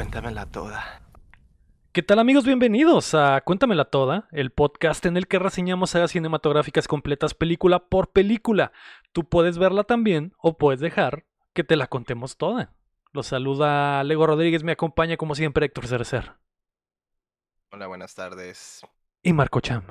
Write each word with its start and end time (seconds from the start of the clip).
Cuéntamela 0.00 0.46
toda. 0.46 1.02
¿Qué 1.92 2.02
tal 2.02 2.20
amigos? 2.20 2.46
Bienvenidos 2.46 3.14
a 3.14 3.42
Cuéntamela 3.42 3.84
Toda, 3.84 4.28
el 4.32 4.50
podcast 4.50 5.04
en 5.04 5.18
el 5.18 5.28
que 5.28 5.38
reseñamos 5.38 5.90
sagas 5.90 6.12
cinematográficas 6.12 6.88
completas 6.88 7.34
película 7.34 7.80
por 7.90 8.10
película. 8.10 8.72
Tú 9.12 9.28
puedes 9.28 9.58
verla 9.58 9.84
también 9.84 10.32
o 10.38 10.56
puedes 10.56 10.80
dejar 10.80 11.26
que 11.52 11.64
te 11.64 11.76
la 11.76 11.86
contemos 11.86 12.38
toda. 12.38 12.72
Los 13.12 13.26
saluda 13.26 14.02
Lego 14.04 14.26
Rodríguez, 14.26 14.64
me 14.64 14.72
acompaña 14.72 15.18
como 15.18 15.34
siempre 15.34 15.66
Héctor 15.66 15.86
Cerecer. 15.86 16.32
Hola, 17.70 17.86
buenas 17.86 18.14
tardes. 18.14 18.80
Y 19.22 19.34
Marco 19.34 19.60
Cham. 19.60 19.82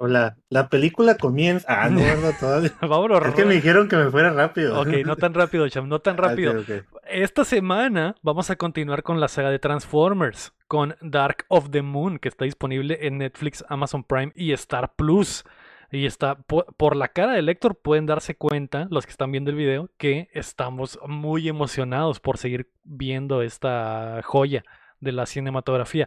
Hola, 0.00 0.36
la 0.48 0.68
película 0.68 1.16
comienza. 1.16 1.66
Ah, 1.68 1.90
no, 1.90 2.00
no, 2.22 2.32
todavía. 2.38 2.70
Vámonos. 2.80 3.26
Es 3.26 3.34
que 3.34 3.44
me 3.44 3.54
dijeron 3.54 3.88
que 3.88 3.96
me 3.96 4.10
fuera 4.10 4.30
rápido. 4.30 4.80
Ok, 4.80 4.88
no 5.04 5.16
tan 5.16 5.34
rápido, 5.34 5.68
Cham, 5.68 5.88
no 5.88 5.98
tan 5.98 6.16
rápido. 6.18 6.52
Ok, 6.60 6.68
ok. 6.68 7.00
Esta 7.10 7.44
semana 7.44 8.14
vamos 8.22 8.50
a 8.50 8.56
continuar 8.56 9.02
con 9.02 9.18
la 9.18 9.26
saga 9.28 9.50
de 9.50 9.58
Transformers, 9.58 10.52
con 10.68 10.94
Dark 11.00 11.46
of 11.48 11.70
the 11.70 11.82
Moon, 11.82 12.18
que 12.18 12.28
está 12.28 12.44
disponible 12.44 12.98
en 13.02 13.18
Netflix, 13.18 13.64
Amazon 13.68 14.04
Prime 14.04 14.32
y 14.36 14.52
Star 14.52 14.94
Plus. 14.94 15.44
Y 15.90 16.04
está, 16.04 16.34
po- 16.36 16.66
por 16.76 16.94
la 16.96 17.08
cara 17.08 17.32
de 17.32 17.50
Héctor 17.50 17.74
pueden 17.74 18.04
darse 18.06 18.36
cuenta, 18.36 18.86
los 18.90 19.06
que 19.06 19.10
están 19.10 19.32
viendo 19.32 19.50
el 19.50 19.56
video, 19.56 19.88
que 19.96 20.28
estamos 20.34 20.98
muy 21.08 21.48
emocionados 21.48 22.20
por 22.20 22.36
seguir 22.36 22.70
viendo 22.84 23.40
esta 23.42 24.20
joya 24.22 24.64
de 25.00 25.12
la 25.12 25.24
cinematografía. 25.24 26.06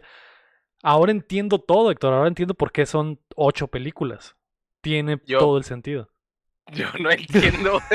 Ahora 0.82 1.12
entiendo 1.12 1.58
todo, 1.60 1.90
Héctor, 1.90 2.12
ahora 2.12 2.28
entiendo 2.28 2.54
por 2.54 2.72
qué 2.72 2.86
son 2.86 3.20
ocho 3.36 3.68
películas. 3.68 4.36
Tiene 4.80 5.20
Yo- 5.26 5.38
todo 5.38 5.58
el 5.58 5.64
sentido. 5.64 6.08
Yo 6.72 6.86
no 7.00 7.10
entiendo. 7.10 7.80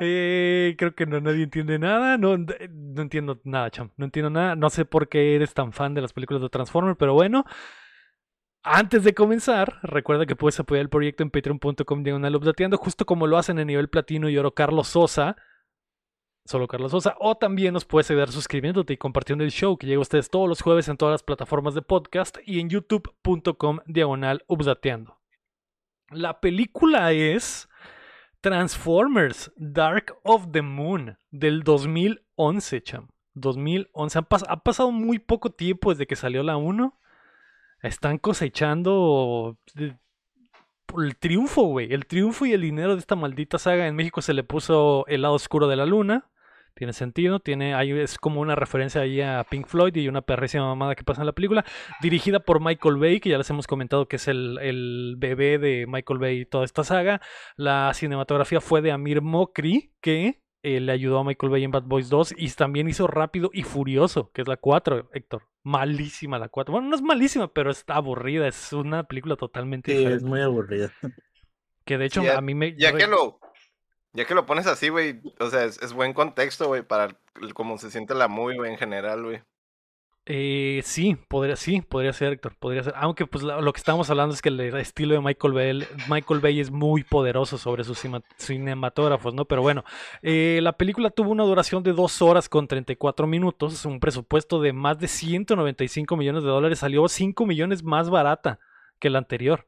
Eh, 0.00 0.74
creo 0.76 0.94
que 0.94 1.06
no 1.06 1.20
nadie 1.20 1.44
entiende 1.44 1.78
nada. 1.78 2.18
No, 2.18 2.36
no 2.36 3.02
entiendo 3.02 3.40
nada, 3.44 3.70
cham. 3.70 3.90
No 3.96 4.04
entiendo 4.06 4.28
nada. 4.30 4.56
No 4.56 4.68
sé 4.70 4.84
por 4.84 5.08
qué 5.08 5.36
eres 5.36 5.54
tan 5.54 5.72
fan 5.72 5.94
de 5.94 6.00
las 6.00 6.12
películas 6.12 6.42
de 6.42 6.48
Transformers, 6.48 6.96
pero 6.98 7.14
bueno. 7.14 7.44
Antes 8.64 9.04
de 9.04 9.14
comenzar, 9.14 9.78
recuerda 9.82 10.26
que 10.26 10.36
puedes 10.36 10.58
apoyar 10.58 10.82
el 10.82 10.88
proyecto 10.88 11.22
en 11.22 11.30
patreon.com 11.30 12.02
diagonal 12.02 12.40
justo 12.78 13.04
como 13.04 13.26
lo 13.26 13.36
hacen 13.36 13.58
en 13.58 13.66
nivel 13.66 13.88
platino 13.88 14.28
y 14.28 14.38
oro 14.38 14.54
Carlos 14.54 14.88
Sosa. 14.88 15.36
Solo 16.46 16.68
Carlos 16.68 16.90
Sosa. 16.90 17.16
O 17.20 17.36
también 17.36 17.72
nos 17.72 17.84
puedes 17.84 18.10
ayudar 18.10 18.30
suscribiéndote 18.30 18.92
y 18.92 18.96
compartiendo 18.98 19.44
el 19.44 19.50
show 19.50 19.78
que 19.78 19.86
llega 19.86 19.98
a 19.98 20.02
ustedes 20.02 20.28
todos 20.30 20.48
los 20.48 20.60
jueves 20.60 20.88
en 20.88 20.96
todas 20.96 21.12
las 21.12 21.22
plataformas 21.22 21.74
de 21.74 21.82
podcast 21.82 22.36
y 22.44 22.60
en 22.60 22.68
youtube.com 22.68 23.78
diagonal 23.86 24.44
updateando. 24.46 25.18
La 26.10 26.40
película 26.40 27.12
es 27.12 27.68
Transformers 28.42 29.52
Dark 29.56 30.16
of 30.22 30.48
the 30.52 30.60
Moon 30.60 31.18
del 31.30 31.62
2011, 31.62 32.82
cham. 32.82 33.08
2011. 33.32 34.18
Han 34.18 34.24
pas- 34.26 34.44
ha 34.48 34.58
pasado 34.62 34.92
muy 34.92 35.18
poco 35.18 35.50
tiempo 35.50 35.90
desde 35.90 36.06
que 36.06 36.14
salió 36.14 36.42
la 36.42 36.56
1. 36.58 37.00
Están 37.82 38.18
cosechando 38.18 39.58
por 40.86 41.04
el 41.04 41.16
triunfo, 41.16 41.62
güey. 41.62 41.92
El 41.92 42.06
triunfo 42.06 42.44
y 42.46 42.52
el 42.52 42.60
dinero 42.60 42.92
de 42.94 43.00
esta 43.00 43.16
maldita 43.16 43.58
saga. 43.58 43.86
En 43.86 43.96
México 43.96 44.20
se 44.22 44.34
le 44.34 44.44
puso 44.44 45.06
el 45.08 45.22
lado 45.22 45.34
oscuro 45.34 45.66
de 45.68 45.76
la 45.76 45.86
luna. 45.86 46.30
Tiene 46.76 46.92
sentido, 46.92 47.38
tiene, 47.38 47.74
ahí 47.74 47.92
es 47.92 48.18
como 48.18 48.40
una 48.40 48.56
referencia 48.56 49.00
ahí 49.02 49.20
a 49.20 49.44
Pink 49.48 49.66
Floyd 49.68 49.94
y 49.94 50.08
una 50.08 50.22
perrísima 50.22 50.66
mamada 50.66 50.96
que 50.96 51.04
pasa 51.04 51.22
en 51.22 51.26
la 51.26 51.32
película. 51.32 51.64
Dirigida 52.02 52.40
por 52.40 52.60
Michael 52.60 52.96
Bay, 52.96 53.20
que 53.20 53.30
ya 53.30 53.38
les 53.38 53.48
hemos 53.50 53.66
comentado 53.68 54.08
que 54.08 54.16
es 54.16 54.26
el, 54.26 54.58
el 54.60 55.14
bebé 55.16 55.58
de 55.58 55.86
Michael 55.88 56.18
Bay 56.18 56.40
y 56.40 56.46
toda 56.46 56.64
esta 56.64 56.82
saga. 56.82 57.20
La 57.56 57.92
cinematografía 57.94 58.60
fue 58.60 58.82
de 58.82 58.90
Amir 58.90 59.22
Mokri, 59.22 59.92
que 60.00 60.42
eh, 60.64 60.80
le 60.80 60.90
ayudó 60.90 61.20
a 61.20 61.24
Michael 61.24 61.50
Bay 61.52 61.62
en 61.62 61.70
Bad 61.70 61.84
Boys 61.84 62.08
2 62.08 62.34
y 62.38 62.48
también 62.50 62.88
hizo 62.88 63.06
Rápido 63.06 63.50
y 63.52 63.62
Furioso, 63.62 64.32
que 64.32 64.42
es 64.42 64.48
la 64.48 64.56
4, 64.56 65.10
Héctor. 65.12 65.42
Malísima 65.62 66.38
la 66.40 66.48
4. 66.48 66.72
Bueno, 66.72 66.88
no 66.88 66.96
es 66.96 67.02
malísima, 67.02 67.52
pero 67.52 67.70
está 67.70 67.94
aburrida. 67.94 68.48
Es 68.48 68.72
una 68.72 69.04
película 69.04 69.36
totalmente 69.36 69.96
Sí, 69.96 70.04
es 70.04 70.24
muy 70.24 70.40
aburrida. 70.40 70.90
Que 71.84 71.98
de 71.98 72.06
hecho 72.06 72.22
Ya- 72.22 72.36
a 72.36 72.40
mí 72.40 72.54
me... 72.54 72.74
Ya 72.76 72.96
que 72.96 73.06
lo, 73.06 73.38
ya 74.14 74.24
que 74.24 74.34
lo 74.34 74.46
pones 74.46 74.66
así, 74.66 74.88
güey, 74.88 75.20
o 75.40 75.50
sea, 75.50 75.64
es, 75.64 75.92
buen 75.92 76.12
contexto, 76.12 76.68
güey, 76.68 76.82
para 76.82 77.16
cómo 77.52 77.78
se 77.78 77.90
siente 77.90 78.14
la 78.14 78.28
movie, 78.28 78.56
güey, 78.56 78.70
en 78.70 78.78
general, 78.78 79.24
güey. 79.24 79.42
Eh, 80.26 80.80
sí, 80.84 81.18
podría, 81.28 81.54
sí, 81.56 81.82
podría 81.82 82.12
ser, 82.14 82.32
Héctor, 82.32 82.56
podría 82.58 82.82
ser. 82.82 82.94
Aunque 82.96 83.26
pues 83.26 83.44
lo 83.44 83.72
que 83.72 83.78
estamos 83.78 84.08
hablando 84.08 84.34
es 84.34 84.40
que 84.40 84.48
el 84.48 84.60
estilo 84.76 85.14
de 85.14 85.20
Michael 85.20 85.52
Bay, 85.52 85.86
Michael 86.08 86.40
Bay 86.40 86.60
es 86.60 86.70
muy 86.70 87.02
poderoso 87.04 87.58
sobre 87.58 87.84
sus 87.84 88.02
cinematógrafos, 88.38 89.34
¿no? 89.34 89.44
Pero 89.44 89.60
bueno, 89.60 89.84
eh, 90.22 90.60
la 90.62 90.78
película 90.78 91.10
tuvo 91.10 91.30
una 91.30 91.44
duración 91.44 91.82
de 91.82 91.92
2 91.92 92.22
horas 92.22 92.48
con 92.48 92.68
34 92.68 93.26
minutos, 93.26 93.84
un 93.84 94.00
presupuesto 94.00 94.62
de 94.62 94.72
más 94.72 94.98
de 94.98 95.08
195 95.08 96.16
millones 96.16 96.42
de 96.42 96.48
dólares, 96.48 96.78
salió 96.78 97.06
5 97.06 97.44
millones 97.44 97.82
más 97.82 98.08
barata 98.08 98.60
que 98.98 99.10
la 99.10 99.18
anterior. 99.18 99.66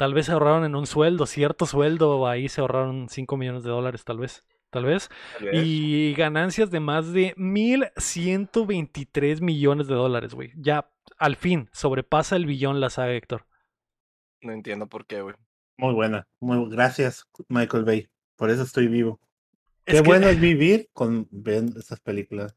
Tal 0.00 0.14
vez 0.14 0.24
se 0.24 0.32
ahorraron 0.32 0.64
en 0.64 0.74
un 0.76 0.86
sueldo, 0.86 1.26
cierto 1.26 1.66
sueldo, 1.66 2.26
ahí 2.26 2.48
se 2.48 2.62
ahorraron 2.62 3.10
5 3.10 3.36
millones 3.36 3.64
de 3.64 3.68
dólares, 3.68 4.02
tal 4.02 4.16
vez. 4.16 4.46
Tal 4.70 4.86
vez. 4.86 5.10
Tal 5.28 5.44
vez. 5.44 5.62
Y 5.62 6.14
ganancias 6.14 6.70
de 6.70 6.80
más 6.80 7.12
de 7.12 7.34
1.123 7.36 9.42
millones 9.42 9.88
de 9.88 9.94
dólares, 9.94 10.32
güey. 10.32 10.54
Ya, 10.56 10.90
al 11.18 11.36
fin, 11.36 11.68
sobrepasa 11.74 12.36
el 12.36 12.46
billón 12.46 12.80
la 12.80 12.88
saga, 12.88 13.12
Héctor. 13.12 13.44
No 14.40 14.52
entiendo 14.52 14.86
por 14.86 15.04
qué, 15.04 15.20
güey. 15.20 15.34
Muy 15.76 15.92
buena. 15.92 16.26
Muy 16.40 16.66
gracias, 16.70 17.28
Michael 17.48 17.84
Bay. 17.84 18.08
Por 18.36 18.48
eso 18.48 18.62
estoy 18.62 18.88
vivo. 18.88 19.20
Es 19.84 19.96
Qué 19.96 20.02
que 20.02 20.08
bueno 20.08 20.28
es 20.28 20.36
vivir 20.40 20.88
con 20.94 21.28
ver 21.30 21.64
estas 21.76 22.00
películas. 22.00 22.56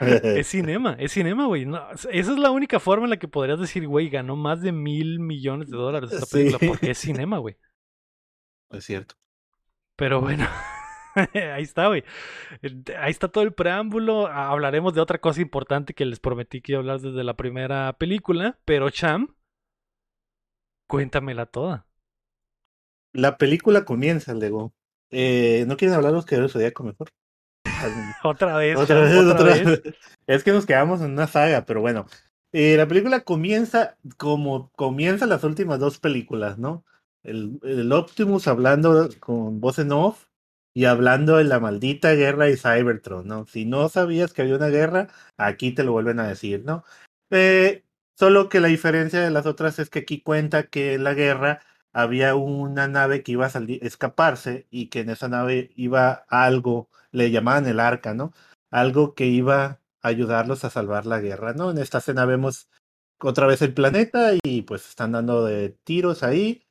es 0.00 0.48
cinema, 0.48 0.96
es 0.98 1.12
cinema, 1.12 1.46
güey. 1.46 1.64
No, 1.66 1.90
esa 1.92 2.10
es 2.10 2.38
la 2.38 2.50
única 2.50 2.80
forma 2.80 3.04
en 3.04 3.10
la 3.10 3.18
que 3.18 3.28
podrías 3.28 3.60
decir, 3.60 3.86
güey, 3.86 4.08
ganó 4.08 4.36
más 4.36 4.60
de 4.62 4.72
mil 4.72 5.20
millones 5.20 5.70
de 5.70 5.76
dólares 5.76 6.12
esta 6.12 6.26
Sí. 6.26 6.32
película, 6.38 6.58
porque 6.58 6.90
es 6.90 6.98
cinema, 6.98 7.38
güey. 7.38 7.56
es 8.70 8.84
cierto. 8.84 9.14
Pero 9.96 10.20
bueno, 10.20 10.46
ahí 11.34 11.62
está, 11.62 11.86
güey. 11.88 12.04
Ahí 12.98 13.10
está 13.10 13.28
todo 13.28 13.44
el 13.44 13.52
preámbulo. 13.54 14.26
Hablaremos 14.26 14.94
de 14.94 15.00
otra 15.00 15.18
cosa 15.20 15.40
importante 15.40 15.94
que 15.94 16.04
les 16.06 16.20
prometí 16.20 16.60
que 16.62 16.72
iba 16.72 16.78
a 16.78 16.80
hablar 16.80 17.00
desde 17.00 17.24
la 17.24 17.36
primera 17.36 17.92
película, 17.98 18.58
pero 18.64 18.90
Cham, 18.90 19.34
cuéntamela 20.86 21.46
toda. 21.46 21.86
La 23.14 23.38
película 23.38 23.84
comienza, 23.84 24.34
Lego. 24.34 24.74
Eh, 25.10 25.64
¿No 25.66 25.76
quieren 25.76 25.96
hablar 25.96 26.12
los 26.12 26.24
que 26.26 26.36
del 26.36 26.50
Zodíaco 26.50 26.82
mejor? 26.84 27.08
Otra 28.22 28.56
vez, 28.56 28.76
Otra 28.76 29.00
vez, 29.00 29.16
otra 29.16 29.32
otra 29.34 29.54
vez. 29.54 29.82
vez. 29.82 29.94
Es 30.26 30.44
que 30.44 30.52
nos 30.52 30.66
quedamos 30.66 31.00
en 31.00 31.12
una 31.12 31.26
saga, 31.26 31.64
pero 31.64 31.80
bueno. 31.80 32.06
Eh, 32.52 32.76
la 32.76 32.86
película 32.86 33.20
comienza 33.20 33.96
como 34.18 34.70
comienzan 34.72 35.30
las 35.30 35.42
últimas 35.42 35.78
dos 35.80 35.98
películas, 35.98 36.58
¿no? 36.58 36.84
El, 37.22 37.58
el 37.62 37.90
Optimus 37.92 38.46
hablando 38.46 39.08
con 39.20 39.60
voz 39.60 39.78
en 39.78 39.92
off 39.92 40.26
y 40.74 40.84
hablando 40.84 41.36
de 41.36 41.44
la 41.44 41.60
maldita 41.60 42.12
guerra 42.12 42.46
de 42.46 42.56
Cybertron, 42.56 43.26
¿no? 43.26 43.46
Si 43.46 43.64
no 43.64 43.88
sabías 43.88 44.32
que 44.32 44.42
había 44.42 44.56
una 44.56 44.68
guerra, 44.68 45.08
aquí 45.38 45.72
te 45.72 45.84
lo 45.84 45.92
vuelven 45.92 46.20
a 46.20 46.28
decir, 46.28 46.62
¿no? 46.64 46.84
Eh, 47.30 47.84
solo 48.18 48.48
que 48.48 48.60
la 48.60 48.68
diferencia 48.68 49.20
de 49.20 49.30
las 49.30 49.46
otras 49.46 49.78
es 49.78 49.88
que 49.88 50.00
aquí 50.00 50.20
cuenta 50.20 50.64
que 50.64 50.94
en 50.94 51.04
la 51.04 51.14
guerra 51.14 51.60
había 51.92 52.34
una 52.34 52.88
nave 52.88 53.22
que 53.22 53.32
iba 53.32 53.46
a 53.46 53.50
salir, 53.50 53.84
escaparse 53.84 54.66
y 54.70 54.88
que 54.88 55.00
en 55.00 55.10
esa 55.10 55.28
nave 55.28 55.70
iba 55.76 56.24
algo, 56.28 56.88
le 57.10 57.30
llamaban 57.30 57.66
el 57.66 57.80
arca, 57.80 58.14
¿no? 58.14 58.32
Algo 58.70 59.14
que 59.14 59.26
iba 59.26 59.64
a 59.64 60.08
ayudarlos 60.08 60.64
a 60.64 60.70
salvar 60.70 61.06
la 61.06 61.20
guerra, 61.20 61.52
¿no? 61.52 61.70
En 61.70 61.78
esta 61.78 61.98
escena 61.98 62.24
vemos 62.24 62.68
otra 63.20 63.46
vez 63.46 63.62
el 63.62 63.74
planeta 63.74 64.32
y 64.42 64.62
pues 64.62 64.88
están 64.88 65.12
dando 65.12 65.44
de 65.44 65.70
tiros 65.84 66.22
ahí, 66.22 66.64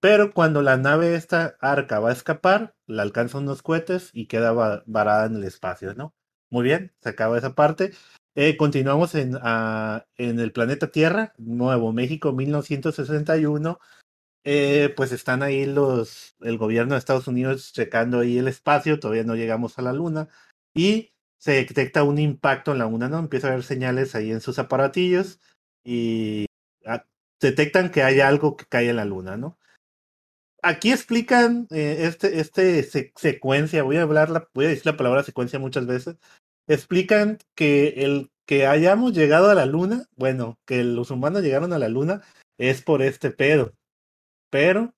pero 0.00 0.32
cuando 0.32 0.62
la 0.62 0.76
nave 0.76 1.14
esta 1.14 1.56
arca 1.60 2.00
va 2.00 2.10
a 2.10 2.12
escapar, 2.14 2.74
la 2.86 3.02
alcanzan 3.02 3.42
unos 3.44 3.62
cohetes 3.62 4.10
y 4.12 4.26
queda 4.26 4.52
va- 4.52 4.82
varada 4.86 5.26
en 5.26 5.36
el 5.36 5.44
espacio, 5.44 5.94
¿no? 5.94 6.14
Muy 6.50 6.64
bien, 6.64 6.92
se 7.00 7.10
acaba 7.10 7.38
esa 7.38 7.54
parte. 7.54 7.92
Eh, 8.34 8.56
continuamos 8.56 9.14
en, 9.14 9.38
ah, 9.42 10.06
en 10.16 10.40
el 10.40 10.52
planeta 10.52 10.90
Tierra, 10.90 11.34
Nuevo 11.38 11.92
México, 11.92 12.32
1961 12.32 13.78
eh, 14.44 14.92
pues 14.96 15.12
están 15.12 15.42
ahí 15.42 15.66
los, 15.66 16.34
el 16.40 16.58
gobierno 16.58 16.94
de 16.94 16.98
Estados 16.98 17.28
Unidos 17.28 17.72
checando 17.72 18.20
ahí 18.20 18.38
el 18.38 18.48
espacio, 18.48 18.98
todavía 18.98 19.24
no 19.24 19.36
llegamos 19.36 19.78
a 19.78 19.82
la 19.82 19.92
luna, 19.92 20.28
y 20.74 21.12
se 21.38 21.52
detecta 21.52 22.02
un 22.04 22.18
impacto 22.18 22.72
en 22.72 22.78
la 22.78 22.84
luna, 22.86 23.08
¿no? 23.08 23.18
Empieza 23.18 23.48
a 23.48 23.50
haber 23.52 23.64
señales 23.64 24.14
ahí 24.14 24.30
en 24.30 24.40
sus 24.40 24.58
aparatillos 24.58 25.40
y 25.84 26.46
detectan 27.40 27.90
que 27.90 28.02
hay 28.04 28.20
algo 28.20 28.56
que 28.56 28.66
cae 28.66 28.88
en 28.88 28.96
la 28.96 29.04
luna, 29.04 29.36
¿no? 29.36 29.58
Aquí 30.62 30.92
explican 30.92 31.66
eh, 31.70 32.04
este, 32.06 32.38
este 32.38 32.82
se- 32.84 33.12
secuencia, 33.16 33.82
voy 33.82 33.96
a 33.96 34.02
hablar 34.02 34.30
la, 34.30 34.48
voy 34.54 34.66
a 34.66 34.68
decir 34.68 34.86
la 34.86 34.96
palabra 34.96 35.24
secuencia 35.24 35.58
muchas 35.58 35.86
veces, 35.86 36.16
explican 36.68 37.38
que 37.56 37.88
el 38.04 38.30
que 38.46 38.66
hayamos 38.66 39.12
llegado 39.12 39.50
a 39.50 39.54
la 39.54 39.66
luna, 39.66 40.04
bueno, 40.16 40.58
que 40.64 40.84
los 40.84 41.10
humanos 41.10 41.42
llegaron 41.42 41.72
a 41.72 41.78
la 41.78 41.88
luna 41.88 42.22
es 42.58 42.82
por 42.82 43.02
este 43.02 43.30
pedo 43.30 43.72
pero 44.52 44.94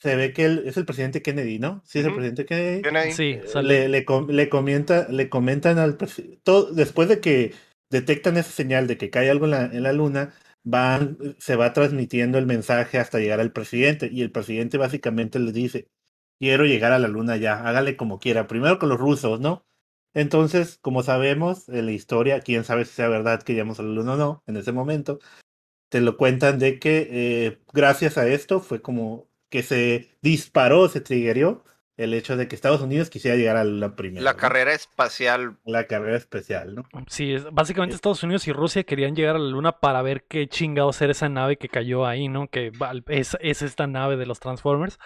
se 0.00 0.14
ve 0.16 0.32
que 0.32 0.44
él 0.44 0.62
es 0.66 0.76
el 0.76 0.84
presidente 0.86 1.20
Kennedy, 1.22 1.58
¿no? 1.58 1.82
Sí, 1.84 1.98
es 1.98 2.06
el 2.06 2.12
presidente 2.14 2.46
Kennedy. 2.46 2.82
Kennedy. 2.82 3.12
Sí, 3.12 3.30
Eh, 3.32 3.42
sale. 3.46 3.68
le, 3.68 3.88
le, 3.88 4.04
com- 4.04 4.28
le 4.28 4.48
comenta, 4.48 5.08
le 5.10 5.28
comentan 5.28 5.78
al 5.78 5.96
todo 6.42 6.72
después 6.72 7.08
de 7.08 7.20
que 7.20 7.52
detectan 7.90 8.36
esa 8.36 8.50
señal 8.50 8.86
de 8.86 8.96
que 8.96 9.10
cae 9.10 9.30
algo 9.30 9.46
en 9.46 9.50
la, 9.50 9.64
en 9.64 9.82
la 9.82 9.92
luna, 9.92 10.32
van, 10.62 11.18
se 11.38 11.56
va 11.56 11.72
transmitiendo 11.72 12.38
el 12.38 12.46
mensaje 12.46 12.98
hasta 12.98 13.18
llegar 13.18 13.40
al 13.40 13.52
presidente 13.52 14.08
y 14.12 14.22
el 14.22 14.30
presidente 14.30 14.78
básicamente 14.78 15.38
le 15.38 15.52
dice, 15.52 15.88
quiero 16.38 16.64
llegar 16.64 16.92
a 16.92 16.98
la 16.98 17.08
luna 17.08 17.36
ya, 17.36 17.66
hágale 17.66 17.96
como 17.96 18.18
quiera, 18.18 18.46
primero 18.46 18.78
con 18.78 18.90
los 18.90 18.98
rusos, 19.00 19.40
¿no? 19.40 19.64
Entonces, 20.14 20.78
como 20.80 21.02
sabemos 21.02 21.68
en 21.68 21.86
la 21.86 21.92
historia, 21.92 22.40
quién 22.40 22.64
sabe 22.64 22.84
si 22.84 22.92
sea 22.92 23.08
verdad 23.08 23.42
que 23.42 23.52
llegamos 23.54 23.80
a 23.80 23.82
la 23.82 23.88
luna 23.90 24.14
o 24.14 24.16
no 24.16 24.42
en 24.46 24.56
ese 24.56 24.70
momento, 24.72 25.18
te 25.88 26.00
lo 26.00 26.16
cuentan 26.16 26.58
de 26.58 26.78
que 26.78 27.08
eh, 27.10 27.58
gracias 27.72 28.18
a 28.18 28.26
esto 28.26 28.60
fue 28.60 28.82
como 28.82 29.28
que 29.48 29.62
se 29.62 30.10
disparó, 30.22 30.88
se 30.88 31.00
triggerió 31.00 31.64
el 31.96 32.12
hecho 32.12 32.36
de 32.36 32.48
que 32.48 32.56
Estados 32.56 32.80
Unidos 32.80 33.08
quisiera 33.08 33.36
llegar 33.36 33.56
a 33.56 33.62
la 33.62 33.94
primera. 33.94 34.24
La 34.24 34.32
¿no? 34.32 34.36
carrera 34.38 34.72
espacial. 34.72 35.58
La 35.64 35.86
carrera 35.86 36.16
especial, 36.16 36.74
¿no? 36.74 36.84
Sí, 37.06 37.32
es- 37.34 37.44
básicamente 37.52 37.94
Estados 37.94 38.24
Unidos 38.24 38.48
y 38.48 38.52
Rusia 38.52 38.82
querían 38.82 39.14
llegar 39.14 39.36
a 39.36 39.38
la 39.38 39.48
Luna 39.50 39.78
para 39.78 40.02
ver 40.02 40.24
qué 40.24 40.48
chingados 40.48 41.00
era 41.02 41.12
esa 41.12 41.28
nave 41.28 41.56
que 41.56 41.68
cayó 41.68 42.04
ahí, 42.04 42.26
¿no? 42.28 42.48
Que 42.48 42.72
es, 43.06 43.36
es 43.40 43.62
esta 43.62 43.86
nave 43.86 44.16
de 44.16 44.26
los 44.26 44.40
Transformers. 44.40 44.98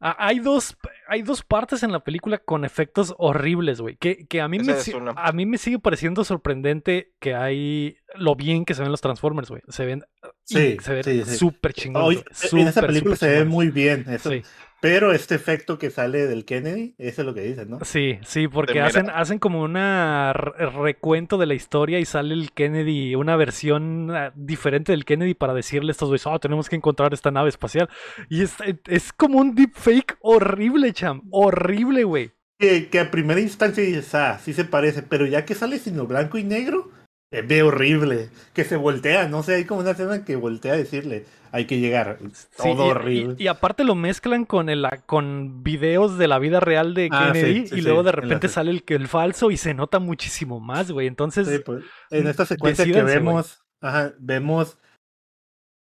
Ah, 0.00 0.16
hay, 0.18 0.38
dos, 0.38 0.76
hay 1.08 1.22
dos 1.22 1.42
partes 1.42 1.82
en 1.82 1.90
la 1.90 2.04
película 2.04 2.38
con 2.38 2.64
efectos 2.64 3.14
horribles, 3.18 3.80
güey. 3.80 3.96
Que, 3.96 4.26
que 4.26 4.40
a, 4.40 4.46
mí 4.48 4.58
me, 4.60 4.74
a 5.16 5.32
mí 5.32 5.44
me 5.46 5.58
sigue 5.58 5.80
pareciendo 5.80 6.22
sorprendente 6.24 7.12
que 7.18 7.34
hay 7.34 7.96
lo 8.14 8.36
bien 8.36 8.64
que 8.64 8.74
se 8.74 8.82
ven 8.82 8.92
los 8.92 9.00
Transformers, 9.00 9.48
güey. 9.50 9.62
Se 9.68 9.84
ven, 9.84 10.04
Sí, 10.44 10.76
se 10.80 10.94
ven 10.94 11.04
sí, 11.04 11.24
sí. 11.24 11.36
súper 11.36 11.74
güey, 12.04 12.18
en 12.18 12.24
esa 12.32 12.48
súper, 12.48 12.86
película 12.86 13.16
súper 13.16 13.30
se 13.30 13.38
ve 13.38 13.44
muy 13.44 13.70
bien, 13.70 14.04
eso, 14.08 14.30
Sí. 14.30 14.42
Pero 14.80 15.12
este 15.12 15.34
efecto 15.34 15.78
que 15.78 15.90
sale 15.90 16.26
del 16.26 16.44
Kennedy, 16.44 16.94
eso 16.98 17.22
es 17.22 17.26
lo 17.26 17.34
que 17.34 17.40
dicen, 17.42 17.70
¿no? 17.70 17.78
Sí, 17.82 18.18
sí, 18.22 18.46
porque 18.46 18.82
mira. 18.82 18.86
hacen, 18.86 19.10
hacen 19.10 19.38
como 19.38 19.62
una 19.62 20.32
re- 20.32 20.70
recuento 20.70 21.36
de 21.36 21.46
la 21.46 21.54
historia 21.54 21.98
y 21.98 22.04
sale 22.04 22.34
el 22.34 22.52
Kennedy, 22.52 23.14
una 23.16 23.34
versión 23.36 24.10
ah, 24.12 24.32
diferente 24.36 24.92
del 24.92 25.04
Kennedy 25.04 25.34
para 25.34 25.54
decirle 25.54 25.90
a 25.90 25.92
estos 25.92 26.08
güeyes, 26.08 26.26
oh, 26.26 26.38
tenemos 26.38 26.68
que 26.68 26.76
encontrar 26.76 27.12
esta 27.12 27.30
nave 27.30 27.48
espacial. 27.48 27.88
Y 28.28 28.42
es, 28.42 28.54
es 28.86 29.12
como 29.12 29.38
un 29.38 29.54
deepfake 29.54 30.16
horrible, 30.20 30.92
cham, 30.92 31.22
horrible, 31.30 32.04
güey. 32.04 32.30
Que, 32.58 32.88
que 32.88 32.98
a 33.00 33.10
primera 33.10 33.40
instancia 33.40 33.82
dices, 33.84 34.14
ah, 34.14 34.38
sí 34.42 34.52
se 34.52 34.64
parece, 34.64 35.02
pero 35.02 35.26
ya 35.26 35.44
que 35.44 35.54
sale 35.54 35.78
sino 35.78 36.06
blanco 36.06 36.38
y 36.38 36.44
negro, 36.44 36.90
ve 37.30 37.62
horrible. 37.62 38.30
Que 38.54 38.64
se 38.64 38.76
voltea, 38.76 39.28
no 39.28 39.42
sé, 39.42 39.56
hay 39.56 39.64
como 39.64 39.80
una 39.80 39.90
escena 39.92 40.24
que 40.24 40.36
voltea 40.36 40.72
a 40.72 40.76
decirle, 40.76 41.24
hay 41.52 41.66
que 41.66 41.78
llegar. 41.78 42.18
Sí, 42.32 42.46
Todo 42.56 42.86
y- 42.86 42.90
horrible. 42.90 43.34
Y, 43.38 43.44
y 43.44 43.48
aparte 43.48 43.84
lo 43.84 43.94
mezclan 43.94 44.44
con 44.44 44.68
el 44.68 44.86
con 45.06 45.62
videos 45.62 46.18
de 46.18 46.28
la 46.28 46.38
vida 46.38 46.60
real 46.60 46.94
de 46.94 47.08
Ah, 47.12 47.32
sí, 47.34 47.40
Kennedy 47.40 47.68
sí, 47.68 47.74
y 47.76 47.80
luego 47.82 48.02
de 48.02 48.12
repente 48.12 48.48
sale 48.48 48.82
el, 48.86 49.08
falso 49.08 49.50
y 49.50 49.56
se 49.56 49.74
nota 49.74 49.98
muchísimo 49.98 50.60
más, 50.60 50.90
güey. 50.90 51.06
Entonces, 51.06 51.62
pues, 51.64 51.84
en 52.10 52.26
esta 52.26 52.46
secuencia 52.46 52.84
que 52.84 53.02
vemos, 53.02 53.62
ajá, 53.80 54.14
vemos 54.18 54.78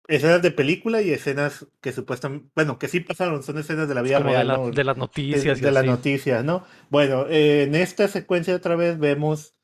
escenas 0.09 0.41
de 0.41 0.53
película 0.53 1.03
y 1.03 1.11
escenas 1.11 1.67
que 1.81 1.93
supuestamente, 1.93 2.49
bueno, 2.55 2.79
que 2.79 2.87
sí 2.87 3.01
pasaron, 3.01 3.43
son 3.43 3.59
escenas 3.59 3.89
de 3.89 3.95
la 3.97 4.03
vida 4.03 4.19
como 4.19 4.31
de, 4.31 4.37
real, 4.37 4.47
la- 4.49 4.57
¿no? 4.57 4.71
de 4.71 4.85
las 4.85 4.95
de, 4.97 5.01
noticias. 5.01 5.59
y 5.59 5.61
de 5.61 5.71
las 5.73 5.85
noticias, 5.85 6.45
¿no? 6.45 6.65
Bueno, 6.91 7.27
eh, 7.29 7.65
en 7.65 7.75
esta 7.75 8.07
secuencia 8.07 8.55
otra 8.55 8.77
vez 8.77 9.01
vemos 9.01 9.56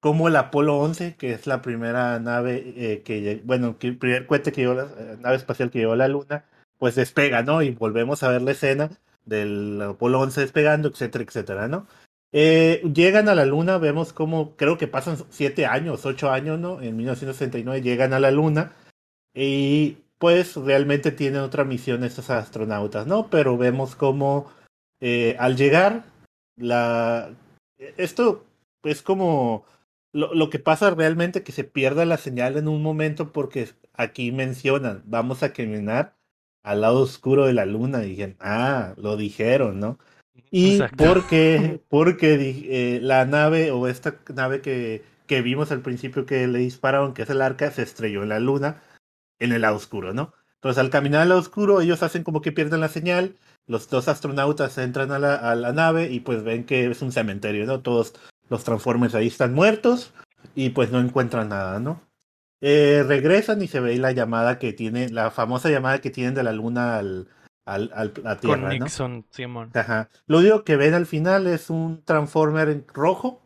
cómo 0.00 0.28
el 0.28 0.36
Apolo 0.36 0.78
11, 0.78 1.16
que 1.16 1.32
es 1.32 1.46
la 1.46 1.62
primera 1.62 2.18
nave 2.20 2.74
eh, 2.76 3.02
que, 3.02 3.42
bueno, 3.44 3.78
que 3.78 3.88
el 3.88 3.98
primer 3.98 4.26
cohete 4.26 4.52
que 4.52 4.62
llevó 4.62 4.74
la 4.74 4.84
eh, 4.84 5.16
nave 5.20 5.36
espacial 5.36 5.70
que 5.70 5.78
llevó 5.80 5.92
a 5.92 5.96
la 5.96 6.08
Luna, 6.08 6.44
pues 6.78 6.94
despega, 6.94 7.42
¿no? 7.42 7.62
Y 7.62 7.70
volvemos 7.70 8.22
a 8.22 8.28
ver 8.28 8.42
la 8.42 8.52
escena 8.52 8.90
del 9.24 9.80
Apolo 9.82 10.20
11 10.20 10.40
despegando, 10.42 10.88
etcétera, 10.88 11.24
etcétera, 11.24 11.68
¿no? 11.68 11.86
Eh, 12.32 12.82
llegan 12.94 13.28
a 13.28 13.34
la 13.34 13.46
Luna, 13.46 13.78
vemos 13.78 14.12
cómo, 14.12 14.56
creo 14.56 14.76
que 14.78 14.88
pasan 14.88 15.16
siete 15.30 15.66
años, 15.66 16.04
ocho 16.04 16.30
años, 16.30 16.58
¿no? 16.58 16.80
En 16.82 16.96
1969 16.96 17.82
llegan 17.82 18.12
a 18.12 18.20
la 18.20 18.30
Luna 18.30 18.72
y 19.34 19.98
pues 20.18 20.56
realmente 20.56 21.12
tienen 21.12 21.40
otra 21.40 21.64
misión 21.64 22.04
estos 22.04 22.30
astronautas, 22.30 23.06
¿no? 23.06 23.28
Pero 23.30 23.56
vemos 23.56 23.96
cómo 23.96 24.50
al 25.38 25.56
llegar, 25.56 26.04
la 26.56 27.30
esto 27.78 28.44
es 28.82 29.02
como 29.02 29.64
lo, 30.12 30.34
lo 30.34 30.50
que 30.50 30.58
pasa 30.58 30.90
realmente 30.90 31.42
que 31.42 31.52
se 31.52 31.64
pierda 31.64 32.04
la 32.04 32.16
señal 32.16 32.56
en 32.56 32.68
un 32.68 32.82
momento 32.82 33.32
porque 33.32 33.68
aquí 33.94 34.32
mencionan, 34.32 35.02
vamos 35.06 35.42
a 35.42 35.52
caminar 35.52 36.16
al 36.66 36.80
lado 36.80 37.00
oscuro 37.00 37.46
de 37.46 37.52
la 37.52 37.64
luna. 37.64 38.04
Y 38.04 38.10
dije, 38.10 38.36
ah, 38.40 38.94
lo 38.96 39.16
dijeron, 39.16 39.78
¿no? 39.78 39.98
Y 40.50 40.72
Exacto. 40.72 41.04
porque, 41.06 41.80
porque 41.88 42.34
eh, 42.68 43.00
la 43.00 43.24
nave 43.24 43.70
o 43.70 43.86
esta 43.86 44.16
nave 44.34 44.60
que, 44.60 45.04
que 45.26 45.42
vimos 45.42 45.70
al 45.70 45.80
principio 45.80 46.26
que 46.26 46.46
le 46.48 46.58
dispararon, 46.58 47.14
que 47.14 47.22
es 47.22 47.30
el 47.30 47.40
arca, 47.40 47.70
se 47.70 47.82
estrelló 47.82 48.24
en 48.24 48.30
la 48.30 48.40
luna, 48.40 48.82
en 49.38 49.52
el 49.52 49.62
lado 49.62 49.76
oscuro, 49.76 50.12
¿no? 50.12 50.34
Entonces 50.54 50.78
al 50.78 50.90
caminar 50.90 51.22
al 51.22 51.28
lado 51.28 51.40
oscuro, 51.40 51.80
ellos 51.80 52.02
hacen 52.02 52.24
como 52.24 52.42
que 52.42 52.50
pierden 52.50 52.80
la 52.80 52.88
señal, 52.88 53.36
los 53.68 53.88
dos 53.88 54.08
astronautas 54.08 54.76
entran 54.78 55.12
a 55.12 55.20
la, 55.20 55.36
a 55.36 55.54
la 55.54 55.72
nave 55.72 56.10
y 56.10 56.20
pues 56.20 56.42
ven 56.42 56.64
que 56.64 56.90
es 56.90 57.00
un 57.00 57.12
cementerio, 57.12 57.64
¿no? 57.66 57.80
Todos 57.80 58.14
los 58.48 58.64
Transformers 58.64 59.14
ahí 59.14 59.26
están 59.28 59.54
muertos 59.54 60.12
y 60.54 60.70
pues 60.70 60.90
no 60.92 61.00
encuentran 61.00 61.48
nada, 61.48 61.78
¿no? 61.80 62.00
Eh, 62.60 63.04
regresan 63.06 63.60
y 63.62 63.68
se 63.68 63.80
ve 63.80 63.96
la 63.98 64.12
llamada 64.12 64.58
que 64.58 64.72
tiene, 64.72 65.08
la 65.10 65.30
famosa 65.30 65.68
llamada 65.70 66.00
que 66.00 66.10
tienen 66.10 66.34
de 66.34 66.42
la 66.42 66.52
luna 66.52 66.96
al, 66.98 67.28
al, 67.66 67.90
al- 67.94 68.12
a 68.24 68.36
Con 68.36 68.38
Tierra, 68.40 68.62
¿no? 68.62 68.68
Nixon, 68.84 69.26
Simón. 69.30 69.70
Ajá. 69.74 70.08
Lo 70.26 70.38
único 70.38 70.64
que 70.64 70.76
ven 70.76 70.94
al 70.94 71.06
final 71.06 71.46
es 71.46 71.68
un 71.70 72.02
Transformer 72.04 72.84
rojo, 72.94 73.42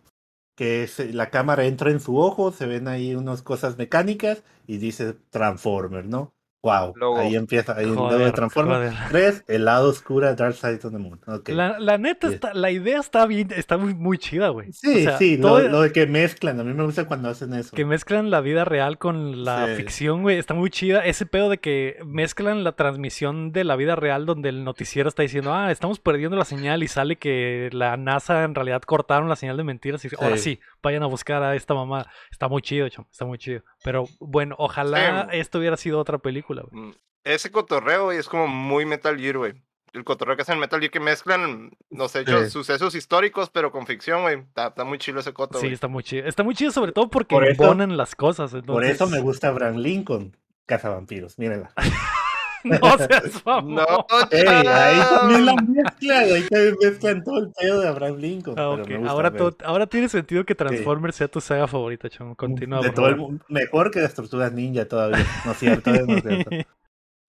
que 0.57 0.87
se- 0.87 1.13
la 1.13 1.31
cámara 1.31 1.65
entra 1.65 1.91
en 1.91 2.01
su 2.01 2.19
ojo, 2.19 2.53
se 2.53 2.67
ven 2.67 2.87
ahí 2.87 3.15
unas 3.15 3.43
cosas 3.43 3.79
mecánicas 3.79 4.45
y 4.67 4.79
dice 4.79 5.15
Transformer, 5.31 6.07
¿no? 6.07 6.33
Wow. 6.63 6.93
Logo. 6.97 7.19
Ahí 7.19 7.37
empieza, 7.37 7.75
ahí 7.75 7.87
Joder, 7.95 8.33
Transformer. 8.33 8.93
joder. 8.93 9.09
3, 9.11 9.45
el 9.49 9.65
lado 9.65 9.89
oscuro, 9.89 10.35
Dark 10.35 10.55
Side 10.55 10.75
of 10.85 10.93
the 10.93 10.99
Moon. 10.99 11.19
Ok. 11.27 11.49
La, 11.49 11.79
la 11.79 11.97
neta, 11.97 12.29
está, 12.29 12.53
la 12.53 12.71
idea 12.71 12.99
está 13.01 13.25
bien, 13.25 13.49
está 13.57 13.79
muy, 13.79 13.95
muy 13.95 14.19
chida, 14.19 14.49
güey. 14.51 14.71
Sí, 14.73 15.01
O 15.01 15.01
sea, 15.09 15.17
sí, 15.19 15.37
lo, 15.39 15.49
todo- 15.49 15.69
lo 15.69 15.81
de 15.83 15.93
que 15.93 16.07
mezclan, 16.07 16.61
a 16.61 16.65
mí 16.65 16.75
me 16.75 16.85
gusta 16.85 17.07
cuando 17.07 17.31
hacen 17.31 17.55
eso. 17.55 17.75
Que 17.75 17.87
mezclan 17.87 18.31
la 18.31 18.43
vida 18.43 18.67
real 18.67 18.99
con 18.99 19.43
la 19.43 19.69
Sí. 19.69 19.75
ficción, 19.77 20.21
güey. 20.21 20.39
Está 20.39 20.53
muy 20.53 20.69
chida. 20.69 21.05
Ese 21.07 21.25
pedo 21.25 21.49
de 21.49 21.57
que 21.59 21.97
mezclan 22.05 22.63
la 22.63 22.73
transmisión 22.73 23.53
de 23.53 23.65
la 23.65 23.77
vida 23.77 23.97
real 23.97 24.27
donde 24.27 24.51
el 24.51 24.63
noticiero 24.63 25.09
está 25.09 25.23
diciendo, 25.23 25.55
ah, 25.55 25.71
estamos 25.71 25.99
perdiendo 25.99 26.37
la 26.37 26.45
señal 26.45 26.83
y 26.83 26.89
sale 26.89 27.17
que 27.17 27.71
la 27.73 27.97
NASA 27.97 28.45
en 28.45 28.55
realidad 28.55 28.83
cortaron 28.83 29.31
la 29.31 29.37
señal 29.37 29.57
de 29.57 29.65
mentiras 29.65 30.05
y 30.05 30.09
ahora 30.21 30.37
Sí. 30.37 30.61
Vayan 30.83 31.03
a 31.03 31.07
buscar 31.07 31.43
a 31.43 31.55
esta 31.55 31.75
mamá. 31.75 32.07
Está 32.31 32.49
muy 32.49 32.63
chido, 32.63 32.89
chamo. 32.89 33.09
Está 33.11 33.25
muy 33.25 33.39
chido. 33.39 33.63
Pero 33.85 34.05
bueno, 34.21 34.55
ojalá 34.59 35.29
Sí. 35.31 35.39
esto 35.39 35.59
hubiera 35.59 35.77
sido 35.77 35.99
otra 35.99 36.19
película, 36.19 36.63
güey. 36.71 36.85
Mm, 36.89 36.95
Ese 37.25 37.51
cotorreo, 37.51 38.05
güey, 38.07 38.19
es 38.19 38.29
como 38.29 38.47
muy 38.47 38.87
Metal 38.87 39.19
Gear, 39.19 39.37
güey. 39.39 39.53
El 39.93 40.05
cotorreo 40.05 40.37
que 40.37 40.43
hacen 40.43 40.55
en 40.55 40.61
Metal 40.61 40.79
Gear 40.81 40.91
que 40.91 41.01
mezclan 41.01 41.73
los 41.91 42.15
hechos, 42.17 42.45
Sí. 42.45 42.51
sucesos 42.51 42.95
históricos, 42.95 43.51
pero 43.51 43.73
con 43.73 43.87
ficción, 43.87 44.23
güey. 44.23 44.39
Está, 44.39 44.69
está 44.69 44.85
muy 44.85 44.99
chido 44.99 45.19
ese 45.21 45.33
coto, 45.35 45.59
Sí, 45.59 45.67
güey. 45.67 45.75
está 45.75 45.89
muy 45.89 46.03
chido. 46.05 46.27
Está 46.27 46.43
muy 46.45 46.55
chido 46.55 46.71
sobre 46.71 46.93
todo 46.93 47.11
porque 47.11 47.35
Por 47.35 47.45
eso- 47.45 47.63
embonan 47.65 47.97
las 47.97 48.15
cosas. 48.15 48.53
Por 48.53 48.61
entonces- 48.61 48.93
eso 48.95 49.07
me 49.09 49.21
gusta 49.21 49.49
Abraham 49.49 49.77
Lincoln, 49.79 50.37
Cazavampiros, 50.67 51.39
mírenla. 51.39 51.73
No 52.83 52.99
seas 52.99 53.43
mamón. 53.47 53.75
No, 53.75 54.07
Ey, 54.31 54.47
ahí 54.47 55.01
también 55.19 55.47
la 55.47 55.55
mezclan, 55.69 56.25
ahí 56.25 56.43
también 56.49 56.77
mezclan 56.83 57.25
todo 57.25 57.39
el 57.39 57.53
pedo 57.53 57.81
de 57.81 57.89
Abraham 57.89 58.17
Lincoln. 58.17 58.59
Ah, 58.59 58.63
ahora, 59.09 59.31
ver. 59.31 59.39
todo- 59.39 59.57
ahora 59.65 59.87
tiene 59.87 60.09
sentido 60.09 60.45
que 60.45 60.55
Transformers 60.55 61.17
sea 61.17 61.29
tu 61.29 61.41
saga 61.41 61.67
favorita, 61.67 62.09
chamo. 62.11 62.35
Continúa. 62.37 62.81
de 62.83 62.91
todo 62.91 63.07
el. 63.09 63.41
Mejor 63.49 63.91
que 63.91 64.01
las 64.01 64.15
tortugas 64.15 64.53
ninja 64.53 64.87
todavía. 64.87 65.25
No 65.45 65.53
es 65.53 65.59
cierto, 65.59 65.91
no 65.91 66.17
es 66.17 66.23
cierto. 66.23 66.51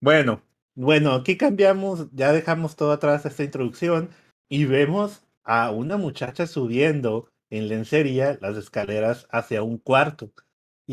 Bueno, 0.01 0.41
bueno, 0.75 1.13
aquí 1.13 1.37
cambiamos, 1.37 2.07
ya 2.11 2.31
dejamos 2.31 2.75
todo 2.75 2.91
atrás 2.91 3.25
esta 3.25 3.43
introducción 3.43 4.09
y 4.49 4.65
vemos 4.65 5.23
a 5.43 5.71
una 5.71 5.97
muchacha 5.97 6.47
subiendo 6.47 7.27
en 7.49 7.67
lencería 7.67 8.37
las 8.41 8.57
escaleras 8.57 9.27
hacia 9.31 9.63
un 9.63 9.77
cuarto. 9.77 10.31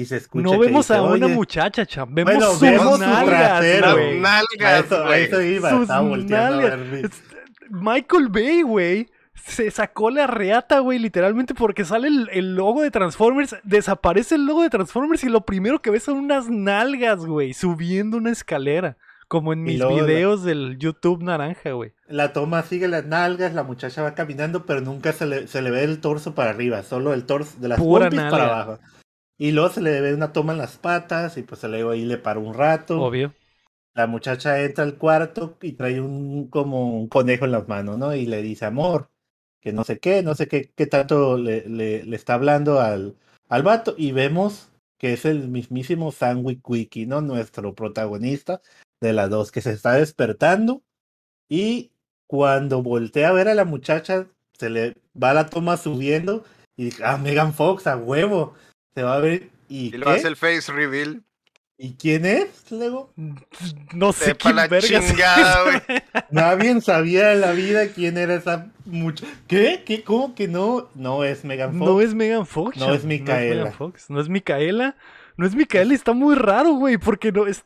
Y 0.00 0.04
se 0.04 0.16
escucha 0.18 0.44
No 0.44 0.52
que 0.52 0.58
vemos 0.66 0.86
dice, 0.86 0.94
a 0.98 1.02
una 1.02 1.26
"Oye", 1.26 1.34
muchacha, 1.34 1.84
cham. 1.84 2.14
Vemos 2.14 2.34
Bueno, 2.34 2.50
sus 2.52 2.60
vemos 2.60 2.92
su 2.94 2.98
nalgas, 3.00 3.26
trasero, 3.60 3.92
güey. 3.94 4.18
A 4.18 4.20
nalgas, 4.20 4.84
eso, 4.84 4.96
a 4.96 5.06
güey. 5.06 5.22
eso 5.24 5.42
iba, 5.42 5.70
Sus 5.70 5.82
estaba 5.82 6.00
volteando 6.02 6.58
a 6.66 6.70
nalgas. 6.70 6.90
ver. 6.90 7.04
Es- 7.06 7.22
Michael 7.70 8.28
Bay, 8.28 8.62
güey. 8.62 9.08
Se 9.34 9.70
sacó 9.70 10.10
la 10.10 10.26
reata, 10.26 10.78
güey, 10.80 10.98
literalmente 10.98 11.54
porque 11.54 11.84
sale 11.84 12.08
el, 12.08 12.28
el 12.32 12.54
logo 12.54 12.82
de 12.82 12.90
Transformers, 12.90 13.56
desaparece 13.64 14.34
el 14.34 14.46
logo 14.46 14.62
de 14.62 14.70
Transformers 14.70 15.24
y 15.24 15.28
lo 15.28 15.40
primero 15.46 15.80
que 15.80 15.90
ves 15.90 16.02
son 16.02 16.18
unas 16.18 16.48
nalgas, 16.50 17.24
güey, 17.24 17.54
subiendo 17.54 18.16
una 18.18 18.30
escalera, 18.30 18.96
como 19.26 19.52
en 19.52 19.62
mis 19.62 19.78
la- 19.78 19.86
videos 19.88 20.42
del 20.44 20.76
YouTube 20.78 21.22
naranja, 21.22 21.70
güey. 21.72 21.92
La 22.08 22.32
toma 22.32 22.62
sigue 22.62 22.88
las 22.88 23.06
nalgas, 23.06 23.54
la 23.54 23.62
muchacha 23.62 24.02
va 24.02 24.14
caminando, 24.14 24.66
pero 24.66 24.80
nunca 24.80 25.12
se 25.12 25.24
le, 25.26 25.46
se 25.46 25.62
le 25.62 25.70
ve 25.70 25.82
el 25.84 26.00
torso 26.00 26.34
para 26.34 26.50
arriba, 26.50 26.82
solo 26.82 27.14
el 27.14 27.24
torso 27.24 27.58
de 27.58 27.68
las 27.68 27.78
Pura 27.78 28.10
pompis 28.10 28.30
para 28.30 28.44
abajo. 28.46 28.78
Y 29.38 29.52
luego 29.52 29.70
se 29.70 29.80
le 29.80 30.00
ve 30.00 30.14
una 30.14 30.32
toma 30.32 30.52
en 30.52 30.58
las 30.58 30.78
patas 30.78 31.36
y 31.38 31.42
pues 31.42 31.60
se 31.60 31.68
le 31.68 31.82
ahí 31.82 32.04
le 32.04 32.18
para 32.18 32.40
un 32.40 32.54
rato. 32.54 33.02
Obvio. 33.02 33.34
la 33.94 34.06
muchacha 34.06 34.62
entra 34.62 34.84
al 34.84 34.96
cuarto 34.98 35.58
y 35.62 35.72
trae 35.72 36.00
un 36.00 36.48
como 36.48 36.98
un 36.98 37.08
conejo 37.08 37.44
en 37.44 37.52
las 37.52 37.68
manos, 37.68 37.98
¿no? 37.98 38.14
Y 38.14 38.26
le 38.26 38.42
dice 38.42 38.64
amor, 38.66 39.10
que 39.60 39.72
no 39.72 39.84
sé 39.84 39.98
qué, 39.98 40.22
no 40.22 40.34
sé 40.34 40.48
qué, 40.48 40.72
qué 40.74 40.86
tanto 40.86 41.36
le, 41.38 41.68
le, 41.68 42.04
le 42.04 42.16
está 42.16 42.34
hablando 42.34 42.80
al, 42.80 43.16
al 43.48 43.62
vato. 43.62 43.94
Y 43.98 44.12
vemos 44.12 44.70
que 44.98 45.12
es 45.14 45.24
el 45.24 45.48
mismísimo 45.48 46.12
Sandwich 46.12 46.60
Wiki, 46.66 47.06
¿no? 47.06 47.20
Nuestro 47.20 47.74
protagonista 47.74 48.60
de 49.00 49.12
las 49.12 49.30
dos, 49.30 49.52
que 49.52 49.60
se 49.62 49.72
está 49.72 49.94
despertando 49.94 50.82
y 51.48 51.92
cuando 52.26 52.82
voltea 52.82 53.30
a 53.30 53.32
ver 53.32 53.48
a 53.48 53.54
la 53.54 53.64
muchacha, 53.64 54.28
se 54.58 54.70
le 54.70 54.96
va 55.20 55.34
la 55.34 55.48
toma 55.48 55.76
subiendo 55.76 56.44
y 56.76 56.86
dice, 56.86 57.02
ah, 57.04 57.16
Megan 57.18 57.54
Fox, 57.54 57.86
a 57.86 57.96
huevo, 57.96 58.54
se 58.98 59.04
va 59.04 59.14
a 59.14 59.20
ver. 59.20 59.50
¿Y, 59.68 59.94
Y 59.94 59.98
lo 59.98 60.10
hace 60.10 60.26
el 60.26 60.34
face 60.34 60.72
reveal. 60.72 61.22
¿Y 61.76 61.94
quién 61.94 62.26
es, 62.26 62.64
luego? 62.72 63.12
No 63.94 64.12
sé 64.12 64.24
Sepa 64.24 64.38
quién 64.40 64.56
la 64.56 64.66
vergas 64.66 64.90
es, 64.90 65.10
chingada, 65.10 65.62
güey. 65.62 66.02
Nadie 66.30 66.80
sabía 66.80 67.32
en 67.32 67.40
la 67.40 67.52
vida 67.52 67.86
quién 67.94 68.18
era 68.18 68.34
esa 68.34 68.72
muchacha. 68.86 69.32
¿Qué? 69.46 69.84
¿Qué? 69.86 70.02
¿Cómo 70.02 70.34
que 70.34 70.48
no? 70.48 70.88
No 70.96 71.22
es 71.22 71.44
Megan 71.44 71.78
Fox. 71.78 71.88
No 71.88 72.00
es 72.00 72.12
Megan 72.12 72.44
Fox. 72.44 72.76
No 72.76 72.92
es 72.92 73.04
Micaela. 73.04 73.54
Megan 73.54 73.72
Fox. 73.72 74.10
No 74.10 74.20
es 74.20 74.28
Micaela. 74.28 74.96
No 75.36 75.46
es 75.46 75.54
Micaela. 75.54 75.92
y 75.92 75.94
Está 75.94 76.12
muy 76.12 76.34
raro, 76.34 76.72
güey. 76.72 76.98
Porque 76.98 77.30
no 77.30 77.46
es. 77.46 77.64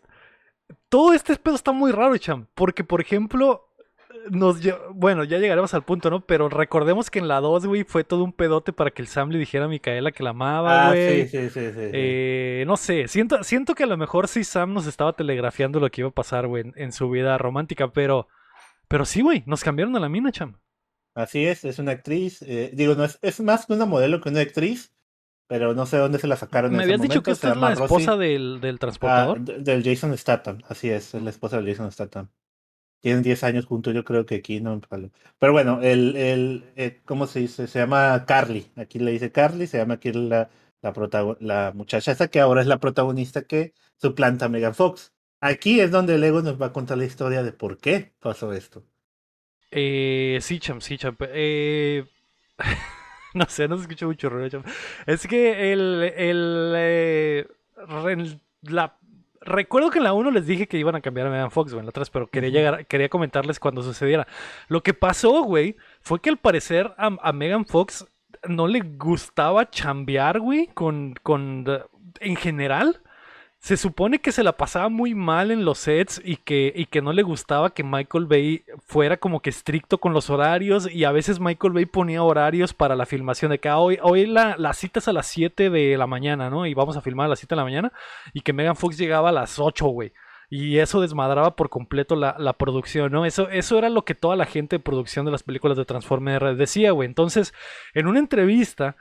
Todo 0.90 1.14
este 1.14 1.34
pedo 1.36 1.54
está 1.54 1.72
muy 1.72 1.92
raro, 1.92 2.14
cham. 2.18 2.46
Porque, 2.54 2.84
por 2.84 3.00
ejemplo. 3.00 3.71
Nos 4.30 4.58
Bueno, 4.94 5.24
ya 5.24 5.38
llegaremos 5.38 5.74
al 5.74 5.82
punto, 5.82 6.08
¿no? 6.10 6.20
Pero 6.24 6.48
recordemos 6.48 7.10
que 7.10 7.18
en 7.18 7.28
la 7.28 7.40
2, 7.40 7.66
güey, 7.66 7.84
fue 7.84 8.04
todo 8.04 8.22
un 8.24 8.32
pedote 8.32 8.72
para 8.72 8.90
que 8.90 9.02
el 9.02 9.08
Sam 9.08 9.30
le 9.30 9.38
dijera 9.38 9.64
a 9.64 9.68
Micaela 9.68 10.12
que 10.12 10.22
la 10.22 10.30
amaba, 10.30 10.86
Ah, 10.86 10.90
güey. 10.90 11.28
sí, 11.28 11.28
sí, 11.28 11.50
sí, 11.50 11.60
sí. 11.60 11.72
sí. 11.72 11.90
Eh, 11.92 12.64
no 12.66 12.76
sé, 12.76 13.08
siento, 13.08 13.42
siento 13.42 13.74
que 13.74 13.82
a 13.84 13.86
lo 13.86 13.96
mejor 13.96 14.28
sí 14.28 14.44
Sam 14.44 14.72
nos 14.72 14.86
estaba 14.86 15.12
telegrafiando 15.14 15.80
lo 15.80 15.90
que 15.90 16.02
iba 16.02 16.08
a 16.10 16.12
pasar, 16.14 16.46
güey, 16.46 16.62
en, 16.62 16.72
en 16.76 16.92
su 16.92 17.10
vida 17.10 17.36
romántica, 17.38 17.92
pero, 17.92 18.28
pero 18.88 19.04
sí, 19.04 19.22
güey, 19.22 19.42
nos 19.46 19.64
cambiaron 19.64 19.96
a 19.96 20.00
la 20.00 20.08
mina, 20.08 20.30
cham. 20.32 20.58
Así 21.14 21.44
es, 21.44 21.64
es 21.64 21.78
una 21.78 21.92
actriz. 21.92 22.42
eh, 22.42 22.70
digo, 22.72 22.94
no 22.94 23.04
es, 23.04 23.18
es 23.22 23.40
más 23.40 23.66
que 23.66 23.72
una 23.74 23.86
modelo 23.86 24.20
que 24.20 24.28
una 24.30 24.40
actriz, 24.40 24.94
pero 25.46 25.74
no 25.74 25.84
sé 25.84 25.98
dónde 25.98 26.18
se 26.18 26.26
la 26.26 26.36
sacaron. 26.36 26.70
en 26.70 26.76
Me 26.78 26.84
ese 26.84 26.92
habías 26.94 27.02
dicho 27.02 27.14
momento, 27.20 27.24
que 27.24 27.30
esta 27.32 27.50
es 27.50 27.56
la 27.58 27.72
esposa 27.72 28.16
del, 28.16 28.60
del 28.60 28.76
Ah, 28.76 28.78
transportador. 28.78 29.40
del 29.40 29.82
Jason 29.84 30.16
Statham, 30.16 30.58
así 30.68 30.88
es, 30.90 31.14
es 31.14 31.22
la 31.22 31.30
esposa 31.30 31.56
del 31.60 31.66
Jason 31.68 31.90
Statham. 31.92 32.28
Tienen 33.02 33.22
10 33.22 33.44
años 33.44 33.66
juntos, 33.66 33.94
yo 33.94 34.04
creo 34.04 34.26
que 34.26 34.36
aquí 34.36 34.60
no. 34.60 34.80
Pero 35.38 35.52
bueno, 35.52 35.82
el, 35.82 36.16
el, 36.16 36.64
eh, 36.76 37.02
¿cómo 37.04 37.26
se 37.26 37.40
dice? 37.40 37.66
Se 37.68 37.80
llama 37.80 38.24
Carly. 38.26 38.70
Aquí 38.76 38.98
le 39.00 39.12
dice 39.12 39.32
Carly, 39.32 39.66
se 39.66 39.78
llama 39.78 39.94
aquí 39.94 40.12
la, 40.12 40.50
la, 40.82 41.36
la 41.40 41.72
muchacha 41.74 42.12
esa 42.12 42.28
que 42.28 42.40
ahora 42.40 42.62
es 42.62 42.66
la 42.68 42.80
protagonista 42.80 43.42
que 43.42 43.74
suplanta 43.96 44.46
a 44.46 44.48
Megan 44.48 44.74
Fox. 44.74 45.12
Aquí 45.40 45.80
es 45.80 45.90
donde 45.90 46.18
Lego 46.18 46.42
nos 46.42 46.60
va 46.60 46.66
a 46.66 46.72
contar 46.72 46.98
la 46.98 47.04
historia 47.04 47.42
de 47.42 47.52
por 47.52 47.78
qué 47.78 48.14
pasó 48.20 48.52
esto. 48.52 48.84
Eh, 49.70 50.38
sí, 50.40 50.58
cham, 50.60 50.80
sí, 50.80 50.98
cham. 50.98 51.16
Eh, 51.20 52.04
no 53.34 53.46
sé, 53.48 53.68
no 53.68 53.76
se 53.76 53.82
escucha 53.82 54.06
mucho 54.06 54.28
ruido, 54.28 54.48
cham. 54.48 54.62
Es 55.06 55.26
que 55.26 55.72
el, 55.72 56.02
el, 56.16 56.72
eh, 56.76 57.46
recuerdo 59.44 59.90
que 59.90 59.98
en 59.98 60.04
la 60.04 60.12
1 60.12 60.30
les 60.30 60.46
dije 60.46 60.66
que 60.66 60.78
iban 60.78 60.94
a 60.94 61.00
cambiar 61.00 61.26
a 61.26 61.30
Megan 61.30 61.50
Fox, 61.50 61.72
güey, 61.72 61.80
en 61.80 61.86
la 61.86 61.92
3, 61.92 62.10
pero 62.10 62.28
quería 62.28 62.50
llegar, 62.50 62.86
quería 62.86 63.08
comentarles 63.08 63.60
cuando 63.60 63.82
sucediera. 63.82 64.26
Lo 64.68 64.82
que 64.82 64.94
pasó, 64.94 65.42
güey, 65.42 65.76
fue 66.00 66.20
que 66.20 66.30
al 66.30 66.38
parecer 66.38 66.94
a, 66.96 67.10
a 67.20 67.32
Megan 67.32 67.66
Fox 67.66 68.06
no 68.48 68.66
le 68.66 68.80
gustaba 68.80 69.70
chambear, 69.70 70.40
güey, 70.40 70.68
con, 70.74 71.14
con, 71.22 71.66
en 72.20 72.36
general. 72.36 73.00
Se 73.62 73.76
supone 73.76 74.18
que 74.18 74.32
se 74.32 74.42
la 74.42 74.56
pasaba 74.56 74.88
muy 74.88 75.14
mal 75.14 75.52
en 75.52 75.64
los 75.64 75.78
sets 75.78 76.20
y 76.24 76.34
que, 76.34 76.72
y 76.74 76.86
que 76.86 77.00
no 77.00 77.12
le 77.12 77.22
gustaba 77.22 77.72
que 77.72 77.84
Michael 77.84 78.26
Bay 78.26 78.64
fuera 78.84 79.18
como 79.18 79.38
que 79.38 79.50
estricto 79.50 79.98
con 79.98 80.12
los 80.12 80.30
horarios 80.30 80.92
y 80.92 81.04
a 81.04 81.12
veces 81.12 81.38
Michael 81.38 81.72
Bay 81.72 81.86
ponía 81.86 82.24
horarios 82.24 82.74
para 82.74 82.96
la 82.96 83.06
filmación 83.06 83.52
de 83.52 83.60
que 83.60 83.68
ah, 83.68 83.78
hoy, 83.78 84.00
hoy 84.02 84.26
la, 84.26 84.72
cita 84.72 84.98
es 84.98 85.06
a 85.06 85.12
las 85.12 85.28
7 85.28 85.70
de 85.70 85.96
la 85.96 86.08
mañana, 86.08 86.50
¿no? 86.50 86.66
Y 86.66 86.74
vamos 86.74 86.96
a 86.96 87.02
filmar 87.02 87.26
a 87.26 87.28
las 87.28 87.38
7 87.38 87.54
de 87.54 87.56
la 87.56 87.62
mañana 87.62 87.92
y 88.32 88.40
que 88.40 88.52
Megan 88.52 88.74
Fox 88.74 88.98
llegaba 88.98 89.28
a 89.28 89.32
las 89.32 89.60
8, 89.60 89.86
güey. 89.86 90.12
Y 90.50 90.78
eso 90.78 91.00
desmadraba 91.00 91.54
por 91.54 91.70
completo 91.70 92.16
la, 92.16 92.34
la 92.40 92.54
producción, 92.54 93.12
¿no? 93.12 93.24
Eso, 93.26 93.48
eso 93.48 93.78
era 93.78 93.90
lo 93.90 94.04
que 94.04 94.16
toda 94.16 94.34
la 94.34 94.44
gente 94.44 94.78
de 94.78 94.80
producción 94.80 95.24
de 95.24 95.30
las 95.30 95.44
películas 95.44 95.78
de 95.78 95.84
Transformers 95.84 96.58
decía, 96.58 96.90
güey. 96.90 97.06
Entonces, 97.06 97.54
en 97.94 98.08
una 98.08 98.18
entrevista, 98.18 98.96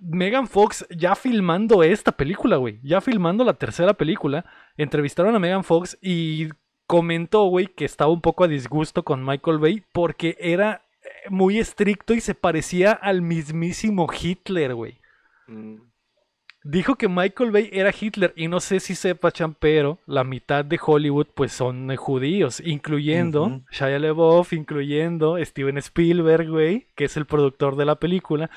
Megan 0.00 0.46
Fox 0.46 0.86
ya 0.90 1.14
filmando 1.14 1.82
esta 1.82 2.12
película, 2.12 2.56
güey. 2.56 2.80
Ya 2.82 3.00
filmando 3.00 3.44
la 3.44 3.54
tercera 3.54 3.94
película. 3.94 4.44
Entrevistaron 4.76 5.34
a 5.34 5.38
Megan 5.38 5.64
Fox 5.64 5.98
y 6.00 6.48
comentó, 6.86 7.44
güey, 7.46 7.66
que 7.68 7.84
estaba 7.84 8.12
un 8.12 8.20
poco 8.20 8.44
a 8.44 8.48
disgusto 8.48 9.02
con 9.02 9.24
Michael 9.24 9.58
Bay 9.58 9.82
porque 9.92 10.36
era 10.38 10.86
eh, 11.02 11.30
muy 11.30 11.58
estricto 11.58 12.14
y 12.14 12.20
se 12.20 12.34
parecía 12.34 12.92
al 12.92 13.22
mismísimo 13.22 14.06
Hitler, 14.12 14.74
güey. 14.74 15.00
Mm. 15.46 15.76
Dijo 16.64 16.94
que 16.94 17.08
Michael 17.08 17.50
Bay 17.50 17.70
era 17.72 17.92
Hitler 17.98 18.32
y 18.36 18.46
no 18.46 18.60
sé 18.60 18.78
si 18.78 18.94
sepa, 18.94 19.32
Chan, 19.32 19.56
pero 19.58 19.98
la 20.06 20.22
mitad 20.22 20.64
de 20.64 20.78
Hollywood 20.80 21.26
pues 21.34 21.52
son 21.52 21.90
eh, 21.90 21.96
judíos, 21.96 22.60
incluyendo 22.64 23.44
Ujú. 23.44 23.64
Shia 23.72 23.98
LaBeouf, 23.98 24.52
incluyendo 24.52 25.44
Steven 25.44 25.78
Spielberg, 25.78 26.48
güey, 26.48 26.86
que 26.94 27.06
es 27.06 27.16
el 27.16 27.26
productor 27.26 27.74
de 27.74 27.84
la 27.84 27.96
película. 27.96 28.48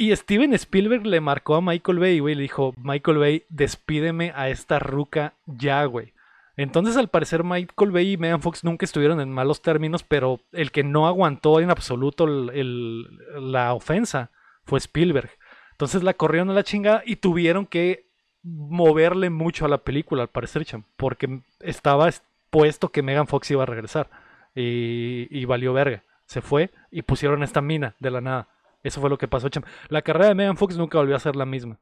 Y 0.00 0.16
Steven 0.16 0.54
Spielberg 0.54 1.06
le 1.06 1.20
marcó 1.20 1.56
a 1.56 1.60
Michael 1.60 1.98
Bay, 1.98 2.18
güey, 2.20 2.34
le 2.34 2.42
dijo, 2.42 2.72
Michael 2.78 3.18
Bay, 3.18 3.44
despídeme 3.50 4.32
a 4.34 4.48
esta 4.48 4.78
ruca 4.78 5.34
ya, 5.44 5.84
güey. 5.84 6.14
Entonces, 6.56 6.96
al 6.96 7.08
parecer, 7.08 7.44
Michael 7.44 7.90
Bay 7.90 8.12
y 8.12 8.16
Megan 8.16 8.40
Fox 8.40 8.64
nunca 8.64 8.84
estuvieron 8.86 9.20
en 9.20 9.30
malos 9.30 9.60
términos, 9.60 10.02
pero 10.02 10.40
el 10.52 10.72
que 10.72 10.84
no 10.84 11.06
aguantó 11.06 11.60
en 11.60 11.70
absoluto 11.70 12.26
la 12.26 13.74
ofensa 13.74 14.30
fue 14.64 14.78
Spielberg. 14.78 15.30
Entonces 15.72 16.02
la 16.02 16.14
corrieron 16.14 16.48
a 16.50 16.54
la 16.54 16.64
chingada 16.64 17.02
y 17.04 17.16
tuvieron 17.16 17.66
que 17.66 18.06
moverle 18.42 19.28
mucho 19.28 19.64
a 19.66 19.68
la 19.68 19.78
película, 19.84 20.22
al 20.22 20.28
parecer, 20.28 20.66
porque 20.96 21.40
estaba 21.60 22.08
es- 22.08 22.22
puesto 22.50 22.88
que 22.90 23.02
Megan 23.02 23.26
Fox 23.26 23.50
iba 23.50 23.62
a 23.62 23.66
regresar. 23.66 24.08
Y, 24.54 25.28
y 25.30 25.44
valió 25.44 25.72
verga. 25.72 26.04
Se 26.24 26.40
fue 26.40 26.70
y 26.90 27.02
pusieron 27.02 27.42
esta 27.42 27.60
mina 27.60 27.96
de 28.00 28.10
la 28.10 28.20
nada. 28.20 28.48
Eso 28.82 29.00
fue 29.00 29.10
lo 29.10 29.18
que 29.18 29.28
pasó, 29.28 29.48
cham. 29.48 29.64
La 29.88 30.02
carrera 30.02 30.28
de 30.28 30.34
Megan 30.34 30.56
Fox 30.56 30.76
nunca 30.76 30.98
volvió 30.98 31.16
a 31.16 31.20
ser 31.20 31.36
la 31.36 31.44
misma. 31.46 31.78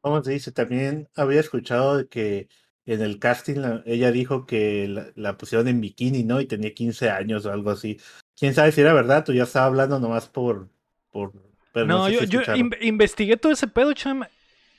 ¿Cómo 0.00 0.22
se 0.22 0.32
dice? 0.32 0.52
También 0.52 1.08
había 1.16 1.40
escuchado 1.40 1.96
de 1.98 2.08
que 2.08 2.48
en 2.86 3.02
el 3.02 3.18
casting 3.18 3.56
la- 3.56 3.82
ella 3.84 4.10
dijo 4.10 4.46
que 4.46 4.88
la, 4.88 5.06
la 5.16 5.36
pusieron 5.36 5.68
en 5.68 5.80
bikini, 5.80 6.24
¿no? 6.24 6.40
Y 6.40 6.46
tenía 6.46 6.72
15 6.72 7.10
años 7.10 7.44
o 7.44 7.52
algo 7.52 7.70
así. 7.70 8.00
Quién 8.38 8.54
sabe 8.54 8.72
si 8.72 8.80
era 8.80 8.94
verdad 8.94 9.28
o 9.28 9.32
ya 9.32 9.42
estaba 9.42 9.66
hablando 9.66 9.98
nomás 10.00 10.28
por. 10.28 10.68
por 11.10 11.32
pero 11.72 11.86
no, 11.86 11.98
No, 11.98 12.04
sé 12.06 12.12
yo, 12.14 12.20
si 12.20 12.26
yo 12.28 12.40
escucharon. 12.40 12.60
in- 12.60 12.76
investigué 12.88 13.36
todo 13.36 13.52
ese 13.52 13.66
pedo, 13.66 13.92
cham. 13.92 14.24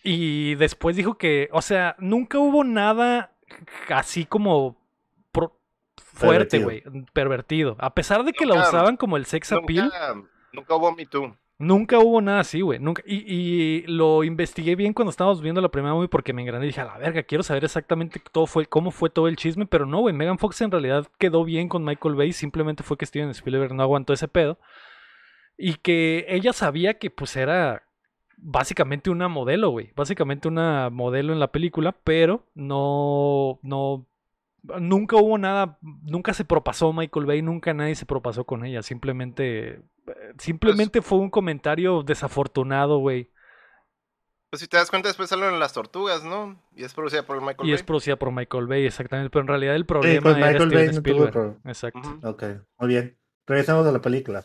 Y 0.03 0.55
después 0.55 0.95
dijo 0.95 1.17
que, 1.17 1.49
o 1.51 1.61
sea, 1.61 1.95
nunca 1.99 2.39
hubo 2.39 2.63
nada 2.63 3.33
así 3.89 4.25
como 4.25 4.77
pro- 5.31 5.59
fuerte, 5.97 6.59
güey, 6.63 6.81
Pervertido. 6.81 7.05
pervertido. 7.13 7.75
A 7.79 7.93
pesar 7.93 8.23
de 8.23 8.31
que 8.31 8.45
la 8.45 8.55
usaban 8.61 8.95
como 8.95 9.17
el 9.17 9.25
sex 9.25 9.51
appeal, 9.51 9.85
Nunca, 9.85 10.29
nunca 10.53 10.75
hubo 10.75 10.91
Me 10.91 11.05
Too. 11.05 11.35
nunca 11.57 11.99
hubo 11.99 12.21
nada 12.21 12.39
así, 12.39 12.61
güey. 12.61 12.79
Nunca, 12.79 13.03
y, 13.05 13.17
y 13.27 13.81
lo 13.87 14.23
investigué 14.23 14.75
bien 14.75 14.93
cuando 14.93 15.11
estábamos 15.11 15.41
viendo 15.41 15.61
la 15.61 15.69
primera 15.69 15.93
movie 15.93 16.07
porque 16.07 16.33
me 16.33 16.41
engrané 16.41 16.65
y 16.65 16.67
dije, 16.69 16.81
a 16.81 16.85
la 16.85 16.97
verga, 16.97 17.23
quiero 17.23 17.43
saber 17.43 17.65
exactamente 17.65 18.21
todo 18.31 18.47
fue, 18.47 18.65
cómo 18.65 18.91
fue 18.91 19.09
todo 19.09 19.27
el 19.27 19.35
chisme, 19.35 19.65
pero 19.65 19.85
no, 19.85 19.99
güey, 19.99 20.13
Megan 20.15 20.39
Fox 20.39 20.61
en 20.61 20.71
realidad 20.71 21.07
quedó 21.17 21.43
bien 21.43 21.67
con 21.69 21.83
Michael 21.83 22.15
Bay, 22.15 22.33
simplemente 22.33 22.83
fue 22.83 22.97
que 22.97 23.05
Steven 23.05 23.29
Spielberg 23.31 23.73
no 23.73 23.83
aguantó 23.83 24.13
ese 24.13 24.27
pedo. 24.27 24.57
Y 25.57 25.73
que 25.75 26.25
ella 26.29 26.53
sabía 26.53 26.97
que 26.99 27.09
pues 27.09 27.35
era 27.35 27.83
básicamente 28.37 29.09
una 29.09 29.27
modelo, 29.27 29.71
güey. 29.71 29.91
Básicamente 29.95 30.47
una 30.47 30.89
modelo 30.89 31.33
en 31.33 31.39
la 31.41 31.51
película, 31.51 31.91
pero 31.91 32.45
no, 32.55 33.59
no, 33.61 34.05
nunca 34.63 35.15
hubo 35.17 35.37
nada, 35.37 35.77
nunca 35.81 36.33
se 36.33 36.45
propasó 36.45 36.93
Michael 36.93 37.25
Bay, 37.25 37.41
nunca 37.41 37.73
nadie 37.73 37.95
se 37.95 38.05
propasó 38.05 38.45
con 38.45 38.65
ella. 38.65 38.81
Simplemente, 38.83 39.69
eh, 40.07 40.33
simplemente 40.37 41.01
fue 41.01 41.19
un 41.19 41.29
comentario 41.29 42.03
desafortunado, 42.03 42.99
güey. 42.99 43.29
Pues 44.49 44.61
si 44.61 44.67
te 44.67 44.77
das 44.77 44.89
cuenta, 44.89 45.09
después 45.09 45.29
salen 45.29 45.59
las 45.59 45.73
tortugas, 45.73 46.23
¿no? 46.23 46.59
Y 46.75 46.83
es 46.83 46.93
producida 46.93 47.23
por 47.23 47.39
Michael 47.39 47.67
Y 47.67 47.71
Bay. 47.71 47.75
es 47.75 47.83
producida 47.83 48.15
por 48.17 48.31
Michael 48.31 48.67
Bay, 48.67 48.85
exactamente. 48.85 49.29
Pero 49.29 49.41
en 49.41 49.47
realidad 49.47 49.75
el 49.75 49.83
Sí, 49.83 49.87
problema 49.87 50.31
con 50.31 50.39
era 50.39 50.51
Michael 50.51 50.69
Steven 50.69 50.85
Bay 50.85 50.95
no 50.95 51.01
tuvo 51.03 51.05
Spielberg. 51.07 51.31
problema. 51.31 51.59
Exacto. 51.65 51.99
Ujú. 51.99 52.27
Ok, 52.29 52.43
muy 52.79 52.87
bien. 52.89 53.17
Regresamos 53.45 53.85
a 53.85 53.91
la 53.91 54.01
película. 54.01 54.43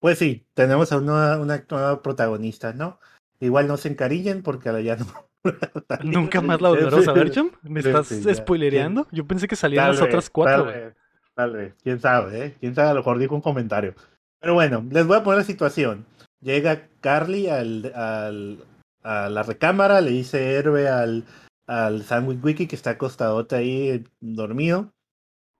Pues 0.00 0.18
sí, 0.18 0.46
tenemos 0.54 0.92
a 0.92 0.98
una, 0.98 1.38
una 1.38 1.64
nueva 1.70 2.02
protagonista, 2.02 2.72
¿no? 2.72 3.00
Igual 3.40 3.68
no 3.68 3.76
se 3.76 3.88
encarillen 3.88 4.42
porque 4.42 4.68
ahora 4.68 4.80
ya 4.82 4.96
no. 4.96 5.06
Nunca 6.04 6.40
más 6.40 6.60
la 6.60 6.68
volveremos 6.70 7.08
a 7.08 7.12
ver, 7.12 7.30
Cham. 7.30 7.50
¿Me 7.62 7.82
Sí, 7.82 7.88
estás 7.88 8.06
sí, 8.08 8.22
ya. 8.22 8.34
spoilereando? 8.34 9.06
Yo 9.10 9.26
pensé 9.26 9.48
que 9.48 9.56
salían 9.56 9.84
Tal 9.84 9.90
las 9.92 10.00
vez, 10.00 10.08
otras 10.08 10.30
cuatro, 10.30 10.64
tal 10.64 10.74
vez, 10.74 10.94
Tal 11.34 11.52
vez, 11.52 11.74
quién 11.82 12.00
sabe, 12.00 12.44
¿eh? 12.46 12.56
Quién 12.58 12.74
sabe, 12.74 12.88
a 12.88 12.94
lo 12.94 13.00
mejor 13.00 13.18
dijo 13.18 13.34
un 13.34 13.40
comentario. 13.40 13.94
Pero 14.40 14.54
bueno, 14.54 14.84
les 14.90 15.06
voy 15.06 15.16
a 15.16 15.22
poner 15.22 15.38
la 15.38 15.44
situación. 15.44 16.04
Llega 16.40 16.88
Carly 17.00 17.48
al, 17.48 17.92
al- 17.94 18.58
a 19.02 19.28
la 19.28 19.42
recámara, 19.42 20.00
le 20.00 20.10
dice 20.10 20.54
héroe 20.54 20.88
al, 20.88 21.24
al 21.66 22.02
Sandwich 22.02 22.42
Wiki 22.42 22.66
que 22.66 22.76
está 22.76 22.90
acostadote 22.90 23.56
ahí 23.56 24.04
dormido 24.20 24.92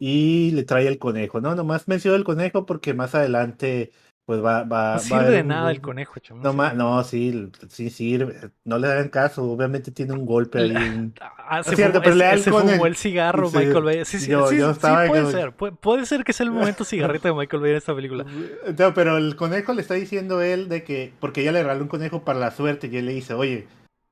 y 0.01 0.51
le 0.53 0.65
trae 0.65 0.87
el 0.89 0.99
conejo, 0.99 1.41
¿no? 1.41 1.55
Nomás 1.55 1.89
menciono 1.89 2.17
el 2.17 2.25
conejo 2.25 2.67
porque 2.67 2.95
más 2.95 3.15
adelante 3.15 3.91
pues 4.29 4.45
va, 4.45 4.63
va, 4.65 4.97
no 4.97 4.99
sirve 4.99 5.31
de 5.31 5.43
nada 5.43 5.71
el 5.71 5.81
conejo, 5.81 6.21
chamo. 6.21 6.43
No, 6.43 6.53
no, 6.53 6.75
no, 6.75 7.03
sí, 7.03 7.51
sí 7.71 7.89
sirve. 7.89 8.51
No 8.63 8.79
le 8.79 8.87
dan 8.87 9.09
caso, 9.09 9.43
obviamente 9.43 9.91
tiene 9.91 10.13
un 10.13 10.27
golpe 10.27 10.59
ahí. 10.59 11.13
Ah, 11.49 11.63
se, 11.63 11.75
cierto, 11.77 12.03
fumó, 12.03 12.15
pero 12.15 12.39
se 12.39 12.51
fumó 12.51 12.85
el 12.85 12.95
cigarro, 12.95 13.51
Michael 13.51 13.85
Bay. 13.85 14.05
Sí, 14.05 14.19
sí, 14.19 14.31
yo, 14.31 14.47
sí, 14.49 14.59
yo 14.59 14.75
sí 14.75 14.81
puede 15.07 15.33
ser. 15.33 15.53
puede 15.53 16.05
ser 16.05 16.25
que 16.25 16.35
sea 16.35 16.45
el 16.45 16.53
momento 16.53 16.85
cigarrito 16.85 17.27
de 17.27 17.33
Michael 17.33 17.63
Bay 17.63 17.71
en 17.71 17.77
esta 17.79 17.95
película. 17.95 18.27
No, 18.79 18.93
pero 18.93 19.17
el 19.17 19.35
conejo 19.35 19.73
le 19.73 19.81
está 19.81 19.95
diciendo 19.95 20.43
él 20.43 20.69
de 20.69 20.85
que, 20.85 21.11
porque 21.21 21.41
ella 21.41 21.53
le 21.53 21.63
regaló 21.63 21.85
un 21.85 21.89
conejo 21.89 22.23
para 22.23 22.39
la 22.39 22.51
suerte 22.51 22.91
y 22.93 22.99
él 22.99 23.07
le 23.07 23.15
dice, 23.15 23.33
oye, 23.33 23.67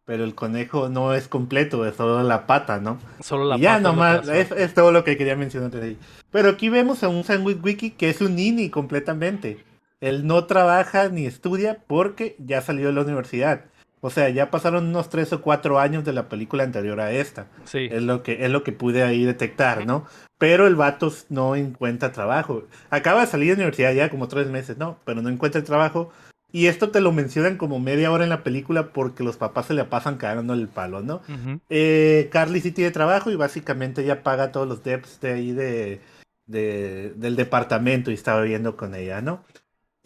pero 0.07 0.25
el 0.25 0.35
conejo 0.35 0.89
no 0.89 1.13
es 1.13 1.29
completo, 1.29 1.85
es 1.85 1.95
solo 1.95 2.23
la 2.23 2.47
pata, 2.47 2.81
¿no? 2.81 2.99
Solo 3.21 3.45
la 3.45 3.59
y 3.59 3.61
ya 3.61 3.81
nomás, 3.81 4.27
es, 4.29 4.51
es, 4.51 4.73
todo 4.73 4.93
lo 4.93 5.05
que 5.05 5.19
quería 5.19 5.37
mencionar 5.37 5.73
de 5.73 5.83
ahí. 5.83 5.99
Pero 6.31 6.49
aquí 6.49 6.71
vemos 6.71 7.03
a 7.03 7.09
un 7.09 7.23
Sandwich 7.23 7.59
Wiki 7.63 7.91
que 7.91 8.09
es 8.09 8.23
un 8.23 8.37
nini 8.37 8.71
completamente. 8.71 9.66
Él 10.01 10.27
no 10.27 10.45
trabaja 10.45 11.09
ni 11.09 11.27
estudia 11.27 11.83
porque 11.87 12.37
ya 12.39 12.61
salió 12.61 12.89
de 12.89 12.93
la 12.93 13.03
universidad. 13.03 13.65
O 14.01 14.11
sea, 14.11 14.29
ya 14.29 14.51
pasaron 14.51 14.87
unos 14.87 15.09
tres 15.09 15.33
o 15.33 15.41
cuatro 15.41 15.81
años 15.81 16.05
de 16.05 16.13
la 16.13 16.29
película 16.29 16.63
anterior 16.65 17.01
a 17.01 17.13
esta. 17.13 17.47
Sí. 17.65 17.89
Es 17.91 18.03
lo 18.03 18.23
que, 18.23 18.45
es 18.45 18.51
lo 18.51 18.63
que 18.63 18.73
pude 18.73 19.03
ahí 19.03 19.25
detectar, 19.25 19.87
¿no? 19.87 20.07
Pero 20.39 20.67
el 20.67 20.77
vato 20.77 21.13
no 21.31 21.57
encuentra 21.57 22.13
trabajo. 22.13 22.65
Acaba 22.91 23.23
de 23.23 23.27
salir 23.27 23.49
de 23.49 23.55
la 23.55 23.61
universidad 23.65 23.95
ya 23.95 24.11
como 24.11 24.29
tres 24.29 24.49
meses, 24.49 24.77
¿no? 24.77 24.99
Pero 25.05 25.23
no 25.23 25.31
encuentra 25.31 25.61
el 25.61 25.67
trabajo. 25.67 26.13
Y 26.53 26.67
esto 26.67 26.91
te 26.91 27.01
lo 27.01 27.11
mencionan 27.11 27.57
como 27.57 27.81
media 27.81 28.13
hora 28.13 28.25
en 28.25 28.31
la 28.31 28.45
película 28.45 28.93
porque 28.93 29.25
los 29.25 29.37
papás 29.37 29.67
se 29.67 29.75
le 29.75 29.85
pasan 29.85 30.17
cagando 30.17 30.55
el 30.55 30.69
palo, 30.69 31.03
¿no? 31.03 31.21
eh, 31.69 32.29
Carly 32.31 32.61
sí 32.61 32.71
tiene 32.71 32.93
trabajo 32.93 33.31
y 33.31 33.37
básicamente 33.37 34.05
ya 34.05 34.23
paga 34.23 34.53
todos 34.53 34.69
los 34.69 34.85
debts 34.85 35.21
de 35.21 35.33
ahí 35.33 35.53
de, 35.53 36.01
de, 36.47 37.13
del 37.17 37.35
departamento 37.35 38.11
y 38.11 38.15
está 38.15 38.41
viviendo 38.41 38.77
con 38.77 38.95
ella, 38.95 39.21
¿no? 39.21 39.43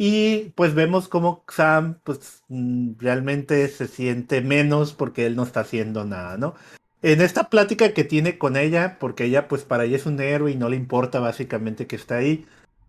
Y 0.03 0.55
pues 0.55 0.75
vemos 0.75 1.09
como 1.09 1.45
Sam 1.47 1.99
pues 2.05 2.43
mm, 2.49 2.93
realmente 3.01 3.69
se 3.69 3.87
siente 3.87 4.41
menos 4.41 4.95
porque 4.95 5.27
él 5.27 5.37
no 5.37 5.43
está 5.43 5.61
haciendo 5.61 6.07
nada, 6.07 6.39
¿no? 6.39 6.55
En 7.03 7.21
esta 7.21 7.51
plática 7.51 7.93
que 7.93 8.05
tiene 8.05 8.39
con 8.39 8.57
ella, 8.57 8.97
porque 8.99 9.25
ella 9.25 9.47
pues 9.47 9.65
para 9.65 9.85
ella 9.85 9.97
es 9.97 10.07
un 10.07 10.19
héroe 10.19 10.53
y 10.53 10.57
no 10.57 10.71
le 10.71 10.77
importa 10.77 11.21
básicamente 11.21 11.87
que 11.87 11.97
está 11.97 12.17
ahí. 12.17 12.47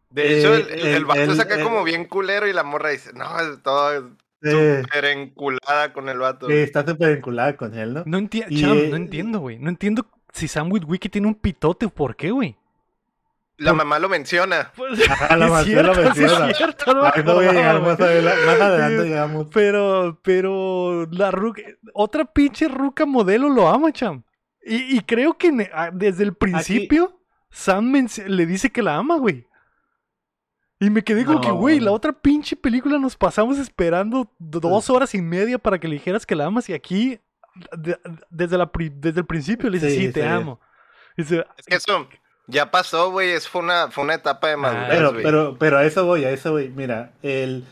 De 0.09 0.39
hecho, 0.39 0.53
el, 0.53 0.69
el, 0.69 0.87
el 0.87 1.03
vato 1.03 1.35
saca 1.35 1.61
como 1.61 1.83
bien 1.83 2.05
culero 2.05 2.47
y 2.47 2.53
la 2.53 2.63
morra 2.63 2.91
dice, 2.91 3.11
no, 3.11 3.25
es 3.41 3.61
todo 3.61 4.11
súper 4.41 5.03
enculada 5.03 5.91
con 5.91 6.07
el 6.07 6.17
vato. 6.17 6.47
Sí, 6.47 6.53
está 6.53 6.87
súper 6.87 7.17
enculada 7.17 7.57
con 7.57 7.77
él, 7.77 7.93
¿no? 7.93 8.03
No, 8.05 8.19
enti 8.19 8.39
Cham, 8.55 8.89
no 8.89 8.95
entiendo, 8.95 9.39
güey. 9.39 9.59
No 9.59 9.67
entiendo 9.67 10.05
si 10.31 10.47
Sam 10.47 10.71
Witwicky 10.71 11.09
tiene 11.09 11.27
un 11.27 11.35
pitote 11.35 11.87
o 11.87 11.89
por 11.89 12.15
qué, 12.15 12.31
güey. 12.31 12.55
La 13.61 13.73
mamá 13.73 13.99
lo 13.99 14.09
menciona. 14.09 14.71
Pues, 14.75 15.09
Ajá, 15.09 15.35
la 15.37 15.47
mamá 15.47 15.63
lo 15.63 15.95
menciona. 15.95 16.47
Sí 16.47 16.53
cierto, 16.55 16.93
no 16.93 17.35
voy 17.35 17.45
a 17.45 17.53
llegar 17.53 17.81
más, 17.81 17.99
adelante, 17.99 18.45
más 18.45 18.61
adelante 18.61 19.03
llegamos. 19.03 19.47
Pero, 19.53 20.19
pero 20.23 21.07
la 21.11 21.31
ruca, 21.31 21.61
otra 21.93 22.25
pinche 22.25 22.67
ruca 22.67 23.05
modelo 23.05 23.49
lo 23.49 23.69
ama, 23.69 23.91
cham. 23.91 24.23
Y, 24.63 24.97
y 24.97 25.01
creo 25.01 25.37
que 25.37 25.51
desde 25.93 26.23
el 26.23 26.33
principio 26.33 27.05
Aquí... 27.05 27.15
Sam 27.51 28.07
le 28.27 28.45
dice 28.45 28.71
que 28.71 28.81
la 28.81 28.95
ama, 28.95 29.17
güey. 29.17 29.45
Y 30.79 30.89
me 30.89 31.03
quedé 31.03 31.25
como 31.25 31.39
no. 31.39 31.41
que, 31.41 31.51
güey, 31.51 31.79
la 31.79 31.91
otra 31.91 32.11
pinche 32.11 32.55
película 32.55 32.97
nos 32.97 33.15
pasamos 33.15 33.59
esperando 33.59 34.33
dos 34.39 34.89
horas 34.89 35.13
y 35.13 35.21
media 35.21 35.59
para 35.59 35.79
que 35.79 35.87
le 35.87 35.93
dijeras 35.93 36.25
que 36.25 36.35
la 36.35 36.45
amas 36.45 36.67
y 36.69 36.73
aquí, 36.73 37.19
de, 37.77 37.99
desde, 38.31 38.57
la, 38.57 38.71
desde 38.73 39.19
el 39.19 39.27
principio 39.27 39.69
le 39.69 39.77
dice, 39.77 39.91
sí, 39.91 40.07
sí 40.07 40.13
te 40.13 40.21
sí. 40.21 40.27
amo. 40.27 40.59
Dice, 41.15 41.45
es 41.57 41.65
que 41.67 41.75
eso, 41.75 42.09
ya 42.47 42.71
pasó, 42.71 43.11
güey, 43.11 43.31
es 43.31 43.47
fue 43.47 43.61
una, 43.61 43.89
fue 43.91 44.03
una 44.03 44.15
etapa 44.15 44.49
de 44.49 44.57
madurez, 44.57 44.87
pero, 44.89 45.13
pero, 45.21 45.57
pero 45.57 45.77
a 45.77 45.85
eso 45.85 46.05
voy, 46.05 46.25
a 46.25 46.31
eso 46.31 46.51
voy. 46.51 46.69
Mira, 46.69 47.13
el, 47.21 47.65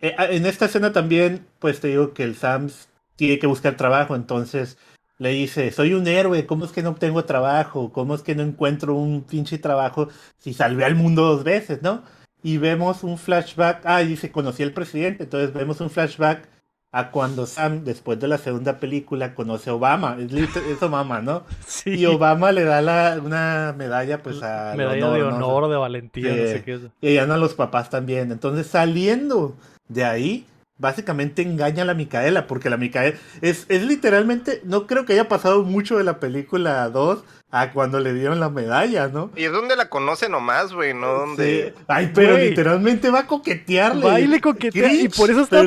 eh, 0.00 0.14
en 0.18 0.46
esta 0.46 0.66
escena 0.66 0.92
también, 0.92 1.46
pues 1.58 1.80
te 1.80 1.88
digo 1.88 2.12
que 2.14 2.24
el 2.24 2.36
Sams 2.36 2.88
tiene 3.16 3.38
que 3.38 3.46
buscar 3.46 3.76
trabajo, 3.76 4.14
entonces 4.14 4.78
le 5.18 5.30
dice, 5.30 5.70
soy 5.70 5.94
un 5.94 6.06
héroe, 6.08 6.46
¿cómo 6.46 6.64
es 6.64 6.72
que 6.72 6.82
no 6.82 6.90
obtengo 6.90 7.24
trabajo? 7.24 7.92
¿Cómo 7.92 8.14
es 8.14 8.22
que 8.22 8.34
no 8.34 8.42
encuentro 8.42 8.94
un 8.94 9.22
pinche 9.22 9.58
trabajo 9.58 10.08
si 10.38 10.52
salvé 10.52 10.84
al 10.84 10.96
mundo 10.96 11.22
dos 11.22 11.44
veces, 11.44 11.82
no? 11.82 12.02
Y 12.42 12.58
vemos 12.58 13.04
un 13.04 13.16
flashback, 13.16 13.82
ah, 13.84 14.00
dice, 14.00 14.30
conocí 14.32 14.62
al 14.62 14.72
presidente, 14.72 15.24
entonces 15.24 15.54
vemos 15.54 15.80
un 15.80 15.90
flashback 15.90 16.48
a 16.96 17.10
cuando 17.10 17.44
Sam, 17.44 17.82
después 17.82 18.20
de 18.20 18.28
la 18.28 18.38
segunda 18.38 18.78
película, 18.78 19.34
conoce 19.34 19.68
a 19.68 19.74
Obama. 19.74 20.16
Es, 20.20 20.32
es 20.32 20.80
Obama, 20.80 21.20
¿no? 21.20 21.42
Sí. 21.66 21.90
Y 21.90 22.06
Obama 22.06 22.52
le 22.52 22.62
da 22.62 22.80
la, 22.82 23.20
una 23.20 23.74
medalla, 23.76 24.22
pues, 24.22 24.40
a. 24.44 24.74
Medalla 24.76 25.08
honor, 25.08 25.18
de 25.18 25.22
honor, 25.24 25.62
¿no? 25.64 25.68
de 25.70 25.76
valentía, 25.76 26.30
no 26.30 26.36
sé 26.36 26.62
qué 26.64 26.74
es. 26.74 26.82
Y 27.00 27.26
no 27.26 27.34
a 27.34 27.36
los 27.36 27.54
papás 27.54 27.90
también. 27.90 28.30
Entonces, 28.30 28.68
saliendo 28.68 29.56
de 29.88 30.04
ahí, 30.04 30.46
básicamente 30.78 31.42
engaña 31.42 31.82
a 31.82 31.86
la 31.86 31.94
Micaela, 31.94 32.46
porque 32.46 32.70
la 32.70 32.76
Micaela 32.76 33.16
es, 33.40 33.66
es 33.68 33.84
literalmente, 33.84 34.60
no 34.64 34.86
creo 34.86 35.04
que 35.04 35.14
haya 35.14 35.28
pasado 35.28 35.64
mucho 35.64 35.98
de 35.98 36.04
la 36.04 36.20
película 36.20 36.88
2 36.90 37.24
a 37.54 37.70
cuando 37.70 38.00
le 38.00 38.12
dieron 38.12 38.40
la 38.40 38.50
medalla, 38.50 39.06
¿no? 39.06 39.30
Y 39.36 39.44
es 39.44 39.52
donde 39.52 39.76
la 39.76 39.88
conoce 39.88 40.28
nomás, 40.28 40.72
güey, 40.72 40.92
¿no? 40.92 41.06
Donde... 41.12 41.72
Sí. 41.76 41.84
Ay, 41.86 42.10
pero 42.12 42.36
literalmente 42.36 43.10
va 43.10 43.20
a 43.20 43.26
coquetearle. 43.28 44.04
Va 44.04 44.20
y 44.20 44.26
le 44.26 44.40
coquetea. 44.40 44.92
y 44.92 45.08
por 45.08 45.30
eso 45.30 45.42
estaba, 45.42 45.64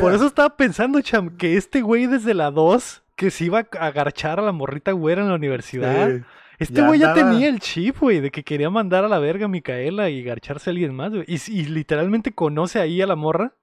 por 0.00 0.12
eso 0.12 0.26
estaba 0.26 0.56
pensando, 0.56 1.00
Cham, 1.02 1.36
que 1.36 1.56
este 1.56 1.82
güey 1.82 2.08
desde 2.08 2.34
la 2.34 2.50
2, 2.50 3.04
que 3.14 3.30
se 3.30 3.44
iba 3.44 3.60
a 3.60 3.86
agarchar 3.86 4.40
a 4.40 4.42
la 4.42 4.50
morrita 4.50 4.90
güera 4.90 5.22
en 5.22 5.28
la 5.28 5.36
universidad. 5.36 6.08
Sí. 6.08 6.24
Este 6.58 6.82
güey 6.82 6.98
ya, 6.98 7.14
ya, 7.14 7.14
tenía 7.14 7.48
el 7.48 7.60
chip, 7.60 8.00
güey, 8.00 8.18
de 8.18 8.32
que 8.32 8.42
quería 8.42 8.68
mandar 8.68 9.04
a 9.04 9.08
la 9.08 9.20
verga 9.20 9.44
a 9.44 9.48
Micaela 9.48 10.10
y 10.10 10.24
garcharse 10.24 10.68
a 10.68 10.72
alguien 10.72 10.92
más, 10.96 11.12
güey. 11.12 11.24
Y, 11.28 11.36
y 11.48 11.64
literalmente 11.66 12.32
conoce 12.32 12.80
ahí 12.80 13.00
a 13.02 13.06
la 13.06 13.14
morra. 13.14 13.54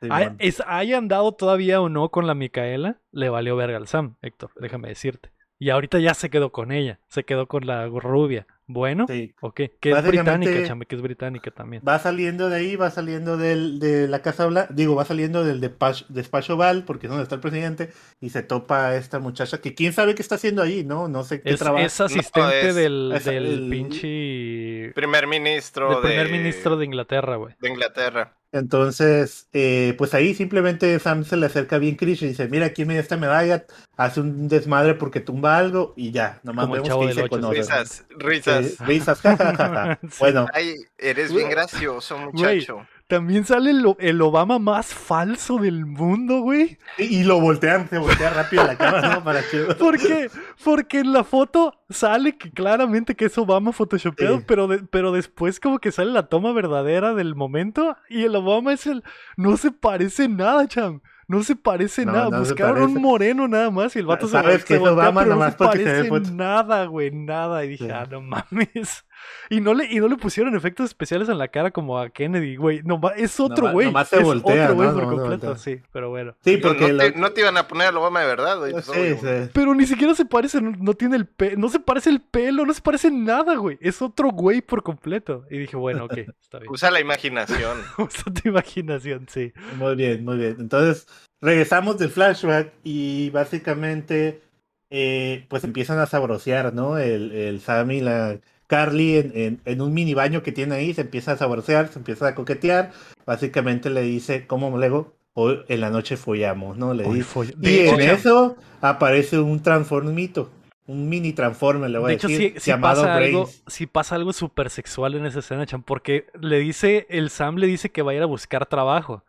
Sí, 0.00 0.08
Hay, 0.10 0.30
es, 0.40 0.60
haya 0.66 0.98
andado 0.98 1.32
todavía 1.32 1.80
o 1.80 1.88
no 1.88 2.08
con 2.08 2.26
la 2.26 2.34
Micaela, 2.34 2.98
le 3.12 3.28
valió 3.28 3.54
verga 3.54 3.76
al 3.76 3.86
Sam, 3.86 4.16
Héctor, 4.22 4.50
déjame 4.56 4.88
decirte. 4.88 5.35
Y 5.58 5.70
ahorita 5.70 5.98
ya 5.98 6.14
se 6.14 6.28
quedó 6.28 6.52
con 6.52 6.70
ella, 6.70 6.98
se 7.08 7.24
quedó 7.24 7.46
con 7.46 7.66
la 7.66 7.86
rubia. 7.86 8.46
Bueno, 8.68 9.06
sí. 9.08 9.32
ok, 9.40 9.60
que 9.80 9.92
es 9.92 10.04
británica, 10.04 10.66
chame, 10.66 10.86
que 10.86 10.96
es 10.96 11.02
británica 11.02 11.52
también. 11.52 11.82
Va 11.86 12.00
saliendo 12.00 12.50
de 12.50 12.56
ahí, 12.56 12.74
va 12.74 12.90
saliendo 12.90 13.36
del, 13.36 13.78
de 13.78 14.08
la 14.08 14.22
Casa 14.22 14.46
Blanca, 14.46 14.72
digo, 14.74 14.96
va 14.96 15.04
saliendo 15.04 15.44
del 15.44 15.60
despacho, 15.60 16.04
despacho 16.08 16.56
Val, 16.56 16.82
porque 16.84 17.06
es 17.06 17.10
donde 17.10 17.22
está 17.22 17.36
el 17.36 17.40
presidente, 17.40 17.90
y 18.20 18.30
se 18.30 18.42
topa 18.42 18.88
a 18.88 18.96
esta 18.96 19.20
muchacha 19.20 19.60
que 19.60 19.74
quién 19.74 19.92
sabe 19.92 20.16
qué 20.16 20.22
está 20.22 20.34
haciendo 20.34 20.62
ahí, 20.62 20.82
¿no? 20.82 21.06
No 21.06 21.22
sé 21.22 21.40
qué 21.42 21.50
es, 21.50 21.60
trabaja. 21.60 21.84
Es 21.84 22.00
asistente 22.00 22.40
no, 22.40 22.50
es, 22.50 22.74
del, 22.74 23.12
es 23.14 23.24
del 23.24 23.46
el, 23.46 23.70
pinche... 23.70 24.92
Primer 24.96 25.28
ministro 25.28 26.00
del 26.00 26.10
primer 26.10 26.30
ministro 26.32 26.76
de 26.76 26.84
Inglaterra, 26.86 27.36
güey. 27.36 27.54
De 27.60 27.68
Inglaterra. 27.68 28.34
Entonces, 28.58 29.48
eh, 29.52 29.94
pues 29.98 30.14
ahí 30.14 30.34
simplemente 30.34 30.98
Sam 30.98 31.24
se 31.24 31.36
le 31.36 31.46
acerca 31.46 31.78
bien 31.78 31.96
Chris 31.96 32.22
y 32.22 32.28
dice, 32.28 32.48
mira, 32.48 32.66
aquí 32.66 32.84
me 32.84 32.94
dio 32.94 33.02
esta 33.02 33.16
medalla, 33.16 33.66
hace 33.96 34.20
un 34.20 34.48
desmadre 34.48 34.94
porque 34.94 35.20
tumba 35.20 35.58
algo 35.58 35.92
y 35.96 36.10
ya, 36.10 36.40
nomás 36.42 36.66
Como 36.66 36.82
vemos 36.82 37.06
que 37.06 37.14
se 37.14 37.28
conoce. 37.28 37.58
Risas, 37.60 38.04
risas. 38.18 38.66
Eh, 38.66 38.76
risas, 38.86 39.20
jajaja. 39.20 39.98
Bueno. 40.18 40.46
Ay, 40.52 40.74
eres 40.98 41.32
bien 41.32 41.50
gracioso, 41.50 42.18
muchacho. 42.18 42.76
Wey, 42.76 42.86
también 43.06 43.44
sale 43.44 43.70
el, 43.70 43.84
el, 43.98 44.20
Obama 44.20 44.58
más 44.58 44.92
falso 44.92 45.58
del 45.58 45.86
mundo, 45.86 46.40
güey. 46.40 46.78
Y, 46.98 47.20
y, 47.20 47.24
lo 47.24 47.40
voltean, 47.40 47.88
se 47.88 47.98
voltea 47.98 48.30
rápido 48.30 48.64
la 48.64 48.76
cámara, 48.76 49.14
¿no? 49.14 49.24
Para 49.24 49.42
que... 49.42 49.58
¿Por 49.78 49.96
qué? 49.96 50.28
Porque 50.64 51.00
en 51.00 51.12
la 51.12 51.22
foto 51.22 51.80
sale 51.88 52.36
que 52.36 52.50
claramente 52.50 53.14
que 53.14 53.26
es 53.26 53.38
Obama 53.38 53.72
photoshopeado, 53.72 54.38
sí. 54.38 54.44
pero, 54.46 54.66
de, 54.66 54.78
pero 54.78 55.12
después 55.12 55.60
como 55.60 55.78
que 55.78 55.92
sale 55.92 56.10
la 56.10 56.28
toma 56.28 56.52
verdadera 56.52 57.14
del 57.14 57.36
momento 57.36 57.96
y 58.08 58.24
el 58.24 58.34
Obama 58.34 58.72
es 58.72 58.86
el... 58.86 59.04
No 59.36 59.56
se 59.56 59.70
parece 59.70 60.28
nada, 60.28 60.66
cham. 60.66 61.00
No 61.28 61.42
se 61.42 61.56
parece 61.56 62.06
no, 62.06 62.12
nada. 62.12 62.30
No 62.30 62.38
Buscaron 62.38 62.96
un 62.96 63.02
moreno 63.02 63.48
nada 63.48 63.70
más 63.70 63.96
y 63.96 63.98
el 63.98 64.06
vato 64.06 64.28
¿Sabes 64.28 64.60
se, 64.60 64.66
que 64.66 64.74
se 64.74 64.80
voltea, 64.80 65.12
pero 65.12 65.34
no 65.34 65.50
se 65.50 65.56
parece 65.56 66.10
nada, 66.32 66.84
güey, 66.84 67.10
nada. 67.10 67.64
Y 67.64 67.68
dije, 67.68 67.86
Sí. 67.86 67.90
ah, 67.90 68.06
no 68.08 68.20
mames. 68.20 69.04
Y 69.50 69.60
no, 69.60 69.74
le, 69.74 69.84
y 69.86 69.96
no 70.00 70.08
le 70.08 70.16
pusieron 70.16 70.56
efectos 70.56 70.86
especiales 70.86 71.28
en 71.28 71.38
la 71.38 71.48
cara 71.48 71.70
como 71.70 71.98
a 71.98 72.10
Kennedy, 72.10 72.56
güey. 72.56 72.82
No, 72.84 73.00
es 73.16 73.38
otro 73.40 73.66
Nomás- 73.66 73.72
güey. 73.72 73.86
nomás 73.86 74.08
se 74.08 74.16
es 74.16 74.22
voltea, 74.22 74.64
otro 74.64 74.74
güey 74.74 74.88
¿no? 74.88 74.94
por 74.94 75.04
completo, 75.16 75.56
sí, 75.56 75.80
pero 75.92 76.10
bueno. 76.10 76.34
Sí, 76.44 76.56
porque 76.56 76.92
no, 76.92 76.98
te, 76.98 77.12
no 77.12 77.30
te 77.32 77.40
iban 77.42 77.56
a 77.56 77.68
poner 77.68 77.88
al 77.88 77.96
Obama 77.96 78.20
de 78.20 78.26
verdad, 78.26 78.58
güey. 78.58 78.72
Sí, 78.82 78.90
obvio, 78.90 79.16
güey. 79.18 79.44
sí. 79.44 79.50
Pero 79.52 79.74
ni 79.74 79.86
siquiera 79.86 80.14
se 80.14 80.24
parece, 80.24 80.60
no, 80.60 80.72
no 80.78 80.94
tiene 80.94 81.16
el 81.16 81.26
pelo, 81.26 81.56
no 81.58 81.68
se 81.68 81.78
parece 81.80 82.10
el 82.10 82.20
pelo, 82.20 82.66
no 82.66 82.74
se 82.74 82.80
parece 82.82 83.10
nada, 83.10 83.54
güey. 83.56 83.78
Es 83.80 84.02
otro 84.02 84.30
güey 84.30 84.60
por 84.62 84.82
completo. 84.82 85.44
Y 85.50 85.58
dije, 85.58 85.76
bueno, 85.76 86.04
ok, 86.06 86.16
está 86.42 86.58
bien. 86.58 86.72
Usa 86.72 86.90
la 86.90 87.00
imaginación. 87.00 87.78
Usa 87.98 88.24
tu 88.32 88.48
imaginación, 88.48 89.26
sí. 89.28 89.52
Muy 89.76 89.94
bien, 89.94 90.24
muy 90.24 90.36
bien. 90.38 90.56
Entonces, 90.58 91.06
regresamos 91.40 91.98
del 91.98 92.10
flashback 92.10 92.72
y 92.82 93.30
básicamente, 93.30 94.42
eh, 94.90 95.46
pues 95.48 95.64
empiezan 95.64 95.98
a 95.98 96.06
sabrosear, 96.06 96.72
¿no? 96.74 96.98
El, 96.98 97.32
el 97.32 97.60
Sam 97.60 97.90
y 97.90 98.00
la 98.00 98.38
Carly 98.66 99.16
en, 99.16 99.32
en, 99.34 99.60
en 99.64 99.80
un 99.80 99.94
mini 99.94 100.14
baño 100.14 100.42
que 100.42 100.52
tiene 100.52 100.74
ahí, 100.74 100.94
se 100.94 101.02
empieza 101.02 101.32
a 101.32 101.36
sabrosear, 101.36 101.88
se 101.88 101.98
empieza 101.98 102.26
a 102.28 102.34
coquetear. 102.34 102.92
Básicamente 103.26 103.90
le 103.90 104.02
dice, 104.02 104.46
¿cómo 104.46 104.76
luego? 104.76 105.14
hoy 105.38 105.58
en 105.68 105.82
la 105.82 105.90
noche 105.90 106.16
follamos, 106.16 106.78
¿no? 106.78 106.94
Le 106.94 107.04
Hoy 107.04 107.16
dice. 107.18 107.28
foll- 107.28 107.54
Y 107.60 107.80
en 107.80 108.00
eso 108.00 108.56
aparece 108.80 109.38
un 109.38 109.60
transformito, 109.62 110.50
un 110.86 111.08
mini 111.10 111.34
transformer, 111.34 111.90
le 111.90 111.98
voy 111.98 112.06
De 112.08 112.12
a 112.14 112.16
hecho, 112.16 112.28
decir, 112.28 112.54
sí 112.58 112.70
llamado 112.70 113.02
pasa 113.02 113.16
algo, 113.16 113.50
sí 113.66 113.86
pasa 113.86 114.14
algo 114.14 114.32
súper 114.32 114.70
sexual 114.70 115.14
en 115.14 115.26
esa 115.26 115.40
escena, 115.40 115.66
Chan, 115.66 115.82
porque 115.82 116.26
le 116.40 116.58
dice, 116.58 117.06
el 117.10 117.28
Sam 117.28 117.56
le 117.56 117.66
dice 117.66 117.90
que 117.90 118.00
va 118.00 118.12
a 118.12 118.14
ir 118.14 118.22
a 118.22 118.26
buscar 118.26 118.64
trabajo. 118.66 119.24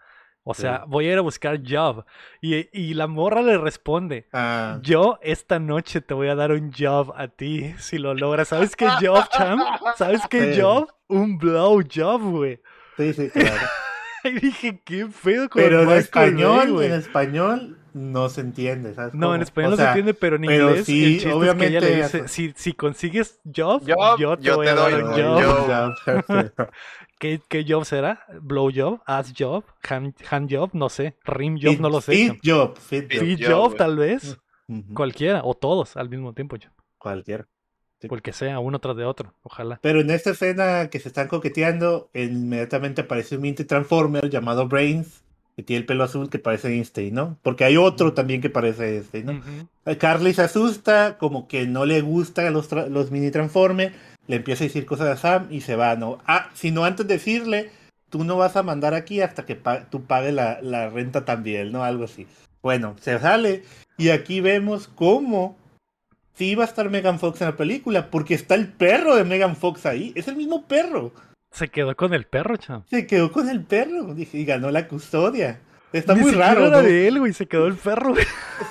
O 0.49 0.53
sea, 0.53 0.77
Sí. 0.77 0.83
voy 0.88 1.07
a 1.07 1.12
ir 1.12 1.17
a 1.17 1.21
buscar 1.21 1.60
job. 1.67 2.05
Y, 2.41 2.69
y 2.71 2.93
la 2.93 3.07
morra 3.07 3.41
le 3.41 3.57
responde, 3.57 4.27
Ah, 4.31 4.79
yo 4.81 5.19
esta 5.21 5.60
noche 5.60 5.99
te 5.99 6.13
voy 6.13 6.29
a 6.29 6.36
dar 6.36 6.53
un 6.53 6.71
job 6.71 7.13
a 7.17 7.27
ti, 7.27 7.73
si 7.79 7.97
lo 7.97 8.13
logras. 8.13 8.47
¿Sabes 8.47 8.75
qué 8.77 8.88
job, 8.89 9.25
Cham? 9.38 9.60
¿Sabes 9.97 10.21
qué 10.29 10.53
Sí. 10.53 10.62
job? 10.62 10.88
Un 11.10 11.38
blow 11.38 11.81
job, 11.93 12.21
güey. 12.21 12.62
sí, 12.95 13.13
sí, 13.13 13.29
claro. 13.29 13.67
Y 14.23 14.31
dije, 14.39 14.81
qué 14.83 15.07
pedo 15.23 15.47
con 15.49 15.62
Pero 15.62 15.83
en 15.83 15.91
español, 15.91 16.71
güey?" 16.73 16.88
en 16.88 16.93
español 16.93 17.77
no 17.93 18.29
se 18.29 18.41
entiende, 18.41 18.93
¿sabes? 18.93 19.13
No, 19.13 19.27
en 19.27 19.31
cómo? 19.39 19.43
español 19.43 19.67
O 19.67 19.71
no 19.71 19.75
sea, 19.77 19.86
se 19.86 19.89
entiende, 19.99 20.13
pero 20.13 20.36
en 20.38 20.41
pero 20.43 20.69
inglés 20.69 20.86
sí, 20.86 21.03
el 21.03 21.12
chiste 21.13 21.15
es 21.15 21.23
que 21.23 21.29
ella 21.29 21.38
obviamente 21.38 21.81
le 21.81 21.95
dice, 21.97 22.27
si, 22.27 22.53
si 22.55 22.73
consigues 22.73 23.39
job, 23.45 23.81
Job, 23.88 24.19
yo 24.19 24.38
te 24.38 24.43
yo 24.43 24.55
voy 24.55 24.65
te 24.65 24.71
a 24.71 24.75
dar 24.75 24.91
doy 24.91 25.01
un 25.01 25.07
un 25.10 25.43
job. 25.43 25.93
job. 26.07 26.69
¿Qué, 27.19 27.41
qué 27.49 27.65
job 27.67 27.84
será? 27.86 28.25
¿Blow 28.41 28.69
job? 28.73 29.01
¿Ass 29.06 29.34
job? 29.38 29.63
¿Hand, 29.89 30.13
hand 30.30 30.53
job? 30.53 30.69
No 30.73 30.89
sé. 30.89 31.15
¿Rim 31.25 31.58
job? 31.62 31.71
Fit- 31.73 31.80
No 31.80 31.89
lo 31.89 32.01
sé. 32.01 32.12
Fit 32.13 32.39
job, 32.45 32.77
fit 32.77 33.12
job. 33.12 33.19
Feed 33.21 33.47
job, 33.49 33.75
tal 33.75 33.97
vez. 33.97 34.38
Cualquiera. 34.93 35.41
O 35.43 35.53
todos 35.56 35.97
al 35.97 36.10
mismo 36.10 36.34
tiempo. 36.34 36.58
cham. 36.58 36.71
Cualquiera. 36.97 37.47
Sí. 37.99 38.08
O 38.12 38.15
el 38.15 38.21
que 38.21 38.34
sea, 38.34 38.60
uno 38.60 38.80
tras 38.80 38.95
de 38.95 39.06
otro. 39.06 39.34
Ojalá. 39.41 39.80
Pero 39.82 40.01
en 40.01 40.12
esta 40.12 40.30
escena 40.32 40.89
que 40.91 40.99
se 40.99 41.08
están 41.08 41.27
coqueteando, 41.27 42.10
inmediatamente 42.13 43.01
aparece 43.01 43.36
un 43.38 43.41
mini 43.41 43.56
Transformer 43.56 44.30
llamado 44.30 44.67
Brains, 44.67 45.23
que 45.56 45.63
tiene 45.63 45.80
el 45.80 45.86
pelo 45.88 46.03
azul 46.03 46.30
que 46.30 46.38
parece 46.38 46.67
Einstein, 46.67 47.15
¿no? 47.15 47.39
Porque 47.41 47.63
hay 47.63 47.77
otro 47.77 48.13
también 48.13 48.41
que 48.41 48.51
parece 48.51 48.97
Einstein, 48.97 49.25
¿no? 49.25 49.41
Carly 49.97 50.34
se 50.36 50.43
asusta, 50.43 51.17
como 51.17 51.47
que 51.47 51.65
no 51.65 51.86
le 51.86 52.01
gustan 52.01 52.53
los, 52.53 52.69
tra- 52.69 52.88
los 52.88 53.10
mini 53.10 53.32
Transformers, 53.32 53.95
le 54.27 54.35
empieza 54.37 54.63
a 54.63 54.67
decir 54.67 54.85
cosas 54.85 55.07
a 55.07 55.17
Sam 55.17 55.47
y 55.49 55.61
se 55.61 55.75
va, 55.75 55.95
¿no? 55.95 56.19
Ah, 56.25 56.49
sino 56.53 56.83
antes 56.85 57.07
de 57.07 57.15
decirle, 57.15 57.69
tú 58.09 58.23
no 58.23 58.37
vas 58.37 58.55
a 58.55 58.63
mandar 58.63 58.93
aquí 58.93 59.21
hasta 59.21 59.45
que 59.45 59.55
pa- 59.55 59.85
tú 59.89 60.03
pagues 60.05 60.33
la, 60.33 60.59
la 60.61 60.89
renta 60.89 61.25
también, 61.25 61.71
¿no? 61.71 61.83
Algo 61.83 62.03
así. 62.05 62.27
Bueno, 62.61 62.95
se 62.99 63.17
sale 63.19 63.63
y 63.97 64.09
aquí 64.09 64.41
vemos 64.41 64.87
cómo 64.87 65.57
sí 66.35 66.51
iba 66.51 66.63
a 66.63 66.67
estar 66.67 66.89
Megan 66.89 67.19
Fox 67.19 67.41
en 67.41 67.47
la 67.47 67.55
película, 67.55 68.09
porque 68.11 68.33
está 68.35 68.55
el 68.55 68.67
perro 68.67 69.15
de 69.15 69.23
Megan 69.23 69.55
Fox 69.55 69.85
ahí, 69.85 70.11
es 70.15 70.27
el 70.27 70.35
mismo 70.35 70.65
perro. 70.67 71.11
Se 71.51 71.69
quedó 71.69 71.95
con 71.95 72.13
el 72.13 72.25
perro, 72.25 72.57
cham. 72.57 72.83
Se 72.89 73.07
quedó 73.07 73.31
con 73.31 73.49
el 73.49 73.63
perro 73.63 74.13
dije, 74.13 74.37
y 74.37 74.45
ganó 74.45 74.69
la 74.69 74.87
custodia. 74.87 75.61
Está 75.93 76.13
Ni 76.13 76.21
muy 76.21 76.31
raro, 76.33 76.67
era 76.67 76.77
¿no? 76.77 76.83
de 76.83 77.07
él, 77.07 77.17
güey. 77.19 77.31
Se 77.33 77.47
quedó 77.47 77.65
el 77.67 77.75
perro. 77.75 78.13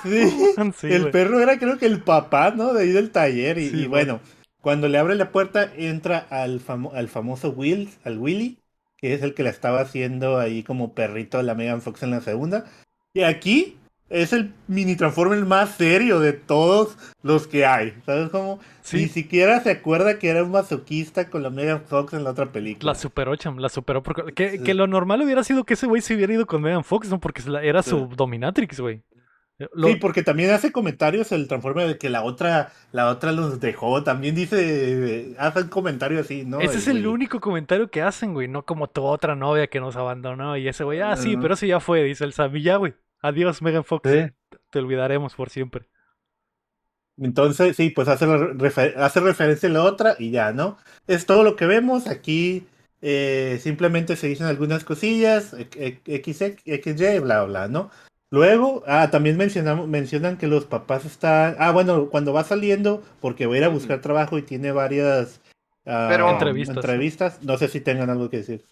Sí. 0.03 0.31
Sí, 0.77 0.87
el 0.91 1.09
perro 1.09 1.39
era 1.41 1.57
creo 1.57 1.77
que 1.77 1.87
el 1.87 2.01
papá, 2.01 2.51
¿no? 2.55 2.73
De 2.73 2.83
ahí 2.83 2.91
del 2.91 3.09
taller. 3.09 3.57
Y, 3.57 3.69
Sí, 3.71 3.81
y 3.83 3.87
bueno, 3.87 4.19
cuando 4.67 4.89
le 4.89 4.97
abre 4.97 5.15
la 5.15 5.31
puerta, 5.31 5.71
entra 5.77 6.27
al, 6.29 6.59
famo- 6.59 6.91
al 6.93 7.07
famoso 7.07 7.51
Will, 7.51 7.89
al 8.03 8.17
Willy, 8.17 8.57
que 8.97 9.13
es 9.13 9.21
el 9.21 9.33
que 9.33 9.41
la 9.43 9.49
estaba 9.49 9.79
haciendo 9.79 10.37
ahí 10.39 10.61
como 10.61 10.91
perrito 10.93 11.39
a 11.39 11.43
la 11.43 11.55
Megan 11.55 11.81
Fox 11.81 12.03
en 12.03 12.11
la 12.11 12.19
segunda. 12.19 12.65
Y 13.13 13.21
aquí 13.21 13.77
es 14.09 14.33
el 14.33 14.51
mini 14.67 14.97
Transformer 14.97 15.39
más 15.45 15.69
serio 15.77 16.19
de 16.19 16.33
todos 16.33 16.97
los 17.23 17.47
que 17.47 17.65
hay. 17.65 17.93
¿Sabes 18.05 18.27
cómo? 18.29 18.59
Ni 18.91 19.07
siquiera 19.07 19.61
se 19.61 19.71
acuerda 19.71 20.19
que 20.19 20.27
era 20.27 20.43
un 20.43 20.51
masoquista 20.51 21.29
con 21.29 21.43
la 21.43 21.49
Megan 21.49 21.83
Fox 21.87 22.11
en 22.11 22.25
la 22.25 22.31
otra 22.31 22.51
película. 22.51 22.91
la 22.91 22.99
superó, 22.99 23.37
cham. 23.37 23.59
La 23.59 23.69
superó. 23.69 24.03
Porque, 24.03 24.33
que, 24.33 24.57
Sí. 24.57 24.63
que 24.65 24.73
lo 24.73 24.87
normal 24.87 25.21
hubiera 25.21 25.45
sido 25.45 25.63
que 25.63 25.75
ese 25.75 25.87
güey 25.87 26.01
se 26.01 26.13
hubiera 26.13 26.33
ido 26.33 26.45
con 26.45 26.61
Megan 26.61 26.83
Fox, 26.83 27.07
¿no? 27.09 27.21
Porque 27.21 27.41
era 27.63 27.81
Sí. 27.83 27.91
su 27.91 28.07
dominatrix, 28.17 28.81
güey. 28.81 29.01
Lo- 29.73 29.87
Sí, 29.87 29.95
porque 29.95 30.21
también 30.21 30.51
hace 30.51 30.71
comentarios 30.71 31.31
el 31.31 31.47
Transformer 31.47 31.87
de 31.87 31.97
que 31.97 32.09
la 32.09 32.21
otra, 32.23 32.71
la 32.91 33.09
otra 33.09 33.31
los 33.31 33.59
dejó. 33.59 34.03
También 34.03 34.35
dice, 34.35 35.33
hace 35.39 35.61
un 35.61 35.69
comentario 35.69 36.19
así, 36.19 36.45
¿no? 36.45 36.59
Ese 36.59 36.77
es 36.77 36.87
el 36.87 37.07
único 37.07 37.39
comentario 37.39 37.89
que 37.89 38.01
hacen, 38.03 38.33
güey. 38.33 38.47
No 38.47 38.65
como 38.65 38.87
tu 38.87 39.03
otra 39.03 39.35
novia 39.35 39.65
que 39.67 39.79
nos 39.79 39.95
abandonó. 39.95 40.57
Y 40.57 40.67
ese 40.67 40.83
güey, 40.83 41.01
ah, 41.01 41.15
sí, 41.17 41.35
pero 41.41 41.55
ese 41.55 41.67
ya 41.67 41.79
fue, 41.79 42.03
dice 42.03 42.23
el 42.23 42.33
Sam. 42.33 42.55
Y 42.55 42.61
ya, 42.61 42.75
güey. 42.77 42.93
Adiós, 43.21 43.61
Megan 43.63 43.83
Fox. 43.83 44.07
Sí. 44.09 44.29
Te 44.69 44.79
olvidaremos 44.79 45.33
por 45.33 45.49
siempre. 45.49 45.87
Entonces, 47.19 47.75
sí, 47.75 47.89
pues 47.89 48.07
hace, 48.07 48.27
refer- 48.27 48.95
hace 48.97 49.19
referencia 49.21 49.67
a 49.69 49.71
la 49.71 49.83
otra 49.83 50.15
y 50.19 50.29
ya, 50.29 50.51
¿no? 50.51 50.77
Es 51.07 51.25
todo 51.25 51.43
lo 51.43 51.55
que 51.55 51.65
vemos. 51.65 52.07
Aquí 52.07 52.67
eh, 53.01 53.57
simplemente 53.61 54.15
se 54.15 54.27
dicen 54.27 54.45
algunas 54.45 54.83
cosillas, 54.83 55.53
e- 55.53 55.67
e- 56.05 56.15
X, 56.17 56.43
XY, 56.65 57.19
bla, 57.21 57.43
bla, 57.45 57.67
¿no? 57.67 57.89
Luego, 58.29 58.83
ah, 58.87 59.09
también 59.09 59.37
mencionamos, 59.37 59.87
mencionan 59.87 60.37
que 60.37 60.47
los 60.47 60.65
papás 60.65 61.05
están. 61.05 61.55
Ah, 61.59 61.71
bueno, 61.71 62.07
cuando 62.09 62.33
va 62.33 62.43
saliendo, 62.43 63.01
porque 63.21 63.45
va 63.45 63.55
a 63.55 63.57
ir 63.57 63.63
a 63.63 63.69
buscar 63.69 64.01
trabajo 64.01 64.37
y 64.37 64.41
tiene 64.41 64.71
varias 64.71 65.39
ah, 65.85 66.07
Pero- 66.09 66.29
Entrevistas. 66.29 66.75
entrevistas, 66.75 67.39
no 67.43 67.57
sé 67.57 67.69
si 67.69 67.79
tengan 67.79 68.09
algo 68.09 68.29
que 68.29 68.37
decir. 68.37 68.63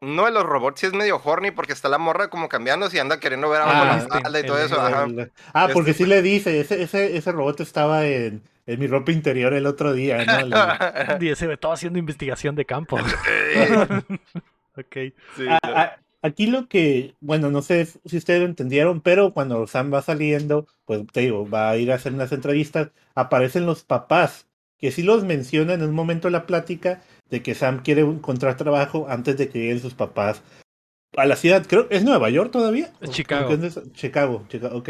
No, 0.00 0.26
de 0.26 0.30
los 0.32 0.44
robots 0.44 0.80
sí 0.80 0.86
es 0.86 0.92
medio 0.92 1.18
horny 1.24 1.50
porque 1.50 1.72
está 1.72 1.88
la 1.88 1.96
morra 1.98 2.28
como 2.28 2.48
cambiándose 2.48 2.98
y 2.98 3.00
anda 3.00 3.18
queriendo 3.18 3.48
ver 3.48 3.62
abajo 3.62 3.78
Ah, 3.82 3.84
la 3.86 3.96
este, 4.02 4.16
espalda 4.18 4.40
y 4.40 4.46
todo 4.46 4.58
el- 4.58 4.66
eso. 4.66 4.80
Ajá. 4.80 5.06
Ah, 5.54 5.68
porque 5.72 5.90
Este- 5.92 6.04
sí 6.04 6.08
le 6.08 6.20
dice, 6.22 6.60
ese, 6.60 6.82
ese, 6.82 7.16
ese 7.16 7.32
robot 7.32 7.60
estaba 7.60 8.04
en, 8.06 8.42
en 8.66 8.80
mi 8.80 8.86
ropa 8.86 9.12
interior 9.12 9.54
el 9.54 9.66
otro 9.66 9.92
día, 9.94 10.24
¿no? 10.24 10.46
Le- 10.46 11.36
güey 11.46 11.56
todo 11.60 11.72
haciendo 11.72 11.98
investigación 11.98 12.54
de 12.54 12.64
campo. 12.66 12.96
ok. 14.76 14.96
Sí, 15.36 15.46
Ah, 15.48 15.58
ah, 15.64 15.96
aquí 16.24 16.46
lo 16.46 16.68
que, 16.68 17.14
bueno, 17.20 17.50
no 17.50 17.60
sé 17.60 17.84
si 17.84 18.16
ustedes 18.16 18.40
lo 18.40 18.46
entendieron, 18.46 19.02
pero 19.02 19.34
cuando 19.34 19.66
Sam 19.66 19.92
va 19.92 20.00
saliendo, 20.00 20.66
pues 20.86 21.02
te 21.12 21.20
digo, 21.20 21.48
va 21.48 21.68
a 21.68 21.76
ir 21.76 21.92
a 21.92 21.96
hacer 21.96 22.14
unas 22.14 22.32
entrevistas, 22.32 22.92
aparecen 23.14 23.66
los 23.66 23.84
papás, 23.84 24.48
que 24.78 24.90
sí 24.90 25.02
los 25.02 25.24
mencionan 25.24 25.82
en 25.82 25.90
un 25.90 25.94
momento 25.94 26.28
de 26.28 26.32
la 26.32 26.46
plática 26.46 27.02
de 27.28 27.42
que 27.42 27.54
Sam 27.54 27.82
quiere 27.82 28.00
encontrar 28.00 28.56
trabajo 28.56 29.06
antes 29.08 29.36
de 29.36 29.50
que 29.50 29.58
lleguen 29.58 29.80
sus 29.80 29.92
papás 29.92 30.42
a 31.14 31.26
la 31.26 31.36
ciudad, 31.36 31.66
creo, 31.68 31.86
¿es 31.90 32.04
Nueva 32.04 32.30
York 32.30 32.50
todavía? 32.50 32.90
Es 33.02 33.10
¿O- 33.10 33.12
Chicago. 33.12 33.52
es? 33.52 33.78
Chicago, 33.92 34.46
Chicago, 34.48 34.78
ok. 34.78 34.88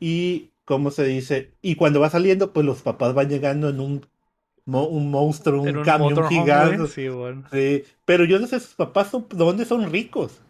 Y, 0.00 0.52
¿cómo 0.64 0.90
se 0.90 1.04
dice? 1.04 1.52
Y 1.60 1.74
cuando 1.74 2.00
va 2.00 2.08
saliendo, 2.08 2.54
pues 2.54 2.64
los 2.64 2.80
papás 2.80 3.12
van 3.12 3.28
llegando 3.28 3.68
en 3.68 3.78
un, 3.78 4.06
un 4.64 5.10
monstruo, 5.10 5.62
un, 5.62 5.82
camión 5.82 6.26
gigante. 6.30 6.86
Sí, 6.88 7.08
bueno. 7.10 7.44
Sí, 7.52 7.84
pero 8.06 8.24
yo 8.24 8.38
no 8.38 8.46
sé 8.46 8.58
sus 8.58 8.74
papás 8.74 9.10
son, 9.10 9.26
dónde 9.28 9.66
son 9.66 9.92
ricos. 9.92 10.40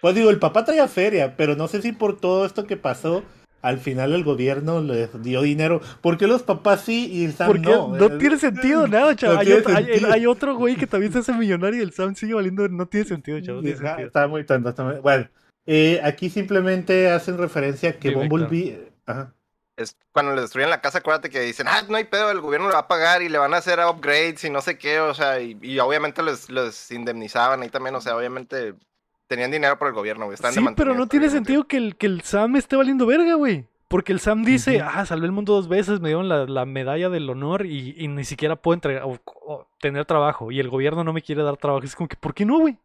Pues 0.00 0.14
digo, 0.14 0.30
el 0.30 0.38
papá 0.38 0.64
traía 0.64 0.88
feria, 0.88 1.36
pero 1.36 1.56
no 1.56 1.68
sé 1.68 1.82
si 1.82 1.92
por 1.92 2.18
todo 2.20 2.44
esto 2.46 2.66
que 2.66 2.76
pasó, 2.76 3.22
al 3.62 3.78
final 3.78 4.12
el 4.12 4.22
gobierno 4.22 4.80
les 4.80 5.22
dio 5.22 5.42
dinero. 5.42 5.80
¿Por 6.00 6.18
qué 6.18 6.26
los 6.26 6.42
papás 6.42 6.82
sí 6.82 7.10
y 7.10 7.24
el 7.24 7.32
Sam 7.34 7.48
Porque 7.48 7.70
no? 7.70 7.88
no, 7.96 8.06
Eh, 8.06 8.18
tiene 8.18 8.38
sentido 8.38 8.86
nada, 8.86 9.16
chaval. 9.16 9.36
no 9.36 9.40
hay, 9.40 9.52
otro, 9.52 9.76
hay- 9.76 10.04
hay 10.12 10.26
otro 10.26 10.54
güey 10.56 10.76
que 10.76 10.86
también 10.86 11.12
se 11.12 11.18
hace 11.20 11.32
millonario 11.32 11.80
y 11.80 11.82
el 11.82 11.92
Sam 11.92 12.14
sigue 12.14 12.34
valiendo. 12.34 12.68
No 12.68 12.86
tiene 12.86 13.06
sentido, 13.06 13.40
chaval. 13.40 13.64
No 13.64 13.70
sentido. 13.70 14.06
Está 14.06 14.28
muy 14.28 14.44
tonto. 14.44 14.68
está 14.68 14.84
muy- 14.84 15.00
Bueno, 15.00 15.28
eh, 15.66 16.00
aquí 16.04 16.30
simplemente 16.30 17.10
hacen 17.10 17.38
referencia 17.38 17.90
a 17.90 17.92
que 17.94 18.10
Dime, 18.10 18.28
Bumblebee. 18.28 18.92
Ajá. 19.06 19.32
Es 19.76 19.96
cuando 20.12 20.34
le 20.34 20.40
destruyen 20.42 20.70
la 20.70 20.80
casa, 20.80 20.98
acuérdate 20.98 21.28
que 21.28 21.40
dicen, 21.40 21.66
ah, 21.68 21.82
no 21.88 21.96
hay 21.96 22.04
pedo, 22.04 22.30
el 22.30 22.40
gobierno 22.40 22.68
le 22.68 22.74
va 22.74 22.80
a 22.80 22.88
pagar 22.88 23.20
y 23.22 23.28
le 23.28 23.36
van 23.38 23.52
a 23.52 23.58
hacer 23.58 23.78
upgrades 23.80 24.42
y 24.44 24.50
no 24.50 24.62
sé 24.62 24.78
qué, 24.78 25.00
o 25.00 25.12
sea, 25.12 25.40
y, 25.40 25.58
y 25.60 25.78
obviamente 25.80 26.22
les, 26.22 26.48
les 26.48 26.90
indemnizaban 26.92 27.60
ahí 27.62 27.68
también, 27.68 27.94
o 27.94 28.00
sea, 28.00 28.16
obviamente 28.16 28.72
tenían 29.26 29.50
dinero 29.50 29.78
por 29.78 29.88
el 29.88 29.94
gobierno, 29.94 30.26
güey. 30.26 30.36
de 30.36 30.52
Sí, 30.52 30.64
pero 30.76 30.94
no 30.94 31.06
tiene 31.06 31.28
sentido 31.30 31.64
que 31.64 31.76
el, 31.76 31.96
que 31.96 32.06
el 32.06 32.20
Sam 32.22 32.56
esté 32.56 32.76
valiendo 32.76 33.06
verga, 33.06 33.34
güey. 33.34 33.66
Porque 33.88 34.12
el 34.12 34.18
Sam 34.18 34.42
dice, 34.44 34.80
ah, 34.80 35.06
salvé 35.06 35.26
el 35.26 35.32
mundo 35.32 35.52
dos 35.54 35.68
veces, 35.68 36.00
me 36.00 36.08
dieron 36.08 36.28
la, 36.28 36.44
la 36.46 36.64
medalla 36.66 37.08
del 37.08 37.30
honor 37.30 37.66
y, 37.66 37.94
y 37.96 38.08
ni 38.08 38.24
siquiera 38.24 38.56
puedo 38.56 38.74
entregar 38.74 39.04
o- 39.04 39.20
o 39.46 39.68
tener 39.80 40.04
trabajo. 40.06 40.50
Y 40.50 40.58
el 40.58 40.68
gobierno 40.68 41.04
no 41.04 41.12
me 41.12 41.22
quiere 41.22 41.44
dar 41.44 41.56
trabajo. 41.56 41.84
Es 41.84 41.94
como 41.94 42.08
que, 42.08 42.16
¿por 42.16 42.34
qué 42.34 42.44
no, 42.44 42.58
güey? 42.58 42.78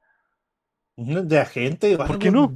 De 0.98 1.40
agente. 1.40 1.98
¿Por 1.98 2.20
qué 2.20 2.30
no? 2.30 2.54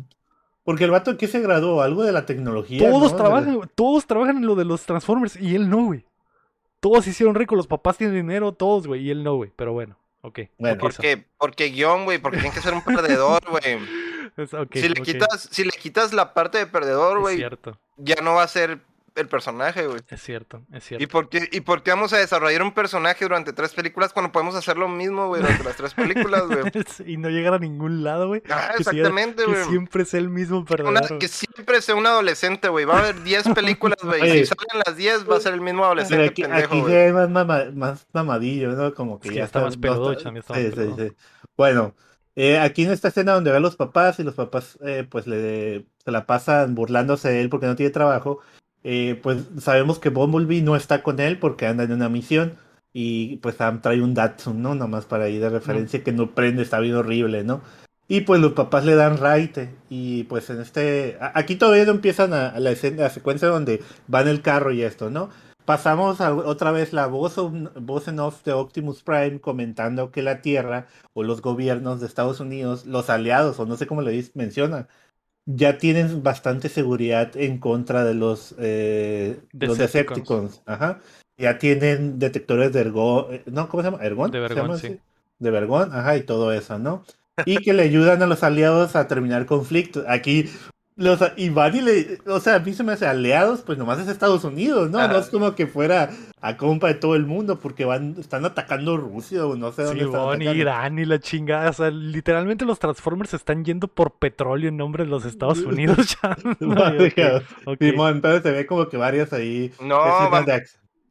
Porque 0.63 0.83
el 0.83 0.91
vato 0.91 1.17
que 1.17 1.27
se 1.27 1.39
graduó, 1.41 1.81
algo 1.81 2.03
de 2.03 2.11
la 2.11 2.25
tecnología. 2.27 2.87
Todos 2.89 3.11
¿no? 3.13 3.17
trabajan, 3.17 3.55
güey, 3.55 3.69
todos 3.73 4.05
trabajan 4.05 4.37
en 4.37 4.45
lo 4.45 4.55
de 4.55 4.65
los 4.65 4.83
Transformers 4.85 5.35
y 5.39 5.55
él 5.55 5.69
no, 5.69 5.85
güey. 5.85 6.05
Todos 6.79 7.05
se 7.05 7.11
hicieron 7.11 7.33
ricos, 7.35 7.55
los 7.57 7.67
papás 7.67 7.97
tienen 7.97 8.15
dinero, 8.15 8.51
todos, 8.51 8.85
güey, 8.85 9.01
y 9.01 9.09
él 9.11 9.23
no, 9.23 9.35
güey. 9.37 9.51
Pero 9.55 9.73
bueno, 9.73 9.97
ok. 10.27 10.39
Bueno. 10.57 10.77
Porque, 10.79 11.25
porque 11.37 11.65
guion, 11.69 12.05
güey, 12.05 12.17
porque 12.19 12.37
tiene 12.37 12.53
que 12.53 12.61
ser 12.61 12.73
un 12.73 12.83
perdedor, 12.83 13.39
güey. 13.49 13.79
Es- 14.37 14.53
ok, 14.53 14.69
si, 14.73 14.89
le 14.89 14.99
ok, 14.99 15.05
quitas, 15.05 15.49
si 15.51 15.63
le 15.63 15.71
quitas 15.71 16.13
la 16.13 16.33
parte 16.33 16.57
de 16.57 16.67
perdedor, 16.67 17.17
Es 17.17 17.21
güey, 17.21 17.37
cierto, 17.37 17.79
ya 17.97 18.15
no 18.21 18.35
va 18.35 18.43
a 18.43 18.47
ser 18.47 18.79
el 19.15 19.27
personaje, 19.27 19.87
güey. 19.87 20.01
es 20.09 20.21
cierto, 20.21 20.61
es 20.73 20.83
¿Y 20.85 20.87
cierto. 20.87 21.07
por, 21.09 21.29
qué, 21.29 21.47
¿Y 21.51 21.61
por 21.61 21.83
qué 21.83 21.91
vamos 21.91 22.11
a 22.13 22.17
desarrollar 22.17 22.61
un 22.63 22.73
personaje 22.73 23.23
durante 23.25 23.53
tres 23.53 23.73
películas 23.73 24.11
cuando 24.13 24.31
podemos 24.31 24.55
hacer 24.55 24.77
lo 24.77 24.87
mismo, 24.87 25.27
güey, 25.27 25.41
durante 25.41 25.63
las 25.63 25.75
tres 25.75 25.93
películas, 25.93 26.43
güey? 26.47 26.63
y 27.05 27.17
no 27.17 27.29
llegar 27.29 27.53
a 27.53 27.59
ningún 27.59 28.03
lado, 28.03 28.27
güey. 28.27 28.41
Ah, 28.49 28.71
Que 28.75 28.81
exactamente, 28.81 29.43
Que 29.45 29.51
güey. 29.51 29.63
siempre 29.65 30.05
sea 30.05 30.19
el 30.19 30.29
mismo 30.29 30.65
güey. 30.65 31.19
que 31.19 31.27
siempre 31.27 31.81
sea 31.81 31.95
un 31.95 32.05
adolescente, 32.05 32.67
güey. 32.69 32.85
Va 32.85 32.95
a 32.97 32.99
haber 32.99 33.23
10 33.23 33.49
películas, 33.55 33.97
güey. 34.03 34.39
y. 34.39 34.45
Si 34.45 34.45
salen 34.47 34.83
las 34.85 34.95
10, 34.95 35.29
va 35.29 35.37
a 35.37 35.39
ser 35.39 35.53
el 35.53 35.61
mismo 35.61 35.79
Pero 35.79 35.85
adolescente 35.87 36.25
aquí, 36.25 36.41
pendejo, 36.43 36.73
aquí 36.87 37.11
más, 37.13 37.29
mama- 37.29 37.65
más 37.73 38.07
mamadillo, 38.13 38.71
¿no? 38.73 38.93
Como 38.93 39.19
que 39.19 39.29
que 39.29 39.35
ya 39.35 39.45
está 39.45 39.61
más 39.61 39.77
peludo, 39.77 40.11
está- 40.11 40.23
Cham, 40.23 40.33
ya 40.35 40.39
está 40.41 40.53
más 40.53 40.61
sí, 40.63 40.71
sí, 40.75 40.93
sí. 41.09 41.15
Bueno, 41.57 41.95
Eh, 42.37 42.59
aquí 42.59 42.83
en 42.83 42.91
esta 42.91 43.07
escena 43.07 43.31
donde 43.31 43.49
ve 43.49 43.55
a 43.57 43.59
los 43.61 43.77
papás 43.77 44.19
y 44.19 44.23
los 44.23 44.35
papás 44.35 44.77
eh, 44.85 45.07
pues 45.09 45.25
le, 45.25 45.85
se 46.03 46.11
la 46.11 46.25
pasan 46.25 46.75
burlándose 46.75 47.29
de 47.29 47.39
él 47.39 47.47
porque 47.49 47.65
no 47.65 47.77
tiene 47.77 47.91
trabajo, 47.93 48.41
eh, 48.87 49.19
pues 49.23 49.45
sabemos 49.59 49.97
que 49.97 50.09
Bumblebee 50.09 50.61
no 50.61 50.75
está 50.75 51.01
con 51.01 51.19
él 51.19 51.39
porque 51.39 51.65
anda 51.65 51.83
en 51.83 51.91
una 51.91 52.07
misión 52.07 52.53
y 52.93 53.37
pues 53.37 53.55
Sam 53.55 53.81
trae 53.81 53.99
un 53.99 54.13
Datsun, 54.13 54.61
¿no? 54.61 54.75
Nomás 54.75 55.05
para 55.05 55.27
ir 55.27 55.41
de 55.41 55.49
referencia 55.49 56.03
que 56.03 56.11
no 56.11 56.35
prende, 56.35 56.61
está 56.61 56.79
bien 56.79 56.93
horrible, 56.93 57.43
¿no? 57.43 57.61
Y 58.07 58.21
pues 58.21 58.39
los 58.39 58.53
papás 58.53 58.85
le 58.85 58.93
dan 58.93 59.17
raite 59.17 59.73
y 59.89 60.25
pues 60.25 60.51
en 60.51 60.61
este... 60.61 61.17
Aquí 61.19 61.55
todavía 61.55 61.85
no 61.85 61.93
empiezan 61.93 62.33
a, 62.33 62.59
la, 62.59 62.69
escena, 62.69 63.03
la 63.03 63.09
secuencia 63.09 63.47
donde 63.47 63.81
va 64.13 64.21
en 64.21 64.27
el 64.27 64.43
carro 64.43 64.71
y 64.71 64.83
esto, 64.83 65.09
¿no? 65.09 65.29
pasamos 65.65 66.21
a, 66.21 66.33
otra 66.33 66.71
vez 66.71 66.93
la 66.93 67.07
voz, 67.07 67.35
voz 67.81 68.07
en 68.07 68.19
off 68.19 68.43
de 68.43 68.53
Optimus 68.53 69.03
Prime 69.03 69.41
comentando 69.41 70.11
que 70.11 70.21
la 70.21 70.41
Tierra 70.41 70.87
o 71.13 71.23
los 71.23 71.41
gobiernos 71.41 71.99
de 71.99 72.07
Estados 72.07 72.39
Unidos, 72.39 72.85
los 72.85 73.09
aliados, 73.09 73.59
o 73.59 73.65
no 73.65 73.75
sé 73.75 73.87
cómo 73.87 74.01
le 74.01 74.29
menciona, 74.35 74.87
ya 75.45 75.77
tienen 75.77 76.23
bastante 76.23 76.69
seguridad 76.69 77.35
en 77.37 77.59
contra 77.59 78.03
de 78.03 78.13
los, 78.13 78.55
eh, 78.57 79.39
los 79.53 79.77
Decepticons. 79.77 80.61
Ajá. 80.65 81.01
Ya 81.37 81.57
tienen 81.57 82.17
detectores 82.17 82.73
de 82.73 82.81
ergón, 82.81 83.25
eh, 83.29 83.43
¿no? 83.45 83.67
¿Cómo 83.69 83.83
se 83.83 83.91
llama? 83.91 84.03
¿Ergón? 84.03 84.31
De 84.31 84.39
vergón, 84.39 84.79
sí. 84.79 84.99
De 85.39 85.51
vergón, 85.51 85.89
ajá, 85.93 86.17
y 86.17 86.23
todo 86.23 86.51
eso, 86.51 86.79
¿no? 86.79 87.03
Y 87.45 87.57
que 87.57 87.73
le 87.73 87.83
ayudan 87.83 88.21
a 88.23 88.27
los 88.27 88.43
aliados 88.43 88.95
a 88.95 89.07
terminar 89.07 89.45
conflictos. 89.45 90.05
Aquí 90.07 90.49
los 90.97 91.19
y 91.35 91.49
le, 91.49 92.19
o 92.25 92.39
sea, 92.39 92.55
a 92.55 92.59
mí 92.59 92.73
se 92.73 92.83
me 92.83 92.93
hace 92.93 93.05
aliados, 93.05 93.61
pues 93.61 93.77
nomás 93.77 93.99
es 93.99 94.07
Estados 94.07 94.45
Unidos, 94.45 94.89
¿no? 94.89 95.05
No 95.07 95.17
es 95.17 95.29
como 95.29 95.53
que 95.53 95.67
fuera 95.67 96.09
a 96.39 96.55
compa 96.55 96.87
de 96.87 96.93
todo 96.93 97.15
el 97.15 97.25
mundo 97.25 97.59
porque 97.59 97.83
van, 97.83 98.15
están 98.17 98.45
atacando 98.45 98.95
Rusia 98.95 99.45
o 99.45 99.57
no 99.57 99.73
sé 99.73 99.83
dónde 99.83 100.05
están 100.05 100.41
Irán 100.41 100.97
y 100.97 101.05
la 101.05 101.19
chingada, 101.19 101.69
o 101.69 101.73
sea, 101.73 101.91
literalmente 101.91 102.63
los 102.63 102.79
Transformers 102.79 103.33
están 103.33 103.65
yendo 103.65 103.89
por 103.89 104.19
petróleo 104.19 104.69
en 104.69 104.77
nombre 104.77 105.03
de 105.03 105.09
los 105.09 105.25
Estados 105.25 105.59
Unidos 105.65 106.17
ya. 106.21 106.37
entonces 107.65 108.43
se 108.43 108.51
ve 108.51 108.65
como 108.65 108.87
que 108.87 108.95
varias 108.95 109.33
ahí. 109.33 109.73
No, 109.81 109.97
van, 110.29 110.45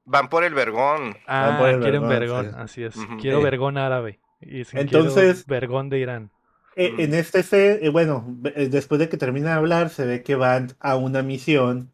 van, 0.06 0.28
por 0.30 0.44
el 0.44 0.54
vergón. 0.54 1.14
Ah, 1.26 1.58
quieren 1.82 2.08
vergón, 2.08 2.54
así 2.56 2.84
es. 2.84 2.94
Quiero 3.20 3.42
vergón 3.42 3.76
árabe. 3.76 4.18
Y 4.40 4.62
entonces, 4.72 5.46
vergón 5.46 5.90
de 5.90 5.98
Irán. 5.98 6.30
Eh, 6.76 6.94
en 6.98 7.14
este, 7.14 7.42
se, 7.42 7.84
eh, 7.86 7.88
bueno, 7.90 8.36
eh, 8.56 8.68
después 8.68 8.98
de 8.98 9.08
que 9.08 9.16
termina 9.16 9.50
de 9.50 9.54
hablar, 9.56 9.90
se 9.90 10.04
ve 10.06 10.22
que 10.22 10.34
van 10.34 10.76
a 10.80 10.96
una 10.96 11.22
misión, 11.22 11.92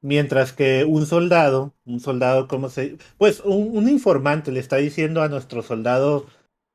mientras 0.00 0.52
que 0.52 0.84
un 0.84 1.06
soldado, 1.06 1.74
un 1.84 2.00
soldado, 2.00 2.48
¿cómo 2.48 2.68
se? 2.68 2.98
Pues 3.18 3.40
un, 3.40 3.76
un 3.76 3.88
informante 3.88 4.52
le 4.52 4.60
está 4.60 4.76
diciendo 4.76 5.22
a 5.22 5.28
nuestro 5.28 5.62
soldado 5.62 6.26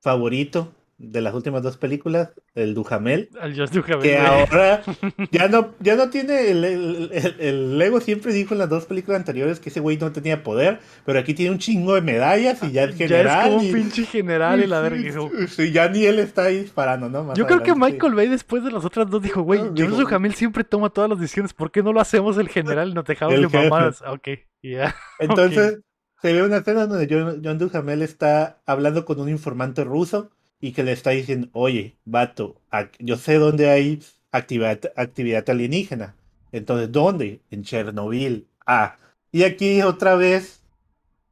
favorito, 0.01 0.73
de 1.03 1.21
las 1.21 1.33
últimas 1.33 1.61
dos 1.61 1.77
películas, 1.77 2.31
el 2.55 2.73
Dujamel. 2.73 3.29
El 3.41 3.55
Dujamel. 3.55 4.01
Que 4.01 4.17
ahora 4.17 4.81
ya 5.31 5.49
no, 5.49 5.73
ya 5.79 5.95
no 5.95 6.09
tiene 6.09 6.51
el, 6.51 7.11
el, 7.39 7.77
Lego 7.77 7.99
siempre 7.99 8.33
dijo 8.33 8.53
en 8.53 8.59
las 8.59 8.69
dos 8.69 8.85
películas 8.85 9.19
anteriores 9.19 9.59
que 9.59 9.69
ese 9.69 9.81
güey 9.81 9.97
no 9.97 10.11
tenía 10.11 10.43
poder, 10.43 10.79
pero 11.05 11.19
aquí 11.19 11.33
tiene 11.33 11.51
un 11.51 11.59
chingo 11.59 11.95
de 11.95 12.01
medallas 12.01 12.63
y 12.63 12.71
ya 12.71 12.85
es 12.85 12.95
general. 12.95 13.25
Ya 13.25 13.43
es 13.43 13.49
como 13.49 13.57
un 13.57 13.71
pinche 13.73 14.05
general 14.05 14.63
y 14.63 14.67
la 14.67 14.79
verga. 14.79 14.93
Sí, 15.47 15.71
ya 15.71 15.89
ni 15.89 16.05
él 16.05 16.19
está 16.19 16.45
ahí 16.45 16.59
disparando, 16.59 17.09
¿no? 17.09 17.33
Yo 17.33 17.45
creo 17.45 17.61
que 17.61 17.75
Michael 17.75 18.13
Bay 18.13 18.29
después 18.29 18.63
de 18.63 18.71
las 18.71 18.85
otras 18.85 19.09
dos 19.09 19.21
dijo, 19.21 19.41
güey, 19.41 19.61
no, 19.61 19.71
Dujamel 19.71 20.33
siempre 20.33 20.63
toma 20.63 20.89
todas 20.89 21.09
las 21.09 21.19
decisiones, 21.19 21.53
¿por 21.53 21.71
qué 21.71 21.83
no 21.83 21.91
lo 21.91 21.99
hacemos 21.99 22.37
el 22.37 22.47
general 22.47 22.89
y 22.89 22.93
nos 22.93 23.05
dejamos 23.05 23.39
de 23.39 23.47
mamadas? 23.47 24.01
Ok, 24.07 24.29
ya. 24.61 24.95
Entonces, 25.19 25.79
se 26.21 26.33
ve 26.33 26.43
una 26.43 26.57
escena 26.57 26.87
donde 26.87 27.07
John, 27.09 27.41
John 27.43 27.57
Duhamel 27.57 28.01
está 28.01 28.61
hablando 28.65 29.03
con 29.03 29.19
un 29.19 29.29
informante 29.29 29.83
ruso 29.83 30.31
y 30.63 30.71
que 30.71 30.83
le 30.83 30.93
está 30.93 31.09
diciendo, 31.09 31.49
oye, 31.51 31.97
vato, 32.05 32.55
yo 32.99 33.17
sé 33.17 33.33
dónde 33.37 33.69
hay 33.69 34.01
actividad, 34.31 34.79
actividad 34.95 35.49
alienígena. 35.49 36.15
Entonces, 36.53 36.89
¿dónde? 36.89 37.41
En 37.51 37.63
Chernobyl. 37.63 38.47
Ah, 38.65 38.95
y 39.29 39.43
aquí 39.43 39.81
otra 39.81 40.15
vez 40.15 40.63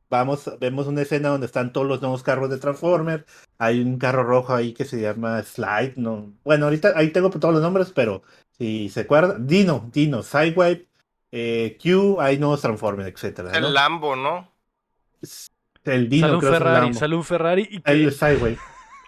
vamos, 0.09 0.51
vemos 0.59 0.87
una 0.87 1.03
escena 1.03 1.29
donde 1.29 1.45
están 1.45 1.71
todos 1.71 1.87
los 1.87 2.01
nuevos 2.01 2.23
carros 2.23 2.49
de 2.49 2.57
Transformers. 2.57 3.23
Hay 3.57 3.79
un 3.79 3.97
carro 3.97 4.25
rojo 4.25 4.53
ahí 4.53 4.73
que 4.73 4.83
se 4.83 4.99
llama 4.99 5.41
Slide. 5.43 5.93
No, 5.95 6.33
bueno, 6.43 6.65
ahorita 6.65 6.91
ahí 6.97 7.11
tengo 7.11 7.29
todos 7.29 7.53
los 7.53 7.63
nombres, 7.63 7.93
pero 7.95 8.23
si 8.57 8.89
se 8.89 8.99
acuerdan, 8.99 9.47
Dino, 9.47 9.89
Dino, 9.93 10.23
Sidewave, 10.23 10.87
eh, 11.31 11.77
Q, 11.81 12.17
hay 12.19 12.37
nuevos 12.37 12.59
Transformers, 12.59 13.07
etcétera. 13.07 13.57
El 13.57 13.73
Lambo, 13.73 14.17
¿no? 14.17 14.51
El 15.85 16.09
Dino, 16.09 16.27
sale 16.27 16.35
un 16.35 16.41
Ferrari, 16.41 16.93
sale 16.93 17.15
un 17.15 17.23
Ferrari 17.23 17.69
y 17.71 17.81
el 17.85 18.11
Sidewave. 18.11 18.57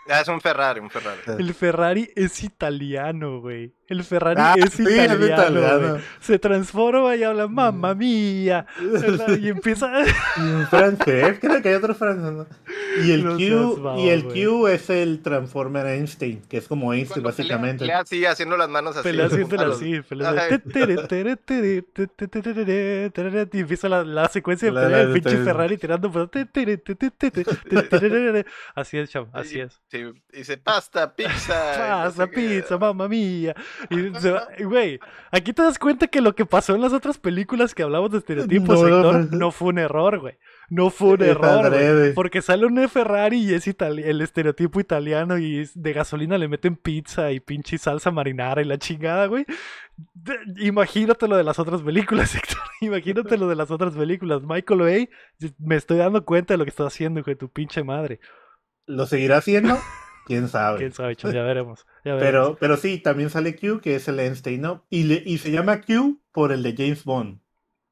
Ah, 0.10 0.22
es 0.22 0.28
un 0.28 0.42
Ferrari, 0.42 0.80
un 0.80 0.90
Ferrari. 0.90 1.22
El 1.40 1.54
Ferrari 1.54 2.12
es 2.16 2.44
italiano, 2.44 3.40
güey. 3.40 3.74
El 3.94 4.04
Ferrari 4.04 4.42
ah, 4.42 4.56
es, 4.58 4.80
italiano, 4.80 6.00
Se 6.20 6.40
transforma 6.40 7.16
y 7.16 7.24
habla, 7.24 7.48
mamma 7.48 7.94
mía. 7.94 8.66
y 9.40 9.50
empieza. 9.50 9.92
y 10.38 10.42
un 10.42 10.68
francés, 10.68 11.38
creo 11.40 11.62
que 11.62 11.70
hay 11.70 11.76
otro 11.76 11.96
francés. 11.96 12.48
Y 13.04 13.12
el 13.12 13.24
Q, 13.24 13.96
y 13.98 14.10
el 14.10 14.26
Q 14.26 14.68
es 14.68 14.90
el 14.90 15.22
Transformer 15.22 15.86
Einstein, 15.86 16.42
que 16.50 16.58
es 16.58 16.68
como 16.68 16.94
Einstein, 16.94 17.24
básicamente. 17.24 17.80
Pelea 17.80 18.00
así, 18.00 18.26
haciendo 18.26 18.58
las 18.58 18.70
manos 18.70 18.96
así. 18.96 19.04
Pelea 19.04 19.28
haciéndolo 19.28 19.74
así. 19.74 19.92
Y 23.54 23.60
empieza 23.60 23.90
la, 23.90 24.28
secuencia 24.30 24.72
de 24.72 24.80
pelea 24.80 24.98
del 25.00 25.14
pinche 25.14 25.38
Ferrari 25.38 25.78
tirando. 25.78 26.12
Así 28.76 28.98
es, 28.98 29.10
chavo, 29.10 29.30
así 29.34 29.60
es. 29.60 29.82
Sí, 29.88 30.04
dice 30.32 30.58
pasta, 30.58 31.16
pizza. 31.16 31.54
Pasta, 31.78 32.28
pizza, 32.28 32.78
mamma 32.78 33.08
mía. 33.08 33.56
Y 33.90 34.64
güey, 34.64 35.00
aquí 35.32 35.54
te 35.54 35.62
das 35.62 35.80
cuenta 35.80 36.08
que 36.08 36.22
lo 36.22 36.36
que 36.36 36.46
pasó 36.46 36.76
en 36.76 36.82
las 36.82 36.94
otras 36.94 37.18
películas 37.18 37.74
que 37.74 37.84
hablamos 37.84 38.12
de 38.12 38.20
estereotipos, 38.20 38.82
no, 38.82 39.14
no 39.20 39.52
fue 39.52 39.70
un 39.70 39.80
error, 39.80 40.20
güey. 40.20 40.38
No 40.70 40.90
fue 40.90 41.10
un 41.10 41.24
error, 41.24 41.70
güey. 41.70 42.14
Porque 42.14 42.42
sale 42.42 42.66
un 42.66 42.90
Ferrari 42.90 43.38
y 43.38 43.54
es 43.54 43.68
el 43.68 44.22
estereotipo 44.22 44.80
italiano 44.80 45.38
y 45.38 45.70
de 45.74 45.94
gasolina 45.94 46.38
le 46.38 46.48
meten 46.48 46.76
pizza 46.76 47.32
y 47.32 47.40
pinche 47.40 47.78
salsa 47.78 48.12
marinara 48.12 48.62
y 48.62 48.66
la 48.66 48.78
chingada, 48.78 49.28
güey. 49.28 49.46
Imagínate 50.58 51.28
lo 51.28 51.38
de 51.38 51.44
las 51.44 51.60
otras 51.60 51.82
películas, 51.82 52.34
Héctor. 52.36 52.58
Imagínate 52.82 53.38
lo 53.38 53.48
de 53.48 53.56
las 53.56 53.72
otras 53.72 53.94
películas. 53.94 54.42
Michael 54.44 54.80
Bay, 54.80 55.10
me 55.60 55.76
estoy 55.76 55.98
dando 55.98 56.26
cuenta 56.26 56.54
de 56.54 56.58
lo 56.58 56.64
que 56.64 56.72
está 56.72 56.88
haciendo, 56.88 57.22
de 57.22 57.36
tu 57.36 57.50
pinche 57.50 57.84
madre. 57.84 58.20
¿Lo 58.86 59.06
seguirá 59.06 59.38
haciendo? 59.38 59.78
quién 60.26 60.48
sabe. 60.48 60.78
Quién 60.80 60.94
sabe, 60.94 61.16
ya 61.16 61.44
veremos. 61.44 61.86
Pero, 62.04 62.58
pero 62.60 62.78
sí, 62.78 62.98
también 62.98 63.30
sale 63.30 63.56
Q, 63.56 63.82
que 63.82 63.96
es 63.96 64.08
el 64.08 64.20
Einstein, 64.20 64.62
¿no? 64.62 64.86
Y, 64.90 65.04
le, 65.04 65.24
y 65.26 65.38
se 65.38 65.52
llama 65.52 65.82
Q 65.82 66.22
por 66.32 66.52
el 66.52 66.64
de 66.64 66.76
James 66.76 67.04
Bond. 67.04 67.40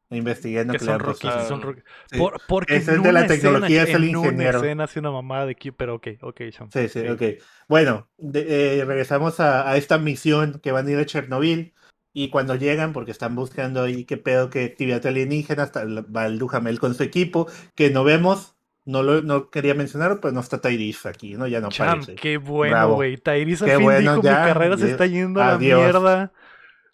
Investigué 0.09 0.67
que 0.67 0.79
son 0.79 0.99
rookies, 0.99 1.31
son 1.47 1.61
rookies. 1.61 1.85
Por, 2.17 2.41
porque 2.47 2.75
es 2.75 2.87
el 2.89 3.01
de 3.01 3.13
la 3.13 3.27
tecnología, 3.27 3.83
es 3.83 3.93
el 3.93 4.03
ingeniero. 4.03 4.59
Una 4.59 4.67
escena 4.67 4.83
hace 4.83 4.99
una 4.99 5.11
mamada 5.11 5.45
de 5.45 5.55
Q, 5.55 5.73
pero 5.77 5.95
ok, 5.95 6.07
ok, 6.21 6.41
Sean. 6.51 6.69
Sí, 6.71 6.89
sí, 6.89 7.07
ok. 7.07 7.21
Bueno, 7.69 8.09
eh, 8.33 8.83
regresamos 8.85 9.39
a, 9.39 9.69
a, 9.69 9.77
esta 9.77 9.97
misión 9.97 10.59
que 10.61 10.73
van 10.73 10.87
a 10.87 10.91
ir 10.91 10.97
a 10.97 11.05
Chernobyl. 11.05 11.73
Y 12.13 12.29
cuando 12.29 12.55
llegan, 12.55 12.91
porque 12.91 13.11
están 13.11 13.35
buscando 13.35 13.83
ahí 13.83 14.03
qué 14.03 14.17
pedo, 14.17 14.49
qué 14.49 14.65
actividad 14.65 15.05
alienígena, 15.05 15.63
hasta 15.63 15.85
va 15.85 16.25
el 16.25 16.39
Duhamel 16.39 16.77
con 16.77 16.93
su 16.93 17.03
equipo, 17.03 17.47
que 17.73 17.89
no 17.89 18.03
vemos, 18.03 18.57
no 18.85 19.03
lo 19.03 19.21
no 19.21 19.49
quería 19.49 19.73
mencionar, 19.73 20.19
pues 20.19 20.33
no 20.33 20.39
está 20.39 20.59
Tyrese 20.59 21.09
aquí, 21.09 21.35
¿no? 21.35 21.47
Ya 21.47 21.59
no 21.61 21.69
Cham, 21.69 21.87
aparece. 21.87 22.15
Qué 22.15 22.37
bueno, 22.37 22.93
güey. 22.93 23.17
Tyrese 23.17 23.71
al 23.71 23.77
fin 23.79 23.99
dijo, 23.99 24.15
mi 24.17 24.21
carrera 24.21 24.77
se 24.77 24.91
está 24.91 25.05
yendo 25.05 25.41
a 25.41 25.51
la 25.51 25.57
mierda. 25.57 26.31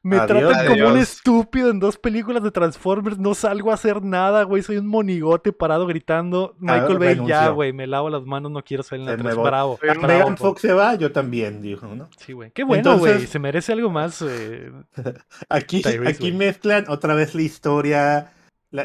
Me 0.04 0.20
tratan 0.22 0.68
como 0.68 0.88
un 0.88 0.98
estúpido 0.98 1.70
en 1.70 1.80
dos 1.80 1.98
películas 1.98 2.42
de 2.42 2.52
Transformers. 2.52 3.18
No 3.18 3.34
salgo 3.34 3.72
a 3.72 3.74
hacer 3.74 4.02
nada, 4.02 4.44
güey. 4.44 4.64
Soy 4.64 4.78
un 4.78 4.88
monigote 4.88 5.52
parado 5.52 5.86
gritando. 5.86 6.56
Michael 6.60 6.96
ah, 6.96 7.00
Bay, 7.00 7.20
ya, 7.28 7.50
güey. 7.50 7.74
Me 7.74 7.88
lavo 7.88 8.10
las 8.10 8.24
manos, 8.24 8.52
no 8.52 8.64
quiero 8.64 8.84
salir 8.84 9.10
en 9.10 9.18
la 9.18 9.22
3. 9.22 9.36
Bravo. 9.36 9.78
Megan 10.02 10.38
Fox 10.38 10.62
se 10.62 10.72
va, 10.72 10.96
yo 10.96 11.12
también, 11.12 11.62
dijo, 11.62 11.88
¿no? 11.88 12.10
Sí, 12.18 12.32
güey. 12.32 12.52
Qué 12.52 12.64
bueno, 12.64 12.98
güey. 12.98 13.28
Se 13.28 13.40
merece 13.40 13.74
algo 13.74 13.90
más. 13.90 14.22
Eh, 14.22 14.72
aquí 15.50 15.82
aquí 16.06 16.32
mezclan 16.32 16.86
otra 16.88 17.14
vez 17.14 17.36
la 17.36 17.42
historia 17.42 18.32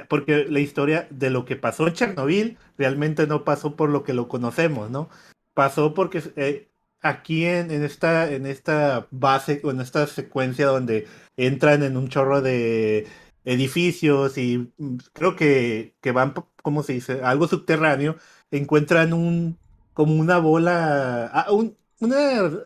porque 0.09 0.47
la 0.49 0.61
historia 0.61 1.07
de 1.11 1.31
lo 1.31 1.45
que 1.45 1.57
pasó 1.57 1.87
en 1.87 1.95
Chernobyl 1.95 2.59
realmente 2.79 3.27
no 3.27 3.45
pasó 3.45 3.77
por 3.77 3.91
lo 3.91 4.05
que 4.05 4.15
lo 4.15 4.29
conocemos, 4.29 4.91
¿no? 4.91 5.09
Pasó 5.55 5.95
porque 5.95 6.23
eh, 6.37 6.69
aquí 7.03 7.45
en, 7.45 7.71
en, 7.71 7.85
esta, 7.85 8.31
en 8.31 8.47
esta 8.47 9.09
base, 9.11 9.61
o 9.65 9.71
en 9.71 9.81
esta 9.81 10.07
secuencia 10.07 10.67
donde 10.67 11.07
entran 11.37 11.83
en 11.83 11.97
un 11.97 12.09
chorro 12.09 12.41
de 12.41 13.07
edificios 13.45 14.39
y 14.39 14.73
mm, 14.79 14.97
creo 15.13 15.37
que, 15.37 15.95
que 16.01 16.13
van, 16.13 16.35
¿cómo 16.63 16.83
se 16.83 16.95
dice? 16.95 17.23
Algo 17.23 17.49
subterráneo, 17.49 18.17
encuentran 18.51 19.13
un, 19.13 19.59
como 19.95 20.15
una 20.15 20.39
bola, 20.39 21.27
ah, 21.33 21.51
un, 21.51 21.77
una, 22.01 22.17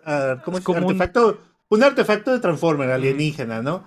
ah, 0.04 0.42
¿cómo 0.44 0.60
se 0.60 0.76
artefacto, 0.76 1.40
un... 1.68 1.78
un 1.78 1.82
artefacto 1.82 2.32
de 2.32 2.40
Transformer 2.40 2.90
alienígena, 2.90 3.62
¿no? 3.62 3.84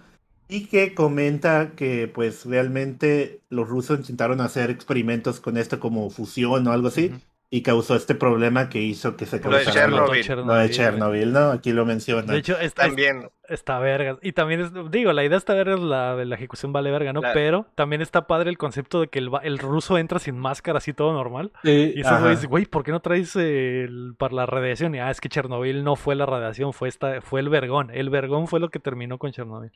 Y 0.50 0.66
que 0.66 0.96
comenta 0.96 1.76
que 1.76 2.08
pues 2.08 2.46
realmente 2.46 3.42
los 3.50 3.70
rusos 3.70 4.00
intentaron 4.00 4.42
hacer 4.42 4.72
experimentos 4.72 5.40
con 5.40 5.58
esto 5.58 5.80
como 5.80 6.10
fusión 6.10 6.68
o 6.68 6.72
algo 6.74 6.90
así 6.90 7.14
y 7.52 7.64
causó 7.64 7.96
este 7.96 8.14
problema 8.14 8.70
que 8.70 8.80
hizo 8.80 9.18
que 9.18 9.26
se 9.26 9.40
Lo 9.40 9.50
de 9.58 9.64
causara 9.64 9.88
lo, 9.88 10.14
Chernobyl. 10.22 10.48
lo 10.48 10.54
de 10.56 10.70
Chernobyl, 10.70 11.34
¿no? 11.34 11.40
Aquí 11.52 11.72
lo 11.72 11.84
menciona. 11.86 12.32
De 12.34 12.38
hecho, 12.38 12.60
está, 12.60 12.84
También. 12.84 13.28
está 13.48 13.80
verga. 13.80 14.20
Y 14.22 14.34
también, 14.34 14.60
es, 14.62 14.72
digo, 14.92 15.14
la 15.14 15.24
idea 15.24 15.38
está 15.40 15.56
verga, 15.56 15.76
la, 15.78 16.14
la 16.24 16.36
ejecución 16.36 16.72
vale 16.72 16.92
verga, 16.92 17.12
¿no? 17.12 17.22
La- 17.22 17.34
Pero 17.34 17.66
también 17.74 18.04
está 18.04 18.28
padre 18.28 18.52
el 18.52 18.60
concepto 18.60 19.02
de 19.02 19.08
que 19.08 19.18
el, 19.18 19.34
va- 19.34 19.42
el 19.44 19.58
ruso 19.58 19.98
entra 19.98 20.20
sin 20.20 20.38
máscara, 20.38 20.78
así 20.78 20.94
todo 20.94 21.12
normal. 21.12 21.52
Sí, 21.64 21.94
Y 21.96 22.02
esos 22.02 22.12
ajá. 22.12 22.22
güeyes, 22.22 22.46
güey, 22.46 22.66
¿por 22.66 22.84
qué 22.84 22.92
no 22.92 23.00
traes 23.00 23.36
el, 23.36 24.14
para 24.20 24.36
la 24.36 24.46
radiación? 24.46 24.94
Y 24.94 25.00
ah, 25.00 25.10
es 25.10 25.20
que 25.20 25.30
Chernobyl 25.30 25.84
no 25.84 25.96
fue 25.96 26.14
la 26.16 26.28
radiación, 26.28 26.72
fue 26.72 26.88
esta, 26.88 27.20
fue 27.22 27.40
el 27.40 27.50
vergón. 27.50 27.90
El 27.92 28.12
vergón 28.12 28.48
fue 28.48 28.60
lo 28.60 28.70
que 28.70 28.78
terminó 28.80 29.18
con 29.18 29.32
Chernobyl. 29.32 29.72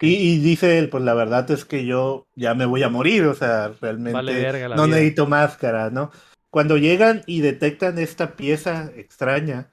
Y, 0.00 0.08
y 0.14 0.38
dice 0.38 0.78
él, 0.78 0.88
pues 0.88 1.02
la 1.04 1.14
verdad 1.14 1.48
es 1.52 1.64
que 1.64 1.84
yo 1.86 2.26
ya 2.36 2.54
me 2.54 2.66
voy 2.66 2.82
a 2.82 2.88
morir, 2.88 3.26
o 3.26 3.34
sea, 3.34 3.72
realmente 3.80 4.12
Vale 4.14 4.34
verga 4.40 4.68
la 4.68 4.76
no 4.76 4.84
vida. 4.86 4.96
necesito 4.96 5.26
máscara, 5.26 5.90
¿no? 5.90 6.10
Cuando 6.52 6.76
llegan 6.76 7.22
y 7.24 7.40
detectan 7.40 7.98
esta 7.98 8.36
pieza 8.36 8.92
extraña, 8.94 9.70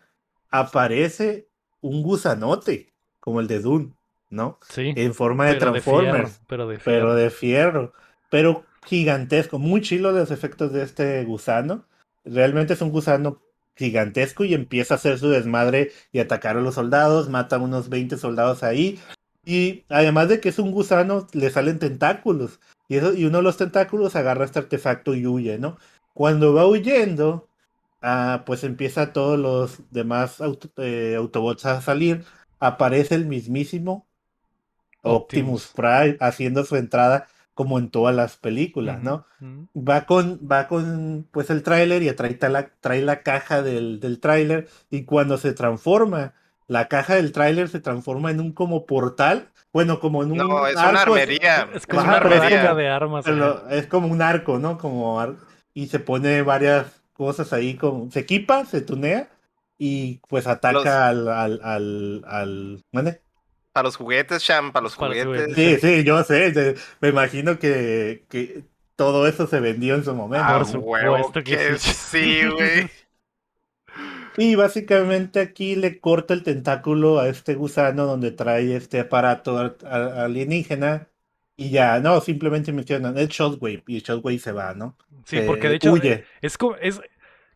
aparece 0.50 1.50
un 1.82 2.02
gusanote, 2.04 2.94
como 3.20 3.42
el 3.42 3.48
de 3.48 3.60
Dune, 3.60 3.92
¿no? 4.30 4.60
Sí. 4.70 4.94
En 4.96 5.14
forma 5.14 5.48
de 5.48 5.56
pero 5.56 5.74
de 5.74 5.82
fierro, 5.82 6.00
Transformers, 6.00 6.42
pero 6.48 6.68
de 6.70 6.78
pero 6.78 6.84
fierro. 6.84 7.16
de 7.16 7.30
fierro, 7.32 7.94
pero 8.30 8.64
gigantesco, 8.86 9.60
muy 9.60 9.82
chilo 9.82 10.14
los 10.14 10.32
efectos 10.32 10.72
de 10.72 10.84
este 10.84 11.22
gusano. 11.26 11.84
Realmente 12.24 12.76
es 12.76 12.82
un 12.82 12.92
gusano 12.92 13.42
gigantesco 13.76 14.46
y 14.46 14.54
empieza 14.54 14.94
a 14.94 14.98
hacer 14.98 15.20
su 15.20 15.30
desmadre 15.30 15.92
y 16.14 16.20
atacar 16.20 16.56
a 16.56 16.62
los 16.62 16.76
soldados, 16.76 17.28
mata 17.28 17.58
a 17.58 17.60
unos 17.60 17.90
20 17.90 18.16
soldados 18.16 18.64
ahí. 18.64 19.02
Y 19.44 19.84
además 19.90 20.30
de 20.30 20.40
que 20.40 20.48
es 20.48 20.60
un 20.60 20.72
gusano, 20.72 21.28
le 21.34 21.50
salen 21.50 21.78
tentáculos. 21.78 22.62
Y, 22.88 22.96
eso, 22.96 23.14
y 23.14 23.26
uno 23.26 23.40
de 23.40 23.44
los 23.44 23.58
tentáculos 23.58 24.16
agarra 24.16 24.46
este 24.46 24.60
artefacto 24.60 25.14
y 25.14 25.28
huye, 25.28 25.60
¿no? 25.60 25.78
Cuando 26.14 26.54
va 26.54 26.66
huyendo, 26.66 27.48
ah, 28.02 28.44
pues 28.46 28.64
empieza 28.64 29.14
todos 29.14 29.40
los 29.40 29.80
demás 29.92 30.42
auto- 30.42 30.70
eh, 30.78 31.16
Autobots 31.18 31.66
a 31.66 31.82
salir. 31.82 32.26
Aparece 32.60 33.16
el 33.16 33.26
mismísimo 33.26 34.06
Optimus, 35.02 35.66
Optimus. 35.66 35.68
Prime 35.76 36.18
haciendo 36.20 36.66
su 36.66 36.76
entrada 36.76 37.28
como 37.54 37.78
en 37.80 37.90
todas 37.90 38.16
las 38.16 38.38
películas, 38.38 39.02
¿no? 39.04 39.26
Va 39.76 40.06
con, 40.06 40.40
va 40.50 40.68
con 40.68 41.28
pues 41.32 41.50
el 41.50 41.62
tráiler 41.64 42.04
y 42.04 42.12
trae 42.14 42.38
la, 42.50 42.70
trae 42.80 43.02
la 43.02 43.22
caja 43.22 43.62
del, 43.62 44.00
del 44.00 44.20
tráiler 44.20 44.68
y 44.90 45.04
cuando 45.04 45.38
se 45.38 45.52
transforma, 45.54 46.34
la 46.68 46.88
caja 46.88 47.16
del 47.16 47.32
tráiler 47.34 47.68
se 47.68 47.80
transforma 47.82 48.32
en 48.32 48.40
un 48.40 48.54
como 48.54 48.86
portal, 48.86 49.50
bueno, 49.74 50.00
como 50.00 50.24
en 50.24 50.32
un 50.32 50.38
No, 50.38 50.68
es 50.68 50.76
una 50.76 50.90
arco, 51.02 51.14
armería. 51.14 51.68
Es 51.74 51.86
como 51.86 52.02
una 52.04 52.18
es 52.18 52.22
como- 52.22 52.76
de 52.76 52.88
armas. 52.90 53.26
pero 53.26 53.70
es 53.70 53.88
como 53.88 54.08
un 54.08 54.22
arco, 54.22 54.58
¿no? 54.60 54.78
Como 54.78 55.20
ar- 55.20 55.36
y 55.84 55.88
se 55.88 56.00
pone 56.00 56.42
varias 56.44 57.02
cosas 57.14 57.54
ahí, 57.54 57.76
como 57.78 58.10
se 58.12 58.22
equipa, 58.22 58.66
se 58.66 58.82
tunea 58.82 59.30
y 59.78 60.18
pues 60.30 60.48
ataca 60.48 60.74
Los- 60.74 61.10
al, 61.10 61.28
al, 61.30 61.60
al, 61.64 62.24
al- 62.28 62.84
¿mande? 62.92 63.22
Para 63.72 63.86
los 63.88 63.96
juguetes, 63.98 64.42
Sham, 64.44 64.72
para 64.72 64.84
los 64.84 64.96
Para 64.96 65.14
juguetes. 65.14 65.56
Sí, 65.56 65.78
sí, 65.80 66.04
yo 66.04 66.24
sé, 66.24 66.76
me 67.02 67.10
imagino 67.10 67.58
que, 67.60 68.26
que 68.30 68.66
todo 68.96 69.28
eso 69.28 69.48
se 69.48 69.60
vendió 69.62 69.96
en 69.96 70.04
su 70.04 70.14
momento. 70.16 70.46
Ah, 70.46 70.58
Por 70.58 70.66
supuesto 70.66 71.42
huevo 71.42 71.44
que 71.44 71.58
que 71.58 71.78
sí. 71.78 71.94
sí, 71.94 72.46
güey. 72.48 72.90
Y 74.38 74.56
básicamente 74.56 75.40
aquí 75.42 75.76
le 75.76 76.00
corta 76.00 76.34
el 76.34 76.44
tentáculo 76.44 77.20
a 77.20 77.28
este 77.30 77.56
gusano 77.56 78.06
donde 78.06 78.32
trae 78.32 78.76
este 78.76 79.00
aparato 79.02 79.58
alienígena 79.86 81.10
y 81.58 81.72
ya, 81.72 82.00
no, 82.00 82.22
simplemente 82.22 82.72
mencionan 82.72 83.18
el 83.18 83.28
Shockwave 83.28 83.84
y 83.88 83.98
el 83.98 84.02
Shockwave 84.04 84.40
se 84.40 84.52
va, 84.54 84.74
¿no? 84.74 84.96
Sí, 85.30 85.42
porque 85.46 85.70
de 85.70 85.76
hecho 85.76 85.94
huye. 85.94 86.26
es 86.42 86.58
como 86.58 86.76
es 86.76 87.02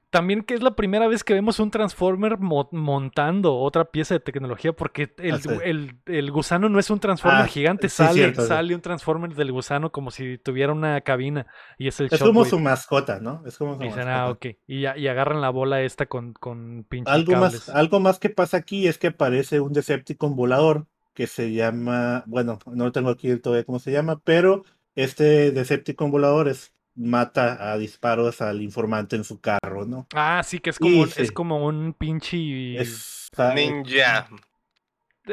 también 0.09 0.43
que 0.43 0.53
es 0.53 0.61
la 0.61 0.75
primera 0.75 1.07
vez 1.07 1.23
que 1.23 1.33
vemos 1.33 1.59
un 1.59 1.71
Transformer 1.71 2.37
mo- 2.37 2.69
montando 2.71 3.55
otra 3.57 3.85
pieza 3.85 4.13
de 4.13 4.19
tecnología, 4.19 4.71
porque 4.71 5.11
el, 5.17 5.33
Ah, 5.33 5.39
sí. 5.39 5.49
el- 5.63 5.97
el 6.05 6.31
gusano 6.31 6.69
no 6.69 6.77
es 6.79 6.91
un 6.91 6.99
Transformer 6.99 7.45
Ah, 7.45 7.47
gigante, 7.47 7.89
sí, 7.89 7.95
sale, 7.97 8.13
cierto, 8.13 8.41
sí. 8.43 8.47
sale 8.47 8.75
un 8.75 8.81
Transformer 8.81 9.33
del 9.33 9.51
gusano 9.51 9.91
como 9.91 10.11
si 10.11 10.37
tuviera 10.37 10.71
una 10.71 11.01
cabina 11.01 11.47
y 11.79 11.87
es 11.87 11.99
el 11.99 12.09
Es 12.11 12.19
como 12.19 12.45
su 12.45 12.59
mascota, 12.59 13.19
¿no? 13.19 13.41
Es 13.47 13.57
como 13.57 13.75
su 13.75 13.81
Y 13.81 13.85
dicen, 13.85 14.05
mascota. 14.05 14.23
ah, 14.23 14.29
ok. 14.29 14.45
Y, 14.67 14.85
agarran 14.85 15.41
la 15.41 15.49
bola 15.49 15.81
esta 15.81 16.05
con, 16.05 16.33
con 16.33 16.85
pinches 16.87 17.11
Algo 17.11 17.31
cables. 17.33 17.53
más, 17.67 17.69
algo 17.69 17.99
más 17.99 18.19
que 18.19 18.29
pasa 18.29 18.57
aquí 18.57 18.87
es 18.87 18.99
que 18.99 19.07
aparece 19.07 19.59
un 19.61 19.73
Decepticon 19.73 20.35
volador 20.35 20.85
que 21.15 21.25
se 21.27 21.51
llama, 21.53 22.23
bueno, 22.27 22.59
no 22.67 22.91
tengo 22.91 23.09
aquí 23.09 23.35
todavía 23.37 23.65
cómo 23.65 23.79
se 23.79 23.91
llama, 23.91 24.19
pero 24.23 24.63
este 24.95 25.51
Decepticon 25.51 26.11
volador 26.11 26.47
es, 26.47 26.73
mata 26.95 27.71
a 27.71 27.77
disparos 27.77 28.41
al 28.41 28.61
informante 28.61 29.15
en 29.15 29.23
su 29.23 29.39
carro, 29.41 29.85
¿no? 29.85 30.07
Ah, 30.13 30.41
sí, 30.43 30.59
que 30.59 30.69
es 30.69 30.79
como, 30.79 31.05
Y 31.05 31.09
sí. 31.09 31.21
es 31.23 31.31
como 31.31 31.65
un 31.65 31.93
pinche... 31.93 32.79
Es, 32.79 33.29
Ninja. 33.55 34.27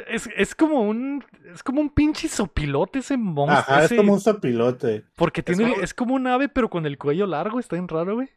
Es, 0.08 0.28
es 0.36 0.54
como 0.54 0.82
un. 0.82 1.24
Es 1.52 1.62
como 1.62 1.80
un 1.80 1.90
pinche 1.90 2.28
sopilote 2.28 3.00
ese 3.00 3.16
monstruo. 3.16 3.58
Ajá, 3.58 3.84
es 3.84 3.92
como 3.92 4.12
un 4.14 4.20
sopilote. 4.20 5.04
Porque 5.16 5.42
tiene, 5.42 5.68
como- 5.70 5.82
es 5.82 5.92
como 5.92 6.14
un 6.14 6.26
ave, 6.28 6.48
pero 6.48 6.70
con 6.70 6.86
el 6.86 6.96
cuello 6.96 7.26
largo, 7.26 7.58
está 7.58 7.76
bien 7.76 7.88
raro, 7.88 8.14
güey. 8.14 8.30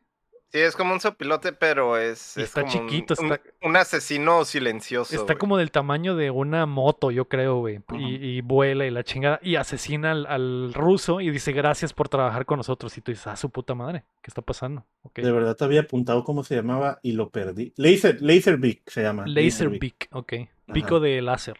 Sí, 0.53 0.59
es 0.59 0.75
como 0.75 0.93
un 0.93 0.99
sopilote, 0.99 1.51
pero 1.51 1.97
es, 1.97 2.37
está 2.37 2.61
como 2.61 2.71
chiquito, 2.71 3.15
un, 3.17 3.31
está- 3.31 3.41
un 3.63 3.75
asesino 3.75 4.45
silencioso. 4.45 5.15
Está 5.15 5.33
güey. 5.33 5.37
como 5.39 5.57
del 5.57 5.71
tamaño 5.71 6.15
de 6.15 6.29
una 6.29 6.67
moto, 6.67 7.09
yo 7.09 7.27
creo, 7.27 7.57
güey. 7.57 7.79
Y, 7.97 8.17
y 8.37 8.41
vuela 8.41 8.85
y 8.85 8.91
la 8.91 9.03
chingada. 9.03 9.39
Y 9.41 9.55
asesina 9.55 10.11
al, 10.11 10.27
al 10.27 10.71
ruso 10.75 11.21
y 11.21 11.31
dice 11.31 11.53
gracias 11.53 11.91
por 11.91 12.07
trabajar 12.07 12.45
con 12.45 12.57
nosotros. 12.57 12.95
Y 12.99 13.01
tú 13.01 13.11
dices, 13.11 13.25
ah, 13.25 13.35
su 13.35 13.49
puta 13.49 13.73
madre, 13.73 14.03
¿qué 14.21 14.27
está 14.29 14.43
pasando? 14.43 14.85
De 15.15 15.31
verdad 15.31 15.55
te 15.55 15.63
había 15.63 15.81
apuntado 15.81 16.23
cómo 16.23 16.43
se 16.43 16.53
llamaba 16.55 16.99
y 17.01 17.13
lo 17.13 17.31
perdí. 17.31 17.73
Laser, 17.75 18.21
Laserbeak 18.21 18.87
se 18.87 19.01
llama. 19.01 19.23
Laserbeak, 19.25 20.09
ok. 20.11 20.33
Pico 20.71 20.99
de 20.99 21.19
láser. 21.23 21.57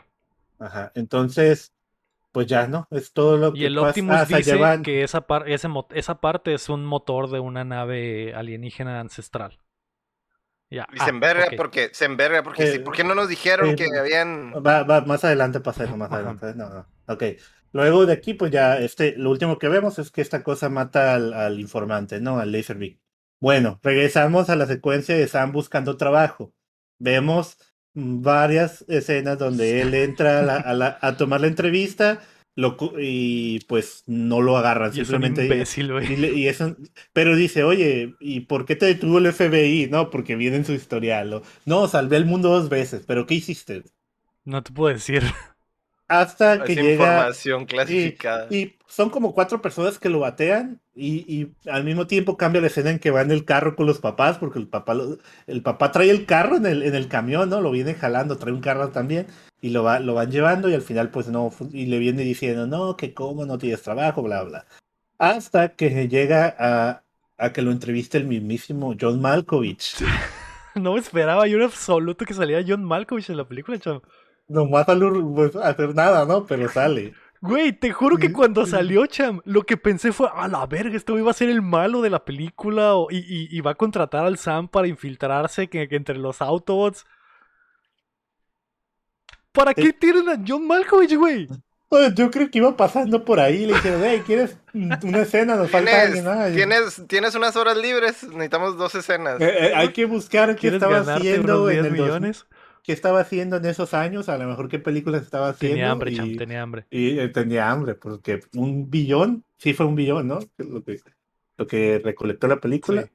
Ajá. 0.60 0.92
Entonces, 0.94 1.74
pues 2.34 2.48
ya, 2.48 2.68
¿no? 2.68 2.88
Es 2.92 3.14
todo 3.14 3.38
lo 3.38 3.54
que 3.54 3.60
Y 3.60 3.66
el 3.66 3.76
pasa. 3.76 3.88
Optimus 3.90 4.16
Ah, 4.18 4.26
se 4.26 4.36
dice 4.38 4.82
que 4.84 5.04
esa, 5.04 5.22
par- 5.28 5.48
ese 5.50 5.70
esa 5.94 6.20
parte 6.20 6.54
es 6.54 6.68
un 6.70 6.86
motor 6.86 7.30
de 7.30 7.40
una 7.40 7.64
nave 7.64 8.34
alienígena 8.36 9.00
ancestral. 9.00 9.60
Ya. 10.70 10.88
Y 10.92 10.98
se 11.00 11.04
ah, 11.06 11.10
enverga 11.10 11.46
ok. 11.46 11.54
porque, 11.56 11.90
se 11.94 12.06
enverga 12.06 12.42
porque, 12.44 12.66
sí, 12.68 12.78
Eh, 12.78 12.80
¿por 12.80 12.96
qué 12.96 13.04
no 13.04 13.16
nos 13.16 13.30
dijeron 13.30 13.70
eh, 13.70 13.76
que 13.76 13.86
habían... 13.98 14.54
Va, 14.54 14.84
va, 14.84 15.02
más 15.02 15.24
adelante 15.24 15.60
pasa 15.62 15.84
eso, 15.86 15.96
más 15.98 16.08
Ajá. 16.08 16.16
adelante. 16.18 16.54
No, 16.56 16.70
no. 16.70 16.88
Ok. 17.08 17.24
Luego 17.72 18.06
de 18.06 18.14
aquí, 18.14 18.34
pues 18.34 18.52
ya, 18.52 18.78
este, 18.80 19.16
lo 19.18 19.30
último 19.32 19.58
que 19.60 19.68
vemos 19.70 20.00
es 20.00 20.12
que 20.12 20.22
esta 20.22 20.44
cosa 20.44 20.70
mata 20.70 21.14
al, 21.16 21.34
al 21.34 21.60
informante, 21.60 22.20
¿no? 22.22 22.40
Al 22.40 22.52
Laserbeak. 22.52 23.00
Bueno, 23.40 23.80
regresamos 23.84 24.50
a 24.50 24.56
la 24.56 24.66
secuencia 24.68 25.16
de 25.16 25.28
Sam 25.28 25.52
buscando 25.52 25.98
trabajo. 25.98 26.54
Vemos 27.00 27.58
varias 27.94 28.84
escenas 28.88 29.38
donde 29.38 29.82
él 29.82 29.94
entra 29.94 30.40
a, 30.40 30.44
la- 30.44 30.58
a 30.58 30.74
la- 30.74 30.98
a 31.02 31.18
tomar 31.18 31.42
la 31.42 31.48
entrevista 31.48 32.22
lo 32.56 32.78
y 33.00 33.62
pues 33.62 34.04
no 34.06 34.42
lo 34.42 34.58
agarran. 34.58 34.92
Y 34.94 35.00
es 35.02 35.10
un 35.10 35.24
simplemente 35.24 35.44
imbécil, 35.44 35.92
y 36.10 36.16
le- 36.18 36.34
y 36.34 36.48
eso, 36.48 36.76
pero 37.12 37.36
dice, 37.36 37.64
oye, 37.64 38.14
¿y 38.20 38.42
por 38.42 38.66
qué 38.66 38.76
te 38.76 38.86
detuvo 38.86 39.18
el 39.18 39.26
FBI? 39.28 39.88
No, 39.90 40.10
porque 40.12 40.36
viene 40.36 40.58
en 40.58 40.66
su 40.66 40.74
historial. 40.74 41.34
o, 41.34 41.42
No, 41.66 41.88
salvé 41.88 42.18
al 42.18 42.26
mundo 42.26 42.50
dos 42.50 42.70
veces, 42.70 43.04
pero 43.08 43.26
¿qué 43.26 43.36
hiciste? 43.36 43.84
No 44.46 44.62
te 44.62 44.72
puedo 44.72 44.94
decir. 44.94 45.24
Hasta 46.08 46.64
que 46.64 46.74
Es 46.74 46.78
llega 46.80 46.92
información 47.06 47.66
clasificada. 47.66 48.48
y 48.52 48.76
son 48.88 49.10
como 49.10 49.34
cuatro 49.34 49.62
personas 49.62 49.98
que 49.98 50.10
lo 50.10 50.20
batean 50.20 50.80
y, 50.94 51.26
y 51.34 51.56
al 51.70 51.84
mismo 51.84 52.06
tiempo 52.08 52.38
cambia 52.38 52.62
la 52.62 52.68
escena 52.68 52.92
en 52.92 53.00
que 53.00 53.10
va 53.10 53.22
en 53.22 53.32
el 53.32 53.46
carro 53.46 53.76
con 53.76 53.88
los 53.88 54.00
papás, 54.00 54.38
porque 54.38 54.60
el 54.60 54.68
papá, 54.68 54.94
lo- 54.94 55.18
el 55.48 55.64
papá 55.64 55.92
trae 55.92 56.10
el 56.12 56.26
carro 56.26 56.58
en 56.58 56.66
el, 56.68 56.84
en 56.84 56.94
el 56.94 57.08
camión, 57.08 57.50
¿no? 57.50 57.62
Lo 57.62 57.72
viene 57.72 57.96
jalando, 57.96 58.38
trae 58.38 58.54
un 58.54 58.62
carro 58.62 58.90
también 58.90 59.28
y 59.62 59.70
lo, 59.70 59.82
va, 59.84 60.00
lo 60.00 60.14
van 60.14 60.30
llevando 60.30 60.70
y 60.70 60.74
al 60.76 60.82
final 60.84 61.10
pues 61.10 61.28
no, 61.30 61.52
y 61.72 61.86
le 61.88 61.98
viene 62.00 62.22
diciendo, 62.24 62.68
no, 62.68 62.96
que 62.98 63.14
cómo 63.14 63.46
no 63.46 63.58
tienes 63.58 63.82
trabajo, 63.82 64.22
bla, 64.22 64.44
bla. 64.44 64.66
Hasta 65.18 65.76
que 65.76 66.08
llega 66.10 66.56
a, 66.60 67.04
a 67.38 67.54
que 67.54 67.62
lo 67.62 67.72
entreviste 67.72 68.18
el 68.20 68.26
mismísimo 68.26 68.94
John 69.00 69.22
Malkovich. 69.22 69.96
No 70.76 70.94
me 70.94 71.00
esperaba 71.00 71.48
yo 71.48 71.58
en 71.58 71.64
absoluto 71.64 72.26
que 72.26 72.34
saliera 72.34 72.64
John 72.68 72.84
Malkovich 72.84 73.30
en 73.30 73.38
la 73.38 73.48
película, 73.48 73.78
chavo. 73.80 74.02
Nomás 74.48 74.88
al 74.90 75.00
pues, 75.34 75.56
hacer 75.56 75.96
nada, 75.96 76.26
¿no? 76.26 76.46
Pero 76.46 76.68
sale. 76.70 77.14
Güey, 77.42 77.74
te 77.74 77.92
juro 77.92 78.16
que 78.18 78.32
cuando 78.32 78.66
salió, 78.66 79.06
cham, 79.06 79.42
lo 79.44 79.64
que 79.64 79.76
pensé 79.76 80.14
fue, 80.14 80.30
a 80.34 80.48
la 80.48 80.66
verga, 80.66 80.96
este 80.96 81.12
güey 81.12 81.24
va 81.24 81.32
a 81.32 81.34
ser 81.34 81.50
el 81.50 81.62
malo 81.62 82.02
de 82.02 82.10
la 82.10 82.24
película 82.24 82.96
o- 82.96 83.12
y, 83.12 83.18
y- 83.18 83.48
y 83.52 83.60
va 83.62 83.72
a 83.72 83.76
contratar 83.76 84.26
al 84.26 84.38
Sam 84.38 84.70
para 84.70 84.88
infiltrarse 84.88 85.68
que, 85.68 85.90
que 85.90 85.96
entre 85.98 86.16
los 86.18 86.42
Autobots. 86.42 87.06
¿Para 89.52 89.74
qué 89.74 89.90
Eh. 89.90 89.94
tienen 90.00 90.30
a 90.30 90.42
John 90.48 90.66
Malkovich, 90.66 91.16
güey? 91.16 91.48
Pues 91.90 92.16
yo 92.16 92.32
creo 92.32 92.50
que 92.50 92.58
iba 92.58 92.76
pasando 92.76 93.24
por 93.24 93.40
ahí 93.40 93.64
y 93.64 93.66
le 93.68 93.74
dijeron, 93.74 94.02
hey, 94.04 94.24
¿quieres 94.26 94.58
una 94.74 95.20
escena? 95.22 95.56
Nos 95.56 95.70
falta 95.70 95.92
¿Tienes, 95.92 96.26
alguien. 96.26 96.26
¿no?" 96.26 96.50
Y- 96.50 96.54
tienes, 96.56 97.04
tienes 97.08 97.36
unas 97.36 97.56
horas 97.56 97.78
libres, 97.78 98.24
necesitamos 98.24 98.78
dos 98.78 98.96
escenas. 98.96 99.40
Eh, 99.42 99.68
eh, 99.68 99.74
hay 99.76 99.90
que 99.90 100.06
buscar 100.06 100.50
qué 100.56 100.62
¿Quieres 100.62 100.78
estaba 100.82 101.00
ganarte 101.04 101.30
haciendo 101.30 101.64
unos 101.64 101.72
en 101.72 101.82
10 101.82 101.86
el 101.86 101.98
dos- 101.98 102.08
millones? 102.08 102.48
Qué 102.84 102.92
estaba 102.94 103.22
haciendo 103.22 103.58
en 103.58 103.66
esos 103.66 103.94
años, 103.94 104.30
a 104.30 104.38
lo 104.38 104.46
mejor 104.48 104.68
qué 104.70 104.78
películas 104.80 105.24
estaba 105.24 105.50
haciendo. 105.50 105.76
Tenía 105.76 105.92
hambre, 105.92 106.12
y, 106.12 106.16
cham, 106.18 106.36
tenía 106.38 106.62
hambre. 106.62 106.86
y, 106.92 107.18
eh, 107.20 107.30
tenía 107.30 107.72
hambre, 107.72 107.96
porque 107.96 108.42
un 108.56 108.90
billón, 108.90 109.44
sí 109.58 109.74
fue 109.74 109.86
un 109.86 109.96
billón, 109.96 110.28
¿no? 110.28 110.40
Lo 110.58 110.84
que, 110.84 111.00
lo 111.58 111.66
que 111.68 112.02
recolectó 112.04 112.48
la 112.48 112.58
película. 112.60 113.04
Sí. 113.04 113.10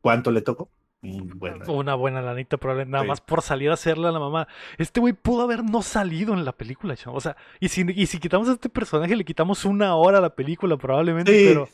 ¿Cuánto 0.00 0.30
le 0.32 0.40
tocó? 0.42 0.68
bueno. 1.04 1.64
Una 1.72 1.96
buena 1.96 2.22
lanita, 2.22 2.56
probablemente 2.58 2.92
nada 2.92 3.02
Sí. 3.02 3.08
más 3.08 3.20
por 3.20 3.42
salir 3.42 3.70
a 3.70 3.74
hacerle 3.74 4.06
a 4.06 4.12
la 4.12 4.20
mamá. 4.20 4.46
Este 4.78 5.00
güey 5.00 5.12
pudo 5.14 5.42
haber 5.42 5.64
no 5.64 5.82
salido 5.82 6.32
en 6.32 6.44
la 6.44 6.52
película, 6.52 6.94
chavo. 6.96 7.16
O 7.16 7.20
sea, 7.20 7.36
y 7.58 7.68
si, 7.68 7.84
y 7.92 8.06
si 8.06 8.18
quitamos 8.20 8.48
a 8.48 8.52
este 8.52 8.68
personaje, 8.68 9.16
le 9.16 9.24
quitamos 9.24 9.64
una 9.64 9.96
hora 9.96 10.18
a 10.18 10.20
la 10.20 10.34
película, 10.36 10.76
probablemente, 10.76 11.32
Sí. 11.36 11.44
pero. 11.48 11.68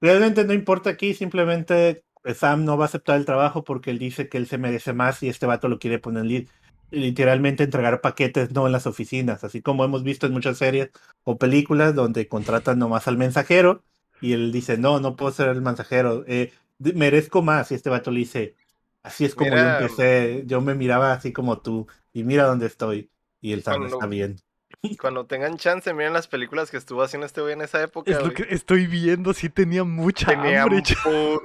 Realmente 0.00 0.44
no 0.44 0.52
importa 0.54 0.90
aquí, 0.90 1.14
simplemente 1.14 2.04
eh, 2.24 2.34
Sam 2.34 2.64
no 2.64 2.76
va 2.76 2.84
a 2.84 2.88
aceptar 2.88 3.16
el 3.18 3.24
trabajo 3.26 3.64
porque 3.64 3.90
él 3.90 3.98
dice 3.98 4.28
que 4.28 4.38
él 4.38 4.46
se 4.46 4.56
merece 4.58 4.92
más 4.94 5.22
y 5.22 5.28
este 5.28 5.46
vato 5.46 5.68
lo 5.68 5.78
quiere 5.78 5.98
poner 5.98 6.24
li- 6.24 6.48
literalmente 6.94 7.64
entregar 7.64 8.00
paquetes 8.00 8.52
no 8.52 8.66
en 8.66 8.72
las 8.72 8.86
oficinas, 8.86 9.44
así 9.44 9.62
como 9.62 9.84
hemos 9.84 10.02
visto 10.04 10.26
en 10.26 10.32
muchas 10.32 10.58
series 10.58 10.90
o 11.24 11.38
películas 11.38 11.94
donde 11.94 12.28
contratan 12.28 12.78
nomás 12.78 13.08
al 13.08 13.16
mensajero 13.18 13.84
y 14.20 14.32
él 14.32 14.52
dice, 14.52 14.78
no, 14.78 15.00
no 15.00 15.16
puedo 15.16 15.32
ser 15.32 15.48
el 15.48 15.62
mensajero, 15.62 16.24
eh, 16.26 16.52
merezco 16.78 17.42
más 17.42 17.70
y 17.72 17.74
este 17.74 17.90
vato 17.90 18.10
le 18.10 18.20
dice, 18.20 18.56
así 19.02 19.24
es 19.24 19.34
como 19.34 19.50
Mira, 19.50 19.62
yo 19.62 19.68
empecé, 19.86 20.42
yo 20.46 20.60
me 20.60 20.74
miraba 20.74 21.12
así 21.12 21.32
como 21.32 21.60
tú 21.60 21.86
y 22.12 22.24
mira 22.24 22.44
dónde 22.44 22.66
estoy 22.66 23.10
y 23.40 23.52
el 23.52 23.62
Cuando- 23.64 23.86
está 23.88 24.06
bien. 24.06 24.36
Cuando 25.00 25.24
tengan 25.26 25.56
chance, 25.56 25.92
miren 25.94 26.12
las 26.12 26.26
películas 26.28 26.70
que 26.70 26.76
estuvo 26.76 27.02
haciendo 27.02 27.26
este 27.26 27.40
güey 27.40 27.54
en 27.54 27.62
esa 27.62 27.82
época. 27.82 28.10
Es 28.10 28.18
lo 28.18 28.24
güey. 28.24 28.34
que 28.34 28.54
estoy 28.54 28.86
viendo, 28.86 29.32
sí 29.34 29.48
tenía 29.48 29.84
mucha 29.84 30.26
Tenía 30.26 30.62
hambre. 30.62 30.82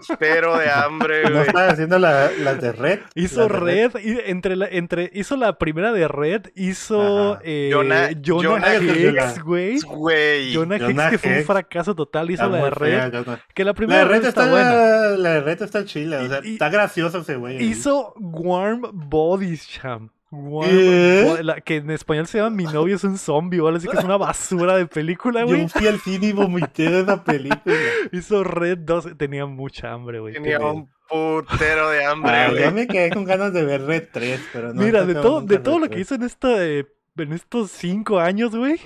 putero 0.07 0.57
de 0.57 0.69
hambre, 0.71 1.23
No 1.23 1.29
güey. 1.31 1.47
estaba 1.47 1.67
haciendo 1.69 1.99
la- 1.99 2.31
las 2.31 2.61
de 2.61 2.71
Red. 2.71 2.99
Hizo 3.15 3.41
de 3.43 3.49
Red, 3.49 3.91
y 4.03 4.17
entre 4.29 4.55
la, 4.55 4.67
entre, 4.67 5.09
hizo 5.13 5.35
la 5.37 5.57
primera 5.57 5.91
de 5.91 6.07
Red, 6.07 6.47
hizo 6.55 7.39
eh, 7.43 7.69
Jonah- 7.73 8.09
Jonah, 8.23 8.49
Jonah 8.49 8.75
Hex, 8.75 9.43
güey. 9.43 9.79
Güey. 9.81 10.53
Jonah 10.53 10.75
Hex 10.75 10.85
Jonah 10.85 11.09
que 11.09 11.17
fue 11.17 11.37
un 11.39 11.43
fracaso 11.45 11.95
total, 11.95 12.29
hizo 12.31 12.47
la 12.49 12.63
de 12.65 12.69
Red. 12.69 12.89
fea, 12.89 13.11
Jonah. 13.23 13.39
Que 13.53 13.63
la 13.63 13.69
La 13.69 13.73
primera 13.75 13.99
de 13.99 14.05
Red 14.05 14.19
Red 14.21 14.27
está 14.29 14.41
está, 14.41 14.51
buena. 14.51 15.17
la 15.17 15.29
de 15.35 15.41
Red 15.41 15.61
está 15.61 15.85
chila, 15.85 16.21
o 16.23 16.27
sea, 16.27 16.39
Y- 16.43 16.53
está 16.53 16.69
gracioso 16.69 17.19
ese 17.19 17.35
güey. 17.35 17.57
ahí. 17.57 17.63
Hizo 17.65 18.13
Warm 18.17 18.81
Bodies, 18.93 19.67
cham. 19.67 20.09
La- 20.31 21.61
que 21.61 21.77
en 21.77 21.89
español 21.91 22.27
se 22.27 22.37
llama 22.37 22.51
Mi 22.55 22.65
novio 22.65 22.95
es 22.95 23.03
un 23.03 23.17
zombie, 23.17 23.59
o 23.59 23.67
algo 23.67 23.77
así 23.77 23.87
que 23.87 23.97
es 23.97 24.03
una 24.03 24.17
basura 24.17 24.75
de 24.77 24.85
película, 24.85 25.43
güey. 25.43 25.61
Yo 25.63 25.69
fui 25.69 25.87
al 25.87 25.99
cine 25.99 26.27
y 26.27 26.33
vomité 26.33 26.89
de 26.89 27.01
esa 27.01 27.23
película. 27.23 27.75
Hizo 28.11 28.43
Red 28.43 28.79
2, 28.79 29.17
tenía 29.17 29.45
mucha 29.45 29.91
hambre, 29.91 30.19
güey. 30.19 30.33
Tenía 30.35 30.59
un 30.59 30.89
putero 31.09 31.89
de 31.89 32.05
hambre, 32.05 32.31
Ah, 32.31 32.49
güey. 32.51 32.61
ya 32.61 32.71
me 32.71 32.87
quedé 32.87 33.09
con 33.09 33.25
ganas 33.25 33.51
de 33.53 33.65
ver 33.65 33.81
Red 33.83 34.09
3, 34.11 34.41
pero 34.53 34.73
no. 34.73 34.81
Mira, 34.81 35.05
de 35.05 35.15
todo, 35.15 35.41
de 35.41 35.57
todo 35.57 35.79
lo 35.79 35.83
que 35.85 35.95
3. 35.95 36.01
hizo 36.01 36.15
en 36.15 36.23
esta 36.23 36.65
eh, 36.65 36.85
en 37.17 37.33
estos 37.33 37.71
cinco 37.71 38.19
años, 38.19 38.55
güey, 38.55 38.79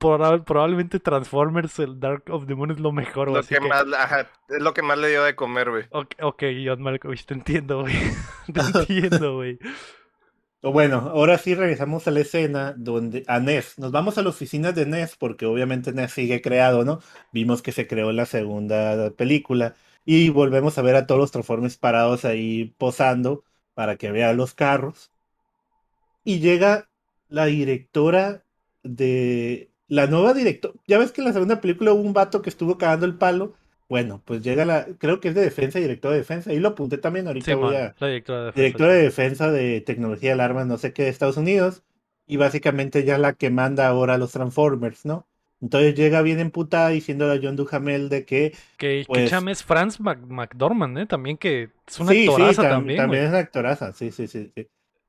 proba- 0.00 0.42
probablemente 0.44 0.98
Transformers, 0.98 1.78
el 1.78 2.00
Dark 2.00 2.24
of 2.30 2.46
the 2.46 2.54
Moon 2.56 2.70
es 2.72 2.80
lo 2.80 2.90
mejor, 2.90 3.28
güey. 3.30 3.42
Lo 3.42 3.46
que 3.48 3.54
que- 3.56 3.60
más, 3.68 3.84
ajá, 3.96 4.26
es 4.48 4.60
lo 4.62 4.72
que 4.74 4.82
más 4.82 4.98
le 4.98 5.10
dio 5.10 5.22
de 5.22 5.36
comer, 5.36 5.70
güey. 5.70 5.84
Ok, 5.92 6.42
John 6.64 6.82
Malkovich, 6.82 7.26
te 7.26 7.34
entiendo, 7.34 7.82
güey. 7.82 7.94
te 8.52 8.60
entiendo, 8.60 9.34
güey. 9.36 9.58
Bueno, 10.72 10.98
ahora 10.98 11.38
sí 11.38 11.54
regresamos 11.54 12.08
a 12.08 12.10
la 12.10 12.20
escena 12.20 12.74
donde 12.76 13.22
a 13.28 13.38
Ness. 13.38 13.78
Nos 13.78 13.92
vamos 13.92 14.18
a 14.18 14.22
la 14.22 14.30
oficina 14.30 14.72
de 14.72 14.84
Ness 14.84 15.16
porque 15.16 15.46
obviamente 15.46 15.92
Ness 15.92 16.12
sigue 16.12 16.42
creado, 16.42 16.84
¿no? 16.84 17.00
Vimos 17.32 17.62
que 17.62 17.70
se 17.70 17.86
creó 17.86 18.10
la 18.12 18.26
segunda 18.26 19.10
película 19.12 19.76
y 20.04 20.28
volvemos 20.30 20.76
a 20.76 20.82
ver 20.82 20.96
a 20.96 21.06
todos 21.06 21.20
los 21.20 21.30
Transformers 21.30 21.76
parados 21.78 22.24
ahí 22.24 22.74
posando 22.78 23.44
para 23.74 23.96
que 23.96 24.10
vean 24.10 24.36
los 24.36 24.54
carros. 24.54 25.12
Y 26.24 26.40
llega 26.40 26.88
la 27.28 27.46
directora 27.46 28.44
de 28.82 29.70
la 29.88 30.06
nueva 30.06 30.34
directora. 30.34 30.74
Ya 30.86 30.98
ves 30.98 31.12
que 31.12 31.20
en 31.20 31.28
la 31.28 31.32
segunda 31.32 31.60
película 31.60 31.92
hubo 31.92 32.02
un 32.02 32.12
vato 32.12 32.42
que 32.42 32.50
estuvo 32.50 32.78
cagando 32.78 33.06
el 33.06 33.16
palo. 33.16 33.54
Bueno, 33.88 34.20
pues 34.24 34.42
llega 34.42 34.64
la, 34.64 34.86
creo 34.98 35.20
que 35.20 35.28
es 35.28 35.34
de 35.34 35.42
defensa, 35.42 35.78
directora 35.78 36.14
de 36.14 36.20
defensa. 36.20 36.50
Ahí 36.50 36.58
lo 36.58 36.68
apunté 36.68 36.98
también, 36.98 37.26
ahorita 37.28 37.44
Sí, 37.46 37.54
voy 37.54 37.74
man, 37.74 37.82
a 37.82 37.94
la 37.98 38.06
directora 38.08 38.40
de 38.40 38.46
defensa, 38.46 38.60
directora 38.62 38.90
sí. 38.92 38.96
de 38.98 39.02
defensa 39.04 39.50
de 39.52 39.80
tecnología 39.80 40.34
de 40.36 40.42
armas, 40.42 40.66
no 40.66 40.76
sé 40.78 40.92
qué, 40.92 41.04
de 41.04 41.08
Estados 41.10 41.36
Unidos, 41.36 41.82
y 42.26 42.36
básicamente 42.36 43.04
ya 43.04 43.16
la 43.18 43.34
que 43.34 43.50
manda 43.50 43.86
ahora 43.86 44.14
a 44.14 44.18
los 44.18 44.32
Transformers, 44.32 45.04
¿no? 45.06 45.26
Entonces 45.60 45.94
llega 45.94 46.20
bien 46.20 46.38
emputada 46.40 46.88
diciendo 46.90 47.30
a 47.30 47.38
John 47.40 47.56
Duhamel 47.56 48.08
de 48.10 48.24
que 48.26 48.50
Que, 48.76 49.02
que 49.02 49.04
pues- 49.06 49.30
cham 49.30 49.48
es 49.48 49.62
Franz 49.64 50.00
Mac- 50.00 50.18
McDormand, 50.26 50.98
¿eh? 50.98 51.06
También 51.06 51.36
que 51.38 51.70
es 51.86 52.00
una 52.00 52.10
sí, 52.12 52.24
sí, 52.24 52.28
actoraza 52.28 52.62
tam- 52.62 52.68
también, 52.70 52.96
también 52.98 53.08
güey. 53.08 53.20
es 53.22 53.28
una 53.30 53.38
actoraza, 53.38 53.92
sí, 53.92 54.10
sí, 54.10 54.26
sí, 54.26 54.50
sí. 54.54 54.66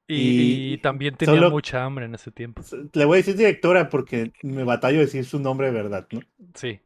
Y, 0.09 0.15
y- 0.15 0.73
y 0.73 0.77
también 0.77 1.15
tenía 1.17 1.35
solo- 1.35 1.49
mucha 1.51 1.83
hambre 1.83 2.05
en 2.05 2.15
ese 2.15 2.31
tiempo. 2.31 2.61
Le 2.93 3.03
voy 3.05 3.15
a 3.15 3.17
decir 3.17 3.35
directora 3.35 3.89
porque 3.89 4.31
me 4.43 4.63
batallo 4.63 4.99
decir 4.99 5.25
su 5.25 5.39
nombre 5.39 5.67
de 5.67 5.73
verdad, 5.73 6.07
¿no? 6.11 6.21
Sí. 6.53 6.79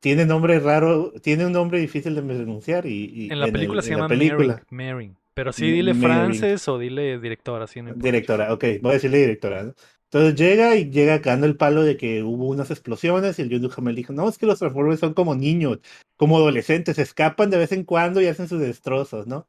Tiene 0.00 0.26
nombre 0.26 0.58
raro, 0.60 1.12
tiene 1.22 1.46
un 1.46 1.52
nombre 1.52 1.78
difícil 1.78 2.14
de 2.14 2.22
pronunciar 2.22 2.86
y, 2.86 3.04
y 3.14 3.32
En 3.32 3.40
la 3.40 3.46
el- 3.46 3.52
película 3.52 3.82
se 3.82 3.90
llama 3.90 4.08
película. 4.08 4.62
Maring, 4.70 4.92
Maring. 4.94 5.16
Pero 5.34 5.52
sí, 5.52 5.70
dile. 5.70 5.94
Frances 5.94 6.66
o 6.68 6.78
dile 6.78 7.18
directora, 7.18 7.66
sí, 7.66 7.82
no. 7.82 7.92
Directora, 7.94 8.52
ok, 8.52 8.64
voy 8.82 8.90
a 8.90 8.94
decirle 8.94 9.18
directora. 9.18 9.64
¿no? 9.64 9.74
Entonces 10.04 10.34
llega 10.36 10.76
y 10.76 10.90
llega 10.90 11.20
cagando 11.20 11.46
el 11.46 11.56
palo 11.56 11.82
de 11.82 11.96
que 11.96 12.22
hubo 12.22 12.46
unas 12.46 12.70
explosiones 12.70 13.38
y 13.38 13.42
el 13.42 13.48
John 13.50 13.62
Duhamel 13.62 13.96
dijo, 13.96 14.12
no, 14.12 14.28
es 14.28 14.38
que 14.38 14.46
los 14.46 14.60
Transformers 14.60 15.00
son 15.00 15.12
como 15.12 15.34
niños, 15.34 15.80
como 16.16 16.36
adolescentes, 16.36 16.98
escapan 17.00 17.50
de 17.50 17.58
vez 17.58 17.72
en 17.72 17.82
cuando 17.82 18.20
y 18.22 18.26
hacen 18.26 18.46
sus 18.46 18.60
destrozos, 18.60 19.26
¿no? 19.26 19.48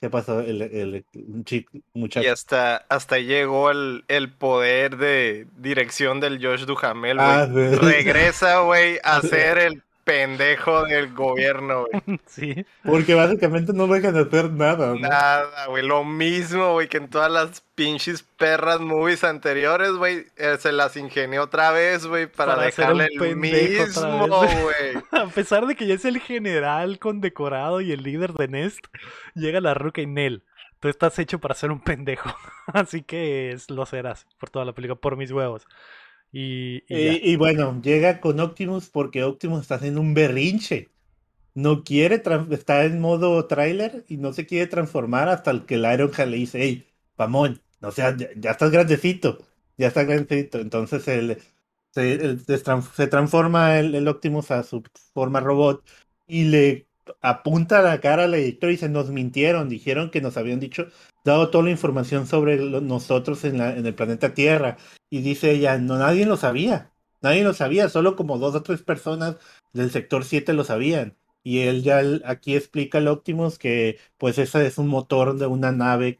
¿Qué 0.00 0.08
pasó? 0.08 0.40
El, 0.40 0.62
el, 0.62 1.04
chico, 1.44 1.72
muchacho. 1.92 2.24
Y 2.26 2.30
hasta, 2.30 2.76
hasta 2.88 3.18
llegó 3.18 3.70
el, 3.70 4.04
el 4.08 4.32
poder 4.32 4.96
de 4.96 5.46
dirección 5.58 6.20
del 6.20 6.42
Josh 6.42 6.64
Duhamel, 6.64 7.18
güey. 7.18 7.28
Ah, 7.28 7.46
sí. 7.46 7.76
Regresa, 7.76 8.60
güey, 8.60 8.98
a 9.04 9.20
ser 9.22 9.58
el 9.58 9.82
pendejo 10.10 10.84
del 10.84 11.12
gobierno, 11.14 11.86
güey. 11.86 12.20
Sí. 12.26 12.66
Porque 12.84 13.14
básicamente 13.14 13.72
no 13.72 13.86
dejan 13.86 14.14
de 14.14 14.20
hacer 14.20 14.50
nada, 14.52 14.88
¿no? 14.88 14.96
Nada, 14.96 15.66
güey. 15.66 15.84
Lo 15.86 16.04
mismo, 16.04 16.72
güey, 16.72 16.88
que 16.88 16.96
en 16.96 17.08
todas 17.08 17.30
las 17.30 17.62
pinches 17.74 18.22
perras 18.22 18.80
movies 18.80 19.24
anteriores, 19.24 19.92
güey. 19.92 20.26
eh, 20.36 20.56
se 20.58 20.72
las 20.72 20.96
ingenió 20.96 21.44
otra 21.44 21.70
vez, 21.70 22.06
güey, 22.06 22.26
para, 22.26 22.56
dejarle 22.56 23.08
el 23.20 23.36
mismo, 23.36 24.36
güey. 24.36 24.96
A 25.12 25.26
pesar 25.26 25.66
de 25.66 25.76
que 25.76 25.86
ya 25.86 25.94
es 25.94 26.04
el 26.04 26.20
general 26.20 26.98
condecorado 26.98 27.80
y 27.80 27.92
el 27.92 28.02
líder 28.02 28.32
de 28.32 28.48
Nest, 28.48 28.84
llega 29.34 29.60
la 29.60 29.74
ruca 29.74 30.00
y 30.00 30.06
Nel. 30.06 30.42
Tú 30.80 30.88
estás 30.88 31.18
hecho 31.18 31.38
para 31.40 31.54
ser 31.54 31.70
un 31.70 31.80
pendejo. 31.80 32.34
Así 32.66 33.02
que 33.02 33.52
es- 33.52 33.70
lo 33.70 33.84
serás 33.86 34.26
por 34.38 34.50
toda 34.50 34.64
la 34.64 34.72
película, 34.72 34.98
por 34.98 35.16
mis 35.16 35.30
huevos. 35.30 35.66
Y, 36.32 37.36
bueno, 37.36 37.80
llega 37.82 38.20
con 38.20 38.40
Optimus 38.40 38.88
porque 38.90 39.24
Optimus 39.24 39.62
está 39.62 39.76
haciendo 39.76 40.00
un 40.00 40.14
berrinche. 40.14 40.90
No 41.54 41.84
quiere, 41.84 42.22
está 42.52 42.84
en 42.84 43.00
modo 43.00 43.46
tráiler 43.48 44.04
y 44.08 44.18
no 44.18 44.32
se 44.32 44.46
quiere 44.46 44.66
transformar 44.68 45.28
hasta 45.28 45.66
que 45.66 45.76
el 45.76 45.86
Ironhead 45.92 46.28
le 46.28 46.36
dice, 46.38 46.60
hey, 46.62 46.88
Pamón, 47.16 47.62
no 47.80 47.92
seas, 47.92 48.16
ya, 48.36 48.52
estás 48.52 48.70
grandecito, 48.72 49.38
ya 49.78 49.88
estás 49.88 50.06
grandecito. 50.06 50.60
Entonces 50.60 51.02
se, 51.04 51.38
se 51.92 52.64
tran- 52.64 52.82
se 52.94 53.06
transforma 53.08 53.78
el 53.80 54.08
Optimus 54.08 54.50
a 54.50 54.62
su 54.62 54.82
forma 55.14 55.40
robot 55.40 55.84
y 56.26 56.44
le 56.44 56.88
apunta 57.20 57.82
la 57.82 58.00
cara 58.00 58.24
al 58.24 58.34
editor 58.34 58.70
y 58.70 58.72
dice, 58.72 58.88
nos 58.88 59.10
mintieron, 59.10 59.68
dijeron 59.68 60.10
que 60.10 60.20
nos 60.20 60.36
habían 60.36 60.60
dicho, 60.60 60.88
dado 61.24 61.50
toda 61.50 61.64
la 61.64 61.70
información 61.70 62.26
sobre 62.26 62.58
nosotros 62.58 63.44
en, 63.44 63.60
el 63.60 63.94
planeta 63.94 64.34
Tierra. 64.34 64.76
Y 65.10 65.22
dice 65.22 65.52
ella, 65.52 65.78
no, 65.78 65.98
nadie 65.98 66.26
lo 66.26 66.36
sabía. 66.36 66.92
Nadie 67.22 67.44
lo 67.44 67.52
sabía, 67.54 67.88
solo 67.88 68.16
como 68.16 68.38
dos 68.38 68.54
o 68.54 68.62
tres 68.62 68.82
personas 68.82 69.36
del 69.72 69.90
sector 69.90 70.24
7 70.24 70.52
lo 70.54 70.64
sabían. 70.64 71.16
Y 71.42 71.60
él 71.60 71.82
ya 71.82 72.02
aquí 72.24 72.56
explica 72.56 72.98
al 72.98 73.08
Optimus 73.08 73.58
que 73.58 73.98
pues 74.18 74.38
ese 74.38 74.66
es 74.66 74.78
un 74.78 74.88
motor 74.88 75.36
de 75.38 75.46
una 75.46 75.72
nave 75.72 76.18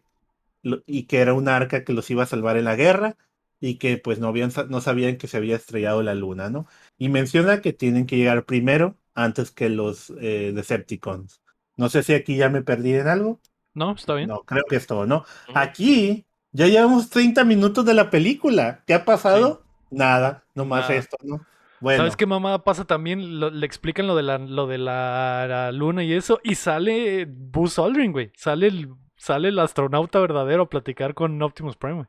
y 0.86 1.04
que 1.04 1.18
era 1.18 1.34
un 1.34 1.48
arca 1.48 1.84
que 1.84 1.92
los 1.92 2.10
iba 2.10 2.22
a 2.24 2.26
salvar 2.26 2.56
en 2.56 2.64
la 2.64 2.76
guerra 2.76 3.16
y 3.60 3.76
que 3.76 3.98
pues 3.98 4.18
no, 4.18 4.28
habían, 4.28 4.50
no 4.68 4.80
sabían 4.80 5.16
que 5.18 5.28
se 5.28 5.36
había 5.36 5.56
estrellado 5.56 6.02
la 6.02 6.14
luna, 6.14 6.50
¿no? 6.50 6.66
Y 6.98 7.08
menciona 7.10 7.60
que 7.60 7.72
tienen 7.72 8.06
que 8.06 8.16
llegar 8.16 8.44
primero 8.46 8.96
antes 9.22 9.50
que 9.50 9.68
los 9.68 10.10
eh, 10.20 10.52
Decepticons. 10.54 11.40
No 11.76 11.88
sé 11.88 12.02
si 12.02 12.14
aquí 12.14 12.36
ya 12.36 12.48
me 12.48 12.62
perdí 12.62 12.94
en 12.94 13.08
algo. 13.08 13.40
¿No? 13.74 13.92
¿Está 13.92 14.14
bien? 14.14 14.28
No, 14.28 14.40
creo 14.42 14.64
que 14.68 14.76
es 14.76 14.86
todo, 14.86 15.06
¿no? 15.06 15.24
Aquí 15.54 16.26
ya 16.52 16.66
llevamos 16.66 17.08
30 17.10 17.44
minutos 17.44 17.84
de 17.84 17.94
la 17.94 18.10
película. 18.10 18.82
¿Qué 18.86 18.94
ha 18.94 19.04
pasado? 19.04 19.62
Nada, 19.90 20.44
nomás 20.54 20.82
Nada. 20.88 20.94
esto, 20.94 21.16
¿no? 21.22 21.44
Bueno, 21.80 21.98
¿Sabes 21.98 22.16
qué 22.16 22.26
mamá 22.26 22.62
pasa 22.62 22.84
también? 22.84 23.40
Lo- 23.40 23.50
le 23.50 23.64
explican 23.64 24.06
lo 24.06 24.14
de 24.14 24.22
la, 24.22 24.36
lo 24.38 24.66
de 24.66 24.76
la, 24.78 25.46
la 25.48 25.72
luna 25.72 26.04
y 26.04 26.12
eso. 26.12 26.38
Y 26.44 26.56
sale 26.56 27.24
Buzz 27.26 27.78
Aldrin, 27.78 28.12
güey. 28.12 28.32
Sale 28.36 28.66
el, 28.66 28.90
sale 29.16 29.48
el 29.48 29.58
astronauta 29.58 30.20
verdadero 30.20 30.64
a 30.64 30.68
platicar 30.68 31.14
con 31.14 31.40
Optimus 31.40 31.76
Prime, 31.76 31.94
güey. 31.94 32.06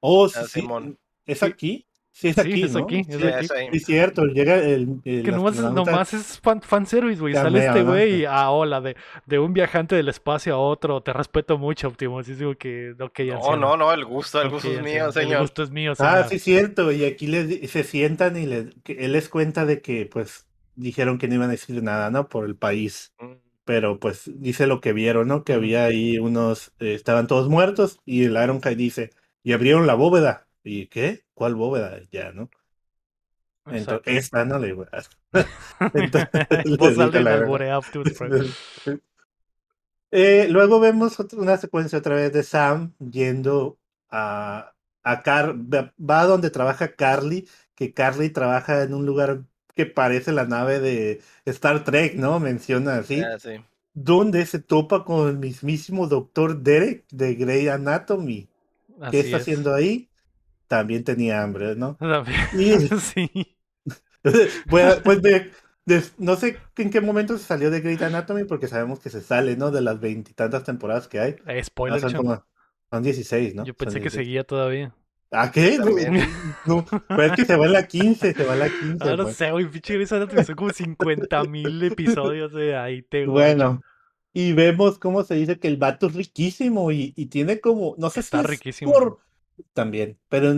oh, 0.00 0.28
sí, 0.28 0.38
Ah, 0.40 0.44
sí, 0.44 0.60
Simón. 0.60 0.98
¿Es 1.26 1.40
Sí. 1.40 1.44
aquí? 1.44 1.86
Sí, 2.18 2.28
es 2.28 2.34
Sí, 2.36 2.40
aquí, 2.40 2.62
es 2.62 2.72
¿no? 2.72 2.84
aquí, 2.84 3.00
es 3.06 3.06
Sí, 3.14 3.26
aquí. 3.26 3.44
es 3.44 3.50
ahí. 3.50 3.68
Sí, 3.72 3.80
cierto, 3.80 4.24
llega 4.24 4.56
el... 4.56 5.00
el 5.04 5.22
Que 5.22 5.30
nomás, 5.32 5.56
nomás 5.60 6.14
es 6.14 6.40
fan, 6.40 6.62
fanservice, 6.62 7.20
güey. 7.20 7.34
Sale 7.34 7.66
este 7.66 7.82
güey 7.82 8.20
y, 8.22 8.24
ah, 8.24 8.48
hola, 8.50 8.80
de, 8.80 8.96
de 9.26 9.38
un 9.38 9.52
viajante 9.52 9.96
del 9.96 10.08
espacio 10.08 10.54
a 10.54 10.58
otro. 10.58 11.02
Te 11.02 11.12
respeto 11.12 11.58
mucho, 11.58 11.88
Optimus. 11.88 12.26
Y 12.30 12.34
digo 12.34 12.54
que, 12.56 12.94
ok, 12.98 13.20
No, 13.42 13.56
no, 13.56 13.76
no, 13.76 13.92
el 13.92 14.06
gusto, 14.06 14.40
el 14.40 14.48
gusto 14.48 14.70
es 14.70 14.80
mío, 14.80 15.08
El 15.08 15.12
señor. 15.12 15.40
gusto 15.42 15.62
es 15.62 15.70
mío, 15.70 15.92
Ah, 15.98 16.22
señor. 16.24 16.28
sí, 16.30 16.38
cierto. 16.38 16.90
Y 16.90 17.04
aquí 17.04 17.26
les, 17.26 17.70
se 17.70 17.84
sientan 17.84 18.38
y 18.38 18.46
le- 18.46 18.70
que 18.82 18.92
él 19.04 19.12
les 19.12 19.28
cuenta 19.28 19.66
de 19.66 19.82
que, 19.82 20.06
pues, 20.06 20.46
dijeron 20.74 21.18
que 21.18 21.28
no 21.28 21.34
iban 21.34 21.48
a 21.50 21.52
decir 21.52 21.82
nada, 21.82 22.10
¿no? 22.10 22.28
Por 22.30 22.46
el 22.46 22.56
país. 22.56 23.12
Mm. 23.20 23.32
pero 23.66 23.98
pues 23.98 24.30
dice 24.36 24.68
lo 24.68 24.80
que 24.80 24.92
vieron, 24.92 25.26
¿no? 25.28 25.42
Que 25.42 25.52
había 25.52 25.84
ahí 25.86 26.18
unos, 26.18 26.72
eh, 26.78 26.94
estaban 26.94 27.26
todos 27.26 27.48
muertos 27.48 27.98
y 28.06 28.22
el 28.24 28.36
Ironhide 28.42 28.76
dice, 28.76 29.10
y 29.42 29.52
abrieron 29.54 29.88
la 29.88 29.94
bóveda. 29.94 30.45
¿Y 30.66 30.88
qué? 30.88 31.24
¿Cuál 31.34 31.54
bóveda? 31.54 32.00
Ya, 32.10 32.32
¿no? 32.32 32.50
Entonces, 33.68 34.02
esta 34.06 34.44
no 34.44 34.58
le 37.22 37.30
alborea 37.30 37.78
Optimus 37.78 38.12
Prime. 38.12 38.54
Eh, 40.10 40.46
luego 40.50 40.80
vemos 40.80 41.18
una 41.34 41.56
secuencia 41.58 41.98
otra 41.98 42.14
vez 42.14 42.32
de 42.32 42.42
Sam 42.42 42.94
yendo 42.98 43.78
a, 44.10 44.72
a 45.02 45.22
Car 45.22 45.54
va 45.56 46.20
a 46.20 46.26
donde 46.26 46.50
trabaja 46.50 46.94
Carly, 46.94 47.48
que 47.74 47.92
Carly 47.92 48.30
trabaja 48.30 48.82
en 48.82 48.94
un 48.94 49.04
lugar 49.04 49.42
que 49.74 49.84
parece 49.86 50.32
la 50.32 50.46
nave 50.46 50.80
de 50.80 51.20
Star 51.44 51.84
Trek, 51.84 52.14
¿no? 52.14 52.38
Menciona 52.40 52.96
así, 52.98 53.22
Ah, 53.22 53.38
sí. 53.38 53.56
donde 53.94 54.46
se 54.46 54.60
topa 54.60 55.04
con 55.04 55.28
el 55.28 55.38
mismísimo 55.38 56.06
doctor 56.08 56.62
Derek 56.62 57.06
de 57.10 57.34
Grey 57.34 57.68
Anatomy. 57.68 58.48
¿Qué 59.08 59.18
Así 59.18 59.26
está 59.26 59.36
es. 59.36 59.42
haciendo 59.42 59.74
ahí? 59.74 60.08
También 60.68 61.04
tenía 61.04 61.42
hambre, 61.42 61.76
¿no? 61.76 61.96
Y- 62.52 62.78
sí. 63.00 63.56
Pues, 64.68 65.00
pues 65.04 65.22
de- 65.22 65.52
de- 65.84 66.02
no 66.18 66.34
sé 66.36 66.58
en 66.76 66.90
qué 66.90 67.00
momento 67.00 67.38
se 67.38 67.44
salió 67.44 67.70
de 67.70 67.80
Grey 67.80 67.96
Anatomy, 68.02 68.44
porque 68.44 68.66
sabemos 68.66 68.98
que 68.98 69.08
se 69.10 69.20
sale, 69.20 69.56
¿no? 69.56 69.70
De 69.70 69.80
las 69.80 70.00
veintitantas 70.00 70.64
temporadas 70.64 71.06
que 71.06 71.20
hay. 71.20 71.30
Eh, 71.46 71.60
Ah, 71.60 71.64
spoiler, 71.64 72.00
son, 72.00 72.10
chamo. 72.10 72.22
como- 72.24 72.44
son 72.90 73.02
16, 73.02 73.54
¿no? 73.54 73.64
Yo 73.64 73.72
Son 73.72 73.76
pensé 73.76 73.98
que 73.98 74.04
16. 74.10 74.26
seguía 74.26 74.44
todavía. 74.44 74.94
¿A 75.30 75.50
qué? 75.50 75.78
No, 75.78 75.86
no, 76.66 76.84
pero 77.08 77.22
es 77.24 77.32
que 77.32 77.44
se 77.44 77.56
va 77.56 77.66
a 77.66 77.68
la 77.68 77.86
15, 77.86 78.32
se 78.32 78.44
va 78.44 78.52
a 78.54 78.56
la 78.56 78.68
15. 78.68 78.96
Ah, 79.08 79.16
no 79.16 79.24
pues. 79.24 79.36
sé, 79.36 79.50
güey, 79.50 79.68
pinche 79.70 79.94
Grey's 79.94 80.12
Anatomy 80.12 80.44
son 80.44 80.54
como 80.56 80.70
50 80.72 81.44
mil 81.44 81.82
episodios 81.82 82.52
de 82.52 82.76
ahí 82.76 83.02
te 83.02 83.26
Bueno, 83.26 83.80
y 84.32 84.52
vemos 84.52 84.98
cómo 84.98 85.24
se 85.24 85.34
dice 85.34 85.58
que 85.58 85.68
el 85.68 85.76
vato 85.78 86.06
es 86.06 86.14
riquísimo 86.14 86.90
y, 86.92 87.12
y 87.16 87.26
tiene 87.26 87.60
como, 87.60 87.94
no 87.98 88.10
sé 88.10 88.20
Está 88.20 88.38
si 88.38 88.44
es 88.44 88.50
riquísimo. 88.50 88.92
También, 89.72 90.18
pero 90.28 90.54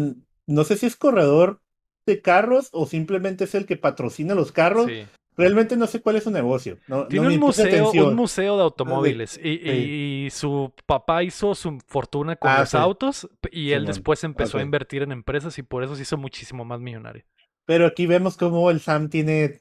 no 0.46 0.64
sé 0.64 0.76
si 0.76 0.86
es 0.86 0.96
corredor 0.96 1.60
de 2.06 2.22
carros 2.22 2.68
o 2.72 2.86
simplemente 2.86 3.44
es 3.44 3.54
el 3.54 3.66
que 3.66 3.76
patrocina 3.76 4.34
los 4.34 4.52
carros. 4.52 4.86
Sí. 4.86 5.04
Realmente 5.36 5.76
no 5.76 5.86
sé 5.86 6.00
cuál 6.00 6.16
es 6.16 6.24
su 6.24 6.32
negocio. 6.32 6.78
No, 6.88 6.96
no 7.02 7.06
Tiene 7.06 7.28
me 7.28 7.34
un 7.34 7.40
museo, 7.40 7.90
un 7.92 8.16
museo 8.16 8.56
de 8.56 8.62
automóviles 8.64 9.38
y, 9.38 9.58
sí. 9.58 9.60
y- 9.70 10.26
y 10.26 10.30
su 10.30 10.72
papá 10.84 11.22
hizo 11.22 11.54
su 11.54 11.78
fortuna 11.86 12.34
con 12.34 12.50
Ah, 12.50 12.60
los 12.60 12.70
sí. 12.70 12.76
autos 12.76 13.28
y 13.52 13.70
él 13.70 13.86
después 13.86 14.24
empezó 14.24 14.58
a 14.58 14.62
invertir 14.62 15.02
en 15.02 15.12
empresas 15.12 15.56
y 15.58 15.62
por 15.62 15.84
eso 15.84 15.94
se 15.94 16.02
hizo 16.02 16.16
muchísimo 16.16 16.64
más 16.64 16.80
millonario. 16.80 17.22
Pero 17.66 17.86
aquí 17.86 18.06
vemos 18.06 18.36
cómo 18.36 18.68
el 18.70 18.80
Sam 18.80 19.10
tiene 19.10 19.60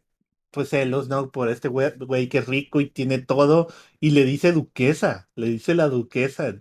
pues 0.57 0.69
celos, 0.69 1.07
¿no? 1.07 1.31
Por 1.31 1.49
este 1.49 1.67
güey, 1.67 1.91
güey 1.99 2.27
que 2.29 2.39
es 2.39 2.47
rico 2.47 2.81
y 2.81 2.89
tiene 2.89 3.19
todo 3.19 3.67
y 3.99 4.11
le 4.11 4.25
dice 4.25 4.51
duquesa, 4.51 5.29
le 5.35 5.47
dice 5.47 5.75
la 5.75 5.87
duquesa, 5.87 6.55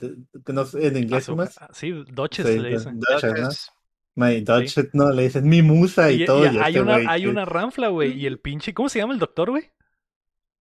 no 0.46 0.64
sé, 0.66 0.86
en 0.86 0.96
inglés 0.98 1.24
su- 1.24 1.40
ah, 1.40 1.68
sí, 1.72 1.92
Duchess 2.12 2.46
Sí, 2.46 2.58
le 2.58 2.68
dicen. 2.70 3.00
Duchess, 3.00 3.40
¿no? 3.40 3.48
My 4.26 4.40
Duchess, 4.40 4.88
no, 4.94 5.10
le 5.10 5.24
dicen 5.24 5.48
mi 5.48 5.62
musa 5.62 6.10
y, 6.10 6.22
Y, 6.22 6.24
todo. 6.26 6.44
y 6.46 6.54
y 6.56 6.58
hay, 6.58 6.68
este 6.68 6.80
una, 6.80 6.94
güey 6.94 7.06
hay 7.08 7.22
que- 7.22 7.28
una 7.28 7.44
ranfla, 7.44 7.88
güey, 7.88 8.12
y 8.12 8.26
el 8.26 8.38
pinche, 8.38 8.72
¿cómo 8.74 8.88
se 8.88 8.98
llama 8.98 9.12
el 9.14 9.18
doctor, 9.18 9.50
güey? 9.50 9.70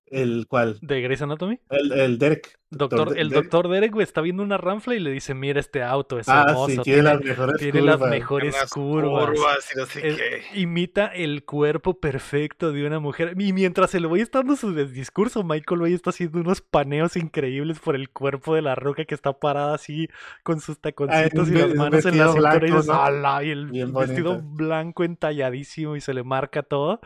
El 0.08 0.46
cual, 0.48 0.78
De 0.82 1.02
Grey's 1.02 1.22
Anatomy. 1.24 1.60
el, 1.70 1.92
el 1.92 2.20
Derek. 2.20 2.60
Doctor, 2.70 3.18
el 3.18 3.30
Derek. 3.30 3.44
doctor 3.44 3.70
Derek, 3.70 3.92
güey, 3.94 4.04
está 4.04 4.22
viendo 4.22 4.44
una 4.44 4.58
ranfla 4.58 4.96
y 4.96 5.00
le 5.00 5.10
dice, 5.10 5.34
mira 5.34 5.60
este 5.60 5.82
auto, 5.82 6.20
es 6.20 6.28
Ah, 6.30 6.46
hermoso, 6.48 6.68
sí, 6.68 6.78
tiene, 6.84 6.84
tiene, 6.84 7.02
las 7.04 7.22
mejores 7.24 7.56
tiene 7.58 7.82
las 7.82 7.96
curvas. 7.96 8.10
mejores 8.12 8.56
unas 8.56 8.70
curvas. 8.72 9.30
curvas 9.30 9.70
y 9.74 9.78
no 9.80 9.86
sé 9.86 10.08
Es- 10.08 10.18
qué. 10.18 10.60
imita 10.60 11.08
el 11.08 11.44
cuerpo 11.46 12.00
perfecto 12.00 12.72
de 12.72 12.86
una 12.86 13.00
mujer. 13.00 13.34
Y 13.40 13.54
mientras 13.54 13.96
el 13.96 14.08
güey 14.08 14.22
está 14.22 14.40
dando 14.40 14.56
su 14.58 14.74
discurso, 14.76 15.44
Michael 15.44 15.82
Bay 15.82 15.94
está 15.94 16.10
haciendo 16.12 16.40
unos 16.40 16.62
paneos 16.62 17.16
increíbles 17.16 17.80
por 17.80 17.96
el 17.96 18.10
cuerpo 18.10 18.54
de 18.56 18.62
la 18.62 18.76
roca 18.76 19.06
que 19.06 19.16
está 19.16 19.34
parada 19.34 19.74
así 19.76 20.10
con 20.44 20.60
sus 20.60 20.80
taconcitos 20.80 21.48
un 21.50 21.56
y 21.56 21.60
las 21.62 21.74
manos 21.76 22.06
en 22.06 22.18
la 22.18 22.28
cintura 22.32 22.58
y 22.68 22.72
dices, 22.72 22.88
¿no? 22.88 23.02
"Ala", 23.02 23.44
y 23.44 23.50
el 23.52 23.68
Bien 23.68 23.94
vestido 23.94 24.36
bonito. 24.36 24.50
blanco 24.56 25.04
entalladísimo 25.04 25.96
y 25.96 26.02
se 26.02 26.14
le 26.14 26.24
marca 26.24 26.62
todo. 26.62 27.00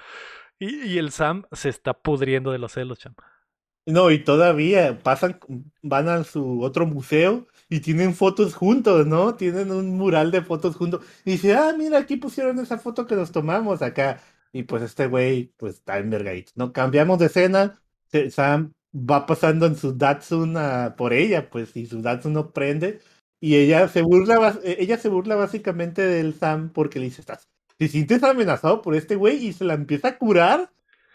Y, 0.59 0.97
el 0.97 1.11
Sam 1.11 1.45
se 1.51 1.69
está 1.69 1.93
pudriendo 1.93 2.51
de 2.51 2.59
los 2.59 2.73
celos, 2.73 2.99
cham. 2.99 3.15
No, 3.85 4.11
y 4.11 4.23
todavía 4.23 4.99
pasan, 5.01 5.39
van 5.81 6.09
a 6.09 6.23
su 6.23 6.61
otro 6.61 6.85
museo 6.85 7.47
y 7.69 7.79
tienen 7.79 8.13
fotos 8.13 8.53
juntos, 8.53 9.07
¿no? 9.07 9.35
Tienen 9.35 9.71
un 9.71 9.97
mural 9.97 10.31
de 10.31 10.43
fotos 10.43 10.75
juntos. 10.75 11.03
Y 11.25 11.31
dice, 11.31 11.55
ah, 11.55 11.73
mira, 11.77 11.97
aquí 11.99 12.17
pusieron 12.17 12.59
esa 12.59 12.77
foto 12.77 13.07
que 13.07 13.15
nos 13.15 13.31
tomamos 13.31 13.81
acá. 13.81 14.21
Y 14.51 14.63
pues 14.63 14.83
este 14.83 15.07
güey, 15.07 15.53
pues 15.57 15.75
está 15.75 15.97
envergadito, 15.97 16.51
¿no? 16.55 16.73
Cambiamos 16.73 17.19
de 17.19 17.27
escena, 17.27 17.81
Sam 18.31 18.73
va 18.93 19.25
pasando 19.25 19.65
en 19.65 19.75
su 19.75 19.95
Datsun 19.97 20.55
por 20.97 21.13
ella, 21.13 21.49
pues, 21.49 21.75
y 21.75 21.85
su 21.85 22.01
Datsun 22.01 22.33
no 22.33 22.51
prende. 22.51 22.99
Y 23.39 23.55
ella 23.55 23.87
se 23.87 24.01
burla, 24.01 24.59
eh, 24.63 24.77
ella 24.79 24.97
se 24.97 25.09
burla 25.09 25.35
básicamente 25.35 26.01
del 26.01 26.33
Sam 26.35 26.71
porque 26.73 26.99
le 26.99 27.05
dice, 27.05 27.21
estás, 27.21 27.47
te 27.79 27.87
sientes 27.87 28.21
amenazado 28.23 28.81
por 28.83 28.93
este 28.93 29.15
güey 29.15 29.47
y 29.47 29.53
se 29.53 29.63
la 29.63 29.73
empieza 29.73 30.09
a 30.09 30.17
curar. 30.17 30.69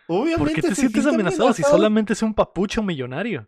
Obviamente. 0.09 0.39
¿Por 0.39 0.53
qué 0.53 0.63
te 0.63 0.69
se 0.71 0.75
sientes 0.75 1.03
siente 1.05 1.15
amenazado 1.15 1.53
si 1.53 1.63
solamente 1.63 2.15
es 2.15 2.23
un 2.23 2.35
papucho 2.35 2.83
millonario? 2.83 3.47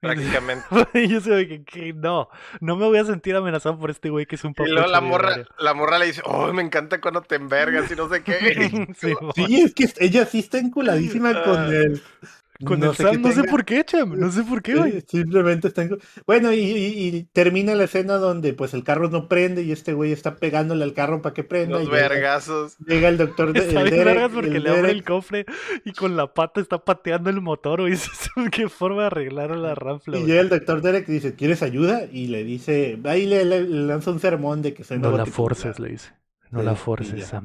Prácticamente. 0.00 0.64
Y 0.94 1.08
yo 1.08 1.20
sé 1.20 1.46
que, 1.46 1.62
que 1.64 1.92
no, 1.92 2.28
no 2.60 2.76
me 2.76 2.86
voy 2.86 2.98
a 2.98 3.04
sentir 3.04 3.34
amenazado 3.36 3.78
por 3.78 3.90
este 3.90 4.08
güey 4.08 4.24
que 4.26 4.36
es 4.36 4.44
un 4.44 4.52
Y 4.52 4.54
papucho 4.54 4.74
luego 4.74 4.88
la 4.88 5.00
morra, 5.00 5.36
la 5.58 5.74
morra 5.74 5.98
le 5.98 6.06
dice, 6.06 6.22
oh, 6.24 6.52
me 6.52 6.62
encanta 6.62 7.00
cuando 7.00 7.22
te 7.22 7.34
envergas 7.36 7.90
y 7.90 7.96
no 7.96 8.08
sé 8.08 8.22
qué. 8.22 8.88
Sí, 8.98 9.14
Sí, 9.34 9.60
es 9.60 9.74
que 9.74 9.90
ella 10.04 10.24
sí 10.26 10.38
está 10.38 10.58
enculadísima 10.58 11.42
con 11.44 11.58
Ah. 11.58 11.66
el. 11.68 12.02
Con 12.64 12.80
no 12.80 12.90
el 12.90 12.96
sé 12.96 13.04
Sam, 13.04 13.22
no 13.22 13.32
sé 13.32 13.44
por 13.44 13.64
qué, 13.64 13.84
Cham, 13.84 14.18
no 14.18 14.30
sé 14.30 14.42
por 14.42 14.62
qué, 14.62 14.74
güey. 14.74 15.02
Simplemente 15.08 15.68
está 15.68 15.84
encu- 15.84 15.98
Bueno, 16.26 16.52
y, 16.52 16.58
y- 16.60 17.08
y 17.16 17.22
termina 17.32 17.74
la 17.74 17.84
escena 17.84 18.14
donde 18.14 18.52
pues 18.52 18.74
el 18.74 18.84
carro 18.84 19.08
no 19.08 19.28
prende 19.28 19.62
y 19.62 19.72
este 19.72 19.92
güey 19.94 20.12
está 20.12 20.36
pegándole 20.36 20.84
al 20.84 20.92
carro 20.92 21.22
para 21.22 21.32
que 21.34 21.42
prenda. 21.44 21.78
Los 21.78 21.88
y 21.88 21.90
llega, 21.90 22.08
vergazos. 22.08 22.76
llega 22.86 23.08
el 23.08 23.16
doctor 23.16 23.52
de, 23.54 23.60
Está 23.60 23.80
el 23.80 23.84
bien 23.90 23.96
Derek, 23.98 24.14
vergas 24.14 24.30
porque 24.34 24.56
el 24.56 24.62
le 24.62 24.68
abre 24.70 24.82
Derek, 24.82 24.96
el 24.96 25.04
cofre 25.04 25.46
y 25.84 25.92
con 25.92 26.16
la 26.16 26.34
pata 26.34 26.60
está 26.60 26.84
pateando 26.84 27.30
el 27.30 27.40
motor, 27.40 27.80
güey. 27.80 27.94
¿Qué 28.52 28.68
forma 28.68 29.02
de 29.02 29.06
arreglar 29.06 29.52
a 29.52 29.56
la 29.56 29.74
ranfla, 29.74 30.18
y 30.18 30.24
llega 30.26 30.40
el 30.40 30.48
doctor 30.50 30.82
Derek 30.82 31.08
y 31.08 31.12
dice, 31.12 31.34
¿quieres 31.34 31.62
ayuda? 31.62 32.02
Y 32.12 32.26
le 32.26 32.44
dice, 32.44 32.98
ahí 33.04 33.26
le, 33.26 33.44
le- 33.44 33.62
le 33.62 33.86
lanza 33.86 34.10
un 34.10 34.20
sermón 34.20 34.62
de 34.62 34.74
que 34.74 34.84
soy 34.84 34.98
No 34.98 35.16
la 35.16 35.24
forces, 35.26 35.78
le 35.78 35.88
dice. 35.90 36.12
No 36.50 36.60
Sí, 36.60 36.66
la 36.66 36.74
forces, 36.74 37.30
ya. 37.30 37.40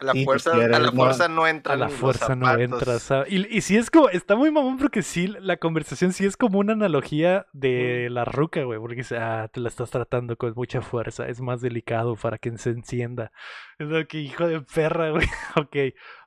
A 0.00 0.04
la 0.04 0.12
Sí, 0.12 0.24
fuerza, 0.24 0.52
a 0.52 0.56
la 0.68 0.78
no- 0.78 0.92
fuerza 0.92 1.28
no 1.28 1.46
entra. 1.48 1.74
A 1.74 1.76
la 1.76 1.88
fuerza 1.88 2.36
no 2.36 2.56
entra, 2.56 2.98
Sam. 3.00 3.24
Y, 3.28 3.56
y 3.56 3.60
sí 3.62 3.76
es 3.76 3.90
como, 3.90 4.08
está 4.10 4.36
muy 4.36 4.50
mamón 4.52 4.78
porque 4.78 5.02
sí, 5.02 5.26
la 5.26 5.56
conversación 5.56 6.12
sí 6.12 6.24
es 6.24 6.36
como 6.36 6.60
una 6.60 6.74
analogía 6.74 7.46
de 7.52 8.08
la 8.08 8.24
ruca, 8.24 8.62
güey. 8.62 8.78
Porque 8.78 8.96
dice, 8.96 9.16
ah, 9.18 9.48
te 9.52 9.58
la 9.60 9.68
estás 9.68 9.90
tratando 9.90 10.36
con 10.36 10.52
mucha 10.54 10.82
fuerza, 10.82 11.26
es 11.28 11.40
más 11.40 11.60
delicado 11.60 12.14
para 12.14 12.38
que 12.38 12.56
se 12.58 12.70
encienda. 12.70 13.32
Es 13.78 13.88
lo 13.88 14.06
que 14.06 14.20
hijo 14.20 14.46
de 14.46 14.60
perra, 14.60 15.10
güey. 15.10 15.26
ok, 15.56 15.76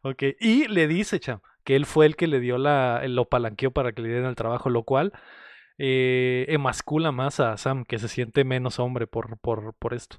ok. 0.03 0.23
Y 0.41 0.67
le 0.67 0.87
dice, 0.87 1.21
cham, 1.21 1.39
que 1.63 1.77
él 1.77 1.85
fue 1.85 2.05
el 2.07 2.17
que 2.17 2.27
le 2.27 2.41
dio 2.41 2.57
la, 2.57 3.01
lo 3.07 3.29
palanqueó 3.29 3.71
para 3.71 3.93
que 3.93 4.01
le 4.01 4.09
dieran 4.09 4.27
el 4.29 4.35
trabajo, 4.35 4.69
lo 4.69 4.83
cual 4.83 5.13
eh, 5.77 6.45
emascula 6.49 7.11
más 7.13 7.39
a 7.39 7.55
Sam, 7.57 7.85
que 7.85 7.99
se 7.99 8.07
siente 8.09 8.43
menos 8.43 8.79
hombre 8.79 9.07
por, 9.07 9.39
por, 9.39 9.73
por 9.75 9.93
esto. 9.93 10.17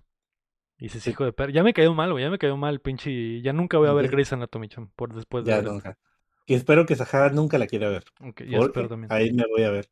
Y 0.83 0.87
dices, 0.87 1.07
hijo 1.07 1.25
de 1.25 1.33
perra. 1.33 1.53
Ya 1.53 1.63
me 1.63 1.73
cayó 1.73 1.95
mal, 1.95 2.11
güey. 2.11 2.25
Ya 2.25 2.31
me 2.31 2.39
cayó 2.39 2.57
mal, 2.57 2.81
pinche. 2.81 3.41
Ya 3.41 3.53
nunca 3.53 3.79
voy 3.79 3.87
a 3.89 3.93
ver. 3.93 4.11
Grey's 4.11 4.33
Anatomy, 4.33 4.69
cham, 4.69 4.91
por 4.97 5.15
después 5.15 5.45
de 5.45 5.51
Ya 5.51 5.57
ver 5.59 5.65
esto. 5.67 5.75
nunca. 5.75 5.99
Y 6.45 6.55
espero 6.55 6.87
que 6.87 6.97
Sahara 6.97 7.31
nunca 7.33 7.57
la 7.57 7.69
quiera 7.69 7.89
ver. 7.89 8.03
Ok, 8.21 8.43
ya 8.49 8.59
espero 8.59 8.89
también. 8.89 9.13
ahí 9.13 9.33
me 9.33 9.45
voy 9.47 9.63
a 9.63 9.71
ver. 9.71 9.89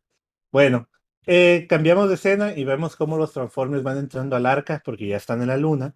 Bueno, 0.51 0.89
eh, 1.27 1.67
cambiamos 1.69 2.09
de 2.09 2.17
escena 2.17 2.57
y 2.57 2.65
vemos 2.65 2.97
cómo 2.97 3.17
los 3.19 3.33
Transformers 3.33 3.85
van 3.85 3.99
entrando 3.99 4.35
al 4.35 4.47
arca 4.47 4.83
porque 4.85 5.07
ya 5.07 5.17
están 5.17 5.41
en 5.43 5.47
la 5.49 5.57
luna. 5.57 5.95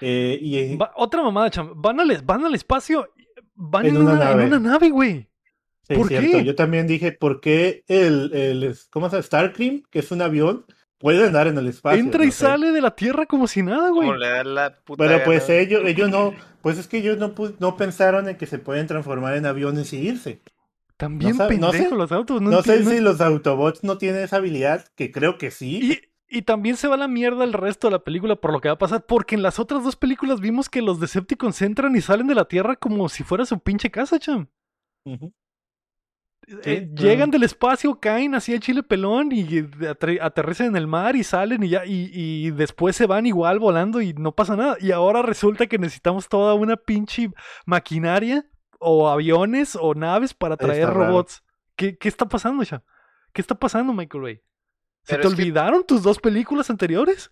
Eh, 0.00 0.38
y 0.40 0.56
eh, 0.56 0.76
Va- 0.80 0.92
otra 0.96 1.22
mamada, 1.22 1.50
cham. 1.50 1.72
Van 1.76 2.00
al, 2.00 2.22
van 2.22 2.42
al 2.46 2.54
espacio. 2.54 3.10
Van 3.54 3.84
en, 3.84 3.96
En 3.96 4.00
una 4.02 4.12
una, 4.14 4.30
en 4.30 4.36
nave. 4.38 4.46
una 4.46 4.58
nave, 4.58 4.88
güey. 4.88 5.28
Sí, 5.86 5.94
¿Por 5.96 6.08
cierto. 6.08 6.38
qué? 6.38 6.44
Yo 6.44 6.54
también 6.54 6.86
dije, 6.86 7.12
¿por 7.12 7.42
qué 7.42 7.84
el, 7.88 8.32
el 8.32 8.74
¿cómo 8.90 9.10
se 9.10 9.16
llama? 9.16 9.22
Starcream, 9.22 9.82
que 9.90 9.98
es 9.98 10.10
un 10.12 10.22
avión, 10.22 10.64
puede 11.00 11.26
andar 11.26 11.48
en 11.48 11.58
el 11.58 11.66
espacio? 11.66 11.98
Entra 11.98 12.22
y 12.22 12.26
No 12.28 12.32
sé. 12.32 12.38
sale 12.44 12.70
de 12.70 12.80
la 12.80 12.94
Tierra 12.94 13.26
como 13.26 13.48
si 13.48 13.62
nada, 13.64 13.88
güey. 13.88 14.06
Como 14.06 14.14
le 14.18 14.28
da 14.28 14.44
la 14.44 14.76
puta 14.84 15.04
Pero 15.04 15.24
pues 15.24 15.48
gana. 15.48 15.58
ellos, 15.60 15.82
ellos 15.84 16.08
no, 16.10 16.32
pues 16.62 16.78
es 16.78 16.86
que 16.86 16.98
ellos 16.98 17.18
no, 17.18 17.34
no 17.58 17.76
pensaron 17.76 18.28
en 18.28 18.36
que 18.36 18.46
se 18.46 18.58
pueden 18.60 18.86
transformar 18.86 19.34
en 19.36 19.46
aviones 19.46 19.92
y 19.92 19.98
irse. 20.06 20.42
También 20.96 21.32
no 21.32 21.36
sabe- 21.38 21.58
no 21.58 21.72
sé. 21.72 21.90
los 21.90 22.12
autos. 22.12 22.40
No, 22.42 22.50
No, 22.50 22.62
sé 22.62 22.84
si 22.84 23.00
los 23.00 23.20
Autobots 23.20 23.82
no 23.82 23.96
tienen 23.98 24.22
esa 24.22 24.36
habilidad, 24.36 24.86
que 24.94 25.10
creo 25.10 25.38
que 25.38 25.50
sí. 25.50 25.80
Y, 26.28 26.38
y 26.38 26.42
también 26.42 26.76
se 26.76 26.88
va 26.88 26.94
a 26.96 26.98
la 26.98 27.08
mierda 27.08 27.42
el 27.44 27.54
resto 27.54 27.86
de 27.88 27.92
la 27.92 28.04
película 28.04 28.36
por 28.36 28.52
lo 28.52 28.60
que 28.60 28.68
va 28.68 28.74
a 28.74 28.78
pasar. 28.78 29.06
Porque 29.06 29.34
en 29.34 29.42
las 29.42 29.58
otras 29.58 29.82
dos 29.82 29.96
películas 29.96 30.40
vimos 30.40 30.68
que 30.68 30.82
los 30.82 31.00
Decepticons 31.00 31.62
entran 31.62 31.96
y 31.96 32.02
salen 32.02 32.26
de 32.26 32.34
la 32.34 32.44
Tierra 32.44 32.76
como 32.76 33.08
si 33.08 33.24
fuera 33.24 33.46
su 33.46 33.58
pinche 33.60 33.90
casa, 33.90 34.18
cham. 34.18 34.48
Ujú. 35.06 35.32
Eh, 36.64 36.90
llegan 36.94 37.30
del 37.30 37.44
espacio, 37.44 38.00
caen 38.00 38.34
así 38.34 38.52
el 38.52 38.60
chile 38.60 38.82
pelón 38.82 39.30
y 39.32 39.60
aterrizan 40.20 40.66
en 40.68 40.76
el 40.76 40.86
mar 40.88 41.14
y 41.14 41.22
salen 41.22 41.62
y 41.62 41.68
ya 41.68 41.84
y, 41.86 42.10
y 42.12 42.50
después 42.50 42.96
se 42.96 43.06
van 43.06 43.24
igual 43.26 43.58
volando 43.60 44.00
y 44.00 44.12
no 44.14 44.32
pasa 44.34 44.56
nada. 44.56 44.76
Y 44.80 44.90
ahora 44.90 45.22
resulta 45.22 45.66
que 45.68 45.78
necesitamos 45.78 46.28
toda 46.28 46.54
una 46.54 46.76
pinche 46.76 47.30
maquinaria 47.66 48.44
o 48.80 49.08
aviones 49.08 49.76
o 49.80 49.94
naves 49.94 50.34
para 50.34 50.56
traer 50.56 50.88
robots. 50.88 51.42
¿Qué, 51.76 51.96
qué 51.96 52.08
está 52.08 52.26
pasando, 52.28 52.62
ya? 52.64 52.82
¿Qué 53.32 53.40
está 53.40 53.54
pasando, 53.54 53.92
Michael 53.92 54.22
Bay? 54.22 54.36
¿Se 55.04 55.16
Pero 55.16 55.28
te 55.30 55.36
que- 55.36 55.42
olvidaron 55.42 55.84
tus 55.86 56.02
dos 56.02 56.18
películas 56.18 56.68
anteriores? 56.68 57.30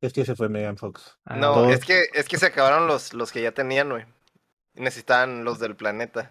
Es 0.00 0.12
que 0.12 0.24
se 0.24 0.34
fue 0.34 0.48
Megan 0.48 0.76
Fox. 0.76 1.18
Ah, 1.24 1.36
No, 1.36 1.54
todo- 1.54 1.70
es 1.70 1.84
que, 1.84 2.04
es 2.14 2.28
que 2.28 2.36
se 2.38 2.46
acabaron 2.46 2.86
los, 2.86 3.12
los 3.14 3.32
que 3.32 3.42
ya 3.42 3.52
tenían, 3.52 3.90
güey. 3.90 4.04
Necesitaban 4.74 5.44
los 5.44 5.58
del 5.60 5.76
planeta. 5.76 6.28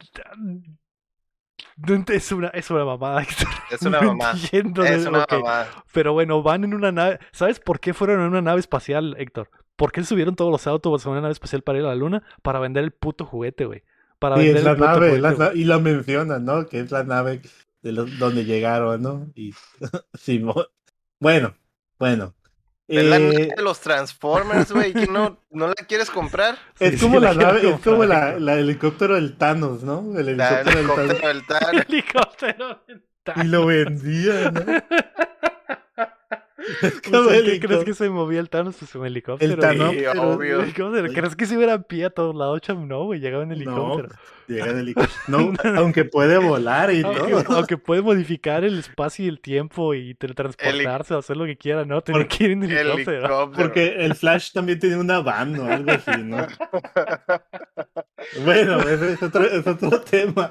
Es 2.10 2.32
una, 2.32 2.48
es 2.50 2.70
una 2.70 2.86
mamada, 2.86 3.22
Héctor. 3.24 3.48
Es 3.72 3.82
una 3.82 4.02
No 4.02 4.08
mamada. 4.16 4.40
Es 4.84 5.06
una 5.06 5.26
mamada. 5.30 5.68
Pero 5.92 6.14
bueno, 6.14 6.44
van 6.44 6.64
en 6.64 6.74
una 6.74 6.92
nave. 6.92 7.20
¿Sabes 7.32 7.60
por 7.60 7.80
qué 7.80 7.94
fueron 7.94 8.22
en 8.22 8.28
una 8.28 8.42
nave 8.42 8.60
espacial, 8.60 9.16
Héctor? 9.18 9.50
¿Por 9.76 9.92
qué 9.92 10.04
subieron 10.04 10.36
todos 10.36 10.52
los 10.52 10.68
autos 10.68 11.06
a 11.06 11.10
una 11.10 11.22
nave 11.22 11.34
espacial 11.34 11.62
para 11.64 11.80
ir 11.80 11.86
a 11.86 11.90
la 11.90 11.96
luna? 11.96 12.24
Para 12.42 12.60
vender 12.60 12.84
el 12.84 12.92
puto 12.92 13.26
juguete, 13.26 13.66
güey. 13.66 13.84
Para 14.20 14.38
Sí, 14.38 14.44
vender 14.44 14.58
es 14.58 14.64
la 14.64 14.72
el 14.72 14.78
puto 14.78 14.88
nave, 14.88 15.08
juguete, 15.10 15.22
la 15.22 15.52
y 15.54 15.64
lo 15.66 15.80
mencionan, 15.80 16.46
¿no? 16.46 16.68
Que 16.68 16.80
es 16.80 16.92
la 16.92 17.04
nave 17.04 17.42
de 17.82 17.92
los, 17.92 18.18
donde 18.20 18.46
llegaron, 18.46 19.02
¿no? 19.02 19.28
Y 19.36 19.54
Simón. 20.14 20.66
Bueno, 21.20 21.56
bueno. 22.00 22.36
Es 22.88 23.04
la 23.06 23.18
nave 23.20 23.44
Eh, 23.44 23.50
de 23.56 23.62
los 23.64 23.80
Transformers, 23.80 24.72
güey. 24.72 24.94
que 24.94 25.08
no, 25.08 25.38
no 25.52 25.68
la 25.68 25.74
quieres 25.76 26.10
comprar? 26.10 26.56
Sí, 26.76 26.86
es 26.86 26.96
sí, 26.96 27.00
como 27.06 27.20
la 27.20 27.34
la 27.34 27.34
quiero 27.34 27.54
nave, 27.54 27.70
es 27.76 27.82
como 27.82 28.04
la, 28.06 28.40
la 28.40 28.56
helicóptero 28.60 29.16
del 29.16 29.38
Thanos, 29.38 29.84
¿no? 29.84 30.18
El 30.18 30.38
La 30.38 30.62
helicóptero 30.62 31.28
del 31.28 31.46
Thanos. 31.48 31.86
helicóptero 31.88 32.68
del 32.68 32.84
Thanos. 32.84 32.84
Helicóptero 32.84 32.84
mental. 32.88 33.46
Y 33.46 33.50
lo 33.50 33.66
vendía, 33.66 34.52
¿no? 34.52 34.62
Es 36.82 37.02
como 37.02 37.30
el 37.30 37.44
¿Qué 37.60 37.60
crees 37.68 37.84
que 37.84 37.94
se 37.94 38.10
movía 38.10 38.40
el 38.40 38.50
Thanos? 38.50 38.78
Pues 38.80 38.96
un 38.96 39.06
helicóptero. 39.06 39.54
El 39.54 39.60
Thanos, 39.60 39.92
Sí, 39.96 40.06
obvio. 40.06 40.62
Helicóptero. 40.62 41.12
¿Crees 41.14 41.36
que 41.36 41.46
se 41.46 41.56
iba 41.56 41.74
a 41.74 41.82
pie 41.82 42.06
a 42.06 42.10
todos 42.10 42.34
lados? 42.36 42.62
No, 42.70 43.04
güey, 43.04 43.20
llegaba 43.20 43.44
en 43.44 43.52
helicóptero. 43.52 44.10
Llega 44.48 44.68
en 44.72 44.80
helicóptero. 44.80 45.14
No, 45.28 45.54
aunque 45.78 46.06
puede 46.06 46.38
volar 46.38 46.92
y 46.94 47.02
Aunque, 47.02 47.20
todo. 47.44 47.56
aunque 47.58 47.78
puede 47.78 48.02
modificar 48.02 48.64
el 48.64 48.80
espacio 48.80 49.26
y 49.26 49.28
el 49.28 49.40
tiempo 49.40 49.94
y 49.94 50.14
teletransportarse 50.16 51.14
o 51.14 51.20
hacer 51.20 51.38
lo 51.38 51.46
que 51.46 51.58
quiera, 51.58 51.86
no, 51.86 52.04
Porque 52.04 52.28
que 52.28 52.44
ir 52.46 52.52
en 52.52 52.64
helicóptero. 52.64 53.12
Helicóptero. 53.26 53.52
Porque 53.52 53.96
el 54.06 54.16
Flash 54.16 54.52
también 54.52 54.80
tiene 54.80 54.98
una 54.98 55.20
van 55.22 55.58
o 55.60 55.72
algo 55.72 55.92
así, 55.92 56.24
¿no? 56.24 56.46
Bueno, 58.46 58.80
ese 58.82 59.14
es 59.14 59.24
otro, 59.24 59.44
es 59.46 59.68
otro 59.68 60.02
tema. 60.10 60.50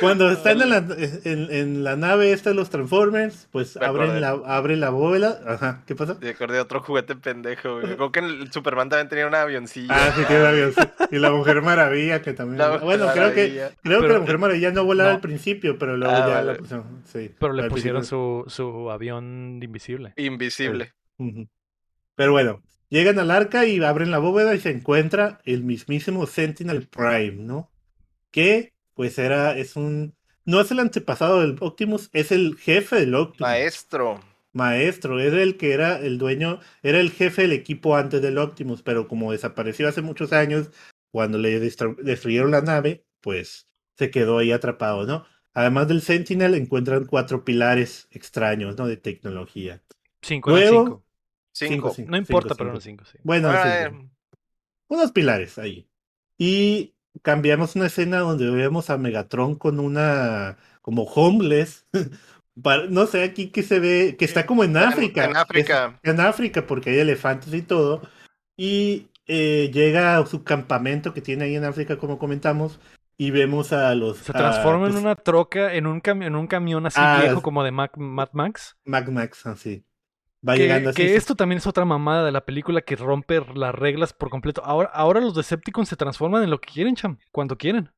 Cuando 0.00 0.30
están 0.30 0.60
en 0.60 0.70
la, 0.70 0.78
en, 0.78 1.48
en 1.50 1.84
la 1.84 1.96
nave 1.96 2.32
esta 2.32 2.50
de 2.50 2.56
los 2.56 2.68
Transformers, 2.70 3.48
pues 3.52 3.76
abren 3.76 4.20
la, 4.20 4.30
abren 4.46 4.80
la 4.80 4.90
bóveda. 4.90 5.40
Ajá, 5.46 5.82
¿qué 5.86 5.94
pasa? 5.94 6.16
Me 6.20 6.30
acordé 6.30 6.54
de 6.54 6.60
otro 6.60 6.80
juguete 6.80 7.14
pendejo, 7.14 7.80
güey. 7.80 7.94
Creo 7.94 8.10
que 8.12 8.20
el 8.20 8.52
Superman 8.52 8.88
también 8.88 9.08
tenía 9.08 9.26
un 9.26 9.34
avioncillo. 9.34 9.88
Ah, 9.90 10.12
sí, 10.16 10.22
tiene 10.26 10.46
avión. 10.46 10.72
sí. 10.72 10.82
Y 11.12 11.18
la 11.18 11.30
Mujer 11.30 11.62
Maravilla, 11.62 12.22
que 12.22 12.32
también. 12.32 12.58
La 12.58 12.78
bueno, 12.78 13.06
creo 13.12 13.31
que, 13.34 13.48
creo 13.82 14.00
que 14.00 14.02
Pero- 14.06 14.14
la 14.14 14.20
Mujer 14.20 14.38
Maravilla 14.38 14.70
no 14.72 14.84
volaba 14.84 15.10
no. 15.10 15.14
al 15.16 15.20
principio, 15.20 15.78
pero 15.78 15.96
luego 15.96 16.14
Ah, 16.14 16.18
ya 16.20 16.26
vale. 16.34 16.52
la 16.52 16.58
pusieron. 16.58 17.02
Sí, 17.04 17.30
Pero 17.38 17.52
le 17.52 17.68
pusieron 17.68 18.04
su, 18.04 18.44
su 18.48 18.90
avión 18.90 19.60
invisible. 19.62 20.12
Invisible. 20.16 20.92
Pero 22.14 22.32
bueno, 22.32 22.62
llegan 22.88 23.18
al 23.18 23.30
arca 23.30 23.64
y 23.66 23.82
abren 23.82 24.10
la 24.10 24.18
bóveda 24.18 24.54
y 24.54 24.60
se 24.60 24.70
encuentra 24.70 25.40
el 25.44 25.64
mismísimo 25.64 26.26
Sentinel 26.26 26.88
Prime, 26.88 27.42
¿no? 27.42 27.70
Que 28.30 28.72
pues 28.94 29.18
era, 29.18 29.56
es 29.56 29.76
un, 29.76 30.14
no 30.44 30.60
es 30.60 30.70
el 30.70 30.78
antepasado 30.80 31.40
del 31.40 31.56
Optimus, 31.60 32.10
es 32.12 32.30
el 32.32 32.56
jefe 32.58 32.96
del 32.96 33.14
Optimus. 33.14 33.40
Maestro. 33.40 34.20
Maestro, 34.54 35.18
era 35.18 35.42
el 35.42 35.56
que 35.56 35.72
era 35.72 35.98
el 35.98 36.18
dueño, 36.18 36.60
era 36.82 37.00
el 37.00 37.10
jefe 37.10 37.42
del 37.42 37.52
equipo 37.52 37.96
antes 37.96 38.20
del 38.20 38.36
Optimus, 38.36 38.82
pero 38.82 39.08
como 39.08 39.32
desapareció 39.32 39.88
hace 39.88 40.02
muchos 40.02 40.34
años, 40.34 40.70
cuando 41.10 41.38
le 41.38 41.58
destru- 41.58 41.96
destruyeron 41.96 42.50
la 42.50 42.60
nave, 42.60 43.02
pues 43.22 43.68
se 43.96 44.10
quedó 44.10 44.38
ahí 44.38 44.52
atrapado, 44.52 45.06
¿no? 45.06 45.24
Además 45.54 45.88
del 45.88 46.02
Sentinel 46.02 46.54
encuentran 46.54 47.04
cuatro 47.06 47.44
pilares 47.44 48.08
extraños, 48.10 48.76
¿no? 48.76 48.86
De 48.86 48.96
tecnología. 48.96 49.82
Cinco 50.22 50.50
Luego- 50.50 50.84
cinco. 50.84 51.04
Cinco. 51.54 51.90
cinco, 51.94 52.10
No 52.10 52.16
importa, 52.16 52.54
cinco, 52.54 52.56
pero 52.58 52.80
cinco. 52.80 53.02
eran 53.04 53.04
cinco, 53.04 53.04
sí. 53.04 53.18
Bueno, 53.22 53.48
Ah, 53.50 53.90
sí, 53.90 53.96
unos 54.88 55.12
pilares 55.12 55.58
ahí. 55.58 55.86
Y 56.38 56.94
cambiamos 57.20 57.76
una 57.76 57.86
escena 57.86 58.20
donde 58.20 58.50
vemos 58.50 58.88
a 58.90 58.96
Megatron 58.98 59.54
con 59.56 59.78
una 59.78 60.56
como 60.80 61.02
homeless. 61.04 61.86
Para- 62.62 62.86
no 62.86 63.06
sé 63.06 63.22
aquí 63.22 63.48
que 63.50 63.62
se 63.62 63.80
ve, 63.80 64.16
que 64.18 64.24
está 64.24 64.46
como 64.46 64.64
en 64.64 64.76
África. 64.78 65.24
En 65.26 65.36
África. 65.36 65.98
Es- 66.02 66.10
en 66.10 66.20
África, 66.20 66.66
porque 66.66 66.90
hay 66.90 66.98
elefantes 67.00 67.52
y 67.52 67.62
todo. 67.62 68.02
Y 68.56 69.08
eh, 69.26 69.70
llega 69.72 70.16
a 70.18 70.26
su 70.26 70.42
campamento 70.44 71.12
que 71.14 71.20
tiene 71.20 71.44
ahí 71.44 71.56
en 71.56 71.64
África, 71.64 71.98
como 71.98 72.18
comentamos. 72.18 72.80
Y 73.22 73.30
vemos 73.30 73.72
a 73.72 73.94
los. 73.94 74.18
Se 74.18 74.32
a, 74.32 74.34
transforma 74.34 74.86
en 74.86 74.92
pues, 74.92 75.04
una 75.04 75.14
troca, 75.14 75.74
en 75.74 75.86
un, 75.86 76.02
cami- 76.02 76.26
en 76.26 76.34
un 76.34 76.46
camión 76.48 76.86
así 76.86 76.98
Ah, 77.00 77.18
viejo 77.22 77.40
como 77.40 77.62
de 77.62 77.70
Mac- 77.70 77.96
Mad 77.96 78.30
Max. 78.32 78.76
Mac 78.84 79.08
Max, 79.10 79.46
así. 79.46 79.84
Va 80.46 80.54
Que, 80.54 80.60
llegando 80.62 80.90
así. 80.90 80.96
que 80.96 81.14
esto 81.14 81.36
también 81.36 81.58
es 81.58 81.66
otra 81.68 81.84
mamada 81.84 82.24
de 82.24 82.32
la 82.32 82.44
película 82.44 82.80
que 82.80 82.96
rompe 82.96 83.40
las 83.54 83.72
reglas 83.74 84.12
por 84.12 84.28
completo. 84.28 84.60
Ahora, 84.64 84.90
ahora 84.92 85.20
los 85.20 85.36
Decepticons 85.36 85.88
se 85.88 85.94
transforman 85.96 86.42
en 86.42 86.50
lo 86.50 86.60
que 86.60 86.72
quieren, 86.72 86.96
cham, 86.96 87.18
cuando 87.30 87.56
quieren. 87.56 87.90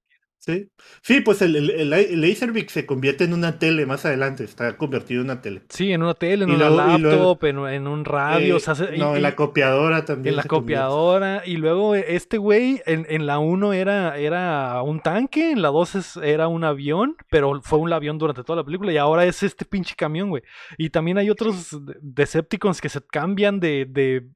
Sí, 0.46 0.68
sí 1.00 1.22
pues 1.22 1.40
el, 1.40 1.56
el, 1.56 1.92
el, 1.94 2.36
se 2.68 2.84
convierte 2.84 3.24
en 3.24 3.32
una 3.32 3.58
tele 3.58 3.86
más 3.86 4.04
adelante. 4.04 4.44
Está 4.44 4.76
convertido 4.76 5.22
en 5.22 5.28
una 5.30 5.40
tele. 5.40 5.62
Sí, 5.70 5.90
en 5.90 6.02
una 6.02 6.12
tele, 6.12 6.44
en 6.44 6.50
Y 6.50 6.54
una 6.56 6.68
luego- 6.68 6.96
y 6.98 7.00
luego- 7.00 7.16
laptop, 7.30 7.44
en, 7.48 7.58
en 7.74 7.86
un 7.86 8.04
radio, 8.04 8.54
Eh, 8.54 8.56
o 8.56 8.60
sea, 8.60 8.74
no, 8.98 9.14
y- 9.14 9.16
en 9.16 9.22
la 9.22 9.34
copiadora 9.36 10.04
también. 10.04 10.32
en 10.34 10.36
la 10.36 10.42
convierte. 10.42 10.82
copiadora. 10.84 11.42
Y 11.46 11.56
luego 11.56 11.94
eh, 11.94 12.04
este 12.08 12.36
güey 12.36 12.82
en, 12.84 13.06
en 13.08 13.24
la 13.26 13.38
1 13.38 13.72
era, 13.72 14.18
era 14.18 14.82
un 14.82 15.00
tanque, 15.00 15.50
en 15.52 15.62
la 15.62 15.68
2 15.68 15.94
es- 15.94 16.16
era 16.18 16.46
un 16.48 16.62
avión, 16.64 17.16
pero 17.30 17.62
fue 17.62 17.78
un 17.78 17.90
avión 17.92 18.18
durante 18.18 18.44
toda 18.44 18.56
la 18.56 18.64
película 18.64 18.92
y 18.92 18.98
ahora 18.98 19.24
es 19.24 19.42
este 19.42 19.64
pinche 19.64 19.94
camión, 19.96 20.28
güey. 20.28 20.42
Y 20.76 20.90
también 20.90 21.16
hay 21.16 21.30
otros 21.30 21.70
de- 21.86 21.96
Decepticons 22.02 22.82
que 22.82 22.90
se 22.90 23.00
cambian 23.00 23.60
de... 23.60 23.86
de... 23.88 24.26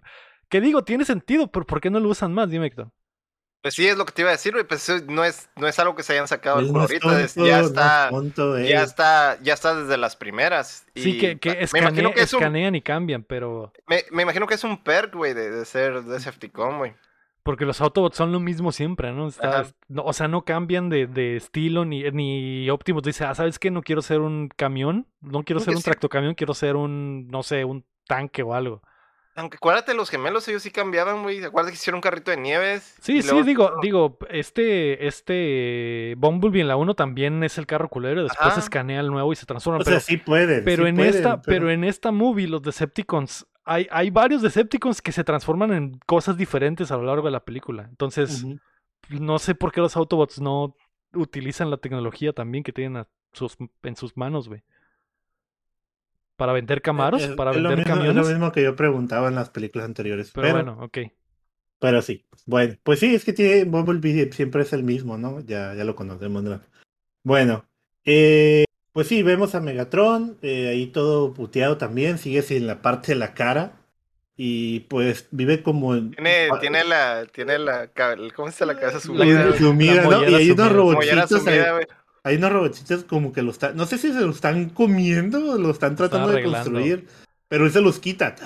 Que 0.49 0.63
digo, 0.63 0.83
tiene 0.85 1.05
sentido, 1.05 1.51
pero 1.51 1.67
¿por 1.67 1.83
qué 1.83 1.91
no 1.91 2.01
lo 2.01 2.09
usan 2.09 2.33
más? 2.33 2.49
Dime, 2.49 2.69
Héctor. 2.69 2.91
Pues 3.61 3.75
sí, 3.75 3.87
es 3.89 3.99
lo 3.99 4.07
que 4.07 4.13
te 4.13 4.23
iba 4.23 4.31
a 4.31 4.33
decir, 4.33 4.53
güey. 4.53 4.65
Pues 4.65 4.89
no 5.09 5.25
es, 5.25 5.51
no 5.57 5.67
es 5.67 5.79
algo 5.79 5.95
que 5.97 6.03
se 6.05 6.13
hayan 6.13 6.29
sacado 6.29 6.61
no 6.63 6.81
ahorita. 6.81 7.21
es- 7.21 7.35
ya 7.35 7.43
no 7.43 7.61
es 7.63 7.67
está. 7.67 8.09
tonto, 8.11 8.59
ya 8.61 8.83
está, 8.83 9.39
ya 9.43 9.55
está 9.55 9.75
desde 9.75 9.97
las 9.97 10.15
primeras. 10.17 10.87
Sí, 10.95 11.17
Y 11.17 11.19
que, 11.19 11.39
que, 11.39 11.51
me 11.51 11.61
escane- 11.63 11.79
imagino 11.83 12.13
que 12.13 12.21
es 12.23 12.33
un, 12.33 12.41
escanean 12.41 12.75
y 12.77 12.83
cambian, 12.83 13.25
pero... 13.25 13.73
me, 13.89 14.05
me 14.13 14.23
imagino 14.23 14.47
que 14.47 14.55
es 14.55 14.63
un 14.65 14.83
perk, 14.83 15.15
güey, 15.15 15.35
de, 15.35 15.51
de 15.51 15.65
ser 15.65 16.03
Decepticon, 16.05 16.79
güey. 16.79 16.95
Porque 17.43 17.65
los 17.65 17.81
Autobots 17.81 18.17
son 18.17 18.31
lo 18.31 18.41
mismo 18.41 18.73
siempre, 18.73 19.11
¿no? 19.11 19.27
Está- 19.29 19.67
no, 19.89 20.03
o 20.03 20.13
sea, 20.13 20.29
no 20.29 20.45
cambian 20.45 20.89
de, 20.91 21.07
de 21.07 21.37
estilo, 21.37 21.85
ni, 21.85 22.03
ni 22.13 22.69
Optimus 22.71 23.03
dice, 23.03 23.25
ah, 23.25 23.35
¿sabes 23.35 23.59
qué? 23.59 23.71
No 23.71 23.83
quiero 23.83 24.03
ser 24.03 24.21
un 24.21 24.51
camión, 24.55 25.07
no 25.21 25.43
quiero 25.45 25.59
ser 25.61 25.71
un 25.75 25.79
sí. 25.81 25.85
tractocamión, 25.85 26.35
quiero 26.35 26.53
ser 26.55 26.77
un, 26.77 27.27
no 27.29 27.43
sé, 27.43 27.65
un 27.65 27.85
tanque 28.07 28.43
o 28.43 28.55
algo. 28.55 28.83
Aunque 29.39 29.57
acuérdate, 29.57 29.95
los 29.95 30.11
gemelos 30.11 30.49
ellos 30.49 30.63
sí 30.63 30.71
cambiaban, 30.73 31.23
güey. 31.23 31.45
Acuérdate 31.45 31.73
que 31.73 31.77
hicieron 31.79 31.99
un 31.99 32.03
carrito 32.03 32.31
de 32.33 32.39
nieves. 32.39 32.97
Sí, 33.01 33.23
sí, 33.23 33.29
luego- 33.29 33.45
digo, 33.47 33.73
digo, 33.81 34.19
este, 34.31 35.07
este 35.07 36.15
Bumblebee 36.19 36.61
en 36.63 36.69
la 36.69 36.77
1 36.77 36.95
también 36.95 37.45
es 37.45 37.57
el 37.57 37.67
carro 37.67 37.89
culero, 37.89 38.25
después 38.25 38.51
Ajá. 38.51 38.59
escanea 38.61 38.99
el 39.01 39.09
nuevo 39.09 39.33
y 39.33 39.37
se 39.37 39.47
transforma. 39.47 39.79
O 39.81 39.85
pero 39.85 40.01
sea, 40.01 40.07
sí 40.09 40.17
pueden. 40.17 40.65
pero 40.65 40.83
sí 40.83 40.89
en 40.89 40.97
pueden, 40.97 41.15
esta, 41.15 41.41
pero... 41.43 41.71
en 41.71 41.85
esta 41.85 42.11
movie, 42.11 42.49
los 42.49 42.63
Decepticons, 42.63 43.47
hay, 43.65 43.87
hay 43.91 44.11
varios 44.11 44.43
Decepticons 44.43 45.01
que 45.01 45.13
se 45.13 45.23
transforman 45.23 45.73
en 45.73 45.99
cosas 46.07 46.37
diferentes 46.37 46.91
a 46.91 46.97
lo 46.97 47.05
largo 47.05 47.27
de 47.27 47.33
la 47.33 47.45
película. 47.45 47.87
Entonces, 47.89 48.45
no 49.09 49.39
sé 49.39 49.55
por 49.55 49.71
qué 49.71 49.81
los 49.81 49.97
Autobots 49.97 50.41
no 50.41 50.75
utilizan 51.15 51.71
la 51.71 51.77
tecnología 51.77 52.33
también 52.33 52.65
que 52.65 52.73
tienen 52.73 52.97
a 52.97 53.07
sus, 53.33 53.57
en 53.83 53.95
sus 53.95 54.17
manos, 54.17 54.49
güey. 54.49 54.63
Para 56.39 56.53
vender 56.53 56.81
camaros, 56.83 57.21
Es- 57.21 57.31
para 57.33 57.51
es 57.51 57.57
lo 57.57 57.69
vender 57.69 57.85
mismo- 57.89 58.05
Es 58.05 58.15
lo 58.15 58.25
mismo 58.25 58.53
que 58.53 58.63
yo 58.63 58.77
preguntaba 58.77 59.27
en 59.27 59.35
las 59.35 59.51
películas 59.51 59.87
anteriores. 59.87 60.31
Pero, 60.33 60.47
Pero, 60.47 60.55
bueno, 60.55 60.79
ok. 60.85 60.99
pero 61.81 62.01
sí. 62.01 62.25
Bueno, 62.47 62.77
pues 62.85 63.01
sí, 63.01 63.13
es 63.13 63.25
que 63.25 63.33
tiene 63.33 63.65
Bumblebee 63.65 64.33
siempre 64.33 64.63
es 64.63 64.73
el 64.73 64.85
mismo, 64.85 65.19
¿no? 65.19 65.41
Ya, 65.41 65.75
ya 65.75 65.83
lo 65.83 65.97
conocemos. 65.97 66.45
¿no? 66.45 66.61
Bueno, 67.25 67.65
eh, 68.05 68.65
pues 68.93 69.09
sí, 69.09 69.25
vemos 69.25 69.57
a 69.57 69.61
Megatron, 69.61 70.39
eh, 70.43 70.69
ahí 70.69 70.87
todo 70.87 71.35
puteado 71.35 71.77
también, 71.77 72.19
sigue 72.19 72.43
sin 72.43 72.69
la 72.69 72.83
parte 72.83 73.13
de 73.13 73.17
la 73.19 73.35
cara. 73.35 73.73
Y 74.41 74.81
pues 74.89 75.27
vive 75.33 75.65
como 75.65 75.97
en. 75.97 76.13
Tiene, 76.13 76.49
ah, 76.53 76.61
tiene 76.61 76.85
la, 76.85 77.27
tiene 77.27 77.59
la, 77.59 77.91
¿cómo 78.37 78.53
se 78.53 78.61
llama 78.61 78.75
la 78.75 78.79
cabeza 78.79 78.99
La 78.99 79.01
sumida? 79.01 79.25
la 79.35 79.57
¿no? 80.05 80.23
Y 80.23 81.09
hay 81.09 81.11
unos 81.17 81.33
ahí- 81.33 81.39
sumida, 81.41 81.73
güey. 81.73 81.87
Hay 82.29 82.37
unos 82.37 82.53
robotcitos 82.53 83.05
como 83.05 83.33
que 83.33 83.41
lo 83.41 83.51
están, 83.51 83.75
no 83.75 83.87
sé 83.87 83.97
si 83.97 84.13
se 84.13 84.21
lo 84.21 84.31
están 84.31 84.69
comiendo 84.69 85.53
o 85.53 85.59
lo 85.59 85.71
están 85.71 85.97
tratando 85.97 86.31
de 86.31 86.43
construir, 86.43 87.07
pero 87.49 87.65
él 87.65 87.73
se 87.73 87.81
los 87.81 87.99
quita. 87.99 88.37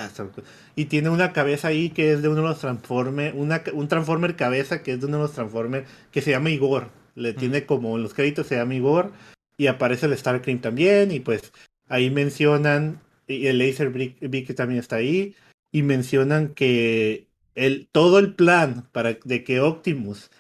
Y 0.77 0.85
tiene 0.85 1.09
una 1.09 1.33
cabeza 1.33 1.67
ahí 1.67 1.91
que 1.91 2.13
es 2.13 2.23
de 2.23 2.29
uno 2.29 2.43
de 2.43 2.49
los 2.49 2.61
Transformers, 2.61 3.35
una, 3.37 3.61
un 3.73 3.89
Transformer 3.89 4.37
cabeza 4.37 4.85
que 4.85 4.93
es 4.93 5.01
de 5.01 5.07
uno 5.07 5.17
de 5.17 5.23
los 5.25 5.33
Transformers 5.33 5.89
que 6.13 6.23
se 6.23 6.31
llama 6.31 6.51
Igor. 6.51 6.91
Le 7.17 7.33
tiene 7.33 7.67
como 7.67 7.97
en 7.97 8.05
los 8.05 8.15
créditos 8.15 8.47
se 8.47 8.55
llama 8.55 8.77
Igor 8.77 9.11
y 9.57 9.67
aparece 9.67 10.07
el 10.07 10.17
Starcream 10.17 10.61
también 10.61 11.11
y 11.11 11.19
pues 11.19 11.53
ahí 11.89 12.09
mencionan 12.09 13.01
y 13.27 13.49
el 13.49 13.59
Laser 13.59 13.91
Beak 13.91 14.55
también 14.55 14.79
está 14.79 14.97
ahí 14.97 15.35
y 15.73 15.83
mencionan 15.83 16.55
que 16.55 17.27
el, 17.57 17.89
todo 17.91 18.21
el 18.21 18.35
plan 18.35 18.89
para 18.93 19.19
de 19.25 19.43
que 19.43 19.61
Optimus 19.61 20.31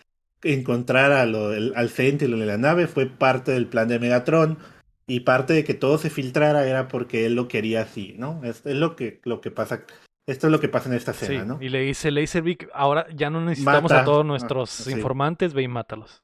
encontrar 0.42 1.12
a 1.12 1.26
lo, 1.26 1.52
el- 1.52 1.72
al 1.76 1.88
Sentinel 1.90 2.40
de 2.40 2.46
la 2.46 2.58
nave 2.58 2.86
fue 2.86 3.06
parte 3.06 3.52
del 3.52 3.66
plan 3.66 3.88
de 3.88 3.98
Megatron 3.98 4.58
y 5.06 5.20
parte 5.20 5.52
de 5.52 5.64
que 5.64 5.74
todo 5.74 5.98
se 5.98 6.10
filtrara 6.10 6.66
era 6.66 6.88
porque 6.88 7.26
él 7.26 7.34
lo 7.34 7.48
quería 7.48 7.82
así, 7.82 8.14
¿no? 8.18 8.40
Es, 8.44 8.64
es 8.66 8.76
lo 8.76 8.96
que 8.96 9.20
lo 9.24 9.40
que 9.40 9.50
pasa. 9.50 9.84
Esto 10.26 10.46
es 10.46 10.52
lo 10.52 10.60
que 10.60 10.68
pasa 10.68 10.88
en 10.88 10.94
esta 10.94 11.12
Sí, 11.12 11.24
escena, 11.24 11.44
¿no? 11.44 11.58
y 11.60 11.68
le 11.68 11.80
dice 11.80 12.10
Laserbeak, 12.12 12.68
ahora 12.74 13.06
ya 13.14 13.28
no 13.28 13.40
necesitamos 13.40 13.90
Mata. 13.90 14.02
a 14.02 14.04
todos 14.04 14.24
Ah, 14.24 14.28
nuestros 14.28 14.70
sí. 14.70 14.92
informantes, 14.92 15.52
ve 15.52 15.62
y 15.62 15.68
mátalos. 15.68 16.22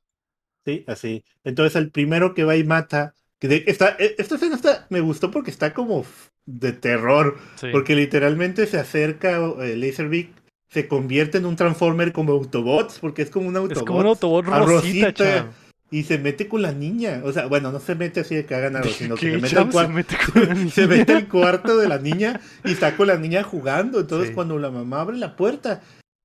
Sí, 0.65 0.85
así. 0.87 1.25
Entonces 1.45 1.77
el 1.77 1.91
primero 1.91 2.35
que 2.35 2.45
va 2.45 2.57
y 2.57 2.65
mata. 2.65 3.15
Que 3.41 3.49
de- 3.49 3.65
está, 3.67 3.97
e- 3.99 4.17
esta 4.19 4.35
escena 4.35 4.57
está, 4.57 4.87
me 4.91 5.01
gustó 5.01 5.31
porque 5.31 5.51
está 5.51 5.73
como 5.73 6.05
de 6.47 6.73
terror. 6.73 7.39
Sí. 7.57 7.69
Porque 7.73 7.95
literalmente 7.97 8.67
se 8.67 8.79
acerca 8.79 9.39
eh, 9.61 9.77
Laserbeak, 9.77 10.31
se 10.71 10.87
convierte 10.89 11.39
en 11.39 11.47
un 11.47 11.57
Transformer 11.57 12.13
como 12.13 12.33
Autobots, 12.33 12.99
porque 13.01 13.23
es 13.23 13.31
como 13.31 13.49
un 13.49 13.57
Autobot. 13.57 13.77
es 13.79 13.83
como 13.85 13.99
un 14.01 14.07
autobot 14.07 14.47
a 14.49 14.59
rosita, 14.61 15.07
Rosita. 15.09 15.13
cham. 15.15 15.47
Y 15.91 16.03
se 16.03 16.19
mete 16.19 16.49
con 16.49 16.61
la 16.61 16.73
niña. 16.73 17.23
O 17.25 17.33
sea, 17.33 17.47
bueno, 17.47 17.73
no 17.73 17.81
se 17.81 17.95
mete 17.95 18.21
así 18.21 18.35
de 18.35 18.45
que 18.45 18.55
hagan 18.55 18.77
algo, 18.77 18.91
sino 18.99 19.15
que 19.15 19.27
¿Qué, 19.27 19.33
se 19.33 19.41
mete, 19.41 19.57
al 19.57 19.65
Se 19.67 19.71
cuarto, 19.73 19.93
mete 19.93 20.17
con 20.33 20.47
la 20.47 20.55
niña. 20.55 20.71
se 20.71 20.87
mete 20.87 21.13
al 21.15 21.29
cuarto 21.29 21.77
de 21.79 21.89
la 21.89 21.99
niña 21.99 22.41
y 22.65 22.73
está 22.73 22.95
con 22.97 23.07
la 23.07 23.17
niña 23.17 23.43
jugando. 23.43 24.01
Entonces, 24.01 24.29
Sí. 24.29 24.35
cuando 24.35 24.59
la 24.59 24.71
mamá 24.71 25.01
abre 25.01 25.17
la 25.17 25.35
puerta, 25.37 25.81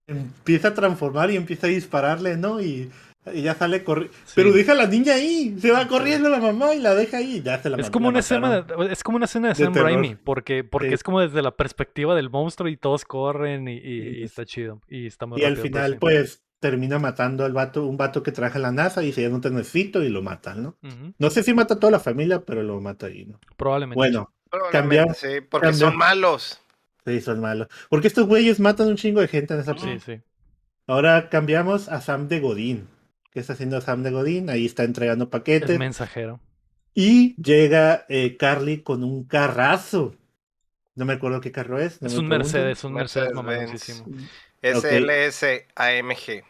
empieza 0.08 0.70
a 0.70 0.74
transformar 0.74 1.32
y 1.32 1.38
empieza 1.38 1.68
a 1.68 1.70
dispararle, 1.70 2.36
¿no? 2.36 2.60
Y 2.62 2.92
ella 3.26 3.56
sale 3.56 3.84
corriendo. 3.84 4.14
Sí. 4.26 4.34
Pero 4.36 4.52
deja 4.52 4.74
a 4.74 4.76
la 4.76 4.88
niña 4.88 5.14
ahí. 5.14 5.56
Se 5.60 5.72
va 5.72 5.88
corriendo 5.88 6.30
la 6.30 6.40
mamá 6.40 6.74
y 6.76 6.80
la 6.80 6.94
deja 6.96 7.18
ahí. 7.18 7.42
Ya 7.44 7.62
se 7.62 7.70
la 7.70 7.78
Es 7.78 7.90
como 7.90 8.06
la 8.08 8.10
una 8.10 8.20
escena, 8.20 8.62
de- 8.62 8.92
es 8.92 9.04
como 9.04 9.16
una 9.18 9.26
escena 9.26 9.50
de, 9.50 9.54
De 9.56 9.64
Sam 9.64 9.74
terror. 9.74 9.90
Raimi, 9.92 10.16
porque, 10.16 10.64
porque 10.64 10.90
Sí. 10.90 10.94
es 10.96 11.04
como 11.04 11.20
desde 11.22 11.42
la 11.42 11.52
perspectiva 11.52 12.16
del 12.16 12.30
monstruo 12.30 12.70
y 12.70 12.78
todos 12.78 13.06
corren 13.06 13.68
y, 13.68 13.74
y- 13.78 13.78
y 13.78 14.14
Sí. 14.16 14.24
está 14.24 14.46
chido. 14.46 14.82
Y 14.90 15.08
está 15.08 15.26
muy 15.26 15.40
Y 15.42 15.46
al 15.46 15.56
rápido, 15.56 15.72
pero 15.74 15.86
final, 15.86 15.98
pues, 16.00 16.44
termina 16.60 16.98
matando 17.00 17.44
al 17.44 17.52
vato, 17.54 17.86
un 17.86 17.98
vato 17.98 18.24
que 18.24 18.32
traje 18.32 18.58
a 18.58 18.62
la 18.62 18.72
NASA 18.72 19.04
y 19.04 19.08
dice, 19.08 19.22
ya 19.22 19.30
no 19.30 19.42
te 19.42 19.50
necesito, 19.50 20.02
y 20.02 20.08
lo 20.10 20.22
matan, 20.22 20.64
¿no? 20.64 20.78
No 21.18 21.30
sé 21.30 21.44
si 21.44 21.54
mata 21.54 21.74
a 21.74 21.80
toda 21.80 21.92
la 21.92 22.00
familia, 22.00 22.42
pero 22.42 22.64
lo 22.64 22.80
mata 22.80 23.08
ahí, 23.08 23.26
¿no? 23.26 23.40
Probablemente. 23.58 23.98
Bueno, 23.98 24.32
Probablemente, 24.50 24.98
Cambiar- 25.12 25.16
sí, 25.16 25.42
porque 25.50 25.68
cambiar. 25.70 25.90
son 25.90 25.98
malos. 25.98 26.60
sí, 27.06 27.20
son 27.22 27.42
malos. 27.42 27.68
Porque 27.90 28.08
estos 28.08 28.28
güeyes 28.28 28.60
matan 28.62 28.88
un 28.88 28.96
chingo 28.96 29.20
de 29.20 29.28
gente 29.28 29.54
en 29.56 29.60
esa 29.60 29.74
Sí, 29.78 30.00
sí. 30.06 30.22
Ahora 30.88 31.30
cambiamos 31.30 31.90
a 31.90 32.00
Sam 32.02 32.28
de 32.28 32.40
Godín. 32.40 32.88
¿Qué 33.34 33.40
está 33.40 33.54
haciendo 33.54 33.82
Sam 33.82 34.04
de 34.04 34.12
Godín? 34.12 34.50
Ahí 34.50 34.66
está 34.66 34.84
entregando 34.84 35.26
El 35.26 35.30
paquetes. 35.30 35.80
mensajero. 35.80 36.40
Y 36.94 37.36
llega 37.42 38.06
eh, 38.10 38.38
Carly 38.38 38.82
con 38.84 39.04
un 39.04 39.24
carrazo. 39.26 40.16
No 40.96 41.06
me 41.06 41.14
acuerdo 41.14 41.42
qué 41.42 41.52
carro 41.52 41.80
es. 41.80 42.00
no 42.02 42.08
Es 42.08 42.16
un. 42.16 42.28
Mercedes, 42.28 42.84
un 42.84 42.94
Mercedes 42.94 43.34
Mercedes-Benz. 43.34 44.06
mamoncísimo. 44.06 44.06
SLS 44.62 45.66
AMG. 45.76 46.44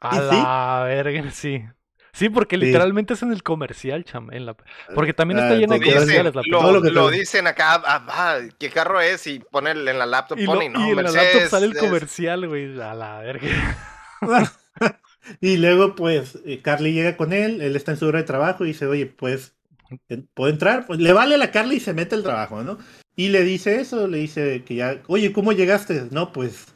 A 0.00 0.10
¿Y 0.12 0.14
sí? 0.20 0.36
la 0.36 0.84
verga, 0.86 1.30
sí. 1.32 1.64
Sí, 2.12 2.28
porque 2.28 2.56
Sí. 2.56 2.66
literalmente 2.66 3.14
es 3.14 3.22
en 3.22 3.32
el 3.32 3.42
comercial, 3.42 4.04
cham. 4.04 4.30
En 4.32 4.46
la... 4.46 4.54
Porque 4.94 5.12
también 5.14 5.40
está 5.40 5.54
Ah, 5.54 5.56
llena 5.56 5.74
de 5.78 5.80
comerciales 5.80 6.34
la 6.34 6.42
lo, 6.46 6.82
que 7.10 7.16
dicen 7.18 7.46
acá, 7.48 7.82
ah, 7.84 8.06
ah, 8.08 8.38
¿qué 8.60 8.70
carro 8.70 9.00
es? 9.00 9.26
Y 9.26 9.40
pone 9.40 9.72
el- 9.72 9.88
en 9.88 9.98
la 9.98 10.06
laptop, 10.06 10.38
Y, 10.38 10.44
lo- 10.44 10.52
pone, 10.52 10.68
no, 10.68 10.86
y 10.86 10.90
en 10.90 10.96
la 10.96 11.02
laptop 11.02 11.22
Mercedes, 11.22 11.50
sale 11.50 11.66
el 11.66 11.76
comercial, 11.76 12.46
güey. 12.46 12.80
A 12.80 12.94
la 12.94 13.18
verga. 13.20 13.48
y 15.40 15.56
luego, 15.56 15.94
pues, 15.94 16.38
eh, 16.44 16.60
Carly 16.62 16.92
llega 16.92 17.16
con 17.16 17.32
él. 17.32 17.60
Él 17.60 17.76
está 17.76 17.92
en 17.92 17.98
su 17.98 18.06
hora 18.06 18.18
de 18.18 18.24
trabajo 18.24 18.64
y 18.64 18.68
dice, 18.68 18.86
oye, 18.86 19.06
pues, 19.06 19.54
¿puedo 20.34 20.50
entrar? 20.50 20.86
Pues 20.86 20.98
le 21.00 21.12
vale 21.12 21.34
a 21.34 21.38
la 21.38 21.50
Carly 21.50 21.76
y 21.76 21.80
se 21.80 21.94
mete 21.94 22.14
el 22.14 22.22
trabajo, 22.22 22.62
¿no? 22.62 22.78
Y 23.14 23.28
le 23.28 23.44
dice 23.44 23.80
eso, 23.80 24.08
le 24.08 24.18
dice 24.18 24.62
que 24.64 24.74
ya, 24.76 25.02
oye, 25.06 25.32
¿cómo 25.32 25.52
llegaste? 25.52 26.08
No, 26.10 26.32
pues, 26.32 26.66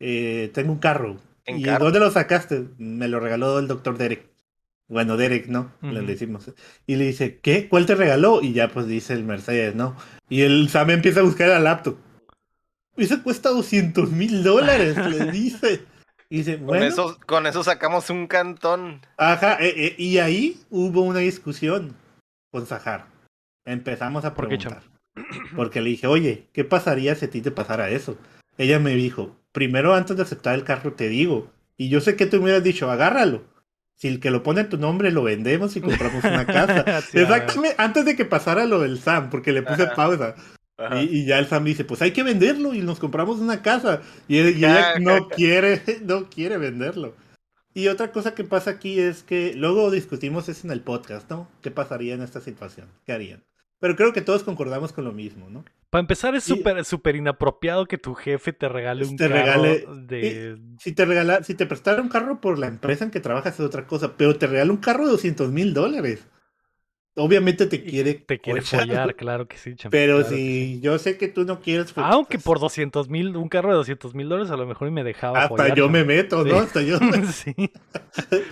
eh, 0.00 0.50
tengo 0.54 0.72
un 0.72 0.78
carro. 0.78 1.18
¿Y 1.46 1.62
carro. 1.64 1.86
dónde 1.86 2.00
lo 2.00 2.10
sacaste? 2.10 2.64
Me 2.78 3.08
lo 3.08 3.20
regaló 3.20 3.58
el 3.58 3.68
doctor 3.68 3.98
Derek. 3.98 4.32
Bueno, 4.88 5.16
Derek, 5.16 5.46
¿no? 5.46 5.72
Le 5.80 6.00
Ujú. 6.00 6.06
decimos. 6.06 6.50
Y 6.86 6.96
le 6.96 7.06
dice, 7.06 7.38
¿qué? 7.40 7.68
¿Cuál 7.68 7.86
te 7.86 7.94
regaló? 7.94 8.42
Y 8.42 8.52
ya 8.52 8.68
pues 8.68 8.86
dice 8.86 9.14
el 9.14 9.24
Mercedes, 9.24 9.74
¿no? 9.74 9.96
Y 10.28 10.42
el 10.42 10.68
Sam 10.68 10.90
empieza 10.90 11.20
a 11.20 11.24
buscar 11.24 11.48
la 11.48 11.60
laptop. 11.60 11.96
Eso 12.96 13.22
cuesta 13.22 13.48
200 13.48 14.10
mil 14.10 14.42
dólares, 14.42 14.98
le 14.98 15.30
dice. 15.32 15.82
Y 16.32 16.38
dice, 16.38 16.56
Con, 16.56 16.66
bueno. 16.68 16.86
eso, 16.86 17.18
con 17.26 17.46
eso 17.46 17.62
sacamos 17.62 18.08
un 18.08 18.26
cantón. 18.26 19.02
Ajá, 19.18 19.58
eh, 19.60 19.74
eh, 19.76 19.94
y 19.98 20.16
ahí 20.16 20.58
hubo 20.70 21.02
una 21.02 21.18
discusión 21.18 21.94
con 22.50 22.64
Sahar. 22.64 23.04
Empezamos 23.66 24.24
a 24.24 24.32
¿Por 24.32 24.48
qué, 24.48 24.56
preguntar. 24.56 24.82
Porque 25.56 25.82
le 25.82 25.90
dije, 25.90 26.06
oye, 26.06 26.46
¿qué 26.54 26.64
pasaría 26.64 27.14
si 27.16 27.26
a 27.26 27.30
ti 27.30 27.42
te 27.42 27.50
pasara 27.50 27.90
eso? 27.90 28.16
Ella 28.56 28.78
me 28.78 28.94
dijo, 28.94 29.36
primero 29.52 29.94
antes 29.94 30.16
de 30.16 30.22
aceptar 30.22 30.54
el 30.54 30.64
carro 30.64 30.94
te 30.94 31.10
digo, 31.10 31.50
y 31.76 31.90
yo 31.90 32.00
sé 32.00 32.16
que 32.16 32.24
tú 32.24 32.38
me 32.38 32.44
hubieras 32.44 32.64
dicho, 32.64 32.90
agárralo. 32.90 33.42
Si 33.98 34.08
el 34.08 34.18
que 34.18 34.30
lo 34.30 34.42
pone 34.42 34.62
en 34.62 34.70
tu 34.70 34.78
nombre 34.78 35.12
lo 35.12 35.22
vendemos 35.24 35.76
y 35.76 35.82
compramos 35.82 36.24
una 36.24 36.46
casa. 36.46 37.02
Sí. 37.02 37.18
Exactamente, 37.20 37.76
antes 37.76 38.06
de 38.06 38.16
que 38.16 38.24
pasara 38.24 38.64
lo 38.64 38.80
del 38.80 38.98
Sam, 38.98 39.28
porque 39.28 39.52
le 39.52 39.60
puse 39.62 39.82
Ajá. 39.82 39.94
pausa. 39.94 40.34
Y, 41.00 41.18
y 41.20 41.26
ya 41.26 41.38
el 41.38 41.46
Sam 41.46 41.64
dice, 41.64 41.84
pues 41.84 42.02
hay 42.02 42.12
que 42.12 42.22
venderlo 42.22 42.74
y 42.74 42.80
nos 42.80 42.98
compramos 42.98 43.38
una 43.38 43.62
casa. 43.62 44.00
Y, 44.26 44.38
y 44.40 44.58
Ya, 44.58 44.92
ella 44.94 44.98
no 45.00 45.28
quiere, 45.28 45.82
no 46.04 46.28
quiere 46.28 46.58
venderlo. 46.58 47.14
Y 47.74 47.88
otra 47.88 48.12
cosa 48.12 48.34
que 48.34 48.44
pasa 48.44 48.70
aquí 48.72 48.98
es 48.98 49.22
que 49.22 49.54
luego 49.54 49.90
discutimos 49.90 50.48
eso 50.48 50.66
en 50.66 50.72
el 50.72 50.80
podcast, 50.80 51.30
¿no? 51.30 51.48
¿Qué 51.62 51.70
pasaría 51.70 52.14
en 52.14 52.22
esta 52.22 52.40
situación? 52.40 52.88
¿Qué 53.06 53.12
harían? 53.12 53.42
Pero 53.80 53.96
creo 53.96 54.12
que 54.12 54.20
todos 54.20 54.42
concordamos 54.44 54.92
con 54.92 55.04
lo 55.04 55.12
mismo, 55.12 55.48
¿no? 55.50 55.64
Para 55.90 56.00
empezar, 56.00 56.34
es 56.34 56.46
Y- 56.48 56.54
súper 56.56 56.84
súper 56.84 57.16
inapropiado 57.16 57.86
que 57.86 57.98
tu 57.98 58.14
jefe 58.14 58.52
te 58.52 58.68
regale 58.68 59.04
un 59.06 59.16
Te 59.16 59.28
carro 59.28 59.62
regale- 59.62 59.86
de... 60.06 60.58
Si 60.78 60.92
te 60.92 61.04
regala, 61.04 61.42
si 61.44 61.54
te 61.54 61.66
prestara 61.66 62.00
un 62.02 62.08
carro 62.08 62.40
por 62.40 62.58
la 62.58 62.66
empresa 62.66 63.04
en 63.04 63.10
que 63.10 63.20
trabajas 63.20 63.54
es 63.54 63.60
otra 63.60 63.86
cosa, 63.86 64.16
pero 64.16 64.36
te 64.36 64.46
regala 64.46 64.70
un 64.72 64.78
carro 64.78 65.04
de 65.04 65.12
200 65.12 65.50
mil 65.50 65.74
dólares. 65.74 66.26
Obviamente 67.14 67.66
te 67.66 67.82
quiere 67.82 68.14
Te 68.14 68.40
quiere 68.40 68.62
follar, 68.62 68.86
follar, 68.86 69.16
claro 69.16 69.46
que 69.46 69.58
sí, 69.58 69.74
cham, 69.76 69.90
Pero 69.90 70.18
claro 70.18 70.30
que 70.30 70.34
sí. 70.34 70.74
si 70.76 70.80
yo 70.80 70.98
sé 70.98 71.18
que 71.18 71.28
tú 71.28 71.44
no 71.44 71.60
quieres 71.60 71.92
pues, 71.92 72.06
Aunque 72.08 72.38
por 72.38 72.58
200 72.58 73.10
mil, 73.10 73.36
un 73.36 73.48
carro 73.48 73.68
de 73.68 73.76
200 73.76 74.14
mil 74.14 74.28
dólares 74.30 74.50
a 74.50 74.56
lo 74.56 74.66
mejor 74.66 74.88
y 74.88 74.92
me 74.92 75.04
dejaba 75.04 75.42
hasta 75.42 75.48
follar, 75.48 75.76
yo 75.76 75.90
me 75.90 76.04
meto, 76.04 76.42
¿no? 76.44 76.54
Sí. 76.54 76.58
Hasta 76.58 76.82
yo 76.82 76.98
sí. 77.32 77.54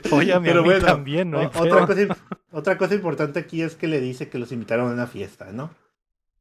Fóllame 0.05 0.49
Pero 0.49 0.61
a 0.61 0.63
mí 0.63 0.69
bueno, 0.69 0.87
también, 0.87 1.31
¿no? 1.31 1.41
otra, 1.41 1.87
cosa, 1.87 2.17
otra 2.53 2.77
cosa 2.77 2.95
importante 2.95 3.39
aquí 3.41 3.63
es 3.63 3.77
que 3.77 3.89
le 3.89 4.01
dice 4.01 4.29
que 4.29 4.39
los 4.39 4.53
invitaron 4.53 4.91
a 4.91 4.95
una 4.95 5.07
fiesta, 5.07 5.53
¿no? 5.53 5.71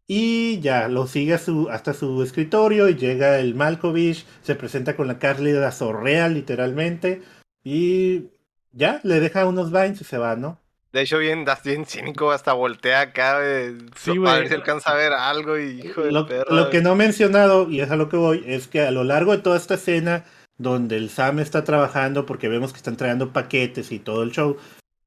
Y 0.06 0.60
ya, 0.60 0.88
lo 0.88 1.06
sigue 1.06 1.36
a 1.36 1.38
su, 1.38 1.70
hasta 1.70 1.94
su 1.94 2.24
escritorio 2.24 2.90
y 2.90 2.96
llega 2.96 3.40
el 3.40 3.54
Malkovich, 3.54 4.26
se 4.42 4.56
presenta 4.56 4.96
con 4.96 5.08
la 5.08 5.20
Carly 5.20 5.52
de 5.52 5.60
la 5.60 5.72
Zorrea, 5.72 6.28
literalmente, 6.30 7.22
y 7.64 8.26
ya, 8.72 9.00
le 9.04 9.20
deja 9.20 9.46
unos 9.46 9.72
vines 9.72 10.02
y 10.02 10.04
se 10.04 10.18
va, 10.18 10.36
¿no? 10.36 10.60
De 10.92 11.02
hecho, 11.02 11.20
bien, 11.20 11.46
das 11.46 11.62
bien 11.64 11.86
cínico, 11.86 12.32
hasta 12.32 12.54
voltea 12.54 13.02
acá, 13.02 13.40
eh, 13.44 13.78
Sí, 13.96 14.18
para 14.18 14.40
ver 14.40 14.48
si 14.48 14.54
alcanza 14.56 14.92
a 14.92 14.96
ver 14.96 15.14
algo 15.14 15.58
y 15.60 15.82
hijo 15.82 16.02
de 16.02 16.12
Lo, 16.12 16.26
perra. 16.26 16.56
lo 16.56 16.70
que 16.72 16.82
no 16.82 16.94
he 16.94 16.96
mencionado, 16.96 17.70
y 17.70 17.82
es 17.82 17.92
a 17.92 17.96
lo 17.96 18.10
que 18.10 18.18
voy, 18.18 18.44
es 18.48 18.68
que 18.68 18.82
a 18.82 18.92
lo 18.92 19.04
largo 19.04 19.32
de 19.32 19.38
toda 19.44 19.58
esta 19.58 19.76
escena, 19.76 20.26
donde 20.58 20.98
el 20.98 21.10
Sam 21.10 21.40
está 21.40 21.64
trabajando, 21.64 22.26
porque 22.26 22.48
vemos 22.50 22.72
que 22.74 22.78
está 22.78 22.90
entregando 22.90 23.32
paquetes 23.34 23.92
y 23.92 24.00
todo 24.00 24.24
el 24.24 24.32
show, 24.32 24.58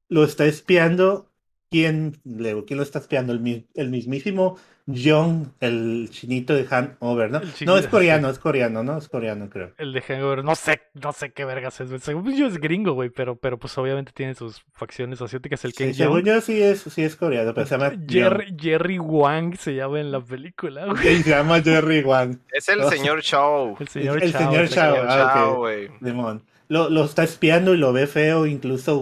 lo 0.09 0.23
está 0.23 0.45
espiando. 0.45 1.29
¿Quién, 1.69 2.21
Leo, 2.23 2.65
¿quién 2.65 2.77
lo 2.77 2.83
está 2.83 2.99
espiando? 2.99 3.33
El, 3.33 3.39
mi- 3.41 3.67
el 3.73 3.89
mismísimo 3.89 4.57
John, 4.85 5.53
el 5.61 6.09
chinito 6.11 6.53
de 6.53 6.67
Hanover, 6.69 7.31
¿no? 7.31 7.39
No, 7.65 7.77
es 7.77 7.87
coreano, 7.87 8.29
es 8.29 8.37
coreano, 8.37 8.83
¿no? 8.83 8.97
Es 8.97 9.07
coreano, 9.07 9.49
creo. 9.49 9.71
El 9.77 9.93
de 9.93 10.01
Hangover, 10.01 10.43
no 10.43 10.55
sé, 10.55 10.81
no 10.93 11.13
sé 11.13 11.31
qué 11.31 11.45
vergas 11.45 11.79
es, 11.79 11.87
güey. 11.87 12.01
Según 12.01 12.35
yo 12.35 12.47
es 12.47 12.57
gringo, 12.59 12.91
güey, 12.91 13.09
pero, 13.09 13.37
pero 13.37 13.57
pues 13.57 13.77
obviamente 13.77 14.11
tiene 14.13 14.35
sus 14.35 14.61
facciones 14.73 15.21
asiáticas. 15.21 15.63
El 15.63 15.71
Sí, 15.71 15.77
Ken 15.77 15.93
según 15.93 16.23
Jeong. 16.23 16.35
yo 16.35 16.41
sí 16.41 16.61
es, 16.61 16.81
sí 16.81 17.01
es 17.01 17.15
coreano, 17.15 17.53
pero 17.53 17.65
se 17.65 17.77
llama 17.77 17.93
Jerry, 18.09 18.53
Jerry 18.59 18.99
Wang 18.99 19.55
se 19.57 19.73
llama 19.75 20.01
en 20.01 20.11
la 20.11 20.19
película, 20.19 20.85
güey. 20.87 21.23
Se 21.23 21.29
llama 21.29 21.61
Jerry 21.61 22.01
Wang. 22.03 22.39
Es 22.51 22.67
el 22.67 22.83
señor 22.89 23.21
Chow. 23.21 23.77
El 23.79 23.87
señor 23.87 24.21
el 24.21 24.31
Chao. 24.33 24.41
señor 24.41 24.63
el 24.63 24.69
Chao, 24.69 24.95
Señor 24.95 25.07
ah, 25.09 25.53
güey. 25.55 25.89
Demon. 26.01 26.43
Lo, 26.67 26.89
lo 26.89 27.05
está 27.05 27.23
espiando 27.23 27.73
y 27.73 27.77
lo 27.77 27.93
ve 27.93 28.07
feo, 28.07 28.45
incluso 28.47 29.01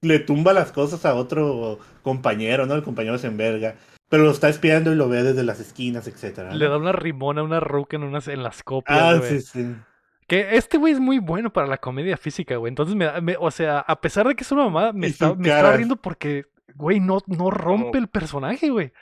le 0.00 0.18
tumba 0.20 0.52
las 0.52 0.72
cosas 0.72 1.04
a 1.04 1.14
otro 1.14 1.78
compañero, 2.02 2.66
¿no? 2.66 2.74
El 2.74 2.82
compañero 2.82 3.18
se 3.18 3.26
enverga. 3.28 3.76
Pero 4.12 4.24
lo 4.24 4.30
está 4.30 4.50
espiando 4.50 4.92
y 4.92 4.94
lo 4.94 5.08
ve 5.08 5.22
desde 5.22 5.42
las 5.42 5.58
esquinas, 5.58 6.06
etcétera. 6.06 6.50
¿no? 6.50 6.54
Le 6.56 6.68
da 6.68 6.76
una 6.76 6.92
rimona 6.92 7.40
a 7.40 7.44
una 7.44 7.60
ruca 7.60 7.96
en, 7.96 8.02
unas, 8.02 8.28
en 8.28 8.42
las 8.42 8.62
copias, 8.62 8.98
Ah, 9.00 9.14
güey. 9.16 9.40
sí, 9.40 9.40
sí. 9.40 9.74
Que 10.28 10.56
este 10.56 10.76
güey 10.76 10.92
es 10.92 11.00
muy 11.00 11.18
bueno 11.18 11.50
para 11.52 11.66
la 11.66 11.78
comedia 11.78 12.18
física, 12.18 12.56
güey. 12.56 12.68
Entonces, 12.68 12.94
me, 12.94 13.06
da- 13.06 13.20
me- 13.22 13.36
o 13.40 13.50
sea, 13.50 13.78
a 13.80 14.00
pesar 14.02 14.28
de 14.28 14.34
que 14.34 14.44
es 14.44 14.52
una 14.52 14.64
mamada, 14.64 14.92
me 14.92 15.06
está, 15.06 15.34
me 15.34 15.48
está 15.48 15.72
riendo 15.76 15.96
porque, 15.96 16.44
güey, 16.74 17.00
no, 17.00 17.20
no 17.26 17.50
rompe 17.50 17.96
el 17.96 18.08
personaje, 18.08 18.68
güey. 18.68 18.92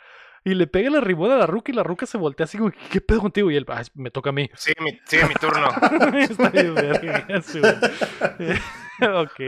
Y 0.45 0.55
le 0.55 0.67
pega 0.69 0.89
la 0.91 1.01
rimona 1.01 1.35
a 1.35 1.39
la 1.39 1.47
ruca 1.47 1.71
y 1.73 1.75
la 1.75 1.83
ruca 1.83 2.07
se 2.07 2.17
voltea 2.17 2.45
así, 2.45 2.57
güey, 2.57 2.73
¿qué 2.91 3.01
pedo 3.01 3.21
contigo? 3.21 3.51
Y 3.51 3.57
él, 3.57 3.67
"Ah, 3.69 3.83
me 3.95 4.11
toca 4.13 4.31
a 4.31 4.33
mí. 4.33 4.49
Mi, 4.81 4.99
sigue 5.05 5.27
mi 5.27 5.35
turno. 5.35 5.69
está 6.19 6.49
bien, 6.51 6.75
verga, 6.75 7.43
sí, 7.43 7.59
güey. 7.61 7.75
ok. 9.25 9.41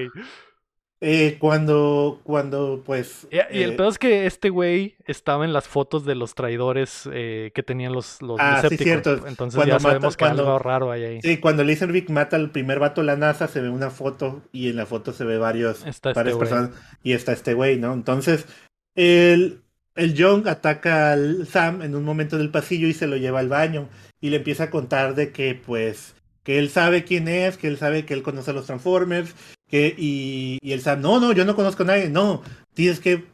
Eh, 1.05 1.37
cuando, 1.41 2.21
cuando, 2.23 2.81
pues... 2.87 3.27
Y, 3.31 3.37
y 3.59 3.63
el 3.65 3.73
eh, 3.73 3.77
peor 3.77 3.89
es 3.91 3.99
que 3.99 4.25
este 4.27 4.51
güey 4.51 4.95
estaba 5.05 5.45
en 5.45 5.53
las 5.53 5.67
fotos 5.67 6.05
de 6.05 6.15
los 6.15 6.37
traidores 6.37 7.09
eh, 7.13 7.51
que 7.57 7.65
tenían 7.65 7.93
los, 7.93 8.23
los 8.23 8.39
Ah, 8.41 8.63
sí, 8.69 8.77
cierto. 8.77 9.27
Entonces 9.27 9.57
Cuando 9.57 9.65
ya 9.67 9.75
mata- 9.75 9.89
sabemos 9.89 10.17
que 10.17 10.25
cuando- 10.25 10.43
algo 10.45 10.59
raro 10.61 10.93
hay 10.93 11.03
ahí. 11.03 11.21
Sí, 11.21 11.39
cuando 11.39 11.65
Laserbeak 11.65 12.09
mata 12.11 12.37
al 12.37 12.51
primer 12.53 12.79
vato 12.79 13.01
de 13.01 13.09
la 13.09 13.17
NASA, 13.17 13.49
se 13.49 13.61
ve 13.61 13.69
una 13.69 13.91
foto 13.91 14.43
y 14.53 14.71
en 14.71 14.77
la 14.77 14.87
foto 14.87 15.13
se 15.13 15.25
ve 15.25 15.39
varios, 15.39 15.85
Está 15.85 16.11
este 16.11 16.13
varias 16.15 16.37
güey. 16.37 16.49
personas 16.49 16.71
y 17.03 17.13
está 17.15 17.33
este 17.33 17.55
güey, 17.55 17.79
¿no? 17.81 17.93
Entonces, 17.95 18.47
el, 18.95 19.61
el 19.97 20.15
Young 20.15 20.47
ataca 20.47 21.13
al 21.13 21.47
Sam 21.49 21.83
en 21.83 21.95
un 21.97 22.05
momento 22.05 22.39
del 22.39 22.51
pasillo 22.51 22.87
y 22.87 22.93
se 22.95 23.07
lo 23.07 23.17
lleva 23.17 23.41
al 23.41 23.49
baño 23.49 23.89
y 24.21 24.31
le 24.31 24.37
empieza 24.37 24.65
a 24.65 24.71
contar 24.71 25.15
de 25.17 25.33
que, 25.33 25.55
pues, 25.67 26.15
que 26.45 26.59
él 26.59 26.71
sabe 26.71 27.05
quién 27.05 27.29
es, 27.29 27.57
que 27.57 27.69
él 27.69 27.77
sabe 27.77 28.05
que 28.05 28.15
él 28.15 28.23
conoce 28.23 28.51
a 28.51 28.55
los 28.55 28.67
Transformers, 28.67 29.35
y, 29.73 30.59
y 30.63 30.73
el 30.73 30.83
no, 31.01 31.19
no, 31.19 31.33
yo 31.33 31.45
no 31.45 31.57
conozco 31.57 31.83
a 31.83 31.87
nadie, 31.87 32.09
no, 32.09 32.43
tienes 32.75 33.01
que, 33.01 33.25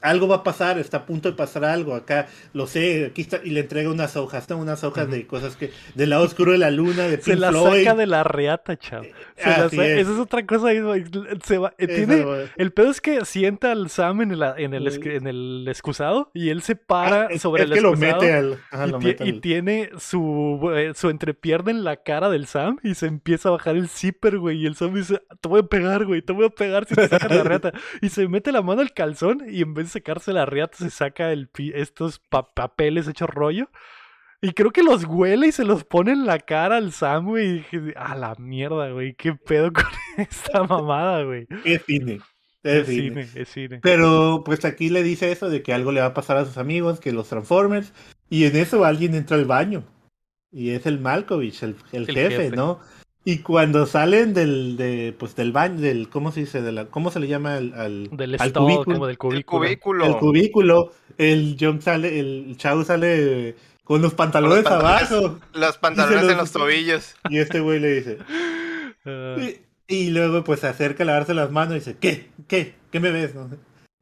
algo 0.00 0.26
va 0.26 0.36
a 0.36 0.42
pasar, 0.42 0.78
está 0.78 0.98
a 0.98 1.06
punto 1.06 1.30
de 1.30 1.36
pasar 1.36 1.64
algo, 1.64 1.94
acá 1.94 2.26
lo 2.52 2.66
sé, 2.66 3.06
aquí 3.06 3.22
está, 3.22 3.40
y 3.44 3.50
le 3.50 3.60
entrega 3.60 3.88
unas 3.90 4.16
hojas, 4.16 4.48
¿no? 4.50 4.56
unas 4.58 4.82
hojas 4.82 5.08
de 5.10 5.26
cosas 5.26 5.56
que, 5.56 5.70
del 5.94 6.10
lado 6.10 6.24
oscuro 6.24 6.52
de 6.52 6.58
la 6.58 6.70
luna, 6.72 7.04
de 7.04 7.18
Se 7.18 7.30
Pink 7.32 7.38
la 7.38 7.50
Floyd. 7.50 7.84
saca 7.84 7.94
de 7.96 8.06
la 8.06 8.24
reata, 8.24 8.76
chavo. 8.76 9.04
Se 9.36 9.48
la 9.48 9.66
es. 9.66 9.72
Esa 9.72 10.12
es 10.12 10.18
otra 10.18 10.44
cosa. 10.44 10.68
Se 11.44 11.58
va- 11.58 11.72
eh, 11.78 11.86
tiene, 11.86 12.22
güey. 12.24 12.46
el 12.56 12.72
pedo 12.72 12.90
es 12.90 13.00
que 13.00 13.24
sienta 13.24 13.70
al 13.72 13.90
Sam 13.90 14.22
en 14.22 14.32
el, 14.32 14.42
en 14.58 14.74
el, 14.74 14.86
esque- 14.88 15.14
en 15.16 15.26
el 15.28 15.64
excusado 15.68 16.30
y 16.34 16.48
él 16.48 16.62
se 16.62 16.74
para 16.76 17.22
Ah, 17.22 17.28
es- 17.30 17.42
sobre 17.42 17.62
es 17.62 17.68
el 17.70 17.74
que 17.76 17.80
lo 17.80 17.94
mete 17.96 18.32
al, 18.32 18.58
ajá, 18.72 18.86
y, 18.86 18.90
lo 18.90 19.00
mete 19.00 19.24
y 19.24 19.30
al- 19.30 19.40
tiene 19.40 19.90
su, 19.98 20.70
eh, 20.74 20.92
su 20.94 21.10
entrepierna 21.10 21.70
en 21.70 21.84
la 21.84 21.96
cara 22.02 22.28
del 22.28 22.46
Sam 22.46 22.78
y 22.82 22.94
se 22.94 23.06
empieza 23.06 23.50
a 23.50 23.52
bajar 23.52 23.76
el 23.76 23.88
zipper, 23.88 24.38
güey. 24.38 24.62
Y 24.62 24.66
el 24.66 24.74
Sam 24.74 24.94
dice, 24.94 25.20
te 25.40 25.48
voy 25.48 25.60
a 25.60 25.62
pegar, 25.64 26.04
güey, 26.06 26.22
te 26.22 26.32
voy 26.32 26.46
a 26.46 26.50
pegar 26.50 26.86
si 26.86 26.94
te 26.96 27.06
sacas 27.08 27.30
la 27.30 27.42
reata. 27.44 27.72
Y 28.02 28.08
se 28.08 28.26
mete 28.26 28.50
la 28.50 28.62
mano 28.62 28.80
al 28.80 28.92
calzón 28.92 29.42
y 29.48 29.62
en 29.62 29.74
vez 29.74 29.86
de 29.86 29.92
sacarse 30.00 30.32
la 30.32 30.46
reata 30.46 30.76
se 30.78 30.90
saca 30.90 31.32
el, 31.32 31.48
pi- 31.48 31.72
estos 31.74 32.18
pa- 32.18 32.52
papeles 32.54 33.08
hechos 33.08 33.28
rollo. 33.30 33.70
Y 34.42 34.52
creo 34.52 34.72
que 34.72 34.82
los 34.82 35.04
huele 35.06 35.46
y 35.48 35.52
se 35.52 35.64
los 35.64 35.84
pone 35.84 36.12
en 36.12 36.26
la 36.26 36.38
cara 36.38 36.76
al 36.76 36.92
Sam, 36.92 37.26
güey. 37.26 37.46
Y 37.46 37.52
dije, 37.54 37.94
a 37.96 38.14
la 38.14 38.34
mierda, 38.38 38.90
güey. 38.90 39.14
¿Qué 39.14 39.34
pedo 39.34 39.72
con 39.72 39.84
esta 40.18 40.62
mamada, 40.64 41.22
güey? 41.24 41.46
es 41.64 41.82
cine. 41.86 42.20
Es 42.62 42.72
Es 42.82 42.86
cine. 42.88 43.24
cine, 43.26 43.42
es 43.42 43.48
cine. 43.48 43.80
Pero 43.82 44.42
pues 44.44 44.64
aquí 44.64 44.90
le 44.90 45.02
dice 45.02 45.32
eso 45.32 45.48
de 45.48 45.62
que 45.62 45.72
algo 45.72 45.92
le 45.92 46.00
va 46.00 46.06
a 46.08 46.14
pasar 46.14 46.36
a 46.36 46.44
sus 46.44 46.58
amigos, 46.58 47.00
que 47.00 47.12
los 47.12 47.28
Transformers, 47.28 47.92
y 48.28 48.44
en 48.44 48.56
eso 48.56 48.84
alguien 48.84 49.14
entra 49.14 49.36
al 49.36 49.44
baño. 49.46 49.84
Y 50.50 50.70
es 50.70 50.86
el 50.86 50.98
Malkovich, 51.00 51.62
el, 51.62 51.76
el 51.92 52.08
El 52.08 52.14
jefe, 52.14 52.36
jefe. 52.44 52.56
¿no? 52.56 52.80
Y 53.26 53.38
cuando 53.38 53.86
salen 53.86 54.34
del, 54.34 54.76
de, 54.76 55.14
pues, 55.18 55.34
del 55.34 55.50
baño, 55.52 55.80
del, 55.80 56.08
¿cómo 56.10 56.30
se 56.30 56.40
dice? 56.40 56.60
De 56.60 56.72
la, 56.72 56.86
¿Cómo 56.86 57.10
se 57.10 57.20
le 57.20 57.26
llama 57.28 57.56
al, 57.56 57.72
al, 57.74 58.10
Del 58.10 58.34
al 58.38 58.46
estado, 58.48 58.66
cubículo? 58.66 58.94
como 58.96 59.06
del 59.06 59.12
El 59.14 59.44
cubículo. 59.46 60.04
el 60.06 60.16
cubículo, 60.16 60.92
el 61.16 61.56
John 61.58 61.80
sale, 61.80 62.18
el 62.20 62.54
Chao 62.58 62.84
sale 62.84 63.56
con 63.82 64.02
los 64.02 64.12
pantalones 64.14 64.64
pantalones. 64.64 65.10
abajo. 65.10 65.38
Los 65.54 65.78
pantalones 65.78 66.22
los- 66.22 66.32
en 66.32 66.38
los 66.38 66.52
tobillos. 66.52 67.14
Y 67.30 67.38
este 67.38 67.60
güey 67.60 67.80
le 67.80 67.94
dice, 67.94 68.18
Ah, 69.06 69.36
y, 69.38 69.60
y 69.86 70.10
luego 70.10 70.44
pues 70.44 70.60
se 70.60 70.66
acerca 70.66 71.02
a 71.02 71.06
lavarse 71.06 71.34
las 71.34 71.50
manos 71.50 71.72
y 71.74 71.78
dice, 71.78 71.96
¿qué? 71.98 72.28
¿Qué? 72.48 72.74
¿Qué 72.90 73.00
me 73.00 73.10
ves? 73.10 73.34
No. 73.34 73.48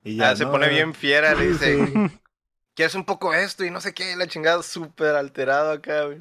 Y 0.05 0.21
Ah, 0.21 0.35
se 0.37 0.45
¿no? 0.45 0.51
pone 0.53 0.69
bien 0.69 0.95
fiera, 0.95 1.35
le 1.35 1.49
dice, 1.53 1.87
Sí. 1.87 1.93
¿quieres 2.75 2.95
un 2.97 3.05
poco 3.05 3.35
esto? 3.35 3.65
Y 3.65 3.71
no 3.71 3.81
sé 3.81 3.95
qué, 3.95 4.17
la 4.17 4.27
chingada 4.27 4.63
súper 4.65 5.15
alterado 5.15 5.71
acá, 5.73 6.05
güey. 6.07 6.19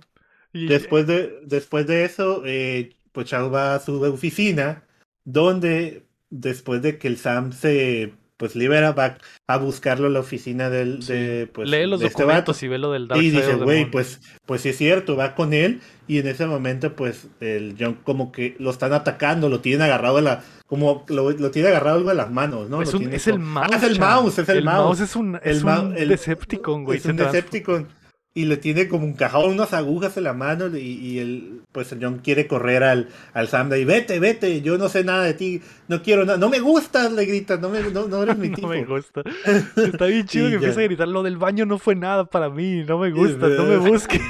Después 0.53 1.07
de, 1.07 1.39
después 1.45 1.87
de 1.87 2.03
eso, 2.05 2.43
eh, 2.45 2.91
pues 3.11 3.27
Chao 3.27 3.49
va 3.51 3.75
a 3.75 3.79
su 3.79 4.01
oficina, 4.03 4.83
donde 5.25 6.03
después 6.29 6.81
de 6.81 6.97
que 6.97 7.07
el 7.07 7.17
Sam 7.17 7.51
se 7.53 8.13
pues 8.37 8.55
libera, 8.55 8.93
va 8.93 9.19
a 9.45 9.57
buscarlo 9.57 10.07
a 10.07 10.09
la 10.09 10.19
oficina 10.21 10.71
del, 10.71 11.03
Sí. 11.03 11.13
de, 11.13 11.45
pues, 11.53 11.69
lee 11.69 11.85
los 11.85 11.99
de 11.99 12.07
este 12.07 12.23
documentos 12.23 12.55
vato. 12.57 12.65
y 12.65 12.69
ve 12.69 12.77
lo 12.79 12.91
del 12.91 13.07
Dark 13.07 13.21
Y 13.21 13.29
dice, 13.29 13.53
güey, 13.53 13.81
Moon". 13.81 13.91
pues, 13.91 14.19
pues 14.47 14.61
sí 14.61 14.69
es 14.69 14.77
cierto, 14.79 15.15
va 15.15 15.35
con 15.35 15.53
él, 15.53 15.79
y 16.07 16.17
en 16.17 16.25
ese 16.25 16.47
momento, 16.47 16.95
pues, 16.95 17.27
el 17.39 17.75
John 17.79 17.99
como 18.03 18.31
que 18.31 18.55
lo 18.57 18.71
están 18.71 18.93
atacando, 18.93 19.47
lo 19.47 19.59
tienen 19.59 19.83
agarrado 19.83 20.15
de 20.15 20.21
la, 20.23 20.43
como 20.65 21.05
lo, 21.09 21.29
lo 21.29 21.51
tiene 21.51 21.67
agarrado 21.67 21.97
algo 21.97 22.09
de 22.09 22.15
las 22.15 22.31
manos, 22.31 22.67
¿no? 22.67 22.81
es, 22.81 22.91
un- 22.95 23.13
es 23.13 23.27
el 23.27 23.37
mouse. 23.37 23.69
Ah, 23.73 23.77
es 23.77 23.83
el 23.83 23.99
mouse, 23.99 24.39
es 24.39 24.49
el, 24.49 24.63
mouse. 24.63 24.99
es 25.01 25.15
un, 25.15 25.35
El 25.35 25.41
es 25.57 25.63
un 25.63 25.95
el- 25.95 26.09
Decepticon, 26.09 26.83
güey. 26.83 26.97
Es 26.97 27.05
un 27.05 27.17
Decepticon. 27.17 27.89
Y 28.33 28.45
le 28.45 28.55
tiene 28.55 28.87
como 28.87 29.05
encajado 29.07 29.47
unas 29.49 29.73
agujas 29.73 30.15
en 30.15 30.23
la 30.23 30.31
mano 30.31 30.67
y, 30.77 30.79
y 30.79 31.19
el, 31.19 31.63
pues 31.73 31.91
el 31.91 31.99
John 32.01 32.19
quiere 32.23 32.47
correr 32.47 32.81
al, 32.81 33.09
al 33.33 33.49
Sam 33.49 33.67
de 33.67 33.75
ahí, 33.75 33.83
vete, 33.83 34.21
vete, 34.21 34.61
yo 34.61 34.77
no 34.77 34.87
sé 34.87 35.03
nada 35.03 35.25
de 35.25 35.33
ti, 35.33 35.61
no 35.89 36.01
quiero 36.01 36.23
nada, 36.23 36.37
no 36.37 36.47
me 36.47 36.61
gustas, 36.61 37.11
le 37.11 37.25
grita, 37.25 37.57
no, 37.57 37.67
me, 37.69 37.81
no, 37.91 38.07
no 38.07 38.23
eres 38.23 38.37
mi 38.37 38.47
tipo. 38.49 38.67
No 38.69 38.73
me 38.73 38.85
gusta. 38.85 39.21
Está 39.75 40.05
bien 40.05 40.25
chido 40.27 40.45
Y 40.47 40.51
que 40.51 40.51
ya. 40.51 40.57
empieza 40.59 40.79
a 40.79 40.83
gritar 40.83 41.07
lo 41.09 41.23
del 41.23 41.37
baño 41.37 41.65
no 41.65 41.77
fue 41.77 41.93
nada 41.95 42.23
para 42.23 42.49
mí, 42.49 42.85
no 42.87 42.99
me 42.99 43.11
gusta, 43.11 43.49
no 43.49 43.65
me 43.65 43.75
busques. 43.89 44.21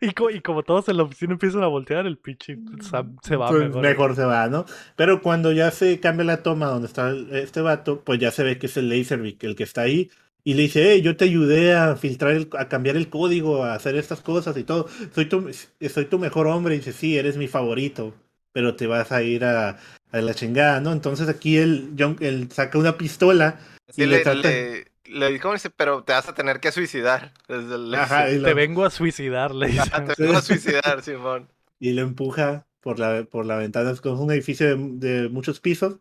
y, 0.00 0.12
co- 0.12 0.30
y 0.30 0.40
como 0.40 0.62
todos 0.62 0.88
en 0.88 0.96
la 0.96 1.02
oficina 1.02 1.34
empiezan 1.34 1.62
a 1.64 1.66
voltear, 1.66 2.06
el 2.06 2.16
pinche 2.16 2.56
Sam 2.80 3.18
se 3.22 3.36
va 3.36 3.48
Pues 3.48 3.64
mejor. 3.64 3.82
mejor 3.82 4.16
se 4.16 4.24
va, 4.24 4.48
¿no? 4.48 4.64
Pero 4.96 5.20
cuando 5.20 5.52
ya 5.52 5.70
se 5.70 6.00
cambia 6.00 6.24
la 6.24 6.42
toma 6.42 6.68
donde 6.68 6.86
está 6.88 7.12
este 7.32 7.60
vato, 7.60 8.00
pues 8.04 8.18
ya 8.20 8.30
se 8.30 8.42
ve 8.42 8.58
que 8.58 8.66
es 8.68 8.76
el 8.78 8.88
Laserbeak 8.88 9.44
el 9.44 9.54
que 9.54 9.64
está 9.64 9.82
ahí. 9.82 10.10
Y 10.46 10.54
le 10.54 10.62
dice, 10.62 10.92
hey, 10.92 11.02
yo 11.02 11.16
te 11.16 11.24
ayudé 11.24 11.74
a 11.74 11.96
filtrar, 11.96 12.30
el- 12.32 12.48
a 12.56 12.68
cambiar 12.68 12.96
el 12.96 13.10
código, 13.10 13.64
a 13.64 13.74
hacer 13.74 13.96
estas 13.96 14.20
cosas 14.20 14.56
y 14.56 14.62
todo. 14.62 14.86
Soy 15.12 15.26
tu, 15.28 15.50
soy 15.92 16.04
tu 16.04 16.18
mejor 16.20 16.46
hombre. 16.46 16.76
Y 16.76 16.78
dice, 16.78 16.92
sí, 16.92 17.18
eres 17.18 17.36
mi 17.36 17.48
favorito, 17.48 18.14
pero 18.52 18.76
te 18.76 18.86
vas 18.86 19.10
a 19.10 19.22
ir 19.24 19.44
a, 19.44 19.70
a 20.12 20.20
la 20.20 20.34
chingada, 20.34 20.80
¿no? 20.80 20.92
Entonces 20.92 21.28
aquí 21.28 21.56
él, 21.56 21.90
John, 21.98 22.16
él 22.20 22.48
saca 22.52 22.78
una 22.78 22.96
pistola. 22.96 23.58
Sí, 23.88 24.02
Y 24.02 24.06
le, 24.06 24.18
le 24.18 24.22
trata- 24.22 24.48
le, 24.48 24.92
le 25.06 25.32
dijo, 25.32 25.52
dice, 25.52 25.70
pero 25.70 26.04
te 26.04 26.12
vas 26.12 26.28
a 26.28 26.34
tener 26.34 26.60
que 26.60 26.70
suicidar. 26.70 27.32
Desde 27.48 27.74
el, 27.74 27.92
Ajá, 27.94 28.30
y 28.30 28.40
Te 28.40 28.54
vengo 28.54 28.84
a 28.84 28.90
suicidar, 28.90 29.52
le 29.52 29.66
dice. 29.66 29.80
Ajá, 29.80 30.04
te 30.14 30.26
vas 30.28 30.36
a 30.44 30.46
suicidar, 30.46 31.02
Simón. 31.02 31.48
y 31.80 31.92
lo 31.92 32.02
empuja 32.02 32.66
por 32.80 32.98
la, 32.98 33.24
por 33.24 33.46
la 33.46 33.56
ventana. 33.56 33.90
Es 33.90 34.00
como 34.00 34.22
un 34.22 34.30
edificio 34.30 34.76
de, 34.76 35.22
de 35.22 35.28
muchos 35.28 35.60
pisos. 35.60 35.98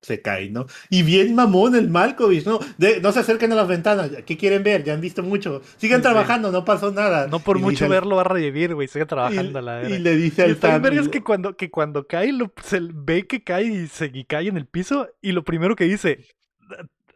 Se 0.00 0.22
cae, 0.22 0.48
¿no? 0.50 0.66
Y 0.90 1.02
bien 1.02 1.34
mamón 1.34 1.74
el 1.74 1.88
Malkovich, 1.90 2.46
¿no? 2.46 2.60
De- 2.76 3.00
no 3.00 3.10
se 3.10 3.18
acerquen 3.18 3.50
a 3.52 3.56
las 3.56 3.66
ventanas. 3.66 4.10
¿Qué 4.24 4.36
quieren 4.36 4.62
ver? 4.62 4.84
Ya 4.84 4.94
han 4.94 5.00
visto 5.00 5.24
mucho. 5.24 5.60
Sigan 5.76 5.98
Sí. 5.98 6.02
trabajando, 6.04 6.52
no 6.52 6.64
pasó 6.64 6.92
nada. 6.92 7.26
No 7.26 7.40
por 7.40 7.58
Y 7.58 7.62
mucho 7.62 7.86
al- 7.86 7.90
verlo 7.90 8.14
va 8.14 8.20
a 8.22 8.24
revivir, 8.24 8.74
güey. 8.76 8.86
Sigue 8.86 9.06
trabajando 9.06 9.58
a 9.58 9.62
la 9.62 9.88
y, 9.88 9.94
y 9.94 9.98
le 9.98 10.14
dice 10.16 10.42
Y 10.42 10.50
al 10.50 10.56
Sam, 10.60 10.86
es 10.86 11.08
que 11.08 11.22
cuando, 11.24 11.56
que 11.56 11.68
cuando 11.70 12.06
cae, 12.06 12.32
lo, 12.32 12.52
se 12.62 12.78
ve 12.80 13.26
que 13.26 13.42
cae 13.42 13.64
y, 13.64 13.86
se, 13.88 14.08
y 14.14 14.24
cae 14.24 14.46
en 14.48 14.56
el 14.56 14.66
piso 14.66 15.08
y 15.20 15.32
lo 15.32 15.42
primero 15.42 15.74
que 15.74 15.84
dice, 15.84 16.24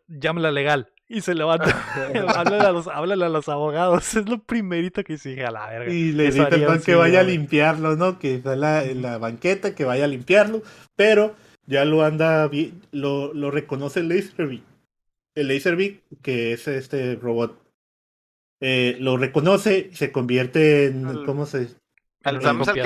llámala 0.09 0.51
legal. 0.51 0.89
Y 1.09 1.21
se 1.21 1.35
levanta. 1.35 1.67
háblale, 2.37 2.65
a 2.67 2.73
los, 2.73 2.89
háblale 2.89 3.25
a 3.27 3.29
los 3.29 3.49
abogados. 3.49 4.15
Es 4.17 4.29
lo 4.29 4.43
primerito 4.43 5.05
que 5.05 5.15
dice, 5.15 5.45
a 5.45 5.51
la 5.51 5.69
verga. 5.69 5.93
Y 5.93 6.13
le 6.13 6.25
dice 6.25 6.41
al 6.43 6.67
man 6.67 6.81
que 6.81 6.95
vaya 6.95 7.21
a 7.21 7.23
limpiarlo, 7.23 7.97
¿no? 7.97 8.19
Que 8.19 8.37
está 8.37 8.55
en 8.55 8.61
la, 8.61 8.85
en 8.85 9.03
la 9.03 9.19
banqueta, 9.19 9.75
que 9.75 9.85
vaya 9.85 10.05
a 10.05 10.09
limpiarlo. 10.09 10.63
Pero 10.97 11.35
ya 11.67 11.85
lo 11.85 12.03
anda, 12.05 12.51
lo, 12.91 13.33
lo 13.35 13.51
reconoce 13.51 14.01
el 14.01 14.09
Laserbeak. 14.09 14.63
El 15.35 15.49
Laserbeak, 15.49 16.03
que 16.23 16.53
es 16.53 16.69
este 16.69 17.17
robot. 17.17 17.59
Eh, 18.61 18.97
lo 19.01 19.17
reconoce 19.17 19.89
y 19.91 19.97
se 19.97 20.13
convierte 20.13 20.87
en. 20.87 21.07
Al- 21.07 21.25
¿Cómo 21.27 21.47
se 21.47 21.69
Al 22.25 22.41
Sam 22.43 22.63
es 22.63 22.69
al 22.69 22.75
que 22.75 22.83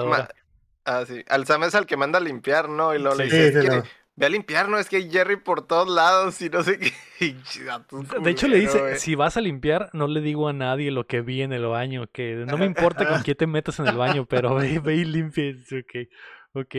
Ah, 0.88 1.04
sí. 1.04 1.22
Al 1.28 1.46
Sam 1.46 1.64
es 1.64 1.74
al 1.74 1.84
que 1.86 1.96
manda 1.96 2.18
a 2.18 2.22
limpiar, 2.22 2.68
¿no? 2.68 2.94
Y 2.94 2.98
luego 2.98 3.16
le 3.16 3.24
Sí, 3.24 3.30
dice, 3.30 3.48
sí, 3.48 3.58
"Es 3.58 3.64
que 3.64 3.76
no. 3.76 3.82
ve 4.14 4.26
a 4.26 4.28
limpiar, 4.28 4.68
¿no? 4.68 4.78
Es 4.78 4.88
que 4.88 4.96
hay 4.96 5.10
Jerry 5.10 5.36
por 5.36 5.66
todos 5.66 5.88
lados 5.88 6.40
y 6.40 6.48
no 6.48 6.62
sé 6.62 6.78
qué. 6.78 6.92
Y 7.20 7.42
chidatos 7.42 8.06
De 8.22 8.30
hecho, 8.30 8.46
le 8.46 8.58
dice, 8.60 8.96
si 8.98 9.14
vas 9.14 9.36
a 9.36 9.40
limpiar, 9.40 9.90
no 9.94 10.06
le 10.06 10.20
digo 10.20 10.48
a 10.48 10.52
nadie 10.52 10.90
lo 10.90 11.06
que 11.06 11.22
vi 11.22 11.42
en 11.42 11.52
el 11.52 11.66
baño, 11.66 12.06
que 12.12 12.44
no 12.46 12.56
me 12.56 12.66
importa 12.66 13.06
con 13.06 13.22
quién 13.22 13.36
te 13.36 13.46
metas 13.46 13.78
en 13.80 13.86
el 13.86 13.96
baño, 13.96 14.26
pero 14.26 14.54
ve, 14.54 14.78
ve 14.78 14.96
y 14.96 15.04
limpia. 15.04 15.50
Ok, 15.72 16.08
ok. 16.52 16.74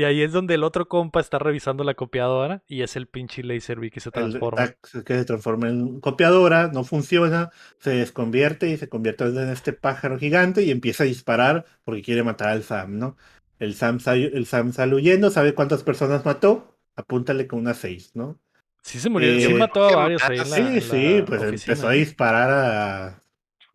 Y 0.00 0.04
ahí 0.04 0.22
es 0.22 0.32
donde 0.32 0.54
el 0.54 0.64
otro 0.64 0.88
compa 0.88 1.20
está 1.20 1.38
revisando 1.38 1.84
la 1.84 1.92
copiadora 1.92 2.62
y 2.66 2.80
es 2.80 2.96
el 2.96 3.06
pinche 3.06 3.42
Laserbeak 3.42 3.92
que 3.92 4.00
se 4.00 4.08
el- 4.08 4.12
transforma. 4.14 4.62
ah, 4.62 4.74
que 5.04 5.14
se 5.14 5.24
transforma 5.26 5.68
en 5.68 6.00
copiadora, 6.00 6.68
no 6.68 6.84
funciona, 6.84 7.50
se 7.80 7.90
desconvierte 7.90 8.70
y 8.70 8.78
se 8.78 8.88
convierte 8.88 9.24
en 9.24 9.50
este 9.50 9.74
pájaro 9.74 10.18
gigante 10.18 10.62
y 10.62 10.70
empieza 10.70 11.02
a 11.04 11.06
disparar 11.06 11.66
porque 11.84 12.00
quiere 12.00 12.22
matar 12.22 12.48
al 12.48 12.62
Sam, 12.62 12.98
¿no? 12.98 13.18
El 13.58 13.74
Sam, 13.74 14.00
sale- 14.00 14.30
el 14.32 14.46
Sam 14.46 14.72
sale 14.72 14.94
huyendo, 14.94 15.28
sabe 15.28 15.52
cuántas 15.54 15.82
personas 15.82 16.24
mató, 16.24 16.78
apúntale 16.96 17.46
con 17.46 17.58
una 17.58 17.74
6, 17.74 18.12
¿no? 18.14 18.38
Sí 18.82 18.98
se 19.00 19.10
murió, 19.10 19.28
Eh, 19.32 19.42
sí 19.42 19.52
mató 19.52 19.84
a 19.86 19.96
varios 19.96 20.22
ahí 20.24 20.38
la, 20.38 20.44
sí, 20.46 20.80
sí, 20.80 21.18
la 21.18 21.24
pues 21.26 21.42
oficina, 21.42 21.72
empezó 21.74 21.88
a 21.88 21.94
¿eh? 21.94 21.98
disparar 21.98 22.50
a 22.50 23.22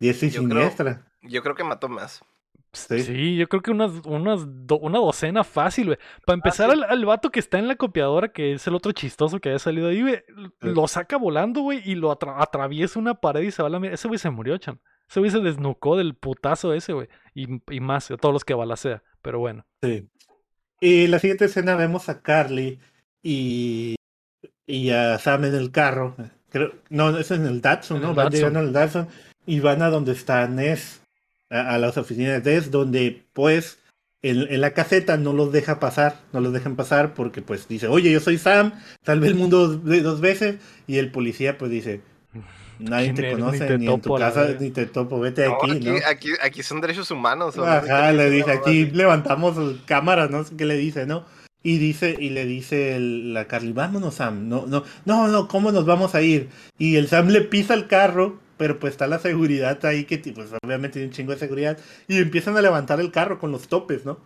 10 0.00 0.20
y 0.24 0.30
Yo 0.30 0.42
creo- 0.42 0.48
siniestra. 0.56 1.06
Yo 1.22 1.40
creo 1.44 1.54
que 1.54 1.62
mató 1.62 1.88
más. 1.88 2.20
Sí. 2.76 3.02
Sí, 3.02 3.36
yo 3.36 3.48
creo 3.48 3.62
que 3.62 3.70
unas, 3.70 3.92
unas 4.04 4.44
do- 4.66 4.78
una 4.78 4.98
docena 4.98 5.44
fácil, 5.44 5.86
güey. 5.86 5.98
Para 6.24 6.34
empezar, 6.36 6.70
al, 6.70 6.84
al 6.84 7.04
vato 7.04 7.30
que 7.30 7.40
está 7.40 7.58
en 7.58 7.68
la 7.68 7.76
copiadora, 7.76 8.28
que 8.28 8.52
es 8.52 8.66
el 8.66 8.74
otro 8.74 8.92
chistoso 8.92 9.38
que 9.40 9.48
había 9.48 9.58
salido 9.58 9.88
ahí, 9.88 10.02
güey, 10.02 10.22
lo 10.60 10.86
saca 10.88 11.16
volando, 11.16 11.62
güey, 11.62 11.80
y 11.84 11.94
lo 11.94 12.10
atra- 12.16 12.36
atraviesa 12.40 12.98
una 12.98 13.14
pared 13.14 13.42
y 13.42 13.50
se 13.50 13.62
va 13.62 13.68
a 13.68 13.70
la 13.70 13.80
mierda. 13.80 13.94
Ese 13.94 14.08
güey 14.08 14.18
se 14.18 14.30
murió, 14.30 14.56
cham. 14.58 14.78
Ese 15.08 15.20
güey 15.20 15.30
se 15.30 15.40
desnucó 15.40 15.96
del 15.96 16.14
putazo 16.14 16.72
ese, 16.74 16.92
güey. 16.92 17.08
Y, 17.34 17.46
y 17.72 17.80
más, 17.80 18.08
todos 18.20 18.32
los 18.32 18.44
que 18.44 18.54
balacea. 18.54 19.02
Pero 19.22 19.38
bueno. 19.38 19.64
Sí. 19.82 20.08
Y 20.80 21.06
la 21.06 21.18
siguiente 21.18 21.46
escena 21.46 21.74
vemos 21.76 22.08
a 22.08 22.20
Carly 22.22 22.80
y, 23.22 23.94
y 24.66 24.90
a 24.90 25.18
Sam 25.18 25.44
en 25.44 25.54
el 25.54 25.70
carro. 25.70 26.14
Creo, 26.50 26.72
no, 26.90 27.16
es 27.18 27.30
en 27.30 27.46
el 27.46 27.60
Datsun, 27.60 28.00
¿no? 28.00 28.10
el 28.10 28.14
Van 28.14 28.26
Datsun. 28.26 28.38
llegando 28.38 28.58
al 28.60 28.72
Datsun 28.72 29.08
y 29.46 29.60
van 29.60 29.82
a 29.82 29.90
donde 29.90 30.12
está 30.12 30.46
Ness, 30.48 31.02
a, 31.50 31.74
a 31.74 31.78
las 31.78 31.96
oficinas 31.96 32.42
de 32.42 32.60
donde 32.62 33.24
pues 33.32 33.78
en, 34.22 34.42
en 34.52 34.60
la 34.60 34.72
caseta 34.72 35.16
no 35.16 35.32
los 35.32 35.52
deja 35.52 35.78
pasar, 35.78 36.20
no 36.32 36.40
los 36.40 36.52
dejan 36.52 36.76
pasar 36.76 37.14
porque 37.14 37.42
pues 37.42 37.68
dice, 37.68 37.86
oye, 37.88 38.10
yo 38.10 38.20
soy 38.20 38.38
Sam, 38.38 38.72
salvé 39.04 39.28
el 39.28 39.34
mundo 39.34 39.68
dos, 39.68 40.02
dos 40.02 40.20
veces 40.20 40.56
y 40.86 40.98
el 40.98 41.10
policía 41.12 41.58
pues 41.58 41.70
dice, 41.70 42.00
nadie 42.78 43.12
¿Quién 43.12 43.16
te? 43.16 43.22
Ni 43.22 43.30
conoce, 43.32 43.58
te 43.66 43.78
ni, 43.78 43.86
en 43.86 44.00
tu 44.00 44.14
casa, 44.16 44.42
verga". 44.42 44.60
ni 44.60 44.70
te 44.70 44.86
topo, 44.86 45.20
vete 45.20 45.42
de 45.42 45.48
No, 45.48 45.54
aquí, 45.56 45.70
aquí, 45.72 45.88
¿no? 45.90 45.96
aquí, 46.08 46.28
aquí 46.42 46.62
son 46.62 46.80
derechos 46.80 47.10
humanos. 47.10 47.56
Ajá, 47.58 48.12
le 48.12 48.30
dice, 48.30 48.50
aquí 48.52 48.86
levantamos 48.86 49.56
cámaras, 49.86 50.30
no 50.30 50.44
sé 50.44 50.56
qué 50.56 50.64
le 50.64 50.76
dice, 50.76 51.06
¿no? 51.06 51.24
Y 51.62 51.78
dice, 51.78 52.14
y 52.18 52.30
le 52.30 52.46
dice 52.46 52.94
el- 52.96 53.34
la 53.34 53.46
Carly, 53.46 53.72
vámonos 53.72 54.14
Sam, 54.16 54.48
no, 54.48 54.66
no, 54.66 54.84
no, 55.04 55.28
no, 55.28 55.48
¿cómo 55.48 55.72
nos 55.72 55.84
vamos 55.84 56.14
a 56.14 56.22
ir? 56.22 56.48
Y 56.78 56.96
el 56.96 57.08
Sam 57.08 57.28
le 57.28 57.40
pisa 57.40 57.74
el 57.74 57.86
carro, 57.88 58.38
pero 58.56 58.78
pues 58.78 58.92
está 58.92 59.06
la 59.06 59.18
seguridad 59.18 59.84
ahí 59.84 60.04
que 60.04 60.18
pues 60.34 60.48
obviamente 60.62 60.94
tiene 60.94 61.08
un 61.08 61.12
chingo 61.14 61.32
de 61.32 61.38
seguridad, 61.38 61.78
y 62.08 62.18
empiezan 62.18 62.56
a 62.56 62.62
levantar 62.62 63.00
el 63.00 63.10
carro 63.12 63.38
con 63.38 63.52
los 63.52 63.68
topes, 63.68 64.04
¿no? 64.04 64.18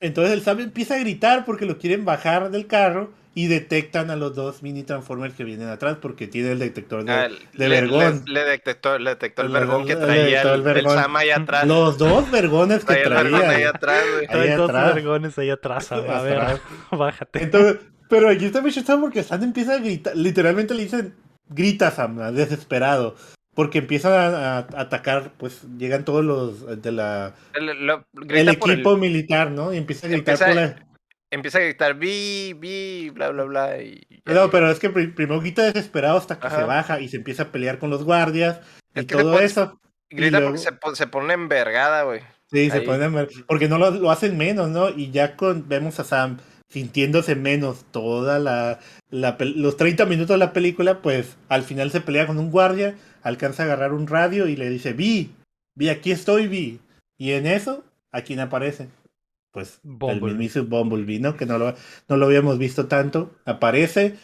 Entonces 0.00 0.32
el 0.34 0.42
Sam 0.42 0.60
empieza 0.60 0.94
a 0.94 0.98
gritar 0.98 1.44
porque 1.44 1.64
lo 1.66 1.78
quieren 1.78 2.04
bajar 2.04 2.50
del 2.50 2.66
carro 2.66 3.12
y 3.36 3.46
detectan 3.48 4.10
a 4.10 4.16
los 4.16 4.34
dos 4.34 4.62
mini 4.62 4.82
Transformers 4.84 5.34
que 5.34 5.42
vienen 5.44 5.68
atrás 5.68 5.96
porque 6.00 6.26
tiene 6.28 6.52
el 6.52 6.58
detector 6.58 7.04
de, 7.04 7.12
Ah, 7.12 7.28
de 7.28 7.38
le, 7.54 7.68
vergón. 7.68 8.22
Le, 8.26 8.32
le 8.32 8.44
detectó, 8.50 8.98
le 8.98 9.10
detectó 9.10 9.42
el 9.42 9.52
Le- 9.52 9.58
vergón 9.58 9.86
que 9.86 9.96
traía 9.96 10.42
el, 10.42 10.48
el 10.48 10.54
el 10.54 10.62
vergón. 10.62 10.94
Sam 10.98 11.16
ahí 11.16 11.30
atrás. 11.30 11.66
Los 11.66 11.98
dos 11.98 12.30
vergones 12.30 12.84
que 12.84 12.94
traía 12.96 13.04
el 13.06 13.10
vergón 13.30 13.40
ahí 13.40 13.46
traía. 13.48 13.68
atrás, 13.70 14.04
güey. 14.12 14.26
Ahí 14.42 14.56
dos 14.56 14.68
atrás. 14.70 14.94
vergones 14.94 15.38
ahí 15.38 15.50
atrás. 15.50 15.90
A, 15.90 15.96
a 15.96 16.22
ver, 16.22 16.60
bájate. 16.92 17.42
Entonces, 17.42 17.76
pero 18.08 18.28
aquí 18.28 18.44
está 18.44 18.60
muy 18.60 18.70
chistoso 18.72 19.00
porque 19.00 19.22
Sam 19.24 19.42
empieza 19.42 19.74
a 19.74 19.78
gritar, 19.78 20.14
literalmente 20.16 20.74
le 20.74 20.82
dicen, 20.84 21.14
grita 21.48 21.90
Sam, 21.90 22.18
desesperado, 22.34 23.16
porque 23.54 23.78
empiezan 23.78 24.12
a, 24.12 24.58
a 24.58 24.58
atacar, 24.76 25.32
pues 25.38 25.62
llegan 25.78 26.04
todos 26.04 26.24
los 26.24 26.82
de 26.82 26.92
la 26.92 27.34
El, 27.54 27.86
lo- 27.86 28.06
el 28.14 28.26
grita 28.26 28.52
por 28.54 28.70
el- 28.70 28.74
equipo 28.74 28.96
militar, 28.96 29.50
¿no? 29.50 29.72
Y 29.72 29.76
empieza 29.78 30.06
a 30.06 30.10
gritar 30.10 30.34
Empieza- 30.34 30.46
por 30.46 30.54
la... 30.56 30.86
empieza 31.30 31.58
a 31.58 31.62
gritar, 31.62 31.94
vi, 31.94 32.52
vi, 32.54 33.10
bla, 33.10 33.30
bla, 33.30 33.44
bla. 33.44 33.82
Y, 33.82 34.06
No, 34.26 34.50
pero 34.50 34.70
es 34.70 34.78
que 34.78 34.90
pri- 34.90 35.08
primero 35.08 35.40
grita 35.40 35.62
desesperado 35.62 36.16
hasta 36.18 36.38
que 36.38 36.46
Ajá. 36.46 36.56
se 36.58 36.64
baja 36.64 37.00
y 37.00 37.08
se 37.08 37.16
empieza 37.18 37.44
a 37.44 37.52
pelear 37.52 37.78
con 37.78 37.90
los 37.90 38.04
guardias 38.04 38.60
y 38.94 39.00
Es 39.00 39.06
que 39.06 39.14
se 39.14 39.20
todo 39.22 39.32
pone- 39.34 39.44
eso. 39.44 39.80
grita 40.10 40.38
luego- 40.40 40.56
porque 40.56 40.62
se, 40.94 40.96
se 40.96 41.06
pone 41.06 41.34
envergada, 41.34 42.02
güey. 42.02 42.20
Sí, 42.50 42.70
se 42.70 42.82
ponen 42.82 43.10
mal, 43.12 43.28
porque 43.48 43.68
no 43.68 43.78
lo, 43.78 43.90
lo 43.90 44.10
hacen 44.12 44.36
menos, 44.36 44.68
¿no? 44.68 44.88
Y 44.90 45.10
ya 45.10 45.34
con, 45.34 45.68
vemos 45.68 45.98
a 45.98 46.04
Sam 46.04 46.38
sintiéndose 46.74 47.36
menos 47.36 47.84
toda 47.92 48.40
la, 48.40 48.80
los 49.12 49.76
30 49.76 50.06
minutos 50.06 50.34
de 50.34 50.38
la 50.38 50.52
película, 50.52 51.02
pues 51.02 51.36
al 51.48 51.62
final 51.62 51.92
se 51.92 52.00
pelea 52.00 52.26
con 52.26 52.36
un 52.36 52.50
guardia, 52.50 52.96
alcanza 53.22 53.62
a 53.62 53.66
agarrar 53.66 53.92
un 53.92 54.08
radio 54.08 54.48
y 54.48 54.56
le 54.56 54.68
dice, 54.68 54.92
Vi, 54.92 55.30
Vi, 55.76 55.88
aquí 55.88 56.10
estoy, 56.10 56.48
Vi. 56.48 56.80
Y 57.16 57.30
en 57.30 57.46
eso, 57.46 57.84
¿a 58.10 58.22
quién 58.22 58.40
aparece? 58.40 58.88
Pues 59.52 59.78
el 59.84 60.20
mismísimo 60.20 60.64
Bumblebee, 60.64 61.20
¿no? 61.20 61.36
Que 61.36 61.46
no 61.46 61.58
lo, 61.58 61.76
no 62.08 62.16
lo 62.16 62.26
habíamos 62.26 62.58
visto 62.58 62.86
tanto. 62.86 63.30
Aparece 63.44 64.16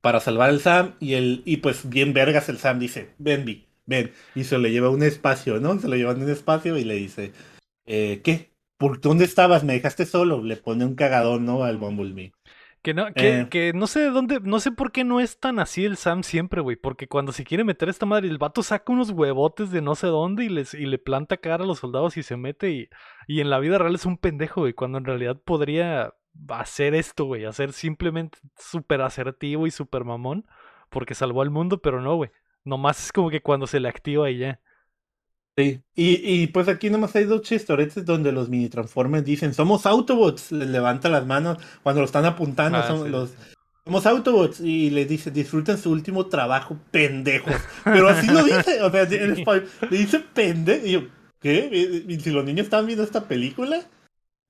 para 0.00 0.20
salvar 0.20 0.48
al 0.48 0.60
Sam 0.60 0.94
y 1.00 1.14
el 1.14 1.42
y 1.44 1.56
pues 1.56 1.88
bien 1.88 2.12
vergas 2.12 2.48
el 2.50 2.58
Sam 2.58 2.78
dice, 2.78 3.10
ven, 3.18 3.44
Vi, 3.44 3.66
ven. 3.84 4.12
Y 4.36 4.44
se 4.44 4.58
le 4.58 4.70
lleva 4.70 4.86
a 4.86 4.90
un 4.90 5.02
espacio, 5.02 5.58
¿no? 5.58 5.76
Se 5.80 5.88
lo 5.88 5.96
llevan 5.96 6.20
a 6.20 6.24
un 6.24 6.30
espacio 6.30 6.78
y 6.78 6.84
le 6.84 6.94
dice, 6.94 7.32
eh, 7.84 8.20
¿qué? 8.22 8.51
¿Por 8.82 9.00
dónde 9.00 9.24
estabas? 9.24 9.64
¿Me 9.64 9.74
dejaste 9.74 10.06
solo? 10.06 10.42
Le 10.42 10.56
pone 10.56 10.84
un 10.84 10.94
cagadón, 10.96 11.44
¿no? 11.46 11.62
Al 11.64 11.78
Bumblebee. 11.78 12.32
Que 12.82 12.94
no, 12.94 13.12
que, 13.14 13.40
Eh. 13.42 13.48
que 13.48 13.72
no 13.72 13.86
sé 13.86 14.00
de 14.00 14.10
dónde, 14.10 14.40
no 14.42 14.58
sé 14.58 14.72
por 14.72 14.90
qué 14.90 15.04
no 15.04 15.20
es 15.20 15.38
tan 15.38 15.60
así 15.60 15.84
el 15.84 15.96
Sam 15.96 16.24
siempre, 16.24 16.60
güey. 16.60 16.76
Porque 16.76 17.06
cuando 17.06 17.30
se 17.30 17.44
quiere 17.44 17.62
meter 17.62 17.88
esta 17.88 18.06
madre, 18.06 18.28
el 18.28 18.38
vato 18.38 18.62
saca 18.64 18.92
unos 18.92 19.10
huevotes 19.10 19.70
de 19.70 19.80
no 19.82 19.94
sé 19.94 20.08
dónde 20.08 20.44
y 20.44 20.48
les, 20.48 20.74
y 20.74 20.86
le 20.86 20.98
planta 20.98 21.36
cara 21.36 21.62
a 21.62 21.66
los 21.66 21.78
soldados 21.78 22.16
y 22.16 22.24
se 22.24 22.36
mete 22.36 22.70
y, 22.72 22.88
y 23.28 23.40
en 23.40 23.50
la 23.50 23.60
vida 23.60 23.78
real 23.78 23.94
es 23.94 24.04
un 24.04 24.18
pendejo, 24.18 24.62
güey. 24.62 24.72
Cuando 24.72 24.98
en 24.98 25.04
realidad 25.04 25.40
podría 25.44 26.12
hacer 26.48 26.96
esto, 26.96 27.26
güey. 27.26 27.44
Hacer 27.44 27.72
simplemente 27.72 28.38
súper 28.58 29.00
asertivo 29.02 29.68
y 29.68 29.70
súper 29.70 30.02
mamón. 30.04 30.46
Porque 30.90 31.14
salvó 31.14 31.42
al 31.42 31.50
mundo, 31.50 31.80
pero 31.80 32.00
no, 32.00 32.16
güey. 32.16 32.30
Nomás 32.64 33.04
es 33.06 33.12
como 33.12 33.30
que 33.30 33.42
cuando 33.42 33.66
se 33.68 33.78
le 33.80 33.88
activa 33.88 34.28
y 34.28 34.38
ya. 34.38 34.60
Sí. 35.56 35.82
Y, 35.94 36.20
y 36.42 36.46
pues 36.46 36.68
aquí 36.68 36.88
nomás 36.88 37.14
hay 37.14 37.24
dos 37.24 37.42
chistoretes 37.42 38.04
donde 38.06 38.32
los 38.32 38.48
mini 38.48 38.68
transformers 38.68 39.24
dicen, 39.24 39.52
somos 39.52 39.84
Autobots. 39.86 40.50
Les 40.52 40.68
levanta 40.68 41.08
las 41.08 41.26
manos 41.26 41.58
cuando 41.82 42.00
lo 42.00 42.06
están 42.06 42.24
apuntando. 42.24 42.78
Ah, 42.78 42.86
son 42.86 43.04
sí, 43.04 43.10
los. 43.10 43.30
Somos 43.84 44.06
Autobots. 44.06 44.60
Y 44.60 44.90
le 44.90 45.04
dice, 45.04 45.30
disfruten 45.30 45.76
su 45.76 45.90
último 45.90 46.26
trabajo, 46.26 46.78
pendejos. 46.90 47.54
Pero 47.84 48.08
así 48.08 48.28
lo 48.28 48.44
dice. 48.44 48.80
O 48.82 48.90
sea, 48.90 49.02
en 49.02 49.32
español, 49.32 49.68
le 49.90 49.98
dice 49.98 50.20
pendejo. 50.20 50.86
Y 50.86 50.92
yo, 50.92 51.00
¿qué? 51.40 52.04
¿Y 52.08 52.18
si 52.20 52.30
los 52.30 52.44
niños 52.44 52.64
están 52.64 52.86
viendo 52.86 53.04
esta 53.04 53.24
película? 53.24 53.82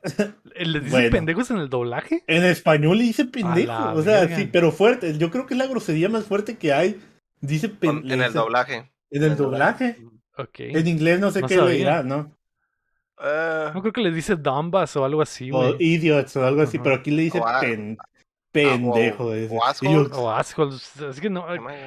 Eh, 0.04 0.66
¿Les 0.66 0.82
dice 0.84 0.96
Bueno. 0.96 1.10
pendejos 1.10 1.50
en 1.50 1.58
el 1.58 1.68
doblaje? 1.68 2.22
En 2.26 2.44
español 2.44 2.98
le 2.98 3.04
dice 3.04 3.24
pendejo. 3.24 3.92
O 3.94 4.02
sea, 4.02 4.20
verga. 4.20 4.36
sí, 4.36 4.48
pero 4.52 4.70
fuerte. 4.72 5.16
Yo 5.18 5.30
creo 5.30 5.46
que 5.46 5.54
es 5.54 5.58
la 5.58 5.66
grosería 5.66 6.08
más 6.08 6.24
fuerte 6.26 6.56
que 6.58 6.72
hay. 6.72 7.00
Dice 7.40 7.70
Con- 7.70 8.02
pen- 8.02 8.10
en 8.12 8.22
el 8.22 8.32
doblaje. 8.32 8.92
En 9.10 9.22
el 9.24 9.36
doblaje. 9.36 9.96
Ok. 10.38 10.60
En 10.60 10.86
inglés 10.86 11.20
no 11.20 11.30
sé 11.30 11.40
No 11.42 11.46
qué 11.48 11.56
le 11.56 11.72
dirá, 11.72 12.02
¿no? 12.02 12.36
Ah, 13.18 13.70
No 13.74 13.80
creo 13.82 13.92
que 13.92 14.00
les 14.00 14.14
dice 14.14 14.36
Dumbas 14.36 14.96
o 14.96 15.04
algo 15.04 15.22
así, 15.22 15.50
O 15.52 15.58
güey. 15.58 15.76
idiots 15.78 16.36
o 16.36 16.44
algo 16.46 16.62
así, 16.62 16.78
pero 16.78 16.96
aquí 16.96 17.10
le 17.10 17.22
dice 17.22 17.38
O 17.40 17.46
a- 17.46 17.60
pen- 17.60 17.96
pendejo. 18.50 19.24
o- 19.26 19.34
ese. 19.34 19.54
o 19.56 19.64
assholes. 20.32 20.92
O. 20.98 21.08
Es 21.10 21.20
que 21.20 21.30
no. 21.30 21.44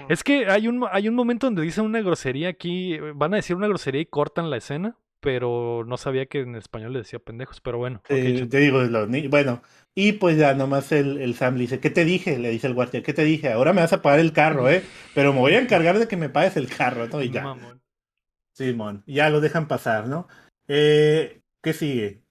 Es 0.09 0.23
que 0.23 0.47
hay 0.49 0.67
un, 0.67 0.85
hay 0.91 1.07
un 1.09 1.15
momento 1.15 1.47
donde 1.47 1.61
dicen 1.63 1.83
una 1.85 2.01
grosería 2.01 2.49
aquí. 2.49 2.97
Van 3.15 3.33
a 3.33 3.37
decir 3.37 3.55
una 3.55 3.67
grosería 3.67 4.01
y 4.01 4.05
cortan 4.05 4.49
la 4.49 4.57
escena. 4.57 4.97
Pero 5.21 5.83
no 5.87 5.97
sabía 5.97 6.27
que 6.27 6.41
en 6.41 6.55
español 6.55 6.93
le 6.93 6.99
decía 6.99 7.17
pendejos. 7.17 7.59
Pero 7.59 7.79
bueno. 7.79 7.99
eh, 8.09 8.45
te 8.47 8.57
digo, 8.59 8.83
los 8.83 9.09
ni- 9.09 9.27
bueno, 9.27 9.63
y 9.95 10.11
pues 10.13 10.37
ya 10.37 10.53
nomás 10.53 10.91
el, 10.91 11.19
el 11.19 11.33
Sam 11.33 11.55
le 11.55 11.61
dice, 11.61 11.79
¿qué 11.79 11.89
te 11.89 12.05
dije? 12.05 12.37
Le 12.37 12.51
dice 12.51 12.67
el 12.67 12.75
guardia, 12.75 13.01
¿qué 13.01 13.11
te 13.11 13.23
dije? 13.23 13.51
Ahora 13.51 13.73
me 13.73 13.81
vas 13.81 13.91
a 13.93 14.03
pagar 14.03 14.19
el 14.19 14.33
carro, 14.33 14.69
¿eh? 14.69 14.83
Pero 15.15 15.33
me 15.33 15.39
voy 15.39 15.53
a 15.53 15.59
encargar 15.61 15.97
de 15.97 16.07
que 16.07 16.15
me 16.15 16.29
pagues 16.29 16.57
el 16.57 16.67
carro, 16.67 17.07
¿no? 17.07 17.23
Y 17.23 17.31
ya, 17.31 17.41
Mamón. 17.41 17.81
Simón, 18.55 19.03
ya 19.05 19.29
lo 19.29 19.41
dejan 19.41 19.67
pasar, 19.67 20.07
¿no? 20.07 20.27
Eh, 20.67 21.41
¿Qué 21.61 21.73
sigue? 21.73 22.21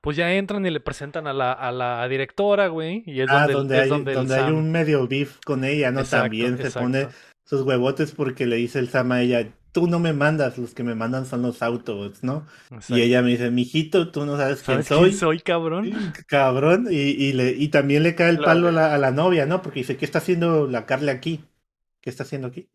Pues 0.00 0.16
ya 0.16 0.32
entran 0.32 0.64
y 0.64 0.70
le 0.70 0.78
presentan 0.78 1.26
a 1.26 1.32
la, 1.32 1.52
a 1.52 1.72
la 1.72 2.06
directora, 2.08 2.68
güey. 2.68 3.02
Y 3.06 3.20
es 3.20 3.28
ah, 3.28 3.48
donde, 3.48 3.54
donde, 3.54 3.76
es 3.76 3.90
hay, 3.90 4.14
donde 4.14 4.34
hay 4.36 4.52
un 4.52 4.70
medio 4.70 5.08
beef 5.08 5.40
con 5.44 5.64
ella, 5.64 5.90
¿no? 5.90 6.00
Exacto, 6.00 6.22
También 6.22 6.58
se 6.58 6.70
pone 6.70 7.08
sus 7.44 7.62
huevotes 7.62 8.12
porque 8.12 8.46
le 8.46 8.56
dice 8.56 8.78
el 8.78 8.88
Sam 8.88 9.10
a 9.10 9.22
ella, 9.22 9.52
tú 9.72 9.88
no 9.88 9.98
me 9.98 10.12
mandas, 10.12 10.56
los 10.58 10.74
que 10.74 10.84
me 10.84 10.94
mandan 10.94 11.26
son 11.26 11.42
los 11.42 11.60
Autobots, 11.62 12.22
¿no? 12.22 12.46
Exacto. 12.70 12.94
Y 12.94 13.02
ella 13.02 13.22
me 13.22 13.30
dice, 13.30 13.50
mijito, 13.50 14.12
tú 14.12 14.24
no 14.24 14.36
sabes 14.36 14.62
quién 14.62 14.84
¿Sabes 14.84 14.86
soy. 14.86 15.10
quién 15.10 15.12
soy, 15.12 15.40
cabrón? 15.40 15.96
Cabrón, 16.28 16.86
y, 16.90 16.94
y, 16.96 17.32
le, 17.32 17.50
y 17.50 17.68
también 17.68 18.04
le 18.04 18.14
cae 18.14 18.30
el 18.30 18.36
Lo 18.36 18.44
palo 18.44 18.68
a 18.68 18.72
la, 18.72 18.94
a 18.94 18.98
la 18.98 19.10
novia, 19.10 19.46
¿no? 19.46 19.62
Porque 19.62 19.80
dice, 19.80 19.96
¿qué 19.96 20.04
está 20.04 20.18
haciendo 20.18 20.68
la 20.68 20.86
Carla 20.86 21.12
aquí? 21.12 21.44
¿Qué 22.00 22.10
está 22.10 22.22
haciendo 22.22 22.48
aquí? 22.48 22.68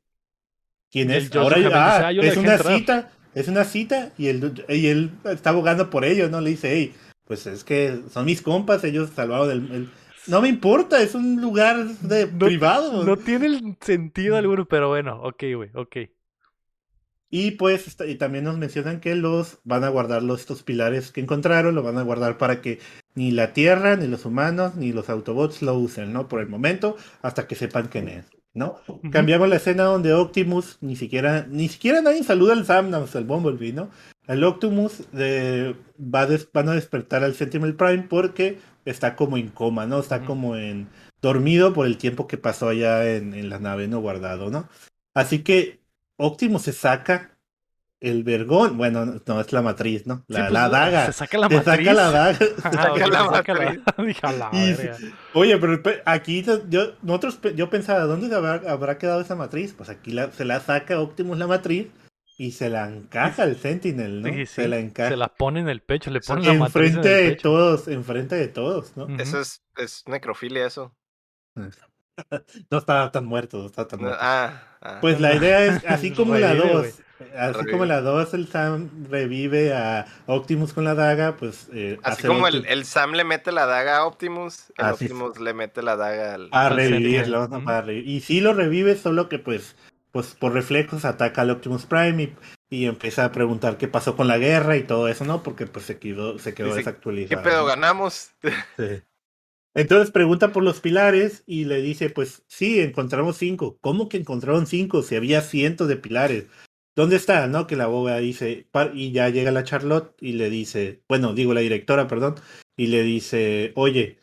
¿Quién 0.92 1.10
es? 1.12 1.34
Ahora 1.36 1.56
ah, 1.58 1.60
dice, 1.60 1.74
"Ah, 1.74 2.12
es 2.12 2.38
una 2.38 2.56
entrar". 2.56 2.78
cita, 2.78 3.12
es 3.34 3.48
una 3.48 3.64
cita, 3.64 4.12
y 4.18 4.28
él, 4.28 4.66
y 4.70 4.88
él 4.88 5.12
está 5.26 5.52
abogando 5.52 5.90
por 5.90 6.04
ellos, 6.06 6.30
¿no? 6.30 6.42
Le 6.42 6.50
dice, 6.52 6.72
hey, 6.74 6.94
pues 7.26 7.48
es 7.48 7.64
que 7.64 8.02
son 8.12 8.26
mis 8.26 8.42
compas, 8.42 8.84
ellos 8.84 9.10
salvaron 9.16 9.50
el... 9.52 9.72
el- 9.72 9.90
No 10.28 10.42
me 10.42 10.50
importa, 10.50 11.02
es 11.02 11.16
un 11.16 11.42
lugar 11.42 11.86
de 12.02 12.28
No- 12.28 12.46
privado. 12.46 13.04
No 13.06 13.18
tiene 13.18 13.48
el 13.48 13.78
sentido 13.82 14.36
alguno, 14.38 14.66
pero 14.68 14.90
bueno, 14.90 15.22
ok, 15.24 15.44
güey, 15.56 15.70
ok. 15.74 15.96
Y 17.34 17.52
pues 17.52 17.96
y 18.06 18.16
también 18.16 18.44
nos 18.44 18.58
mencionan 18.58 19.00
que 19.00 19.16
los 19.16 19.60
van 19.64 19.86
a 19.86 19.90
guardar 19.90 20.22
los, 20.22 20.42
estos 20.42 20.64
pilares 20.64 21.12
que 21.12 21.22
encontraron, 21.22 21.74
lo 21.74 21.82
van 21.84 21.98
a 21.98 22.02
guardar 22.04 22.38
para 22.38 22.60
que 22.62 22.80
ni 23.16 23.32
la 23.32 23.54
Tierra, 23.54 23.96
ni 23.96 24.08
los 24.08 24.26
humanos, 24.26 24.76
ni 24.76 24.92
los 24.92 25.10
Autobots 25.10 25.62
lo 25.62 25.74
usen, 25.76 26.12
¿no? 26.12 26.28
Por 26.28 26.42
el 26.42 26.50
momento, 26.50 26.98
hasta 27.22 27.48
que 27.48 27.56
sepan 27.56 27.88
quién 27.88 28.10
es, 28.10 28.26
¿no? 28.54 28.80
Cambiamos 29.12 29.48
la 29.50 29.56
escena 29.58 29.84
donde 29.84 30.14
Optimus, 30.14 30.78
ni 30.82 30.96
siquiera, 30.96 31.46
ni 31.50 31.68
siquiera 31.70 32.02
nadie 32.02 32.24
saluda 32.24 32.54
al 32.54 32.66
Sam, 32.66 32.90
no, 32.90 33.06
al 33.14 33.24
Bumblebee, 33.26 33.74
¿no? 33.74 33.90
El 34.28 34.44
Optimus 34.44 35.04
eh, 35.14 35.76
va 36.00 36.22
a 36.22 36.26
des- 36.28 36.50
van 36.54 36.70
a 36.70 36.74
despertar 36.74 37.24
al 37.24 37.34
Sentinel 37.34 37.76
Prime 37.76 38.04
porque 38.10 38.60
está 38.86 39.16
como 39.16 39.38
en 39.38 39.50
coma, 39.50 39.86
¿no? 39.88 40.00
Está 40.00 40.26
como 40.26 40.56
en 40.56 40.88
dormido 41.22 41.74
por 41.74 41.86
el 41.88 41.98
tiempo 41.98 42.28
que 42.28 42.38
pasó 42.38 42.70
allá 42.70 43.10
en, 43.16 43.34
en 43.34 43.50
la 43.50 43.60
nave, 43.60 43.88
¿no? 43.88 44.00
Guardado, 44.00 44.50
¿no? 44.50 44.68
Así 45.14 45.44
que 45.44 45.80
Optimus 46.18 46.64
se 46.64 46.74
saca 46.74 47.31
el 48.02 48.24
vergón, 48.24 48.78
bueno, 48.78 49.06
no, 49.06 49.22
no, 49.26 49.40
es 49.40 49.54
la 49.54 49.62
matriz, 49.62 50.08
¿no? 50.08 50.26
La, 50.28 50.38
Sí, 50.40 50.42
pues, 50.44 50.52
la 50.54 50.70
daga. 50.70 51.06
Se 51.06 51.14
saca 51.14 51.38
la 51.38 51.48
Se 51.50 51.56
matriz. 51.56 51.76
saca 51.78 51.94
la 51.94 52.12
daga. 52.12 52.40
Ah, 52.64 52.72
saca 52.74 53.08
la 53.08 53.20
se 53.20 53.30
saca 53.30 53.54
matriz. 53.54 54.22
la- 54.24 54.32
la 54.32 54.50
Y-. 54.54 55.14
Oye, 55.36 55.58
pero 55.60 55.82
pe- 55.84 56.02
aquí 56.06 56.42
te- 56.44 56.64
yo, 56.68 56.94
nosotros, 57.04 57.40
yo 57.56 57.70
pensaba, 57.70 58.02
¿dónde 58.06 58.36
habrá, 58.36 58.70
habrá 58.72 58.98
quedado 58.98 59.22
esa 59.22 59.36
matriz? 59.36 59.74
Pues 59.78 59.90
aquí 59.90 60.12
la- 60.12 60.32
se 60.32 60.44
la 60.46 60.60
saca 60.60 61.00
Optimus 61.00 61.38
la 61.38 61.46
matriz 61.48 61.88
y 62.38 62.54
se 62.54 62.70
la 62.70 62.90
encaja 62.90 63.44
el 63.44 63.56
Sentinel, 63.56 64.24
¿no? 64.24 64.30
Sí, 64.30 64.46
sí, 64.48 64.54
Se 64.56 64.68
la 64.68 64.80
encaja. 64.80 65.10
Se 65.12 65.16
la 65.18 65.28
pone 65.28 65.60
en 65.60 65.70
el 65.70 65.82
pecho, 65.82 66.10
le 66.10 66.22
pone 66.22 66.42
la 66.44 66.54
matriz 66.54 66.92
en 66.94 66.98
enfrente 66.98 67.20
el 67.20 67.24
de 67.26 67.32
pecho. 67.36 67.42
todos, 67.50 67.88
enfrente 67.88 68.36
de 68.36 68.48
todos, 68.48 68.98
¿no? 68.98 69.08
Eso 69.20 69.40
es, 69.40 69.62
es 69.78 70.04
necrofilia, 70.08 70.66
eso. 70.66 70.96
No 72.70 72.78
estaba 72.78 73.12
tan 73.12 73.26
muerto, 73.26 73.58
no 73.60 73.66
estaba 73.68 73.88
tan 73.88 74.02
muerto. 74.02 74.18
ah, 74.22 74.64
ah. 74.82 74.98
Pues 75.02 75.20
la 75.20 75.36
idea 75.36 75.66
es, 75.66 75.86
así 75.86 76.12
como 76.14 76.36
la 76.38 76.54
Revive, 76.54 76.74
2, 76.74 76.88
así 77.38 77.64
Revive. 77.64 77.72
como 77.72 77.86
la 77.86 78.02
2, 78.02 78.34
el 78.34 78.48
Sam 78.48 78.90
revive 79.10 79.74
a 79.74 80.06
Optimus 80.26 80.74
con 80.74 80.84
la 80.84 80.96
daga, 80.96 81.38
pues... 81.38 81.70
eh, 81.74 82.00
Así 82.04 82.24
como 82.28 82.48
el, 82.48 82.66
el 82.66 82.86
Sam 82.86 83.12
le 83.14 83.24
mete 83.24 83.52
la 83.52 83.66
daga 83.66 83.98
a 83.98 84.06
Optimus, 84.06 84.72
el 84.78 84.86
Así 84.86 85.06
es. 85.06 85.12
Optimus 85.12 85.40
le 85.40 85.54
mete 85.54 85.82
la 85.82 85.96
daga 85.96 86.36
al. 86.36 86.50
A 86.52 86.70
revivirlo. 86.70 87.50
Para 87.64 87.82
revivir. 87.82 88.10
Y 88.10 88.22
sí 88.22 88.42
lo 88.42 88.54
revive, 88.54 88.96
solo 88.98 89.30
que 89.30 89.40
pues, 89.40 89.76
pues 90.12 90.36
por 90.36 90.54
reflejos 90.54 91.06
ataca 91.06 91.42
al 91.42 91.52
Optimus 91.52 91.86
Prime 91.86 92.24
y, 92.24 92.36
y 92.70 92.86
empieza 92.88 93.26
a 93.26 93.32
preguntar 93.32 93.78
qué 93.78 93.88
pasó 93.88 94.16
con 94.18 94.28
la 94.28 94.38
guerra 94.38 94.78
y 94.78 94.84
todo 94.84 95.08
eso, 95.08 95.24
¿no? 95.26 95.44
Porque 95.44 95.68
pues 95.68 95.86
se 95.86 96.00
quedó, 96.00 96.40
se 96.40 96.54
quedó 96.54 96.74
desactualizado. 96.76 97.42
¿Qué 97.44 97.50
pedo 97.50 97.66
ganamos? 97.66 98.32
Sí. 98.78 99.02
Entonces 99.74 100.12
pregunta 100.12 100.52
por 100.52 100.64
los 100.64 100.82
pilares 100.82 101.44
y 101.46 101.66
le 101.66 101.82
dice, 101.82 102.10
pues 102.10 102.44
sí, 102.48 102.80
encontramos 102.82 103.38
cinco. 103.38 103.78
¿Cómo 103.82 104.10
que 104.10 104.18
encontraron 104.18 104.68
cinco? 104.68 105.02
Si 105.02 105.16
había 105.16 105.42
cientos 105.42 105.88
de 105.88 105.96
pilares. 105.96 106.48
¿Dónde 106.96 107.16
está? 107.16 107.48
¿No? 107.48 107.68
Que 107.68 107.78
la 107.78 107.88
boba 107.88 108.18
dice, 108.18 108.68
y 108.94 109.12
ya 109.12 109.30
llega 109.30 109.52
la 109.52 109.64
Charlotte 109.64 110.14
y 110.20 110.34
le 110.34 110.50
dice, 110.50 111.02
bueno, 111.08 111.34
digo 111.34 111.54
la 111.54 111.62
directora, 111.62 112.08
perdón, 112.08 112.36
y 112.76 112.88
le 112.88 113.04
dice, 113.04 113.72
oye, 113.76 114.18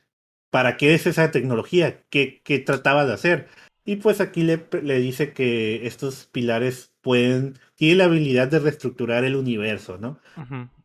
¿para 0.50 0.76
qué 0.76 0.94
es 0.94 1.06
esa 1.06 1.30
tecnología? 1.30 2.04
¿Qué, 2.10 2.42
qué 2.44 2.58
trataba 2.58 3.06
de 3.06 3.14
hacer? 3.14 3.48
Y 3.86 3.96
pues 3.96 4.20
aquí 4.20 4.42
le, 4.42 4.66
le 4.82 4.98
dice 4.98 5.32
que 5.32 5.86
estos 5.86 6.26
pilares 6.26 6.92
pueden, 7.00 7.58
tienen 7.74 7.98
la 7.98 8.04
habilidad 8.04 8.48
de 8.48 8.58
reestructurar 8.58 9.24
el 9.24 9.34
universo, 9.34 9.96
¿no? 9.96 10.20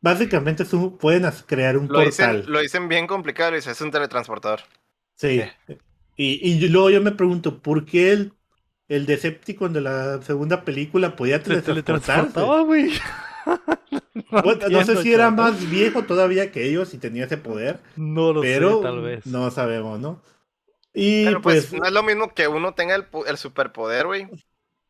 Básicamente 0.03 0.61
es 0.63 0.73
un- 0.73 0.99
pueden 0.99 1.23
crear 1.47 1.77
un 1.77 1.87
Lo 1.87 2.03
portal. 2.03 2.41
dicen, 2.41 2.51
lo 2.51 2.59
dicen 2.59 2.87
bien 2.89 3.07
complicado, 3.07 3.49
le 3.51 3.57
dice, 3.57 3.71
es 3.71 3.81
un 3.81 3.89
teletransportador. 3.89 4.61
Sí. 5.15 5.41
Y, 6.15 6.47
y 6.49 6.69
luego 6.69 6.89
yo 6.91 7.01
me 7.01 7.11
pregunto, 7.11 7.61
¿por 7.61 7.85
qué 7.85 8.11
el, 8.11 8.33
el 8.87 9.05
Decepticon 9.05 9.73
de 9.73 9.81
la 9.81 10.21
segunda 10.21 10.65
película 10.65 11.15
podía 11.15 11.37
Se 11.43 11.61
teletransportarse? 11.61 12.39
güey. 12.65 12.91
no, 14.31 14.41
Bueno, 14.43 14.69
no 14.69 14.83
sé 14.83 14.97
si 14.97 15.13
era 15.13 15.31
más 15.31 15.69
viejo 15.69 16.03
todavía 16.05 16.51
que 16.51 16.65
ellos 16.67 16.93
y 16.93 16.97
tenía 16.97 17.25
ese 17.25 17.37
poder, 17.37 17.81
No 17.95 18.33
lo 18.33 18.41
pero 18.41 18.77
sé, 18.77 18.83
tal 18.83 19.01
vez. 19.01 19.25
no 19.25 19.49
sabemos, 19.51 19.99
¿no? 19.99 20.21
Y 20.93 21.25
Pero 21.25 21.41
pues, 21.41 21.67
pues, 21.67 21.73
no 21.73 21.85
es 21.87 21.91
lo 21.93 22.03
mismo 22.03 22.33
que 22.33 22.47
uno 22.47 22.73
tenga 22.75 22.95
el, 22.95 23.07
el 23.27 23.37
superpoder, 23.37 24.05
güey. 24.07 24.27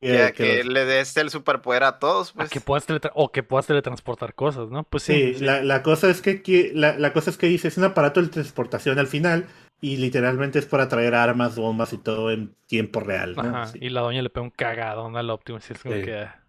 Que- 0.03 0.11
Que, 0.17 0.33
que 0.33 0.33
que 0.57 0.63
los- 0.63 0.73
le 0.73 0.85
des 0.85 1.17
el 1.17 1.29
superpoder 1.29 1.83
a 1.83 1.99
todos, 1.99 2.31
A 2.31 2.33
pues. 2.35 2.49
que 2.49 2.61
puedas 2.61 2.85
o 3.13 3.31
que 3.31 3.43
puedas 3.43 3.65
teletransportar 3.67 4.35
cosas, 4.35 4.69
¿no? 4.69 4.83
Pues 4.83 5.03
sí. 5.03 5.33
sí, 5.35 5.43
La, 5.43 5.63
la 5.63 5.81
cosa 5.83 6.09
es 6.09 6.21
que, 6.21 6.41
que- 6.41 6.71
la, 6.75 6.97
la 6.97 7.13
cosa 7.13 7.29
es 7.31 7.37
que 7.37 7.47
dice, 7.47 7.67
es 7.67 7.77
un 7.77 7.85
aparato 7.85 8.21
de 8.21 8.27
transportación 8.27 8.99
al 8.99 9.07
final 9.07 9.45
y 9.81 9.97
literalmente 9.97 10.59
es 10.59 10.65
para 10.65 10.87
traer 10.87 11.13
armas, 11.15 11.55
bombas 11.55 11.91
y 11.93 11.97
todo 11.97 12.31
en 12.31 12.53
tiempo 12.67 12.99
real, 13.01 13.35
¿no? 13.35 13.41
Ajá, 13.41 13.67
Sí. 13.67 13.79
Y 13.81 13.89
la 13.89 14.01
doña 14.01 14.21
le 14.21 14.29
pega 14.29 14.43
un 14.43 14.49
cagadón 14.51 15.17
al 15.17 15.29
Optimus. 15.29 15.69
Y 15.69 15.73
es 15.73 15.79
como 15.83 15.95
Sí. 15.95 16.01
que 16.03 16.15
ah, 16.19 16.39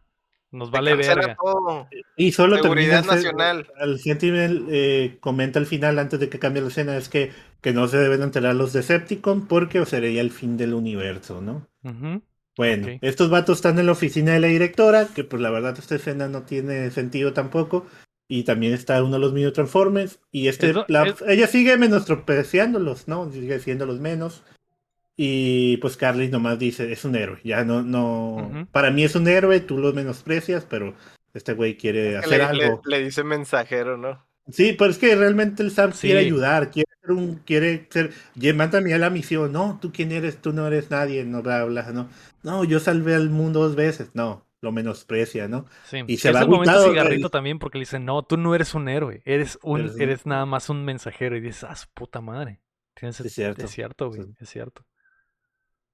nos 0.53 0.71
vale 0.71 0.95
verga. 0.95 1.35
todo. 1.43 1.89
Y 2.17 2.31
solo 2.31 2.57
Seguridad 2.63 3.03
termina 3.03 3.15
nacional. 3.17 3.67
Al 3.77 3.99
Sentinel 3.99 4.67
eh, 4.71 5.17
comenta 5.21 5.59
al 5.59 5.67
final, 5.67 5.99
antes 5.99 6.21
de 6.21 6.29
que 6.29 6.39
cambie 6.39 6.63
la 6.63 6.69
escena, 6.69 6.97
es 6.97 7.09
que, 7.09 7.33
que 7.61 7.73
no 7.73 7.89
se 7.89 7.97
deben 7.97 8.23
enterar 8.23 8.55
los 8.55 8.73
Decepticon 8.73 9.49
porque 9.49 9.85
sería 9.85 10.21
el 10.21 10.31
fin 10.31 10.57
del 10.57 10.73
universo, 10.75 11.41
¿no? 11.41 11.67
Ujú. 11.83 12.23
Bueno, 12.57 12.87
estos 13.03 13.31
vatos 13.31 13.59
están 13.59 13.79
en 13.79 13.87
la 13.87 13.93
oficina 13.93 14.33
de 14.33 14.41
la 14.41 14.47
directora, 14.47 15.09
que 15.15 15.25
pues 15.25 15.43
la 15.43 15.51
verdad 15.51 15.77
esta 15.79 15.97
escena 15.97 16.29
no 16.29 16.43
tiene 16.43 16.91
sentido 16.91 17.33
tampoco. 17.33 17.87
Y 18.29 18.45
también 18.45 18.73
está 18.73 19.03
uno 19.03 19.15
de 19.15 19.19
los 19.19 19.33
mini 19.33 19.53
Transformers. 19.53 20.19
Y 20.31 20.49
este, 20.49 20.69
Es 20.71 20.75
lo- 20.75 20.87
la- 20.89 21.07
es- 21.09 21.23
ella 21.29 21.47
sigue 21.47 21.77
menospreciándolos, 21.77 23.07
¿no? 23.09 23.31
Sigue 23.31 23.59
siéndolos 23.61 24.01
menos. 24.01 24.43
Y 25.17 25.77
pues 25.79 25.97
Carly 25.97 26.29
nomás 26.29 26.59
dice, 26.59 26.91
es 26.91 27.05
un 27.05 27.15
héroe. 27.17 27.39
Ya 27.45 27.65
no, 27.65 27.83
no. 27.83 28.67
Para 28.73 28.91
mí 28.91 29.05
es 29.05 29.15
un 29.15 29.29
héroe, 29.29 29.61
tú 29.61 29.79
lo 29.79 29.93
menosprecias, 29.93 30.65
pero 30.69 30.95
este 31.35 31.53
güey 31.53 31.77
quiere 31.77 32.11
Que 32.13 32.17
hacer 32.17 32.31
le, 32.31 32.53
le- 32.59 32.65
algo. 32.65 32.83
le 32.87 33.03
dice 33.05 33.23
mensajero, 33.25 33.97
¿no? 33.97 34.25
Sí, 34.51 34.75
pero 34.79 34.91
es 34.91 34.99
que 34.99 35.15
realmente 35.17 35.63
el 35.63 35.71
Sam 35.71 35.93
Sí. 35.93 36.09
quiere 36.09 36.21
ayudar, 36.21 36.71
quiere 36.71 36.89
ser 37.01 37.13
un, 37.13 37.37
quiere 37.47 37.87
ser, 37.91 38.13
"Ye, 38.35 38.53
mándame 38.53 38.93
a 38.95 38.99
la 38.99 39.11
misión, 39.11 39.53
no, 39.53 39.79
tú 39.81 39.91
quién 39.93 40.13
eres, 40.13 40.37
tú 40.43 40.53
no 40.53 40.67
eres 40.67 40.91
nadie, 40.91 41.25
no 41.25 41.43
bla 41.43 41.65
bla, 41.65 41.91
no, 41.93 42.09
no, 42.43 42.65
yo 42.65 42.79
salvé 42.81 43.15
al 43.15 43.31
mundo 43.31 43.61
dos 43.63 43.75
veces, 43.75 44.11
no, 44.15 44.47
lo 44.61 44.71
menosprecia, 44.73 45.49
¿no? 45.49 45.65
Sí. 45.89 45.99
Y 46.07 46.17
se 46.19 46.29
es 46.31 46.35
va 46.35 46.41
el 46.41 46.49
momento 46.49 46.91
cigarrito 46.91 47.27
el- 47.27 47.31
también 47.31 47.59
porque 47.59 47.79
le 47.79 47.83
dicen, 47.83 48.05
no, 48.05 48.23
tú 48.23 48.37
no 48.37 48.55
eres 48.55 48.75
un 48.75 48.89
héroe, 48.89 49.23
eres 49.25 49.59
un, 49.63 49.91
Eres 50.01 50.27
nada 50.27 50.45
más 50.47 50.69
un 50.71 50.85
mensajero. 50.85 51.37
Y 51.37 51.41
dices, 51.41 51.65
ah, 51.65 51.77
su 51.77 51.87
puta 51.95 52.21
madre. 52.21 52.61
Tienes, 52.95 53.19
Es 53.21 53.33
cierto. 53.35 53.65
Es 53.65 53.71
cierto, 53.71 54.09
güey, 54.09 54.23
Sí. 54.23 54.35
es 54.41 54.49
cierto. 54.49 54.87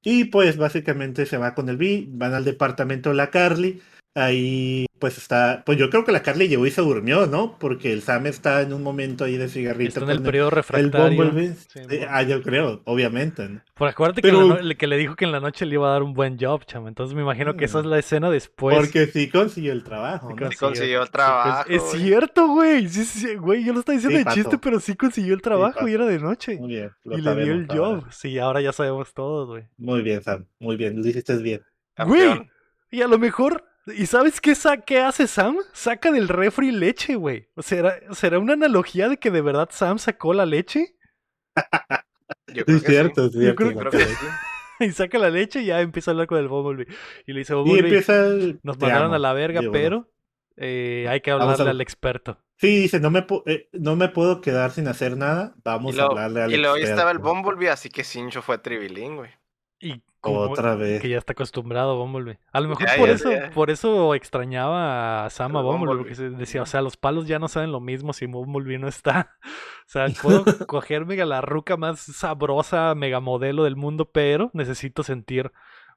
Y 0.02 0.24
pues 0.24 0.56
básicamente 0.56 1.26
se 1.26 1.36
va 1.36 1.54
con 1.54 1.68
el 1.68 1.76
B, 1.76 2.06
van 2.08 2.32
al 2.34 2.44
departamento 2.44 3.10
de 3.10 3.16
la 3.16 3.30
Carly, 3.30 3.82
ahí 4.14 4.86
pues 4.98 5.16
está, 5.16 5.62
pues 5.64 5.78
yo 5.78 5.88
creo 5.88 6.04
que 6.04 6.12
la 6.12 6.20
Carly 6.22 6.46
llegó 6.46 6.66
y 6.66 6.70
se 6.70 6.82
durmió, 6.82 7.26
¿no? 7.26 7.56
Porque 7.58 7.90
el 7.90 8.02
Sam 8.02 8.26
está 8.26 8.60
en 8.60 8.74
un 8.74 8.82
momento 8.82 9.24
ahí 9.24 9.38
de 9.38 9.48
cigarrito. 9.48 9.88
Está 9.88 10.04
en 10.04 10.10
el 10.10 10.22
periodo 10.22 10.48
el 10.50 10.54
refractario. 10.56 11.16
Bumblebee. 11.24 11.54
Sí, 11.54 11.80
bueno. 11.88 12.06
ah, 12.10 12.22
yo 12.22 12.42
creo, 12.42 12.82
obviamente. 12.84 13.48
¿no? 13.48 13.62
Por 13.74 13.88
acuérdate 13.88 14.20
que, 14.20 14.28
Pero- 14.28 14.46
no- 14.62 14.76
que 14.76 14.86
le 14.86 14.98
dijo 14.98 15.16
que 15.16 15.24
en 15.24 15.32
la 15.32 15.40
noche 15.40 15.64
le 15.64 15.74
iba 15.76 15.88
a 15.88 15.92
dar 15.92 16.02
un 16.02 16.12
buen 16.12 16.36
job, 16.38 16.66
chama. 16.66 16.88
Entonces 16.88 17.14
me 17.16 17.22
imagino 17.22 17.56
que 17.56 17.64
esa 17.64 17.80
es 17.80 17.86
la 17.86 17.98
escena 17.98 18.28
después. 18.28 18.76
Porque 18.76 19.06
sí 19.06 19.30
consiguió 19.30 19.72
el 19.72 19.82
trabajo, 19.84 20.28
Sí 20.28 20.34
¿no? 20.34 20.38
consiguió. 20.42 20.50
Sí 20.50 20.58
consiguió 20.58 21.00
el 21.00 21.06
Sí, 21.06 21.12
trabajo. 21.12 21.64
pues, 21.66 21.82
es 21.82 21.90
cierto, 22.02 22.48
güey. 22.48 22.88
Sí, 22.90 23.04
sí, 23.06 23.34
güey, 23.36 23.64
yo 23.64 23.72
lo 23.72 23.78
estaba 23.80 23.96
diciendo 23.96 24.18
Sí, 24.18 24.24
de 24.24 24.30
chiste, 24.34 24.58
pero 24.58 24.80
sí 24.80 24.96
consiguió 24.96 25.32
el 25.32 25.40
trabajo 25.40 25.76
pato. 25.76 25.88
y 25.88 25.94
era 25.94 26.04
de 26.04 26.18
noche. 26.18 26.58
Muy 26.58 26.68
bien. 26.68 26.90
lo 27.04 27.16
Y 27.16 27.22
le 27.22 27.34
dio 27.36 27.54
el 27.54 27.66
ahora. 27.70 28.00
job. 28.02 28.12
Sí, 28.12 28.38
ahora 28.38 28.60
ya 28.60 28.74
sabemos 28.74 29.14
todos, 29.14 29.48
güey. 29.48 29.64
Muy 29.78 30.02
bien, 30.02 30.22
Sam. 30.22 30.44
Muy 30.58 30.76
bien. 30.76 31.00
Lo 31.00 31.08
hiciste 31.08 31.34
bien. 31.38 31.62
Güey, 32.04 32.50
y 32.90 33.00
a 33.00 33.08
lo 33.08 33.18
mejor, 33.18 33.64
¿y 33.86 34.06
sabes 34.06 34.40
qué, 34.40 34.54
sa- 34.54 34.78
qué 34.78 35.00
hace 35.00 35.26
Sam? 35.26 35.56
Saca 35.72 36.10
del 36.12 36.28
refri 36.28 36.70
leche, 36.72 37.16
güey. 37.16 37.48
O 37.56 37.62
sea, 37.62 37.78
¿será, 37.78 38.14
¿será 38.14 38.38
una 38.38 38.54
analogía 38.54 39.08
de 39.08 39.18
que 39.18 39.30
de 39.30 39.40
verdad 39.42 39.68
Sam 39.72 39.98
sacó 39.98 40.32
la 40.34 40.46
leche? 40.46 40.96
Yo 42.48 42.64
Sí, 42.64 42.64
creo 42.64 42.76
es 42.76 42.82
que 42.82 42.92
sí. 42.92 42.92
cierto, 42.92 43.26
es 43.26 43.32
Yo 43.40 43.40
cierto. 43.40 43.56
creo 43.56 43.70
Yo 43.70 43.76
creo 43.76 43.92
Mateo. 43.92 44.08
que 44.08 44.16
sí. 44.16 44.40
Y 44.80 44.92
saca 44.92 45.18
la 45.18 45.28
leche 45.28 45.60
y 45.60 45.66
ya 45.66 45.80
empieza 45.82 46.10
a 46.10 46.12
hablar 46.12 46.26
con 46.26 46.38
el 46.38 46.48
Bumblebee. 46.48 46.86
Y 47.26 47.32
le 47.34 47.40
dice, 47.40 47.52
Y 47.52 47.56
Bumblebee, 47.56 47.80
empieza 47.80 48.26
el, 48.26 48.60
nos 48.62 48.78
"Te 48.78 48.86
mandaron 48.86 49.08
amo". 49.08 49.14
a 49.16 49.18
la 49.18 49.32
verga, 49.34 49.60
pero 49.70 50.10
eh, 50.56 51.06
hay 51.08 51.20
que 51.20 51.30
a- 51.30 51.34
hablarle 51.34 51.70
al 51.70 51.80
experto. 51.82 52.38
Sí, 52.56 52.76
dice, 52.82 52.98
no 53.00 53.10
me, 53.10 53.26
eh, 53.46 53.68
no 53.72 53.96
me 53.96 54.08
puedo 54.08 54.40
quedar 54.40 54.70
sin 54.70 54.88
hacer 54.88 55.16
nada. 55.16 55.54
Vamos 55.64 55.96
Y 55.96 56.00
a 56.00 56.04
hablarle 56.04 56.42
al 56.42 56.52
y 56.52 56.56
luego 56.56 56.76
estaba 56.76 57.10
el 57.10 57.18
experto". 57.18 57.34
Bumblebee, 57.42 57.68
así 57.70 57.90
que 57.90 58.04
Sincho 58.04 58.42
fue 58.42 58.58
tribilín, 58.58 59.16
güey. 59.16 59.30
Y 59.80 60.02
como 60.20 60.40
Otra 60.40 60.74
vez. 60.74 61.00
que 61.00 61.08
ya 61.08 61.16
está 61.16 61.32
acostumbrado 61.32 61.92
a 61.92 61.94
Bumblebee. 61.94 62.38
A 62.52 62.60
lo 62.60 62.68
mejor 62.68 62.86
Ya, 62.86 62.96
por 62.96 63.08
ya, 63.08 63.14
eso, 63.14 63.30
ya. 63.32 63.50
por 63.50 63.70
eso 63.70 64.14
extrañaba 64.14 65.24
a 65.24 65.30
Sam 65.30 65.56
a 65.56 65.62
Bumblebee, 65.62 65.94
Bumblebee. 66.04 66.16
porque 66.30 66.36
decía, 66.38 66.62
o 66.62 66.66
sea, 66.66 66.82
los 66.82 66.98
palos 66.98 67.26
ya 67.26 67.38
no 67.38 67.48
saben 67.48 67.72
lo 67.72 67.80
mismo 67.80 68.12
si 68.12 68.26
Bumblebee 68.26 68.78
no 68.78 68.88
está. 68.88 69.36
O 69.86 69.92
sea, 69.92 70.06
puedo 70.22 70.44
cogerme 70.68 71.20
a 71.20 71.26
la 71.26 71.40
ruca 71.40 71.76
más 71.76 71.98
sabrosa, 72.00 72.94
megamodelo 72.94 73.64
del 73.64 73.74
mundo, 73.76 74.10
pero 74.12 74.50
necesito 74.52 75.02
sentir 75.02 75.50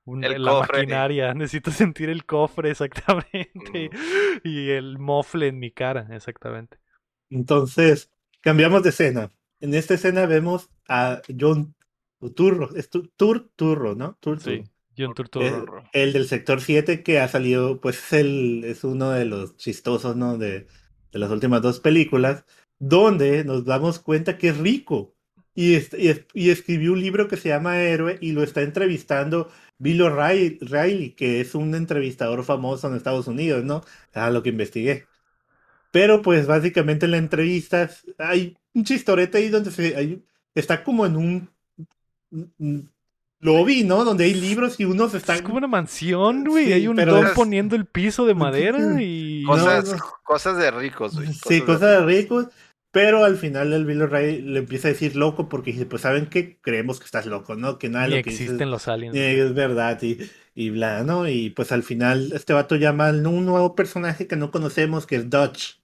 un- 0.05 0.23
El 0.23 0.43
la 0.43 0.51
cofre. 0.51 0.77
maquinaria, 0.79 1.33
necesito 1.35 1.69
sentir 1.71 2.09
el 2.09 2.25
cofre 2.25 2.71
exactamente 2.71 3.89
Mm. 3.93 4.47
y 4.47 4.69
el 4.71 4.97
mofle 4.99 5.47
en 5.49 5.59
mi 5.59 5.69
cara, 5.71 6.07
exactamente. 6.11 6.77
Entonces, 7.29 8.09
cambiamos 8.41 8.83
de 8.83 8.89
escena. 8.89 9.29
En 9.59 9.73
esta 9.73 9.93
escena 9.93 10.25
vemos 10.25 10.69
a 10.89 11.21
John 11.39 11.75
Turro. 12.31 12.75
Es 12.75 12.89
Tu- 12.89 13.07
Tur 13.15 13.51
Turro, 13.55 13.95
¿no? 13.95 14.17
Tur 14.21 14.39
Sí, 14.39 14.57
Turro. 14.57 14.63
John 14.97 15.11
Eh, 15.11 15.13
Turturro. 15.15 15.83
el 15.93 16.13
del 16.13 16.27
sector 16.27 16.61
7 16.61 17.03
que 17.03 17.19
ha 17.19 17.27
salido, 17.27 17.79
pues 17.81 17.97
es, 17.97 18.13
el, 18.13 18.63
es 18.65 18.83
uno 18.83 19.11
de 19.11 19.25
los 19.25 19.57
chistosos, 19.57 20.15
¿no? 20.15 20.37
De, 20.37 20.67
de 21.11 21.19
las 21.19 21.31
últimas 21.31 21.61
dos 21.61 21.79
películas, 21.79 22.45
donde 22.79 23.43
nos 23.43 23.65
damos 23.65 23.99
cuenta 23.99 24.37
que 24.37 24.49
es 24.49 24.57
rico. 24.57 25.15
Y, 25.55 25.75
es- 25.75 25.93
y, 25.93 26.07
es- 26.09 26.25
y 26.33 26.49
escribió 26.49 26.93
un 26.93 27.01
libro 27.01 27.27
que 27.27 27.37
se 27.37 27.49
llama 27.49 27.79
Héroe 27.81 28.17
y 28.21 28.31
lo 28.31 28.43
está 28.43 28.61
entrevistando 28.61 29.49
Bill 29.77 30.01
O'Reilly, 30.01 30.59
Riley, 30.61 31.11
que 31.15 31.41
es 31.41 31.55
un 31.55 31.75
entrevistador 31.75 32.43
famoso 32.43 32.87
en 32.87 32.95
Estados 32.95 33.27
Unidos, 33.27 33.63
¿no? 33.63 33.83
A 34.13 34.29
lo 34.31 34.41
que 34.43 34.49
investigué. 34.49 35.05
Pero 35.91 36.21
pues 36.21 36.47
básicamente 36.47 37.05
en 37.05 37.11
la 37.11 37.17
entrevista 37.17 37.89
hay 38.17 38.57
un 38.73 38.83
chistorete 38.83 39.37
ahí 39.37 39.49
donde 39.49 39.71
se, 39.71 39.95
hay- 39.95 40.25
está 40.55 40.83
como 40.83 41.05
en 41.05 41.15
un 41.15 41.49
lobby, 43.39 43.83
¿no? 43.83 44.05
Donde 44.05 44.23
hay 44.25 44.33
libros 44.33 44.79
y 44.79 44.85
unos 44.85 45.13
están... 45.13 45.37
Es 45.37 45.41
como 45.41 45.57
una 45.57 45.67
mansión, 45.67 46.45
güey. 46.45 46.67
Sí, 46.67 46.73
hay 46.73 46.87
un 46.87 46.95
don 46.95 47.25
es- 47.27 47.31
poniendo 47.33 47.75
el 47.75 47.85
piso 47.85 48.25
de 48.25 48.33
madera 48.35 48.79
y... 49.01 49.43
Cosa- 49.43 49.81
Cosas, 49.81 49.97
no. 49.99 50.05
cosas 50.23 50.57
de 50.57 50.71
ricos, 50.71 51.15
güey. 51.15 51.33
Sí, 51.33 51.61
cosas 51.61 51.81
de 51.81 52.05
ricos. 52.05 52.43
ricos. 52.45 52.53
Pero 52.91 53.25
al 53.25 53.37
final 53.37 53.73
el 53.73 53.85
Bill 53.85 54.03
O'Reilly 54.03 54.43
le 54.43 54.59
empieza 54.59 54.87
a 54.87 54.91
decir 54.91 55.15
loco 55.15 55.49
porque 55.49 55.71
dice, 55.71 55.87
pues 55.87 56.03
¿saben 56.03 56.27
qué? 56.27 56.59
Creemos 56.61 56.99
que 56.99 57.05
estás 57.05 57.25
loco, 57.25 57.55
¿no? 57.55 57.79
Que 57.79 57.89
nada 57.89 58.07
Ni 58.07 58.17
lo 58.17 58.23
que 58.23 58.29
dices 58.29 58.45
existen 58.45 58.69
los 58.69 58.87
aliens. 58.87 59.15
es 59.17 59.53
verdad 59.55 59.99
y, 60.03 60.19
y 60.53 60.69
bla, 60.69 61.03
¿no? 61.03 61.27
Y 61.27 61.49
pues 61.49 61.71
al 61.71 61.81
final 61.81 62.31
este 62.35 62.53
vato 62.53 62.75
llama 62.75 63.07
a 63.09 63.11
un 63.11 63.45
nuevo 63.47 63.73
personaje 63.73 64.27
que 64.27 64.35
no 64.35 64.51
conocemos, 64.51 65.07
que 65.07 65.15
es 65.15 65.27
Dutch. 65.29 65.79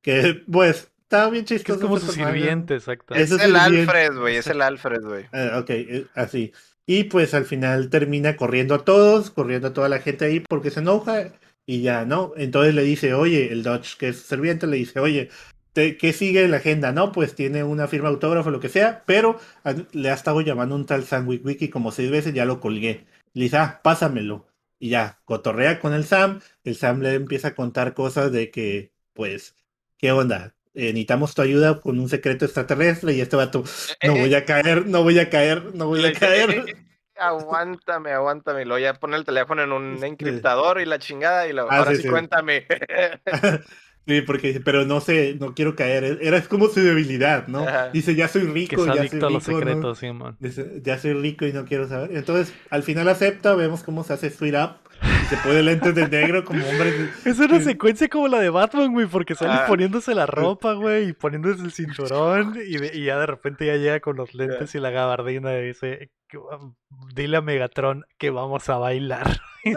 Que 0.00 0.42
pues 0.50 0.90
está 1.16 1.30
bien 1.30 1.44
chistoso. 1.44 1.78
es 1.78 1.82
como 1.82 1.98
su 1.98 2.06
personaje. 2.06 2.34
sirviente, 2.38 2.74
exacto. 2.74 3.14
Es- 3.14 3.30
el. 3.32 3.56
Alfred, 3.56 4.14
güey, 4.18 4.36
es 4.36 4.46
el 4.46 4.62
Alfred, 4.62 5.02
güey. 5.02 5.26
Ah, 5.32 5.58
ok, 5.60 5.70
eh, 5.70 6.06
así. 6.14 6.52
Y 6.86 7.04
pues 7.04 7.34
al 7.34 7.44
final 7.44 7.90
termina 7.90 8.36
corriendo 8.36 8.74
a 8.74 8.84
todos, 8.84 9.30
corriendo 9.30 9.68
a 9.68 9.72
toda 9.72 9.88
la 9.88 10.00
gente 10.00 10.24
ahí 10.24 10.40
porque 10.40 10.70
se 10.70 10.80
enoja 10.80 11.28
y 11.64 11.82
ya, 11.82 12.04
¿no? 12.04 12.32
Entonces 12.36 12.74
le 12.74 12.82
dice, 12.82 13.14
oye, 13.14 13.52
el 13.52 13.62
Dodge, 13.62 13.96
que 13.98 14.08
es 14.08 14.18
serviente, 14.20 14.66
le 14.66 14.78
dice, 14.78 14.98
oye, 14.98 15.28
te- 15.72 15.96
¿qué 15.96 16.12
sigue 16.12 16.42
en 16.44 16.50
la 16.50 16.56
agenda? 16.56 16.90
No, 16.92 17.12
pues 17.12 17.34
tiene 17.36 17.62
una 17.62 17.86
firma 17.86 18.08
autógrafo, 18.08 18.50
lo 18.50 18.58
que 18.58 18.68
sea, 18.68 19.04
pero 19.06 19.38
a- 19.62 19.74
le 19.92 20.10
ha 20.10 20.14
estado 20.14 20.40
llamando 20.40 20.74
un 20.74 20.86
tal 20.86 21.04
Sam 21.04 21.28
Wiki 21.28 21.68
como 21.68 21.92
seis 21.92 22.10
veces, 22.10 22.34
ya 22.34 22.44
lo 22.44 22.58
colgué. 22.60 23.06
Le 23.34 23.44
dice, 23.44 23.58
ah, 23.58 23.80
pásamelo. 23.84 24.46
Y 24.80 24.88
ya, 24.88 25.20
cotorrea 25.24 25.78
con 25.78 25.92
el 25.94 26.04
Sam, 26.04 26.40
el 26.64 26.74
Sam 26.74 27.00
le 27.00 27.14
empieza 27.14 27.48
a 27.48 27.54
contar 27.54 27.94
cosas 27.94 28.32
de 28.32 28.50
que, 28.50 28.90
pues, 29.14 29.54
¿qué 29.98 30.10
onda? 30.10 30.54
Eh, 30.74 30.86
necesitamos 30.92 31.34
tu 31.34 31.42
ayuda 31.42 31.80
con 31.80 31.98
un 31.98 32.08
secreto 32.08 32.46
extraterrestre 32.46 33.12
y 33.12 33.20
este 33.20 33.36
vato, 33.36 33.62
no 34.06 34.14
voy 34.16 34.34
a 34.34 34.44
caer, 34.46 34.86
no 34.86 35.02
voy 35.02 35.18
a 35.18 35.28
caer, 35.28 35.74
no 35.74 35.86
voy 35.86 36.04
a 36.06 36.12
caer. 36.14 36.50
"Eh, 36.50 36.64
eh, 36.66 36.76
Aguántame, 37.16 38.10
aguántame. 38.12 38.62
Y 38.62 38.64
luego 38.64 38.78
ya 38.82 38.94
pone 38.94 39.16
el 39.16 39.24
teléfono 39.24 39.62
en 39.62 39.72
un 39.72 40.02
encriptador 40.02 40.80
y 40.80 40.86
la 40.86 40.98
chingada 40.98 41.46
y 41.46 41.52
lo, 41.52 41.70
Ah, 41.70 41.78
ahora 41.78 41.90
sí, 41.90 41.96
sí, 41.98 42.02
sí. 42.04 42.08
cuéntame. 42.08 42.66
Sí, 44.06 44.20
porque 44.22 44.48
dice, 44.48 44.60
pero 44.60 44.84
no 44.84 45.00
sé, 45.00 45.36
no 45.38 45.54
quiero 45.54 45.76
caer. 45.76 46.18
Era 46.22 46.36
es 46.36 46.48
como 46.48 46.68
su 46.68 46.80
debilidad, 46.80 47.46
¿no? 47.46 47.60
Ajá. 47.60 47.90
Dice, 47.90 48.14
ya 48.16 48.26
soy 48.28 48.42
rico, 48.42 48.84
ya 48.84 49.06
soy 49.06 49.20
los 49.20 49.20
rico, 49.20 49.30
¿no? 49.30 49.40
secretos, 49.40 49.98
sí, 49.98 50.10
man. 50.12 50.36
Dice, 50.40 50.80
ya 50.82 50.98
soy 50.98 51.12
rico 51.12 51.46
y 51.46 51.52
no 51.52 51.64
quiero 51.64 51.88
saber. 51.88 52.16
Entonces, 52.16 52.52
al 52.70 52.82
final 52.82 53.08
acepta, 53.08 53.54
vemos 53.54 53.82
cómo 53.84 54.02
se 54.02 54.12
hace 54.14 54.30
Sweet 54.30 54.54
Up. 54.56 54.70
Y 55.02 55.26
se 55.26 55.36
pone 55.38 55.62
lentes 55.64 55.94
de 55.96 56.08
negro 56.08 56.44
como 56.44 56.64
hombre. 56.64 57.10
Es 57.24 57.38
una 57.40 57.58
secuencia 57.60 58.08
como 58.08 58.28
la 58.28 58.38
de 58.38 58.50
Batman, 58.50 58.92
güey, 58.92 59.06
porque 59.06 59.34
sale 59.34 59.52
Ah. 59.52 59.64
poniéndose 59.66 60.14
la 60.14 60.26
ropa, 60.26 60.74
güey, 60.74 61.08
y 61.08 61.12
poniéndose 61.12 61.62
el 61.62 61.72
cinturón, 61.72 62.56
y, 62.64 62.76
de- 62.78 62.92
y 62.96 63.04
ya 63.06 63.18
de 63.18 63.26
repente 63.26 63.66
ya 63.66 63.76
llega 63.76 63.98
con 64.00 64.16
los 64.16 64.32
lentes 64.34 64.72
y 64.76 64.78
la 64.78 64.90
gabardina 64.90 65.56
y 65.58 65.66
dice, 65.68 66.10
um, 66.34 66.74
dile 67.14 67.36
a 67.38 67.40
Megatron 67.40 68.04
que 68.18 68.30
vamos 68.30 68.68
a 68.68 68.76
bailar. 68.78 69.40
que, 69.64 69.74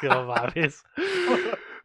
que 0.00 0.08
no 0.08 0.26
mames. 0.26 0.82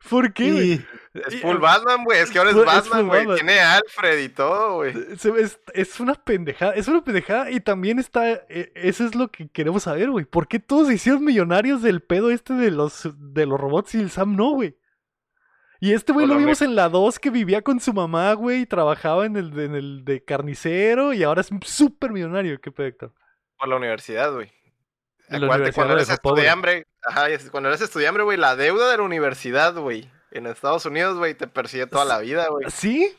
¿Por 0.09 0.33
qué, 0.33 0.51
güey? 0.51 0.81
Es 1.13 1.41
full 1.41 1.57
Batman, 1.57 2.03
güey. 2.05 2.19
Es 2.19 2.29
que 2.29 2.37
ahora 2.37 2.51
es 2.51 2.55
Batman, 2.57 3.07
güey. 3.07 3.35
Tiene 3.35 3.59
Alfred 3.59 4.19
y 4.19 4.29
todo, 4.29 4.75
güey. 4.75 4.93
Es, 5.39 5.59
es 5.73 5.99
una 5.99 6.13
pendejada, 6.13 6.73
es 6.73 6.87
una 6.87 7.03
pendejada 7.03 7.49
y 7.49 7.59
también 7.59 7.97
está, 7.99 8.29
e- 8.31 8.71
eso 8.75 9.03
es 9.05 9.15
lo 9.15 9.29
que 9.29 9.49
queremos 9.49 9.83
saber, 9.83 10.09
güey. 10.11 10.25
¿Por 10.25 10.47
qué 10.47 10.59
todos 10.59 10.87
se 10.87 10.93
hicieron 10.93 11.23
millonarios 11.23 11.81
del 11.81 12.01
pedo 12.01 12.29
este 12.29 12.53
de 12.53 12.69
los, 12.71 13.09
de 13.17 13.45
los 13.45 13.59
robots 13.59 13.95
y 13.95 13.99
el 14.01 14.11
Sam 14.11 14.35
no, 14.35 14.51
güey? 14.51 14.77
Y 15.81 15.93
este 15.93 16.11
güey 16.13 16.27
Por 16.27 16.35
lo 16.35 16.39
vimos 16.39 16.61
en 16.61 16.75
la 16.75 16.89
2 16.89 17.19
que 17.19 17.29
vivía 17.29 17.61
con 17.61 17.79
su 17.79 17.93
mamá, 17.93 18.33
güey, 18.33 18.61
y 18.61 18.65
trabajaba 18.65 19.25
en 19.25 19.35
el, 19.37 19.51
de- 19.51 19.65
en 19.65 19.75
el 19.75 20.05
de 20.05 20.23
carnicero 20.23 21.13
y 21.13 21.23
ahora 21.23 21.41
es 21.41 21.49
súper 21.65 22.11
millonario, 22.11 22.59
qué 22.61 22.71
pedo. 22.71 23.13
Por 23.57 23.67
la 23.67 23.77
universidad, 23.77 24.31
güey. 24.33 24.51
Acuérdate, 25.29 25.73
cuando 25.73 25.93
eres 25.93 26.09
estudiante, 26.09 26.85
ajá, 27.03 27.27
cuando 27.51 27.69
eres 27.69 27.81
estudiante, 27.81 28.21
güey, 28.23 28.37
la 28.37 28.55
deuda 28.55 28.89
de 28.91 28.97
la 28.97 29.03
universidad, 29.03 29.75
güey, 29.75 30.09
en 30.31 30.45
Estados 30.47 30.85
Unidos, 30.85 31.17
güey, 31.17 31.33
te 31.35 31.47
persigue 31.47 31.87
toda 31.87 32.05
la 32.05 32.19
vida, 32.19 32.47
güey. 32.49 32.65
Sí, 32.69 33.15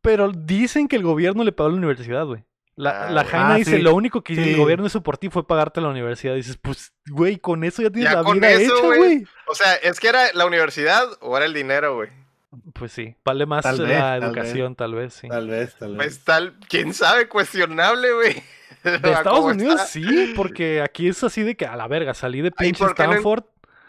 pero 0.00 0.30
dicen 0.32 0.88
que 0.88 0.96
el 0.96 1.02
gobierno 1.02 1.44
le 1.44 1.52
pagó 1.52 1.70
la 1.70 1.76
universidad, 1.76 2.24
güey. 2.26 2.44
La, 2.76 3.04
Ah, 3.06 3.10
la. 3.10 3.24
Jaina 3.24 3.54
Ah, 3.54 3.56
dice, 3.56 3.76
sí. 3.76 3.82
lo 3.82 3.94
único 3.94 4.22
que 4.22 4.34
Sí. 4.34 4.50
el 4.50 4.56
gobierno 4.56 4.86
hizo 4.86 5.00
por 5.02 5.16
ti 5.16 5.28
fue 5.30 5.46
pagarte 5.46 5.80
la 5.80 5.88
universidad. 5.88 6.34
dices, 6.34 6.56
pues, 6.60 6.92
güey, 7.08 7.38
con 7.38 7.62
eso 7.62 7.82
ya 7.82 7.90
tienes 7.90 8.10
Ya 8.10 8.18
la 8.18 8.24
con 8.24 8.34
vida 8.40 8.50
eso, 8.50 8.76
hecha, 8.76 8.86
güey. 8.96 9.24
O 9.46 9.54
sea, 9.54 9.74
es 9.76 10.00
que 10.00 10.08
era 10.08 10.32
la 10.34 10.44
universidad 10.46 11.06
o 11.20 11.36
era 11.36 11.46
el 11.46 11.54
dinero, 11.54 11.94
güey. 11.94 12.08
Pues 12.72 12.92
sí, 12.92 13.14
vale 13.24 13.46
más 13.46 13.62
Tal 13.64 13.78
la 13.78 13.88
vez, 13.88 13.98
tal 13.98 14.22
educación, 14.24 14.74
tal 14.76 14.94
vez, 14.94 15.14
sí. 15.14 15.28
tal 15.28 15.48
vez, 15.48 15.74
tal 15.76 15.88
vez. 15.90 15.96
Pues 15.98 16.24
tal, 16.24 16.54
quién 16.68 16.94
sabe, 16.94 17.28
cuestionable, 17.28 18.12
güey. 18.12 18.42
De 18.82 18.94
Estados 19.12 19.40
Unidos 19.44 19.74
está. 19.74 19.86
sí, 19.86 20.32
porque 20.36 20.80
aquí 20.82 21.08
es 21.08 21.22
así 21.24 21.42
de 21.42 21.56
que 21.56 21.66
a 21.66 21.76
la 21.76 21.86
verga, 21.88 22.12
salí 22.14 22.42
de 22.42 22.50
pinche 22.52 22.78
¿por 22.84 22.94
qué 22.94 23.02
no 23.04 23.12
en- 23.12 23.18
Stanford 23.18 23.44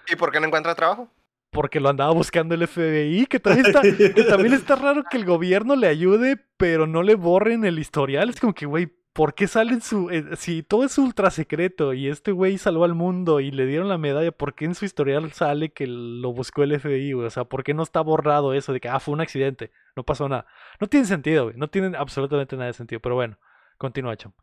¿Y 0.08 0.16
por 0.16 0.32
qué 0.32 0.40
no 0.40 0.46
encuentra 0.48 0.76
trabajo? 0.76 1.08
Porque 1.56 1.80
lo 1.80 1.88
andaba 1.88 2.12
buscando 2.12 2.54
el 2.54 2.68
FBI, 2.68 3.28
que 3.28 3.40
también 3.40 3.66
está, 3.66 3.82
que 3.82 4.24
también 4.26 4.54
está 4.54 4.76
raro 4.76 5.06
que 5.10 5.16
el 5.16 5.24
gobierno 5.24 5.78
le 5.78 5.88
ayude, 5.88 6.38
pero 6.58 6.86
no 6.86 7.02
le 7.02 7.16
borren 7.16 7.64
el 7.64 7.80
historial. 7.80 8.30
Es 8.30 8.42
como 8.42 8.54
que, 8.54 8.66
güey, 8.66 8.92
¿por 9.14 9.36
qué 9.36 9.48
sale 9.48 9.72
en 9.72 9.82
su... 9.82 10.10
eh, 10.10 10.36
si 10.36 10.64
todo 10.64 10.84
es 10.84 10.98
ultra 10.98 11.32
secreto 11.32 11.94
y 11.94 12.10
este 12.10 12.34
güey 12.34 12.58
salvó 12.58 12.84
al 12.84 12.94
mundo 12.94 13.40
y 13.40 13.52
le 13.52 13.66
dieron 13.66 13.88
la 13.88 13.98
medalla, 13.98 14.34
¿por 14.34 14.54
qué 14.54 14.66
en 14.66 14.76
su 14.76 14.84
historial 14.84 15.32
sale 15.32 15.72
que 15.72 15.88
lo 15.88 16.34
buscó 16.34 16.64
el 16.64 16.78
FBI, 16.78 17.14
güey? 17.14 17.26
O 17.26 17.30
sea, 17.30 17.46
¿por 17.46 17.64
qué 17.64 17.74
no 17.74 17.84
está 17.84 18.02
borrado 18.02 18.54
eso 18.54 18.74
de 18.74 18.82
que, 18.82 18.90
ah, 18.90 19.00
fue 19.00 19.14
un 19.14 19.22
accidente, 19.22 19.72
no 19.96 20.04
pasó 20.04 20.28
nada? 20.28 20.46
No 20.82 20.88
tiene 20.88 21.06
sentido, 21.06 21.46
güey, 21.46 21.56
no 21.56 21.70
tiene 21.70 21.96
absolutamente 21.98 22.58
nada 22.58 22.68
de 22.68 22.74
sentido, 22.74 23.00
pero 23.00 23.16
bueno, 23.16 23.40
continúa, 23.78 24.18
Cham. 24.18 24.34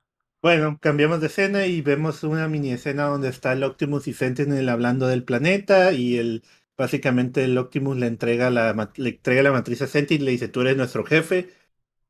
Bueno, 0.41 0.79
cambiamos 0.81 1.21
de 1.21 1.27
escena 1.27 1.67
y 1.67 1.83
vemos 1.83 2.25
una 2.25 2.49
mini 2.49 2.73
escena 2.73 3.05
donde 3.05 3.29
está 3.29 3.53
el 3.53 3.63
Optimus 3.63 4.09
y 4.09 4.15
Sentinel 4.15 4.71
hablando 4.71 5.07
del 5.07 5.23
planeta 5.23 5.93
y 5.93 6.17
el 6.17 6.43
básicamente 6.83 7.45
el 7.45 7.57
Optimus 7.57 7.97
le 7.97 8.07
entrega 8.09 8.51
la 8.51 8.91
le 8.97 9.09
entrega 9.11 9.43
la 9.43 9.53
matriz 9.53 9.83
a 9.83 9.87
Sentinel 9.87 10.23
y 10.23 10.25
le 10.27 10.31
dice 10.33 10.49
tú 10.49 10.63
eres 10.63 10.77
nuestro 10.77 11.05
jefe, 11.05 11.49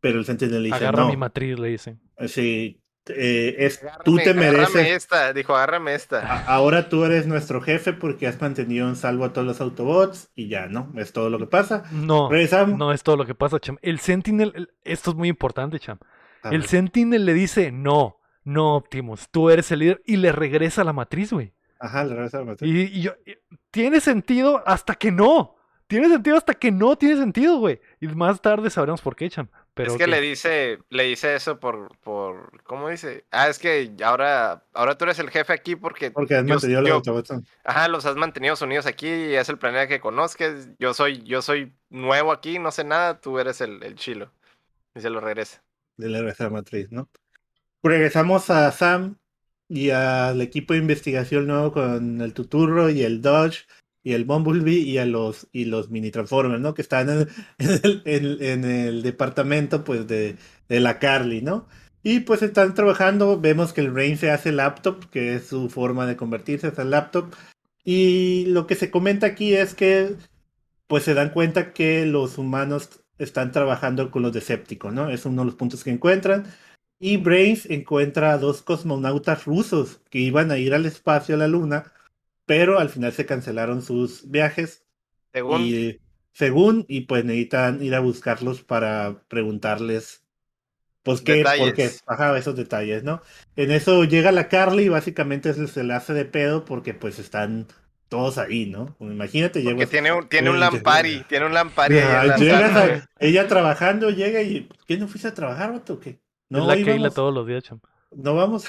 pero 0.01 0.19
el 0.19 0.25
Sentinel 0.25 0.63
le 0.63 0.69
dice 0.71 0.77
Agarra 0.77 1.03
no, 1.05 1.11
mi 1.11 1.17
matriz, 1.17 1.59
le 1.59 1.69
dicen. 1.69 2.01
sí, 2.27 2.81
eh, 3.09 3.57
es 3.59 3.81
tú 4.05 4.17
te 4.17 4.31
agárrame 4.31 4.51
mereces 4.53 4.87
esta, 4.93 5.33
dijo, 5.33 5.55
agárrame 5.55 5.95
esta. 5.95 6.21
a- 6.21 6.45
ahora 6.47 6.89
tú 6.89 7.05
eres 7.05 7.27
nuestro 7.27 7.61
jefe 7.61 7.93
porque 7.93 8.27
has 8.27 8.41
mantenido 8.41 8.89
en 8.89 8.97
salvo 8.97 9.25
a 9.25 9.33
todos 9.33 9.47
los 9.47 9.61
Autobots 9.61 10.31
y 10.35 10.49
ya, 10.49 10.69
¿no? 10.69 10.91
Es 10.97 11.13
todo 11.13 11.29
lo 11.29 11.39
que 11.39 11.47
pasa. 11.47 11.83
No, 11.93 12.31
Regresamos. 12.31 12.79
no 12.79 12.93
es 12.93 13.03
todo 13.03 13.17
lo 13.17 13.27
que 13.27 13.35
pasa, 13.35 13.59
Cham. 13.61 13.77
El 13.83 13.99
Sentinel, 14.01 14.53
el- 14.55 14.71
esto 14.85 15.11
es 15.11 15.17
muy 15.17 15.29
importante, 15.29 15.79
Cham. 15.81 15.99
A 16.43 16.51
El 16.51 16.61
ver. 16.61 16.69
Sentinel 16.69 17.25
le 17.27 17.35
dice, 17.35 17.73
no, 17.73 18.19
no, 18.45 18.77
Optimus, 18.77 19.29
tú 19.31 19.51
eres 19.51 19.71
el 19.73 19.81
líder, 19.81 20.03
y 20.07 20.17
le 20.17 20.33
regresa 20.33 20.83
la 20.85 20.93
matriz, 20.93 21.33
güey. 21.33 21.53
Ajá, 21.83 22.05
le 22.05 22.15
regresa 22.15 22.39
la 22.39 22.45
matriz. 22.45 22.71
Y, 22.73 22.99
y 22.99 23.03
yo, 23.03 23.13
y- 23.27 23.37
tiene 23.71 24.01
sentido 24.01 24.63
hasta 24.67 24.95
que 24.95 25.11
no. 25.11 25.57
Tiene 25.89 26.09
sentido 26.09 26.37
hasta 26.39 26.55
que 26.55 26.71
no 26.71 26.97
tiene 26.97 27.17
sentido, 27.17 27.59
güey. 27.59 27.81
Y 28.01 28.07
más 28.09 28.41
tarde 28.41 28.71
sabremos 28.71 29.03
por 29.03 29.15
qué, 29.17 29.29
Cham. 29.29 29.49
Pero 29.75 29.93
es 29.93 29.99
que 29.99 30.07
le 30.07 30.21
dice, 30.21 30.79
le 30.91 31.05
dice 31.05 31.35
eso 31.35 31.59
por, 31.59 31.99
por, 31.99 32.63
¿cómo 32.65 32.89
dice? 32.89 33.25
Ah, 33.31 33.49
es 33.49 33.59
que 33.59 33.91
ahora, 34.05 34.65
ahora 34.75 34.97
tú 34.97 35.05
eres 35.05 35.19
el 35.19 35.29
jefe 35.31 35.53
aquí 35.53 35.77
porque, 35.77 36.11
Porque 36.11 36.35
has 36.37 36.43
yo- 36.45 36.49
mantenido 36.49 36.81
los 36.83 36.89
yo- 36.89 36.95
Autobots. 36.97 37.33
ajá, 37.65 37.89
los 37.89 38.07
has 38.07 38.17
mantenido 38.17 38.55
unidos 38.63 38.87
aquí 38.87 39.09
y 39.09 39.35
es 39.35 39.49
el 39.49 39.59
planeta 39.59 39.89
que 39.89 40.01
conozcas. 40.01 40.69
Yo 40.79 40.95
soy, 40.95 41.23
yo 41.25 41.43
soy 41.43 41.75
nuevo 41.91 42.33
aquí, 42.33 42.59
no 42.59 42.71
sé 42.71 42.85
nada, 42.85 43.21
tú 43.21 43.39
eres 43.39 43.61
el, 43.61 43.83
el 43.83 43.97
chilo. 43.97 44.31
Y 44.95 45.01
se 45.01 45.11
lo 45.11 45.21
regresa. 45.21 45.63
de 45.97 46.09
la 46.09 46.19
regresa 46.19 46.45
la 46.45 46.51
matriz, 46.51 46.91
¿no? 46.93 47.09
Regresamos 47.83 48.49
a 48.51 48.71
Sam 48.73 49.17
y 49.75 49.91
al 49.91 50.41
equipo 50.43 50.75
de 50.75 50.81
investigación 50.81 51.47
nuevo 51.47 51.73
con 51.73 52.21
el 52.21 52.35
Tuturro 52.35 52.91
y 52.91 53.03
el 53.03 53.23
Dodge 53.23 53.67
y 54.05 54.13
el 54.15 54.25
Bumblebee 54.25 54.81
y 54.81 54.99
a 54.99 55.07
los 55.07 55.49
y 55.53 55.65
los 55.67 55.91
mini 55.91 56.11
Transformers, 56.11 56.61
¿no? 56.61 56.75
Que 56.75 56.83
están 56.83 57.09
en 57.11 57.29
el, 57.59 58.03
en 58.05 58.25
el- 58.25 58.43
en 58.43 58.65
el 58.65 59.03
departamento 59.03 59.85
pues 59.85 60.07
de, 60.07 60.37
de 60.69 60.81
la 60.81 60.99
Carly, 60.99 61.43
¿no? 61.43 61.67
Y 62.03 62.21
pues 62.21 62.43
están 62.43 62.75
trabajando, 62.75 63.41
vemos 63.41 63.73
que 63.73 63.81
el 63.81 63.95
Rain 63.95 64.17
se 64.19 64.31
hace 64.33 64.51
laptop, 64.53 65.09
que 65.11 65.37
es 65.37 65.47
su 65.47 65.71
forma 65.71 66.05
de 66.07 66.17
convertirse 66.17 66.73
en 66.77 66.91
laptop. 66.91 67.33
Y 67.85 68.47
lo 68.47 68.67
que 68.67 68.75
se 68.75 68.91
comenta 68.91 69.27
aquí 69.29 69.55
es 69.55 69.75
que 69.75 70.17
pues 70.87 71.05
se 71.05 71.15
dan 71.15 71.31
cuenta 71.31 71.73
que 71.73 72.07
los 72.07 72.39
humanos 72.39 73.01
están 73.19 73.53
trabajando 73.53 74.11
con 74.11 74.23
los 74.23 74.33
Decepticons, 74.33 74.95
¿no? 74.95 75.11
Es 75.11 75.25
uno 75.27 75.43
de 75.43 75.47
los 75.47 75.55
puntos 75.55 75.85
que 75.85 75.91
encuentran. 75.91 76.45
Y 77.03 77.17
Brains 77.17 77.67
encuentra 77.67 78.33
a 78.33 78.39
dos 78.39 78.63
cosmonautas 78.63 79.45
rusos 79.45 80.01
que 80.09 80.21
iban 80.21 80.53
a 80.53 80.59
ir 80.59 80.73
al 80.73 80.87
espacio 80.87 81.35
a 81.35 81.39
la 81.39 81.49
Luna, 81.49 81.93
pero 82.47 82.79
al 82.79 82.91
final 82.91 83.13
se 83.13 83.27
cancelaron 83.27 83.83
sus 83.83 84.31
viajes. 84.31 84.87
Según, 85.35 85.63
Y 85.63 86.01
según, 86.33 86.87
y 86.89 87.03
pues 87.03 87.25
necesitan 87.25 87.83
ir 87.83 87.95
a 87.95 88.01
buscarlos 88.01 88.63
para 88.63 89.23
preguntarles, 89.29 90.25
pues 91.03 91.23
qué, 91.23 91.47
por 91.47 91.75
qué, 91.75 91.85
Detalles. 91.85 92.05
ajá, 92.07 92.39
esos 92.39 92.57
detalles, 92.57 93.05
¿no? 93.05 93.23
En 93.57 93.71
eso 93.73 94.05
llega 94.05 94.33
la 94.33 94.49
Carly 94.49 94.85
y 94.85 94.89
básicamente 94.91 95.55
se, 95.55 95.85
le 95.85 95.95
hace 95.95 96.15
de 96.15 96.25
pedo 96.27 96.65
porque 96.65 96.95
pues 96.95 97.19
están 97.19 97.69
todos 98.09 98.39
ahí, 98.39 98.67
¿no? 98.67 98.97
Imagínate, 99.01 99.63
llegas- 99.63 99.91
tiene 99.91 100.13
un, 100.13 100.29
tiene 100.29 100.51
un 100.51 100.61
Oye, 100.61 100.61
Lampari, 100.61 101.25
tiene 101.25 101.47
un 101.47 101.55
Lampari 101.55 101.99
ahí 101.99 102.17
la 102.25 103.09
ella 103.19 103.49
trabajando, 103.49 104.11
llega 104.11 104.43
y 104.43 104.69
¿qué 104.87 104.97
no 104.99 105.09
fuiste 105.09 105.29
a 105.29 105.35
trabajar, 105.35 105.73
vato? 105.73 105.95
o 105.95 106.01
¿Qué? 106.53 106.59
es 106.59 106.65
No, 106.65 106.67
la 106.69 106.75
Keila 106.77 106.93
vamos- 106.95 107.15
todos 107.15 107.35
los 107.35 107.47
días, 107.47 107.65
Cham. 107.65 107.81
no 108.13 108.35
vamos. 108.35 108.69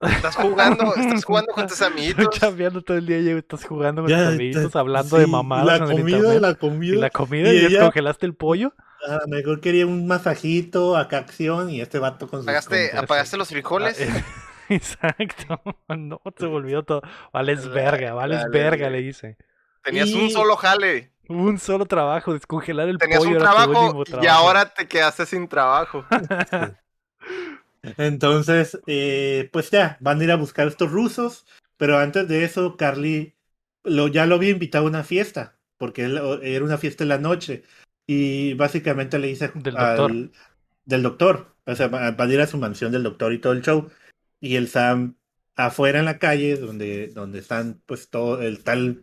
Estás 0.00 0.36
jugando, 0.36 0.94
estás 0.94 1.24
jugando 1.24 1.52
con 1.52 1.66
tus 1.66 1.82
amiguitos. 1.82 2.28
Chambeando 2.38 2.82
todo 2.82 2.96
el 2.96 3.06
día 3.06 3.18
y 3.18 3.28
estás 3.30 3.64
jugando 3.64 4.02
con 4.02 4.10
Ya, 4.10 4.18
tus 4.18 4.34
amiguitos, 4.34 4.76
hablando 4.76 5.16
de 5.18 5.26
mamadas 5.26 5.80
La 5.80 5.86
comida, 5.86 6.18
la 6.18 6.34
Y 6.82 6.96
la 7.00 7.10
comida, 7.10 7.52
y 7.52 7.66
ella- 7.66 7.80
congelaste 7.80 8.26
el 8.26 8.34
pollo. 8.34 8.72
A 9.08 9.14
lo 9.16 9.26
mejor 9.28 9.60
quería 9.60 9.86
un 9.86 10.06
masajito, 10.06 10.96
acá 10.96 11.18
acción 11.18 11.70
y 11.70 11.80
este 11.80 11.98
vato 11.98 12.28
con 12.28 12.40
sus 12.40 12.48
¿Apagaste, 12.48 12.86
compras. 12.90 13.02
apagaste 13.04 13.36
los 13.36 13.48
frijoles? 13.48 14.00
Ah, 14.00 14.04
eh, 14.04 14.24
Exacto. 14.70 15.60
No, 15.96 16.20
se 16.36 16.46
volvió 16.46 16.82
todo. 16.84 17.02
Vales 17.32 17.68
verga, 17.68 18.12
vales 18.14 18.38
Dale, 18.40 18.50
verga, 18.58 18.90
le 18.90 19.00
dice. 19.00 19.36
Tenías 19.82 20.08
y- 20.10 20.14
un 20.20 20.30
solo 20.30 20.56
jale. 20.56 21.12
Un 21.28 21.58
solo 21.58 21.86
trabajo, 21.86 22.32
descongelar 22.32 22.88
el 22.88 22.98
Tenías 22.98 23.18
pollo 23.18 23.30
un 23.32 23.36
era 23.36 23.44
tu 23.50 23.52
trabajo 23.56 23.84
último 23.84 24.02
y 24.02 24.04
trabajo. 24.04 24.30
ahora 24.30 24.72
te 24.72 24.86
quedaste 24.88 25.26
sin 25.26 25.46
trabajo. 25.48 26.04
Entonces, 27.96 28.78
eh, 28.86 29.48
pues 29.52 29.70
ya, 29.70 29.96
van 30.00 30.20
a 30.20 30.24
ir 30.24 30.30
a 30.30 30.36
buscar 30.36 30.66
a 30.66 30.70
estos 30.70 30.90
rusos, 30.90 31.46
pero 31.76 31.98
antes 31.98 32.28
de 32.28 32.44
eso, 32.44 32.76
Carly 32.76 33.34
lo, 33.84 34.08
ya 34.08 34.26
lo 34.26 34.34
había 34.34 34.50
invitado 34.50 34.84
a 34.86 34.88
una 34.88 35.04
fiesta, 35.04 35.56
porque 35.78 36.04
él- 36.04 36.20
era 36.42 36.64
una 36.64 36.78
fiesta 36.78 37.04
en 37.04 37.08
la 37.08 37.18
noche, 37.18 37.62
y 38.06 38.54
básicamente 38.54 39.18
le 39.18 39.28
dice 39.28 39.50
Del 39.54 39.76
al- 39.76 39.96
doctor. 39.96 40.30
del 40.84 41.02
doctor, 41.02 41.54
o 41.66 41.74
sea, 41.74 41.88
va- 41.88 42.10
van 42.10 42.30
a 42.30 42.34
ir 42.34 42.40
a 42.40 42.46
su 42.46 42.58
mansión 42.58 42.92
del 42.92 43.02
doctor 43.02 43.32
y 43.32 43.38
todo 43.38 43.52
el 43.52 43.62
show, 43.62 43.88
y 44.40 44.56
el 44.56 44.68
Sam 44.68 45.16
afuera 45.56 45.98
en 45.98 46.04
la 46.04 46.18
calle, 46.18 46.56
donde, 46.56 47.08
donde 47.08 47.38
están, 47.40 47.80
pues 47.86 48.10
todo, 48.10 48.40
el 48.42 48.62
tal, 48.64 49.02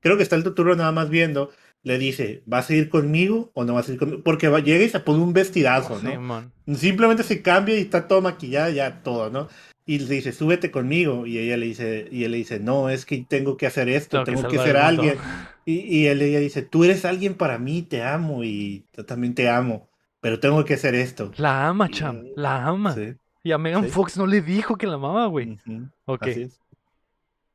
creo 0.00 0.16
que 0.16 0.22
está 0.22 0.36
el 0.36 0.44
Totoro 0.44 0.76
nada 0.76 0.92
más 0.92 1.08
viendo, 1.10 1.50
le 1.84 1.98
dice, 1.98 2.42
¿vas 2.46 2.70
a 2.70 2.74
ir 2.74 2.88
conmigo 2.88 3.50
o 3.54 3.64
no 3.64 3.74
vas 3.74 3.88
a 3.88 3.92
ir 3.92 3.98
conmigo? 3.98 4.22
Porque 4.24 4.48
va, 4.48 4.60
llega 4.60 4.84
y 4.84 4.88
se 4.88 5.00
pone 5.00 5.22
un 5.22 5.32
vestidazo, 5.32 6.00
¿no? 6.02 6.50
Simplemente 6.76 7.22
se 7.24 7.42
cambia 7.42 7.76
y 7.76 7.80
está 7.82 8.06
todo 8.08 8.20
maquillada, 8.22 8.70
ya 8.70 9.02
todo, 9.02 9.30
¿no? 9.30 9.48
Y 9.84 9.98
le 9.98 10.14
dice, 10.14 10.32
súbete 10.32 10.70
conmigo. 10.70 11.26
Y 11.26 11.38
ella 11.38 11.56
le 11.56 11.66
dice, 11.66 12.06
y 12.10 12.22
él 12.22 12.30
le 12.30 12.36
dice, 12.38 12.60
no, 12.60 12.88
es 12.88 13.04
que 13.04 13.26
tengo 13.28 13.56
que 13.56 13.66
hacer 13.66 13.88
esto, 13.88 14.22
Tengo 14.22 14.42
que 14.42 14.48
tengo 14.48 14.48
que, 14.50 14.56
salvar 14.58 14.66
ser 14.66 14.76
alguien. 14.76 15.18
Y, 15.64 15.80
y 15.80 16.06
él 16.06 16.22
ella 16.22 16.38
dice, 16.38 16.62
tú 16.62 16.84
eres 16.84 17.04
alguien 17.04 17.34
para 17.34 17.58
mí, 17.58 17.82
te 17.82 18.02
amo 18.02 18.44
y 18.44 18.84
yo 18.96 19.04
también 19.04 19.34
te 19.34 19.48
amo, 19.48 19.88
pero 20.20 20.38
tengo 20.38 20.64
que 20.64 20.74
hacer 20.74 20.94
esto. 20.94 21.32
La 21.36 21.66
ama, 21.68 21.88
cham. 21.88 22.22
La 22.36 22.64
ama. 22.64 22.94
Sí, 22.94 23.14
Y 23.42 23.50
a 23.50 23.58
Megan 23.58 23.84
Sí. 23.84 23.90
Fox 23.90 24.16
no 24.16 24.26
le 24.28 24.40
dijo 24.40 24.76
que 24.76 24.86
la 24.86 24.94
amaba, 24.94 25.26
güey. 25.26 25.58
ujú, 25.66 25.88
Ok. 26.04 26.22
así 26.28 26.42
es. 26.42 26.60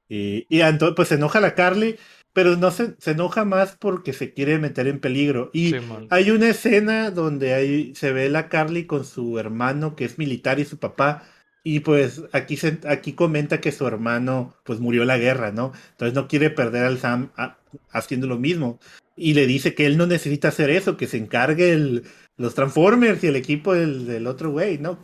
Y, 0.10 0.46
y 0.50 0.62
entonces, 0.62 0.96
pues 0.96 1.10
se 1.10 1.16
enoja 1.16 1.40
la 1.42 1.54
Carly, 1.54 1.98
pero 2.38 2.56
no 2.56 2.70
se, 2.70 2.94
se 3.00 3.12
enoja 3.14 3.46
más 3.46 3.76
porque 3.80 4.14
se 4.14 4.32
quiere 4.32 4.60
meter 4.60 4.86
en 4.86 5.00
peligro. 5.00 5.50
Y. 5.54 5.72
Hay 6.12 6.30
una 6.30 6.50
escena 6.50 7.10
donde 7.10 7.56
ahí 7.56 7.96
se 7.96 8.12
ve 8.14 8.30
la 8.30 8.48
Carly 8.48 8.86
con 8.86 9.06
su 9.06 9.40
hermano 9.40 9.96
que 9.96 10.06
es 10.06 10.20
militar 10.20 10.60
y 10.60 10.66
su 10.66 10.78
papá. 10.78 11.24
Y 11.64 11.80
pues 11.80 12.22
aquí, 12.34 12.56
se, 12.56 12.78
aquí 12.88 13.14
comenta 13.14 13.60
que 13.60 13.72
su 13.72 13.88
hermano 13.88 14.56
pues 14.66 14.80
murió 14.80 15.02
en 15.02 15.08
la 15.08 15.18
guerra, 15.18 15.52
¿no? 15.52 15.72
Entonces 15.94 16.14
no 16.14 16.28
quiere 16.28 16.52
perder 16.52 16.84
al 16.86 17.00
Sam 17.00 17.32
a- 17.38 17.58
haciendo 17.90 18.28
lo 18.28 18.38
mismo. 18.38 18.80
Y 19.16 19.34
le 19.34 19.48
dice 19.48 19.74
que 19.74 19.88
él 19.88 19.98
no 19.98 20.06
necesita 20.06 20.50
hacer 20.50 20.70
eso, 20.70 20.96
que 20.96 21.08
se 21.08 21.18
encargue 21.18 21.74
el, 21.74 22.04
los 22.38 22.54
Transformers 22.54 23.24
y 23.24 23.28
el 23.30 23.36
equipo 23.36 23.74
del, 23.74 24.06
del 24.06 24.28
otro 24.28 24.52
güey, 24.52 24.78
¿no? 24.78 25.00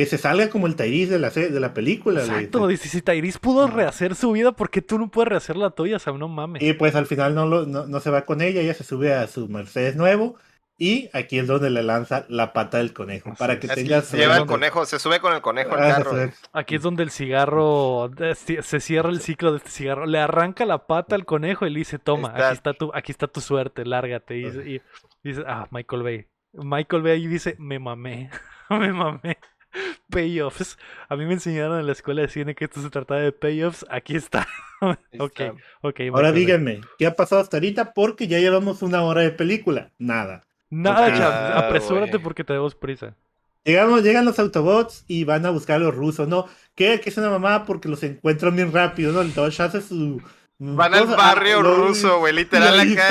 Que 0.00 0.06
se 0.06 0.16
salga 0.16 0.48
como 0.48 0.66
el 0.66 0.76
Tyrese 0.76 1.12
de 1.12 1.18
la, 1.18 1.30
se- 1.30 1.50
de 1.50 1.60
la 1.60 1.74
película. 1.74 2.20
Exacto, 2.20 2.66
dice. 2.66 2.88
si 2.88 3.02
Tyrese 3.02 3.38
pudo 3.38 3.66
rehacer 3.66 4.14
su 4.14 4.32
vida, 4.32 4.52
¿por 4.52 4.70
qué 4.70 4.80
tú 4.80 4.98
no 4.98 5.10
puedes 5.10 5.28
rehacer 5.28 5.56
la 5.58 5.68
tuya, 5.72 5.98
Sam? 5.98 6.18
No 6.18 6.26
mames. 6.26 6.62
Y 6.62 6.72
pues 6.72 6.94
al 6.94 7.04
final 7.04 7.34
no, 7.34 7.44
lo, 7.46 7.66
no, 7.66 7.86
no 7.86 8.00
se 8.00 8.08
va 8.08 8.24
con 8.24 8.40
ella, 8.40 8.62
ella 8.62 8.72
se 8.72 8.82
sube 8.84 9.12
a 9.12 9.26
su 9.26 9.46
Mercedes 9.48 9.96
nuevo. 9.96 10.36
Y 10.78 11.10
aquí 11.12 11.38
es 11.38 11.46
donde 11.46 11.68
le 11.68 11.82
lanza 11.82 12.24
la 12.30 12.54
pata 12.54 12.78
del 12.78 12.94
conejo. 12.94 13.28
Así 13.32 13.38
Para 13.38 13.60
que 13.60 13.66
Es 13.66 13.74
que 13.74 13.82
tengas. 13.84 14.10
lleva 14.12 14.32
el 14.32 14.38
donde- 14.38 14.52
conejo, 14.54 14.86
se 14.86 14.98
sube 14.98 15.20
con 15.20 15.34
el 15.34 15.42
conejo 15.42 15.74
al 15.74 15.82
Ah, 15.82 15.94
carro. 15.96 16.30
Aquí 16.54 16.76
es 16.76 16.82
donde 16.82 17.02
el 17.02 17.10
cigarro 17.10 18.08
ci- 18.10 18.62
se 18.62 18.80
cierra 18.80 19.10
el 19.10 19.20
ciclo 19.20 19.50
de 19.52 19.58
este 19.58 19.68
cigarro. 19.68 20.06
Le 20.06 20.18
arranca 20.18 20.64
la 20.64 20.86
pata 20.86 21.14
al 21.16 21.26
conejo 21.26 21.66
y 21.66 21.70
le 21.70 21.80
dice, 21.80 21.98
toma, 21.98 22.28
Está- 22.28 22.46
aquí 22.48 22.56
está 22.56 22.72
tu, 22.72 22.90
aquí 22.94 23.12
está 23.12 23.26
tu 23.26 23.42
suerte, 23.42 23.84
lárgate. 23.84 24.38
Y, 24.38 24.44
dice- 24.44 24.70
y 24.70 24.80
dice, 25.28 25.42
ah, 25.46 25.68
Michael 25.70 26.02
Bay. 26.02 26.26
Michael 26.54 27.02
Bay 27.02 27.12
ahí 27.12 27.26
dice, 27.26 27.56
me 27.58 27.78
mamé, 27.78 28.30
me 28.70 28.92
mamé. 28.94 29.36
Payoffs. 30.10 30.78
A 31.08 31.16
mí 31.16 31.24
me 31.26 31.34
enseñaron 31.34 31.78
en 31.80 31.86
la 31.86 31.92
escuela 31.92 32.22
de 32.22 32.28
cine 32.28 32.54
que 32.54 32.64
esto 32.64 32.80
se 32.82 32.90
trataba 32.90 33.20
de 33.20 33.32
payoffs. 33.32 33.84
Aquí 33.90 34.16
está. 34.16 34.46
Ok, 35.18 35.40
ok. 35.82 36.00
Ahora 36.14 36.32
díganme, 36.32 36.80
¿qué 36.98 37.06
ha 37.06 37.14
pasado 37.14 37.42
hasta 37.42 37.58
ahorita? 37.58 37.92
Porque 37.92 38.28
ya 38.28 38.38
llevamos 38.38 38.80
una 38.80 39.02
hora 39.02 39.20
de 39.20 39.30
película. 39.30 39.90
Nada. 39.98 40.42
Nada, 40.70 41.56
Ah, 41.58 41.58
apresúrate 41.66 42.18
porque 42.18 42.44
tenemos 42.44 42.74
prisa. 42.74 43.14
Llegamos, 43.62 44.02
llegan 44.02 44.24
los 44.24 44.38
Autobots 44.38 45.04
y 45.06 45.24
van 45.24 45.44
a 45.44 45.50
buscar 45.50 45.76
a 45.76 45.80
los 45.80 45.94
rusos, 45.94 46.26
¿no? 46.28 46.46
¿Qué? 46.74 46.98
Que 46.98 47.10
es 47.10 47.18
una 47.18 47.28
mamá 47.28 47.66
porque 47.66 47.90
los 47.90 48.02
encuentran 48.02 48.56
bien 48.56 48.72
rápido, 48.72 49.12
¿no? 49.12 49.20
El 49.20 49.34
Dodge 49.34 49.60
hace 49.60 49.82
su. 49.82 50.22
Van 50.58 50.94
al 50.94 51.06
barrio 51.08 51.58
ah, 51.58 51.62
lo- 51.62 51.74
ruso, 51.74 52.18
güey, 52.20 52.32
literal 52.32 52.80
acá. 52.80 53.04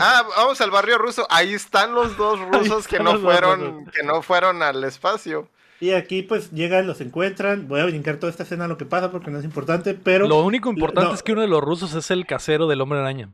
Ah, 0.00 0.24
vamos 0.36 0.60
al 0.60 0.70
barrio 0.70 0.98
ruso. 0.98 1.26
Ahí 1.30 1.54
están 1.54 1.94
los 1.94 2.18
dos 2.18 2.38
rusos 2.52 2.86
que 2.86 2.98
no 2.98 3.18
fueron, 3.18 3.86
que 3.86 4.02
no 4.02 4.20
fueron 4.20 4.62
al 4.62 4.84
espacio. 4.84 5.48
Y 5.80 5.90
aquí 5.92 6.22
pues 6.22 6.50
llegan, 6.52 6.86
los 6.86 7.00
encuentran. 7.00 7.68
Voy 7.68 7.80
a 7.80 7.84
brincar 7.86 8.16
toda 8.16 8.30
esta 8.30 8.44
escena 8.44 8.68
lo 8.68 8.76
que 8.78 8.84
pasa 8.86 9.10
porque 9.10 9.30
no 9.30 9.38
es 9.38 9.44
importante, 9.44 9.94
pero. 9.94 10.26
Lo 10.28 10.42
único 10.44 10.70
importante 10.70 11.08
no. 11.08 11.14
es 11.14 11.22
que 11.22 11.32
uno 11.32 11.40
de 11.42 11.48
los 11.48 11.60
rusos 11.62 11.94
es 11.94 12.10
el 12.10 12.26
casero 12.26 12.66
del 12.68 12.80
hombre 12.80 13.00
araña. 13.00 13.30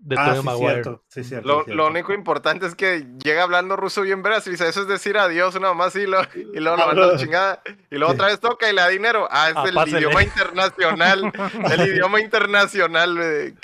De 0.00 0.14
ah, 0.16 0.36
sí, 0.36 0.42
Maguire. 0.44 0.72
cierto, 0.74 1.02
sí, 1.08 1.24
cierto, 1.24 1.48
Lo, 1.48 1.54
cierto. 1.64 1.74
lo 1.74 1.88
único 1.88 2.12
importante 2.12 2.66
es 2.66 2.76
que 2.76 3.04
llega 3.22 3.42
hablando 3.42 3.74
ruso 3.74 4.02
bien 4.02 4.22
veras 4.22 4.46
y 4.46 4.50
dice, 4.50 4.68
eso 4.68 4.82
es 4.82 4.86
decir 4.86 5.18
adiós, 5.18 5.56
una 5.56 5.68
mamá 5.68 5.86
así, 5.86 6.06
lo- 6.06 6.22
y 6.36 6.60
luego 6.60 6.76
lo 6.76 6.86
manda 6.86 7.04
a 7.04 7.06
la 7.08 7.16
chingada. 7.18 7.62
Y 7.90 7.96
luego 7.96 8.12
Sí. 8.12 8.14
otra 8.14 8.28
vez 8.28 8.38
toca 8.38 8.70
y 8.70 8.74
le 8.76 8.80
da 8.80 8.88
dinero. 8.88 9.26
Ah, 9.28 9.50
es 9.50 9.56
Ah, 9.56 9.64
el 9.84 9.88
idioma 9.96 10.22
internacional. 10.22 11.32
el 11.72 11.88
idioma 11.88 12.20
internacional. 12.20 13.16
güey. 13.16 13.54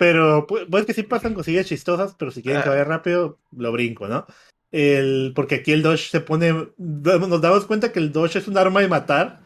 Pero 0.00 0.46
pues, 0.48 0.66
pues 0.68 0.84
que 0.84 0.94
sí 0.94 1.04
pasan 1.04 1.32
cosillas 1.32 1.64
chistosas, 1.66 2.16
pero 2.18 2.32
si 2.32 2.42
quieren 2.42 2.62
que 2.62 2.68
Ah. 2.68 2.72
vaya 2.72 2.84
rápido, 2.84 3.38
lo 3.56 3.70
brinco, 3.70 4.08
¿no? 4.08 4.26
El, 4.72 5.32
porque 5.36 5.56
aquí 5.56 5.72
el 5.72 5.82
Dodge 5.82 6.08
se 6.10 6.20
pone. 6.20 6.68
Nos 6.78 7.40
damos 7.40 7.66
cuenta 7.66 7.92
que 7.92 7.98
el 7.98 8.10
Dodge 8.12 8.36
es 8.36 8.48
un 8.48 8.56
arma 8.58 8.80
de 8.80 8.88
matar. 8.88 9.40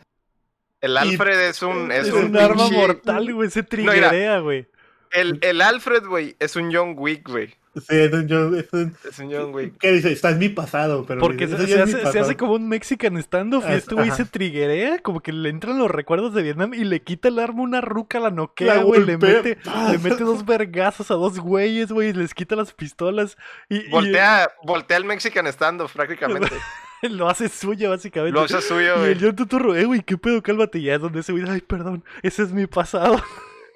El 0.80 0.92
Y- 0.92 0.96
Alfred 0.96 1.48
es 1.48 1.62
un, 1.62 1.90
es 1.90 2.06
Es, 2.08 2.12
un, 2.14 2.26
un, 2.26 2.36
arma 2.36 2.64
pinche- 2.68 2.76
mortal, 2.76 3.34
güey. 3.34 3.50
Se 3.50 3.62
triguea, 3.62 4.38
güey. 4.38 4.66
El, 5.10 5.38
el 5.42 5.60
Alfred, 5.62 6.04
güey, 6.06 6.36
es 6.38 6.56
un 6.56 6.72
John 6.74 6.94
Wick, 6.96 7.28
güey. 7.28 7.54
Sí, 7.76 7.94
es 7.96 8.12
un- 8.12 8.26
yo- 8.28 8.54
es 8.56 8.66
un- 8.72 8.96
Es 9.08 9.18
un 9.18 9.32
John 9.32 9.54
Wick. 9.54 9.74
¿Qué 9.78 9.92
dice? 9.92 10.12
Está 10.12 10.30
en 10.30 10.38
mi 10.38 10.48
pasado, 10.48 11.04
pero. 11.06 11.20
Porque 11.20 11.46
dice, 11.46 11.58
se, 11.58 11.64
"Eso 11.64 11.74
se 11.76 11.82
hace, 11.82 11.92
se 11.92 11.98
pasado". 11.98 12.24
hace 12.24 12.36
como 12.36 12.54
un 12.54 12.68
Mexican 12.68 13.20
standoff 13.22 13.64
y 13.64 13.68
Ah, 13.72 13.74
este 13.74 13.94
güey 13.94 14.10
se 14.10 14.24
triguea, 14.24 14.98
como 15.00 15.20
que 15.20 15.32
le 15.32 15.48
entran 15.50 15.78
los 15.78 15.90
recuerdos 15.90 16.34
de 16.34 16.42
Vietnam 16.42 16.72
y 16.74 16.84
le 16.84 17.02
quita 17.02 17.28
el 17.28 17.38
arma 17.38 17.62
una 17.62 17.80
ruca, 17.80 18.18
la 18.20 18.30
noquea, 18.30 18.82
güey. 18.82 19.04
Le 19.04 19.18
mete, 19.18 19.58
le 19.92 19.98
mete 19.98 20.24
dos 20.24 20.44
vergazos 20.44 21.10
a 21.10 21.14
dos 21.14 21.38
güeyes, 21.38 21.92
güey, 21.92 22.10
y 22.10 22.12
les 22.12 22.34
quita 22.34 22.56
las 22.56 22.72
pistolas 22.72 23.36
y, 23.68 23.76
y 23.86 23.88
Voltea, 23.90 24.50
voltea 24.64 24.96
el 24.96 25.04
Mexican 25.04 25.46
standoff 25.52 25.92
prácticamente. 25.92 26.48
lo 27.02 27.28
hace 27.28 27.48
suyo, 27.48 27.90
básicamente. 27.90 28.32
Lo 28.34 28.42
hace 28.44 28.60
suyo, 28.62 28.94
Y 28.96 28.98
güey. 28.98 29.12
el 29.12 29.20
John 29.20 29.36
Turturro, 29.36 29.76
eh, 29.76 29.84
güey, 29.84 30.02
qué 30.02 30.16
pedo, 30.16 30.42
cálmate. 30.42 30.78
Y 30.78 30.84
ya 30.84 30.94
es 30.94 31.00
donde 31.00 31.20
ese 31.20 31.32
güey, 31.32 31.44
ay, 31.48 31.60
perdón, 31.60 32.02
ese 32.22 32.42
es 32.42 32.52
mi 32.52 32.66
pasado. 32.66 33.22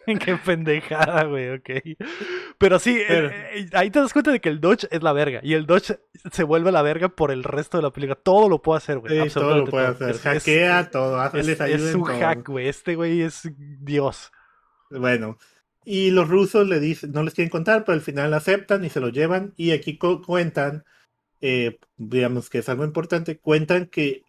qué 0.25 0.37
pendejada, 0.37 1.25
güey, 1.25 1.51
ok. 1.55 1.71
Pero 2.59 2.79
sí, 2.79 2.97
eh, 2.99 3.05
Pero- 3.09 3.29
eh, 3.31 3.69
ahí 3.75 3.91
te 3.91 4.01
das 4.01 4.13
cuenta 4.13 4.31
de 4.33 4.41
que 4.41 4.49
el 4.49 4.61
Dodge 4.61 4.87
es 4.91 5.03
la 5.03 5.13
verga. 5.13 5.41
Y 5.43 5.55
el 5.55 5.67
Dodge 5.67 5.99
se 6.33 6.43
vuelve 6.45 6.73
la 6.73 6.83
verga 6.83 7.09
por 7.11 7.31
el 7.31 7.45
resto 7.45 7.77
de 7.79 7.83
la 7.85 7.91
película. 7.93 8.17
Todo 8.17 8.49
lo 8.49 8.61
puede 8.63 8.79
hacer, 8.79 8.99
güey. 8.99 9.29
Sí, 9.29 9.35
todo 9.35 9.57
lo 9.59 9.65
puede 9.67 9.87
todo. 9.95 9.95
hacer. 10.09 10.11
Es- 10.11 10.17
es- 10.17 10.23
Hackea 10.23 10.91
todo, 10.91 11.21
hace, 11.21 11.41
Es, 11.41 11.47
les 11.47 11.61
es 11.61 11.91
en 11.91 11.97
un 12.01 12.05
todo. 12.07 12.19
hack, 12.21 12.49
güey. 12.49 12.69
Este 12.69 12.95
güey 12.97 13.23
es 13.23 13.49
Dios. 13.57 14.33
Bueno, 14.91 15.39
y 15.85 16.11
los 16.11 16.29
rusos 16.29 16.67
le 16.69 16.81
dicen, 16.81 17.13
no 17.13 17.23
les 17.23 17.35
quieren 17.35 17.51
contar, 17.51 17.85
pero 17.85 17.95
al 17.95 18.01
final 18.03 18.35
aceptan 18.35 18.85
y 18.85 18.91
se 18.91 19.01
lo 19.01 19.09
llevan. 19.09 19.53
Y 19.57 19.71
aquí 19.71 19.97
cu- 19.99 20.21
cuentan, 20.23 20.85
eh, 21.41 21.79
digamos 21.97 22.51
que 22.51 22.59
es 22.59 22.69
algo 22.69 22.85
importante, 22.85 23.39
cuentan 23.39 23.87
que 23.87 24.23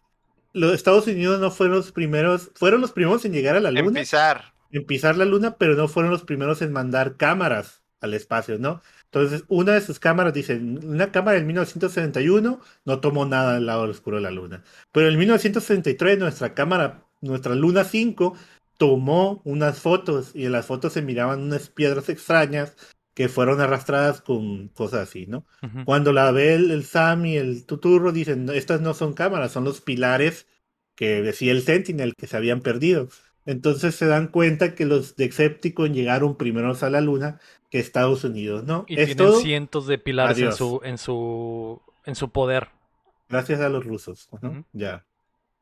los 0.54 0.74
Estados 0.74 1.06
Unidos 1.06 1.40
no 1.40 1.50
fueron 1.50 1.76
los 1.76 1.92
primeros, 1.92 2.50
fueron 2.54 2.80
los 2.80 2.92
primeros 2.92 3.24
en 3.24 3.32
llegar 3.32 3.56
a 3.56 3.60
la 3.60 3.70
En 3.70 3.84
luna, 3.84 4.00
pisar. 4.00 4.51
En 4.72 4.86
pisar 4.86 5.16
la 5.16 5.24
luna, 5.24 5.56
pero 5.58 5.74
no 5.74 5.88
fueron 5.88 6.10
los 6.10 6.24
primeros 6.24 6.62
en 6.62 6.72
mandar 6.72 7.16
cámaras 7.16 7.82
al 8.00 8.14
espacio, 8.14 8.58
¿no? 8.58 8.82
Entonces, 9.04 9.44
una 9.48 9.74
de 9.74 9.80
sus 9.80 10.00
cámaras, 10.00 10.34
dicen, 10.34 10.80
una 10.84 11.12
cámara 11.12 11.38
en 11.38 11.46
1971 11.46 12.60
no 12.84 13.00
tomó 13.00 13.26
nada 13.26 13.54
del 13.54 13.66
lado 13.66 13.82
oscuro 13.84 14.16
de 14.16 14.22
la 14.22 14.30
luna. 14.30 14.64
Pero 14.90 15.08
en 15.08 15.18
1963 15.18 16.18
nuestra 16.18 16.54
cámara, 16.54 17.06
nuestra 17.20 17.54
Luna 17.54 17.84
5, 17.84 18.34
tomó 18.78 19.40
unas 19.44 19.78
fotos 19.80 20.32
y 20.34 20.46
en 20.46 20.52
las 20.52 20.66
fotos 20.66 20.94
se 20.94 21.02
miraban 21.02 21.42
unas 21.42 21.68
piedras 21.68 22.08
extrañas 22.08 22.76
que 23.14 23.28
fueron 23.28 23.60
arrastradas 23.60 24.20
con 24.22 24.68
cosas 24.68 25.08
así, 25.08 25.26
¿no? 25.26 25.46
Cuando 25.84 26.12
la 26.12 26.30
ve 26.32 26.54
el, 26.54 26.70
el 26.70 26.84
Sam 26.84 27.26
y 27.26 27.36
el 27.36 27.66
Tuturro, 27.66 28.12
dicen, 28.12 28.48
estas 28.50 28.80
no 28.80 28.94
son 28.94 29.14
cámaras, 29.14 29.52
son 29.52 29.64
los 29.64 29.80
pilares 29.80 30.46
que 30.94 31.22
decía 31.22 31.52
el 31.52 31.62
Sentinel 31.62 32.14
que 32.16 32.26
se 32.26 32.36
habían 32.36 32.60
perdido. 32.62 33.08
Entonces 33.46 33.94
se 33.96 34.06
dan 34.06 34.28
cuenta 34.28 34.74
que 34.74 34.86
los 34.86 35.16
Decepticons 35.16 35.92
llegaron 35.94 36.36
primeros 36.36 36.82
a 36.82 36.90
la 36.90 37.00
luna 37.00 37.40
que 37.70 37.78
Estados 37.80 38.22
Unidos, 38.24 38.64
¿no? 38.64 38.84
Y 38.88 38.94
Es 38.94 39.06
tienen 39.06 39.16
todo 39.16 39.40
cientos 39.40 39.86
de 39.86 39.98
pilares 39.98 40.38
en 40.38 40.52
su, 40.52 40.80
en 40.84 40.98
su 40.98 41.80
en 42.04 42.14
su 42.14 42.30
poder. 42.30 42.68
gracias 43.28 43.60
a 43.60 43.68
los 43.68 43.84
rusos. 43.84 44.28
Ya. 44.72 45.04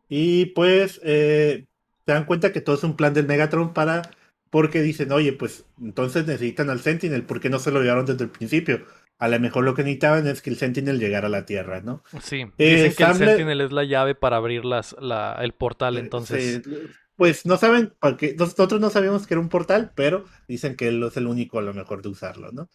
Y 0.08 0.46
pues 0.46 1.00
eh, 1.04 1.66
se 2.06 2.12
dan 2.12 2.24
cuenta 2.24 2.52
que 2.52 2.60
todo 2.60 2.76
es 2.76 2.82
un 2.84 2.96
plan 2.96 3.14
del 3.14 3.26
Megatron 3.26 3.72
para, 3.72 4.02
porque 4.50 4.82
dicen, 4.82 5.12
oye, 5.12 5.32
pues 5.32 5.64
entonces 5.80 6.26
necesitan 6.26 6.68
al 6.70 6.80
Sentinel, 6.80 7.22
¿por 7.24 7.40
qué 7.40 7.48
no 7.50 7.58
se 7.60 7.70
lo 7.70 7.80
llevaron 7.80 8.06
desde 8.06 8.24
el 8.24 8.30
principio? 8.30 8.80
a 9.18 9.28
lo 9.28 9.38
mejor 9.38 9.64
lo 9.64 9.74
que 9.74 9.82
necesitaban 9.82 10.26
es 10.26 10.40
que 10.40 10.48
el 10.48 10.56
Sentinel 10.56 10.98
llegara 10.98 11.26
a 11.26 11.30
la 11.30 11.44
Tierra, 11.44 11.82
¿no? 11.82 12.02
Sí, 12.22 12.46
Eh, 12.56 12.84
dicen 12.86 12.94
que 12.96 13.02
el 13.04 13.18
le- 13.18 13.26
Sentinel 13.26 13.60
es 13.60 13.70
la 13.70 13.84
llave 13.84 14.14
para 14.14 14.38
abrir 14.38 14.64
las, 14.64 14.96
la, 14.98 15.36
el 15.42 15.52
portal, 15.52 15.98
entonces... 15.98 16.62
Sí, 16.64 16.72
pues 17.20 17.44
no 17.44 17.58
saben, 17.58 17.92
porque 18.00 18.34
nosotros 18.38 18.80
no 18.80 18.88
sabíamos 18.88 19.26
que 19.26 19.34
era 19.34 19.42
un 19.42 19.50
portal, 19.50 19.92
pero 19.94 20.24
dicen 20.48 20.74
que 20.74 20.88
él 20.88 21.02
es 21.02 21.18
el 21.18 21.26
único 21.26 21.58
a 21.58 21.62
lo 21.62 21.74
mejor 21.74 22.00
de 22.00 22.08
usarlo, 22.08 22.50
¿no? 22.50 22.70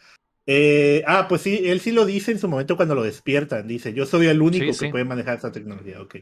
Eh, 0.45 1.03
ah, 1.07 1.25
pues 1.27 1.41
sí, 1.41 1.61
él 1.65 1.79
sí 1.79 1.91
lo 1.91 2.05
dice 2.05 2.31
en 2.31 2.37
su 2.37 2.47
momento 2.47 2.75
cuando 2.77 2.93
lo 2.93 3.01
despiertan, 3.01 3.67
dice, 3.67 3.91
yo 3.91 4.05
soy 4.05 4.27
el 4.27 4.43
único 4.43 4.65
Sí, 4.65 4.79
que 4.79 4.85
sí. 4.85 4.91
puede 4.91 5.03
manejar 5.03 5.37
esta 5.37 5.51
tecnología, 5.51 5.99
ok. 5.99 6.17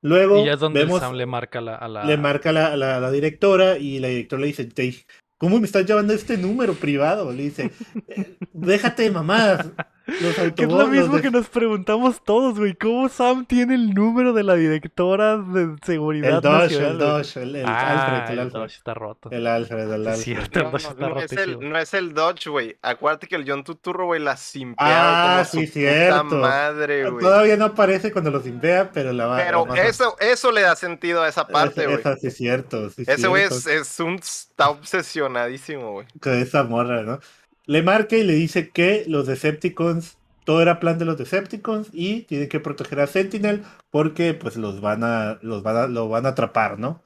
Luego 0.00 0.42
Y 0.42 0.46
ya 0.46 0.54
es 0.54 0.60
donde 0.60 0.80
vemos, 0.80 1.00
Sam 1.00 1.16
le 1.16 1.26
marca 1.26 1.60
la, 1.60 1.76
a 1.76 1.86
la... 1.86 2.06
le 2.06 2.16
marca 2.16 2.50
la, 2.50 2.78
la, 2.78 2.98
la 2.98 3.10
directora 3.10 3.76
y 3.76 3.98
la 3.98 4.08
directora 4.08 4.40
le 4.40 4.46
dice, 4.46 4.64
"Te- 4.64 5.04
¿cómo 5.36 5.60
me 5.60 5.66
estás 5.66 5.84
llevando 5.84 6.14
este 6.14 6.38
número 6.38 6.72
privado? 6.72 7.30
Le 7.30 7.42
dice, 7.42 7.70
"Eh, 8.08 8.38
déjate 8.54 9.02
de 9.02 9.10
mamadas. 9.10 9.66
Los 10.06 10.34
Que 10.54 10.62
es 10.64 10.68
lo 10.72 10.86
mismo 10.86 11.20
que 11.20 11.30
nos 11.30 11.48
preguntamos 11.48 12.22
todos, 12.22 12.58
güey. 12.58 12.74
¿Cómo 12.76 13.08
Sam 13.08 13.44
tiene 13.44 13.74
el 13.74 13.92
número 13.92 14.32
de 14.32 14.44
la 14.44 14.54
directora 14.54 15.36
de 15.38 15.76
seguridad 15.84 16.36
El 16.36 16.40
Dodge, 16.40 16.62
nacional, 16.62 16.92
el? 16.92 16.98
Dodge, 16.98 17.36
el, 17.42 17.56
el 17.56 17.66
Ah, 17.66 17.90
Alfred, 17.92 18.32
el 18.32 18.38
el 18.38 18.38
Alfred. 18.40 18.60
Dodge 18.60 18.76
está 18.76 18.94
roto. 18.94 19.30
El 19.32 19.46
Alfred, 19.46 19.90
el 19.92 20.06
Es 20.06 20.06
Alfred. 20.06 20.22
cierto, 20.22 20.58
el 20.60 20.64
No, 20.64 20.70
Dodge 20.70 20.84
no, 20.84 20.90
está 20.90 21.08
no 21.08 21.20
es 21.20 21.32
el, 21.32 21.38
rotísimo. 21.54 21.62
no 21.70 21.78
es 21.78 21.94
el 21.94 22.14
Dodge, 22.14 22.48
güey. 22.50 22.76
Acuérdate 22.82 23.26
que 23.26 23.36
el 23.36 23.44
John 23.50 23.64
Tuturro, 23.64 24.06
güey, 24.06 24.20
la 24.20 24.36
simpeaba 24.36 25.40
Ah, 25.40 25.44
como 25.50 25.62
sí, 25.62 25.66
su 25.66 25.72
cierto. 25.72 26.22
puta 26.24 26.36
madre, 26.36 27.10
güey. 27.10 27.22
Todavía 27.24 27.56
no 27.56 27.64
aparece 27.66 28.12
cuando 28.12 28.30
los 28.30 28.46
impea, 28.46 28.92
pero 28.92 29.12
la 29.12 29.26
va 29.26 29.36
Pero 29.38 29.66
la 29.66 29.82
eso, 29.86 30.16
eso 30.20 30.52
le 30.52 30.60
da 30.62 30.76
sentido 30.76 31.22
a 31.22 31.28
esa 31.28 31.48
parte, 31.48 31.86
güey. 31.86 31.98
esa 31.98 32.16
sí 32.16 32.28
es 32.28 32.36
cierto. 32.36 32.90
sí 32.90 33.04
Ese 33.06 33.26
güey 33.26 33.42
es, 33.42 33.66
es 33.66 33.98
un... 34.00 34.14
Está 34.16 34.70
obsesionadísimo, 34.70 35.92
güey. 35.92 36.06
Con 36.20 36.32
esa 36.34 36.62
morra, 36.64 37.02
¿no? 37.02 37.18
Le 37.66 37.82
marca 37.82 38.16
y 38.16 38.24
le 38.24 38.34
dice 38.34 38.70
que 38.70 39.04
los 39.08 39.26
Decepticons, 39.26 40.18
todo 40.44 40.62
era 40.62 40.80
plan 40.80 40.98
de 40.98 41.04
los 41.04 41.18
Decepticons 41.18 41.88
y 41.92 42.22
tienen 42.22 42.48
que 42.48 42.60
proteger 42.60 43.00
a 43.00 43.06
Sentinel 43.06 43.62
porque 43.90 44.34
pues 44.34 44.56
los 44.56 44.80
van 44.80 45.02
a, 45.04 45.38
los 45.42 45.62
van 45.62 45.76
a, 45.76 45.86
lo 45.88 46.08
van 46.08 46.26
a 46.26 46.30
atrapar, 46.30 46.78
¿no? 46.78 47.02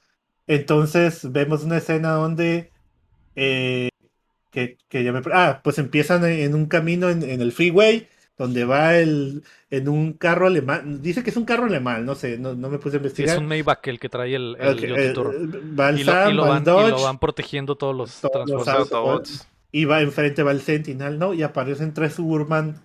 Entonces 0.46 1.30
vemos 1.32 1.64
una 1.64 1.78
escena 1.78 2.12
donde 2.12 2.70
eh, 3.36 3.88
que, 4.50 4.78
que 4.88 5.04
ya 5.04 5.12
me... 5.12 5.22
Ah, 5.32 5.60
pues 5.64 5.78
empiezan 5.78 6.24
en 6.24 6.54
un 6.54 6.66
camino 6.66 7.10
en, 7.10 7.22
en 7.22 7.40
el 7.40 7.52
freeway 7.52 8.08
donde 8.38 8.64
va 8.64 8.96
el 8.96 9.44
en 9.70 9.88
un 9.88 10.14
carro 10.14 10.46
alemán. 10.46 11.02
Dice 11.02 11.22
que 11.22 11.30
es 11.30 11.36
un 11.36 11.44
carro 11.44 11.66
alemán, 11.66 12.04
no 12.06 12.14
sé, 12.14 12.38
no, 12.38 12.54
no 12.54 12.70
me 12.70 12.78
puse 12.78 12.96
a 12.96 13.00
Sí, 13.14 13.22
investigar. 13.22 13.36
es 13.36 13.36
un 13.36 13.46
Maybach 13.46 13.86
el 13.88 14.00
que 14.00 14.08
trae 14.08 14.34
el, 14.34 14.56
el 14.60 14.78
John 14.78 14.94
eh, 14.96 15.12
va 15.78 15.90
el 15.90 15.98
Y 15.98 16.04
lo, 16.04 16.12
Sam, 16.12 16.28
y 16.28 16.32
lo 16.32 16.46
va 16.46 16.50
el 16.50 16.60
van, 16.60 16.70
y 16.74 16.84
lo 16.84 16.98
Dodge, 16.98 17.00
van 17.00 17.18
protegiendo 17.18 17.76
todos 17.76 17.94
los 17.96 18.20
Todos 18.20 18.48
los. 18.48 18.74
Autobots. 18.74 19.48
Y 19.72 19.84
va 19.84 20.00
enfrente 20.02 20.42
va 20.42 20.52
el 20.52 20.60
Sentinel, 20.60 21.18
¿no? 21.18 21.34
Y 21.34 21.42
aparecen 21.42 21.94
tres 21.94 22.14
Suburban 22.14 22.80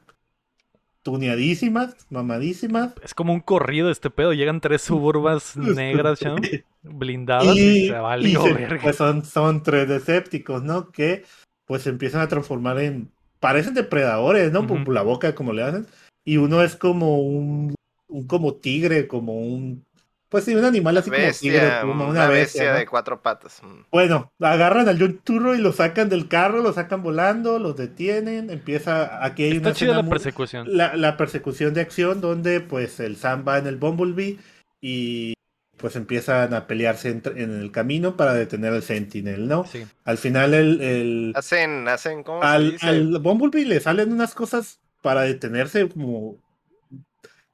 tuneadísimas, 1.03 1.95
mamadísimas. 2.09 2.93
Es 3.03 3.13
como 3.13 3.33
un 3.33 3.39
corrido 3.39 3.91
este 3.91 4.09
pedo. 4.09 4.33
Llegan 4.33 4.61
tres 4.61 4.81
suburbas 4.81 5.55
negras, 5.57 6.19
chamo, 6.19 6.37
blindadas 6.83 7.55
y, 7.55 7.59
Y, 7.59 7.87
se 7.87 7.95
y 7.95 7.99
valió 7.99 8.41
se- 8.43 8.53
verga. 8.53 8.81
pues 8.83 8.95
son, 8.95 9.23
son 9.23 9.61
tres 9.63 9.87
Decepticons, 9.87 10.63
¿no? 10.63 10.91
Que 10.91 11.23
pues 11.65 11.83
se 11.83 11.89
empiezan 11.89 12.21
a 12.21 12.27
transformar 12.27 12.79
en. 12.79 13.11
Parecen 13.39 13.73
depredadores, 13.75 14.51
¿no? 14.51 14.65
Por 14.65 14.91
la 14.91 15.03
boca, 15.03 15.35
como 15.35 15.53
le 15.53 15.61
hacen. 15.61 15.85
Y 16.23 16.37
uno 16.37 16.63
es 16.63 16.75
como 16.75 17.19
un. 17.21 17.75
un 18.07 18.27
como 18.27 18.55
tigre, 18.55 19.07
como 19.07 19.37
un. 19.39 19.83
Pues 20.29 20.43
sí, 20.43 20.55
un 20.55 20.65
animal 20.65 20.97
así 20.97 21.09
como 21.11 21.23
tigre, 21.39 21.83
una, 21.83 22.05
una 22.07 22.27
bestia, 22.27 22.27
bestia. 22.29 22.71
¿no? 22.73 22.77
de 22.79 22.85
cuatro 22.87 23.21
patas. 23.21 23.61
Mm. 23.63 23.81
Bueno, 23.91 24.31
agarran 24.41 24.89
al 24.89 24.99
John 24.99 25.19
Turro 25.23 25.55
y 25.55 25.59
lo 25.59 25.71
sacan 25.71 26.09
del 26.09 26.27
carro, 26.27 26.61
lo 26.61 26.73
sacan 26.73 27.03
volando, 27.03 27.59
los 27.59 27.75
detienen, 27.77 28.49
empieza, 28.49 29.23
aquí 29.23 29.43
hay 29.43 29.51
una 29.51 29.57
Está 29.69 29.73
chida 29.73 29.85
escena 29.91 29.97
la 29.97 30.01
muy- 30.03 30.09
persecución. 30.11 30.67
la, 30.75 30.95
la 30.95 31.15
persecución 31.15 31.73
de 31.73 31.81
acción 31.81 32.21
donde 32.21 32.59
pues 32.59 32.99
el 32.99 33.15
Sam 33.17 33.45
va 33.47 33.59
en 33.59 33.67
el 33.67 33.77
Bumblebee 33.77 34.39
y 34.81 35.33
pues 35.77 35.95
empiezan 35.95 36.53
a 36.53 36.67
pelearse 36.67 37.09
en 37.09 37.21
el 37.61 37.71
camino 37.71 38.15
para 38.17 38.33
detener 38.33 38.73
al 38.73 38.81
Sentinel, 38.81 39.47
¿no? 39.47 39.65
Sí. 39.65 39.85
Al 40.05 40.17
final 40.17 40.53
el, 40.53 40.81
el- 40.81 41.33
Hacen, 41.35 41.87
hacen, 41.87 42.23
¿cómo 42.23 42.41
se 42.41 42.47
al, 42.47 42.71
dice? 42.71 42.87
al 42.87 43.19
Bumblebee 43.19 43.65
le 43.65 43.79
salen 43.79 44.11
unas 44.11 44.33
cosas 44.33 44.79
para 45.01 45.21
detenerse 45.21 45.87
como 45.89 46.37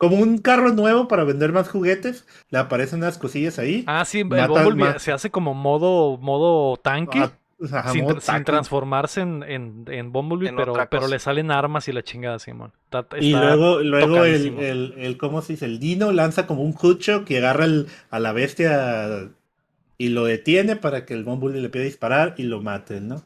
como 0.02 0.18
un 0.18 0.40
carro 0.40 0.74
nuevo 0.74 1.08
para 1.08 1.24
vender 1.24 1.52
más 1.54 1.70
juguetes, 1.70 2.26
le 2.50 2.58
aparecen 2.58 3.00
unas 3.00 3.20
cosillas 3.20 3.60
ahí. 3.60 3.84
Ah, 3.88 4.04
sí, 4.04 4.20
el 4.20 4.26
Bumblebee 4.26 5.00
se 5.00 5.12
hace 5.12 5.30
como 5.30 5.54
modo, 5.54 6.18
modo 6.18 6.76
tanque. 6.78 7.20
Ah, 7.20 7.32
ajá, 7.72 7.92
sin, 7.92 8.04
modo 8.04 8.16
sin 8.20 8.36
taco. 8.38 8.44
transformarse 8.44 9.22
en, 9.22 9.44
en, 9.44 9.86
en 9.88 10.12
Bumblebee, 10.12 10.50
En 10.50 10.56
pero, 10.56 10.74
pero 10.90 11.08
le 11.08 11.20
salen 11.20 11.52
armas 11.52 11.88
y 11.88 11.92
la 11.92 12.04
chingada, 12.04 12.40
Simón. 12.40 12.74
Está- 12.86 13.06
Y 13.20 13.34
luego, 13.34 13.80
luego 13.82 14.26
el, 14.26 14.58
el, 14.60 14.94
el, 14.98 15.18
¿cómo 15.18 15.42
se 15.44 15.54
dice? 15.54 15.66
El 15.66 15.80
Dino 15.80 16.12
lanza 16.12 16.48
como 16.48 16.64
un 16.64 16.74
cucho 16.74 17.24
que 17.26 17.38
agarra 17.38 17.66
el- 17.66 17.88
a 18.10 18.20
la 18.20 18.32
bestia 18.34 19.30
y 20.00 20.10
lo 20.10 20.26
detiene 20.26 20.76
para 20.76 21.06
que 21.06 21.14
el 21.14 21.24
Bumblebee 21.24 21.62
le 21.62 21.70
pida 21.70 21.84
disparar 21.84 22.34
y 22.38 22.44
lo 22.44 22.62
maten, 22.62 23.08
¿no? 23.08 23.24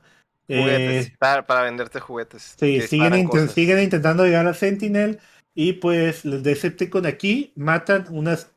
Juguetes, 0.48 1.08
Eh, 1.08 1.16
para, 1.18 1.48
para 1.48 1.62
venderte 1.64 2.00
juguetes. 2.00 2.56
sí, 2.60 2.82
siguen, 2.82 3.28
cosas. 3.28 3.52
siguen 3.52 3.80
intentando 3.82 4.26
llegar 4.26 4.46
al 4.46 4.56
Sentinel 4.56 5.20
y 5.56 5.74
pues 5.74 6.26
los 6.26 6.44
Decepticon 6.44 7.06
aquí 7.06 7.54
matan 7.56 8.06
unas 8.10 8.52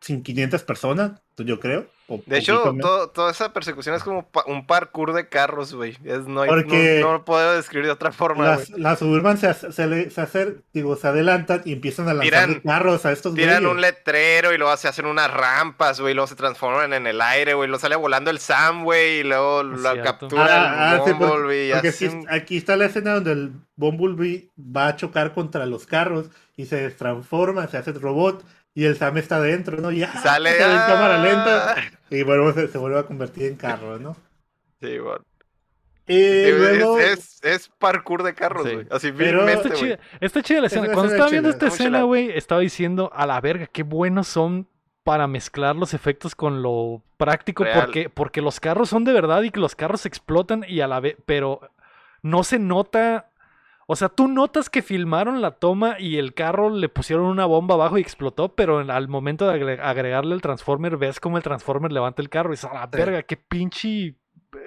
500 0.00 0.62
personas, 0.62 1.20
yo 1.36 1.60
creo. 1.60 1.90
O 2.10 2.20
De 2.26 2.38
hecho, 2.38 2.74
todo- 2.80 3.08
toda 3.10 3.30
esa 3.30 3.52
persecución 3.52 3.94
es 3.94 4.02
como 4.02 4.28
pa- 4.28 4.44
un 4.46 4.66
parkour 4.66 5.12
de 5.14 5.28
carros, 5.28 5.72
güey. 5.74 5.96
Es, 6.04 6.26
no, 6.26 6.44
no, 6.44 6.56
no 6.56 7.12
lo 7.12 7.24
puedo 7.24 7.54
describir 7.54 7.86
de 7.86 7.92
otra 7.92 8.12
forma, 8.12 8.46
las, 8.48 8.70
las 8.70 8.98
Suburban 8.98 9.38
se, 9.38 9.54
se, 9.54 9.86
le- 9.86 10.10
se 10.10 10.20
hacer, 10.20 10.62
digo, 10.74 10.96
se 10.96 11.06
adelantan 11.08 11.62
y 11.64 11.72
empiezan 11.72 12.08
a 12.08 12.14
lanzar 12.14 12.48
Tiran- 12.48 12.62
carros 12.62 13.06
a 13.06 13.12
estos 13.12 13.34
Tiran 13.34 13.62
güeyes. 13.62 13.74
un 13.76 13.80
letrero 13.80 14.52
y 14.52 14.58
luego 14.58 14.76
se 14.76 14.88
hacen 14.88 15.06
unas 15.06 15.32
rampas, 15.32 16.00
güey, 16.00 16.12
y 16.12 16.14
luego 16.14 16.26
se 16.26 16.34
transforman 16.36 16.92
en 16.92 17.06
el 17.06 17.20
aire, 17.20 17.54
güey, 17.54 17.68
luego 17.68 17.80
sale 17.80 17.96
volando 17.96 18.30
el 18.30 18.40
Sam, 18.40 18.84
güey, 18.84 19.20
y 19.20 19.22
luego 19.22 19.62
lo 19.62 19.78
cierto. 19.78 20.02
captura 20.02 20.44
Ah, 20.46 20.90
ah, 20.90 20.94
el 20.96 21.04
sí, 21.04 21.10
porque- 21.16 21.24
Bumblebee 21.32 21.68
y 21.68 21.72
porque 21.72 21.88
aquí, 21.88 22.04
hacen- 22.06 22.26
aquí 22.28 22.56
está 22.56 22.76
la 22.76 22.86
escena 22.86 23.14
donde 23.14 23.32
el 23.32 23.52
Bumblebee 23.76 24.50
va 24.58 24.88
a 24.88 24.96
chocar 24.96 25.32
contra 25.32 25.64
los 25.66 25.86
carros 25.86 26.28
y 26.56 26.66
se 26.66 26.90
transforma, 26.90 27.66
se 27.68 27.78
hace 27.78 27.92
robot 27.92 28.44
y 28.74 28.84
el 28.84 28.96
Sam 28.96 29.16
está 29.18 29.40
dentro, 29.40 29.78
¿no? 29.80 29.90
Y 29.90 30.02
¡ah! 30.02 30.12
Sale 30.22 30.50
en 30.56 30.62
ah, 30.70 30.84
cámara 30.86 31.18
lenta 31.22 31.76
y 32.10 32.22
bueno, 32.22 32.52
se, 32.52 32.68
se 32.68 32.78
vuelve 32.78 32.98
a 32.98 33.02
convertir 33.04 33.44
en 33.46 33.56
carro, 33.56 33.98
¿no? 33.98 34.16
Sí, 34.80 34.98
bueno. 34.98 35.24
Y 36.06 36.14
Sí, 36.14 36.52
güey, 36.58 36.78
luego, 36.78 36.98
es, 36.98 37.38
es, 37.42 37.44
es 37.44 37.68
parkour 37.78 38.22
de 38.24 38.34
carros, 38.34 38.66
Sí. 38.66 38.74
güey. 38.74 38.86
Así 38.90 39.12
Pero- 39.12 39.46
Está 39.48 39.68
güey. 39.68 39.80
chida, 39.80 39.98
está 40.20 40.42
chida 40.42 40.60
la 40.62 40.66
escena. 40.66 40.86
Cuando 40.86 41.04
escena 41.04 41.14
estaba 41.14 41.26
es 41.26 41.32
viendo 41.32 41.48
chida, 41.50 41.56
esta 41.58 41.66
escena, 41.68 42.02
güey, 42.02 42.30
estaba 42.36 42.60
diciendo, 42.60 43.10
a 43.14 43.26
la 43.26 43.40
verga, 43.40 43.66
qué 43.66 43.82
buenos 43.84 44.26
son 44.26 44.66
para 45.04 45.26
mezclar 45.28 45.76
los 45.76 45.94
efectos 45.94 46.34
con 46.34 46.62
lo 46.62 47.02
práctico, 47.16 47.64
Real. 47.64 47.80
porque, 47.84 48.10
porque 48.10 48.40
los 48.42 48.58
carros 48.60 48.88
son 48.88 49.04
de 49.04 49.12
verdad 49.12 49.42
y 49.42 49.50
que 49.50 49.60
los 49.60 49.76
carros 49.76 50.04
explotan 50.04 50.64
y 50.66 50.80
a 50.80 50.88
la 50.88 51.00
vez, 51.00 51.16
pero 51.26 51.60
no 52.22 52.42
se 52.44 52.58
nota, 52.58 53.29
o 53.92 53.96
sea, 53.96 54.08
tú 54.08 54.28
notas 54.28 54.70
que 54.70 54.82
filmaron 54.82 55.40
la 55.42 55.52
toma 55.52 55.96
y 55.98 56.18
el 56.18 56.32
carro 56.34 56.70
le 56.70 56.88
pusieron 56.88 57.24
una 57.26 57.44
bomba 57.46 57.74
abajo 57.74 57.98
y 57.98 58.00
explotó, 58.00 58.54
pero 58.54 58.78
al 58.78 59.08
momento 59.08 59.48
de 59.48 59.54
agre- 59.60 59.80
agregarle 59.82 60.34
el 60.34 60.42
Transformer, 60.42 60.96
ves 60.96 61.18
como 61.18 61.36
el 61.36 61.42
Transformer 61.42 61.90
levanta 61.90 62.22
el 62.22 62.28
carro 62.28 62.50
y 62.50 62.52
dices, 62.52 62.70
a 62.70 62.74
la 62.74 62.86
verga, 62.86 63.22
qué 63.24 63.36
pinche 63.36 63.88
eh, 64.06 64.16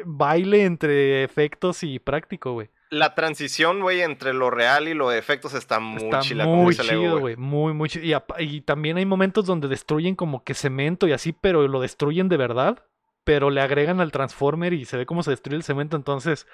baile 0.06 0.66
entre 0.66 1.24
efectos 1.24 1.84
y 1.84 2.00
práctico, 2.00 2.52
güey. 2.54 2.70
La 2.90 3.16
transición, 3.16 3.80
güey, 3.82 4.02
entre 4.02 4.34
lo 4.34 4.52
real 4.52 4.88
y 4.88 4.94
lo 4.94 5.10
de 5.10 5.18
efectos 5.18 5.54
está 5.56 5.80
muy 5.80 6.04
Está 6.04 6.20
chila. 6.20 6.45
muy 6.45 6.76
chido, 6.76 7.20
güey. 7.20 7.36
Muy, 7.38 7.74
muy 7.74 7.90
chido. 7.90 8.24
Y, 8.38 8.44
y 8.58 8.62
también 8.62 8.98
hay 8.98 9.06
momentos 9.06 9.45
donde 9.48 9.68
destruyen 9.68 10.16
como 10.16 10.44
que 10.44 10.54
cemento 10.54 11.08
y 11.08 11.12
así, 11.14 11.32
pero 11.34 11.68
lo 11.68 11.80
destruyen 11.82 12.30
de 12.30 12.38
verdad. 12.38 12.84
Pero 13.24 13.50
le 13.50 13.62
agregan 13.62 14.00
al 14.00 14.12
Transformer 14.12 14.74
y 14.74 14.86
se 14.86 14.98
ve 14.98 15.06
cómo 15.08 15.24
se 15.24 15.32
destruye 15.32 15.56
el 15.58 15.64
cemento. 15.64 15.98
Entonces, 15.98 16.45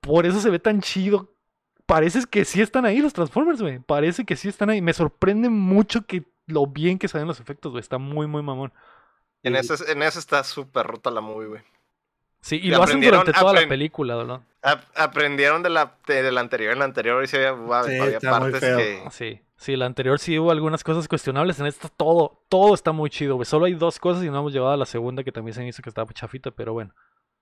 por 0.00 0.24
eso 0.24 0.40
se 0.40 0.48
ve 0.48 0.58
tan 0.58 0.80
chido. 0.80 1.33
Parece 1.86 2.20
que 2.30 2.44
sí 2.44 2.62
están 2.62 2.84
ahí 2.86 2.98
los 3.00 3.12
Transformers, 3.12 3.60
güey. 3.60 3.78
Parece 3.78 4.24
que 4.24 4.36
sí 4.36 4.48
están 4.48 4.70
ahí. 4.70 4.80
Me 4.80 4.92
sorprende 4.94 5.48
mucho 5.50 6.06
que 6.06 6.24
lo 6.46 6.66
bien 6.66 6.98
que 6.98 7.08
salen 7.08 7.28
los 7.28 7.40
efectos, 7.40 7.72
güey. 7.72 7.80
Está 7.80 7.98
muy, 7.98 8.26
muy 8.26 8.42
mamón. 8.42 8.72
En 9.42 9.56
eso, 9.56 9.74
en 9.86 10.02
eso 10.02 10.18
está 10.18 10.42
súper 10.44 10.86
rota 10.86 11.10
la 11.10 11.20
movie, 11.20 11.48
güey. 11.48 11.62
Sí, 12.40 12.56
y 12.56 12.68
Y 12.68 12.70
lo 12.70 12.82
hacen 12.82 12.96
aprendieron- 12.98 13.20
durante 13.20 13.38
toda 13.38 13.52
la 13.54 13.68
película, 13.68 14.24
¿no? 14.24 14.42
Ap- 14.62 14.84
aprendieron 14.96 15.62
de 15.62 15.70
la, 15.70 15.94
de, 16.06 16.22
de 16.22 16.32
la 16.32 16.40
anterior. 16.40 16.72
En 16.72 16.78
la 16.78 16.84
anterior 16.86 17.22
y 17.22 17.26
sí 17.26 17.36
había, 17.36 17.54
Sí, 17.84 17.98
había 17.98 18.16
está 18.16 18.40
muy 18.40 18.50
partes 18.52 18.60
feo. 18.60 18.76
que... 18.78 19.02
Sí, 19.10 19.40
sí, 19.56 19.76
la 19.76 19.84
anterior 19.86 20.18
sí 20.18 20.38
hubo 20.38 20.50
algunas 20.50 20.82
cosas 20.84 21.06
cuestionables. 21.08 21.60
En 21.60 21.66
esta 21.66 21.88
todo, 21.88 22.42
todo 22.48 22.74
está 22.74 22.92
muy 22.92 23.10
chido, 23.10 23.34
güey. 23.36 23.44
Solo 23.46 23.66
hay 23.66 23.74
dos 23.74 23.98
cosas 23.98 24.24
y 24.24 24.30
no 24.30 24.38
hemos 24.38 24.52
llegado 24.52 24.72
a 24.72 24.76
la 24.78 24.86
segunda 24.86 25.22
que 25.22 25.32
también 25.32 25.54
se 25.54 25.66
hizo 25.66 25.82
que 25.82 25.88
estaba 25.90 26.10
chafita, 26.14 26.50
pero 26.50 26.72
bueno. 26.72 26.94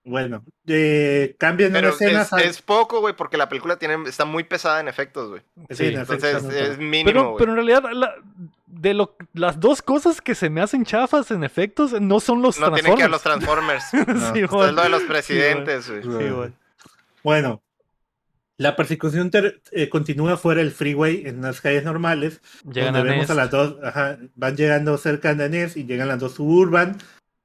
Bueno, 0.04 0.44
eh, 0.66 1.36
cambian 1.38 1.70
una 1.70 1.80
Pero 1.80 1.92
escena. 1.92 2.22
es, 2.22 2.32
es 2.32 2.62
poco, 2.62 3.00
güey, 3.00 3.14
porque 3.14 3.36
la 3.36 3.48
película 3.48 3.76
tiene, 3.78 3.96
está 4.08 4.24
muy 4.24 4.44
pesada 4.44 4.80
en 4.80 4.88
efectos, 4.88 5.30
güey. 5.30 5.42
Sí, 5.70 5.86
en 5.86 6.00
efecto, 6.00 6.26
Entonces 6.26 6.70
es 6.70 6.78
mínimo, 6.78 7.04
Pero, 7.06 7.24
güey. 7.30 7.38
pero 7.38 7.50
en 7.52 7.56
realidad, 7.56 7.82
la- 7.92 8.14
de 8.66 8.94
lo, 8.94 9.16
las 9.34 9.60
dos 9.60 9.82
cosas 9.82 10.20
que 10.20 10.34
se 10.34 10.48
me 10.50 10.60
hacen 10.62 10.84
chafas 10.84 11.30
en 11.30 11.44
efectos 11.44 11.92
no 12.00 12.20
son 12.20 12.40
los 12.42 12.58
No 12.58 12.72
tienen 12.72 12.94
que 12.96 13.02
ver 13.02 13.10
los 13.10 13.22
Transformers. 13.22 13.90
Transformers. 13.90 14.32
Sí, 14.34 14.40
Esto 14.40 14.56
güey. 14.56 14.68
es 14.70 14.74
lo 14.74 14.82
de 14.82 14.88
los 14.88 15.02
presidentes, 15.02 15.88
güey. 15.90 16.02
Sí, 16.02 16.30
güey. 16.30 16.52
Bueno, 17.22 17.62
La 18.58 18.74
persecución 18.76 19.30
ter- 19.30 19.60
eh, 19.72 19.88
continúa 19.88 20.36
fuera 20.36 20.60
del 20.60 20.70
freeway 20.72 21.26
en 21.26 21.42
las 21.42 21.60
calles 21.60 21.84
normales. 21.84 22.40
Llegan 22.64 22.94
donde 22.94 23.10
a 23.10 23.12
vemos 23.12 23.30
a 23.30 23.34
las 23.34 23.50
dos, 23.50 23.76
ajá, 23.82 24.18
van 24.36 24.56
llegando 24.56 24.96
cerca 24.98 25.34
de 25.34 25.48
Ness 25.48 25.76
y 25.76 25.84
llegan 25.84 26.08
las 26.08 26.18
dos 26.20 26.34
suburban, 26.34 26.96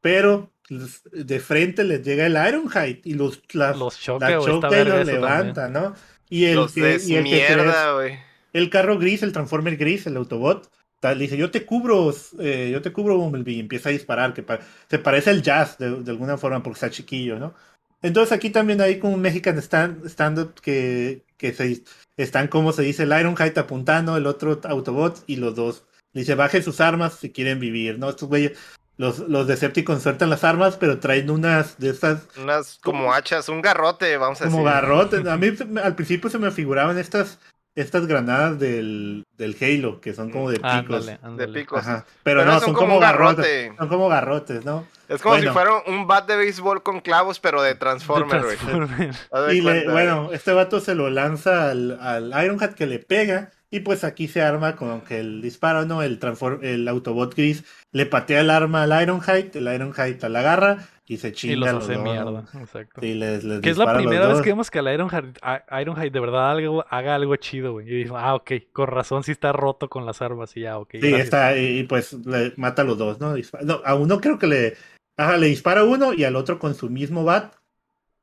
pero 0.01 0.51
de 0.69 1.39
frente 1.39 1.83
les 1.83 2.03
llega 2.03 2.25
el 2.25 2.33
Ironhide 2.33 3.01
y 3.03 3.13
los, 3.13 3.41
las- 3.53 3.77
Los 3.77 3.95
la 3.95 3.99
choca, 4.01 4.27
y 4.31 4.33
verga 4.33 4.37
lo 4.37 4.41
eso 4.43 4.59
también. 4.59 5.21
levanta, 5.21 5.69
¿no? 5.69 5.95
Y 6.29 6.45
el, 6.45 6.55
Los 6.55 6.73
que, 6.73 6.81
y 6.81 7.15
el 7.15 7.23
que 7.23 7.31
ve- 7.31 7.37
desmierda, 7.39 7.93
güey. 7.93 8.19
el 8.53 8.69
carro 8.69 8.97
gris, 8.97 9.23
el 9.23 9.31
Transformer 9.31 9.77
gris, 9.77 10.07
el 10.07 10.17
Autobot, 10.17 10.69
tal, 10.99 11.19
dice, 11.19 11.37
yo 11.37 11.51
te 11.51 11.65
cubro, 11.65 12.13
eh, 12.39 12.69
yo 12.71 12.81
te 12.81 12.91
cubro, 12.91 13.17
Bumblebee, 13.17 13.53
y 13.55 13.59
empieza 13.61 13.89
a 13.89 13.93
disparar, 13.93 14.33
que 14.33 14.43
pa- 14.43 14.59
se 14.89 14.99
parece 14.99 15.29
al 15.29 15.41
jazz 15.41 15.77
de, 15.77 16.01
de 16.03 16.11
alguna 16.11 16.37
forma 16.37 16.61
porque 16.61 16.75
está 16.77 16.89
chiquillo, 16.89 17.39
¿no? 17.39 17.53
Entonces 18.01 18.31
aquí 18.31 18.49
también 18.49 18.79
hay 18.81 18.99
como 18.99 19.13
un 19.15 19.21
Mexican 19.21 19.57
stand, 19.59 20.05
stand-up 20.07 20.53
que, 20.61 21.23
que 21.37 21.53
se, 21.53 21.81
están, 22.17 22.47
como 22.47 22.71
se 22.73 22.81
dice, 22.83 23.03
el 23.03 23.17
Ironhide 23.17 23.59
apuntando, 23.59 24.17
el 24.17 24.27
otro 24.27 24.59
Autobot, 24.65 25.23
y 25.27 25.37
los 25.37 25.55
dos. 25.55 25.83
Dice, 26.13 26.35
bajen 26.35 26.63
sus 26.63 26.81
armas 26.81 27.13
si 27.15 27.31
quieren 27.31 27.59
vivir, 27.59 27.99
¿no? 27.99 28.09
Estos 28.09 28.27
güeyes, 28.29 28.57
los, 28.97 29.19
los 29.19 29.47
Decepticons 29.47 30.01
sueltan 30.03 30.29
las 30.29 30.43
armas, 30.43 30.75
pero 30.77 30.99
traen 30.99 31.29
unas 31.29 31.77
de 31.77 31.89
estas 31.89 32.27
Unas 32.41 32.79
como 32.83 33.13
hachas, 33.13 33.47
un 33.49 33.61
garrote, 33.61 34.17
vamos 34.17 34.41
a 34.41 34.45
como 34.45 34.57
decir. 34.57 34.71
garrotes. 34.73 35.25
A 35.27 35.37
mí 35.37 35.49
al 35.83 35.95
principio 35.95 36.29
se 36.29 36.39
me 36.39 36.49
figuraban 36.51 36.97
estas, 36.97 37.39
estas 37.75 38.07
granadas 38.07 38.57
del, 38.59 39.23
del 39.37 39.55
Halo, 39.61 40.01
que 40.01 40.13
son 40.15 40.31
como 40.31 40.49
de 40.49 40.55
picos. 40.57 40.71
Ándale, 40.73 41.05
De 41.11 41.19
ándale. 41.21 41.59
picos. 41.59 41.79
Ajá. 41.79 42.05
Pero, 42.23 42.41
Pero 42.41 42.45
no, 42.51 42.59
son 42.59 42.65
son 42.67 42.73
como 42.73 42.87
como 42.87 42.99
garrotes. 42.99 43.45
garrote. 43.45 43.77
Son 43.77 43.87
como 43.87 44.09
garrotes, 44.09 44.65
¿no? 44.65 44.87
Es 45.07 45.21
como 45.21 45.35
Bueno. 45.35 45.51
si 45.51 45.53
fuera 45.53 45.71
un 45.85 46.05
bat 46.07 46.27
de 46.27 46.35
béisbol 46.35 46.81
con 46.83 46.99
clavos, 46.99 47.39
pero 47.39 47.61
de 47.61 47.75
Transformer, 47.75 48.43
güey. 48.43 48.57
Transformer. 48.57 49.15
De 49.47 49.55
Y 49.55 49.61
le- 49.61 49.89
bueno, 49.89 50.29
este 50.33 50.51
vato 50.53 50.79
se 50.81 50.95
lo 50.95 51.09
lanza 51.09 51.69
al, 51.69 51.99
al 52.01 52.43
Ironhead 52.43 52.71
que 52.73 52.87
le 52.87 52.99
pega. 52.99 53.51
Y 53.69 53.81
pues 53.81 54.03
aquí 54.05 54.27
se 54.29 54.41
arma 54.41 54.77
con 54.77 55.01
que 55.01 55.19
el 55.19 55.41
disparo, 55.41 55.85
¿no? 55.85 56.01
El, 56.01 56.19
transform, 56.19 56.63
el 56.63 56.87
Autobot 56.87 57.35
gris 57.35 57.65
le 57.91 58.05
patea 58.05 58.39
el 58.39 58.49
arma 58.49 58.83
al 58.83 59.01
Ironhide, 59.03 59.51
el 59.55 59.73
Ironhide 59.73 60.29
la 60.29 60.39
agarra 60.39 60.87
y 61.05 61.17
se 61.17 61.33
chinga. 61.33 61.53
Y 61.53 61.55
los 61.57 61.69
hace 61.69 61.93
dos, 61.95 62.03
¿no? 62.03 62.11
mierda. 62.11 62.45
Exacto. 62.61 63.01
Sí, 63.01 63.13
les, 63.13 63.43
les 63.43 63.59
Que 63.59 63.69
es 63.69 63.77
la 63.77 63.93
primera 63.93 64.27
vez 64.27 64.41
que 64.41 64.49
vemos 64.49 64.71
que 64.71 64.79
el 64.79 64.87
Ironhide, 64.87 65.33
Ironhide 65.81 66.11
de 66.11 66.19
verdad 66.19 66.51
algo, 66.51 66.85
haga 66.89 67.15
algo 67.15 67.35
chido, 67.35 67.73
güey. 67.73 67.89
Y 67.89 68.03
dijo, 68.03 68.17
ah, 68.17 68.35
ok, 68.35 68.51
con 68.71 68.87
razón 68.87 69.23
sí 69.23 69.33
está 69.33 69.51
roto 69.51 69.89
con 69.89 70.05
las 70.05 70.21
armas 70.21 70.55
y 70.55 70.61
ya, 70.61 70.77
ok. 70.77 70.91
Sí, 70.93 70.99
gracias. 70.99 71.23
está, 71.25 71.57
y, 71.57 71.79
y 71.79 71.83
pues 71.83 72.13
le 72.25 72.53
mata 72.55 72.83
a 72.83 72.85
los 72.85 72.97
dos, 72.97 73.19
¿no? 73.19 73.35
Dispa- 73.35 73.61
no, 73.63 73.81
a 73.83 73.95
uno 73.95 74.21
creo 74.21 74.39
que 74.39 74.47
le, 74.47 74.77
ajá, 75.17 75.35
le 75.35 75.47
dispara 75.47 75.81
a 75.81 75.83
uno 75.83 76.13
y 76.13 76.23
al 76.23 76.37
otro 76.37 76.57
con 76.57 76.73
su 76.73 76.89
mismo 76.89 77.25
bat 77.25 77.53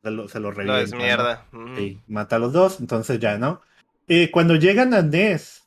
se 0.03 0.11
lo, 0.11 0.27
se 0.29 0.41
lo 0.41 0.51
revienta. 0.51 0.83
es 0.83 0.93
¿no? 0.93 0.99
mierda. 0.99 1.45
Ujú. 1.53 1.77
Sí, 1.77 2.01
mata 2.07 2.37
a 2.37 2.39
los 2.39 2.55
dos, 2.55 2.81
entonces 2.81 3.19
ya, 3.19 3.37
¿no? 3.37 3.61
Eh, 4.09 4.31
cuando 4.31 4.57
llegan 4.57 4.95
a 4.95 5.03
Ness, 5.03 5.63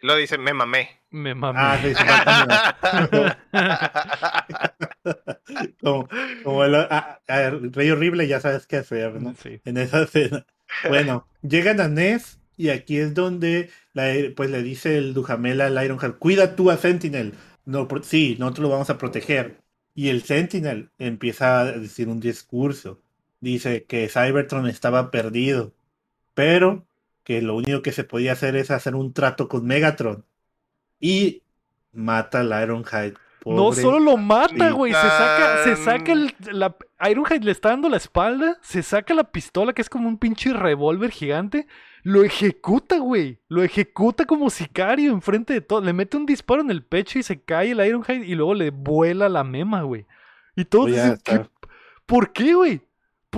Lo 0.00 0.16
dice, 0.16 0.38
me 0.38 0.54
mamé. 0.54 0.90
Me 1.10 1.34
mamé. 1.34 1.58
ah, 1.60 1.78
sí, 1.82 1.92
como, 5.82 6.08
como 6.44 6.64
el 6.64 6.74
a- 6.74 7.20
a- 7.26 7.50
Rey 7.50 7.90
Horrible, 7.90 8.26
ya 8.28 8.40
sabes 8.40 8.66
qué 8.66 8.76
hacer, 8.76 9.20
¿no? 9.20 9.34
Sí. 9.42 9.60
en 9.64 9.76
esa 9.78 10.02
escena. 10.02 10.46
Bueno, 10.88 11.26
llegan 11.42 11.80
a 11.80 11.88
Ness 11.88 12.38
y 12.56 12.68
aquí 12.70 12.98
es 12.98 13.14
donde 13.14 13.70
la- 13.94 14.12
pues 14.36 14.50
le 14.50 14.62
dice 14.62 14.98
el 14.98 15.14
Duhamel 15.14 15.60
al 15.60 15.82
Ironheart, 15.82 16.18
cuida 16.18 16.56
tú 16.56 16.70
a 16.70 16.76
Sentinel. 16.76 17.34
No, 17.64 17.88
por- 17.88 18.04
sí, 18.04 18.36
nosotros 18.38 18.64
lo 18.64 18.70
vamos 18.70 18.90
a 18.90 18.98
proteger. 18.98 19.58
Y 19.94 20.08
el 20.10 20.22
Sentinel 20.22 20.90
empieza 20.98 21.60
a 21.60 21.64
decir 21.72 22.08
un 22.08 22.20
discurso. 22.20 23.00
Dice 23.40 23.84
que 23.84 24.08
Cybertron 24.08 24.66
estaba 24.68 25.10
perdido, 25.10 25.72
pero 26.34 26.86
que 27.28 27.42
lo 27.42 27.54
único 27.56 27.82
que 27.82 27.92
se 27.92 28.04
podía 28.04 28.32
hacer 28.32 28.56
es 28.56 28.70
hacer 28.70 28.94
un 28.94 29.12
trato 29.12 29.48
con 29.48 29.66
Megatron. 29.66 30.24
Y 30.98 31.42
mata 31.92 32.40
al 32.40 32.62
Ironhide. 32.62 33.14
No 33.44 33.56
Pobre. 33.68 33.82
solo 33.82 33.98
lo 34.00 34.16
mata, 34.16 34.70
güey. 34.70 34.92
Se 34.92 34.98
saca, 34.98 35.62
se 35.64 35.76
saca 35.76 36.12
el. 36.12 36.34
La, 36.52 36.74
Ironhide 37.08 37.44
le 37.44 37.50
está 37.52 37.68
dando 37.68 37.88
la 37.90 37.98
espalda. 37.98 38.56
Se 38.62 38.82
saca 38.82 39.12
la 39.14 39.24
pistola, 39.30 39.74
que 39.74 39.82
es 39.82 39.90
como 39.90 40.08
un 40.08 40.16
pinche 40.18 40.52
revólver 40.54 41.10
gigante. 41.10 41.66
Lo 42.02 42.24
ejecuta, 42.24 42.98
güey. 42.98 43.38
Lo 43.48 43.62
ejecuta 43.62 44.24
como 44.24 44.48
sicario 44.48 45.12
enfrente 45.12 45.52
de 45.52 45.60
todo. 45.60 45.82
Le 45.82 45.92
mete 45.92 46.16
un 46.16 46.24
disparo 46.26 46.62
en 46.62 46.70
el 46.70 46.82
pecho 46.82 47.18
y 47.18 47.22
se 47.22 47.42
cae 47.42 47.72
el 47.72 47.86
Ironhide 47.86 48.24
y 48.26 48.34
luego 48.34 48.54
le 48.54 48.70
vuela 48.70 49.28
la 49.28 49.44
mema, 49.44 49.82
güey. 49.82 50.06
Y 50.56 50.64
todos 50.64 50.90
Voy 50.90 50.98
a 50.98 51.02
dicen, 51.02 51.18
¿qué- 51.24 51.32
estar- 51.34 51.50
¿por 52.06 52.32
qué, 52.32 52.54
güey? 52.54 52.80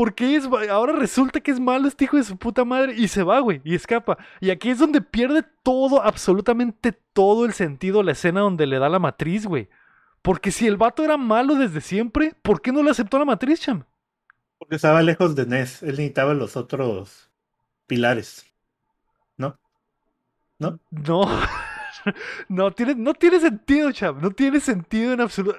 ¿Por 0.01 0.15
qué 0.15 0.35
es, 0.35 0.47
ahora 0.71 0.95
resulta 0.95 1.41
que 1.41 1.51
es 1.51 1.61
malo 1.61 1.87
este 1.87 2.05
hijo 2.05 2.17
de 2.17 2.25
su 2.25 2.39
puta 2.39 2.65
madre? 2.65 2.95
Y 2.97 3.07
se 3.09 3.23
va, 3.23 3.39
güey, 3.41 3.61
y 3.65 3.75
escapa. 3.75 4.17
Y 4.41 4.49
aquí 4.49 4.71
es 4.71 4.79
donde 4.79 5.03
pierde 5.03 5.45
todo, 5.63 6.01
absolutamente 6.01 6.93
todo 7.13 7.45
el 7.45 7.53
sentido 7.53 8.03
la 8.03 8.13
escena 8.13 8.41
donde 8.41 8.67
le 8.67 8.79
da 8.79 8.89
la 8.89 8.99
matriz, 8.99 9.45
güey. 9.45 9.69
Porque 10.23 10.53
si 10.53 10.67
el 10.67 10.79
vato 10.79 11.05
era 11.05 11.19
malo 11.19 11.55
desde 11.57 11.83
siempre, 11.83 12.35
¿por 12.41 12.63
qué 12.63 12.73
no 12.73 12.83
le 12.83 12.93
aceptó 12.93 13.19
la 13.19 13.27
matriz, 13.27 13.61
cham? 13.61 13.85
Porque 14.59 14.77
estaba 14.77 15.03
lejos 15.03 15.37
de 15.37 15.45
Ness. 15.45 15.83
Él 15.83 15.91
necesitaba 15.91 16.33
los 16.33 16.57
otros 16.57 17.31
pilares. 17.87 18.47
¿No? 19.37 19.59
No. 20.59 20.81
No 20.91 21.29
tiene, 22.71 22.95
no 22.95 23.15
tiene 23.15 23.41
sentido, 23.41 23.91
cham. 23.93 24.21
No 24.21 24.31
tiene 24.31 24.61
sentido 24.61 25.13
en 25.13 25.21
absoluto. 25.21 25.57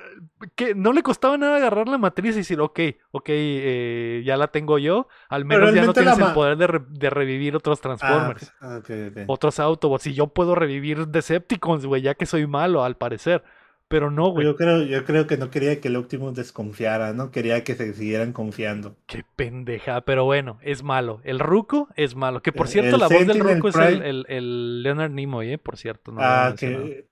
Que 0.56 0.74
no 0.74 0.92
le 0.94 1.04
costaba 1.04 1.38
nada 1.38 1.58
agarrar 1.58 1.88
la 1.88 1.98
matriz 1.98 2.34
y 2.36 2.40
decir, 2.40 2.60
ok, 2.60 2.80
ok, 3.12 3.26
eh, 3.30 4.24
ya 4.26 4.38
la 4.38 4.48
tengo 4.48 4.78
yo. 4.80 5.08
Al 5.30 5.46
menos 5.46 5.74
ya 5.74 5.86
no 5.86 5.94
tienes 5.94 6.18
el 6.18 6.34
poder 6.34 6.58
de, 6.58 6.68
re- 6.68 6.86
de 6.90 7.10
revivir 7.10 7.56
otros 7.56 7.80
Ah, 7.80 7.82
Transformers. 7.82 8.54
ah, 8.62 8.80
otros 9.28 9.60
Autobots. 9.60 10.08
Y 10.08 10.14
yo 10.14 10.28
puedo 10.28 10.56
revivir 10.56 11.08
Decepticons, 11.08 11.86
güey, 11.86 12.02
ya 12.02 12.16
que 12.16 12.26
soy 12.26 12.48
malo, 12.48 12.84
al 12.84 12.98
parecer. 12.98 13.44
Pero 13.92 14.10
no, 14.10 14.30
güey. 14.30 14.46
Yo 14.46 14.56
creo, 14.56 14.84
yo 14.84 15.04
creo 15.04 15.28
que 15.28 15.38
no 15.38 15.52
quería 15.52 15.82
que 15.82 15.90
el 15.90 15.98
Optimus 15.98 16.34
desconfiara, 16.34 17.12
¿no? 17.14 17.30
Quería 17.30 17.64
que 17.64 17.76
se 17.76 17.94
siguieran 17.94 18.32
confiando. 18.32 18.96
Qué 19.06 19.24
pendeja. 19.36 20.02
Pero 20.02 20.24
bueno, 20.24 20.58
es 20.62 20.82
malo. 20.82 21.20
El 21.24 21.40
Ruco 21.40 21.90
es 21.98 22.16
malo. 22.16 22.42
Que 22.42 22.54
por 22.54 22.70
cierto, 22.70 22.96
el 22.96 23.02
la 23.02 23.10
voz 23.10 23.28
del 23.28 23.40
Ruco 23.42 23.68
es 23.68 23.76
el, 23.76 24.02
el, 24.02 24.26
el 24.30 24.84
Leonard 24.84 25.12
Nimoy, 25.12 25.52
¿eh? 25.52 25.58
Por 25.58 25.78
cierto. 25.78 26.14
No 26.14 26.22
ah, 26.24 26.56
que 26.58 27.06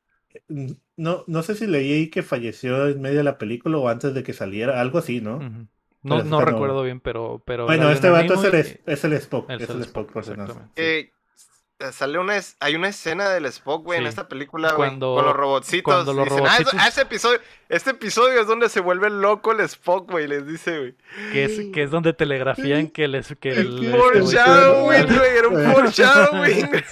mm, 0.48 0.72
no, 0.96 1.26
no 1.28 1.44
sé 1.44 1.56
si 1.56 1.68
leí 1.68 2.10
que 2.10 2.24
falleció 2.24 2.88
en 2.88 3.02
medio 3.02 3.18
de 3.18 3.24
la 3.24 3.38
película 3.38 3.78
o 3.78 3.90
antes 3.90 4.14
de 4.14 4.24
que 4.24 4.34
saliera, 4.34 4.80
algo 4.80 5.00
así, 5.00 5.20
¿no? 5.20 5.40
No, 6.02 6.24
no 6.24 6.24
no. 6.24 6.42
recuerdo 6.42 6.82
bien, 6.84 7.02
pero. 7.02 7.44
pero 7.46 7.66
bueno, 7.66 7.92
este 7.92 8.08
Leonard 8.08 8.30
vato 8.30 8.48
es 8.48 8.54
el, 8.54 8.82
es, 8.86 9.04
el 9.04 9.14
Spock, 9.14 9.50
es 9.50 9.70
el 9.70 9.82
Spock, 9.82 10.12
por 10.14 10.22
exactamente. 10.22 10.72
Que 10.76 11.00
eh, 11.00 11.12
sale 11.92 12.20
una 12.20 12.36
es- 12.38 12.58
hay 12.60 12.76
una 12.76 12.90
escena 12.90 13.30
del 13.30 13.46
Spock, 13.46 13.84
güey, 13.86 14.00
en 14.00 14.06
esta 14.08 14.28
película, 14.28 14.74
güey, 14.74 14.90
con 15.00 15.00
los 15.26 15.36
robotcitos. 15.36 15.84
cuando 15.84 16.14
los 16.14 16.26
Dicen, 16.26 16.44
"Ah, 16.48 16.58
es- 16.60 16.68
ah, 16.74 16.88
ese 16.88 17.02
episodio, 17.02 17.40
este 17.70 17.92
episodio 17.92 18.42
es 18.42 18.48
donde 18.48 18.68
se 18.70 18.80
vuelve 18.82 19.10
loco 19.10 19.52
el 19.54 19.62
Spock, 19.62 20.12
güey, 20.12 20.28
les 20.28 20.46
dice, 20.46 20.78
güey. 20.78 20.96
Que 21.32 21.46
es, 21.46 21.60
que 21.74 21.84
es 21.84 21.92
donde 21.92 22.14
telegrafían 22.14 22.88
que 22.90 23.08
les. 23.08 23.36
Que 23.40 23.52
El 23.52 23.86
el- 23.86 23.92
foreshadowing, 23.92 25.06
güey, 25.16 25.38
era 25.38 25.48
un 25.48 25.56
Sí. 25.66 25.72
foreshadowing, 25.74 26.68
güey. 26.68 26.84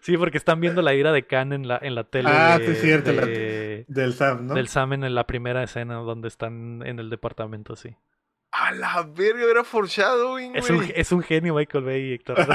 Sí, 0.00 0.16
porque 0.18 0.38
están 0.38 0.60
viendo 0.60 0.82
la 0.82 0.94
ira 0.94 1.12
de 1.12 1.26
Khan 1.26 1.52
en 1.52 1.66
la, 1.68 1.78
en 1.82 1.94
la 1.94 2.04
tele. 2.04 2.28
Ah, 2.32 2.58
de- 2.58 2.66
sí, 2.66 2.72
es 2.72 2.80
cierto, 2.80 3.12
la- 3.12 3.26
Del 3.26 4.14
Sam, 4.14 4.46
¿no? 4.48 4.54
Del 4.54 4.68
Sam 4.68 4.92
en 4.94 5.14
la 5.14 5.26
primera 5.26 5.62
escena 5.62 5.94
donde 5.96 6.28
están 6.28 6.82
en 6.84 6.98
el 6.98 7.10
departamento, 7.10 7.76
sí. 7.76 7.94
A 8.56 8.70
la 8.70 9.02
verga, 9.02 9.46
era 9.50 9.64
foreshadowing, 9.64 10.54
Es 10.54 10.70
un, 10.70 10.76
güey. 10.76 10.92
es 10.94 11.10
un 11.10 11.22
genio 11.22 11.54
Michael 11.56 11.82
Bay, 11.84 12.12
Héctor. 12.14 12.36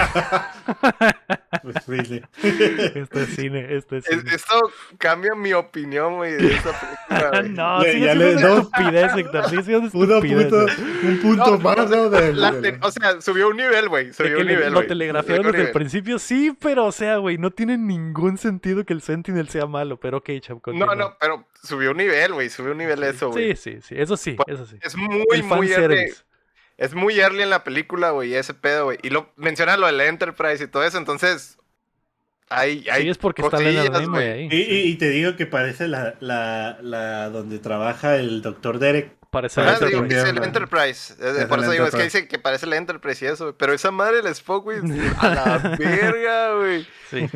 Pues, 1.62 1.76
sí, 1.86 2.06
sí. 2.06 2.22
esto 2.96 3.20
es 3.20 3.36
cine, 3.36 3.76
esto 3.76 3.98
es 3.98 4.08
Es- 4.08 4.20
cine. 4.20 4.34
esto 4.36 4.72
cambia 4.98 5.36
mi 5.36 5.52
opinión, 5.54 6.16
güey, 6.16 6.34
de 6.34 6.54
esta 6.54 6.72
película, 6.80 7.30
güey. 7.42 7.50
no, 7.50 7.82
siendo 7.82 8.16
le- 8.16 8.36
una 8.38 8.42
no. 8.48 8.58
estupidez, 8.60 9.12
Héctor. 9.18 9.50
Siendo 9.50 9.90
Uno 9.94 10.16
estupidez. 10.16 10.78
un 11.04 11.20
punto 11.22 11.52
No, 11.52 11.60
más, 11.60 11.80
o 11.80 11.88
sea, 11.88 11.98
¿no? 11.98 12.10
Del- 12.10 12.40
la 12.42 12.62
te- 12.62 12.80
o 12.82 12.92
sea, 12.92 13.20
subió 13.22 13.50
un 13.50 13.58
nivel, 13.58 13.90
güey. 13.90 14.06
De 14.08 14.14
Subió 14.14 14.40
un 14.40 14.48
nivel, 14.48 14.70
lo 14.72 14.76
güey. 14.80 14.88
telegrafiaron 14.88 15.52
desde 15.52 15.62
el 15.68 15.72
principio, 15.72 16.18
sí, 16.20 16.56
pero 16.62 16.86
o 16.86 16.92
sea, 16.92 17.18
güey, 17.18 17.38
no 17.38 17.52
tiene 17.52 17.78
ningún 17.78 18.38
sentido 18.38 18.86
que 18.86 18.94
el 18.94 19.02
Sentinel 19.02 19.50
sea 19.50 19.66
malo, 19.66 19.98
pero 20.00 20.18
ok, 20.20 20.30
chap, 20.40 20.60
No, 20.68 20.96
no, 20.96 21.18
pero 21.20 21.46
subió 21.62 21.92
un 21.92 21.98
nivel, 21.98 22.34
güey. 22.34 22.50
Subió 22.50 22.72
un 22.72 22.78
nivel 22.78 23.04
eso, 23.04 23.32
güey. 23.32 23.56
Sí, 23.56 23.74
sí, 23.74 23.82
sí, 23.82 23.96
eso 23.98 24.16
sí, 24.16 24.34
Pues, 24.38 24.56
eso 24.56 24.66
sí. 24.66 24.78
Es 24.82 24.96
muy, 24.96 25.26
muy 25.44 25.68
Es 26.78 26.94
muy 26.94 27.20
early 27.20 27.42
en 27.44 27.50
la 27.50 27.64
película, 27.64 28.12
güey, 28.12 28.34
ese 28.36 28.54
pedo, 28.54 28.86
güey. 28.86 29.00
Y 29.04 29.10
lo 29.10 29.32
menciona 29.36 29.76
lo 29.78 29.88
del 29.88 30.00
Enterprise 30.02 30.64
y 30.64 30.68
todo 30.68 30.84
eso, 30.84 30.98
entonces. 30.98 31.58
Hay, 32.52 32.88
hay 32.90 33.04
Sí, 33.04 33.10
es 33.10 33.18
porque 33.20 33.44
está 33.44 33.58
güey. 33.58 34.28
ahí. 34.32 34.50
Y, 34.52 34.56
y- 34.62 34.82
y 34.92 34.96
te 34.96 35.10
digo 35.10 35.36
que 35.36 35.46
parece 35.46 35.88
la, 35.88 36.16
la, 36.20 36.80
la 36.82 37.30
donde 37.30 37.60
trabaja 37.60 38.16
el 38.16 38.42
doctor 38.42 38.80
Derek. 38.80 39.12
Parece 39.30 39.62
Ah, 39.62 39.78
digo, 39.86 40.04
es 40.06 40.24
el 40.24 40.42
Enterprise. 40.44 41.14
Es 41.14 41.20
de- 41.20 41.42
Es 41.42 41.46
por 41.46 41.60
eso 41.60 41.70
digo, 41.70 41.86
es 41.86 41.94
que 41.94 42.04
dice 42.04 42.28
que 42.28 42.40
parece 42.40 42.66
el 42.66 42.74
Enterprise 42.74 43.24
y 43.24 43.28
eso, 43.28 43.44
güey. 43.44 43.56
Pero 43.60 43.74
esa 43.74 43.92
madre, 43.92 44.20
el 44.20 44.26
Spock, 44.28 44.64
güey, 44.64 44.80
a 45.20 45.30
la 45.30 45.58
verga, 45.78 46.56
güey. 46.56 46.88
Sí. 47.12 47.30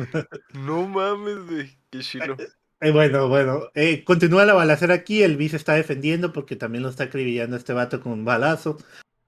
No 0.54 0.88
mames, 0.88 1.46
güey. 1.46 1.78
Qué 1.90 2.00
chilo. 2.00 2.36
Eh, 2.84 2.90
bueno, 2.90 3.28
bueno, 3.28 3.70
eh, 3.74 4.04
continúa 4.04 4.44
la 4.44 4.52
balacera 4.52 4.92
aquí, 4.92 5.22
el 5.22 5.38
B 5.38 5.48
se 5.48 5.56
está 5.56 5.72
defendiendo 5.72 6.34
porque 6.34 6.54
también 6.54 6.82
lo 6.82 6.90
está 6.90 7.04
acribillando 7.04 7.56
este 7.56 7.72
vato 7.72 8.02
con 8.02 8.12
un 8.12 8.24
balazo. 8.26 8.76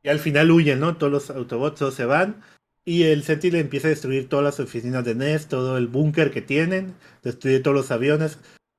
Y 0.02 0.10
al 0.10 0.18
final 0.18 0.50
huyen, 0.50 0.78
¿no? 0.78 0.98
Todos 0.98 1.10
los 1.10 1.30
Autobots 1.30 1.78
todos 1.78 1.94
se 1.94 2.04
van. 2.04 2.42
Y 2.84 3.04
el 3.04 3.22
Sentinel 3.22 3.62
empieza 3.62 3.88
a 3.88 3.90
destruir 3.90 4.28
todas 4.28 4.44
las 4.44 4.60
oficinas 4.60 5.06
de 5.06 5.14
Ness, 5.14 5.48
todo 5.48 5.78
el 5.78 5.88
búnker 5.88 6.30
que 6.30 6.42
tienen, 6.42 6.94
destruye 7.22 7.60
todos 7.60 7.74
los 7.74 7.90
aviones 7.90 8.38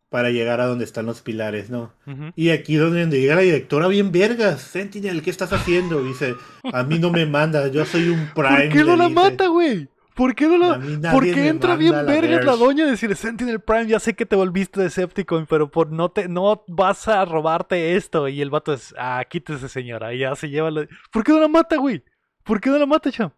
para 0.10 0.30
llegar 0.30 0.62
a 0.62 0.68
donde 0.68 0.86
están 0.86 1.08
los 1.08 1.22
pilares, 1.22 1.72
¿no? 1.72 1.92
Y 2.36 2.52
aquí 2.52 2.76
donde 2.76 3.20
llega 3.20 3.36
la 3.36 3.42
directora 3.42 3.88
bien 3.88 4.12
vergas, 4.12 4.62
Sentinel, 4.62 5.24
¿qué 5.24 5.32
estás 5.32 5.52
haciendo? 5.54 6.04
Dice, 6.04 6.36
a 6.72 6.84
mí 6.84 7.00
no 7.00 7.12
me 7.12 7.26
manda, 7.26 7.68
yo 7.68 7.84
soy 7.84 8.10
un 8.10 8.30
Prime. 8.36 8.68
¿Por 8.68 8.70
qué 8.70 8.84
no 8.84 8.96
la 8.96 9.10
dice. 9.10 9.16
mata, 9.16 9.48
güey? 9.48 9.90
¿Por 10.18 10.34
qué 10.36 10.48
no 10.48 10.58
la.? 10.58 11.12
¿Por 11.12 11.24
qué 11.24 11.48
entra 11.48 11.76
bien 11.76 11.94
vergas 12.06 12.44
la 12.44 12.56
doña 12.56 12.86
a 12.86 12.88
decir 12.90 13.16
Sentinel 13.16 13.60
Prime? 13.62 13.86
Ya 13.88 14.00
sé 14.00 14.16
que 14.16 14.26
te 14.26 14.36
volviste 14.36 14.82
Decepticon, 14.82 15.46
pero 15.46 15.70
por 15.72 15.92
no 15.92 16.10
te 16.10 16.28
no 16.28 16.64
vas 16.68 17.08
a 17.08 17.24
robarte 17.24 17.96
esto. 17.96 18.28
Y 18.28 18.42
el 18.42 18.50
vato 18.50 18.74
es, 18.74 18.94
ah, 18.98 19.24
quítese 19.30 19.70
señora. 19.70 20.14
Y 20.14 20.20
ya 20.20 20.36
se 20.36 20.50
lleva 20.50 20.72
la... 20.72 20.88
¿Por 21.12 21.24
qué 21.24 21.32
no 21.32 21.40
la 21.40 21.48
mata, 21.48 21.78
güey? 21.78 22.04
¿Por 22.44 22.60
qué 22.60 22.70
no 22.72 22.80
la 22.80 22.86
mata, 22.88 23.12
cham? 23.12 23.30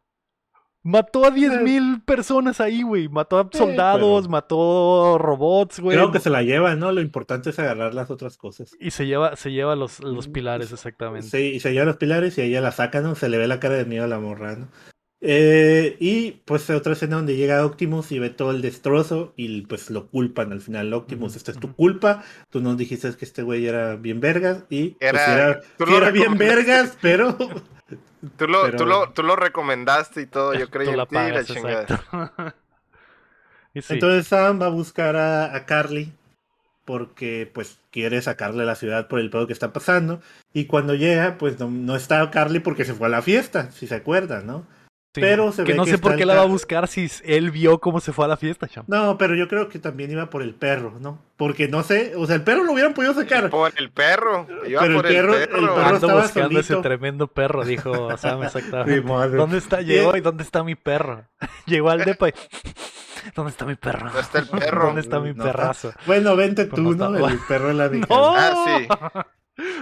Mató 0.82 1.26
a 1.26 1.30
10.000 1.32 2.06
personas 2.06 2.62
ahí, 2.62 2.84
güey. 2.84 3.10
Mató 3.10 3.38
a 3.38 3.50
soldados, 3.52 4.22
pero- 4.22 4.30
mató 4.32 5.18
robots, 5.20 5.82
güey. 5.82 5.98
Creo 5.98 6.14
que 6.14 6.20
se 6.22 6.30
la 6.30 6.42
llevan, 6.42 6.80
¿no? 6.80 6.94
Lo 6.94 7.02
importante 7.02 7.50
es 7.50 7.60
agarrar 7.60 7.94
las 7.94 8.10
otras 8.10 8.38
cosas. 8.38 8.72
Y 8.80 8.92
se 8.92 9.06
lleva, 9.06 9.36
se 9.36 9.52
lleva 9.52 9.76
los, 9.76 10.00
los 10.00 10.30
Mm, 10.30 10.32
pilares, 10.32 10.70
pues, 10.70 10.80
exactamente. 10.80 11.28
Sí, 11.28 11.56
y 11.56 11.60
se 11.60 11.74
lleva 11.74 11.86
los 11.86 11.98
pilares 11.98 12.38
y 12.38 12.44
ella 12.44 12.62
la 12.62 12.72
saca, 12.72 13.02
¿no? 13.02 13.16
Se 13.16 13.28
le 13.28 13.38
ve 13.38 13.48
la 13.48 13.60
cara 13.60 13.76
de 13.76 13.84
miedo 13.84 14.06
a 14.06 14.08
la 14.08 14.20
morra, 14.20 14.56
¿no? 14.56 14.70
Eh, 15.22 15.98
y 16.00 16.32
pues 16.46 16.70
otra 16.70 16.94
escena 16.94 17.18
donde 17.18 17.36
llega 17.36 17.66
Optimus 17.66 18.12
y 18.14 18.20
ve 18.20 18.30
todo 18.30 18.52
el 18.52 18.62
destrozo 18.62 19.34
y 19.36 19.62
pues 19.64 19.90
lo 19.90 20.08
culpan 20.08 20.54
al 20.54 20.62
final. 20.62 20.94
Optimus, 20.94 21.32
Ujú, 21.32 21.38
esta 21.38 21.52
es 21.52 21.60
tu 21.60 21.74
culpa. 21.76 22.24
Tú 22.50 22.62
nos 22.62 22.78
dijiste 22.78 23.14
que 23.18 23.26
este 23.26 23.44
güey 23.44 23.68
era 23.68 23.96
bien 23.98 24.22
vergas 24.22 24.64
y 24.70 24.92
pues, 24.92 25.14
Era- 25.14 25.34
era, 25.34 25.62
tú 25.78 25.86
sí 25.86 25.92
lo 25.92 25.98
era 25.98 26.12
bien 26.12 26.38
vergas, 26.38 26.98
pero 27.02 27.38
Tú 28.38 28.48
lo, 28.48 28.64
Pero- 28.64 28.78
tú, 28.78 28.86
lo, 28.86 29.10
tú 29.12 29.24
lo 29.24 29.36
recomendaste 29.38 30.22
y 30.22 30.26
todo, 30.26 30.54
yo 30.54 30.70
creí 30.70 30.90
en 30.90 30.98
la 30.98 31.06
ti 31.06 31.16
y 31.16 31.32
la 31.32 31.44
chingada. 31.46 31.82
exacto. 31.84 32.54
y 33.74 33.82
sí. 33.82 33.94
entonces 33.94 34.28
Sam 34.28 34.62
va 34.62 34.66
a 34.66 34.70
buscar 34.70 35.16
a, 35.16 35.56
a 35.56 35.66
Carly 35.66 36.12
porque 36.84 37.50
pues 37.54 37.80
quiere 37.92 38.22
sacarle 38.22 38.64
a 38.64 38.66
la 38.66 38.76
ciudad 38.76 39.08
por 39.08 39.20
el 39.20 39.30
pedo 39.30 39.48
que 39.48 39.54
está 39.54 39.72
pasando 39.72 40.22
y 40.54 40.66
cuando 40.66 40.96
llega 40.96 41.38
pues 41.38 41.60
no, 41.60 41.70
no 41.70 41.96
está 41.96 42.30
Carly 42.30 42.60
porque 42.60 42.84
se 42.84 42.94
fue 42.94 43.08
a 43.08 43.12
la 43.12 43.22
fiesta, 43.22 43.72
si 43.72 43.88
se 43.88 43.96
acuerdan, 43.96 44.46
¿no? 44.48 44.66
Sí, 45.16 45.22
pero 45.22 45.52
se 45.52 45.64
que 45.64 45.72
ve 45.72 45.78
no 45.80 45.86
que 45.86 45.90
sé 45.92 45.98
por 45.98 46.16
qué 46.16 46.24
la 46.24 46.36
va 46.36 46.42
a 46.42 46.44
ca- 46.44 46.50
buscar 46.52 46.88
si 46.88 47.10
él 47.24 47.50
vio 47.50 47.80
cómo 47.80 48.00
se 48.00 48.14
fue 48.14 48.26
a 48.26 48.28
la 48.28 48.38
fiesta, 48.38 48.68
cham. 48.68 48.86
No, 48.88 49.18
pero 49.18 49.34
yo 49.34 49.48
creo 49.48 49.68
que 49.68 49.80
también 49.80 50.12
iba 50.12 50.30
por 50.30 50.44
el 50.44 50.54
perro, 50.54 50.94
¿no? 51.00 51.20
Porque 51.36 51.68
no 51.68 51.82
sé, 51.82 52.14
o 52.16 52.28
sea, 52.28 52.36
el 52.36 52.44
perro 52.44 52.64
lo 52.64 52.74
hubieran 52.74 52.94
podido 52.94 53.16
sacar. 53.16 53.50
Por 53.50 53.74
el 53.78 53.90
perro. 53.90 54.46
Iba 54.68 54.82
Pero 54.82 54.94
el 54.94 54.96
por 54.98 55.08
el 55.08 55.16
perro- 55.16 55.32
perro. 55.34 55.44
el 55.58 55.68
perro 55.68 55.78
Ando 55.82 55.96
estaba 55.96 56.22
buscando 56.22 56.60
ese 56.60 56.76
tremendo 56.76 57.26
perro, 57.28 57.66
dijo 57.66 57.92
Sam 58.18 58.44
exactamente. 58.44 59.02
Sí, 59.02 59.02
madre. 59.08 59.36
¿Dónde 59.38 59.58
está? 59.58 59.82
Llegó 59.82 60.16
y 60.16 60.22
¿dónde 60.22 60.44
está 60.44 60.64
mi 60.64 60.76
perro? 60.76 61.26
Llegó 61.66 61.90
al 61.90 62.06
depa 62.06 62.30
y... 62.30 62.34
¿Dónde 63.36 63.50
está 63.50 63.66
mi 63.66 63.76
perro? 63.76 64.06
¿Dónde 64.06 64.22
está 64.22 64.40
el 64.40 64.48
perro? 64.48 64.86
¿Dónde 64.86 65.02
está 65.02 65.20
mi 65.20 65.34
No, 65.34 65.44
perrazo? 65.44 65.92
Bueno, 66.06 66.36
vente 66.36 66.66
Pues 66.66 66.82
tú, 66.82 66.94
no 66.96 67.10
¿no? 67.10 67.18
está- 67.18 67.32
El 67.32 67.40
perro 67.48 67.72
en 67.72 67.78
la. 67.80 67.92
Ah, 68.12 69.26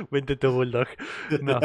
Vente 0.10 0.38
tu 0.38 0.52
bulldog. 0.52 0.88
No. 1.42 1.60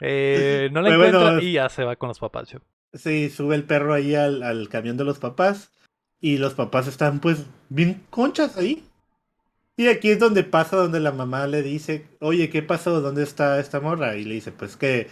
Eh, 0.00 0.68
no 0.72 0.82
la 0.82 0.96
bueno, 0.96 1.18
encuentra 1.20 1.42
y 1.42 1.52
ya 1.52 1.68
se 1.68 1.84
va 1.84 1.96
con 1.96 2.08
los 2.08 2.18
papás. 2.18 2.48
cham. 2.48 2.60
Sí, 2.94 3.28
sube 3.30 3.56
el 3.56 3.64
perro 3.64 3.92
ahí 3.94 4.14
al, 4.14 4.42
al 4.42 4.68
camión 4.68 4.96
de 4.96 5.04
los 5.04 5.18
papás. 5.18 5.70
Y 6.20 6.38
los 6.38 6.54
papás 6.54 6.86
están 6.86 7.20
pues 7.20 7.44
bien 7.68 8.02
conchas 8.10 8.56
ahí. 8.56 8.84
Y 9.76 9.88
aquí 9.88 10.10
es 10.10 10.18
donde 10.20 10.44
pasa, 10.44 10.76
donde 10.76 11.00
la 11.00 11.10
mamá 11.12 11.46
le 11.46 11.62
dice, 11.62 12.06
oye, 12.20 12.48
¿qué 12.48 12.62
pasó? 12.62 13.00
¿Dónde 13.00 13.24
está 13.24 13.58
esta 13.58 13.80
morra? 13.80 14.16
Y 14.16 14.24
le 14.24 14.34
dice, 14.36 14.52
pues 14.52 14.76
que, 14.76 15.08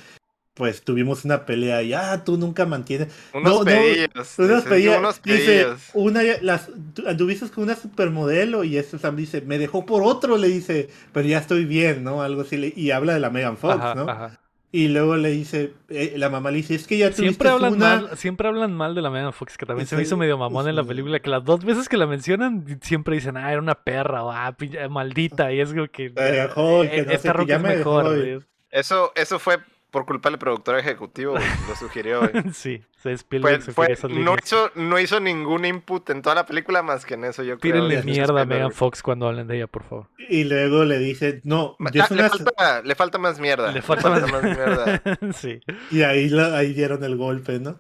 pues 0.55 0.83
tuvimos 0.83 1.25
una 1.25 1.45
pelea 1.47 1.83
y, 1.83 1.95
ah, 1.95 2.23
tú 2.25 2.37
nunca 2.37 2.65
mantienes. 2.65 3.09
Unos 3.35 3.53
No, 3.53 3.59
no, 3.59 3.65
pedillos. 3.65 4.39
Unos 4.39 4.65
dice, 4.65 5.67
unos 5.67 5.91
una, 5.95 6.23
las, 6.43 6.71
anduviste 7.07 7.49
con 7.51 7.65
una 7.65 7.75
supermodelo 7.75 8.63
y 8.63 8.77
este 8.77 8.99
Sam 8.99 9.17
dice, 9.17 9.41
me 9.41 9.59
dejó 9.59 9.85
por 9.85 10.03
otro, 10.05 10.37
le 10.37 10.49
dice, 10.49 10.89
pero 11.13 11.27
ya 11.27 11.39
estoy 11.39 11.65
bien, 11.65 12.05
¿no? 12.05 12.23
Algo 12.23 12.43
así, 12.43 12.57
le- 12.57 12.73
y 12.77 12.93
habla 12.93 13.15
de 13.15 13.21
la 13.21 13.31
Megan 13.31 13.57
Fox, 13.57 13.75
Ajá, 13.81 13.95
¿no? 13.97 14.09
ajá. 14.09 14.39
Y 14.75 14.89
luego 14.89 15.19
le 15.19 15.29
dice, 15.31 15.75
eh, 15.91 16.15
la 16.17 16.31
mamá 16.31 16.51
le 16.51 16.57
dice, 16.57 16.75
es 16.75 16.87
que 16.87 16.97
ya 16.97 17.09
tuviste 17.09 17.25
Siempre 17.25 17.51
hablan, 17.51 17.75
una... 17.75 17.89
mal, 17.89 18.17
siempre 18.17 18.49
hablan 18.49 18.73
mal 18.73 18.95
de 18.95 19.03
la 19.03 19.11
Megan 19.11 19.35
Fox, 19.35 19.59
que 19.59 19.67
también 19.67 19.87
se 19.87 19.97
me 19.97 20.03
hizo 20.03 20.17
medio 20.17 20.39
mamón 20.39 20.67
en 20.67 20.77
la 20.77 20.83
película, 20.83 21.21
que 21.21 21.29
las 21.29 21.45
dos 21.45 21.63
veces 21.63 21.91
que 21.91 21.99
la 21.99 22.07
mencionan 22.07 22.79
siempre 22.81 23.17
dicen, 23.17 23.37
ah, 23.37 23.53
era 23.53 23.61
una 23.61 23.75
perra, 23.75 24.25
o 24.25 24.33
ah, 24.33 24.57
pinche- 24.57 24.89
maldita, 24.89 25.53
y 25.53 25.61
es 25.61 25.75
como 25.75 25.89
que... 25.89 26.11
Eh, 26.17 26.49
joder, 26.55 26.91
que 26.91 26.97
eh, 27.01 27.05
no 27.05 27.13
esta 27.13 27.31
es 27.33 27.49
me 27.49 27.59
mejor. 27.59 28.45
Eso, 28.71 29.13
eso 29.15 29.39
fue 29.39 29.59
por 29.93 30.07
culpa 30.07 30.31
del 30.31 30.39
productor 30.39 30.79
ejecutivo, 30.79 31.35
lo 31.37 31.77
sugirió. 31.77 32.23
Sí, 32.53 32.83
se 32.97 33.13
Spielberg 33.13 33.59
Fue- 33.59 33.65
se 33.67 33.73
fue- 33.73 33.85
fue 33.87 33.93
esas 33.95 34.11
no, 34.11 34.35
hizo, 34.43 34.71
no 34.75 34.99
hizo 34.99 35.21
ningún 35.21 35.65
input 35.65 36.09
en 36.11 36.23
toda 36.23 36.35
la 36.35 36.47
película 36.47 36.83
más 36.83 37.05
que 37.07 37.15
en 37.15 37.25
eso, 37.25 37.43
yo 37.45 37.59
creo. 37.59 37.75
Tírenle 37.75 38.03
mierda 38.03 38.41
a 38.41 38.45
Megan. 38.47 38.73
Fox 38.73 39.03
cuando 39.03 39.29
hablen 39.29 39.47
de 39.47 39.57
ella, 39.57 39.67
por 39.69 39.85
favor. 39.85 40.09
Y 40.29 40.45
luego 40.45 40.85
le 40.85 40.99
dice, 40.99 41.41
no, 41.45 41.77
ah, 41.79 42.07
soy 42.09 42.17
le, 42.17 42.23
una- 42.25 42.31
falta, 42.31 42.83
le 42.83 42.95
falta 42.95 43.19
más 43.19 43.39
mierda. 43.39 43.71
Le 43.71 43.83
falta 43.83 44.09
más- 44.11 44.43
mierda. 44.43 45.03
sí. 45.35 45.61
Y 45.91 46.03
ahí, 46.03 46.29
la- 46.31 46.57
ahí 46.57 46.73
dieron 46.73 47.05
el 47.05 47.17
golpe, 47.17 47.61
¿no? 47.61 47.79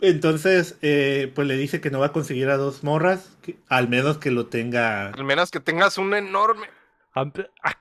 Entonces, 0.00 0.76
eh, 0.82 1.30
pues 1.34 1.46
le 1.46 1.56
dice 1.56 1.80
que 1.80 1.90
no 1.92 2.00
va 2.00 2.06
a 2.06 2.12
conseguir 2.12 2.48
a 2.50 2.56
dos 2.56 2.82
morras, 2.82 3.36
que- 3.42 3.56
al 3.68 3.88
menos 3.88 4.18
que 4.18 4.32
lo 4.32 4.46
tenga... 4.46 5.08
al 5.10 5.24
menos 5.24 5.52
que 5.52 5.60
tengas 5.60 5.96
un 5.98 6.12
enorme. 6.14 6.66
Am- 7.14 7.32
ah, 7.62 7.76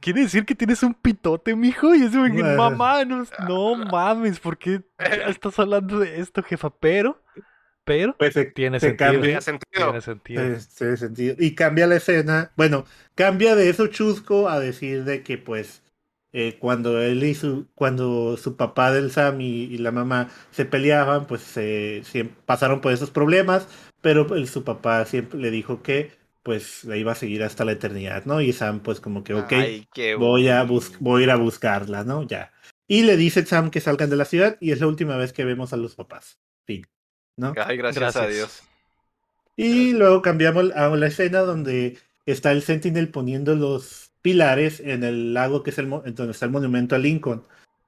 ¿Quiere 0.00 0.22
decir 0.22 0.44
que 0.46 0.54
tienes 0.54 0.82
un 0.82 0.94
pitote, 0.94 1.54
mijo? 1.54 1.94
Y 1.94 2.02
es 2.04 2.12
como 2.12 2.24
que, 2.24 2.40
Bueno. 2.42 2.56
mamá, 2.56 3.04
no, 3.04 3.24
no 3.48 3.76
mames, 3.86 4.40
¿por 4.40 4.56
qué 4.58 4.82
estás 5.28 5.58
hablando 5.58 5.98
de 5.98 6.20
esto, 6.20 6.42
jefa? 6.42 6.70
Pero, 6.70 7.22
pero, 7.84 8.16
Pues 8.18 8.34
se, 8.34 8.46
tiene 8.46 8.80
se 8.80 8.88
sentido. 8.88 9.12
cambia. 9.12 9.40
Sentido. 9.40 9.84
tiene 9.86 10.00
sentido. 10.00 10.42
Sí, 10.60 10.68
tiene 10.78 10.96
sentido. 10.96 11.36
Y 11.38 11.54
cambia 11.54 11.86
la 11.86 11.96
escena. 11.96 12.50
Bueno, 12.56 12.84
cambia 13.14 13.54
de 13.56 13.68
eso 13.68 13.86
chusco 13.88 14.48
a 14.48 14.58
decir 14.60 15.04
de 15.04 15.22
que 15.22 15.38
pues 15.38 15.82
eh, 16.32 16.56
cuando 16.60 17.00
él 17.02 17.22
y 17.24 17.34
su, 17.34 17.66
cuando 17.74 18.36
su 18.36 18.56
papá 18.56 18.92
del 18.92 19.10
Sam 19.10 19.40
y, 19.40 19.64
y 19.64 19.78
la 19.78 19.90
mamá 19.92 20.28
se 20.52 20.64
peleaban, 20.64 21.26
pues 21.26 21.42
se 21.42 22.02
siem- 22.04 22.30
pasaron 22.46 22.80
por 22.80 22.92
esos 22.92 23.10
problemas, 23.10 23.66
pero 24.00 24.32
el- 24.36 24.46
su 24.48 24.62
papá 24.64 25.04
siempre 25.06 25.40
le 25.40 25.50
dijo 25.50 25.82
que 25.82 26.12
pues 26.42 26.84
la 26.84 26.96
iba 26.96 27.12
a 27.12 27.16
seguir 27.16 27.42
hasta 27.42 27.64
la 27.64 27.72
eternidad, 27.72 28.24
¿no? 28.24 28.40
Y 28.40 28.52
Sam 28.52 28.80
pues 28.80 29.00
como 29.00 29.22
que, 29.24 29.34
ok, 29.34 29.52
Ay, 29.52 29.88
voy 30.18 30.48
a, 30.48 30.66
voy 31.00 31.20
a 31.20 31.24
ir 31.24 31.30
a 31.30 31.36
buscarla, 31.36 32.04
¿no? 32.04 32.22
Ya. 32.22 32.52
Y 32.88 33.02
le 33.02 33.16
dice 33.16 33.44
Sam 33.46 33.70
que 33.70 33.80
salgan 33.80 34.10
de 34.10 34.16
la 34.16 34.24
ciudad 34.24 34.56
y 34.60 34.72
es 34.72 34.80
la 34.80 34.86
última 34.86 35.16
vez 35.16 35.32
que 35.32 35.44
vemos 35.44 35.72
a 35.72 35.76
los 35.76 35.94
papás. 35.94 36.38
Fin. 36.64 36.86
¿No? 37.36 37.54
Ay, 37.64 37.76
gracias, 37.76 38.16
a 38.16 38.20
Gracias. 38.22 38.34
Dios. 38.36 38.62
Y 39.56 39.92
luego 39.92 40.22
cambiamos 40.22 40.72
a 40.72 40.88
la 40.88 41.06
escena 41.06 41.40
donde 41.40 41.98
está 42.26 42.52
el 42.52 42.62
Sentinel 42.62 43.08
poniendo 43.10 43.54
los 43.54 44.10
pilares 44.22 44.80
en 44.80 45.04
el 45.04 45.34
lago 45.34 45.62
que 45.62 45.70
es 45.70 45.78
el 45.78 45.86
mo- 45.86 46.02
donde 46.04 46.32
está 46.32 46.46
el 46.46 46.52
monumento 46.52 46.94
a 46.94 46.98
Lincoln 46.98 47.44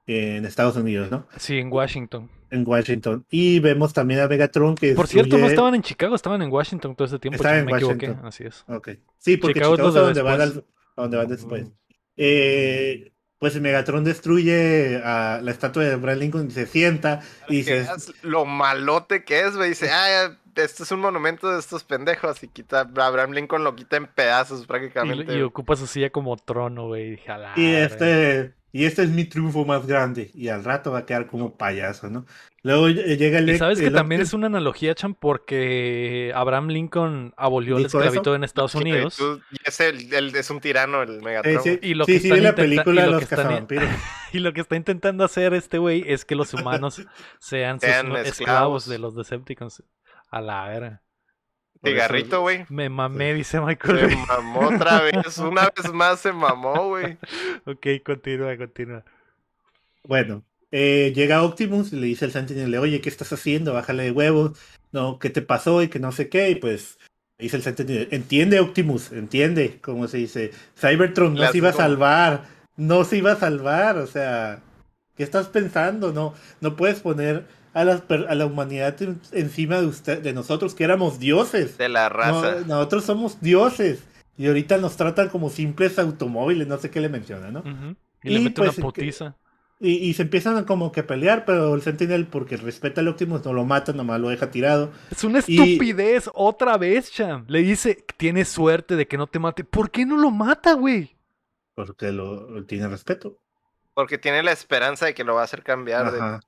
en 0.07 0.45
Estados 0.45 0.75
Unidos, 0.75 1.09
¿no? 1.11 1.27
Sí, 1.37 1.57
en 1.57 1.71
Washington. 1.71 2.29
En 2.53 2.63
Washington. 2.67 3.25
Y 3.31 3.59
vemos 3.59 3.93
también 3.93 4.19
a 4.19 4.27
Megatron 4.27 4.75
que 4.75 4.93
Por 4.93 5.07
cierto, 5.07 5.37
no 5.39 5.47
estaban 5.47 5.73
en 5.73 5.81
Chicago, 5.81 6.13
estaban 6.15 6.41
en 6.43 6.51
Washington 6.51 6.95
todo 6.95 7.07
ese 7.07 7.17
tiempo. 7.17 7.37
Estaban 7.37 7.59
en 7.59 7.65
me 7.65 7.71
equivoqué. 7.73 8.05
Washington. 8.07 8.27
Así 8.27 8.43
es. 8.43 8.63
Ok. 8.67 8.89
Sí, 9.17 9.37
porque 9.37 9.55
Chicago 9.55 9.75
Chicago, 9.75 9.89
es 9.89 9.95
donde 9.95 10.21
van, 10.21 10.37
después. 10.39 10.57
al- 10.57 10.65
a 10.95 11.01
donde 11.01 11.17
van 11.17 11.27
después. 11.27 11.71
Eh, 12.15 13.11
pues 13.39 13.59
Megatron 13.59 14.03
destruye 14.03 15.01
a 15.03 15.39
la 15.41 15.51
estatua 15.51 15.83
de 15.83 15.93
Abraham 15.93 16.19
Lincoln 16.19 16.47
y 16.47 16.51
se 16.51 16.65
sienta 16.65 17.21
y 17.49 17.57
dice, 17.57 17.85
lo 18.21 18.45
malote 18.45 19.25
que 19.25 19.41
es, 19.41 19.55
güey. 19.57 19.69
Dice, 19.69 19.89
ah, 19.91 20.37
este 20.55 20.83
es 20.83 20.91
un 20.91 20.99
monumento 21.01 21.51
de 21.51 21.59
estos 21.59 21.83
pendejos. 21.83 22.41
Y 22.43 22.47
quita, 22.47 22.89
Abraham 22.95 23.31
Lincoln 23.31 23.63
lo 23.63 23.75
quita 23.75 23.97
en 23.97 24.05
pedazos 24.07 24.65
prácticamente. 24.65 25.35
y 25.37 25.41
ocupa 25.41 25.75
su 25.75 25.87
silla 25.87 26.09
como 26.11 26.37
trono, 26.37 26.87
güey. 26.87 27.19
y 27.57 27.65
este, 27.73 28.53
y 28.73 28.83
este 28.85 29.03
es 29.03 29.09
mi 29.09 29.23
triunfo 29.23 29.63
más 29.63 29.87
grande. 29.87 30.31
Y 30.33 30.49
al 30.49 30.63
rato 30.65 30.91
va 30.91 30.99
a 30.99 31.05
quedar 31.05 31.27
como 31.27 31.55
payaso, 31.55 32.09
¿no? 32.09 32.25
Luego 32.63 32.89
ll- 32.89 33.17
llega 33.17 33.37
el. 33.39 33.49
Y 33.49 33.57
sabes 33.57 33.79
que 33.79 33.85
el 33.87 33.93
también 33.93 34.19
es 34.21 34.33
una 34.33 34.47
analogía, 34.47 34.95
Chan, 34.95 35.13
porque 35.15 36.31
Abraham 36.35 36.69
Lincoln 36.69 37.33
abolió 37.37 37.75
la 37.75 37.79
¿Dijo 37.87 37.89
eso? 37.89 37.99
esclavitud 37.99 38.35
en 38.35 38.43
Estados 38.43 38.71
Sí, 38.71 38.79
Unidos. 38.79 39.17
y 39.51 39.57
es, 39.63 39.79
el, 39.79 40.13
el- 40.13 40.35
es 40.35 40.49
un 40.49 40.59
tirano 40.59 41.01
el 41.03 41.17
Eh, 41.17 41.21
Megatron. 41.21 41.61
sí, 41.63 41.79
Y 41.81 41.93
lo 41.93 42.05
sí, 42.05 42.13
que 42.13 42.19
sí, 42.19 42.29
la 42.29 42.37
intenta- 42.37 42.55
película 42.55 43.01
y 43.01 43.03
de 43.05 43.11
lo 43.11 43.11
los 43.11 43.19
que 43.19 43.23
están- 43.35 43.45
cazavampiros. 43.47 43.89
Y 44.33 44.39
lo 44.39 44.51
que 44.53 44.61
está 44.61 44.75
intentando 44.75 45.23
hacer 45.23 45.53
este 45.53 45.77
güey 45.77 46.03
es 46.07 46.25
que 46.25 46.33
los 46.35 46.53
humanos 46.55 46.95
sean, 47.39 47.79
sus 47.79 47.87
Sean 47.87 48.07
esclavos. 48.07 48.27
esclavos 48.27 48.89
de 48.89 48.97
los 48.97 49.15
Decepticons. 49.15 49.83
A 50.31 50.41
la 50.41 50.67
vera. 50.67 51.02
Cigarrito, 51.83 52.41
güey. 52.41 52.65
Me 52.69 52.89
mamé, 52.89 53.33
dice 53.33 53.59
Michael. 53.59 54.09
Se 54.09 54.15
mamó 54.15 54.69
otra 54.69 55.01
vez. 55.01 55.37
Una 55.37 55.69
vez 55.69 55.93
más 55.93 56.21
se 56.21 56.31
mamó, 56.31 56.87
güey. 56.87 57.17
ok, 57.65 57.87
continúa, 58.05 58.55
continúa. 58.57 59.03
Bueno, 60.03 60.43
eh, 60.71 61.11
llega 61.15 61.43
Optimus 61.43 61.93
y 61.93 61.97
le 61.97 62.07
dice 62.07 62.25
al 62.25 62.31
Sentinel, 62.31 62.75
oye, 62.75 63.01
¿qué 63.01 63.09
estás 63.09 63.31
haciendo? 63.33 63.73
Bájale 63.73 64.03
de 64.03 64.11
huevos. 64.11 64.57
No, 64.91 65.19
¿qué 65.19 65.29
te 65.29 65.41
pasó? 65.41 65.81
Y 65.83 65.89
que 65.89 65.99
no 65.99 66.11
sé 66.11 66.29
qué. 66.29 66.49
Y 66.51 66.55
pues 66.55 66.99
dice 67.37 67.57
el 67.57 67.63
Sentinel, 67.63 68.07
entiende 68.11 68.59
Optimus, 68.59 69.11
entiende, 69.11 69.79
como 69.81 70.07
se 70.07 70.17
dice. 70.17 70.51
Cybertron 70.77 71.35
Le 71.35 71.45
no 71.45 71.51
se 71.51 71.57
iba 71.57 71.69
a 71.69 71.73
salvar. 71.73 72.45
No 72.77 73.03
se 73.03 73.17
iba 73.17 73.33
a 73.33 73.39
salvar. 73.39 73.97
O 73.97 74.07
sea, 74.07 74.63
¿qué 75.15 75.23
estás 75.23 75.47
pensando? 75.47 76.13
No, 76.13 76.33
no 76.61 76.75
puedes 76.75 77.01
poner 77.01 77.45
a 77.73 77.83
la, 77.83 77.97
per- 77.97 78.27
a 78.29 78.35
la 78.35 78.45
humanidad 78.45 79.01
en- 79.01 79.19
encima 79.31 79.79
de 79.81 79.87
usted, 79.87 80.21
de 80.21 80.33
nosotros, 80.33 80.75
que 80.75 80.83
éramos 80.83 81.19
dioses. 81.19 81.77
De 81.77 81.89
la 81.89 82.09
raza. 82.09 82.55
No, 82.61 82.75
nosotros 82.75 83.03
somos 83.05 83.41
dioses. 83.41 84.03
Y 84.37 84.47
ahorita 84.47 84.77
nos 84.77 84.95
tratan 84.97 85.29
como 85.29 85.49
simples 85.49 85.99
automóviles, 85.99 86.67
no 86.67 86.77
sé 86.77 86.89
qué 86.89 86.99
le 87.01 87.09
menciona, 87.09 87.51
¿no? 87.51 87.63
Y, 88.23 88.29
Y, 88.29 88.33
le 88.33 88.39
mete 88.39 88.61
pues, 88.61 88.77
una 88.77 88.85
putiza. 88.87 89.35
Y, 89.79 89.91
y 89.97 90.13
se 90.13 90.21
empiezan 90.23 90.55
a 90.55 90.65
como 90.65 90.91
que 90.91 91.01
a 91.01 91.07
pelear, 91.07 91.43
pero 91.45 91.75
el 91.75 91.81
Sentinel, 91.81 92.25
porque 92.27 92.55
respeta 92.57 93.01
al 93.01 93.09
Optimus, 93.09 93.43
no 93.43 93.53
lo 93.53 93.65
mata, 93.65 93.91
nomás 93.91 94.19
lo 94.21 94.29
deja 94.29 94.49
tirado. 94.49 94.91
Es 95.11 95.23
una 95.23 95.39
y- 95.45 95.59
estupidez 95.61 96.29
otra 96.33 96.77
vez, 96.77 97.11
Cham. 97.11 97.45
Le 97.47 97.59
dice, 97.59 98.05
tienes 98.17 98.47
suerte 98.49 98.95
de 98.95 99.07
que 99.07 99.17
no 99.17 99.27
te 99.27 99.39
mate. 99.39 99.63
¿Por 99.65 99.91
qué 99.91 100.05
no 100.05 100.15
lo 100.17 100.31
mata, 100.31 100.73
güey? 100.73 101.15
Porque 101.75 102.11
lo, 102.11 102.49
lo 102.49 102.65
tiene 102.65 102.87
respeto. 102.87 103.37
Porque 103.93 104.17
tiene 104.17 104.41
la 104.41 104.51
esperanza 104.51 105.05
de 105.05 105.13
que 105.13 105.23
lo 105.23 105.35
va 105.35 105.41
a 105.41 105.45
hacer 105.45 105.63
cambiar. 105.63 106.11
de-. 106.11 106.39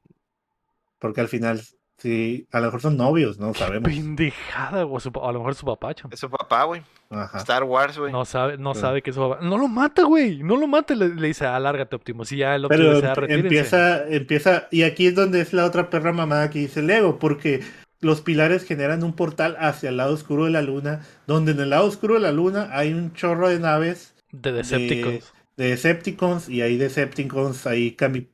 Porque 1.06 1.22
al 1.22 1.28
final, 1.28 1.62
sí, 1.98 2.48
a 2.52 2.60
lo 2.60 2.66
mejor 2.66 2.82
son 2.82 2.98
novios, 2.98 3.38
no 3.38 3.54
sabemos. 3.54 3.90
Pendejada, 3.92 4.84
güey. 4.84 5.00
Su 5.02 5.12
pa- 5.12 5.28
A 5.30 5.32
lo 5.32 5.40
mejor 5.40 5.52
es 5.52 5.58
su 5.60 5.66
papá, 5.66 5.94
Cham. 5.94 6.10
de 6.10 6.18
su 6.18 6.30
papá, 6.30 6.64
güey. 6.64 6.82
Ajá. 7.12 7.38
Star 7.38 7.64
Wars, 7.64 7.98
güey. 7.98 8.12
No 8.12 8.26
sabe, 8.26 8.58
no 8.58 8.74
Sí. 8.74 8.82
sabe 8.82 9.02
que 9.04 9.12
es 9.12 9.16
su 9.16 9.22
papá. 9.22 9.44
No 9.46 9.58
lo 9.58 9.68
mata, 9.68 10.04
güey. 10.04 10.42
No 10.42 10.58
lo 10.58 10.66
mata. 10.68 10.96
Le, 10.96 11.10
le 11.10 11.28
dice, 11.28 11.46
alárgate, 11.46 11.96
Optimus. 11.96 12.32
Y 12.32 12.38
ya 12.38 12.56
el 12.56 12.66
Optimus 12.66 12.86
Pero 12.86 12.96
dice, 12.96 13.08
"Ah, 13.08 13.14
emp- 13.14 13.16
retírense". 13.18 13.48
empieza, 13.48 14.08
empieza, 14.10 14.68
y 14.72 14.82
aquí 14.84 15.08
es 15.08 15.16
donde 15.16 15.42
es 15.42 15.54
la 15.54 15.66
otra 15.66 15.90
perra 15.92 16.12
mamada 16.12 16.50
que 16.50 16.60
dice 16.60 16.82
Lego, 16.82 17.20
porque 17.20 17.62
los 18.02 18.22
pilares 18.22 18.66
generan 18.66 19.04
un 19.04 19.14
portal 19.14 19.56
hacia 19.60 19.90
el 19.90 19.98
lado 19.98 20.14
oscuro 20.14 20.46
de 20.46 20.52
la 20.52 20.62
luna, 20.62 21.02
donde 21.28 21.52
en 21.54 21.60
el 21.60 21.70
lado 21.70 21.86
oscuro 21.86 22.16
de 22.16 22.20
la 22.22 22.32
luna 22.32 22.70
hay 22.72 22.94
un 22.94 23.14
chorro 23.14 23.50
de 23.50 23.60
naves 23.60 24.14
De 24.32 24.52
Decepticons. 24.52 25.34
de 25.58 25.70
Decepticons, 25.70 26.50
y 26.50 26.62
hay 26.62 26.78
Decepticons, 26.78 27.66
hay 27.68 27.96
cami- 27.96 28.28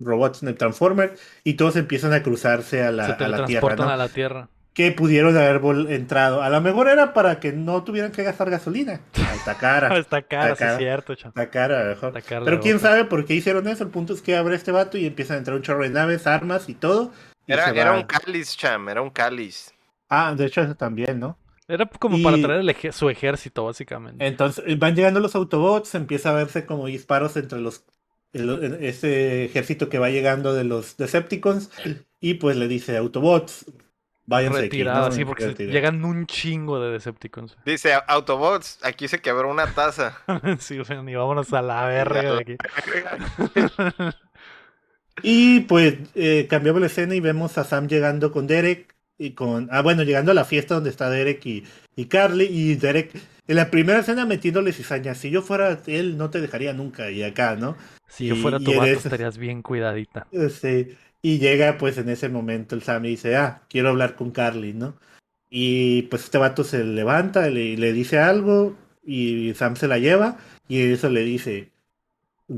robots 0.00 0.40
de 0.40 0.52
Transformers, 0.54 1.20
y 1.44 1.54
todos 1.54 1.76
empiezan 1.76 2.12
a 2.12 2.22
cruzarse 2.22 2.82
a 2.82 2.90
la, 2.90 3.04
Se 3.06 3.12
a 3.12 3.12
la 3.12 3.16
Tierra, 3.18 3.36
teletransportan 3.36 3.86
¿no? 3.86 3.92
a 3.92 3.96
la 3.96 4.08
Tierra. 4.08 4.48
Que 4.72 4.92
pudieron 4.92 5.36
haber 5.36 5.60
vol- 5.60 5.90
entrado. 5.90 6.42
A 6.42 6.48
lo 6.48 6.60
mejor 6.60 6.88
era 6.88 7.12
para 7.12 7.40
que 7.40 7.52
no 7.52 7.82
tuvieran 7.82 8.12
que 8.12 8.22
gastar 8.22 8.50
gasolina. 8.50 9.00
Está 9.34 9.56
cara. 9.58 9.98
Está 9.98 10.22
cara, 10.22 10.54
sí 10.54 10.58
cara. 10.60 10.72
es 10.72 10.78
cierto, 10.78 11.14
Cham. 11.16 11.30
Está 11.30 11.50
cara, 11.50 11.80
a 11.80 11.84
lo 11.84 11.88
mejor. 11.90 12.08
Está 12.16 12.22
cara 12.22 12.40
la 12.40 12.44
Pero 12.44 12.60
quién 12.60 12.78
sabe 12.78 13.04
por 13.04 13.24
qué 13.24 13.34
hicieron 13.34 13.66
eso. 13.68 13.82
El 13.84 13.90
punto 13.90 14.12
es 14.14 14.22
que 14.22 14.36
abre 14.36 14.54
este 14.54 14.70
vato 14.70 14.96
y 14.96 15.06
empiezan 15.06 15.36
a 15.36 15.38
entrar 15.38 15.56
un 15.56 15.62
chorro 15.62 15.82
de 15.82 15.90
naves, 15.90 16.26
armas 16.26 16.68
y 16.68 16.74
todo. 16.74 17.10
y 17.46 17.52
Era, 17.52 17.70
era 17.70 17.92
un 17.92 18.04
cáliz, 18.04 18.56
cham. 18.56 18.88
Era 18.88 19.02
un 19.02 19.10
cáliz. 19.10 19.74
Ah, 20.08 20.34
de 20.36 20.46
hecho 20.46 20.60
eso 20.62 20.74
también, 20.76 21.18
¿no? 21.18 21.36
Era 21.66 21.86
como 21.86 22.20
para 22.22 22.36
traer 22.40 22.60
el 22.60 22.92
su 22.92 23.10
ejército, 23.10 23.64
básicamente. 23.64 24.26
Entonces 24.26 24.76
van 24.78 24.94
llegando 24.96 25.20
los 25.20 25.36
Autobots, 25.36 25.94
empieza 25.94 26.30
a 26.30 26.32
verse 26.32 26.66
como 26.66 26.86
disparos 26.86 27.36
entre 27.36 27.60
los 27.60 27.84
el- 28.32 28.78
ese 28.82 29.44
ejército 29.44 29.88
que 29.88 29.98
va 29.98 30.10
llegando 30.10 30.54
de 30.54 30.64
los 30.64 30.96
Decepticons 30.96 31.70
y 32.20 32.34
pues 32.34 32.56
le 32.56 32.68
dice 32.68 32.96
Autobots, 32.96 33.66
váyanse 34.26 34.58
aquí, 34.58 34.68
Retirada, 34.68 35.08
¿no? 35.08 35.12
sí, 35.14 35.24
porque 35.24 35.54
llegan 35.66 36.04
un 36.04 36.26
chingo 36.26 36.80
de 36.80 36.92
Decepticons. 36.92 37.56
Dice, 37.64 37.92
Autobots, 38.06 38.78
aquí 38.82 39.08
se 39.08 39.20
quebró 39.20 39.50
una 39.50 39.72
taza. 39.74 40.18
sí, 40.60 40.78
o 40.78 40.84
sea, 40.84 41.02
ni 41.02 41.14
vámonos 41.14 41.52
a 41.52 41.62
la 41.62 41.86
verga 41.86 42.22
de 42.34 42.40
aquí. 42.40 42.56
Y 45.22 45.60
pues 45.60 45.96
eh, 46.14 46.46
cambiamos 46.48 46.80
la 46.80 46.86
escena 46.86 47.14
y 47.14 47.20
vemos 47.20 47.58
a 47.58 47.64
Sam 47.64 47.88
llegando 47.88 48.32
con 48.32 48.46
Derek 48.46 48.94
y 49.18 49.32
con 49.32 49.68
ah 49.70 49.82
bueno 49.82 50.02
llegando 50.02 50.30
a 50.30 50.34
la 50.34 50.44
fiesta 50.46 50.74
donde 50.76 50.88
está 50.88 51.10
Derek 51.10 51.44
y, 51.44 51.64
y 51.94 52.06
Carly 52.06 52.44
y 52.46 52.74
Derek 52.76 53.12
en 53.50 53.56
la 53.56 53.70
primera 53.70 53.98
escena 53.98 54.24
metiéndole 54.26 54.72
cizaña 54.72 55.14
si 55.14 55.30
yo 55.30 55.42
fuera 55.42 55.78
él 55.86 56.16
no 56.16 56.30
te 56.30 56.40
dejaría 56.40 56.72
nunca 56.72 57.10
y 57.10 57.22
acá 57.22 57.56
no 57.56 57.76
Si 58.08 58.26
yo 58.26 58.36
fuera 58.36 58.58
tu 58.58 58.70
vato, 58.72 58.84
eres- 58.84 59.04
estarías 59.04 59.36
bien 59.36 59.60
cuidadita. 59.62 60.26
Este, 60.32 60.96
y 61.22 61.38
llega 61.38 61.76
pues 61.76 61.98
en 61.98 62.08
ese 62.08 62.28
momento 62.28 62.74
el 62.74 62.82
Sam 62.82 63.04
y 63.04 63.10
dice, 63.10 63.36
ah, 63.36 63.62
quiero 63.68 63.90
hablar 63.90 64.16
con 64.16 64.30
Carly, 64.30 64.72
¿no? 64.72 64.96
Y 65.50 66.02
pues 66.02 66.24
este 66.24 66.38
vato 66.38 66.64
se 66.64 66.84
levanta 66.84 67.48
y 67.48 67.54
le, 67.54 67.76
le 67.76 67.92
dice 67.92 68.18
algo 68.18 68.76
y 69.04 69.52
Sam 69.54 69.76
se 69.76 69.88
la 69.88 69.98
lleva 69.98 70.38
y 70.68 70.80
eso 70.92 71.10
le 71.10 71.22
dice, 71.22 71.72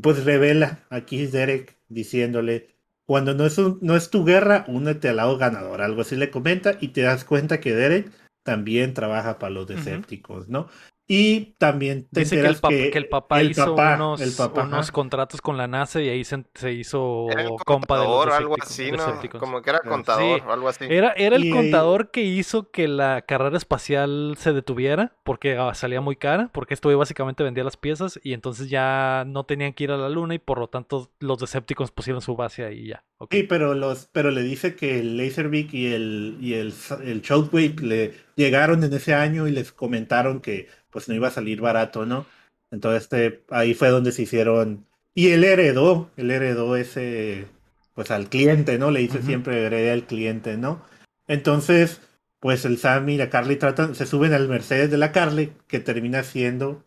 pues 0.02 0.24
revela 0.24 0.80
aquí 0.90 1.26
Derek 1.26 1.76
diciéndole, 1.88 2.68
cuando 3.06 3.34
no 3.34 3.46
es, 3.46 3.58
un- 3.58 3.78
no 3.82 3.96
es 3.96 4.10
tu 4.10 4.24
guerra, 4.24 4.64
únete 4.68 5.08
al 5.08 5.16
lado 5.16 5.36
ganador, 5.38 5.82
algo 5.82 6.02
así 6.02 6.16
le 6.16 6.30
comenta 6.30 6.76
y 6.80 6.88
te 6.88 7.02
das 7.02 7.24
cuenta 7.24 7.60
que 7.60 7.74
Derek 7.74 8.10
también 8.42 8.94
trabaja 8.94 9.38
para 9.38 9.50
los 9.54 9.66
Ujú. 9.74 10.04
Decepticons, 10.06 10.48
¿no? 10.48 10.68
Y 11.08 11.54
también 11.58 12.06
te 12.10 12.20
Dice 12.20 12.40
que 12.40 12.46
el, 12.46 12.54
papá, 12.54 12.68
que 12.70 12.92
el 12.98 13.08
papá 13.08 13.40
el 13.40 13.50
hizo 13.50 13.74
papá- 13.74 13.96
unos, 13.96 14.20
el 14.20 14.32
papá, 14.32 14.62
unos 14.62 14.90
contratos 14.92 15.42
con 15.42 15.56
la 15.58 15.66
NASA 15.66 16.00
y 16.00 16.08
ahí 16.08 16.24
se, 16.24 16.44
se 16.54 16.72
hizo 16.72 17.26
Era 17.30 17.42
el 17.42 17.50
compa 17.66 17.98
de 18.00 18.04
los 18.06 18.26
algo 18.28 18.56
Decepticons- 18.56 18.62
así, 18.62 18.92
¿no? 19.32 19.38
Como 19.40 19.60
que 19.60 19.70
era 19.70 19.80
contador 19.80 20.38
Sí. 20.40 20.44
o 20.46 20.52
algo 20.52 20.68
así. 20.68 20.84
Era, 20.88 21.12
era 21.16 21.36
el 21.36 21.46
Y- 21.46 21.50
contador 21.50 22.12
que 22.12 22.22
hizo 22.22 22.70
que 22.70 22.86
la 22.88 23.22
carrera 23.22 23.56
espacial 23.58 24.36
se 24.38 24.52
detuviera 24.52 25.12
porque 25.24 25.58
ah, 25.58 25.74
salía 25.74 26.00
muy 26.00 26.16
cara, 26.16 26.48
porque 26.52 26.72
esto 26.72 26.96
básicamente 26.96 27.42
vendía 27.42 27.64
las 27.64 27.76
piezas 27.76 28.18
y 28.22 28.32
entonces 28.32 28.70
ya 28.70 29.24
no 29.26 29.44
tenían 29.44 29.72
que 29.74 29.84
ir 29.84 29.90
a 29.90 29.96
la 29.98 30.08
luna 30.08 30.34
y 30.34 30.38
por 30.38 30.58
lo 30.58 30.68
tanto 30.68 31.10
los 31.18 31.38
Decepticons 31.40 31.90
pusieron 31.90 32.22
su 32.22 32.36
base 32.36 32.64
ahí 32.64 32.78
y 32.78 32.88
ya. 32.90 33.04
Sí, 33.30 33.42
pero 33.42 33.74
los, 33.74 34.08
pero 34.12 34.30
le 34.30 34.42
dice 34.42 34.74
que 34.76 34.98
el 35.00 35.16
Laserbeak 35.16 35.74
y 35.74 35.92
el 35.92 36.38
y 36.40 36.54
el, 36.54 36.72
el 37.04 37.22
Shockwave 37.22 37.74
le 37.82 38.14
llegaron 38.36 38.82
en 38.82 38.92
ese 38.94 39.14
año 39.14 39.46
y 39.46 39.50
les 39.52 39.72
comentaron 39.72 40.40
que 40.40 40.68
pues 40.92 41.08
no 41.08 41.14
iba 41.14 41.28
a 41.28 41.32
salir 41.32 41.60
barato, 41.60 42.06
¿no? 42.06 42.26
Entonces 42.70 43.02
este, 43.04 43.42
ahí 43.50 43.74
fue 43.74 43.88
donde 43.88 44.12
se 44.12 44.22
hicieron. 44.22 44.86
Y 45.14 45.30
él 45.30 45.42
heredó, 45.44 46.10
él 46.16 46.30
heredó 46.30 46.76
ese, 46.76 47.46
pues 47.94 48.10
al 48.10 48.28
cliente, 48.28 48.78
¿no? 48.78 48.90
Le 48.90 49.00
dice 49.00 49.22
siempre 49.22 49.64
heredé 49.64 49.90
al 49.90 50.06
cliente, 50.06 50.56
¿no? 50.56 50.82
Entonces, 51.28 52.00
pues 52.40 52.64
el 52.64 52.78
Sam 52.78 53.08
y 53.10 53.16
la 53.16 53.30
Carly 53.30 53.56
tratan, 53.56 53.94
se 53.94 54.06
suben 54.06 54.32
al 54.32 54.48
Mercedes 54.48 54.90
de 54.90 54.98
la 54.98 55.12
Carly, 55.12 55.52
que 55.66 55.80
termina 55.80 56.22
siendo 56.22 56.84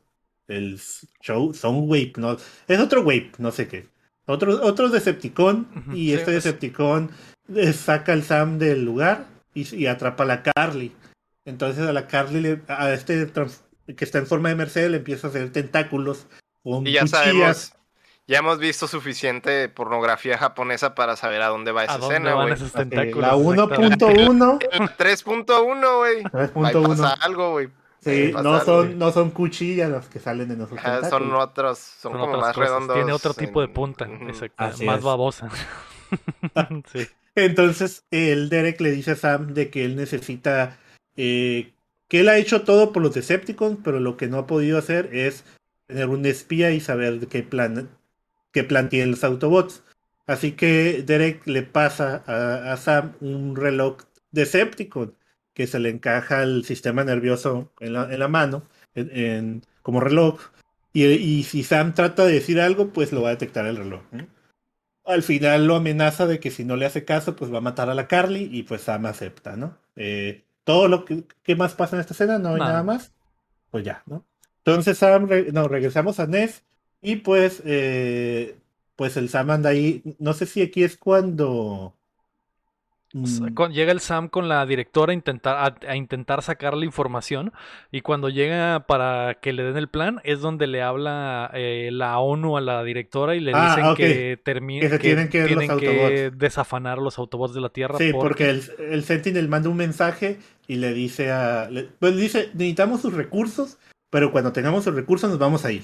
el 0.48 0.80
show, 1.22 1.53
Soundwave, 1.53 2.14
¿no? 2.18 2.38
Es 2.68 2.80
otro 2.80 3.02
Wave, 3.02 3.32
no 3.38 3.52
sé 3.52 3.68
qué. 3.68 3.88
Otro, 4.27 4.60
otro 4.64 4.90
Decepticon, 4.90 5.68
y 5.91 6.07
sí, 6.07 6.14
este 6.14 6.26
pues- 6.26 6.44
Decepticon 6.44 7.11
eh, 7.56 7.73
saca 7.73 8.14
al 8.14 8.23
Sam 8.23 8.57
del 8.57 8.84
lugar 8.84 9.27
y, 9.53 9.76
y 9.76 9.86
atrapa 9.86 10.23
a 10.23 10.27
la 10.27 10.41
Carly. 10.44 10.91
Entonces 11.45 11.86
a 11.86 11.94
la 11.94 12.07
Carly, 12.07 12.41
le- 12.41 12.61
a 12.68 12.91
este 12.91 13.23
trans- 13.27 13.64
que 13.95 14.06
está 14.06 14.18
en 14.18 14.28
forma 14.28 14.49
de 14.49 14.56
Mercedes, 14.56 14.91
le 14.91 14.98
empieza 14.98 15.28
a 15.28 15.30
hacer 15.30 15.52
tentáculos 15.52 16.28
con 16.64 16.86
Y 16.88 16.94
ya 16.94 17.02
cuchillas. 17.02 17.10
sabemos, 17.12 17.74
ya 18.28 18.40
hemos 18.40 18.57
visto 18.60 18.88
suficiente 18.88 19.70
pornografía 19.70 20.38
japonesa 20.38 20.95
para 20.95 21.16
saber 21.16 21.41
a 21.44 21.48
dónde 21.48 21.72
va 21.72 21.84
esa 21.84 21.94
¿A 21.94 21.98
dónde 21.99 22.16
escena, 22.16 22.34
güey. 22.34 22.48
la 22.49 22.53
Exactamente. 22.56 23.14
1.1, 23.14 24.60
El 24.72 24.82
3.1, 24.90 25.98
güey. 25.98 26.18
Ahí 26.34 26.48
3.1. 26.49 26.88
pasa 26.88 27.14
algo, 27.22 27.52
güey. 27.52 27.70
Sí, 28.02 28.10
Ahí 28.12 28.34
no 28.44 28.60
son, 28.62 28.98
no 28.99 29.12
son 29.12 29.32
cuchillas 29.32 29.90
las 29.90 30.07
que 30.07 30.20
salen 30.20 30.52
en 30.52 30.62
esos 30.62 30.78
Ajá, 30.78 31.10
son 31.10 31.34
otros, 31.34 31.80
son, 31.80 32.12
Son 32.12 32.22
como 32.22 32.34
otras 32.34 32.41
más 32.41 32.56
cosas, 32.56 32.70
redondos. 32.70 32.95
Tiene 32.95 33.12
otro 33.14 33.34
tipo 33.34 33.62
de 33.62 33.68
punta, 33.68 34.06
exacto, 34.06 34.56
Así 34.64 34.86
más 34.86 34.99
es. 34.99 35.03
babosa. 35.03 35.49
sí. 36.91 37.07
Entonces 37.36 38.06
el 38.12 38.49
Derek 38.49 38.80
le 38.82 38.91
dice 38.91 39.12
a 39.12 39.16
Sam 39.16 39.53
de 39.53 39.70
que 39.70 39.86
él 39.86 39.95
necesita, 39.95 40.78
eh, 41.18 41.74
él 42.17 42.29
ha 42.29 42.37
hecho 42.37 42.63
todo 42.63 42.91
por 42.91 43.01
los 43.03 43.13
Decepticons, 43.13 43.79
pero 43.83 43.99
lo 43.99 44.17
que 44.17 44.27
no 44.27 44.37
ha 44.37 44.47
podido 44.47 44.77
hacer 44.77 45.09
es 45.13 45.43
tener 45.87 46.09
un 46.09 46.25
espía 46.25 46.71
y 46.71 46.79
saber 46.79 47.27
qué 47.27 47.43
plan, 47.43 47.89
qué 48.51 48.63
plan 48.63 48.89
tienen 48.89 49.11
los 49.11 49.23
Autobots. 49.23 49.83
Así 50.27 50.53
que 50.53 51.03
Derek 51.03 51.45
le 51.45 51.63
pasa 51.63 52.23
a, 52.25 52.75
Sam 52.77 53.13
un 53.21 53.55
reloj 53.55 53.97
Decepticon 54.31 55.15
que 55.53 55.67
se 55.67 55.79
le 55.79 55.89
encaja 55.89 56.41
al 56.41 56.65
sistema 56.65 57.03
nervioso 57.03 57.71
en 57.79 57.93
la, 57.93 58.27
mano, 58.27 58.63
como 59.81 59.99
reloj. 60.01 60.39
Y, 60.93 61.43
si 61.43 61.63
Sam 61.63 61.93
trata 61.93 62.25
de 62.25 62.33
decir 62.33 62.59
algo, 62.59 62.89
pues 62.89 63.11
lo 63.11 63.21
va 63.21 63.29
a 63.29 63.31
detectar 63.31 63.65
el 63.65 63.77
reloj. 63.77 64.01
Al 65.05 65.23
final 65.23 65.67
lo 65.67 65.75
amenaza 65.75 66.25
de 66.25 66.39
que 66.39 66.51
si 66.51 66.65
no 66.65 66.75
le 66.75 66.85
hace 66.85 67.05
caso, 67.05 67.35
pues 67.35 67.53
va 67.53 67.59
a 67.59 67.61
matar 67.61 67.89
a 67.89 67.93
la 67.93 68.07
Carly 68.07 68.49
y 68.51 68.63
pues 68.63 68.81
Sam 68.81 69.05
acepta, 69.05 69.55
¿no? 69.55 69.77
Eh, 69.95 70.44
todo 70.65 70.89
lo 70.89 71.05
que 71.05 71.25
¿qué 71.43 71.55
más 71.55 71.75
pasa 71.75 71.95
en 71.97 72.01
esta 72.01 72.13
escena, 72.13 72.39
no 72.39 72.49
hay 72.51 72.59
Nada. 72.59 72.71
nada 72.73 72.83
más. 72.83 73.13
Pues 73.71 73.85
ya, 73.85 74.03
¿no? 74.07 74.25
Entonces 74.59 74.97
Sam, 74.97 75.27
re- 75.29 75.51
no, 75.53 75.67
regresamos 75.69 76.19
a 76.19 76.27
Ness 76.27 76.63
y 77.01 77.17
pues, 77.17 77.61
eh, 77.65 78.57
pues 78.97 79.17
el 79.17 79.29
Sam 79.29 79.51
anda 79.51 79.69
ahí. 79.71 80.03
No 80.19 80.33
sé 80.33 80.45
si 80.47 80.61
aquí 80.63 80.83
es 80.83 80.97
cuando. 80.97 81.93
O 83.23 83.27
sea, 83.27 83.47
mm, 83.47 83.53
con- 83.53 83.71
llega 83.71 83.91
el 83.93 84.01
Sam 84.01 84.27
con 84.27 84.49
la 84.49 84.65
directora 84.65 85.11
a 85.11 85.13
intentar, 85.13 85.55
a, 85.57 85.89
a 85.91 85.95
intentar 85.95 86.41
sacar 86.41 86.75
la 86.75 86.83
información 86.83 87.53
y 87.91 88.01
cuando 88.01 88.27
llega 88.29 88.85
para 88.87 89.35
que 89.41 89.53
le 89.53 89.63
den 89.63 89.77
el 89.77 89.87
plan 89.87 90.19
es 90.25 90.41
donde 90.41 90.67
le 90.67 90.81
habla 90.81 91.49
eh, 91.53 91.89
la 91.93 92.19
ONU 92.19 92.57
a 92.57 92.61
la 92.61 92.83
directora 92.83 93.35
y 93.35 93.39
le 93.39 93.53
Ah, 93.55 93.73
dicen 93.77 93.95
que, 93.95 94.37
termi- 94.43 94.81
Que 94.81 94.99
tienen 94.99 95.29
que 95.29 95.39
los 95.41 95.47
tienen 95.47 95.79
que 95.79 96.31
desafanar 96.35 96.97
los 96.97 97.17
autobots 97.17 97.53
de 97.53 97.61
la 97.61 97.69
Tierra. 97.69 97.97
Sí, 97.97 98.11
porque- 98.11 98.27
porque 98.27 98.49
el, 98.49 98.91
el 98.91 99.03
Sentinel 99.05 99.47
manda 99.47 99.69
un 99.69 99.77
mensaje 99.77 100.37
y 100.67 100.75
le 100.75 100.93
dice 100.93 101.31
a. 101.31 101.69
le- 101.69 101.83
pues 101.99 102.17
dice, 102.17 102.49
necesitamos 102.53 103.01
sus 103.01 103.13
recursos, 103.13 103.77
pero 104.09 104.31
cuando 104.31 104.51
tengamos 104.51 104.83
sus 104.83 104.93
recursos 104.95 105.29
nos 105.29 105.39
vamos 105.39 105.63
a 105.63 105.71
ir. 105.71 105.83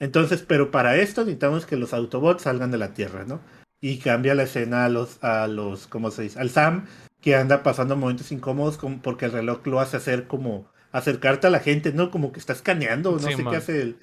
Entonces, 0.00 0.44
pero 0.46 0.70
para 0.70 0.96
esto 0.96 1.22
necesitamos 1.22 1.66
que 1.66 1.76
los 1.76 1.92
Autobots 1.92 2.42
salgan 2.42 2.70
de 2.70 2.78
la 2.78 2.94
Tierra, 2.94 3.24
¿no? 3.26 3.40
Y 3.80 3.98
cambia 3.98 4.34
la 4.34 4.44
escena 4.44 4.84
a 4.84 4.88
los, 4.88 5.22
a 5.22 5.46
los, 5.46 5.86
¿cómo 5.86 6.10
se 6.10 6.22
dice? 6.22 6.38
Al 6.40 6.50
Sam, 6.50 6.86
que 7.20 7.36
anda 7.36 7.62
pasando 7.62 7.96
momentos 7.96 8.32
incómodos 8.32 8.76
como 8.76 9.00
porque 9.02 9.26
el 9.26 9.32
reloj 9.32 9.66
lo 9.66 9.80
hace 9.80 9.96
hacer 9.96 10.26
como 10.26 10.66
acercarte 10.92 11.46
a 11.46 11.50
la 11.50 11.60
gente, 11.60 11.92
¿no? 11.92 12.10
Como 12.10 12.32
que 12.32 12.40
está 12.40 12.52
escaneando, 12.52 13.12
no 13.12 13.18
Sí, 13.18 13.34
sé 13.34 13.42
man. 13.42 13.52
qué 13.52 13.56
hace 13.58 13.82
él. 13.82 13.96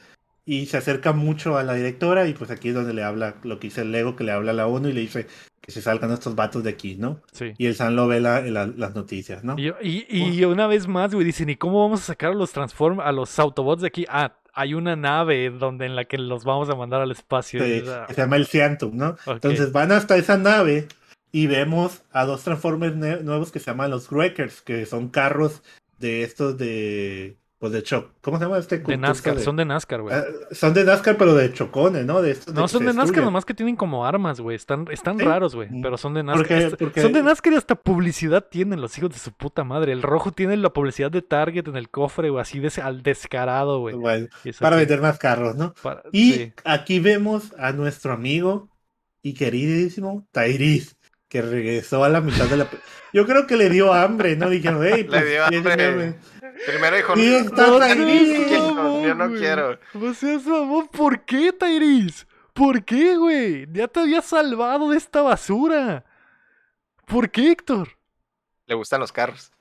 Y 0.46 0.68
se 0.68 0.78
acerca 0.78 1.12
mucho 1.12 1.58
a 1.58 1.64
la 1.64 1.74
directora 1.74 2.28
y 2.28 2.34
pues 2.34 2.52
aquí 2.52 2.70
es 2.70 2.76
donde 2.76 2.94
le 2.94 3.04
habla 3.04 3.36
lo 3.44 3.60
que 3.60 3.68
dice 3.68 3.82
el 3.82 3.92
Lego, 3.92 4.16
que 4.16 4.24
le 4.24 4.32
habla 4.32 4.52
a 4.52 4.54
la 4.54 4.68
ONU 4.68 4.90
y 4.90 4.94
le 4.94 5.02
dice 5.02 5.26
que 5.60 5.72
se 5.72 5.82
salgan 5.82 6.12
estos 6.12 6.36
vatos 6.36 6.64
de 6.64 6.70
aquí, 6.70 6.96
¿no? 6.96 7.20
Sí. 7.32 7.54
Y 7.58 7.66
el 7.66 7.74
Sam 7.76 7.96
lo 7.96 8.08
ve 8.08 8.20
la- 8.20 8.42
la- 8.42 8.68
las 8.68 8.94
noticias, 8.94 9.44
¿no? 9.44 9.56
Y, 9.58 9.70
y- 9.82 10.06
y 10.40 10.46
una 10.46 10.68
vez 10.68 10.88
más, 10.88 11.12
güey, 11.16 11.26
dicen, 11.26 11.50
¿y 11.50 11.56
cómo 11.56 11.82
vamos 11.82 12.02
a 12.02 12.06
sacar 12.06 12.32
a 12.32 12.36
los 12.36 12.52
transform 12.52 13.00
a 13.00 13.12
los 13.12 13.40
Autobots 13.40 13.82
de 13.82 13.88
aquí? 13.88 14.06
Ah, 14.08 14.36
hay 14.56 14.74
una 14.74 14.96
nave 14.96 15.50
donde 15.50 15.86
en 15.86 15.96
la 15.96 16.06
que 16.06 16.18
los 16.18 16.46
vamos 16.46 16.70
a 16.70 16.76
mandar 16.76 17.02
al 17.02 17.12
espacio. 17.12 17.60
ah, 17.88 18.08
se 18.10 18.16
llama 18.16 18.38
el 18.38 18.48
Ciantum, 18.48 18.96
¿no? 18.96 19.18
Entonces 19.28 19.72
van 19.72 19.92
hasta 19.92 20.16
esa 20.16 20.38
nave 20.38 20.88
y 21.32 21.48
vemos 21.48 22.04
a 22.12 22.26
dos 22.26 22.44
Transformers 22.44 22.96
nuevos 22.96 23.52
que 23.52 23.60
se 23.60 23.66
llaman 23.66 23.92
los 23.92 24.10
Wreckers, 24.10 24.62
que 24.62 24.86
son 24.86 25.10
carros 25.10 25.62
de 26.00 26.24
estos 26.24 26.58
de. 26.58 27.38
Pues 27.66 27.74
de 27.74 27.84
choc. 27.84 28.12
¿Cómo 28.22 28.38
se 28.38 28.44
llama 28.46 28.58
este 28.60 28.78
de 28.78 28.98
NASCAR, 28.98 29.36
de- 29.38 29.44
son 29.44 29.56
de 29.56 29.66
NASCAR, 29.66 30.02
güey. 30.02 30.16
Ah, 30.16 30.24
son 30.52 30.74
de 30.74 30.84
NASCAR, 30.84 31.18
pero 31.18 31.34
de 31.34 31.52
chocones, 31.52 32.06
¿no? 32.06 32.22
De 32.22 32.32
estos 32.32 32.54
No, 32.54 32.68
son 32.68 32.82
de 32.82 32.88
NASCAR, 32.88 33.04
destruyen. 33.06 33.26
nomás 33.26 33.44
que 33.46 33.54
tienen 33.54 33.76
como 33.76 34.06
armas, 34.06 34.40
güey. 34.40 34.56
Están, 34.56 34.86
están 34.92 35.18
Sí. 35.18 35.26
raros, 35.26 35.56
güey. 35.56 35.70
Mm. 35.72 35.82
Pero 35.82 35.98
son 35.98 36.14
de 36.14 36.24
NASCAR. 36.24 36.78
Son 36.96 37.12
de 37.14 37.24
NASCAR 37.24 37.54
y 37.54 37.56
hasta 37.56 37.76
publicidad 37.76 38.46
tienen 38.50 38.82
los 38.82 38.98
hijos 38.98 39.10
de 39.10 39.18
su 39.18 39.32
puta 39.32 39.64
madre. 39.64 39.92
El 39.94 40.02
rojo 40.04 40.32
tiene 40.32 40.56
la 40.58 40.70
publicidad 40.72 41.10
de 41.10 41.22
Target 41.22 41.68
en 41.68 41.76
el 41.76 41.90
cofre, 41.90 42.30
güey. 42.30 42.42
Así 42.42 42.62
al 42.82 43.02
descarado, 43.04 43.80
güey. 43.80 43.96
Bueno, 43.96 44.28
eso 44.44 44.60
para 44.62 44.76
aquí- 44.76 44.82
vender 44.86 45.02
más 45.02 45.18
carros, 45.18 45.56
¿no? 45.56 45.74
para- 45.82 46.04
Y 46.12 46.34
sí. 46.34 46.54
aquí 46.64 47.00
vemos 47.00 47.52
a 47.58 47.72
nuestro 47.72 48.14
amigo 48.14 48.70
y 49.24 49.34
queridísimo 49.34 50.28
Tyrese, 50.32 50.96
que 51.28 51.42
regresó 51.42 52.04
a 52.04 52.10
la 52.10 52.22
mitad 52.22 52.46
de 52.46 52.58
la. 52.58 52.68
Yo 53.14 53.26
creo 53.26 53.48
que 53.48 53.56
le 53.56 53.70
dio 53.70 53.94
hambre, 53.94 54.36
¿no? 54.36 54.50
Dijeron, 54.50 54.82
hey, 54.84 55.04
Le 55.04 55.06
pues, 55.06 55.26
dio 55.26 55.46
déjenme- 55.62 55.88
hambre. 55.88 56.16
Primero 56.66 56.96
dijo, 56.96 57.16
no, 57.16 57.22
está 57.22 57.68
no, 57.68 57.80
no, 57.80 59.06
yo 59.06 59.16
no 59.16 59.32
quiero. 59.34 59.80
No 59.94 60.14
seas 60.14 60.46
mamón, 60.46 60.88
¿por 60.88 61.24
qué, 61.26 61.52
Tyrese? 61.52 62.26
¿Por 62.54 62.84
qué, 62.86 63.18
güey? 63.18 63.68
Ya 63.74 63.88
te 63.88 64.00
había 64.00 64.22
salvado 64.22 64.90
de 64.92 64.98
esta 64.98 65.22
basura. 65.22 66.06
¿Por 67.06 67.30
qué, 67.30 67.52
Héctor? 67.52 67.90
Le 68.68 68.76
gustan 68.76 69.02
los 69.02 69.12
carros. 69.12 69.52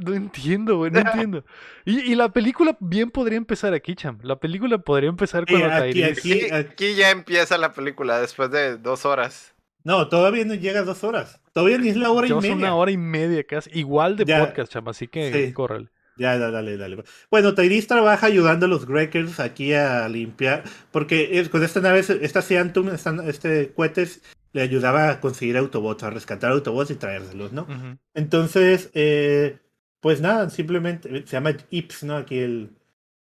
No 0.00 0.14
entiendo, 0.14 0.76
güey, 0.78 0.90
no 0.90 1.00
entiendo. 1.00 1.44
Y, 1.84 2.12
y 2.12 2.14
la 2.14 2.28
película 2.30 2.76
bien 2.80 3.10
podría 3.10 3.36
empezar 3.38 3.74
aquí, 3.74 3.94
Cham. 3.96 4.18
La 4.22 4.36
película 4.38 4.78
podría 4.78 5.08
empezar 5.08 5.44
cuando 5.46 5.66
aquí- 5.72 5.92
Tyrese... 5.94 6.10
aquí- 6.20 6.32
Aquí, 6.44 6.54
aquí 6.72 6.94
ya 6.94 7.10
empieza 7.10 7.58
la 7.58 7.72
película 7.72 8.20
después 8.20 8.50
de 8.50 8.76
dos 8.78 9.04
horas. 9.04 9.54
No, 9.84 10.08
todavía 10.08 10.44
no 10.44 10.54
llega 10.54 10.80
a 10.80 10.84
dos 10.84 11.02
horas. 11.02 11.40
Todavía 11.52 11.78
ni 11.78 11.88
es 11.88 11.96
la 11.96 12.10
hora 12.10 12.28
y 12.28 12.32
media. 12.34 12.54
una 12.54 12.74
hora 12.76 12.90
y 12.92 12.96
media 12.96 13.42
casi. 13.44 13.70
Igual 13.76 14.16
de 14.16 14.24
Ya. 14.26 14.38
podcast, 14.46 14.70
Cham, 14.72 14.86
así 14.88 15.08
que 15.08 15.32
Sí. 15.48 15.52
córrele. 15.52 15.88
Ya, 16.16 16.36
ya, 16.36 16.50
dale, 16.50 16.76
dale. 16.76 17.02
Bueno, 17.30 17.54
Tyrese 17.54 17.88
trabaja 17.88 18.26
ayudando 18.26 18.66
a 18.66 18.68
los 18.68 18.86
Wreckers 18.86 19.40
aquí 19.40 19.72
a 19.72 20.08
limpiar, 20.08 20.62
porque 20.90 21.38
es- 21.40 21.48
con 21.48 21.62
esta 21.62 21.80
nave, 21.80 22.00
esta 22.00 22.42
Seantum, 22.42 22.88
este 23.26 23.72
cohetes, 23.72 24.22
le 24.52 24.60
ayudaba 24.60 25.08
a 25.10 25.20
conseguir 25.20 25.56
Autobots, 25.56 26.02
a 26.02 26.10
rescatar 26.10 26.52
Autobots 26.52 26.90
y 26.90 26.96
traérselos, 26.96 27.52
¿no? 27.52 27.66
Entonces, 28.14 28.90
eh, 28.94 29.58
pues 30.00 30.20
nada, 30.20 30.50
simplemente 30.50 31.08
se 31.26 31.32
llama 31.32 31.52
Ips, 31.70 32.04
¿no? 32.04 32.16
Aquí 32.16 32.38
el... 32.38 32.70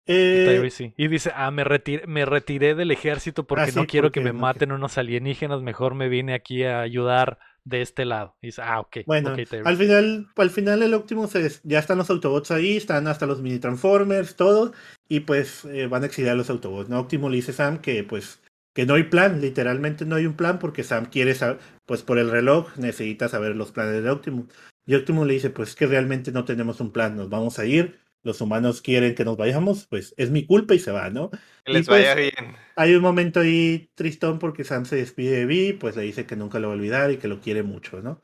eh, 0.08 0.44
Tyrese, 0.48 0.76
sí. 0.78 0.94
Y 0.98 1.08
dice, 1.08 1.32
ah, 1.36 1.52
me 1.52 1.64
retiré, 1.64 2.08
me 2.08 2.26
retiré 2.26 2.74
del 2.74 2.90
ejército 2.90 3.44
porque 3.46 3.64
Ah, 3.64 3.68
sí, 3.68 3.80
no 3.80 3.86
quiero 3.86 4.12
que 4.12 4.22
me 4.22 4.34
no 4.34 4.40
maten 4.40 4.72
unos 4.72 4.98
alienígenas, 4.98 5.62
mejor 5.62 5.94
me 5.94 6.10
vine 6.10 6.34
aquí 6.34 6.64
a 6.64 6.80
ayudar 6.82 7.38
de 7.64 7.82
este 7.82 8.06
lado. 8.06 8.36
Y 8.42 8.48
dice, 8.48 8.62
ah, 8.64 8.80
ok. 8.80 8.98
Bueno, 9.06 9.36
al 9.66 9.78
final, 9.78 10.28
al 10.36 10.50
final 10.50 10.84
el 10.84 10.94
Optimus 10.94 11.36
es- 11.36 11.62
ya 11.64 11.80
están 11.80 11.98
los 11.98 12.10
Autobots 12.10 12.52
ahí, 12.52 12.78
están 12.78 13.08
hasta 13.08 13.26
los 13.26 13.42
mini 13.42 13.60
Transformers, 13.60 14.36
todo, 14.36 14.74
y 15.08 15.22
pues 15.22 15.66
eh, 15.66 15.88
van 15.88 16.04
a 16.04 16.06
exiliar 16.08 16.36
los 16.38 16.50
Autobots. 16.50 16.90
¿no? 16.90 17.00
Optimus 17.00 17.32
le 17.32 17.38
dice 17.38 17.52
a 17.52 17.56
Sam 17.56 17.80
que 17.80 18.04
pues 18.04 18.42
que 18.76 18.86
no 18.86 18.94
hay 18.94 19.04
plan, 19.04 19.42
literalmente 19.42 20.06
no 20.06 20.16
hay 20.16 20.26
un 20.26 20.36
plan 20.36 20.60
porque 20.60 20.84
Sam 20.84 21.08
quiere 21.08 21.34
saber, 21.36 21.60
pues 21.86 22.04
por 22.04 22.18
el 22.20 22.30
reloj 22.30 22.78
necesita 22.78 23.28
saber 23.28 23.56
los 23.56 23.72
planes 23.72 24.04
de 24.04 24.10
Optimus. 24.10 24.46
Y 24.86 24.96
Optimus 24.96 25.28
le 25.28 25.34
dice 25.34 25.50
pues 25.50 25.76
que 25.76 25.88
realmente 25.88 26.32
no 26.32 26.46
tenemos 26.46 26.80
un 26.80 26.92
plan, 26.92 27.16
nos 27.18 27.30
vamos 27.30 27.60
a 27.60 27.66
ir, 27.66 28.00
los 28.24 28.42
humanos 28.42 28.82
quieren 28.82 29.16
que 29.16 29.26
nos 29.26 29.38
vayamos, 29.38 29.88
pues 29.88 30.14
es 30.18 30.30
mi 30.32 30.46
culpa 30.46 30.76
y 30.76 30.80
se 30.80 30.92
va, 30.92 31.10
¿no? 31.10 31.30
Que 31.30 31.72
Y 31.72 31.74
les 31.74 31.88
pues- 31.88 32.02
vaya 32.02 32.16
bien. 32.16 32.56
Hay 32.76 32.96
un 32.96 33.02
momento 33.02 33.40
ahí 33.40 33.90
tristón 33.96 34.40
porque 34.40 34.64
Sam 34.64 34.86
se 34.86 34.96
despide 34.98 35.38
de 35.40 35.46
Vi, 35.46 35.74
pues 35.74 35.96
le 35.96 36.04
dice 36.04 36.26
que 36.26 36.36
nunca 36.36 36.60
lo 36.60 36.68
va 36.70 36.74
a 36.74 36.78
olvidar 36.78 37.12
y 37.12 37.18
que 37.18 37.28
lo 37.28 37.40
quiere 37.40 37.64
mucho, 37.64 38.02
¿no? 38.02 38.22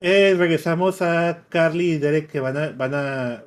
Eh, 0.00 0.34
regresamos 0.36 1.00
a 1.00 1.46
Carly 1.48 1.92
y 1.92 1.98
Derek 1.98 2.30
que 2.30 2.40
van 2.40 2.56
a, 2.56 2.70
van 2.70 2.94
a 2.94 3.44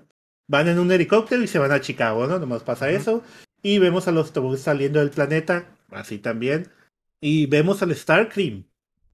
van 0.48 0.68
en 0.68 0.80
un 0.80 0.92
helicóptero 0.92 1.44
y 1.44 1.48
se 1.48 1.60
van 1.60 1.72
a 1.72 1.80
Chicago, 1.82 2.26
¿no? 2.26 2.40
Nomás 2.40 2.64
pasa 2.64 2.90
eso. 2.90 3.24
Y 3.62 3.78
vemos 3.78 4.08
a 4.08 4.12
los 4.12 4.28
autobuses 4.28 4.64
saliendo 4.64 5.00
del 5.00 5.12
planeta, 5.12 5.68
así 5.92 6.18
también. 6.18 6.68
Y 7.22 7.46
vemos 7.46 7.84
al 7.84 7.96
Starcream, 7.96 8.64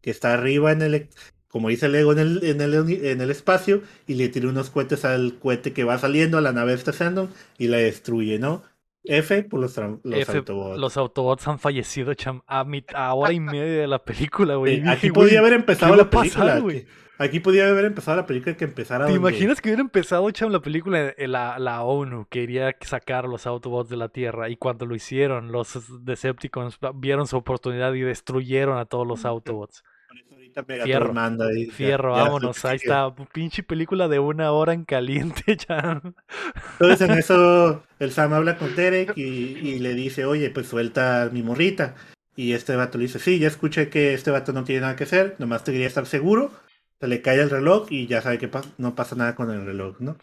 que 0.01 0.11
está 0.11 0.33
arriba 0.33 0.71
en 0.71 0.81
el, 0.81 1.09
como 1.55 1.69
dice 1.69 1.87
Lego, 1.87 2.11
en 2.11 2.19
el, 2.19 2.43
en 2.43 2.59
el, 2.59 2.73
en 2.73 3.21
el 3.21 3.31
espacio, 3.31 3.81
y 4.07 4.15
le 4.15 4.27
tira 4.27 4.49
unos 4.49 4.69
cohetes 4.69 5.05
al 5.05 5.35
cohete 5.39 5.71
que 5.71 5.85
va 5.85 5.97
saliendo, 5.97 6.37
a 6.37 6.41
la 6.41 6.51
nave 6.51 6.73
estacionando, 6.73 7.29
y 7.57 7.69
la 7.69 7.77
destruye, 7.77 8.39
¿no? 8.39 8.61
F 9.05 9.41
por 9.43 9.61
los, 9.61 9.77
los 9.77 10.19
F, 10.19 10.37
Autobots. 10.39 10.77
los 10.77 10.97
Autobots 10.97 11.47
han 11.47 11.57
fallecido, 11.57 12.13
Cham, 12.13 12.41
a, 12.45 12.65
mit- 12.65 12.93
a 12.93 13.13
hora 13.13 13.31
y 13.31 13.39
media 13.39 13.63
de 13.83 13.87
la 13.87 14.03
película, 14.03 14.55
güey. 14.55 14.75
Sí, 14.75 14.81
dije, 14.81 14.91
aquí 14.93 15.11
podía 15.11 15.39
haber 15.39 15.53
empezado 15.53 15.93
¿qué 15.93 15.97
va 15.97 16.03
la 16.03 16.09
pasar, 16.09 16.61
película. 16.61 16.85
aquí- 17.19 17.39
podía 17.39 17.69
haber 17.69 17.85
empezado 17.85 18.17
la 18.17 18.25
película 18.25 18.57
que 18.57 18.65
empezara 18.65 19.05
¿Te 19.05 19.13
donde- 19.13 19.29
imaginas 19.29 19.61
que 19.61 19.69
hubiera 19.69 19.81
empezado, 19.81 20.29
Cham, 20.31 20.51
la 20.51 20.59
película 20.59 21.13
eh, 21.17 21.27
la, 21.29 21.57
la 21.57 21.83
ONU 21.83 22.27
quería 22.29 22.75
sacar 22.81 23.23
a 23.23 23.27
los 23.29 23.47
Autobots 23.47 23.89
de 23.89 23.95
la 23.95 24.09
Tierra 24.09 24.49
y 24.49 24.57
cuando 24.57 24.85
lo 24.85 24.93
hicieron, 24.93 25.53
los 25.53 26.03
Decepticons 26.03 26.77
vieron 26.95 27.27
su 27.27 27.37
oportunidad 27.37 27.93
y 27.93 28.01
destruyeron 28.01 28.77
a 28.77 28.83
todos 28.83 29.07
los 29.07 29.23
Autobots. 29.23 29.85
Megatron 30.61 30.85
Fierro. 30.85 31.13
manda 31.13 31.47
ahí, 31.47 31.67
ya- 31.67 31.73
Fierro, 31.73 32.15
ya 32.15 32.23
vámonos, 32.23 32.63
ahí 32.65 32.77
está, 32.77 33.13
pinche 33.33 33.63
película 33.63 34.07
de 34.07 34.19
una 34.19 34.51
hora 34.51 34.73
en 34.73 34.85
caliente, 34.85 35.57
Cham. 35.57 36.13
Entonces 36.79 37.01
en 37.09 37.17
eso 37.17 37.83
el 37.99 38.11
Sam 38.11 38.33
habla 38.33 38.57
con 38.57 38.75
Derek 38.75 39.13
y, 39.17 39.21
y 39.23 39.79
le 39.79 39.93
dice, 39.93 40.25
oye, 40.25 40.49
pues 40.49 40.67
suelta 40.67 41.23
a 41.23 41.29
mi 41.29 41.41
morrita. 41.43 41.95
Y 42.37 42.53
este 42.53 42.75
vato 42.75 42.97
le 42.97 43.03
dice, 43.05 43.19
sí, 43.19 43.39
ya 43.39 43.47
escuché 43.47 43.89
que 43.89 44.13
este 44.13 44.29
vato 44.31 44.51
no 44.53 44.63
tiene 44.65 44.81
nada 44.81 44.95
que 44.95 45.05
hacer, 45.05 45.35
nomás 45.39 45.63
te 45.63 45.71
quería 45.71 45.87
estar 45.87 46.05
seguro. 46.05 46.51
Se 46.99 47.07
le 47.07 47.21
cae 47.21 47.39
el 47.41 47.49
reloj 47.49 47.87
y 47.91 48.07
ya 48.07 48.21
sabe 48.21 48.37
que 48.37 48.47
pa- 48.47 48.61
no 48.77 48.95
pasa 48.95 49.15
nada 49.15 49.35
con 49.35 49.51
el 49.51 49.65
reloj, 49.65 49.97
¿no? 49.99 50.17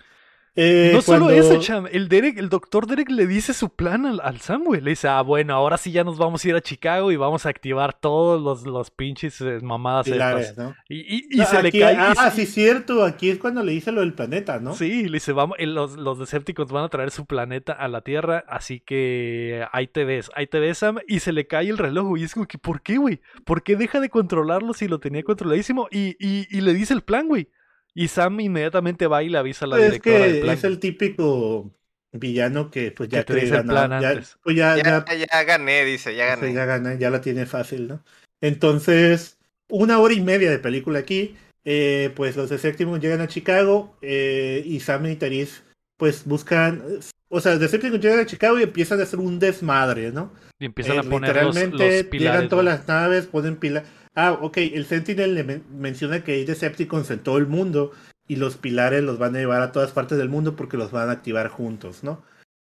Eh, 0.55 0.91
No 0.93 1.01
solo 1.01 1.31
eso, 1.31 1.59
Cham, 1.61 1.87
el 1.91 2.09
Derek, 2.11 2.37
el 2.37 2.51
doctor 2.51 2.87
Derek 2.87 3.09
le 3.11 3.27
dice 3.27 3.55
su 3.55 3.71
plan 3.71 4.05
al, 4.05 4.21
al 4.21 4.39
Sam, 4.41 4.65
güey. 4.65 4.83
Le 4.83 4.91
dice, 4.91 5.09
ah, 5.09 5.23
bueno, 5.23 5.55
ahora 5.55 5.79
sí 5.79 5.93
ya 5.93 6.05
nos 6.05 6.19
vamos 6.19 6.45
a 6.45 6.49
ir 6.51 6.55
a 6.55 6.61
Chicago 6.61 7.11
y 7.11 7.17
vamos 7.17 7.47
a 7.47 7.49
activar 7.49 7.95
todos 7.99 8.39
los, 8.43 8.67
los 8.67 8.91
pinches 8.91 9.41
eh, 9.41 9.61
mamadas 9.63 10.05
Pilares, 10.05 10.51
estas. 10.51 10.65
¿no? 10.67 10.75
Y, 10.91 11.17
y- 11.17 11.27
y 11.31 11.41
Ah, 11.41 11.47
se 11.47 11.63
le 11.63 11.73
cae. 11.73 11.95
y 11.95 11.97
Ah, 12.19 12.31
sí, 12.31 12.45
cierto, 12.45 13.03
aquí 13.03 13.31
es 13.31 13.39
cuando 13.39 13.63
le 13.65 13.73
dice 13.73 13.93
lo 13.93 14.01
del 14.03 14.13
planeta, 14.13 14.61
¿no? 14.61 14.75
Sí, 14.75 15.05
le 15.05 15.13
dice, 15.15 15.33
vamos, 15.33 15.57
eh, 15.59 15.67
los, 15.67 15.97
los 15.97 16.19
Decepticons 16.19 16.71
van 16.71 16.85
a 16.85 16.89
traer 16.91 17.11
su 17.13 17.25
planeta 17.25 17.73
a 17.73 17.89
la 17.89 18.03
Tierra, 18.03 18.45
así 18.47 18.81
que 18.81 19.65
ahí 19.73 19.87
te 19.87 20.05
ves, 20.05 20.31
ahí 20.35 20.47
te 20.47 20.61
ves, 20.61 20.77
Sam, 20.79 20.99
y 21.09 21.21
se 21.21 21.33
le 21.33 21.47
cae 21.47 21.71
el 21.71 21.79
reloj, 21.79 22.19
y 22.19 22.25
es 22.25 22.35
como 22.35 22.47
que, 22.47 22.59
¿por 22.59 22.83
qué, 22.83 22.99
güey? 22.99 23.21
¿Por 23.47 23.63
qué 23.63 23.77
deja 23.77 24.01
de 24.01 24.11
controlarlo 24.11 24.75
si 24.75 24.87
lo 24.87 25.01
tenía 25.01 25.23
controladísimo? 25.23 25.89
Y, 25.91 26.17
y, 26.19 26.47
y 26.51 26.61
le 26.61 26.75
dice 26.75 26.93
el 26.93 27.01
plan, 27.03 27.27
güey. 27.27 27.49
Y 27.95 28.09
Sam 28.09 28.41
inmediatamente 28.41 29.07
va 29.07 29.23
y 29.23 29.29
le 29.29 29.39
avisa 29.39 29.65
a 29.67 29.69
la 29.69 29.77
es 29.79 29.83
directora 29.85 30.19
del 30.25 30.35
que 30.35 30.41
plan. 30.41 30.55
es 30.57 30.65
el 30.65 30.79
típico 30.79 31.71
villano 32.13 32.71
que 32.71 32.91
pues 32.93 33.09
ya 33.09 33.25
Que 33.25 33.35
te 33.35 33.41
dice 33.41 33.57
el 33.57 33.67
ya- 33.67 34.23
pues 34.43 34.57
ya, 34.57 34.77
ya 34.77 35.05
Ya, 35.07 35.15
ya 35.27 35.43
gané, 35.45 35.85
dice, 35.85 36.15
ya 36.15 36.27
gané. 36.27 36.53
ya 36.53 36.65
gana, 36.65 36.95
ya 36.95 37.11
la 37.11 37.21
tiene 37.21 37.47
fácil, 37.47 37.89
¿no? 37.89 38.05
Entonces, 38.41 39.39
una 39.71 39.99
hora 39.99 40.15
y 40.15 40.21
media 40.21 40.51
de 40.51 40.59
película 40.59 40.99
aquí. 41.01 41.37
eh, 41.65 42.11
pues 42.17 42.37
los 42.37 42.51
Decepticons 42.51 43.01
llegan 43.01 43.21
a 43.21 43.29
Chicago 43.29 43.97
eh, 44.03 44.65
y 44.67 44.81
Sam 44.81 45.07
y 45.07 45.15
Therese 45.15 45.63
pues 45.97 46.25
buscan. 46.25 46.83
O 47.29 47.41
sea, 47.41 47.53
los 47.53 47.61
Decepticons 47.61 48.03
llegan 48.03 48.19
a 48.19 48.27
Chicago 48.27 48.59
y 48.59 48.65
empiezan 48.65 48.99
a 48.99 49.05
hacer 49.05 49.21
un 49.21 49.39
desmadre, 49.39 50.11
¿no? 50.11 50.33
Y 50.59 50.65
empiezan 50.65 50.97
Eh, 50.97 50.99
a 50.99 51.03
poner 51.05 51.37
los, 51.37 51.55
literalmente 51.55 51.99
los 51.99 52.07
pilares. 52.09 52.21
llegan 52.21 52.49
todas 52.49 52.65
güey. 52.65 52.77
las 52.77 52.89
naves, 52.89 53.27
ponen 53.27 53.57
pilares. 53.57 53.89
Ah, 54.15 54.33
ok, 54.41 54.59
el 54.59 54.85
Sentinel 54.87 55.35
le 55.35 55.45
men- 55.45 55.65
menciona 55.71 56.23
que 56.23 56.33
hay 56.33 56.45
Decepticons 56.45 57.11
en 57.11 57.23
todo 57.23 57.39
el 57.39 57.47
mundo 57.47 57.93
y 58.29 58.37
los 58.37 58.57
pilares 58.57 59.03
los 59.03 59.19
van 59.19 59.35
a 59.37 59.39
llevar 59.39 59.63
a 59.63 59.73
todas 59.73 59.93
partes 59.93 60.19
del 60.19 60.29
mundo 60.29 60.55
porque 60.57 60.77
los 60.77 60.91
van 60.93 61.09
a 61.09 61.13
activar 61.13 61.49
juntos, 61.49 62.05
¿no? 62.05 62.23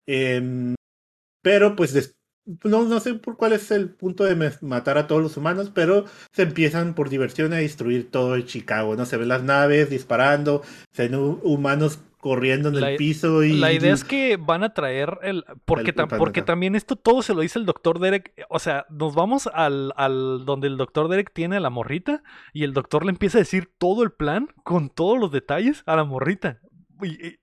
Em, 0.07 0.75
pero 1.43 1.77
pues 1.77 2.17
no, 2.65 2.85
no 2.85 3.01
sé 3.01 3.15
por 3.15 3.37
cuál 3.39 3.55
es 3.55 3.71
el 3.73 3.91
punto 3.91 4.25
de 4.25 4.37
matar 4.63 4.99
a 4.99 5.07
todos 5.09 5.23
los 5.23 5.37
humanos, 5.37 5.73
pero 5.75 6.07
se 6.33 6.43
empiezan 6.43 6.95
por 6.95 7.11
diversión 7.11 7.53
a 7.55 7.59
destruir 7.59 8.11
todo 8.11 8.35
el 8.37 8.47
Chicago, 8.47 8.97
¿no? 8.97 9.07
Se 9.07 9.17
ven 9.19 9.29
las 9.29 9.45
naves 9.45 9.91
disparando, 9.91 10.63
se 10.93 11.09
ven 11.09 11.21
hu- 11.21 11.41
humanos 11.45 12.01
corriendo 12.25 12.71
en 12.71 12.81
La- 12.81 12.91
el 12.93 12.97
piso 12.97 13.45
y... 13.45 13.53
La 13.53 13.71
idea 13.73 13.93
es 13.93 14.03
que 14.03 14.39
van 14.39 14.65
a 14.65 14.73
traer 14.73 15.19
el. 15.23 15.45
Porque, 15.67 15.91
El 15.91 15.97
tam- 15.97 16.09
planeta. 16.09 16.17
porque 16.17 16.41
también 16.43 16.75
esto 16.75 16.97
todo 16.97 17.21
se 17.23 17.35
lo 17.35 17.43
dice 17.43 17.59
el 17.59 17.67
doctor 17.67 17.99
Derek. 17.99 18.33
O 18.49 18.59
sea, 18.59 18.87
nos 18.89 19.15
vamos 19.15 19.47
al, 19.53 19.93
al 19.97 20.47
donde 20.47 20.69
el 20.69 20.79
doctor 20.79 21.09
Derek 21.09 21.33
tiene 21.35 21.57
a 21.57 21.61
la 21.61 21.69
morrita 21.71 22.23
y 22.55 22.65
el 22.65 22.73
doctor 22.73 23.05
le 23.05 23.11
empieza 23.11 23.37
a 23.39 23.43
decir 23.43 23.71
todo 23.79 24.03
el 24.03 24.11
plan 24.11 24.49
con 24.65 24.89
todos 24.89 25.19
los 25.21 25.31
detalles 25.31 25.83
a 25.85 25.97
la 25.97 26.05
morrita. 26.05 26.61
Y- 27.03 27.27
y- 27.27 27.39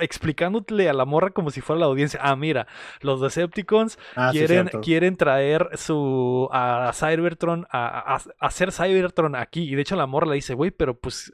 explicándole 0.00 0.88
a 0.88 0.92
la 0.92 1.04
morra 1.04 1.30
como 1.30 1.50
si 1.50 1.60
fuera 1.60 1.78
la 1.78 1.86
audiencia. 1.86 2.18
Ah, 2.20 2.34
mira, 2.34 2.66
los 3.00 3.20
Decepticons 3.20 3.96
Ah, 4.16 4.32
quieren, 4.82 5.16
traer 5.16 5.68
su 5.74 6.48
a 6.52 6.90
Cybertron 6.92 7.66
a, 7.70 8.14
a- 8.14 8.16
a 8.16 8.46
hacer 8.46 8.72
Cybertron 8.72 9.36
aquí. 9.36 9.62
Y 9.70 9.76
de 9.76 9.82
hecho 9.82 9.94
la 9.94 10.06
morra 10.06 10.26
le 10.26 10.34
dice, 10.34 10.54
güey, 10.54 10.72
pero 10.72 10.98
pues 10.98 11.32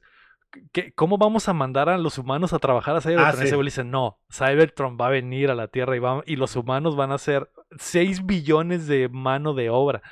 ¿qué- 0.72 0.92
¿cómo 0.94 1.18
vamos 1.18 1.48
a 1.48 1.52
mandar 1.52 1.88
a 1.88 1.98
los 1.98 2.18
humanos 2.18 2.52
a 2.52 2.58
trabajar 2.58 2.96
a 2.96 3.00
Cybertron? 3.00 3.26
Ah, 3.26 3.42
Y 3.42 3.46
ese 3.46 3.54
güey 3.56 3.64
le 3.64 3.70
dice, 3.70 3.84
no, 3.84 4.18
Cybertron 4.32 4.96
va 5.00 5.06
a 5.06 5.10
venir 5.10 5.50
a 5.50 5.54
la 5.54 5.68
Tierra 5.68 5.96
y, 5.96 5.98
va- 5.98 6.22
y 6.26 6.36
los 6.36 6.56
humanos 6.56 6.96
van 6.96 7.12
a 7.12 7.18
ser 7.18 7.50
6 7.78 8.26
billones 8.26 8.86
de 8.86 9.08
mano 9.08 9.54
de 9.54 9.70
obra. 9.70 10.02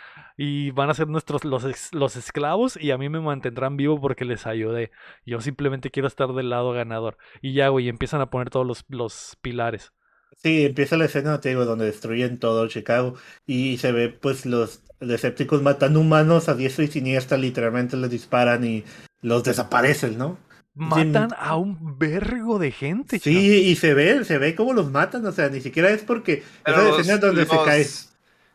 Y 0.41 0.71
van 0.71 0.89
a 0.89 0.95
ser 0.95 1.09
nuestros 1.09 1.45
los, 1.45 1.65
los 1.93 2.17
esclavos 2.17 2.77
y 2.81 2.93
a 2.93 2.99
mí 2.99 3.09
me 3.09 3.19
mantendrán 3.21 3.77
vivo 3.77 4.01
porque 4.01 4.25
les 4.25 4.47
ayudé. 4.47 4.93
Yo 5.27 5.41
simplemente 5.41 5.91
quiero 5.91 6.07
estar 6.07 6.33
del 6.33 6.49
lado 6.51 6.71
ganador. 6.73 7.19
Y 7.43 7.55
ya, 7.55 7.69
güey, 7.71 7.89
empiezan 7.89 8.21
a 8.21 8.31
poner 8.31 8.49
todos 8.49 8.65
los, 8.65 8.85
los 8.89 9.37
pilares. 9.43 9.93
Sí, 10.37 10.67
empieza 10.67 10.97
la 10.97 11.07
escena, 11.07 11.41
te 11.41 11.49
digo, 11.49 11.65
donde 11.65 11.87
destruyen 11.87 12.39
todo 12.39 12.69
Chicago 12.69 13.15
y 13.47 13.79
se 13.79 13.91
ve 13.91 14.11
pues 14.11 14.47
los 14.47 14.85
Decepticons 15.01 15.63
matando 15.63 15.99
humanos 16.01 16.49
a 16.49 16.55
diestra 16.55 16.85
y 16.85 16.89
siniestra, 16.89 17.37
literalmente 17.39 17.97
les 17.97 18.11
disparan 18.11 18.65
y 18.65 18.85
los 19.23 19.45
desaparecen, 19.45 20.17
¿no? 20.19 20.39
Matan 20.75 21.31
a 21.37 21.57
un 21.57 21.99
vergo 21.99 22.59
de 22.59 22.71
gente. 22.71 23.19
chavo. 23.19 23.35
Sí, 23.37 23.65
y 23.71 23.75
se 23.77 23.95
ve, 23.95 24.25
se 24.25 24.39
ve 24.39 24.55
cómo 24.55 24.73
los 24.75 24.91
matan, 24.93 25.27
o 25.27 25.33
sea, 25.33 25.49
ni 25.49 25.61
siquiera 25.61 25.91
es 25.91 26.03
porque 26.03 26.45
Pero 26.65 26.79
esa 26.79 26.89
los, 26.89 27.01
escena 27.01 27.19
donde 27.19 27.47
se 27.47 27.55
los- 27.55 27.65
cae, 27.65 27.87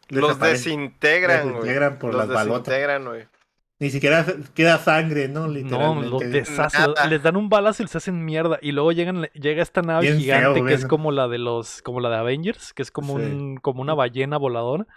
los 0.09 0.39
desintegran, 0.39 1.43
güey. 1.43 1.53
Desintegran 1.55 1.99
por 1.99 2.13
los 2.13 2.19
las 2.27 2.33
balotas. 2.35 2.65
desintegran, 2.65 3.05
güey. 3.05 3.25
ni 3.79 3.89
siquiera 3.89 4.25
queda 4.53 4.77
sangre, 4.77 5.27
¿no? 5.27 5.41
No, 5.41 5.47
Literalmente. 5.49 6.09
los 6.09 6.21
deshacen, 6.31 6.93
les 7.09 7.21
dan 7.21 7.35
un 7.35 7.49
balazo 7.49 7.83
y 7.83 7.85
les 7.87 7.95
hacen 7.97 8.23
mierda. 8.23 8.57
Y 8.61 8.71
luego 8.71 8.93
llegan, 8.93 9.23
llega 9.33 9.61
esta 9.61 9.81
nave 9.81 10.03
Bien 10.07 10.19
gigante 10.19 10.53
feo, 10.59 10.65
que 10.65 10.73
es 10.73 10.85
como 10.85 11.11
la 11.11 11.27
de 11.27 11.39
los, 11.39 11.81
como 11.81 11.99
la 11.99 12.09
de 12.09 12.15
Avengers, 12.17 12.71
que 12.71 12.81
es 12.83 12.91
como 12.91 13.17
Sí. 13.19 13.25
un, 13.25 13.57
como 13.57 13.81
una 13.81 13.93
ballena 13.93 14.37
voladora, 14.37 14.87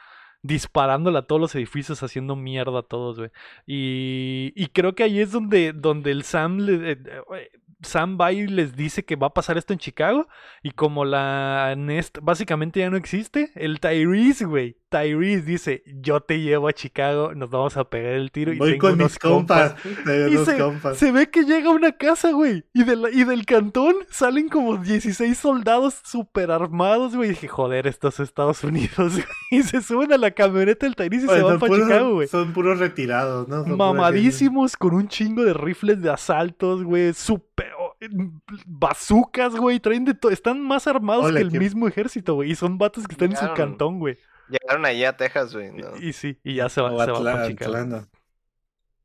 disparándole 0.47 1.19
a 1.19 1.23
todos 1.23 1.41
los 1.41 1.55
edificios, 1.55 2.03
haciendo 2.03 2.37
mierda 2.37 2.81
a 2.81 2.83
todos, 2.83 3.19
güey. 3.19 3.31
Y, 3.67 4.53
y 4.55 4.69
creo 4.69 4.95
que 4.95 5.05
ahí 5.05 5.21
es 5.21 5.33
donde, 5.33 5.73
donde 5.73 6.11
el 6.11 6.23
Sam 6.25 6.59
le, 6.59 6.93
eh, 6.93 6.99
eh, 7.35 7.51
Sam 7.83 8.19
va 8.21 8.33
y 8.33 8.47
les 8.47 8.75
dice 8.77 9.05
que 9.05 9.17
va 9.17 9.29
a 9.29 9.35
pasar 9.35 9.59
esto 9.59 9.73
en 9.73 9.79
Chicago. 9.79 10.29
Y 10.63 10.71
como 10.71 11.05
la 11.05 11.75
Nest 11.77 12.19
básicamente 12.23 12.81
ya 12.81 12.91
no 12.91 12.97
existe, 12.97 13.51
el 13.55 13.81
Tyrese, 13.81 14.45
güey. 14.45 14.77
Tyrese 15.01 15.43
dice, 15.43 15.83
yo 16.01 16.21
te 16.21 16.41
llevo 16.41 16.69
a 16.69 16.73
Chicago, 16.73 17.35
nos 17.35 17.51
vamos 17.51 17.77
a 17.77 17.85
pegar 17.89 18.13
el 18.15 18.31
tiro. 18.31 18.53
y 18.53 18.59
Voy 18.59 18.71
tengo 18.73 18.81
con 18.89 18.93
unos 18.95 19.11
mis 19.13 19.19
compas. 19.19 19.75
y 20.07 20.35
unos 20.35 20.45
se, 20.47 20.59
compas. 20.59 20.97
se 20.97 21.13
ve 21.13 21.31
que 21.31 21.45
llega 21.45 21.69
a 21.71 21.73
una 21.73 21.93
casa, 21.93 22.31
güey. 22.33 22.65
Y, 22.73 22.85
de 22.85 22.97
la- 22.97 23.11
y 23.11 23.25
del 23.25 23.45
cantón 23.47 23.95
salen 24.11 24.49
como 24.49 24.77
16 24.79 25.37
soldados 25.37 26.01
super 26.05 26.51
armados, 26.51 27.15
güey. 27.17 27.29
Y 27.29 27.33
dije, 27.33 27.49
joder, 27.49 27.87
esto 27.87 28.09
es 28.09 28.21
Estados 28.21 28.65
Unidos, 28.65 28.97
güey. 29.15 29.25
Y 29.51 29.63
se 29.63 29.83
suben 29.83 30.13
a 30.13 30.19
la 30.19 30.31
camioneta 30.31 30.87
del 30.87 30.97
Tyrese 30.97 31.27
y 31.27 31.29
se 31.29 31.43
van 31.43 31.59
para 31.59 31.71
puros, 31.71 31.87
Chicago, 31.89 32.15
güey. 32.15 32.29
son 32.29 32.53
puros 32.53 32.79
retirados, 32.79 33.49
¿no? 33.49 33.65
Son 33.65 33.77
Mamadísimos 33.77 34.77
con 34.77 34.95
un 34.95 35.09
chingo 35.09 35.45
de 35.45 35.55
rifles 35.55 36.01
de 36.03 36.11
asaltos, 36.11 36.83
güey. 36.85 37.13
Super. 37.15 37.69
oh, 37.79 37.95
Bazucas, 38.67 39.55
güey. 39.57 39.81
Traen 39.81 40.05
de 40.05 40.15
todo. 40.15 40.33
Están 40.33 40.61
más 40.61 40.87
armados 40.87 41.27
Hola, 41.27 41.39
que 41.41 41.45
el 41.47 41.51
¿qué- 41.53 41.59
mismo 41.59 41.89
ejército, 41.89 42.35
güey. 42.35 42.51
Y 42.51 42.55
son 42.55 42.79
vatos 42.79 43.07
que 43.07 43.13
están 43.15 43.31
en 43.33 43.37
su 43.37 43.53
cantón, 43.55 43.99
güey. 43.99 44.17
Llegaron 44.49 44.85
ahí 44.85 45.05
a 45.05 45.17
Texas, 45.17 45.53
güey. 45.55 45.73
¿no? 45.73 45.97
Y, 45.99 46.09
y 46.09 46.13
sí, 46.13 46.39
y 46.45 46.55
ya 46.57 46.69
se, 46.69 46.81
va, 46.81 46.91
se 46.91 46.97
van 46.97 47.23
Atla- 47.23 47.33
para 47.33 47.49
Chicago. 47.49 48.07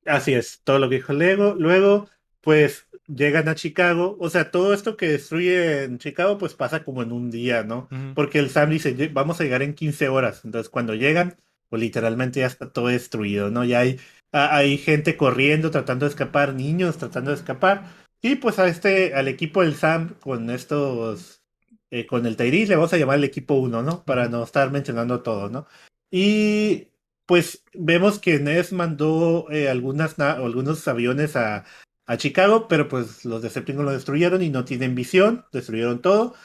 Así 0.06 0.34
es, 0.34 0.62
todo 0.64 0.80
lo 0.80 0.90
que 0.90 0.96
dijo 0.96 1.14
Lego. 1.14 1.56
Luego, 1.58 2.10
pues 2.42 2.88
llegan 3.08 3.48
a 3.50 3.56
Chicago. 3.56 4.18
O 4.20 4.30
sea, 4.30 4.50
todo 4.52 4.74
esto 4.74 4.98
que 4.98 5.08
destruye 5.10 5.84
en 5.84 6.00
Chicago, 6.00 6.38
pues 6.38 6.54
pasa 6.56 6.84
como 6.84 7.04
en 7.04 7.12
un 7.12 7.30
día, 7.30 7.64
¿no? 7.64 7.88
Ujú. 7.92 8.14
Porque 8.16 8.40
el 8.40 8.50
Sam 8.50 8.72
dice, 8.72 8.96
"Lle- 8.98 9.14
vamos 9.14 9.40
a 9.40 9.44
llegar 9.44 9.62
en 9.62 9.76
15 9.76 10.10
horas. 10.10 10.42
Entonces, 10.44 10.70
cuando 10.70 10.96
llegan, 10.96 11.38
pues 11.70 11.82
literalmente 11.82 12.40
ya 12.40 12.48
está 12.48 12.70
todo 12.72 12.88
destruido, 12.88 13.52
¿no? 13.52 13.64
Ya 13.64 13.80
hay, 13.80 14.00
a- 14.32 14.56
hay 14.56 14.78
gente 14.78 15.18
corriendo, 15.18 15.70
tratando 15.72 16.06
de 16.06 16.10
escapar, 16.10 16.54
niños 16.56 16.98
tratando 16.98 17.32
de 17.32 17.38
escapar. 17.38 17.86
Y 18.24 18.36
pues 18.36 18.60
a 18.60 18.68
este, 18.68 19.14
al 19.16 19.28
equipo 19.28 19.62
del 19.62 19.76
Sam, 19.76 20.16
con 20.20 20.50
estos, 20.50 21.41
eh, 21.92 22.06
con 22.08 22.26
el 22.26 22.38
Tyrese, 22.38 22.70
le 22.70 22.76
vamos 22.76 22.94
a 22.94 22.98
llamar 22.98 23.18
el 23.18 23.26
equipo 23.26 23.56
1, 23.56 23.84
¿no? 23.84 24.04
Para 24.06 24.30
no 24.30 24.44
estar 24.44 24.72
mencionando 24.72 25.22
todo, 25.22 25.50
¿no? 25.50 25.68
Y 26.10 26.88
pues 27.26 27.64
vemos 27.74 28.20
que 28.20 28.40
Ness 28.40 28.74
mandó 28.74 29.50
eh, 29.52 29.70
algunas 29.70 30.20
algunos 30.20 30.88
aviones 30.88 31.36
a, 31.36 31.66
a 32.06 32.18
Chicago, 32.18 32.68
pero 32.68 32.88
pues 32.88 33.26
los 33.26 33.42
Decepticons 33.42 33.86
lo 33.86 33.92
destruyeron 33.92 34.42
y 34.42 34.50
no 34.50 34.66
tienen 34.66 34.96
visión, 34.96 35.46
destruyeron 35.52 36.02
todo. 36.02 36.36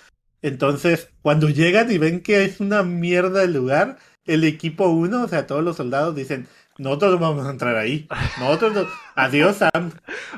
Entonces, 0.43 1.10
cuando 1.23 1.48
llegan 1.51 1.90
y 1.90 1.98
ven 1.98 2.23
que 2.23 2.44
es 2.44 2.60
una 2.60 2.82
mierda 2.82 3.43
el 3.43 3.55
lugar, 3.55 3.98
el 4.27 4.44
equipo 4.44 4.89
1, 4.89 5.24
o 5.24 5.28
sea, 5.28 5.47
todos 5.47 5.64
los 5.64 5.77
soldados 5.77 6.14
dicen, 6.14 6.47
nosotros 6.78 7.12
no 7.12 7.19
vamos 7.19 7.47
a 7.47 7.51
entrar 7.51 7.77
ahí. 7.77 8.07
Nosotros 8.39 8.74
no... 8.74 8.86
Adiós, 9.15 9.57
Sam. 9.57 9.93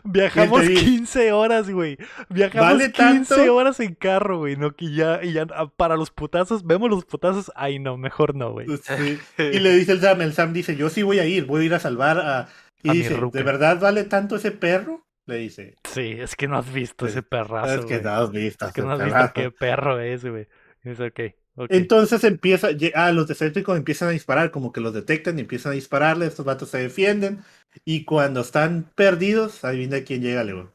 Viajamos 0.05 0.61
Fíjate, 0.63 0.81
15 0.85 1.33
horas, 1.33 1.69
güey. 1.71 1.99
Viajamos 2.29 2.73
Vale 2.73 2.93
15 2.93 3.35
tanto. 3.35 3.55
horas 3.55 3.81
en 3.81 3.95
carro, 3.95 4.39
güey. 4.39 4.57
No, 4.57 4.71
que 4.75 4.93
ya, 4.93 5.23
y 5.23 5.33
ya 5.33 5.47
ah, 5.55 5.67
para 5.77 5.97
los 5.97 6.11
putazos, 6.11 6.65
vemos 6.65 6.91
los 6.91 7.05
putazos. 7.05 7.51
Ay, 7.57 7.79
no, 7.79 7.97
mejor 7.97 8.35
no, 8.35 8.53
güey. 8.53 8.67
Sí. 8.83 9.19
Y 9.39 9.59
le 9.59 9.73
dice 9.77 9.93
el 9.93 10.01
Sam, 10.01 10.21
el 10.23 10.33
Sam 10.33 10.53
dice, 10.53 10.77
yo 10.77 10.89
sí 10.89 11.03
voy 11.03 11.19
a 11.19 11.25
ir, 11.27 11.47
voy 11.47 11.63
a 11.63 11.67
ir 11.67 11.75
a 11.75 11.81
salvar 11.81 12.19
a... 12.19 12.49
Y 12.83 12.91
A 12.91 12.93
dice. 12.93 13.19
¿de 13.33 13.43
verdad 13.43 13.81
vale 13.81 14.05
tanto 14.05 14.37
ese 14.37 14.53
perro? 14.53 15.05
Le 15.27 15.37
dice. 15.37 15.75
Sí, 15.85 16.17
es 16.19 16.37
que 16.37 16.47
no 16.49 16.57
has 16.57 16.73
visto 16.73 17.07
Sí. 17.07 17.11
ese 17.11 17.23
perrazo. 17.23 17.81
es 17.81 17.85
que 17.85 18.01
no 18.01 18.11
has 18.11 18.31
visto. 18.31 18.67
Es 18.67 18.73
que 18.73 18.83
no 18.83 18.93
has 18.93 19.05
visto 19.05 19.33
qué 19.35 19.51
perro 19.51 20.01
es, 20.01 20.25
güey. 20.25 20.47
Es 20.85 21.01
ok. 21.01 21.21
Entonces 21.69 22.25
empieza, 22.25 22.69
ah, 22.95 23.13
los 23.13 23.27
Decepticons 23.29 23.79
empiezan 23.79 24.09
a 24.09 24.13
disparar, 24.13 24.51
como 24.51 24.73
que 24.73 24.81
los 24.81 24.95
detectan 24.95 25.39
y 25.39 25.43
empiezan 25.43 25.73
a 25.73 25.75
dispararle, 25.75 26.27
estos 26.27 26.45
vatos 26.47 26.71
se 26.71 26.79
defienden, 26.79 27.43
y 27.85 28.05
cuando 28.05 28.41
están 28.41 28.91
perdidos, 28.95 29.65
adivina 29.65 30.03
quién 30.05 30.23
llega, 30.23 30.45
Leo. 30.45 30.73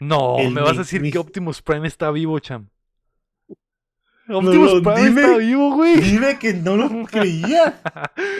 no, 0.00 0.38
el 0.38 0.50
me 0.52 0.60
vas 0.60 0.76
a 0.76 0.80
decir 0.80 1.00
mi- 1.00 1.10
que 1.10 1.18
Optimus 1.18 1.62
Prime 1.62 1.86
está 1.88 2.10
vivo, 2.10 2.38
cham. 2.38 2.68
no, 4.26 4.38
Optimus 4.38 4.80
Prime 4.82 5.08
dime. 5.08 5.20
está 5.22 5.36
vivo, 5.38 5.74
güey. 5.74 6.00
Dime 6.00 6.38
que 6.38 6.54
no 6.54 6.76
lo 6.76 6.88
creía. 7.06 7.80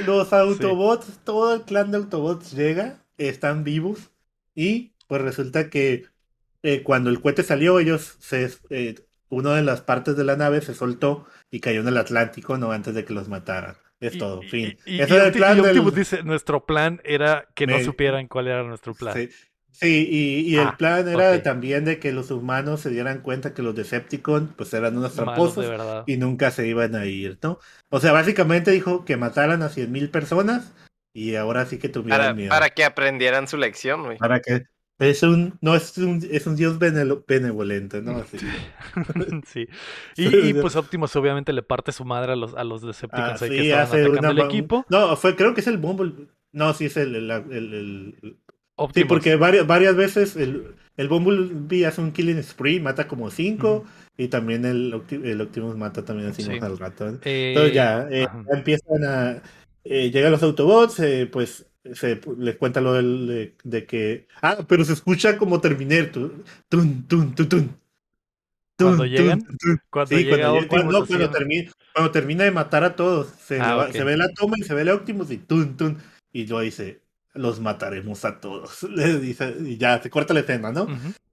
Los 0.07 0.33
Autobots, 0.33 1.21
todo 1.25 1.55
el 1.55 1.63
clan 1.63 1.91
de 1.91 1.99
Autobots 1.99 2.53
llega, 2.53 3.05
están 3.19 3.65
vivos, 3.65 4.11
y 4.55 4.93
pues 5.07 5.21
resulta 5.23 5.69
que 5.71 6.07
eh, 6.63 6.83
cuando 6.83 7.11
el 7.11 7.21
cohete 7.21 7.43
salió, 7.43 7.79
ellos 7.79 8.17
se, 8.21 8.51
eh, 8.71 8.95
una 9.35 9.55
de 9.55 9.63
las 9.63 9.81
partes 9.83 10.17
de 10.17 10.25
la 10.25 10.37
nave 10.37 10.61
se 10.61 10.75
soltó 10.75 11.27
y 11.51 11.61
cayó 11.61 11.81
en 11.81 11.89
el 11.89 11.97
Atlántico, 11.99 12.57
no 12.59 12.73
antes 12.73 12.95
de 12.95 13.05
que 13.05 13.13
los 13.15 13.29
mataran. 13.29 13.77
Es 14.01 14.17
Y- 14.17 14.19
todo, 14.19 14.43
y- 14.43 14.49
fin. 14.49 14.79
Y, 14.87 15.01
Ese 15.01 15.13
y 15.15 15.17
era 15.17 15.27
el 15.27 15.33
plan 15.33 15.53
y 15.59 15.61
del- 15.63 15.71
Optimus 15.71 15.95
dice, 15.95 16.23
nuestro 16.23 16.67
plan 16.67 17.01
era 17.05 17.47
que 17.55 17.67
no 17.67 17.79
supieran 17.81 18.29
cuál 18.29 18.49
era 18.49 18.63
nuestro 18.63 18.93
plan. 18.95 19.15
Sí, 19.15 19.29
sí, 19.71 20.09
y, 20.11 20.41
y 20.51 20.57
el 20.57 20.67
Ah, 20.69 20.77
plan 20.77 21.09
era 21.09 21.43
también 21.43 21.85
de 21.85 21.99
que 21.99 22.13
los 22.13 22.31
humanos 22.31 22.81
se 22.81 22.91
dieran 22.91 23.21
cuenta 23.21 23.55
que 23.55 23.63
los 23.63 23.75
Decepticons 23.75 24.51
pues 24.57 24.75
eran 24.75 24.97
unos 24.99 25.15
tramposos 25.15 25.65
y 26.07 26.17
nunca 26.17 26.51
se 26.51 26.67
iban 26.67 26.95
a 26.97 27.07
ir, 27.07 27.39
¿no? 27.43 27.59
O 27.91 28.01
sea, 28.01 28.13
básicamente 28.13 28.73
dijo 28.73 29.05
que 29.05 29.17
mataran 29.17 29.63
a 29.63 29.69
100.000 29.71 30.11
personas 30.11 30.73
y 31.15 31.37
ahora 31.37 31.65
sí 31.65 31.79
que 31.79 31.89
tuvieran 31.89 32.21
Para, 32.21 32.35
miedo. 32.35 32.51
para 32.51 32.71
que 32.71 32.85
aprendieran 32.85 33.47
su 33.49 33.57
lección, 33.57 34.03
güey. 34.05 34.19
Para 34.19 34.41
que 34.41 34.65
es 34.99 35.23
un 35.23 35.59
no 35.61 35.75
es 35.75 35.97
un 35.99 36.27
es 36.31 36.47
un 36.47 36.57
dios 36.57 36.79
benevolente, 36.79 38.01
¿no? 38.03 38.17
Así. 38.19 38.39
sí. 38.39 39.67
Y, 40.17 40.49
y, 40.51 40.55
pues 40.55 40.77
Optimus 40.77 41.15
obviamente 41.17 41.53
le 41.53 41.63
parte 41.63 41.93
su 41.93 42.05
madre 42.05 42.33
a 42.33 42.37
los, 42.37 42.55
a 42.55 42.65
los 42.65 42.83
Decepticons 42.83 43.43
Ah, 43.43 43.45
ahí 43.45 43.51
que 43.51 43.59
sí, 43.63 43.71
estaban 43.71 43.85
hace 43.87 44.01
atacando 44.03 44.31
una 44.31 44.43
el 44.43 44.47
equipo. 44.49 44.87
No, 44.89 45.17
fue 45.17 45.37
creo 45.37 45.55
que 45.55 45.61
es 45.61 45.67
el 45.67 45.79
Bumble. 45.79 46.29
No, 46.53 46.73
sí 46.75 46.87
es 46.87 46.97
el, 46.97 47.17
el- 47.17 47.31
el- 47.31 47.75
el- 48.23 48.37
Sí, 48.93 49.05
porque 49.05 49.37
varias, 49.37 49.67
varias 49.69 49.95
veces 49.95 50.35
el, 50.37 50.75
el 50.97 51.09
Bumblebee 51.09 51.87
hace 51.87 52.01
un 52.01 52.11
killing 52.11 52.43
spree, 52.43 52.81
mata 52.81 53.07
como 53.07 53.31
cinco, 53.31 53.85
y 54.17 54.27
también 54.29 54.65
el, 54.65 54.93
Opti- 54.93 55.25
el 55.25 55.41
Optimus 55.41 55.77
mata 55.77 56.05
también 56.05 56.31
así 56.31 56.43
Sí. 56.43 56.59
al 56.61 56.77
rato. 56.79 57.09
¿eh? 57.09 57.19
Entonces 57.51 57.73
ya, 57.73 58.09
eh, 58.11 58.27
ya 58.27 58.57
empiezan 58.57 59.05
a... 59.05 59.43
eh, 59.85 60.11
llegan 60.11 60.33
los 60.33 60.43
Autobots, 60.43 60.99
eh, 61.01 61.29
pues 61.31 61.67
se 61.93 62.21
les 62.39 62.57
cuenta 62.57 62.81
lo 62.81 62.95
del, 62.95 63.27
de, 63.27 63.55
de 63.63 63.85
que... 63.87 64.27
Ah, 64.43 64.59
pero 64.67 64.85
se 64.85 64.95
escucha 64.95 65.37
como 65.37 65.61
Terminator. 65.61 66.33
Tun, 66.69 67.07
tun, 67.07 67.35
tun, 67.35 67.49
tun. 67.49 67.77
¿Cuando 68.77 69.05
llegan? 69.07 69.41
Cuando 71.95 72.11
termina, 72.11 72.45
de 72.45 72.51
matar 72.51 72.83
a 72.85 72.97
todos, 72.97 73.29
se, 73.47 73.61
Ah, 73.61 73.77
va- 73.77 73.93
se 73.93 74.03
ve 74.03 74.17
la 74.17 74.29
toma 74.31 74.57
y 74.59 74.63
se 74.63 74.75
ve 74.75 74.83
el 74.83 74.89
Optimus 74.91 75.31
y 75.31 75.37
tun, 75.39 75.77
tun, 75.77 75.99
y 76.33 76.47
lo 76.47 76.59
dice, 76.61 77.01
los 77.35 77.61
mataremos 77.61 78.25
a 78.25 78.41
todos. 78.41 78.83
Le 78.91 79.21
dice, 79.21 79.55
y 79.65 79.77
ya, 79.77 80.03
se 80.03 80.11
corta 80.11 80.35
la 80.35 80.41
escena, 80.41 80.73
¿no? 80.73 80.87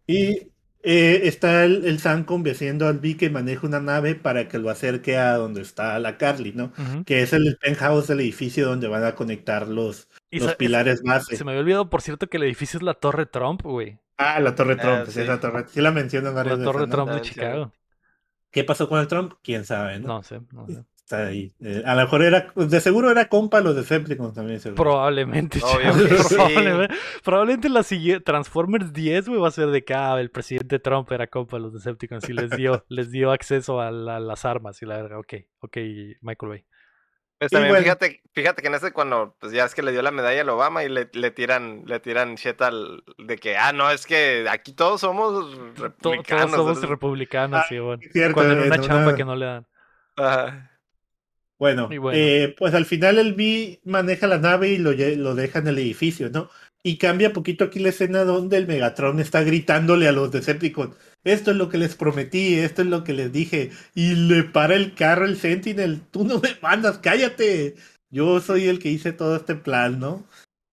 Y 0.06 0.52
eh, 0.84 1.22
está 1.23 1.64
el, 1.65 1.86
el 1.86 1.99
Sam 1.99 2.26
convenciendo 2.26 2.88
al 2.88 2.98
V 2.98 3.18
que 3.18 3.30
maneja 3.32 3.65
una 3.65 3.80
nave 3.80 4.14
para 4.14 4.48
que 4.48 4.60
lo 4.60 4.69
acerque 4.69 5.18
a 5.18 5.34
donde 5.38 5.61
está 5.64 5.98
la 5.98 6.18
Carly, 6.19 6.53
¿no? 6.53 6.73
Que 7.06 7.23
es 7.23 7.34
el 7.34 7.57
penthouse 7.60 8.07
del 8.07 8.19
edificio 8.19 8.68
donde 8.68 8.88
van 8.88 9.03
a 9.03 9.15
conectar 9.15 9.68
los, 9.68 10.07
Y 10.32 10.40
los 10.40 10.56
pilares 10.56 11.03
base. 11.03 11.36
Se 11.36 11.44
me 11.44 11.52
había 11.52 11.62
olvidado, 11.62 11.90
por 11.90 12.02
cierto, 12.02 12.28
que 12.28 12.38
el 12.38 12.44
edificio 12.44 12.78
es 12.78 12.84
la 12.84 12.94
Torre 12.95 13.26
Trump, 13.26 13.62
güey. 13.64 13.99
Ah, 14.18 14.40
la 14.40 14.56
Torre 14.56 14.78
Ah, 14.80 14.82
Trump, 14.82 15.06
sí, 15.08 15.12
sí. 15.14 15.20
esa 15.22 15.40
torre. 15.40 15.66
Sí 15.68 15.82
la 15.82 15.91
mencionan 15.91 16.34
varias 16.34 16.58
La 16.58 16.66
veces, 16.66 16.74
Torre 16.74 16.88
¿no? 16.88 16.94
Trump 16.94 17.12
de. 17.12 17.22
Chicago. 17.22 17.72
¿Qué 18.49 18.64
pasó 18.64 18.88
con 18.90 18.99
el 18.99 19.08
Trump? 19.08 19.34
Quién 19.44 19.66
sabe, 19.66 19.99
¿no? 19.99 20.08
No 20.08 20.24
sé, 20.24 20.41
no 20.53 20.68
sé. 20.68 20.84
Está 20.98 21.28
ahí. 21.28 21.53
Eh, 21.60 21.84
a 21.86 21.95
lo 21.95 22.02
mejor 22.03 22.22
era, 22.24 22.53
de 22.56 22.80
seguro 22.80 23.12
era 23.12 23.28
compa 23.28 23.60
los 23.60 23.76
Decepticons 23.76 24.34
también. 24.34 24.60
seguro. 24.62 24.82
Probablemente, 24.82 25.60
sí. 25.60 25.66
probablemente, 26.36 26.95
probablemente 27.24 27.70
la 27.70 27.84
siguiente 27.84 28.24
Transformers 28.24 28.94
10, 28.94 29.28
güey, 29.28 29.41
va 29.41 29.49
a 29.49 29.52
ser 29.52 29.68
de 29.72 29.84
que 29.84 29.94
ah, 29.94 30.18
el 30.22 30.32
presidente 30.32 30.80
Trump 30.80 31.12
era 31.12 31.28
compa 31.28 31.58
de 31.58 31.64
los 31.64 31.74
Decepticons 31.74 32.30
y 32.30 32.34
les 32.34 32.52
dio, 32.52 32.86
les 32.90 33.12
dio 33.12 33.32
acceso 33.32 33.82
a, 33.82 33.91
la- 33.91 34.20
las 34.22 34.45
armas 34.45 34.82
y 34.82 34.86
la 34.86 35.02
verga. 35.02 35.20
Ok, 35.20 35.34
ok, 35.60 35.78
Michael 36.22 36.49
Bay. 36.49 36.66
Pues 37.41 37.51
también 37.51 37.72
bueno. 37.72 37.84
fíjate, 37.84 38.22
fíjate 38.34 38.61
que 38.61 38.68
en 38.68 38.76
ese 38.76 38.91
cuando 38.91 39.35
pues 39.39 39.51
ya 39.51 39.65
es 39.65 39.73
que 39.73 39.81
le 39.81 39.91
dio 39.91 40.03
la 40.03 40.11
medalla 40.11 40.41
al 40.41 40.49
Obama 40.49 40.84
y 40.84 40.89
le, 40.89 41.09
le 41.11 41.31
tiran, 41.31 41.84
le 41.88 41.99
tiran 41.99 42.35
shit 42.35 42.61
al 42.61 43.03
de 43.18 43.35
que 43.38 43.57
ah 43.57 43.73
no, 43.73 43.89
es 43.89 44.05
que 44.05 44.45
aquí 44.47 44.73
todos 44.73 45.01
somos 45.01 45.57
republicanos. 45.77 46.51
todos 46.51 46.77
somos 46.77 46.89
republicanos, 46.89 47.61
Ah, 47.61 47.65
sí, 47.68 47.80
bueno. 47.80 47.99
cierto, 48.13 48.35
Cuando 48.35 48.53
en 48.53 48.59
una 48.68 48.76
en 48.76 48.81
chamba 48.84 49.07
una- 49.07 49.15
que 49.15 49.26
no 49.26 49.35
le 49.35 49.45
dan. 49.47 49.68
Ajá. 50.18 50.68
Bueno, 51.57 51.88
bueno. 51.89 52.11
eh, 52.13 52.55
pues 52.57 52.73
al 52.76 52.85
final 52.85 53.18
el 53.19 53.34
V 53.34 53.81
maneja 53.85 54.27
la 54.27 54.38
nave 54.38 54.69
y 54.69 54.77
lo, 54.77 54.91
lo 54.93 55.34
deja 55.35 55.59
en 55.59 55.68
el 55.68 55.77
edificio, 55.80 56.30
¿no? 56.30 56.49
Y 56.84 56.98
cambia 56.98 57.32
poquito 57.34 57.64
aquí 57.66 57.80
la 57.80 57.90
escena 57.90 58.24
donde 58.24 58.58
el 58.58 58.66
Megatron 58.68 59.20
está 59.20 59.44
gritándole 59.44 60.08
a 60.08 60.12
los 60.12 60.32
Decepticons. 60.32 60.95
Esto 61.24 61.52
es 61.52 61.58
lo 61.58 61.70
que 61.70 61.78
les 61.78 61.95
prometí, 61.95 62.56
esto 62.56 62.82
es 62.82 62.88
lo 62.88 63.03
que 63.03 63.14
les 63.14 63.32
dije. 63.32 63.70
Y 63.94 64.16
le 64.16 64.44
para 64.44 64.74
el 64.76 64.95
carro 64.95 65.26
el 65.26 65.38
Sentinel. 65.38 66.02
Tú 66.10 66.24
no 66.26 66.40
me 66.40 66.49
mandas, 66.62 66.98
cállate. 66.98 67.76
Yo 68.10 68.40
soy 68.41 68.68
el 68.68 68.80
que 68.80 68.90
hice 68.90 69.14
todo 69.14 69.36
este 69.36 69.56
plan, 69.56 69.99
¿no? 69.99 70.26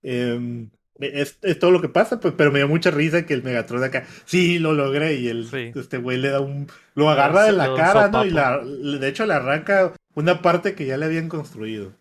Em, 0.03 0.71
es, 0.99 1.39
es 1.43 1.59
todo 1.59 1.71
lo 1.71 1.81
que 1.83 1.89
pasa, 1.91 2.19
pues, 2.21 2.35
pero 2.37 2.51
me 2.51 2.59
dio 2.61 2.69
mucha 2.69 2.91
risa 2.91 3.27
que 3.27 3.35
el 3.35 3.43
Megatron 3.43 3.85
acá, 3.85 4.07
sí, 4.25 4.59
lo 4.59 4.73
logré. 4.73 5.15
Y 5.17 5.29
el, 5.29 5.47
Sí. 5.47 5.73
este 5.75 5.99
güey 5.99 6.17
le 6.17 6.31
da 6.31 6.41
un. 6.41 6.69
Lo 6.95 7.11
agarra 7.11 7.45
de 7.45 7.53
la 7.53 7.75
cara, 7.75 8.09
¿no? 8.09 8.25
Y 8.25 8.31
la, 8.31 8.59
de 8.65 9.09
hecho 9.09 9.27
le 9.27 9.35
arranca 9.35 9.93
una 10.15 10.41
parte 10.41 10.75
que 10.75 10.87
ya 10.87 10.97
le 10.97 11.05
habían 11.05 11.29
construido. 11.29 11.93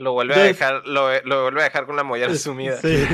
Lo 0.00 0.14
vuelve 0.14 0.34
a 0.34 0.44
dejar, 0.44 0.86
lo, 0.86 1.08
lo 1.24 1.42
vuelve 1.42 1.60
a 1.60 1.64
dejar 1.64 1.84
con 1.84 1.94
la 1.94 2.02
mollera 2.02 2.34
sumida. 2.34 2.78
Sí. 2.80 3.04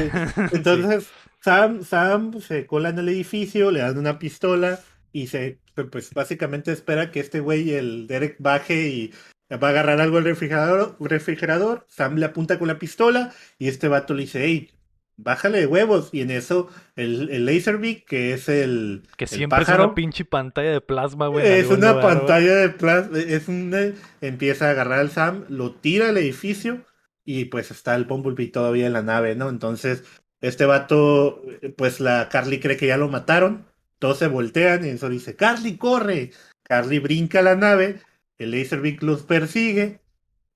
Entonces, 0.53 1.09
Sam, 1.41 1.83
Sam 1.83 2.41
se 2.41 2.65
cola 2.65 2.91
en 2.91 3.01
el 3.01 3.09
edificio, 3.09 3.73
le 3.73 3.81
dan 3.81 3.99
una 3.99 4.21
pistola 4.21 4.79
y 5.13 5.27
se, 5.27 5.59
pues 5.91 6.15
básicamente 6.15 6.71
espera 6.71 7.11
que 7.11 7.19
este 7.19 7.41
güey, 7.41 7.75
el 7.75 8.07
Derek, 8.07 8.37
baje 8.39 8.87
y 8.87 9.13
va 9.51 9.67
a 9.67 9.71
agarrar 9.71 10.01
algo 10.01 10.19
al 10.19 10.25
refrigerador, 10.25 10.97
refrigerador. 11.01 11.87
Sam 11.89 12.19
le 12.19 12.27
apunta 12.27 12.57
con 12.57 12.69
la 12.69 12.79
pistola 12.79 13.33
y 13.59 13.67
este 13.67 13.89
vato 13.89 14.15
le 14.15 14.23
dice, 14.23 14.45
hey, 14.45 14.71
bájale 15.17 15.61
de 15.61 15.67
huevos. 15.67 16.11
Y 16.13 16.21
en 16.21 16.31
eso, 16.31 16.69
el, 16.95 17.31
el 17.31 17.47
Laserbeak, 17.47 18.05
que 18.05 18.33
es 18.33 18.49
el. 18.49 19.03
Que 19.17 19.25
el 19.25 19.31
siempre 19.31 19.63
es 19.63 19.69
una 19.69 19.95
pinche 19.95 20.25
pantalla 20.25 20.71
de 20.71 20.81
plasma, 20.81 21.29
güey. 21.29 21.47
es 21.47 21.69
una 21.69 21.93
lugar, 21.93 22.19
pantalla 22.19 22.55
de 22.57 22.69
plasma, 22.71 23.19
es 23.19 23.49
un 23.49 23.95
empieza 24.21 24.69
a 24.69 24.71
agarrar 24.71 25.01
al 25.01 25.11
Sam, 25.11 25.45
lo 25.49 25.75
tira 25.75 26.09
al 26.09 26.19
edificio 26.19 26.85
y 27.25 27.47
pues 27.47 27.71
está 27.71 27.95
el 27.97 28.05
Bumblebee 28.05 28.49
todavía 28.49 28.87
en 28.87 28.93
la 28.93 29.03
nave, 29.03 29.35
¿no? 29.35 29.49
Entonces, 29.49 30.05
este 30.41 30.65
vato, 30.65 31.43
pues 31.77 32.01
la 32.01 32.29
Carly 32.29 32.61
cree 32.61 32.77
que 32.77 32.87
ya 32.87 32.97
lo 32.97 33.09
mataron, 33.09 33.67
todos 33.99 34.19
se 34.19 34.29
voltean 34.29 34.85
y 34.85 34.91
eso 34.91 35.09
dice, 35.09 35.37
Carly, 35.37 35.77
corre. 35.77 36.31
Carly 36.63 36.99
brinca 36.99 37.41
a 37.41 37.43
la 37.43 37.57
nave, 37.57 38.01
el 38.39 38.53
Laserbeak 38.53 39.03
los 39.03 39.23
persigue 39.23 40.01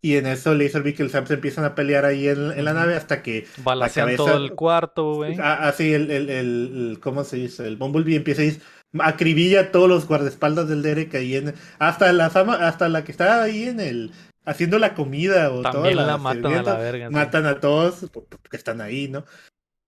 y 0.03 0.17
en 0.17 0.27
eso 0.27 0.55
Laserbeak 0.55 0.99
y 0.99 1.03
el 1.03 1.11
Sam 1.11 1.27
se 1.27 1.35
empiezan 1.35 1.65
a 1.65 1.75
pelear 1.75 2.05
ahí 2.05 2.29
en, 2.29 2.53
en 2.53 2.65
la 2.65 2.73
nave 2.73 2.95
hasta 2.95 3.23
que 3.23 3.47
Balacean 3.63 4.07
cabeza- 4.07 4.25
todo 4.25 4.37
el 4.37 4.53
cuarto, 4.55 5.15
güey. 5.15 5.37
Ah, 5.41 5.69
Así 5.69 5.93
el, 5.93 6.11
el, 6.11 6.31
el- 6.31 6.99
¿cómo 7.03 7.25
se 7.25 7.37
dice? 7.37 7.67
El 7.67 7.77
Bumblebee 7.77 8.17
empieza 8.17 8.43
a 8.43 8.47
ir, 8.47 8.61
acribilla 8.99 9.61
a 9.61 9.73
todos 9.73 9.89
los 9.89 10.07
guardaespaldas 10.09 10.69
del 10.69 10.83
Derek 10.83 11.15
ahí 11.15 11.37
en, 11.37 11.55
hasta 11.79 12.13
la 12.13 12.31
fama, 12.31 12.55
hasta 12.67 12.89
la 12.89 13.05
que 13.05 13.13
está 13.13 13.43
ahí 13.43 13.65
en 13.65 13.81
el, 13.81 14.11
haciendo 14.45 14.79
la 14.79 14.95
comida 14.95 15.51
o 15.53 15.61
toda 15.61 15.73
También 15.73 15.97
la 15.97 16.07
la 16.07 16.17
matan 16.19 16.53
a 16.55 16.63
la 16.63 16.77
verga. 16.79 17.11
matan 17.11 17.47
a 17.47 17.61
todos 17.61 18.07
porque 18.11 18.57
están 18.57 18.81
ahí, 18.81 19.09
¿no? 19.09 19.25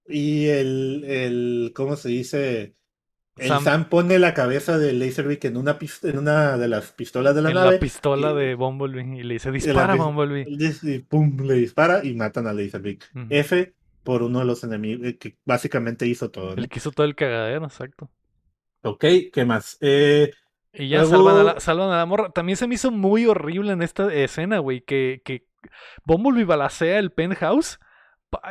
Y 0.06 0.46
el, 0.48 1.04
el, 1.06 1.72
¿cómo 1.74 1.96
se 1.96 2.08
dice? 2.10 2.74
El 3.42 3.48
Sam- 3.48 3.64
Sam, 3.64 3.84
pone 3.88 4.18
la 4.18 4.34
cabeza 4.34 4.78
del 4.78 4.98
Laserbeak 4.98 5.44
en 5.46 5.56
una, 5.56 5.76
en 6.02 6.18
una 6.18 6.56
de 6.56 6.68
las 6.68 6.92
pistolas 6.92 7.34
de 7.34 7.42
la 7.42 7.48
en 7.50 7.54
nave. 7.56 7.72
la 7.72 7.78
pistola 7.80 8.32
y- 8.32 8.36
de 8.36 8.54
Bumblebee 8.54 9.18
y 9.20 9.22
le 9.22 9.34
dice, 9.34 9.50
dispara, 9.50 9.94
pis- 9.94 10.02
Bumblebee. 10.02 10.46
y 10.48 10.98
pum, 11.00 11.36
le 11.42 11.54
dispara 11.54 12.04
y 12.04 12.14
matan 12.14 12.46
al 12.46 12.56
Laserbeak. 12.56 13.10
Ujú. 13.14 13.26
F 13.30 13.74
por 14.02 14.22
uno 14.22 14.40
de 14.40 14.44
los 14.44 14.64
enemigos 14.64 15.06
eh, 15.06 15.16
que 15.18 15.36
básicamente 15.44 16.06
hizo 16.06 16.30
todo. 16.30 16.56
¿no? 16.56 16.62
El 16.62 16.68
que 16.68 16.78
hizo 16.78 16.90
todo 16.90 17.06
el 17.06 17.14
cagadero, 17.14 17.64
exacto. 17.64 18.10
Ok, 18.82 19.04
¿qué 19.32 19.44
más? 19.44 19.78
Eh, 19.80 20.32
Y 20.72 20.88
ya 20.88 21.02
Luego- 21.02 21.28
salvan, 21.28 21.36
a 21.38 21.52
la, 21.54 21.60
salvan 21.60 21.90
a 21.90 21.98
la 21.98 22.06
morra. 22.06 22.30
También 22.30 22.56
se 22.56 22.66
me 22.66 22.74
hizo 22.76 22.90
muy 22.90 23.26
horrible 23.26 23.72
en 23.72 23.82
esta 23.82 24.12
escena, 24.12 24.58
güey, 24.58 24.80
que, 24.80 25.20
que 25.24 25.46
Bumblebee 26.04 26.44
balacea 26.44 26.98
el 26.98 27.12
penthouse. 27.12 27.78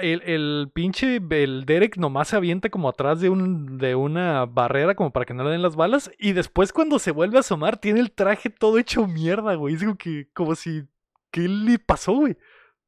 El, 0.01 0.21
el 0.23 0.69
pinche, 0.73 1.19
el 1.29 1.65
Derek 1.65 1.97
nomás 1.97 2.29
se 2.29 2.35
avienta 2.35 2.69
como 2.69 2.89
atrás 2.89 3.19
de, 3.21 3.29
un, 3.29 3.77
de 3.77 3.95
una 3.95 4.45
barrera 4.45 4.95
como 4.95 5.11
para 5.11 5.25
que 5.25 5.33
no 5.33 5.43
le 5.43 5.51
den 5.51 5.61
las 5.61 5.75
balas. 5.75 6.11
Y 6.19 6.33
después 6.33 6.71
cuando 6.73 6.99
se 6.99 7.11
vuelve 7.11 7.37
a 7.37 7.41
asomar 7.41 7.77
tiene 7.77 7.99
el 7.99 8.11
traje 8.11 8.49
todo 8.49 8.77
hecho 8.77 9.07
mierda, 9.07 9.55
güey. 9.55 9.75
Es 9.75 9.81
como 9.83 9.97
que, 9.97 10.27
como 10.33 10.55
si, 10.55 10.83
¿qué 11.31 11.41
le 11.47 11.79
pasó, 11.79 12.13
güey? 12.13 12.37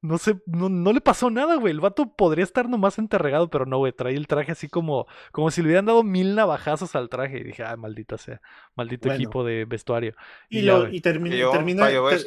No 0.02 0.18
sé, 0.18 0.36
no, 0.46 0.68
no 0.68 0.92
le 0.92 1.00
pasó 1.00 1.30
nada, 1.30 1.56
güey. 1.56 1.72
El 1.72 1.80
vato 1.80 2.14
podría 2.16 2.44
estar 2.44 2.68
nomás 2.68 2.98
enterregado, 3.00 3.50
pero 3.50 3.66
no, 3.66 3.78
güey. 3.78 3.94
Trae 3.94 4.16
el 4.16 4.28
traje 4.28 4.52
así 4.52 4.68
como, 4.68 5.08
como 5.32 5.50
si 5.50 5.62
le 5.62 5.68
hubieran 5.68 5.86
dado 5.86 6.04
mil 6.04 6.36
navajazos 6.36 6.94
al 6.96 7.08
traje. 7.08 7.40
Y 7.40 7.44
dije, 7.44 7.64
ah, 7.64 7.78
maldita 7.78 8.18
sea. 8.18 8.42
Maldito 8.76 9.08
Bueno. 9.08 9.16
equipo 9.24 9.44
de 9.46 9.64
vestuario. 9.64 10.14
y, 10.50 10.60
Y 10.60 10.62
ya, 10.64 10.74
lo, 10.74 10.80
güey. 10.82 10.98
y 10.98 11.00
termina, 11.00 11.36
Y 11.36 11.40
yo, 11.40 11.52
termina, 11.52 11.88
ter- 11.88 12.26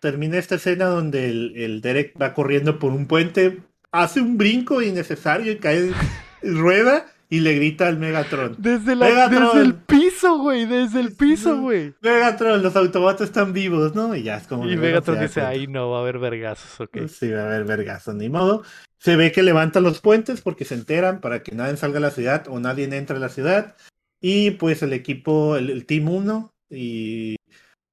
termina 0.00 0.38
esta 0.38 0.54
escena 0.54 0.86
donde 0.86 1.28
el, 1.28 1.52
el 1.56 1.80
Derek 1.82 2.14
va 2.20 2.32
corriendo 2.32 2.78
por 2.78 2.92
un 2.92 3.06
puente, 3.06 3.62
hace 3.94 4.20
un 4.20 4.36
brinco 4.36 4.82
innecesario 4.82 5.52
y 5.52 5.56
cae, 5.56 5.92
rueda 6.42 7.06
y 7.30 7.40
le 7.40 7.54
grita 7.54 7.88
al 7.88 7.98
Megatron. 7.98 8.56
Desde, 8.58 8.96
la, 8.96 9.06
Megatron. 9.06 9.46
desde 9.46 9.60
el 9.62 9.74
piso, 9.74 10.38
güey. 10.38 10.66
Desde 10.66 11.00
el 11.00 11.12
piso, 11.12 11.60
güey. 11.60 11.94
Megatron, 12.00 12.62
los 12.62 12.76
Autobots 12.76 13.22
están 13.22 13.52
vivos, 13.52 13.94
¿no? 13.94 14.14
Y 14.14 14.22
ya 14.22 14.36
es 14.36 14.46
como... 14.46 14.68
Y 14.68 14.76
Megatron 14.76 15.20
dice, 15.20 15.40
ahí 15.40 15.66
no 15.66 15.90
va 15.90 15.98
a 15.98 16.00
haber 16.02 16.18
vergazos, 16.18 16.80
ok. 16.80 17.06
Sí, 17.08 17.30
va 17.30 17.42
a 17.42 17.46
haber 17.46 17.64
vergazo, 17.64 18.12
ni 18.12 18.28
modo. 18.28 18.62
Se 18.98 19.16
ve 19.16 19.32
que 19.32 19.42
levantan 19.42 19.84
los 19.84 20.00
puentes 20.00 20.42
porque 20.42 20.64
se 20.64 20.74
enteran 20.74 21.20
para 21.20 21.42
que 21.42 21.54
nadie 21.54 21.76
salga 21.76 21.98
a 21.98 22.02
la 22.02 22.10
ciudad 22.10 22.46
o 22.48 22.60
nadie 22.60 22.84
entre 22.84 23.16
a 23.16 23.20
la 23.20 23.28
ciudad. 23.28 23.76
Y 24.20 24.52
pues 24.52 24.82
el 24.82 24.92
equipo, 24.92 25.56
el, 25.56 25.70
el 25.70 25.86
Team 25.86 26.08
1 26.08 26.54
y, 26.70 27.36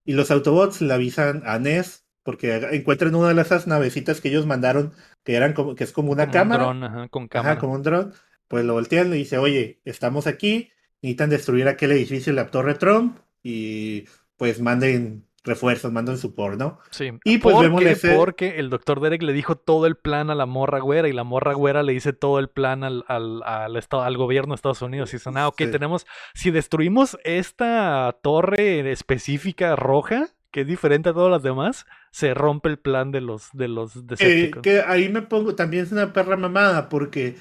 y 0.06 0.14
los 0.14 0.32
Autobots 0.32 0.82
le 0.82 0.94
avisan 0.94 1.44
a 1.46 1.60
Ness 1.60 2.06
porque 2.24 2.56
encuentran 2.72 3.16
una 3.16 3.34
de 3.34 3.42
esas 3.42 3.68
navecitas 3.68 4.22
que 4.22 4.30
ellos 4.30 4.46
mandaron 4.46 4.94
que 5.24 5.36
eran 5.36 5.54
como 5.54 5.76
que 5.76 5.84
es 5.84 5.92
como 5.92 6.12
una 6.12 6.26
Como 6.26 6.32
un 6.32 6.34
cámara. 6.34 6.64
dron, 6.64 6.84
ajá, 6.84 7.08
con 7.10 7.24
Ajá, 7.24 7.30
cámara. 7.30 7.60
como 7.60 7.74
un 7.74 7.84
dron. 7.84 8.14
Pues 8.48 8.66
lo 8.66 8.74
voltean 8.74 9.08
y 9.14 9.18
dice, 9.18 9.38
oye, 9.38 9.80
estamos 9.86 10.28
aquí, 10.28 10.72
necesitan 11.02 11.30
destruir 11.30 11.68
aquel 11.68 11.92
edificio, 11.92 12.34
la 12.34 12.48
Torre 12.48 12.76
Trump, 12.76 13.18
y 13.42 14.06
pues 14.38 14.60
manden 14.62 15.26
refuerzos, 15.44 15.92
manden 15.92 16.18
support, 16.20 16.60
¿no? 16.60 16.78
Sí. 16.92 17.12
Y 17.24 17.40
pues 17.40 17.56
porque, 17.56 17.68
vemos 17.68 17.82
ese- 17.84 18.16
porque 18.16 18.60
el 18.60 18.70
doctor 18.70 19.00
Derek 19.00 19.24
le 19.24 19.34
dijo 19.34 19.56
todo 19.56 19.88
el 19.88 19.96
plan 19.96 20.30
a 20.30 20.36
la 20.36 20.46
morra 20.46 20.80
güera 20.80 21.08
y 21.08 21.14
la 21.14 21.24
morra 21.24 21.54
güera 21.54 21.82
le 21.82 21.94
dice 21.94 22.14
todo 22.14 22.38
el 22.38 22.50
plan 22.50 22.84
al, 22.84 23.04
al, 23.08 23.42
al, 23.44 23.76
estado, 23.78 24.04
al 24.04 24.18
gobierno 24.18 24.54
de 24.54 24.56
Estados 24.58 24.82
Unidos. 24.84 25.12
Y 25.14 25.18
dicen, 25.18 25.38
ah, 25.38 25.48
ok, 25.48 25.56
Sí. 25.58 25.72
tenemos, 25.72 26.06
si 26.36 26.52
destruimos 26.52 27.18
esta 27.24 28.20
torre 28.22 28.92
específica 28.92 29.76
roja, 29.76 30.28
que 30.52 30.62
es 30.62 30.68
diferente 30.68 31.10
a 31.10 31.14
todas 31.14 31.32
las 31.32 31.44
demás, 31.44 31.86
se 32.12 32.34
rompe 32.34 32.70
el 32.70 32.78
plan 32.78 33.12
de 33.12 33.22
los, 33.22 33.50
de 33.54 33.68
los 33.68 33.94
Eh, 34.20 34.52
que 34.62 34.82
ahí 34.82 35.10
me 35.10 35.22
pongo, 35.22 35.56
también 35.56 35.86
es 35.86 35.92
una 35.92 36.14
perra 36.14 36.38
mamada, 36.38 36.90
porque 36.90 37.38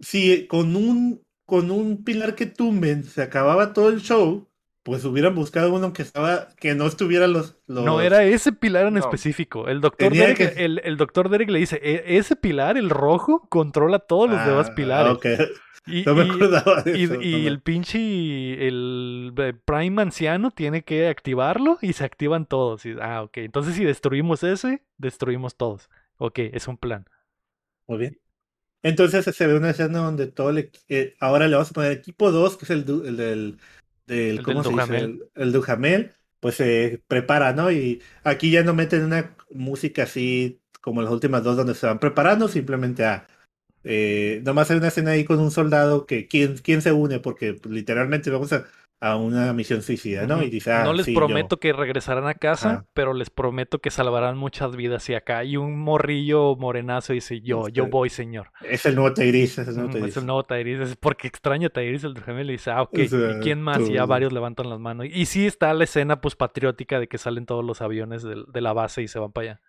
si 0.00 0.46
con 0.46 0.76
un, 0.76 1.22
con 1.44 1.70
un 1.70 2.04
pilar 2.04 2.34
que 2.34 2.46
tumben 2.46 3.04
se 3.04 3.22
acababa 3.22 3.72
todo 3.72 3.90
el 3.90 4.00
show, 4.00 4.48
pues 4.86 5.04
hubieran 5.04 5.34
buscado 5.34 5.74
uno 5.74 5.92
que 5.92 6.02
estaba, 6.02 6.48
que 6.60 6.76
no 6.76 6.86
estuviera 6.86 7.26
los, 7.26 7.56
los 7.66 7.84
No, 7.84 8.00
era 8.00 8.22
ese 8.22 8.52
pilar 8.52 8.86
en 8.86 8.94
No. 8.94 9.00
específico. 9.00 9.66
El 9.66 9.80
doctor, 9.80 10.12
Derek, 10.12 10.36
que- 10.54 10.64
el, 10.64 10.80
el 10.84 10.96
doctor 10.96 11.28
Derek 11.28 11.50
le 11.50 11.58
dice, 11.58 11.80
"E- 11.82 12.16
ese 12.18 12.36
pilar, 12.36 12.78
el 12.78 12.88
rojo, 12.88 13.48
controla 13.50 13.98
todos 13.98 14.30
los 14.30 14.46
demás 14.46 14.68
Ah, 14.70 14.74
pilares. 14.76 15.12
ok. 15.14 15.26
Y, 15.88 16.04
No 16.04 16.14
me 16.14 16.24
y- 16.26 16.30
acordaba 16.30 16.82
de 16.82 16.98
y- 16.98 17.02
eso. 17.04 17.14
y 17.20 17.32
no 17.32 17.38
me- 17.38 17.46
el 17.48 17.60
pinche, 17.60 18.68
el 18.68 19.32
eh, 19.36 19.54
Prime 19.64 20.02
anciano 20.02 20.52
tiene 20.52 20.82
que 20.82 21.08
activarlo 21.08 21.78
y 21.82 21.92
se 21.92 22.04
activan 22.04 22.46
todos. 22.46 22.86
Y- 22.86 22.94
ah, 23.00 23.22
ok. 23.22 23.38
Entonces 23.38 23.74
si 23.74 23.84
destruimos 23.84 24.44
ese, 24.44 24.84
destruimos 24.98 25.56
todos. 25.56 25.90
Ok, 26.18 26.38
es 26.38 26.68
un 26.68 26.76
plan. 26.78 27.06
Muy 27.88 27.98
bien. 27.98 28.20
Entonces 28.82 29.24
se 29.24 29.46
ve 29.48 29.56
una 29.56 29.70
escena 29.70 29.98
donde 29.98 30.28
todo 30.28 30.52
le, 30.52 30.70
eh, 30.88 31.14
ahora 31.18 31.48
le 31.48 31.54
vamos 31.56 31.70
a 31.70 31.74
poner 31.74 31.90
equipo 31.92 32.30
2, 32.30 32.56
que 32.56 32.64
es 32.66 32.70
el, 32.70 32.84
el 33.04 33.16
del, 33.16 33.58
del, 34.06 34.42
¿cómo 34.42 34.62
se 34.62 34.70
dice? 34.70 34.98
El, 34.98 35.24
el 35.34 35.52
Dujamel, 35.52 36.12
pues 36.40 36.56
se 36.56 37.02
prepara, 37.08 37.52
¿no? 37.52 37.70
Y 37.70 38.02
aquí 38.24 38.50
ya 38.50 38.62
no 38.62 38.74
meten 38.74 39.04
una 39.04 39.36
música 39.50 40.04
así 40.04 40.60
como 40.80 41.02
las 41.02 41.10
últimas 41.10 41.42
dos 41.42 41.56
donde 41.56 41.74
se 41.74 41.86
van 41.86 41.98
preparando, 41.98 42.48
simplemente 42.48 43.04
a... 43.04 43.26
Eh, 43.88 44.40
nomás 44.44 44.70
hay 44.70 44.78
una 44.78 44.88
escena 44.88 45.12
ahí 45.12 45.24
con 45.24 45.38
un 45.38 45.50
soldado 45.50 46.06
que 46.06 46.26
quién, 46.26 46.56
quién 46.58 46.82
se 46.82 46.92
une, 46.92 47.20
porque 47.20 47.54
pues, 47.54 47.74
literalmente 47.74 48.30
vamos 48.30 48.52
a, 48.52 48.66
a 49.10 49.16
una 49.16 49.52
misión 49.52 49.82
suicida, 49.82 50.26
¿no? 50.26 50.42
Y 50.42 50.50
dice, 50.50 50.70
no 50.70 50.90
ah, 50.90 50.94
les 50.94 51.06
sí, 51.06 51.14
prometo 51.14 51.56
yo. 51.56 51.60
que 51.60 51.72
regresarán 51.72 52.26
a 52.26 52.34
casa, 52.34 52.86
pero 52.94 53.14
les 53.14 53.30
prometo 53.30 53.80
que 53.80 53.90
salvarán 53.90 54.36
muchas 54.36 54.76
vidas. 54.76 55.08
Y 55.08 55.14
acá 55.14 55.38
hay 55.38 55.56
un 55.56 55.78
morrillo 55.78 56.56
morenazo 56.56 57.12
y 57.12 57.16
dice, 57.16 57.40
yo, 57.40 57.68
yo 57.68 57.84
Este, 57.84 57.90
voy, 57.90 58.10
señor. 58.10 58.50
Es 58.62 58.86
el 58.86 58.94
nuevo 58.94 59.12
Tyrese, 59.14 59.62
es 59.62 59.68
el 59.68 59.76
nuevo 59.76 59.90
Ujú, 59.90 60.04
Es 60.04 60.16
el 60.16 60.26
nuevo 60.26 60.44
Tyrese, 60.44 60.82
es 60.84 60.96
porque 60.96 61.28
extraña 61.28 61.68
Tyrese 61.68 62.06
el 62.06 62.22
gemelo 62.22 62.50
y 62.50 62.54
dice, 62.54 62.70
ah, 62.70 62.82
ok, 62.82 62.98
O 63.04 63.08
sea, 63.08 63.36
¿y 63.36 63.40
quién 63.40 63.60
más? 63.60 63.80
Y 63.80 63.94
ya 63.94 64.06
varios 64.06 64.32
levantan 64.32 64.68
las 64.68 64.78
manos. 64.78 65.06
Y 65.10 65.26
sí 65.26 65.46
está 65.46 65.72
la 65.74 65.84
escena 65.84 66.20
pues 66.20 66.36
patriótica 66.36 67.00
de 67.00 67.08
que 67.08 67.18
salen 67.18 67.46
todos 67.46 67.64
los 67.64 67.80
aviones 67.82 68.22
de, 68.22 68.60
la 68.60 68.72
base 68.72 69.02
y 69.02 69.08
se 69.08 69.18
van 69.18 69.32
para 69.32 69.50
allá. 69.50 69.60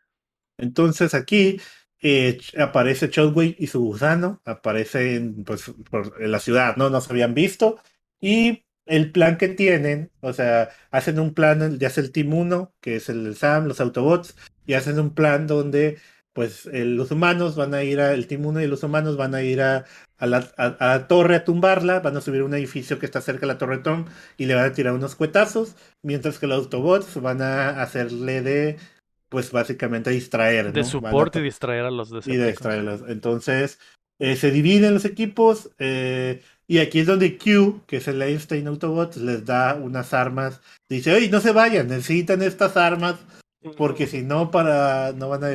Entonces 0.58 1.14
aquí 1.14 1.60
eh, 2.02 2.38
aparece 2.58 3.10
Chadwick 3.10 3.56
y 3.60 3.68
su 3.68 3.82
gusano, 3.82 4.42
aparecen 4.46 5.44
pues, 5.44 5.72
por 5.90 6.14
en 6.20 6.32
la 6.32 6.40
ciudad, 6.40 6.76
¿no? 6.78 6.90
No 6.90 7.02
se 7.02 7.12
habían 7.12 7.34
visto. 7.34 7.80
Y 8.20 8.66
el 8.88 9.12
plan 9.12 9.38
que 9.38 9.48
tienen, 9.50 10.12
o 10.22 10.34
sea, 10.34 10.70
hacen 10.92 11.20
un 11.20 11.34
plan, 11.34 11.78
ya 11.80 11.88
es 11.88 11.98
el 11.98 12.12
Team 12.12 12.34
1, 12.34 12.74
que 12.82 12.96
es 12.98 13.10
el 13.10 13.36
Sam, 13.36 13.66
los 13.68 13.82
Autobots, 13.82 14.36
y 14.66 14.74
hacen 14.74 15.00
un 15.00 15.14
plan 15.14 15.48
donde 15.48 15.98
pues 16.34 16.70
los 16.72 17.10
humanos 17.10 17.56
van 17.56 17.74
a 17.74 17.84
ir 17.84 18.00
a, 18.00 18.14
el 18.14 18.28
Team 18.28 18.46
1 18.46 18.62
y 18.62 18.68
los 18.68 18.84
humanos 18.84 19.18
van 19.18 19.34
a 19.34 19.42
ir 19.42 19.60
a, 19.62 19.86
a 20.18 20.28
la, 20.28 20.48
a- 20.58 20.66
a 20.80 20.88
la 20.98 21.08
torre 21.08 21.36
a 21.36 21.44
tumbarla, 21.44 22.00
van 22.02 22.16
a 22.16 22.22
subir 22.22 22.42
a 22.42 22.46
un 22.46 22.54
edificio 22.54 23.00
que 23.00 23.08
está 23.08 23.22
cerca 23.22 23.42
de 23.42 23.48
la 23.54 23.58
torre 23.58 23.80
Tom 23.80 24.06
y 24.38 24.46
le 24.46 24.54
van 24.54 24.66
a 24.66 24.74
tirar 24.74 24.94
unos 24.94 25.16
cuetazos, 25.16 25.76
mientras 26.04 26.38
que 26.38 26.46
los 26.46 26.60
Autobots 26.66 27.20
van 27.22 27.42
a 27.42 27.82
hacerle 27.82 28.42
de, 28.44 28.78
pues 29.30 29.52
básicamente 29.52 30.12
distraer, 30.12 30.72
De 30.74 30.84
soporte 30.84 31.40
y 31.40 31.44
distraer 31.44 31.86
a 31.86 31.92
los 31.92 32.10
y 32.10 32.12
de 32.12 32.16
Decepticons. 32.18 32.50
extraerlos. 32.52 33.04
Entonces, 33.08 33.80
eh, 34.20 34.36
se 34.36 34.52
dividen 34.52 34.94
los 34.94 35.06
equipos 35.06 35.72
eh, 35.80 36.42
y 36.68 36.80
aquí 36.80 37.00
es 37.00 37.08
donde 37.08 37.38
Q, 37.38 37.82
que 37.88 37.98
es 37.98 38.08
el 38.08 38.22
Einstein 38.22 38.68
Autobot, 38.68 39.16
les 39.16 39.46
da 39.46 39.76
unas 39.76 40.14
armas. 40.14 40.62
Dice, 40.90 41.14
oye, 41.14 41.30
no 41.30 41.40
se 41.40 41.52
vayan, 41.52 41.88
necesitan 41.88 42.42
estas 42.42 42.76
armas 42.76 43.16
porque 43.78 44.08
si 44.08 44.22
no, 44.22 44.52
para 44.52 45.14
no 45.14 45.30
van 45.30 45.44
a... 45.44 45.48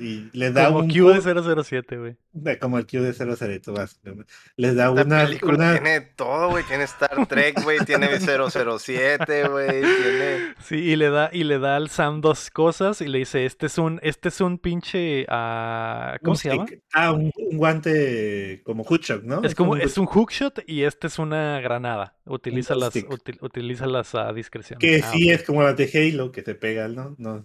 Y 0.00 0.30
les 0.32 0.54
da 0.54 0.66
Como 0.68 0.78
un... 0.80 0.88
Q 0.88 1.08
de 1.12 1.62
007, 1.64 1.96
güey. 1.98 2.16
Como 2.58 2.78
el 2.78 2.86
Q 2.86 3.00
de 3.02 3.12
00, 3.12 3.72
básicamente. 3.74 4.32
Les 4.56 4.74
da 4.74 4.88
Esta 4.88 5.02
una... 5.04 5.24
película 5.26 5.54
una- 5.54 5.72
tiene 5.74 6.00
todo, 6.00 6.50
güey. 6.50 6.64
Tiene 6.64 6.84
Star 6.84 7.26
Trek, 7.26 7.62
güey. 7.62 7.78
Tiene 7.80 8.08
007, 8.20 9.48
güey. 9.48 9.68
Tiene. 9.82 10.54
Sí, 10.62 10.76
y 10.76 10.96
le 10.96 11.10
da, 11.10 11.28
y 11.32 11.44
le 11.44 11.58
da 11.58 11.76
al 11.76 11.90
Sam 11.90 12.20
dos 12.20 12.50
cosas 12.50 13.00
y 13.00 13.08
le 13.08 13.18
dice, 13.18 13.44
este 13.44 13.66
es 13.66 13.78
un, 13.78 14.00
este 14.02 14.28
es 14.28 14.40
un 14.40 14.58
pinche 14.58 15.26
ah, 15.28 16.16
¿cómo 16.22 16.32
un 16.32 16.36
se 16.38 16.48
llama? 16.50 16.66
Ah, 16.92 17.12
un, 17.12 17.30
un 17.36 17.56
guante 17.58 18.62
como 18.64 18.84
hookshot, 18.84 19.22
¿no? 19.24 19.42
Es 19.42 19.54
como, 19.54 19.72
un 19.72 19.80
es 19.80 19.98
un 19.98 20.06
hookshot 20.06 20.62
y 20.66 20.84
este 20.84 21.08
es 21.08 21.18
una 21.18 21.60
granada. 21.60 22.16
Utiliza 22.24 22.74
las, 22.74 22.90
stick. 22.90 23.08
util- 23.10 23.38
utilízalas 23.42 24.14
a 24.14 24.32
discreción. 24.32 24.78
Que 24.78 25.00
Ah, 25.02 25.10
sí 25.12 25.30
es 25.30 25.42
como 25.42 25.62
las 25.62 25.76
de 25.76 25.90
Halo, 25.92 26.30
que 26.32 26.42
se 26.42 26.54
pegan, 26.54 26.94
¿no? 26.94 27.14
No. 27.18 27.44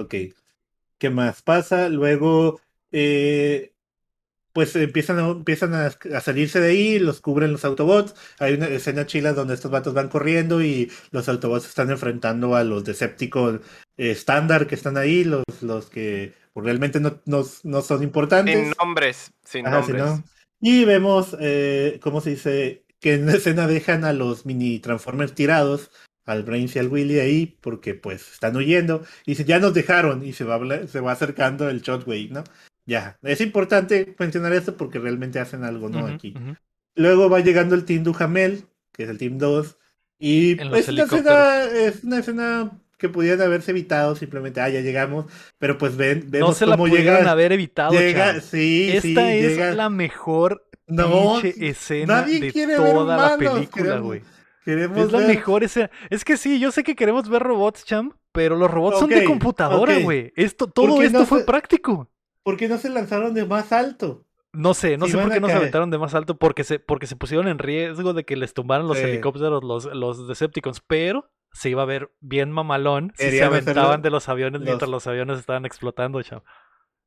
Ok. 0.00 0.14
¿Qué 1.04 1.10
más 1.10 1.42
pasa? 1.42 1.90
Luego, 1.90 2.62
eh, 2.90 3.74
pues 4.54 4.74
empiezan, 4.74 5.18
a, 5.18 5.28
empiezan 5.28 5.74
a, 5.74 5.88
a 5.88 6.20
salirse 6.22 6.60
de 6.60 6.70
ahí, 6.70 6.98
los 6.98 7.20
cubren 7.20 7.52
los 7.52 7.66
Autobots. 7.66 8.14
Hay 8.38 8.54
una 8.54 8.68
escena 8.68 9.04
chila 9.04 9.34
donde 9.34 9.52
estos 9.52 9.70
vatos 9.70 9.92
van 9.92 10.08
corriendo 10.08 10.62
y 10.62 10.90
los 11.10 11.28
Autobots 11.28 11.66
están 11.66 11.90
enfrentando 11.90 12.56
a 12.56 12.64
los 12.64 12.84
Decepticons 12.84 13.60
eh, 13.98 14.12
estándar 14.12 14.66
que 14.66 14.76
están 14.76 14.96
ahí, 14.96 15.24
los, 15.24 15.44
los 15.60 15.90
que 15.90 16.32
realmente 16.54 17.00
no, 17.00 17.20
no, 17.26 17.44
no 17.64 17.82
son 17.82 18.02
importantes. 18.02 18.58
Sin 18.58 18.72
nombres. 18.80 19.30
Sin 19.44 19.66
Ajá, 19.66 19.80
nombres. 19.80 20.02
¿no? 20.02 20.24
Y 20.58 20.86
vemos, 20.86 21.36
eh, 21.38 22.00
¿cómo 22.02 22.22
se 22.22 22.30
dice? 22.30 22.86
Que 22.98 23.12
en 23.12 23.26
la 23.26 23.34
escena 23.34 23.66
dejan 23.66 24.06
a 24.06 24.14
los 24.14 24.46
mini 24.46 24.78
Transformers 24.78 25.34
tirados, 25.34 25.90
al 26.24 26.42
Brains 26.42 26.74
y 26.76 26.78
al 26.78 26.88
Willy 26.88 27.18
ahí, 27.20 27.58
porque 27.60 27.94
pues 27.94 28.32
están 28.32 28.56
huyendo. 28.56 29.02
Y 29.26 29.32
dice, 29.32 29.44
ya 29.44 29.58
nos 29.58 29.74
dejaron, 29.74 30.24
y 30.24 30.32
se 30.32 30.44
va, 30.44 30.60
se 30.86 31.00
va 31.00 31.12
acercando 31.12 31.68
el 31.68 31.82
Shotwave, 31.82 32.30
¿no? 32.30 32.44
Ya, 32.86 33.18
es 33.22 33.40
importante 33.40 34.14
mencionar 34.18 34.52
esto 34.52 34.76
porque 34.76 34.98
realmente 34.98 35.38
hacen 35.38 35.64
algo, 35.64 35.88
¿no? 35.88 36.06
Aquí. 36.06 36.34
Luego 36.94 37.30
va 37.30 37.40
llegando 37.40 37.74
el 37.74 37.84
Team 37.84 38.04
Duhamel, 38.04 38.64
que 38.92 39.04
es 39.04 39.08
el 39.08 39.18
Team 39.18 39.38
2, 39.38 39.78
y 40.18 40.60
En 40.60 40.70
los 40.70 40.80
es 40.80 40.88
una, 40.88 41.04
escena, 41.04 41.64
es 41.64 42.04
una 42.04 42.18
escena 42.18 42.70
que 42.98 43.08
pudieran 43.08 43.40
haberse 43.42 43.72
evitado, 43.72 44.16
simplemente, 44.16 44.60
ah, 44.60 44.68
ya 44.68 44.80
llegamos, 44.80 45.26
pero 45.58 45.76
pues 45.78 45.96
ven, 45.96 46.24
No 46.26 46.30
vemos 46.30 46.56
se 46.56 46.66
la 46.66 46.76
cómo 46.76 46.94
haber 47.28 47.52
evitado, 47.52 47.92
llega, 47.92 48.40
sí, 48.40 48.90
Esta 48.92 49.02
sí, 49.02 49.18
es 49.18 49.50
llega, 49.50 49.74
la 49.74 49.90
mejor 49.90 50.66
no, 50.86 51.40
escena 51.40 52.22
nadie 52.22 52.40
de 52.40 52.52
quiere 52.52 52.78
ver 52.78 52.92
toda 52.92 53.16
la 53.16 53.34
humanos, 53.34 53.54
película, 53.54 53.98
güey. 53.98 54.22
Queremos 54.64 54.98
Es 54.98 55.12
la 55.12 55.18
ver- 55.18 55.28
mejor 55.28 55.64
escena. 55.64 55.90
Es 56.10 56.24
que 56.24 56.36
sí, 56.36 56.58
yo 56.58 56.70
sé 56.72 56.82
que 56.84 56.96
queremos 56.96 57.28
ver 57.28 57.42
robots, 57.42 57.84
cham, 57.84 58.12
pero 58.32 58.56
los 58.56 58.70
robots 58.70 58.98
son 58.98 59.10
de 59.10 59.24
computadora, 59.24 59.98
güey. 60.00 60.32
Esto, 60.36 60.66
todo 60.68 61.02
esto 61.02 61.20
no 61.20 61.26
fue 61.26 61.40
se- 61.40 61.44
práctico. 61.44 62.08
¿Por 62.42 62.56
qué 62.56 62.68
no 62.68 62.78
se 62.78 62.90
lanzaron 62.90 63.32
de 63.34 63.46
más 63.46 63.72
alto? 63.72 64.24
No 64.52 64.72
sé, 64.74 64.96
no 64.98 65.06
sé 65.08 65.18
por 65.18 65.32
qué 65.32 65.40
no 65.40 65.48
se 65.48 65.54
aventaron 65.54 65.90
de 65.90 65.98
más 65.98 66.14
alto, 66.14 66.36
porque 66.36 66.62
se, 66.62 66.78
porque 66.78 67.06
se 67.06 67.16
pusieron 67.16 67.48
en 67.48 67.58
riesgo 67.58 68.12
de 68.12 68.24
que 68.24 68.36
les 68.36 68.54
tumbaran 68.54 68.86
los 68.86 68.98
Sí. 68.98 69.04
helicópteros 69.04 69.64
los, 69.64 69.86
los 69.86 70.28
Decepticons, 70.28 70.80
pero 70.86 71.28
se 71.52 71.70
iba 71.70 71.82
a 71.82 71.86
ver 71.86 72.12
bien 72.20 72.52
mamalón 72.52 73.12
si 73.16 73.30
se 73.30 73.42
aventaban 73.44 74.02
de 74.02 74.10
los 74.10 74.28
aviones 74.28 74.60
los- 74.60 74.66
mientras 74.68 74.90
los 74.90 75.06
aviones 75.06 75.38
estaban 75.40 75.64
explotando, 75.66 76.22
cham. 76.22 76.40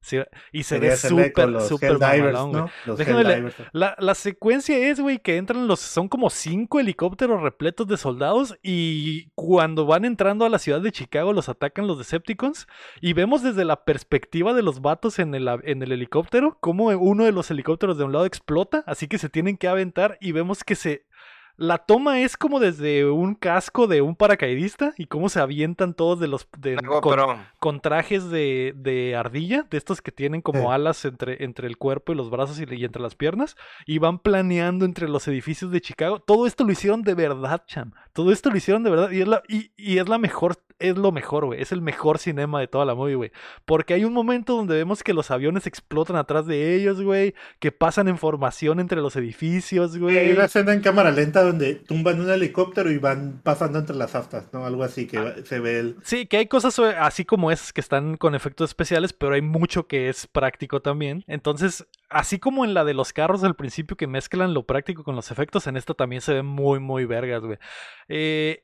Sí, 0.08 0.20
y 0.54 0.64
se 0.64 0.80
ve 0.80 0.96
súper, 0.96 1.60
súper. 1.60 2.00
¿no? 2.00 2.70
Déjame 2.96 3.22
Helldivers. 3.24 3.56
La, 3.74 3.94
la 4.00 4.16
secuencia 4.16 4.78
es, 4.78 5.02
güey, 5.02 5.20
que 5.20 5.36
entran 5.36 5.68
los. 5.68 5.82
Son 5.82 6.08
como 6.08 6.30
cinco 6.30 6.80
helicópteros 6.80 7.42
repletos 7.42 7.88
de 7.88 7.98
soldados. 7.98 8.58
Y 8.64 9.32
cuando 9.36 9.86
van 9.86 10.06
entrando 10.06 10.46
a 10.46 10.50
la 10.50 10.60
ciudad 10.60 10.80
de 10.80 10.94
Chicago, 10.94 11.34
los 11.34 11.50
atacan 11.50 11.88
los 11.88 11.98
Decepticons. 11.98 12.68
Y 13.02 13.12
vemos 13.12 13.44
desde 13.44 13.66
la 13.66 13.84
perspectiva 13.84 14.54
de 14.54 14.62
los 14.62 14.80
vatos 14.82 15.20
en 15.20 15.36
el, 15.36 15.50
en 15.50 15.84
el 15.84 15.92
helicóptero, 15.92 16.58
cómo 16.62 16.86
uno 16.86 17.26
de 17.26 17.34
los 17.34 17.52
helicópteros 17.52 17.98
de 17.98 18.06
un 18.06 18.14
lado 18.14 18.26
explota. 18.26 18.86
Así 18.88 19.10
que 19.10 19.18
se 19.18 19.28
tienen 19.28 19.58
que 19.58 19.68
aventar. 19.68 20.18
Y 20.22 20.32
vemos 20.32 20.64
que 20.64 20.76
se. 20.76 21.06
La 21.58 21.80
toma 21.80 22.22
es 22.22 22.38
como 22.38 22.60
desde 22.60 23.10
un 23.10 23.34
casco 23.36 23.88
de 23.88 24.02
un 24.02 24.16
paracaidista. 24.16 24.94
Y 24.98 25.08
cómo 25.08 25.28
se 25.30 25.40
avientan 25.40 25.94
todos 25.96 26.20
de 26.20 26.28
los. 26.28 26.48
De, 26.58 26.76
con- 27.02 27.18
con 27.60 27.80
trajes 27.82 28.30
de, 28.30 28.74
de 28.76 29.16
ardilla, 29.16 29.66
de 29.70 29.78
estos 29.78 30.02
que 30.02 30.12
tienen 30.12 30.42
como 30.42 30.62
Sí. 30.62 30.68
alas 30.70 31.04
entre, 31.06 31.44
entre 31.44 31.68
el 31.68 31.78
cuerpo 31.78 32.14
y 32.14 32.16
los 32.16 32.30
brazos 32.30 32.60
y, 32.60 32.66
y 32.76 32.86
entre 32.86 33.02
las 33.02 33.16
piernas, 33.16 33.58
y 33.86 33.98
van 33.98 34.20
planeando 34.20 34.86
entre 34.86 35.10
los 35.10 35.28
edificios 35.28 35.72
de 35.72 35.82
Chicago. 35.82 36.20
Todo 36.20 36.46
esto 36.48 36.64
lo 36.64 36.72
hicieron 36.72 37.02
de 37.02 37.16
verdad, 37.16 37.64
Cham. 37.68 37.92
Todo 38.14 38.32
esto 38.32 38.50
lo 38.52 38.58
hicieron 38.58 38.84
de 38.84 38.90
verdad. 38.92 39.12
Y 39.12 39.22
es 39.22 39.28
la, 39.28 39.42
y, 39.50 39.72
y 39.76 39.98
es 39.98 40.08
la 40.08 40.18
mejor, 40.20 40.58
es 40.80 40.98
lo 40.98 41.12
mejor, 41.12 41.46
güey. 41.46 41.62
Es 41.62 41.72
el 41.72 41.82
mejor 41.82 42.20
cinema 42.20 42.60
de 42.60 42.68
toda 42.68 42.86
la 42.86 42.94
movie, 42.96 43.16
güey. 43.16 43.32
Porque 43.66 43.94
hay 43.96 44.06
un 44.06 44.14
momento 44.14 44.56
donde 44.56 44.76
vemos 44.76 45.02
que 45.04 45.14
los 45.14 45.32
aviones 45.32 45.66
explotan 45.68 46.16
atrás 46.16 46.46
de 46.46 46.76
ellos, 46.76 47.02
güey. 47.02 47.34
Que 47.60 47.72
pasan 47.72 48.08
en 48.08 48.18
formación 48.18 48.80
entre 48.80 49.02
los 49.02 49.16
edificios, 49.16 49.94
Hay 49.96 50.00
güey. 50.00 50.32
una 50.34 50.46
escena 50.46 50.74
en 50.74 50.82
cámara 50.82 51.12
lenta 51.12 51.42
donde 51.44 51.76
tumban 51.76 52.22
un 52.22 52.30
helicóptero 52.30 52.92
y 52.92 52.98
van 53.00 53.42
pasando 53.44 53.80
entre 53.80 53.96
las 53.96 54.14
aftas, 54.16 54.54
¿no? 54.54 54.66
Algo 54.66 54.84
así 54.84 55.08
que 55.08 55.18
va- 55.20 55.36
se 55.44 55.60
ve 55.60 55.80
el... 55.80 55.96
Sí, 56.04 56.28
que 56.28 56.38
hay 56.38 56.48
cosas 56.48 56.78
eh, 56.80 56.96
así 57.00 57.26
como 57.26 57.52
esas 57.52 57.74
que 57.74 57.82
están 57.82 58.16
con 58.18 58.36
efectos 58.36 58.70
especiales, 58.70 59.14
pero 59.14 59.34
hay 59.34 59.42
mucho 59.42 59.88
que 59.88 60.10
es 60.10 60.28
práctico 60.28 60.82
también. 60.82 61.24
Entonces, 61.28 61.88
así 62.10 62.38
como 62.40 62.66
en 62.66 62.74
la 62.74 62.84
de 62.86 62.94
los 62.94 63.14
carros 63.14 63.44
al 63.44 63.56
principio 63.56 63.98
que 63.98 64.08
mezclan 64.08 64.54
lo 64.54 64.66
práctico 64.66 65.04
con 65.04 65.16
los 65.16 65.32
efectos, 65.32 65.66
en 65.68 65.76
esta 65.78 65.94
también 65.96 66.22
se 66.22 66.34
ve 66.34 66.44
muy, 66.44 66.80
muy 66.80 67.06
vergas, 67.06 67.42
güey. 67.42 67.58
Eh, 68.10 68.64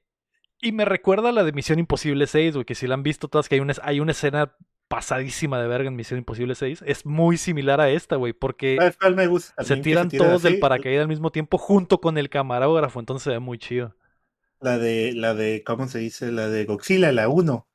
y 0.63 0.71
me 0.71 0.85
recuerda 0.85 1.29
a 1.29 1.31
la 1.31 1.43
de 1.43 1.51
Misión 1.51 1.79
Imposible 1.79 2.25
6, 2.27 2.53
güey, 2.55 2.65
que 2.65 2.75
si 2.75 2.87
la 2.87 2.95
han 2.95 3.03
visto 3.03 3.27
todas, 3.27 3.49
que 3.49 3.55
hay 3.55 3.61
una, 3.61 3.73
hay 3.83 3.99
una 3.99 4.11
escena 4.11 4.55
pasadísima 4.87 5.59
de 5.61 5.67
verga 5.67 5.87
en 5.89 5.95
Misión 5.95 6.17
Imposible 6.19 6.55
6. 6.55 6.83
Es 6.85 7.05
muy 7.05 7.37
similar 7.37 7.81
a 7.81 7.89
esta, 7.89 8.15
güey, 8.15 8.33
porque 8.33 8.77
se 9.63 9.77
tiran 9.77 10.09
todos 10.09 10.43
del 10.43 10.59
paracaídas 10.59 11.01
al 11.03 11.07
mismo 11.07 11.31
tiempo 11.31 11.57
junto 11.57 11.99
con 11.99 12.17
el 12.17 12.29
camarógrafo, 12.29 12.99
entonces 12.99 13.23
se 13.23 13.29
ve 13.31 13.39
muy 13.39 13.57
chido. 13.57 13.95
La 14.59 14.77
de, 14.77 15.13
la 15.13 15.33
de, 15.33 15.63
¿cómo 15.65 15.87
se 15.87 15.99
dice? 15.99 16.31
La 16.31 16.47
de 16.47 16.65
Godzilla, 16.65 17.11
la 17.11 17.27
1. 17.27 17.67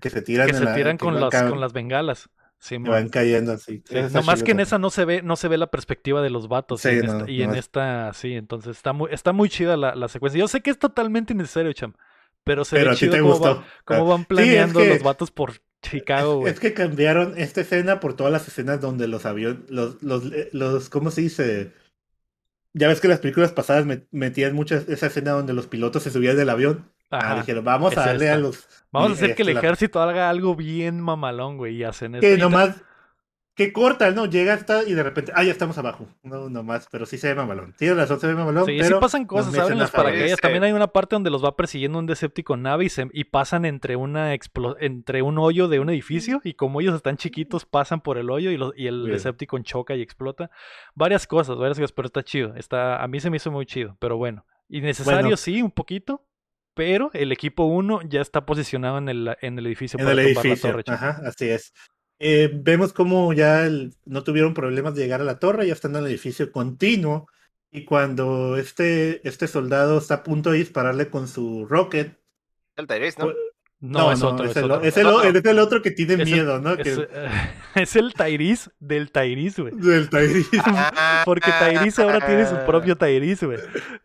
Que 0.00 0.10
se 0.10 0.22
tiran, 0.22 0.46
Que 0.46 0.54
se 0.54 0.64
la- 0.64 0.74
tiran 0.74 0.98
que 0.98 1.04
con 1.04 1.18
las, 1.20 1.42
con 1.42 1.60
las 1.60 1.72
bengalas. 1.72 2.28
Sí, 2.60 2.76
van 2.78 3.08
cayendo 3.08 3.52
así. 3.52 3.82
Sí, 3.86 3.94
nomás 4.12 4.42
que 4.42 4.50
en 4.50 4.58
esa 4.60 4.78
no 4.78 4.90
se 4.90 5.04
ve, 5.04 5.22
no 5.22 5.36
se 5.36 5.46
ve 5.46 5.58
la 5.58 5.68
perspectiva 5.68 6.20
de 6.22 6.30
los 6.30 6.48
vatos. 6.48 6.80
Sí, 6.80 6.88
y 6.88 6.98
en, 6.98 7.06
no, 7.06 7.12
esta, 7.18 7.30
y 7.30 7.42
en 7.42 7.54
esta, 7.54 8.12
sí, 8.14 8.34
entonces 8.34 8.76
está 8.76 8.92
muy, 8.92 9.08
está 9.12 9.32
muy 9.32 9.48
chida 9.48 9.76
la, 9.76 9.94
la 9.94 10.08
secuencia. 10.08 10.40
Yo 10.40 10.48
sé 10.48 10.60
que 10.60 10.70
es 10.70 10.78
totalmente 10.78 11.32
innecesario, 11.32 11.72
Cham. 11.72 11.94
Pero 12.44 12.64
se 12.64 12.76
Pero 12.76 12.90
ve 12.90 12.96
a 12.96 12.98
ti 12.98 13.08
te 13.10 13.18
cómo, 13.20 13.32
gustó. 13.32 13.56
va- 13.56 13.64
cómo 13.84 14.06
van 14.06 14.18
Sí, 14.18 14.22
es 14.22 14.26
planeando 14.28 14.80
que- 14.80 14.88
los 14.88 15.02
vatos 15.02 15.30
por 15.30 15.52
Chicago, 15.82 16.38
güey. 16.38 16.52
Es 16.52 16.58
que 16.60 16.74
cambiaron 16.74 17.34
esta 17.36 17.60
escena 17.60 18.00
por 18.00 18.14
todas 18.14 18.32
las 18.32 18.48
escenas 18.48 18.80
donde 18.80 19.06
los 19.06 19.26
aviones, 19.26 19.58
los, 19.68 20.02
los, 20.02 20.24
eh, 20.32 20.48
los, 20.52 20.88
¿cómo 20.88 21.10
se 21.10 21.20
dice? 21.20 21.72
Ya 22.74 22.88
ves 22.88 23.00
que 23.00 23.08
las 23.08 23.20
películas 23.20 23.52
pasadas 23.52 23.86
metían 24.10 24.54
mucho 24.54 24.76
esa 24.76 25.06
escena 25.06 25.32
donde 25.32 25.52
los 25.52 25.66
pilotos 25.66 26.02
se 26.02 26.10
subían 26.10 26.36
del 26.36 26.50
avión. 26.50 26.90
Ah, 27.10 27.36
dijeron, 27.36 27.64
vamos 27.64 27.96
a 27.96 28.04
darle 28.06 28.28
a 28.28 28.36
los... 28.36 28.68
Vamos 28.92 29.10
a 29.10 29.14
hacer 29.14 29.34
que 29.34 29.42
el 29.42 29.48
este, 29.48 29.58
ejército 29.60 30.02
haga 30.02 30.28
algo 30.28 30.54
bien 30.54 31.00
mamalón, 31.00 31.56
güey, 31.56 31.76
y 31.76 31.84
hacen 31.84 32.14
eso. 32.16 32.20
Que 32.20 32.36
nomás 32.36 32.76
que 33.58 33.72
corta, 33.72 34.12
¿no? 34.12 34.26
Llega 34.26 34.54
hasta 34.54 34.84
y 34.84 34.94
de 34.94 35.02
repente, 35.02 35.32
ah, 35.34 35.42
ya 35.42 35.50
estamos 35.50 35.76
abajo. 35.78 36.06
No, 36.22 36.48
no 36.48 36.62
más, 36.62 36.86
pero 36.92 37.06
sí 37.06 37.18
se 37.18 37.26
ve 37.26 37.34
mamalón. 37.34 37.74
Tiene 37.76 37.94
razón, 37.94 38.20
se 38.20 38.28
ve 38.28 38.34
mamalón. 38.36 38.64
Sí, 38.64 38.76
pero 38.78 38.98
sí 38.98 39.00
pasan 39.00 39.24
cosas, 39.26 39.52
¿saben? 39.52 39.80
Los 39.80 39.90
paracaídas. 39.90 40.38
También 40.38 40.62
hay 40.62 40.70
una 40.70 40.86
parte 40.86 41.16
donde 41.16 41.28
los 41.28 41.44
va 41.44 41.56
persiguiendo 41.56 41.98
un 41.98 42.06
Decepticon 42.06 42.62
nave 42.62 42.84
y, 42.84 42.88
se, 42.88 43.08
y 43.12 43.24
pasan 43.24 43.64
entre, 43.64 43.96
una 43.96 44.32
entre 44.78 45.22
un 45.22 45.38
hoyo 45.38 45.66
de 45.66 45.80
un 45.80 45.90
edificio 45.90 46.40
y 46.44 46.54
como 46.54 46.80
ellos 46.80 46.94
están 46.94 47.16
chiquitos, 47.16 47.66
pasan 47.66 48.00
por 48.00 48.16
el 48.16 48.30
hoyo 48.30 48.52
y, 48.52 48.80
y 48.80 48.86
el 48.86 49.06
Decepticon 49.06 49.64
choca 49.64 49.96
y 49.96 50.02
explota. 50.02 50.52
Varias 50.94 51.26
cosas, 51.26 51.56
varias 51.56 51.78
cosas, 51.78 51.90
pero 51.90 52.06
está 52.06 52.22
chido. 52.22 52.54
Está, 52.54 53.02
a 53.02 53.08
mí 53.08 53.18
se 53.18 53.28
me 53.28 53.38
hizo 53.38 53.50
muy 53.50 53.66
chido, 53.66 53.96
pero 53.98 54.16
bueno. 54.16 54.46
Y 54.68 54.82
necesario, 54.82 55.36
sí, 55.36 55.62
un 55.62 55.72
poquito, 55.72 56.24
pero 56.74 57.10
el 57.12 57.32
equipo 57.32 57.64
1 57.64 58.02
ya 58.08 58.20
está 58.20 58.46
posicionado 58.46 58.98
en 58.98 59.08
el, 59.08 59.36
en 59.40 59.58
el 59.58 59.66
edificio 59.66 59.98
en 59.98 60.06
el 60.06 60.18
edificio. 60.20 60.80
Ajá, 60.86 61.22
así 61.24 61.48
es. 61.48 61.72
Eh, 62.18 62.50
vemos 62.52 62.92
como 62.92 63.32
ya 63.32 63.68
no 64.04 64.24
tuvieron 64.24 64.54
problemas 64.54 64.94
de 64.94 65.02
llegar 65.02 65.20
a 65.20 65.24
la 65.24 65.38
torre, 65.38 65.66
ya 65.66 65.72
están 65.72 65.94
en 65.96 66.02
el 66.02 66.10
edificio 66.10 66.50
continuo. 66.50 67.28
Y 67.70 67.84
cuando 67.84 68.56
este, 68.56 69.26
este 69.28 69.46
soldado 69.46 69.98
está 69.98 70.14
a 70.14 70.22
punto 70.22 70.50
de 70.50 70.58
dispararle 70.58 71.10
con 71.10 71.28
su 71.28 71.66
rocket. 71.66 72.18
El 72.76 72.86
Tyrese, 72.86 73.20
¿no? 73.20 73.32
No, 73.80 74.10
es 74.10 74.22
otro. 74.22 74.44
Es, 74.46 74.56
el, 74.56 74.70
otro. 74.70 74.84
Es, 74.88 74.96
el, 74.96 75.58
otro 75.60 75.82
que 75.82 75.92
tiene 75.92 76.24
miedo, 76.24 76.58
¿no? 76.58 76.72
Es, 76.72 77.94
el 77.96 78.12
Tyrese 78.12 78.70
del 78.80 79.12
Tyrese, 79.12 79.62
güey. 79.62 79.74
Del 79.76 80.10
Tyrese. 80.10 80.50
Porque 81.24 81.52
Tyrese 81.60 82.02
ahora 82.02 82.26
tiene 82.26 82.44
su 82.46 82.56
propio 82.66 82.96
Tyrese, 82.96 83.46
güey. 83.46 83.58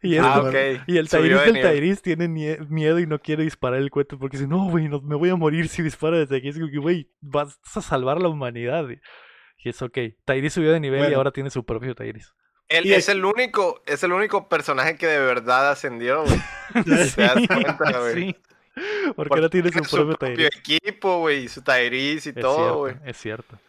Y, 0.03 0.17
ah, 0.17 0.43
y 0.85 0.97
el 0.97 1.09
Tyrese 1.09 1.51
del 1.51 1.61
Tyrese 1.61 2.01
tiene 2.03 2.27
miedo 2.27 2.99
y 2.99 3.07
no 3.07 3.19
quiere 3.19 3.43
disparar 3.43 3.79
el 3.79 3.89
cohete 3.89 4.15
porque 4.15 4.37
dice, 4.37 4.47
no, 4.47 4.69
güey, 4.69 4.87
me 4.87 5.15
voy 5.15 5.29
a 5.29 5.35
morir 5.35 5.67
si 5.67 5.81
disparo 5.81 6.19
desde 6.19 6.37
aquí. 6.37 6.49
Es 6.49 6.57
que, 6.57 6.77
güey, 6.77 7.09
vas 7.21 7.59
a 7.73 7.81
salvar 7.81 8.21
la 8.21 8.29
humanidad, 8.29 8.83
güey. 8.83 9.01
Y 9.57 9.69
es 9.69 9.81
ok. 9.81 9.97
Tyrese 10.25 10.55
subió 10.55 10.71
de 10.71 10.79
nivel 10.79 11.11
y 11.11 11.15
ahora 11.15 11.31
tiene 11.31 11.49
su 11.49 11.65
propio 11.65 11.95
Tyrese. 11.95 12.29
Él 12.69 12.91
es 12.93 13.09
el 13.09 13.25
único, 13.25 13.81
es 13.87 14.03
el 14.03 14.13
único 14.13 14.49
personaje 14.49 14.97
que 14.97 15.07
de 15.07 15.19
verdad 15.19 15.71
ascendió, 15.71 16.23
güey. 16.23 16.39
¿Te 17.15 17.21
das 17.21 17.47
cuenta, 17.47 17.99
güey? 17.99 18.13
Sí. 18.13 18.35
Porque 19.15 19.35
ahora 19.35 19.49
tiene 19.49 19.71
su, 19.71 19.81
propio, 19.83 20.17
propio 20.17 20.47
equipo, 20.47 21.19
güey, 21.19 21.47
su 21.47 21.61
Tyrese 21.61 22.29
y 22.29 22.33
todo, 22.33 22.79
güey. 22.79 22.95
Es 23.05 23.17
cierto. 23.17 23.59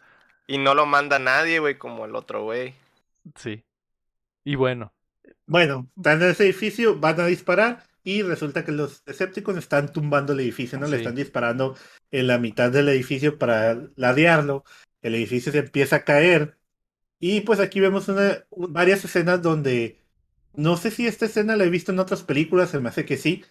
Y 0.46 0.58
no 0.58 0.74
lo 0.74 0.86
manda 0.86 1.18
nadie, 1.18 1.58
güey, 1.58 1.76
como 1.76 2.04
el 2.04 2.14
otro, 2.14 2.44
güey. 2.44 2.74
Sí. 3.36 3.64
Y 4.44 4.54
bueno. 4.54 4.92
Bueno, 5.46 5.88
están 5.96 6.22
en 6.22 6.30
ese 6.30 6.44
edificio, 6.44 6.98
van 6.98 7.20
a 7.20 7.26
disparar 7.26 7.84
y 8.02 8.22
resulta 8.22 8.64
que 8.64 8.72
los 8.72 9.02
escépticos 9.06 9.56
están 9.56 9.92
tumbando 9.92 10.32
el 10.32 10.40
edificio, 10.40 10.78
¿no? 10.78 10.86
Le 10.86 10.98
están 10.98 11.14
disparando 11.14 11.76
en 12.10 12.26
la 12.26 12.38
mitad 12.38 12.70
del 12.70 12.88
edificio 12.88 13.38
para 13.38 13.78
ladearlo. 13.96 14.64
El 15.02 15.14
edificio 15.14 15.52
se 15.52 15.58
empieza 15.58 15.96
a 15.96 16.04
caer. 16.04 16.58
Y 17.18 17.42
pues 17.42 17.60
aquí 17.60 17.80
vemos 17.80 18.08
una, 18.08 18.44
varias 18.50 19.04
escenas 19.04 19.40
donde 19.40 19.98
no 20.54 20.76
sé 20.76 20.90
si 20.90 21.06
esta 21.06 21.26
escena 21.26 21.56
la 21.56 21.64
he 21.64 21.70
visto 21.70 21.92
en 21.92 21.98
otras 21.98 22.22
películas, 22.22 22.70
se 22.70 22.80
me 22.80 22.88
hace 22.88 23.04
que 23.04 23.16
sí, 23.16 23.44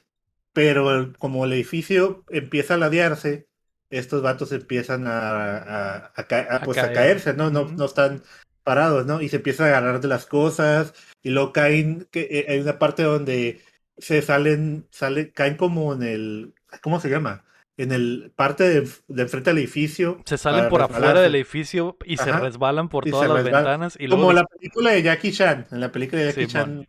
pero 0.53 1.13
como 1.17 1.45
el 1.45 1.53
edificio 1.53 2.23
empieza 2.29 2.75
a 2.75 2.77
ladearse, 2.77 3.47
estos 3.89 4.21
vatos 4.21 4.51
empiezan 4.51 5.05
a, 5.07 6.11
a, 6.15 6.61
pues, 6.63 6.77
caerse, 6.77 7.33
¿no? 7.33 7.49
No, 7.49 7.65
no 7.65 7.85
están 7.85 8.23
parados, 8.63 9.05
¿no? 9.05 9.21
Y 9.21 9.29
se 9.29 9.37
empiezan 9.37 9.67
a 9.67 9.77
agarrar 9.77 10.01
de 10.01 10.07
las 10.07 10.25
cosas 10.25 10.93
y 11.21 11.29
luego 11.29 11.53
caen, 11.53 12.07
que, 12.11 12.27
eh, 12.31 12.45
hay 12.49 12.59
una 12.59 12.79
parte 12.79 13.03
donde 13.03 13.61
se 13.97 14.21
salen, 14.21 14.87
sale, 14.91 15.31
caen 15.31 15.57
como 15.57 15.93
en 15.93 16.03
el, 16.03 16.53
¿cómo 16.81 16.99
se 16.99 17.09
llama? 17.09 17.43
En 17.77 17.91
el 17.91 18.31
parte 18.35 18.63
de, 18.63 18.77
enfrente 19.21 19.49
del 19.49 19.57
edificio. 19.59 20.19
Se 20.25 20.37
salen 20.37 20.69
por 20.69 20.81
afuera 20.81 21.21
del 21.21 21.35
edificio 21.35 21.97
y 22.05 22.17
se 22.17 22.31
resbalan 22.31 22.87
por 22.87 23.05
todas 23.09 23.29
las 23.29 23.43
ventanas. 23.43 23.95
Y 23.99 24.07
como 24.07 24.31
la 24.31 24.45
película 24.45 24.91
de 24.91 25.01
Jackie 25.01 25.31
Chan, 25.31 25.67
en 25.71 25.79
la 25.79 25.91
película 25.91 26.21
de 26.21 26.27
Jackie 26.27 26.47
Chan 26.47 26.87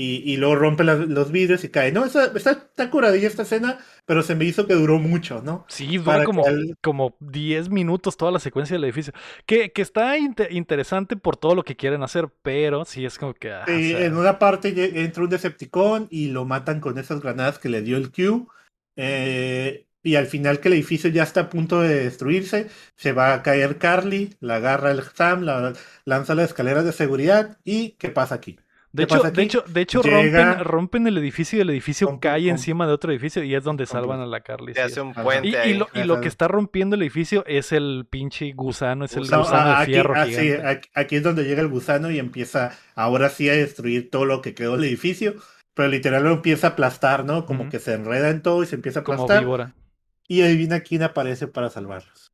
y, 0.00 0.36
luego 0.36 0.54
rompe 0.54 0.84
los 0.84 1.32
vidrios 1.32 1.64
y 1.64 1.70
cae. 1.70 1.90
No, 1.90 2.04
está, 2.04 2.32
está, 2.34 2.90
curadilla 2.90 3.26
esta 3.26 3.42
escena, 3.42 3.78
pero 4.06 4.22
se 4.22 4.36
me 4.36 4.44
hizo 4.44 4.66
que 4.66 4.74
duró 4.74 4.98
mucho, 4.98 5.42
¿no? 5.42 5.64
Sí, 5.68 5.98
dura 5.98 6.24
como, 6.24 6.44
como 6.80 7.16
10 7.20 7.70
minutos 7.70 8.16
toda 8.16 8.30
la 8.30 8.38
secuencia 8.38 8.74
del 8.74 8.84
edificio. 8.84 9.12
Que, 9.44 9.72
que 9.72 9.82
está 9.82 10.16
interesante 10.16 11.16
por 11.16 11.36
todo 11.36 11.56
lo 11.56 11.64
que 11.64 11.76
quieren 11.76 12.02
hacer, 12.02 12.28
pero 12.42 12.84
sí 12.84 13.04
es 13.04 13.18
como 13.18 13.34
que... 13.34 13.50
Ah, 13.50 13.64
en 13.66 14.16
una 14.16 14.38
parte 14.38 15.02
entra 15.02 15.24
un 15.24 15.30
Decepticon 15.30 16.06
y 16.10 16.28
lo 16.28 16.44
matan 16.44 16.80
con 16.80 16.98
esas 16.98 17.20
granadas 17.20 17.58
que 17.58 17.68
le 17.68 17.82
dio 17.82 17.96
el 17.96 18.12
Q. 18.12 18.48
Eh, 18.96 19.86
y 20.02 20.14
al 20.14 20.26
final 20.26 20.60
que 20.60 20.68
el 20.68 20.74
edificio 20.74 21.10
ya 21.10 21.24
está 21.24 21.40
a 21.42 21.50
punto 21.50 21.80
de 21.80 22.04
destruirse, 22.04 22.68
se 22.94 23.12
va 23.12 23.34
a 23.34 23.42
caer 23.42 23.78
Carly, 23.78 24.36
la 24.40 24.56
agarra 24.56 24.92
el 24.92 25.02
Sam, 25.02 25.42
la, 25.42 25.72
lanza 26.04 26.34
las 26.34 26.50
escaleras 26.50 26.84
de 26.84 26.92
seguridad 26.92 27.58
y 27.64 27.90
¿qué 27.98 28.08
pasa 28.08 28.36
aquí? 28.36 28.58
De 28.90 29.02
hecho, 29.02 29.22
de 29.22 29.42
hecho, 29.42 29.64
de 29.68 29.80
hecho 29.82 30.02
rompen, 30.02 30.64
rompen, 30.64 31.06
el 31.06 31.18
edificio 31.18 31.58
y 31.58 31.62
el 31.62 31.70
edificio 31.70 32.18
cae 32.20 32.48
encima 32.48 32.86
de 32.86 32.94
otro 32.94 33.12
edificio 33.12 33.42
y 33.42 33.54
es 33.54 33.62
donde 33.62 33.84
salvan 33.84 34.20
a 34.20 34.26
la 34.26 34.40
Carly. 34.40 34.72
hace 34.78 35.02
un 35.02 35.12
puente 35.12 35.48
y, 35.48 36.00
y, 36.00 36.04
lo, 36.04 36.20
que 36.20 36.28
está 36.28 36.48
rompiendo 36.48 36.96
el 36.96 37.02
edificio 37.02 37.44
es 37.46 37.72
el 37.72 38.06
pinche 38.08 38.52
gusano, 38.52 39.04
es 39.04 39.14
el 39.14 39.24
gusano 39.24 39.44
de 39.46 39.74
ah, 39.74 39.84
fierro 39.84 40.14
ah, 40.16 40.24
aquí, 40.94 41.16
es 41.16 41.22
donde 41.22 41.44
llega 41.44 41.60
el 41.60 41.68
gusano 41.68 42.10
y 42.10 42.18
empieza 42.18 42.78
ahora 42.94 43.28
sí 43.28 43.48
a 43.50 43.52
destruir 43.52 44.10
todo 44.10 44.24
lo 44.24 44.40
que 44.40 44.54
quedó 44.54 44.76
el 44.76 44.84
edificio, 44.84 45.34
pero 45.74 45.88
literal 45.88 46.24
lo 46.24 46.32
empieza 46.32 46.68
a 46.68 46.70
aplastar, 46.70 47.26
¿no? 47.26 47.44
Como 47.44 47.68
que 47.68 47.80
se 47.80 47.92
enreda 47.92 48.30
en 48.30 48.40
todo 48.40 48.62
y 48.62 48.66
se 48.66 48.76
empieza 48.76 49.00
a 49.00 49.02
aplastar. 49.02 49.44
Como 49.44 49.70
Y 50.26 50.42
adivina 50.42 50.80
quién 50.80 51.02
aparece 51.02 51.46
para 51.46 51.68
salvarlos. 51.68 52.32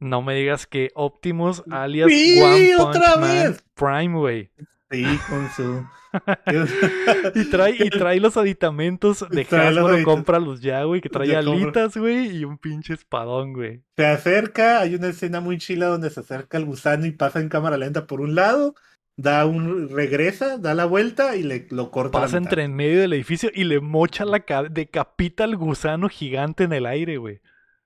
No 0.00 0.20
me 0.20 0.34
digas 0.34 0.66
que 0.66 0.90
Optimus 0.94 1.62
alias 1.70 2.10
One 2.10 2.70
Punch 2.76 2.96
Man 3.18 3.56
Prime, 3.74 4.18
Way. 4.18 4.50
Sí, 4.90 5.04
con 5.28 5.50
su. 5.50 5.84
y, 7.34 7.50
trae, 7.50 7.76
y 7.78 7.90
trae 7.90 8.20
los 8.20 8.36
aditamentos 8.36 9.24
de 9.28 9.42
Hasbro, 9.42 10.02
compra 10.04 10.38
los 10.38 10.60
ya, 10.60 10.84
güey, 10.84 11.00
que 11.00 11.08
trae 11.08 11.34
alitas, 11.34 11.96
güey, 11.96 12.36
y 12.36 12.44
un 12.44 12.58
pinche 12.58 12.94
espadón, 12.94 13.52
güey. 13.52 13.82
Se 13.96 14.06
acerca, 14.06 14.80
hay 14.80 14.94
una 14.94 15.08
escena 15.08 15.40
muy 15.40 15.58
chila 15.58 15.86
donde 15.86 16.10
se 16.10 16.20
acerca 16.20 16.56
el 16.56 16.64
gusano 16.64 17.06
y 17.06 17.10
pasa 17.10 17.40
en 17.40 17.48
cámara 17.48 17.76
lenta 17.76 18.06
por 18.06 18.20
un 18.20 18.34
lado, 18.34 18.74
da 19.16 19.44
un, 19.44 19.88
regresa, 19.88 20.58
da 20.58 20.74
la 20.74 20.84
vuelta 20.84 21.36
y 21.36 21.42
le 21.42 21.66
lo 21.70 21.90
corta. 21.90 22.20
Pasa 22.20 22.36
entre 22.36 22.62
en 22.62 22.74
medio 22.74 23.00
del 23.00 23.12
edificio 23.12 23.50
y 23.52 23.64
le 23.64 23.80
mocha 23.80 24.24
la 24.24 24.40
cabeza, 24.40 24.72
decapita 24.72 25.44
al 25.44 25.56
gusano 25.56 26.08
gigante 26.08 26.64
en 26.64 26.72
el 26.72 26.86
aire, 26.86 27.16
güey. 27.16 27.40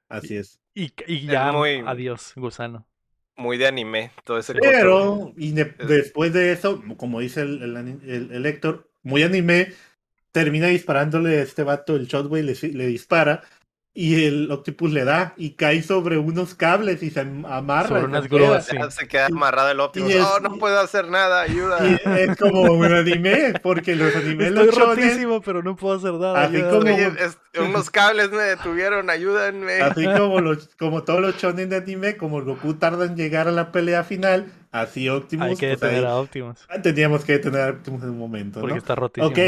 Así 0.09 0.37
es. 0.37 0.61
Y, 0.75 0.93
y 1.07 1.27
ya, 1.27 1.51
adiós, 1.87 2.33
gusano 2.37 2.90
muy 3.41 3.59
de 3.59 3.67
anime, 3.67 4.13
todo 4.25 4.39
ese 4.39 4.55
Pero, 4.55 5.33
y 5.37 5.53
después 5.53 6.33
de 6.33 6.53
eso, 6.53 6.83
como 6.97 7.21
dice 7.21 7.43
el, 7.43 8.31
el, 8.31 8.47
Héctor, 8.47 8.89
muy 9.03 9.23
anime, 9.23 9.73
termina 10.31 10.69
disparándole 10.69 11.39
a 11.39 11.43
este 11.43 11.65
vato, 11.65 11.97
el 11.97 12.07
Shotway 12.07 12.43
le, 12.43 12.55
le 12.55 12.87
dispara, 12.87 13.43
y 13.93 14.25
el 14.25 14.51
Octopus 14.53 14.93
le 14.93 15.05
da 15.05 15.35
y 15.37 15.55
cae 15.55 15.83
sobre 15.83 16.17
unos 16.17 16.55
cables 16.55 17.03
y 17.03 17.11
se 17.11 17.21
amarra. 17.21 17.89
Sobre 17.89 18.05
unas 18.05 18.29
grúas, 18.29 18.71
Se 18.91 19.09
queda 19.09 19.27
amarrado 19.27 19.71
el 19.71 19.81
Optimus. 19.81 20.15
oh, 20.15 20.39
no 20.41 20.59
puedo 20.59 20.79
hacer 20.79 21.09
nada, 21.09 21.43
ayuda. 21.43 21.79
es 22.17 22.37
como 22.37 22.63
un 22.63 22.93
anime, 22.93 23.55
porque 23.63 23.97
los 23.97 24.15
animes 24.15 24.49
Estoy 24.49 24.71
rotísimo, 24.71 25.41
pero 25.41 25.63
no 25.65 25.75
puedo 25.75 25.97
hacer 25.97 26.13
nada. 26.15 26.45
Así 26.45 26.63
como... 26.63 27.67
unos 27.67 27.91
cables 27.91 28.31
me 28.31 28.43
detuvieron, 28.43 29.11
ayúdenme. 29.11 29.81
Así 29.81 30.05
como, 30.17 30.41
los, 30.41 30.69
como 30.79 31.03
todos 31.03 31.21
los 31.21 31.37
shonen 31.37 31.69
de 31.69 31.77
anime, 31.77 32.17
como 32.17 32.39
el 32.39 32.45
Goku 32.45 32.75
tarda 32.75 33.07
en 33.07 33.17
llegar 33.17 33.49
a 33.49 33.53
la 33.53 33.73
pelea 33.73 34.05
final, 34.05 34.53
así 34.71 35.09
Optimus. 35.09 35.49
Hay 35.49 35.57
que 35.57 35.69
pues 35.71 35.81
detener 35.81 36.07
a 36.07 36.15
Optimus. 36.15 36.65
Teníamos 36.81 37.25
que 37.25 37.33
detener 37.33 37.61
a 37.61 37.71
Optimus 37.71 38.05
en 38.05 38.11
un 38.11 38.19
momento. 38.19 38.61
Porque 38.61 38.79
está 38.79 38.95
rotísimo. 38.95 39.27
Ok. 39.27 39.39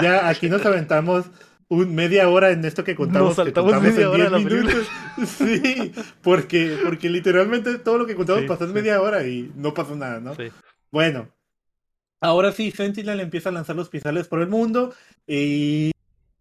ya 0.00 0.28
aquí 0.28 0.48
nos 0.48 0.64
aventamos 0.64 1.26
un 1.68 1.94
media 1.94 2.28
hora 2.28 2.50
en 2.50 2.64
esto 2.64 2.84
que 2.84 2.94
contamos. 2.94 3.36
Nos 3.36 3.36
saltamos 3.36 3.82
media 3.82 4.10
hora 4.10 4.30
la 4.30 4.38
minutos. 4.38 4.86
Sí, 5.26 5.92
porque, 6.22 6.78
porque 6.84 7.10
literalmente 7.10 7.78
todo 7.78 7.98
lo 7.98 8.06
que 8.06 8.14
contamos 8.14 8.44
pasó 8.44 8.64
en 8.64 8.72
media 8.72 9.02
hora 9.02 9.26
y 9.26 9.52
no 9.56 9.74
pasó 9.74 9.96
nada, 9.96 10.20
¿no? 10.20 10.34
Sí. 10.36 10.44
Bueno, 10.92 11.28
ahora 12.20 12.52
sí, 12.52 12.70
Sentinel 12.70 13.20
empieza 13.20 13.48
a 13.48 13.52
lanzar 13.52 13.74
los 13.74 13.88
pistoles 13.88 14.28
por 14.28 14.40
el 14.40 14.48
mundo 14.48 14.94
y, 15.26 15.90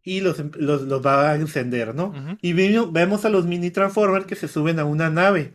y 0.04 0.22
los, 0.22 0.38
los, 0.56 1.06
va 1.06 1.32
a 1.32 1.36
encender, 1.36 1.95
¿no? 1.95 2.14
Y 2.41 2.54
vemos 2.54 3.26
a 3.26 3.30
los 3.30 3.45
mini 3.45 3.72
Transformers 3.72 4.26
que 4.26 4.36
se 4.36 4.48
suben 4.48 4.80
a 4.80 4.86
una 4.86 5.10
nave. 5.10 5.54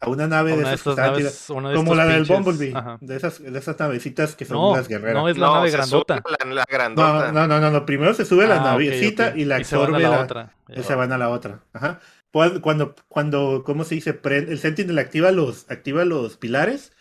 A 0.00 0.08
una 0.08 0.26
nave 0.26 0.52
A 0.52 0.56
de 0.56 0.60
una 0.60 0.68
de 0.70 0.74
esas 0.76 0.96
naves, 0.96 1.46
de 1.48 1.74
como 1.74 1.94
la 1.94 2.06
del 2.06 2.24
Bumblebee, 2.24 2.72
Ajá. 2.74 2.98
de 3.00 3.16
esas, 3.16 3.42
de 3.42 3.58
esas 3.58 3.78
navecitas 3.78 4.34
que 4.36 4.44
son 4.44 4.56
No, 4.56 4.76
las 4.76 4.88
guerreras. 4.88 5.14
no 5.22 5.28
es 5.28 5.36
la 5.38 5.48
nave 5.52 5.70
grandota. 5.70 6.22
La, 6.44 6.52
la 6.54 6.64
grandota. 6.68 7.32
No, 7.32 7.32
no, 7.32 7.46
no, 7.48 7.60
no, 7.60 7.70
no, 7.70 7.86
primero 7.86 8.14
se 8.14 8.24
sube 8.24 8.46
la 8.46 8.56
Ah, 8.62 8.64
navecita 8.72 9.36
y 9.36 9.44
la 9.44 9.62
se 9.64 9.76
van 9.76 9.82
a 9.82 9.86
absorbe 9.86 10.02
la, 10.02 10.10
la, 10.16 10.22
otra. 10.22 10.54
y 10.68 10.82
se 10.82 10.94
van 10.94 11.12
a 11.12 11.18
la 11.18 11.28
otra. 11.30 11.60
Ajá. 11.72 12.00
Cuando, 12.60 12.94
cuando, 13.08 13.62
¿cómo 13.64 13.84
se 13.84 13.94
dice? 13.96 14.20
Prende- 14.20 14.50
el 14.50 14.58
Sentinel 14.58 14.98
activa 14.98 15.30
los, 15.32 15.70
activa 15.70 16.04
los 16.04 16.36
pilares, 16.36 16.92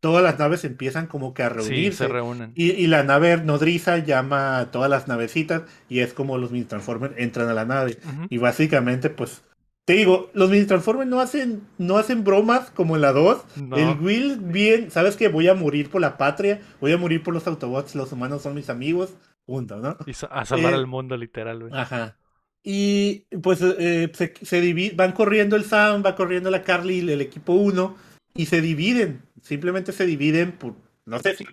todas 0.00 0.24
las 0.24 0.38
naves 0.40 0.64
empiezan 0.64 1.06
como 1.06 1.32
que 1.34 1.44
a 1.44 1.50
Sí, 1.50 1.54
reunirse. 1.54 1.98
se 1.98 2.08
reúnen. 2.08 2.50
y, 2.56 2.72
y 2.72 2.88
la 2.88 3.04
nave 3.04 3.36
nodriza 3.36 3.98
llama 3.98 4.58
a 4.58 4.70
todas 4.72 4.90
las 4.90 5.06
navecitas 5.06 5.62
y 5.88 6.00
es 6.00 6.12
como 6.12 6.36
los 6.36 6.50
mini 6.50 6.64
Transformers 6.64 7.14
entran 7.16 7.48
a 7.48 7.54
la 7.54 7.64
nave. 7.64 7.98
Y 8.28 8.38
básicamente, 8.38 9.08
pues, 9.10 9.42
te 9.84 9.94
digo, 9.94 10.30
los 10.32 10.50
mini 10.50 10.64
Transformers 10.64 11.10
no 11.10 11.20
hacen, 11.20 11.62
no 11.78 11.96
hacen 11.96 12.22
bromas 12.22 12.70
como 12.70 12.94
en 12.94 13.02
la 13.02 13.12
2. 13.12 13.44
No. 13.56 13.76
El 13.76 13.98
Will, 13.98 14.38
bien, 14.40 14.90
sabes 14.90 15.16
que 15.16 15.28
voy 15.28 15.48
a 15.48 15.54
morir 15.54 15.90
por 15.90 16.00
la 16.00 16.16
patria, 16.16 16.60
voy 16.80 16.92
a 16.92 16.98
morir 16.98 17.22
por 17.22 17.34
los 17.34 17.46
Autobots, 17.46 17.94
los 17.94 18.12
humanos 18.12 18.42
son 18.42 18.54
mis 18.54 18.70
amigos, 18.70 19.14
punto, 19.44 19.76
¿no? 19.78 19.96
Y 20.06 20.12
a 20.30 20.44
salvar 20.44 20.72
Eh, 20.72 20.76
al 20.76 20.86
mundo, 20.86 21.16
literal, 21.16 21.60
güey. 21.60 21.72
Ajá. 21.74 22.16
Y 22.62 23.26
pues 23.42 23.60
eh, 23.60 24.10
se, 24.14 24.34
se 24.40 24.92
van 24.94 25.12
corriendo 25.12 25.56
el 25.56 25.64
Sam, 25.64 26.02
va 26.06 26.14
corriendo 26.14 26.48
la 26.50 26.62
Carly 26.62 27.00
el 27.00 27.20
equipo 27.20 27.54
1 27.54 27.96
y 28.34 28.46
se 28.46 28.60
dividen. 28.60 29.22
Simplemente 29.40 29.90
se 29.90 30.06
dividen 30.06 30.52
por, 30.52 30.76
no 31.04 31.18
sé 31.18 31.34
si... 31.34 31.44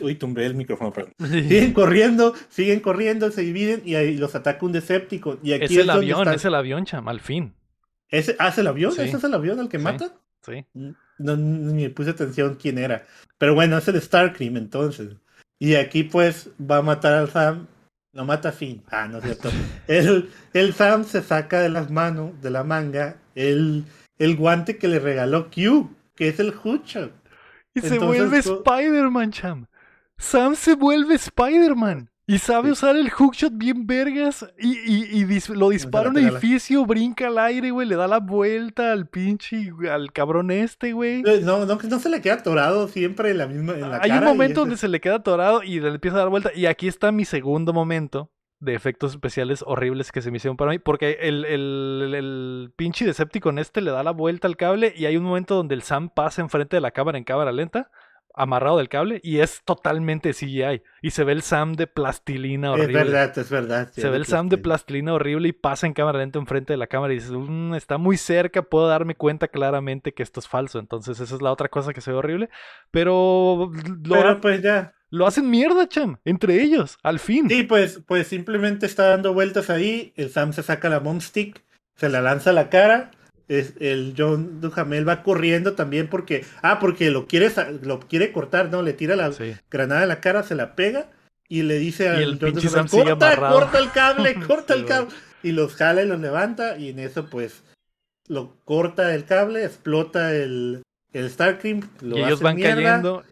Uy, 0.00 0.14
tumbé 0.14 0.46
el 0.46 0.54
micrófono, 0.54 0.92
perdón. 0.92 1.12
Siguen 1.18 1.72
corriendo, 1.72 2.34
siguen 2.48 2.80
corriendo, 2.80 3.30
se 3.30 3.42
dividen 3.42 3.82
y 3.84 3.94
ahí 3.94 4.16
los 4.16 4.34
ataca 4.34 4.64
un 4.64 4.72
Decepticon. 4.72 5.38
Y 5.42 5.52
aquí 5.52 5.64
es 5.64 5.76
el 5.76 5.90
avión, 5.90 6.28
es 6.28 6.44
el 6.44 6.54
avión, 6.54 6.84
cham, 6.84 7.08
al 7.08 7.20
fin. 7.20 7.54
¿Ese, 8.08 8.36
ah, 8.38 8.48
¿es 8.48 8.58
el 8.58 8.66
avión? 8.68 8.92
Sí. 8.92 9.02
¿Ese 9.02 9.16
es 9.16 9.24
el 9.24 9.34
avión 9.34 9.60
al 9.60 9.68
que 9.68 9.78
Sí. 9.78 9.84
matan? 9.84 10.12
Sí. 10.42 10.64
No, 11.18 11.36
ni 11.36 11.82
me 11.84 11.90
puse 11.90 12.10
atención 12.10 12.56
quién 12.60 12.78
era. 12.78 13.04
Pero 13.36 13.54
bueno, 13.54 13.76
es 13.76 13.88
el 13.88 14.00
Starcream 14.00 14.56
entonces. 14.56 15.16
Y 15.58 15.74
aquí 15.74 16.04
pues 16.04 16.50
va 16.60 16.78
a 16.78 16.82
matar 16.82 17.14
al 17.14 17.30
Sam. 17.30 17.66
Lo 18.12 18.24
mata 18.24 18.50
a 18.50 18.52
Finn. 18.52 18.82
Ah, 18.90 19.08
no 19.08 19.18
es 19.18 19.24
cierto. 19.24 19.50
el, 19.88 20.30
el 20.54 20.72
Sam 20.72 21.04
se 21.04 21.20
saca 21.22 21.60
de 21.60 21.68
las 21.68 21.90
manos, 21.90 22.40
de 22.40 22.50
la 22.50 22.64
manga, 22.64 23.16
el, 23.34 23.84
el 24.18 24.36
guante 24.36 24.78
que 24.78 24.88
le 24.88 25.00
regaló 25.00 25.50
Q, 25.50 25.90
que 26.14 26.28
es 26.28 26.38
el 26.40 26.54
Hoodshot. 26.54 27.12
Y 27.76 27.80
se 27.82 27.98
vuelve 27.98 28.38
Spider-Man, 28.38 29.30
cham. 29.30 29.66
Sam 30.18 30.54
se 30.56 30.74
vuelve 30.74 31.14
Spider-Man. 31.14 32.10
Y 32.28 32.38
sabe 32.38 32.68
Sí. 32.68 32.72
usar 32.72 32.96
el 32.96 33.08
hookshot 33.08 33.52
bien 33.56 33.86
vergas. 33.86 34.44
Y, 34.58 34.72
y- 34.78 35.20
y 35.20 35.24
dis- 35.26 35.48
lo 35.54 35.68
dispara 35.68 36.08
a 36.08 36.10
un 36.10 36.18
edificio, 36.18 36.84
brinca 36.84 37.28
al 37.28 37.38
aire, 37.38 37.70
güey. 37.70 37.86
Le 37.86 37.94
da 37.94 38.08
la 38.08 38.18
vuelta 38.18 38.90
al 38.90 39.06
pinche, 39.08 39.70
al 39.88 40.12
cabrón 40.12 40.50
este, 40.50 40.92
güey. 40.92 41.22
Eh, 41.24 41.42
No, 41.44 41.64
no, 41.64 41.76
no 41.76 41.98
se 42.00 42.08
le 42.08 42.20
queda 42.20 42.34
atorado 42.34 42.88
siempre 42.88 43.30
en 43.30 43.38
la 43.38 43.46
misma 43.46 43.74
en 43.74 43.82
la 43.82 43.98
Hay 44.02 44.10
un 44.10 44.16
cara 44.18 44.26
momento 44.32 44.60
donde 44.60 44.76
se 44.76 44.88
le 44.88 45.00
queda 45.00 45.16
atorado 45.16 45.62
y 45.62 45.78
le 45.78 45.88
empieza 45.88 46.16
a 46.16 46.20
dar 46.20 46.28
vuelta. 46.30 46.50
Y 46.52 46.66
aquí 46.66 46.88
está 46.88 47.12
mi 47.12 47.24
segundo 47.24 47.72
momento 47.72 48.32
de 48.58 48.74
efectos 48.74 49.12
especiales 49.12 49.62
horribles 49.66 50.12
que 50.12 50.22
se 50.22 50.30
me 50.30 50.38
hicieron 50.38 50.56
para 50.56 50.70
mí. 50.72 50.78
Porque 50.78 51.18
el, 51.20 51.44
el, 51.44 52.12
el, 52.14 52.72
pinche 52.76 53.04
Decepticon 53.04 53.58
este 53.58 53.80
le 53.82 53.90
da 53.90 54.02
la 54.02 54.12
vuelta 54.12 54.48
al 54.48 54.56
cable 54.56 54.92
y 54.96 55.06
hay 55.06 55.16
un 55.16 55.24
momento 55.24 55.54
donde 55.54 55.74
el 55.74 55.82
Sam 55.82 56.08
pasa 56.08 56.40
enfrente 56.42 56.76
de 56.76 56.80
la 56.80 56.90
cámara 56.92 57.18
en 57.18 57.24
cámara 57.24 57.52
lenta, 57.52 57.90
amarrado 58.38 58.76
del 58.78 58.90
cable, 58.90 59.18
y 59.22 59.38
es 59.40 59.62
totalmente 59.64 60.32
CGI. 60.34 60.82
Y 61.00 61.10
se 61.12 61.24
ve 61.24 61.32
el 61.32 61.40
Sam 61.42 61.72
de 61.74 61.86
plastilina 61.86 62.68
Es 62.74 62.80
horrible. 62.82 63.04
verdad, 63.04 63.38
es 63.38 63.50
verdad. 63.50 63.88
sí, 63.94 64.00
Se 64.02 64.06
es 64.08 64.10
ve 64.10 64.16
el 64.18 64.26
Sam 64.26 64.48
de 64.50 64.58
plastilina. 64.58 65.14
horrible 65.14 65.48
y 65.48 65.52
pasa 65.52 65.86
en 65.86 65.94
cámara 65.94 66.18
lenta 66.18 66.38
enfrente 66.38 66.72
de 66.72 66.76
la 66.76 66.86
cámara 66.86 67.12
y 67.14 67.16
dices, 67.16 67.32
"Mm, 67.32 67.74
está 67.74 67.96
muy 67.96 68.16
cerca, 68.18 68.60
puedo 68.62 68.88
darme 68.88 69.14
cuenta 69.14 69.48
claramente 69.48 70.12
que 70.12 70.22
esto 70.22 70.40
es 70.40 70.48
falso. 70.48 70.78
Entonces 70.78 71.18
esa 71.20 71.34
es 71.34 71.40
la 71.42 71.50
otra 71.52 71.68
cosa 71.68 71.92
que 71.94 72.00
se 72.02 72.10
ve 72.10 72.16
horrible. 72.18 72.50
Pero 72.90 73.70
lo, 74.04 74.14
Pero 74.14 74.40
pues 74.40 74.60
ya. 74.62 74.92
Lo 75.10 75.26
hacen 75.26 75.48
mierda, 75.50 75.88
cham, 75.88 76.18
entre 76.24 76.62
ellos, 76.62 76.98
al 77.02 77.18
fin. 77.18 77.48
Sí, 77.48 77.62
pues, 77.62 78.00
pues 78.06 78.26
simplemente 78.26 78.86
está 78.86 79.08
dando 79.08 79.32
vueltas 79.32 79.70
ahí. 79.70 80.12
El 80.16 80.30
Sam 80.30 80.52
se 80.52 80.62
saca 80.62 80.88
la 80.88 81.00
Mom 81.00 81.20
Stick, 81.20 81.62
se 81.96 82.08
la 82.08 82.20
lanza 82.20 82.50
a 82.50 82.54
la 82.54 82.68
cara. 82.70 83.10
Es, 83.48 83.74
el 83.78 84.14
John 84.18 84.60
Duhamel 84.60 85.08
va 85.08 85.22
corriendo 85.22 85.74
también 85.74 86.08
porque. 86.08 86.44
Ah, 86.62 86.78
porque 86.80 87.10
lo 87.10 87.26
quiere, 87.28 87.50
lo 87.82 88.00
quiere 88.00 88.32
cortar, 88.32 88.70
¿no? 88.70 88.82
Le 88.82 88.92
tira 88.92 89.14
la 89.14 89.32
Sí. 89.32 89.54
granada 89.70 90.02
en 90.02 90.08
la 90.08 90.20
cara, 90.20 90.42
se 90.42 90.56
la 90.56 90.74
pega 90.74 91.10
y 91.48 91.62
le 91.62 91.78
dice 91.78 92.08
al 92.08 92.38
John 92.40 92.54
Duhamel, 92.54 92.68
Sam 92.70 92.88
corta, 92.88 93.12
amarrado". 93.32 93.60
corta 93.60 93.78
el 93.78 93.90
cable, 93.92 94.34
corta 94.46 94.74
el 94.74 94.84
cable. 94.84 95.14
Y 95.44 95.52
los 95.52 95.76
jala 95.76 96.02
y 96.02 96.08
los 96.08 96.18
levanta. 96.18 96.76
Y 96.76 96.88
en 96.88 96.98
eso, 96.98 97.30
pues, 97.30 97.62
lo 98.26 98.56
corta 98.64 99.14
el 99.14 99.24
cable, 99.26 99.64
explota 99.64 100.34
el, 100.34 100.82
el 101.12 101.30
Starcream. 101.30 101.88
Lo 102.00 102.16
y 102.16 102.20
ellos 102.22 102.32
hace 102.32 102.44
van 102.44 102.56
mierda, 102.56 102.74
cayendo. 102.82 103.24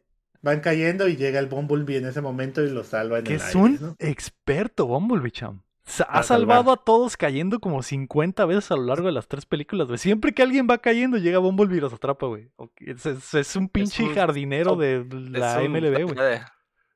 Van 0.45 0.61
cayendo 0.61 1.09
y 1.09 1.16
llega 1.16 1.39
el 1.41 1.47
Bumblebee 1.47 1.97
en 1.97 2.07
ese 2.07 2.21
momento 2.21 2.62
y 2.62 2.71
lo 2.71 2.85
salva 2.85 3.19
en 3.19 3.25
Que 3.25 3.33
el 3.35 3.37
es 3.41 3.47
aire, 3.47 3.59
un 3.61 3.79
¿no? 3.81 3.97
experto, 3.99 4.87
Bumblebee, 4.87 5.31
cham. 5.31 5.62
Sa- 5.87 6.05
Ha 6.05 6.21
A 6.21 6.23
salvar. 6.23 6.57
salvado 6.59 6.73
a 6.73 6.85
todos 6.85 7.16
cayendo 7.16 7.61
como 7.61 7.83
50 7.83 8.45
veces 8.47 8.71
a 8.71 8.77
lo 8.77 8.83
largo 8.85 9.07
de 9.07 9.12
las 9.12 9.27
tres 9.29 9.45
películas, 9.47 9.87
güey. 9.87 9.99
Siempre 9.99 10.33
que 10.33 10.43
alguien 10.43 10.66
va 10.71 10.79
cayendo, 10.79 11.16
llega 11.19 11.39
Bumblebee 11.39 11.79
y 11.79 11.81
los 11.81 11.93
atrapa, 11.93 12.27
güey. 12.27 12.51
Es, 12.79 13.05
es- 13.07 13.35
es 13.35 13.57
un 13.57 13.69
pinche 13.69 14.03
un- 14.05 14.15
jardinero 14.15 14.77
de 14.77 15.05
la 15.31 15.62
MLB, 15.62 16.05
güey. 16.05 16.16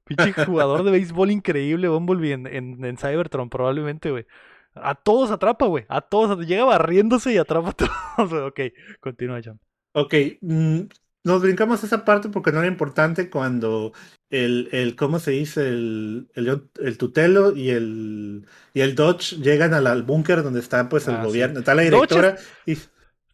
Pinche 0.05 0.33
jugador 0.47 0.85
de 0.85 0.91
béisbol 0.91 1.31
increíble, 1.31 1.89
Bumblebee 1.89 2.33
en, 2.33 2.47
en, 2.47 2.85
en 2.85 2.97
Cybertron, 2.97 3.51
probablemente, 3.51 4.11
güey. 4.11 4.27
A 4.75 4.95
todos 4.95 5.31
atrapa, 5.31 5.67
güey. 5.67 5.85
A 5.89 6.01
todos. 6.03 6.47
Llega 6.47 6.65
barriéndose 6.65 7.33
y 7.33 7.39
atrapa 7.39 7.71
a 7.71 7.73
todos. 7.73 8.33
ok, 8.49 8.61
continúa, 9.01 9.41
Jam. 9.43 9.59
Ok, 9.93 10.15
mm, 10.41 10.81
nos 11.29 11.43
brincamos 11.43 11.85
esa 11.85 12.05
parte 12.05 12.29
porque 12.29 12.51
no 12.53 12.59
era 12.59 12.67
importante 12.67 13.31
cuando 13.31 13.93
el, 14.31 14.69
el 14.73 14.97
¿cómo 14.97 15.19
se 15.21 15.31
dice? 15.33 15.69
El, 15.69 16.29
el, 16.35 16.63
el 16.81 16.99
tutelo 16.99 17.55
y 17.55 17.71
el, 17.71 18.47
y 18.75 18.81
el 18.81 18.95
Dodge 18.95 19.37
llegan 19.37 19.75
al, 19.75 19.87
al 19.87 20.03
búnker 20.03 20.43
donde 20.43 20.61
está 20.61 20.89
pues 20.89 21.07
el 21.09 21.15
Ah, 21.15 21.21
sí. 21.21 21.27
gobierno, 21.29 21.61
está 21.61 21.75
la 21.75 21.83
directora 21.83 22.37
y, 22.67 22.77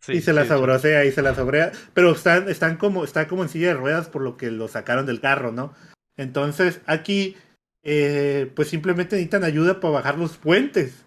Sí, 0.00 0.12
y 0.12 0.20
se 0.20 0.34
la 0.34 0.44
sabrosea 0.44 1.06
y 1.06 1.12
se 1.12 1.22
la 1.22 1.34
sobrea, 1.34 1.72
pero 1.94 2.12
están, 2.12 2.50
están 2.50 2.76
como, 2.76 3.04
está 3.04 3.26
como 3.26 3.42
en 3.42 3.48
silla 3.48 3.68
de 3.68 3.74
ruedas 3.74 4.08
por 4.08 4.20
lo 4.20 4.36
que 4.36 4.50
lo 4.50 4.68
sacaron 4.68 5.06
del 5.06 5.20
carro, 5.20 5.50
¿no? 5.50 5.72
Entonces 6.18 6.80
aquí 6.84 7.36
eh, 7.82 8.52
pues 8.54 8.68
simplemente 8.68 9.16
necesitan 9.16 9.44
ayuda 9.44 9.80
para 9.80 9.94
bajar 9.94 10.18
los 10.18 10.36
puentes. 10.36 11.04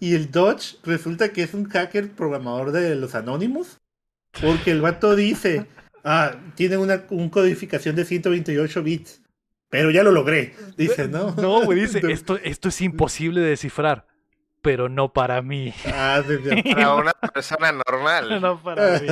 Y 0.00 0.14
el 0.16 0.32
Dodge 0.32 0.78
resulta 0.82 1.28
que 1.32 1.44
es 1.44 1.54
un 1.54 1.68
hacker 1.68 2.10
programador 2.10 2.72
de 2.72 2.96
los 2.96 3.14
anónimos. 3.14 3.78
Porque 4.42 4.72
el 4.72 4.80
vato 4.80 5.14
dice, 5.14 5.66
ah, 6.04 6.32
tiene 6.54 6.76
una 6.76 7.02
un 7.10 7.28
codificación 7.30 7.96
de 7.96 8.04
128 8.04 8.82
bits. 8.82 9.20
Pero 9.70 9.90
ya 9.90 10.04
lo 10.04 10.12
logré. 10.12 10.54
Dice, 10.76 11.08
¿no? 11.08 11.34
No, 11.34 11.62
güey, 11.64 11.80
dice, 11.80 12.00
esto, 12.12 12.38
esto 12.44 12.68
es 12.68 12.80
imposible 12.80 13.40
de 13.40 13.48
descifrar, 13.50 14.06
pero 14.62 14.88
no 14.88 15.12
para 15.12 15.42
mí. 15.42 15.74
Ah, 15.86 16.22
sí, 16.26 16.34
sí. 16.44 16.62
Para 16.74 16.94
una 16.94 17.12
persona 17.12 17.72
normal. 17.72 18.40
No 18.40 18.62
para 18.62 19.00
mí. 19.00 19.08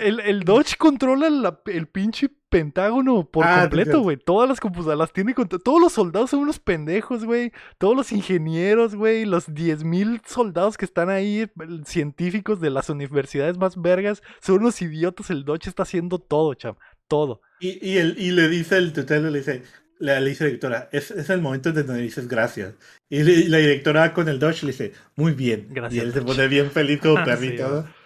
El, 0.00 0.20
el 0.20 0.40
Dodge 0.44 0.76
controla 0.76 1.28
la- 1.30 1.60
el 1.66 1.88
pinche 1.88 2.28
pentágono 2.52 3.24
por 3.28 3.44
Ah, 3.44 3.62
completo, 3.62 4.00
güey. 4.02 4.16
Todas 4.16 4.48
las 4.48 4.60
computadoras 4.60 4.98
las 4.98 5.12
tiene 5.12 5.34
contra- 5.34 5.58
Todos 5.58 5.80
los 5.80 5.92
soldados 5.92 6.30
son 6.30 6.40
unos 6.40 6.60
pendejos, 6.60 7.24
güey. 7.24 7.50
Todos 7.78 7.96
los 7.96 8.12
ingenieros, 8.12 8.94
güey. 8.94 9.24
Los 9.24 9.48
10.000 9.48 10.20
soldados 10.24 10.76
que 10.76 10.84
están 10.84 11.10
ahí, 11.10 11.50
científicos 11.84 12.60
de 12.60 12.70
las 12.70 12.88
universidades 12.90 13.58
más 13.58 13.80
vergas, 13.80 14.22
son 14.40 14.60
unos 14.60 14.80
idiotas. 14.82 15.30
El 15.30 15.44
Dodge 15.44 15.66
está 15.68 15.82
haciendo 15.82 16.18
todo, 16.20 16.54
cham. 16.54 16.76
Todo. 17.08 17.40
Y, 17.60 17.84
y, 17.86 17.98
el, 17.98 18.16
y 18.18 18.30
le 18.30 18.48
dice 18.48 18.76
el 18.76 18.92
tutelo, 18.92 19.30
le 19.30 19.38
dice, 19.38 19.62
le, 19.98 20.20
le 20.20 20.28
dice 20.30 20.44
la 20.44 20.48
directora, 20.48 20.88
es, 20.92 21.10
es 21.10 21.28
el 21.30 21.40
momento 21.40 21.68
en 21.70 21.74
donde 21.74 22.00
dices 22.02 22.28
gracias. 22.28 22.74
Y, 23.08 23.22
le- 23.22 23.48
la 23.48 23.58
directora 23.58 24.14
con 24.14 24.28
el 24.28 24.38
Dodge 24.38 24.62
le 24.62 24.72
dice, 24.72 24.92
muy 25.16 25.32
bien. 25.32 25.66
Gracias, 25.70 26.02
y 26.02 26.06
él 26.06 26.12
se 26.12 26.22
pone 26.22 26.46
bien 26.48 26.70
feliz 26.70 27.00
como 27.00 27.14
perrito. 27.24 27.66
sí, 27.66 27.72
¿no? 27.88 28.02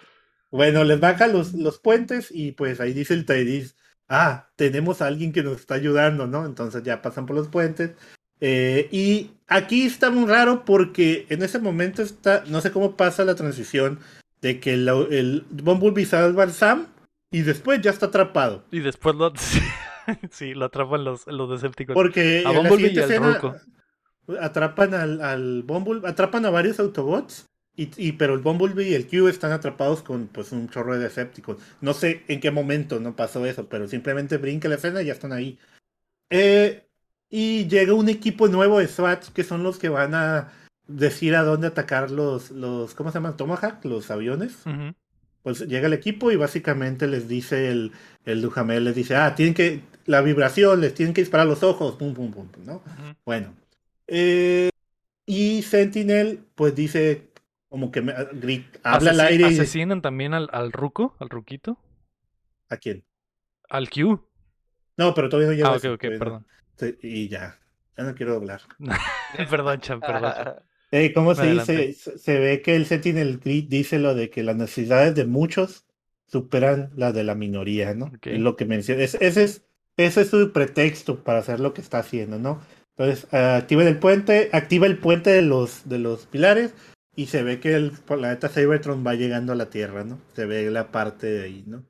Bueno, 0.49 0.83
les 0.85 0.99
baja 0.99 1.27
los, 1.27 1.53
los 1.53 1.77
puentes 1.79 2.29
y 2.31 2.53
pues 2.53 2.79
ahí 2.79 2.93
dice 2.93 3.13
el 3.13 3.25
Tyrese, 3.25 3.75
ah, 4.09 4.47
tenemos 4.55 5.01
a 5.01 5.07
alguien 5.07 5.31
que 5.33 5.43
nos 5.43 5.57
está 5.57 5.75
ayudando, 5.75 6.27
¿no? 6.27 6.45
Entonces 6.45 6.83
ya 6.83 7.01
pasan 7.01 7.25
por 7.25 7.35
los 7.35 7.47
puentes. 7.47 7.91
Eh, 8.39 8.87
y 8.91 9.31
aquí 9.47 9.85
está 9.85 10.11
muy 10.11 10.27
raro 10.29 10.63
porque 10.63 11.25
en 11.29 11.41
ese 11.41 11.59
momento 11.59 12.01
está, 12.03 12.43
no 12.47 12.61
sé 12.61 12.71
cómo 12.71 12.95
pasa 12.95 13.25
la 13.25 13.35
transición 13.35 13.99
de 14.41 14.59
que 14.59 14.75
el, 14.75 14.87
el 14.89 15.45
Bumblebee 15.49 16.05
salva 16.05 16.43
al 16.43 16.53
Sam 16.53 16.87
y 17.31 17.41
después 17.41 17.81
ya 17.81 17.91
está 17.91 18.07
atrapado. 18.07 18.63
Y 18.71 18.79
después 18.79 19.15
lo. 19.15 19.33
sí, 20.31 20.53
lo 20.53 20.65
atrapan 20.65 21.03
los, 21.03 21.27
los 21.27 21.49
Decepticons. 21.49 21.95
Porque 21.95 22.43
A 22.45 22.49
en 22.51 22.63
la 22.63 22.69
Bumblebee 22.69 22.89
siguiente 22.89 22.99
y 22.99 23.03
al 23.03 23.11
escena 23.11 23.33
Ruco. 23.33 23.55
atrapan 24.39 24.93
al, 24.93 25.21
al 25.21 25.63
Bumblebee, 25.63 26.07
atrapan 26.09 26.45
a 26.45 26.49
varios 26.49 26.79
Autobots, 26.79 27.45
y, 27.77 27.89
y- 27.95 28.11
pero 28.13 28.33
el 28.33 28.41
Bumblebee 28.41 28.89
y 28.89 28.93
el 28.95 29.07
Q 29.07 29.29
están 29.29 29.53
atrapados 29.53 30.03
con 30.03 30.27
pues 30.27 30.51
un 30.51 30.67
chorro 30.69 30.93
de 30.95 30.99
Decepticons. 30.99 31.61
No 31.79 31.93
sé 31.93 32.23
en 32.27 32.41
qué 32.41 32.51
momento 32.51 32.99
no 32.99 33.15
pasó 33.15 33.45
eso, 33.45 33.69
pero 33.69 33.87
simplemente 33.87 34.37
brinca 34.37 34.67
la 34.67 34.75
escena 34.75 35.01
y 35.01 35.05
ya 35.05 35.13
están 35.13 35.31
ahí. 35.31 35.57
Eh, 36.29 36.83
y 37.29 37.67
llega 37.67 37.93
un 37.93 38.09
equipo 38.09 38.47
nuevo 38.47 38.79
de 38.79 38.87
SWAT 38.87 39.27
que 39.33 39.43
son 39.43 39.63
los 39.63 39.77
que 39.79 39.89
van 39.89 40.13
a 40.15 40.51
decir 40.87 41.35
a 41.35 41.43
dónde 41.43 41.67
atacar 41.67 42.11
los, 42.11 42.51
los 42.51 42.93
¿cómo 42.95 43.11
se 43.11 43.15
llaman? 43.17 43.37
Tomahawk, 43.37 43.83
los 43.85 44.09
aviones. 44.11 44.65
Ujú. 44.65 44.93
pues 45.43 45.59
llega 45.67 45.87
el 45.87 45.93
equipo 45.93 46.31
y 46.31 46.35
básicamente 46.35 47.07
les 47.07 47.27
dice 47.29 47.69
el, 47.69 47.91
el 48.25 48.41
Duhamel, 48.41 48.83
les 48.85 48.95
dice, 48.95 49.15
ah, 49.15 49.33
tienen 49.35 49.53
que, 49.53 49.81
la 50.05 50.21
vibración, 50.21 50.81
les 50.81 50.93
tienen 50.93 51.13
que 51.13 51.21
disparar 51.21 51.47
los 51.47 51.63
ojos, 51.63 51.95
pum, 51.95 52.13
pum, 52.13 52.31
pum, 52.31 52.47
¿no? 52.65 52.75
Ujú. 52.77 53.15
Bueno. 53.25 53.53
eh, 54.07 54.69
y 55.25 55.61
Sentinel, 55.63 56.39
pues 56.55 56.73
dice, 56.75 57.26
como 57.69 57.91
que 57.91 58.01
me, 58.01 58.13
grit- 58.13 58.79
habla 58.83 59.11
al 59.11 59.19
aire 59.19 59.43
y 59.49 59.59
Asesinan 59.59 60.01
también 60.01 60.33
al, 60.33 60.49
al 60.51 60.71
ruco, 60.71 61.15
al 61.19 61.29
ruquito. 61.29 61.77
¿a 62.69 62.77
quién? 62.77 63.05
Al 63.69 63.89
Q. 63.89 64.21
No, 64.97 65.13
pero 65.13 65.29
todavía 65.29 65.49
no 65.49 65.55
llega 65.55 65.69
Ah, 65.69 65.71
ok, 65.73 65.77
eso, 65.77 65.93
ok, 65.93 66.01
perdón. 66.19 66.47
Y 67.01 67.27
ya, 67.27 67.59
ya 67.97 68.03
no 68.03 68.15
quiero 68.15 68.35
hablar. 68.35 68.61
perdón, 69.49 69.79
Cham, 69.81 69.99
perdón. 70.01 70.33
¿Cómo 71.13 71.35
se 71.35 71.51
dice? 71.51 71.93
Se, 71.93 72.39
ve 72.39 72.61
que 72.61 72.75
el 72.75 72.85
Sentinel 72.85 73.39
Grid 73.39 73.65
dice 73.67 73.99
lo 73.99 74.15
de 74.15 74.29
que 74.29 74.41
las 74.43 74.55
necesidades 74.55 75.15
de 75.15 75.25
muchos 75.25 75.85
superan 76.27 76.91
las 76.95 77.13
de 77.13 77.23
la 77.23 77.35
minoría, 77.35 77.93
¿no? 77.93 78.11
Es 78.21 78.39
lo 78.39 78.55
que 78.55 78.65
menciona. 78.65 79.03
Es- 79.03 79.15
ese, 79.15 79.43
es, 79.43 79.65
ese 79.97 80.21
es 80.21 80.29
su 80.29 80.51
pretexto 80.53 81.23
para 81.23 81.39
hacer 81.39 81.59
lo 81.59 81.73
que 81.73 81.81
está 81.81 81.99
haciendo, 81.99 82.39
¿no? 82.39 82.61
Entonces, 82.95 83.27
eh, 83.33 83.37
activa 83.37 83.83
el 83.83 83.99
puente, 83.99 84.49
activa 84.53 84.87
el 84.87 84.97
puente 84.97 85.29
de 85.29 85.41
los, 85.41 85.87
de 85.87 85.99
los 85.99 86.25
pilares 86.25 86.73
y 87.17 87.25
se 87.25 87.43
ve 87.43 87.59
que 87.59 87.73
el 87.75 87.91
planeta 87.91 88.47
Cybertron 88.47 89.03
va 89.05 89.15
llegando 89.15 89.51
a 89.51 89.55
la 89.57 89.69
Tierra, 89.69 90.05
¿no? 90.05 90.21
Se 90.35 90.45
ve 90.45 90.71
la 90.71 90.91
parte 90.93 91.27
de 91.27 91.43
ahí, 91.43 91.63
¿no? 91.67 91.83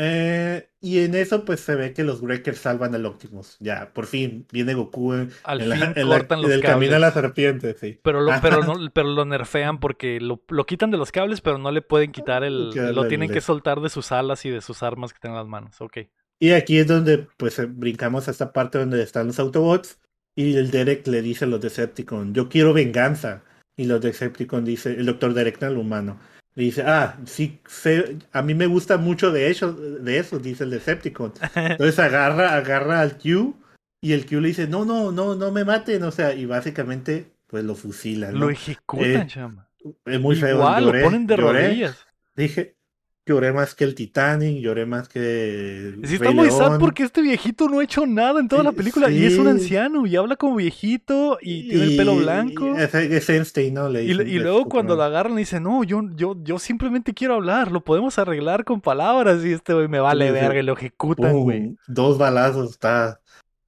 Eh, 0.00 0.68
y 0.80 1.00
en 1.00 1.16
eso, 1.16 1.44
pues 1.44 1.58
se 1.58 1.74
ve 1.74 1.92
que 1.92 2.04
los 2.04 2.20
Wreckers 2.20 2.58
salvan 2.58 2.94
al 2.94 3.04
Optimus. 3.04 3.56
Ya, 3.58 3.92
por 3.92 4.06
fin, 4.06 4.46
viene 4.52 4.74
Goku 4.74 5.12
en, 5.14 5.30
Al 5.42 5.60
en 5.62 5.68
la- 5.70 5.76
fin 5.76 5.92
en 5.96 6.08
la- 6.08 6.18
cortan 6.18 6.38
en 6.38 6.42
los 6.44 6.52
el 6.52 6.60
camino 6.62 6.92
a 6.92 7.00
cables. 7.00 7.14
la 7.14 7.20
serpiente, 7.22 7.74
sí. 7.74 7.98
Pero 8.04 8.20
lo, 8.20 8.30
pero, 8.40 8.62
no, 8.62 8.74
pero 8.92 9.08
lo 9.08 9.24
nerfean 9.24 9.80
porque 9.80 10.20
lo, 10.20 10.44
lo 10.50 10.66
quitan 10.66 10.92
de 10.92 10.98
los 10.98 11.10
cables, 11.10 11.40
pero 11.40 11.58
no 11.58 11.72
le 11.72 11.82
pueden 11.82 12.12
quitar 12.12 12.44
el. 12.44 12.70
Lo 12.70 13.08
tienen 13.08 13.28
que 13.30 13.40
soltar 13.40 13.80
de 13.80 13.88
sus 13.88 14.12
alas 14.12 14.44
y 14.44 14.50
de 14.50 14.60
sus 14.60 14.84
armas 14.84 15.12
que 15.12 15.18
tienen 15.18 15.34
en 15.36 15.42
las 15.42 15.48
manos. 15.50 15.80
Ok. 15.80 15.98
Y 16.38 16.52
aquí 16.52 16.78
es 16.78 16.86
donde 16.86 17.26
pues 17.36 17.58
eh, 17.58 17.66
brincamos 17.66 18.28
a 18.28 18.30
esta 18.30 18.52
parte 18.52 18.78
donde 18.78 19.02
están 19.02 19.26
los 19.26 19.40
Autobots 19.40 19.98
y 20.36 20.54
el 20.54 20.70
Derek 20.70 21.04
le 21.08 21.22
dice 21.22 21.44
a 21.44 21.48
los 21.48 21.60
Decepticons, 21.60 22.32
yo 22.34 22.48
quiero 22.48 22.72
venganza. 22.72 23.42
Y 23.78 23.84
los 23.86 24.00
Decepticons 24.02 24.66
dice, 24.66 24.90
el 24.90 25.06
doctor 25.06 25.32
Derek, 25.32 25.62
el 25.62 25.78
humano, 25.78 26.18
le 26.54 26.64
dice, 26.64 26.82
ah, 26.82 27.16
sí, 27.24 27.60
sé- 27.66 28.18
a 28.32 28.42
mí 28.42 28.52
me 28.54 28.66
gusta 28.66 28.98
mucho 28.98 29.30
de 29.32 29.48
eso, 29.50 29.72
de 29.72 30.18
eso, 30.18 30.38
dice 30.38 30.64
el 30.64 30.70
Decepticon. 30.70 31.32
Entonces 31.54 31.98
agarra, 31.98 32.54
agarra 32.56 33.00
al 33.00 33.16
Q 33.16 33.54
y 34.02 34.12
el 34.12 34.26
Q 34.26 34.40
le 34.40 34.48
dice, 34.48 34.66
no, 34.66 34.84
no, 34.84 35.10
no, 35.12 35.34
no 35.36 35.50
me 35.52 35.64
maten, 35.64 36.02
o 36.02 36.10
sea, 36.10 36.34
y 36.34 36.44
básicamente 36.44 37.30
pues 37.46 37.64
lo 37.64 37.74
fusilan. 37.74 38.34
¿no? 38.34 38.40
Lo 38.40 38.50
ejecutan, 38.50 39.06
Eh, 39.22 39.26
chama. 39.26 39.68
Es 40.04 40.20
muy 40.20 40.36
feo. 40.36 40.58
Lloré, 40.58 40.98
lo 41.00 41.04
ponen 41.06 41.26
de 41.26 41.36
lloré, 41.36 41.66
rodillas. 41.68 41.96
Dije, 42.36 42.74
lloré 43.32 43.52
más 43.52 43.74
que 43.74 43.84
el 43.84 43.94
Titanic, 43.94 44.60
lloré 44.60 44.86
más 44.86 45.08
que... 45.08 45.94
Sí, 46.04 46.14
está 46.14 46.26
Rey 46.26 46.34
muy 46.34 46.50
sad 46.50 46.68
León. 46.70 46.78
porque 46.78 47.02
este 47.02 47.22
viejito 47.22 47.68
no 47.68 47.80
ha 47.80 47.84
hecho 47.84 48.06
nada 48.06 48.40
en 48.40 48.48
toda 48.48 48.62
la 48.62 48.70
Sí, 48.70 48.76
película 48.76 49.10
y 49.10 49.24
es 49.24 49.38
un 49.38 49.46
anciano 49.48 50.06
y 50.06 50.16
habla 50.16 50.36
como 50.36 50.56
viejito 50.56 51.38
y, 51.40 51.68
tiene 51.68 51.84
el 51.84 51.96
pelo 51.96 52.16
blanco. 52.16 52.76
Es, 52.76 52.94
es 52.94 53.28
Einstein, 53.30 53.74
¿no? 53.74 53.88
Le 53.88 54.04
Y, 54.04 54.14
luego 54.14 54.68
cuando 54.68 54.96
lo 54.96 55.02
agarran 55.02 55.36
dice, 55.36 55.60
no, 55.60 55.84
yo, 55.84 56.02
yo, 56.14 56.36
yo 56.42 56.58
simplemente 56.58 57.14
quiero 57.14 57.34
hablar, 57.34 57.70
lo 57.70 57.84
podemos 57.84 58.18
arreglar 58.18 58.64
con 58.64 58.80
palabras 58.80 59.44
y 59.44 59.52
este 59.52 59.74
güey 59.74 59.88
me 59.88 60.00
vale 60.00 60.26
Sí, 60.26 60.32
verga 60.32 60.58
y 60.60 60.62
lo 60.62 60.72
ejecutan, 60.74 61.32
güey. 61.40 61.76
Dos 61.86 62.18
balazos 62.18 62.70
está. 62.70 63.20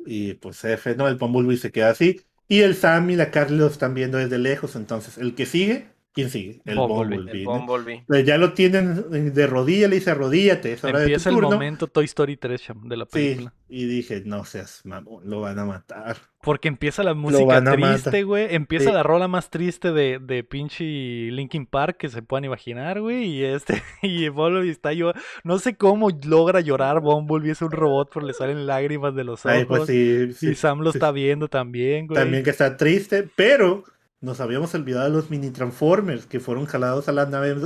Y 0.07 0.35
pues 0.35 0.65
F, 0.65 0.95
¿no? 0.97 1.09
El 1.09 1.17
Bumblebee 1.17 1.57
se 1.57 1.71
queda 1.71 1.91
así. 1.91 2.21
Y 2.49 2.61
el 2.63 2.75
Sam 2.75 3.11
y 3.11 3.17
la 3.17 3.31
Carly 3.31 3.59
lo 3.59 3.67
están 3.67 3.95
viendo 3.95 4.19
desde 4.19 4.39
lejos. 4.39 4.75
Entonces, 4.75 5.19
el 5.19 5.35
que 5.35 5.47
sigue, 5.47 5.89
¿quién 6.21 6.31
sigue? 6.31 6.63
El 6.65 6.77
Bumblebee. 6.77 7.17
Bumblebee. 7.19 7.39
El 7.41 7.45
¿no? 7.45 7.67
Bumblebee. 7.67 8.05
Pues 8.07 8.25
ya 8.25 8.39
lo 8.39 8.53
tienen 8.53 9.33
de 9.35 9.47
rodilla, 9.47 9.89
le 9.89 9.97
dice 9.97 10.11
arrodíllate, 10.13 10.73
es 10.75 10.85
hora 10.85 11.01
de 11.01 11.05
tu 11.07 11.11
Empieza 11.11 11.31
el 11.31 11.37
momento 11.37 11.87
Toy 11.87 12.05
Story 12.05 12.37
3 12.37 12.63
cham, 12.63 12.89
de 12.89 12.97
la 12.97 13.05
Sí, 13.05 13.11
película. 13.13 13.55
y 13.69 13.87
dije, 13.87 14.23
no 14.25 14.45
seas 14.45 14.81
mamón, 14.85 15.29
lo 15.29 15.41
van 15.41 15.59
a 15.59 15.65
matar. 15.65 16.17
Porque 16.43 16.69
empieza 16.69 17.03
la 17.03 17.13
música 17.13 17.63
triste, 17.63 18.23
güey. 18.23 18.55
Empieza 18.55 18.87
Sí. 18.89 18.93
la 18.95 19.03
rola 19.03 19.29
más 19.29 19.51
triste 19.51 19.93
de, 19.93 20.19
de 20.21 20.43
pinche 20.43 20.85
Linkin 20.85 21.67
Park 21.67 21.99
que 21.99 22.09
se 22.09 22.23
puedan 22.23 22.47
imaginar, 22.47 22.99
güey. 23.03 23.25
Y 23.27 23.45
este, 23.45 23.83
y 24.03 24.29
Bumblebee 24.31 24.71
está 24.71 24.95
yo. 24.95 25.13
No 25.45 25.59
sé 25.59 25.77
cómo 25.77 26.09
logra 26.25 26.61
llorar 26.61 27.01
Bumblebee, 27.01 27.51
es 27.53 27.61
un 27.61 27.71
robot, 27.71 28.11
pero 28.15 28.25
le 28.27 28.33
salen 28.33 28.67
lágrimas 28.67 29.15
de 29.15 29.25
los 29.25 29.45
ojos. 29.45 29.55
Ay, 29.59 29.65
pues 29.67 29.87
sí, 29.87 30.29
y 30.31 30.33
sí, 30.33 30.55
Sam 30.55 30.81
lo 30.81 30.93
sí. 30.93 30.97
está 30.99 31.13
viendo 31.13 31.49
también, 31.49 32.07
güey. 32.07 32.19
También 32.19 32.43
que 32.43 32.51
está 32.51 32.75
triste, 32.79 33.29
pero 33.37 33.85
nos 34.21 34.41
habíamos 34.41 34.75
olvidado 34.75 35.05
de 35.07 35.11
los 35.17 35.31
mini 35.31 35.51
Transformers 35.51 36.27
que 36.27 36.41
fueron 36.41 36.67
jalados 36.67 37.09
a 37.09 37.13
la 37.13 37.27
nave 37.27 37.57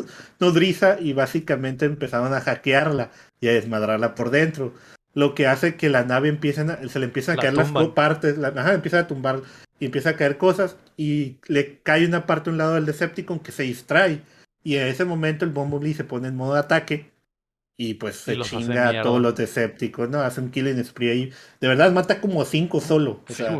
nodriza 0.40 0.98
y 1.00 1.12
básicamente 1.12 1.84
empezaron 1.86 2.32
a 2.32 2.40
hackearla 2.40 3.10
y 3.40 3.48
a 3.48 3.52
desmadrarla 3.52 4.14
por 4.14 4.30
dentro. 4.30 4.72
Lo 5.14 5.34
que 5.34 5.46
hace 5.46 5.76
que 5.76 5.88
la 5.90 6.04
nave 6.04 6.28
empiecen 6.28 6.70
a- 6.70 6.88
se 6.88 6.98
le 6.98 7.06
empiezan 7.06 7.34
a 7.34 7.36
La 7.36 7.42
caer 7.42 7.54
las 7.54 7.66
tumban. 7.66 7.86
co- 7.86 7.94
partes, 7.94 8.38
la, 8.38 8.48
ajá, 8.48 8.74
empieza 8.74 9.00
a 9.00 9.06
tumbar 9.06 9.42
y 9.80 9.86
empieza 9.86 10.10
a 10.10 10.16
caer 10.16 10.38
cosas 10.38 10.76
y 10.96 11.36
le 11.46 11.78
cae 11.82 12.06
una 12.06 12.26
parte 12.26 12.50
a 12.50 12.52
un 12.52 12.58
lado 12.58 12.74
del 12.74 12.86
Decepticon 12.86 13.40
que 13.40 13.52
se 13.52 13.64
distrae. 13.64 14.22
Y 14.62 14.76
en 14.76 14.86
ese 14.88 15.04
momento 15.04 15.44
el 15.44 15.50
Bumblebee 15.50 15.94
se 15.94 16.04
pone 16.04 16.28
en 16.28 16.36
modo 16.36 16.54
ataque 16.54 17.10
y 17.76 17.94
pues 17.94 18.16
se 18.16 18.36
chinga 18.44 18.88
a 18.88 18.92
todos 19.02 19.20
los 19.20 19.34
Decepticons, 19.34 20.10
¿no? 20.10 20.20
Hace 20.20 20.40
un 20.40 20.50
killing 20.50 20.82
spree 20.84 21.10
ahí. 21.10 21.32
De 21.60 21.68
verdad 21.68 21.92
mata 21.92 22.20
como 22.20 22.44
cinco 22.44 22.80
solo. 22.80 23.20
O 23.28 23.32
sea. 23.34 23.50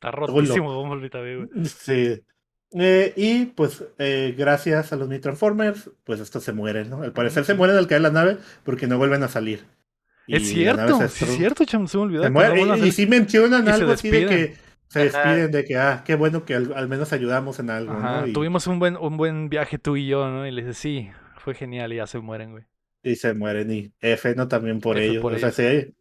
Está 0.00 0.10
rotísimo 0.12 0.74
Bumblebee 0.74 1.10
también, 1.10 1.46
güey. 1.46 1.64
Sí. 1.66 2.20
Eh, 2.72 3.12
y 3.16 3.46
pues 3.46 3.84
eh, 3.98 4.34
gracias 4.38 4.92
a 4.92 4.96
los 4.96 5.08
Mini 5.08 5.20
Transformers, 5.20 5.90
pues 6.04 6.20
estos 6.20 6.44
se 6.44 6.52
mueren, 6.52 6.88
¿no? 6.88 7.02
Al 7.02 7.12
parecer 7.12 7.44
se 7.44 7.54
mueren 7.54 7.76
al 7.76 7.86
caer 7.88 8.02
la 8.02 8.10
nave 8.10 8.38
porque 8.64 8.86
no 8.86 8.96
vuelven 8.96 9.22
a 9.24 9.28
salir. 9.28 9.64
Es 10.26 10.42
Y 10.42 10.46
cierto, 10.54 11.02
es 11.02 11.12
cierto, 11.12 11.64
cham, 11.64 11.88
se 11.88 11.96
me 11.98 12.04
olvidó. 12.04 12.22
se 12.22 12.30
y, 12.82 12.90
hacer- 12.90 12.92
sí 12.92 13.06
mencionan 13.06 13.68
y 13.68 13.72
se 13.72 13.72
algo 13.72 13.92
así 13.92 14.08
de 14.10 14.20
despiden. 14.20 14.28
que 14.28 14.56
se 14.88 15.02
Ajá. 15.02 15.34
despiden 15.34 15.50
de 15.50 15.64
que, 15.64 15.76
ah, 15.76 16.02
qué 16.06 16.14
bueno 16.14 16.44
que 16.44 16.54
al, 16.54 16.72
al 16.74 16.88
menos 16.88 17.12
ayudamos 17.12 17.58
en 17.58 17.70
algo, 17.70 17.92
Ajá, 17.92 18.20
¿no? 18.22 18.26
Y, 18.28 18.32
Tuvimos 18.32 18.66
un 18.68 18.78
buen, 18.78 18.96
un 18.96 19.16
buen 19.16 19.48
viaje 19.48 19.78
tú 19.78 19.96
y 19.96 20.06
yo, 20.06 20.28
¿no? 20.30 20.46
Y 20.46 20.52
le 20.52 20.62
dice, 20.62 20.74
sí, 20.74 21.10
fue 21.38 21.54
genial 21.54 21.92
y 21.92 21.96
ya 21.96 22.06
se 22.06 22.20
mueren, 22.20 22.52
güey. 22.52 22.64
y 23.02 23.16
se 23.16 23.34
mueren. 23.34 23.70
Y 23.72 23.92
F, 24.00 24.34
¿no? 24.36 24.46
También 24.48 24.80
por 24.80 24.98
F 24.98 25.06
ellos. 25.06 25.22
por 25.22 25.32
o 25.32 25.38
sea, 25.38 25.48
ellos. 25.48 25.84
sí. 25.86 25.94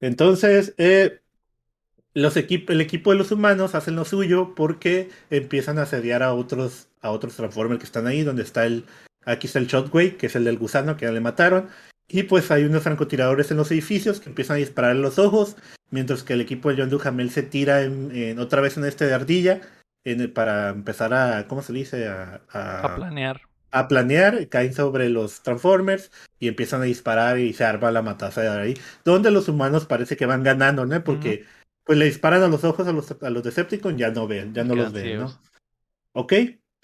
Entonces, 0.00 0.74
eh, 0.78 1.20
los 2.18 2.36
equip- 2.36 2.70
el 2.70 2.80
equipo 2.80 3.10
de 3.12 3.18
los 3.18 3.30
humanos 3.32 3.74
hacen 3.74 3.96
lo 3.96 4.04
suyo 4.04 4.54
porque 4.54 5.08
empiezan 5.30 5.78
a 5.78 5.82
asediar 5.82 6.22
a 6.22 6.34
otros, 6.34 6.88
a 7.00 7.10
otros 7.10 7.36
Transformers 7.36 7.78
que 7.80 7.86
están 7.86 8.06
ahí, 8.06 8.22
donde 8.22 8.42
está 8.42 8.66
el, 8.66 8.84
aquí 9.24 9.46
está 9.46 9.58
el 9.58 9.66
Shotwave, 9.66 10.16
que 10.16 10.26
es 10.26 10.36
el 10.36 10.44
del 10.44 10.58
gusano 10.58 10.96
que 10.96 11.06
ya 11.06 11.12
le 11.12 11.20
mataron. 11.20 11.68
Y 12.08 12.22
pues 12.22 12.50
hay 12.50 12.64
unos 12.64 12.82
francotiradores 12.82 13.50
en 13.50 13.58
los 13.58 13.70
edificios 13.70 14.20
que 14.20 14.30
empiezan 14.30 14.54
a 14.56 14.58
disparar 14.58 14.92
en 14.96 15.02
los 15.02 15.18
ojos, 15.18 15.56
mientras 15.90 16.22
que 16.22 16.32
el 16.32 16.40
equipo 16.40 16.70
de 16.70 16.76
John 16.80 16.90
Duhamel 16.90 17.30
se 17.30 17.42
tira 17.42 17.82
en, 17.82 18.10
en- 18.14 18.38
otra 18.38 18.60
vez 18.62 18.76
en 18.78 18.84
este 18.84 19.06
de 19.06 19.14
ardilla 19.14 19.60
en 20.04 20.20
el- 20.22 20.30
para 20.32 20.70
empezar 20.70 21.12
a, 21.12 21.46
¿cómo 21.48 21.62
se 21.62 21.72
dice? 21.72 22.08
A, 22.08 22.40
a- 22.50 22.80
A 22.80 22.96
planear. 22.96 23.42
a 23.70 23.86
planear, 23.88 24.48
caen 24.48 24.72
sobre 24.72 25.10
los 25.10 25.42
Transformers 25.42 26.10
y 26.40 26.48
empiezan 26.48 26.80
a 26.80 26.84
disparar 26.84 27.38
y 27.38 27.52
se 27.52 27.64
arma 27.64 27.90
la 27.90 28.00
matanza 28.00 28.40
de 28.40 28.48
ahí, 28.48 28.74
donde 29.04 29.30
los 29.30 29.48
humanos 29.48 29.84
parece 29.84 30.16
que 30.16 30.24
van 30.24 30.42
ganando, 30.42 30.86
¿no? 30.86 31.04
Porque 31.04 31.44
pues 31.88 31.98
le 31.98 32.04
disparan 32.04 32.42
a 32.42 32.48
los 32.48 32.64
ojos 32.64 32.86
a 32.86 32.92
los, 32.92 33.16
a 33.18 33.30
los 33.30 33.42
Decepticons, 33.42 33.96
ya 33.96 34.10
no 34.10 34.28
ven, 34.28 34.52
ya 34.52 34.62
no 34.62 34.74
los 34.74 34.92
ven. 34.92 35.20
¿no? 35.20 35.40
Ok, 36.12 36.34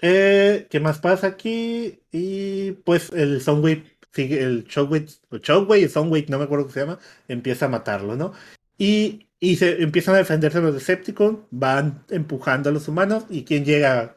eh, 0.01 0.67
¿qué 0.71 0.81
más 0.81 0.99
pasa 0.99 1.27
aquí? 1.27 2.01
Y 2.11 2.73
pues 2.73 3.13
el 3.13 3.43
Soundwave 3.43 3.85
sigue, 4.13 4.43
el 4.43 4.65
Shockwave, 4.65 5.09
o 5.29 5.37
Shockwave, 5.37 5.83
el 5.83 5.91
Soundwave, 5.91 6.25
no 6.31 6.39
me 6.39 6.45
acuerdo 6.45 6.65
cómo 6.65 6.73
se 6.73 6.81
llama, 6.81 6.99
empieza 7.29 7.67
a 7.67 7.69
matarlo, 7.69 8.17
¿no? 8.17 8.33
Y, 8.79 9.29
y 9.39 9.57
se 9.57 9.83
empiezan 9.83 10.15
a 10.15 10.19
defenderse 10.19 10.63
los 10.63 10.73
Decepticons, 10.73 11.41
van 11.51 12.03
empujando 12.09 12.71
a 12.71 12.73
los 12.73 12.89
humanos 12.89 13.27
y 13.29 13.45
¿quién 13.45 13.67
llega? 13.67 14.17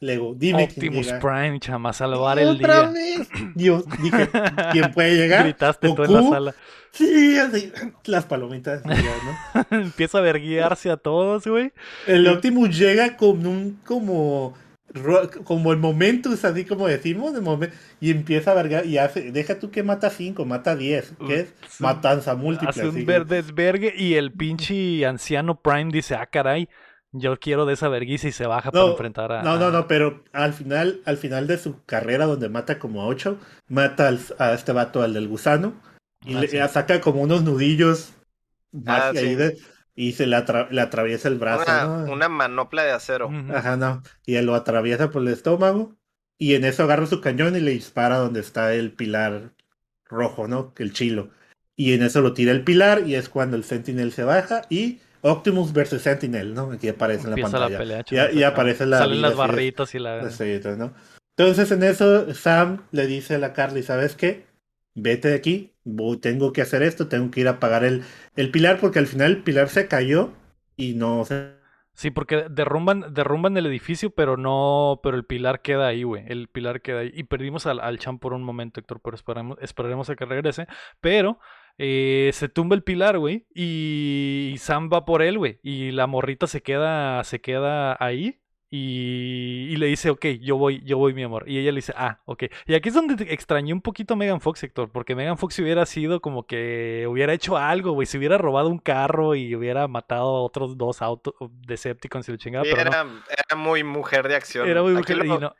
Lego, 0.00 0.34
dime 0.36 0.68
quién 0.68 0.70
Optimus 0.88 1.06
llega. 1.06 1.20
Prime, 1.20 1.58
chama, 1.60 1.92
salvar 1.92 2.38
el 2.38 2.48
¡Otra 2.48 2.88
día. 2.88 2.90
vez! 2.90 3.28
Dios, 3.54 3.84
dije, 4.02 4.28
¿quién 4.72 4.92
puede 4.92 5.16
llegar? 5.16 5.44
Gritaste 5.44 5.88
tú 5.94 6.04
en 6.04 6.12
la 6.12 6.20
Goku. 6.20 6.32
sala. 6.34 6.54
Sí, 6.92 7.38
así, 7.38 7.72
las 8.04 8.24
palomitas. 8.26 8.82
ya, 8.84 8.94
¿no? 8.94 9.66
Empieza 9.78 10.18
a 10.18 10.20
verguiarse 10.22 10.90
a 10.90 10.96
todos, 10.96 11.46
güey. 11.46 11.72
El 12.06 12.26
Optimus 12.28 12.76
llega 12.76 13.16
con 13.16 13.46
un 13.46 13.80
como 13.84 14.54
como 15.44 15.72
el 15.72 15.78
momento, 15.78 16.32
es 16.32 16.42
así 16.46 16.64
como 16.64 16.86
decimos, 16.88 17.34
momen- 17.42 17.70
y 18.00 18.10
empieza 18.10 18.52
a 18.52 18.54
vergar 18.54 18.86
y 18.86 18.96
hace, 18.96 19.30
deja 19.30 19.58
tú 19.58 19.70
que 19.70 19.82
mata 19.82 20.08
5, 20.08 20.46
mata 20.46 20.74
10, 20.74 21.14
que 21.26 21.40
es 21.40 21.54
matanza 21.80 22.34
múltiple. 22.34 22.70
Hace 22.70 22.88
un 22.88 23.04
desvergue 23.26 23.92
y 23.94 24.14
el 24.14 24.32
pinche 24.32 25.04
anciano 25.04 25.60
Prime 25.60 25.90
dice, 25.92 26.14
ah, 26.14 26.24
caray, 26.24 26.68
yo 27.12 27.38
quiero 27.38 27.66
de 27.66 27.74
esa 27.74 27.88
verguiza 27.88 28.28
y 28.28 28.32
se 28.32 28.46
baja 28.46 28.70
para 28.72 28.84
No, 28.84 28.90
enfrentar 28.92 29.32
a... 29.32 29.42
No, 29.42 29.58
no, 29.58 29.70
no, 29.70 29.86
pero 29.86 30.22
al 30.32 30.52
final, 30.52 31.00
al 31.04 31.16
final 31.16 31.46
de 31.46 31.58
su 31.58 31.82
carrera 31.84 32.26
donde 32.26 32.48
mata 32.48 32.78
como 32.78 33.02
a 33.02 33.06
8, 33.06 33.38
mata 33.68 34.08
al- 34.08 34.20
a 34.38 34.52
este 34.52 34.72
vato, 34.72 35.02
al 35.02 35.14
del 35.14 35.28
gusano, 35.28 35.74
y 36.24 36.34
Ah, 36.34 36.40
le 36.40 36.48
sí. 36.48 36.58
saca 36.68 37.00
como 37.00 37.22
unos 37.22 37.42
nudillos 37.42 38.12
Ah, 38.86 39.08
ahí 39.14 39.34
de- 39.34 39.58
y 39.94 40.12
se 40.12 40.26
le, 40.26 40.36
atra- 40.36 40.68
le 40.70 40.80
atraviesa 40.82 41.28
el 41.28 41.38
brazo. 41.38 41.62
Una, 41.62 41.84
¿no? 41.86 42.12
una 42.12 42.28
manopla 42.28 42.84
de 42.84 42.92
acero. 42.92 43.30
Ajá, 43.54 43.76
no. 43.76 44.02
Y 44.26 44.34
él 44.34 44.46
lo 44.46 44.54
atraviesa 44.54 45.10
por 45.10 45.22
el 45.22 45.28
estómago. 45.28 45.96
Y 46.38 46.54
en 46.54 46.64
eso 46.64 46.82
agarra 46.82 47.06
su 47.06 47.22
cañón 47.22 47.56
y 47.56 47.60
le 47.60 47.70
dispara 47.70 48.18
donde 48.18 48.40
está 48.40 48.74
el 48.74 48.92
pilar 48.92 49.52
rojo, 50.04 50.46
¿no? 50.48 50.74
El 50.76 50.92
chilo. 50.92 51.30
Y 51.76 51.94
en 51.94 52.02
eso 52.02 52.20
lo 52.20 52.34
tira 52.34 52.52
el 52.52 52.64
pilar 52.64 53.06
y 53.06 53.14
es 53.14 53.28
cuando 53.30 53.56
el 53.56 53.64
Sentinel 53.64 54.12
se 54.12 54.24
baja 54.24 54.62
y 54.68 55.00
Optimus 55.26 55.72
versus 55.72 56.02
Sentinel, 56.02 56.54
¿no? 56.54 56.72
Aquí 56.72 56.88
aparece 56.88 57.24
en 57.24 57.30
la 57.30 57.36
Empieza 57.36 57.58
la 57.58 57.68
pantalla. 57.68 57.78
pelea, 57.78 58.32
y, 58.32 58.38
y 58.38 58.40
chamo, 58.40 58.46
aparece 58.52 58.86
la 58.86 58.98
Salen 58.98 59.22
las 59.22 59.36
barritas 59.36 59.94
y 59.94 59.98
la. 59.98 60.22
¿no? 60.76 60.94
Entonces 61.36 61.70
en 61.70 61.82
eso 61.82 62.32
Sam 62.34 62.86
le 62.92 63.06
dice 63.06 63.34
a 63.34 63.38
la 63.38 63.52
Carly, 63.52 63.82
¿sabes 63.82 64.16
qué? 64.16 64.46
Vete 64.94 65.28
de 65.28 65.34
aquí, 65.34 65.74
voy- 65.84 66.16
tengo 66.18 66.52
que 66.52 66.62
hacer 66.62 66.82
esto, 66.82 67.08
tengo 67.08 67.30
que 67.30 67.40
ir 67.40 67.48
a 67.48 67.52
apagar 67.52 67.84
el, 67.84 68.02
el 68.36 68.50
pilar 68.50 68.78
porque 68.80 68.98
al 68.98 69.06
final 69.06 69.32
el 69.32 69.42
pilar 69.42 69.68
se 69.68 69.88
cayó 69.88 70.32
y 70.76 70.94
no 70.94 71.24
se... 71.26 71.54
Sí, 71.92 72.10
porque 72.10 72.46
derrumban, 72.50 73.14
derrumban 73.14 73.56
el 73.56 73.64
edificio, 73.66 74.10
pero 74.10 74.36
no, 74.36 75.00
pero 75.02 75.16
el 75.16 75.24
pilar 75.24 75.62
queda 75.62 75.86
ahí, 75.86 76.02
güey. 76.02 76.24
El 76.28 76.48
pilar 76.48 76.82
queda 76.82 77.00
ahí. 77.00 77.10
Y 77.14 77.24
perdimos 77.24 77.64
al, 77.66 77.80
al 77.80 77.98
champ 77.98 78.20
por 78.20 78.34
un 78.34 78.42
momento, 78.42 78.80
Héctor, 78.80 79.00
pero 79.02 79.14
esperamos, 79.16 79.56
esperaremos 79.62 80.10
a 80.10 80.14
que 80.16 80.26
regrese. 80.26 80.66
Pero 81.00 81.38
eh, 81.78 82.30
se 82.32 82.48
tumba 82.48 82.74
el 82.76 82.82
pilar, 82.82 83.18
güey. 83.18 83.46
Y, 83.54 84.50
y 84.54 84.58
Sam 84.58 84.90
va 84.92 85.04
por 85.04 85.22
él, 85.22 85.38
güey. 85.38 85.58
Y 85.62 85.90
la 85.92 86.06
morrita 86.06 86.46
se 86.46 86.62
queda, 86.62 87.22
se 87.24 87.40
queda 87.40 87.96
ahí. 88.00 88.40
Y, 88.68 89.68
y 89.70 89.76
le 89.76 89.86
dice, 89.86 90.10
ok, 90.10 90.26
yo 90.40 90.56
voy, 90.56 90.82
yo 90.84 90.98
voy, 90.98 91.14
mi 91.14 91.22
amor. 91.22 91.44
Y 91.48 91.58
ella 91.58 91.70
le 91.70 91.76
dice, 91.76 91.94
ah, 91.96 92.20
ok. 92.24 92.44
Y 92.66 92.74
aquí 92.74 92.88
es 92.88 92.94
donde 92.94 93.14
te 93.14 93.32
extrañé 93.32 93.72
un 93.72 93.80
poquito 93.80 94.14
a 94.14 94.16
Megan 94.16 94.40
Fox, 94.40 94.62
Héctor, 94.64 94.90
porque 94.90 95.14
Megan 95.14 95.38
Fox 95.38 95.58
hubiera 95.60 95.86
sido 95.86 96.20
como 96.20 96.46
que 96.46 97.06
hubiera 97.08 97.32
hecho 97.32 97.56
algo, 97.56 97.92
güey. 97.92 98.06
Se 98.06 98.18
hubiera 98.18 98.38
robado 98.38 98.68
un 98.68 98.78
carro 98.78 99.34
y 99.36 99.54
hubiera 99.54 99.86
matado 99.86 100.36
a 100.36 100.42
otros 100.42 100.76
dos 100.76 101.00
autos 101.00 101.34
Decepticons 101.66 102.28
y 102.28 102.32
lo 102.32 102.38
chingaba, 102.38 102.64
Sí, 102.64 102.72
pero 102.74 102.90
no. 102.90 102.90
era, 102.90 103.06
era 103.48 103.56
muy 103.56 103.84
mujer 103.84 104.26
de 104.28 104.34
acción. 104.34 104.68
Era 104.68 104.82
muy 104.82 104.96
Aquí 104.96 105.12
mujer 105.14 105.24
y 105.24 105.28
lo, 105.28 105.38
no. 105.38 105.54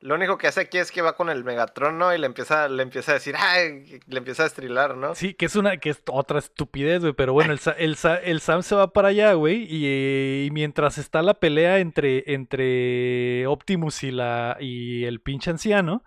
Lo 0.00 0.14
único 0.14 0.36
que 0.38 0.46
hace 0.46 0.60
aquí 0.60 0.78
es 0.78 0.92
que 0.92 1.02
va 1.02 1.16
con 1.16 1.30
el 1.30 1.42
Megatron, 1.42 1.98
¿no? 1.98 2.14
Y 2.14 2.18
le 2.18 2.26
empieza, 2.26 2.68
le 2.68 2.82
empieza 2.82 3.12
a 3.12 3.14
decir, 3.14 3.34
¡ay! 3.38 4.00
Le 4.06 4.18
empieza 4.18 4.42
a 4.44 4.46
estrilar, 4.46 4.96
¿no? 4.96 5.14
Sí, 5.14 5.34
que 5.34 5.46
es 5.46 5.56
una, 5.56 5.78
que 5.78 5.90
es 5.90 6.02
otra 6.10 6.38
estupidez, 6.38 7.00
güey. 7.00 7.12
Pero 7.14 7.32
bueno, 7.32 7.52
el, 7.52 7.60
el, 7.78 7.96
Sa- 7.96 8.16
el 8.16 8.40
Sam 8.40 8.62
se 8.62 8.74
va 8.74 8.92
para 8.92 9.08
allá, 9.08 9.32
güey. 9.32 9.66
Y, 9.68 10.46
y 10.46 10.50
mientras 10.52 10.98
está 10.98 11.22
la 11.22 11.34
pelea 11.34 11.78
entre, 11.78 12.24
entre 12.32 13.46
Optimus 13.46 14.02
y 14.04 14.10
la 14.10 14.56
y 14.60 15.04
el 15.04 15.20
pinche 15.20 15.50
anciano, 15.50 16.04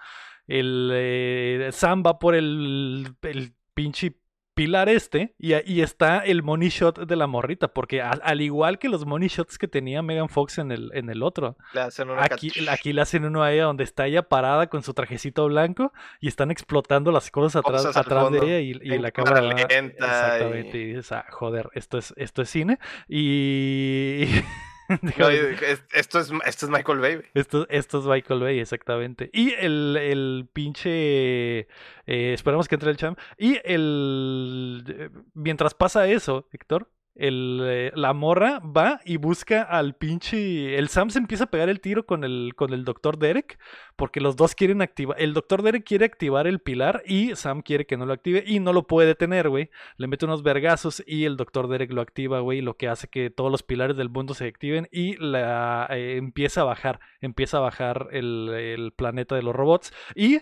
el 0.47 0.91
eh, 0.93 1.69
Sam 1.71 2.03
va 2.05 2.19
por 2.19 2.35
el, 2.35 3.15
el 3.23 3.53
pinche 3.73 4.15
pilar 4.59 4.89
este 4.89 5.33
y, 5.39 5.53
a- 5.53 5.63
y 5.65 5.81
está 5.81 6.19
el 6.19 6.43
money 6.43 6.67
shot 6.69 6.99
de 6.99 7.15
la 7.15 7.27
morrita. 7.27 7.69
Porque 7.69 8.01
al 8.01 8.41
igual 8.41 8.77
que 8.77 8.89
los 8.89 9.05
money 9.05 9.29
shots 9.29 9.57
que 9.57 9.67
tenía 9.69 10.01
Megan 10.01 10.27
Fox 10.27 10.57
en 10.57 10.71
el, 10.71 10.91
en 10.93 11.09
el 11.09 11.23
otro, 11.23 11.55
Le 11.73 11.81
hacen 11.81 12.09
una 12.09 12.23
Aquí, 12.23 12.51
aquí 12.69 12.91
le 12.91 13.01
hacen 13.01 13.23
uno 13.23 13.41
a 13.41 13.53
ella 13.53 13.63
donde 13.63 13.83
está 13.85 14.05
ella 14.07 14.23
parada 14.23 14.67
con 14.67 14.83
su 14.83 14.93
trajecito 14.93 15.45
blanco 15.47 15.93
y 16.19 16.27
están 16.27 16.51
explotando 16.51 17.11
las 17.11 17.31
cosas 17.31 17.55
atrás, 17.55 17.85
Cosas 17.85 17.97
atrás 17.97 18.31
de 18.31 18.37
ella 18.39 18.59
y, 18.59 18.99
la 18.99 19.11
cámara 19.11 19.41
lenta 19.41 20.05
exactamente 20.05 20.77
y- 20.77 20.81
y 20.81 20.85
dices, 20.87 21.11
ah, 21.13 21.25
joder, 21.31 21.69
esto 21.73 21.97
es, 21.97 22.13
esto 22.17 22.41
es 22.41 22.49
cine 22.49 22.79
y 23.07 24.25
No, 25.17 25.29
esto, 25.29 26.19
es, 26.19 26.31
esto 26.45 26.65
es 26.65 26.69
Michael 26.71 26.99
Bay. 26.99 27.21
esto, 27.33 27.67
esto 27.69 27.99
es 27.99 28.05
Michael 28.05 28.39
Bay, 28.39 28.59
exactamente. 28.59 29.29
Y 29.33 29.53
el, 29.53 29.95
el 29.97 30.49
pinche. 30.51 31.59
eh, 32.07 32.33
esperamos 32.33 32.67
que 32.67 32.75
entre 32.75 32.89
el 32.91 32.97
champ. 32.97 33.19
Y 33.37 33.59
el. 33.63 34.83
eh, 34.87 35.09
Mientras 35.33 35.73
pasa 35.75 36.07
eso, 36.07 36.47
Héctor. 36.51 36.89
Eh, 37.21 37.91
la 37.95 38.13
morra 38.13 38.59
va 38.59 39.01
y 39.03 39.17
busca 39.17 39.61
al 39.61 39.95
pinche. 39.95 40.77
El 40.77 40.87
Sam 40.87 41.09
se 41.09 41.19
empieza 41.19 41.43
a 41.43 41.51
pegar 41.51 41.67
el 41.67 41.81
tiro 41.81 42.05
con 42.05 42.23
el, 42.23 42.53
con 42.55 42.73
el 42.73 42.85
doctor 42.85 43.17
Derek. 43.17 43.59
Porque 43.97 44.21
los 44.21 44.37
dos 44.37 44.55
quieren 44.55 44.81
activar. 44.81 45.19
El 45.19 45.33
doctor 45.33 45.61
Derek 45.61 45.83
quiere 45.83 46.05
activar 46.05 46.47
el 46.47 46.59
pilar. 46.59 47.03
Y 47.05 47.35
Sam 47.35 47.61
quiere 47.61 47.85
que 47.85 47.97
no 47.97 48.05
lo 48.05 48.13
active. 48.13 48.43
Y 48.47 48.59
no 48.61 48.71
lo 48.71 48.87
puede 48.87 49.07
detener, 49.09 49.49
güey. 49.49 49.69
Le 49.97 50.07
mete 50.07 50.25
unos 50.25 50.43
vergazos. 50.43 51.03
Y 51.05 51.25
el 51.25 51.35
doctor 51.35 51.67
Derek 51.67 51.91
lo 51.91 52.01
activa, 52.01 52.39
güey. 52.39 52.61
Lo 52.61 52.77
que 52.77 52.87
hace 52.87 53.09
que 53.09 53.29
todos 53.29 53.51
los 53.51 53.63
pilares 53.63 53.97
del 53.97 54.09
mundo 54.09 54.33
se 54.33 54.47
activen. 54.47 54.87
Y 54.91 55.17
eh, 55.21 56.15
empieza 56.17 56.61
a 56.61 56.65
bajar. 56.65 57.01
Empieza 57.19 57.57
a 57.57 57.61
bajar 57.61 58.07
el, 58.11 58.49
el 58.49 58.93
planeta 58.93 59.35
de 59.35 59.43
los 59.43 59.55
robots. 59.55 59.93
Y. 60.15 60.39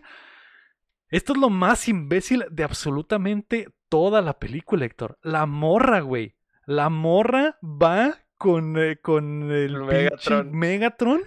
Esto 1.10 1.32
es 1.32 1.40
lo 1.40 1.50
más 1.50 1.88
imbécil 1.88 2.44
de 2.52 2.66
absolutamente 2.66 3.70
toda 3.88 4.22
la 4.22 4.40
película, 4.40 4.84
Héctor. 4.84 5.18
La 5.22 5.46
morra, 5.46 6.02
güey. 6.02 6.37
La 6.68 6.90
morra 6.90 7.58
va 7.64 8.20
con, 8.38 8.78
eh, 8.78 8.98
con 9.02 9.52
el, 9.52 9.82
Megatron. 9.82 10.52
Megatron 10.52 11.22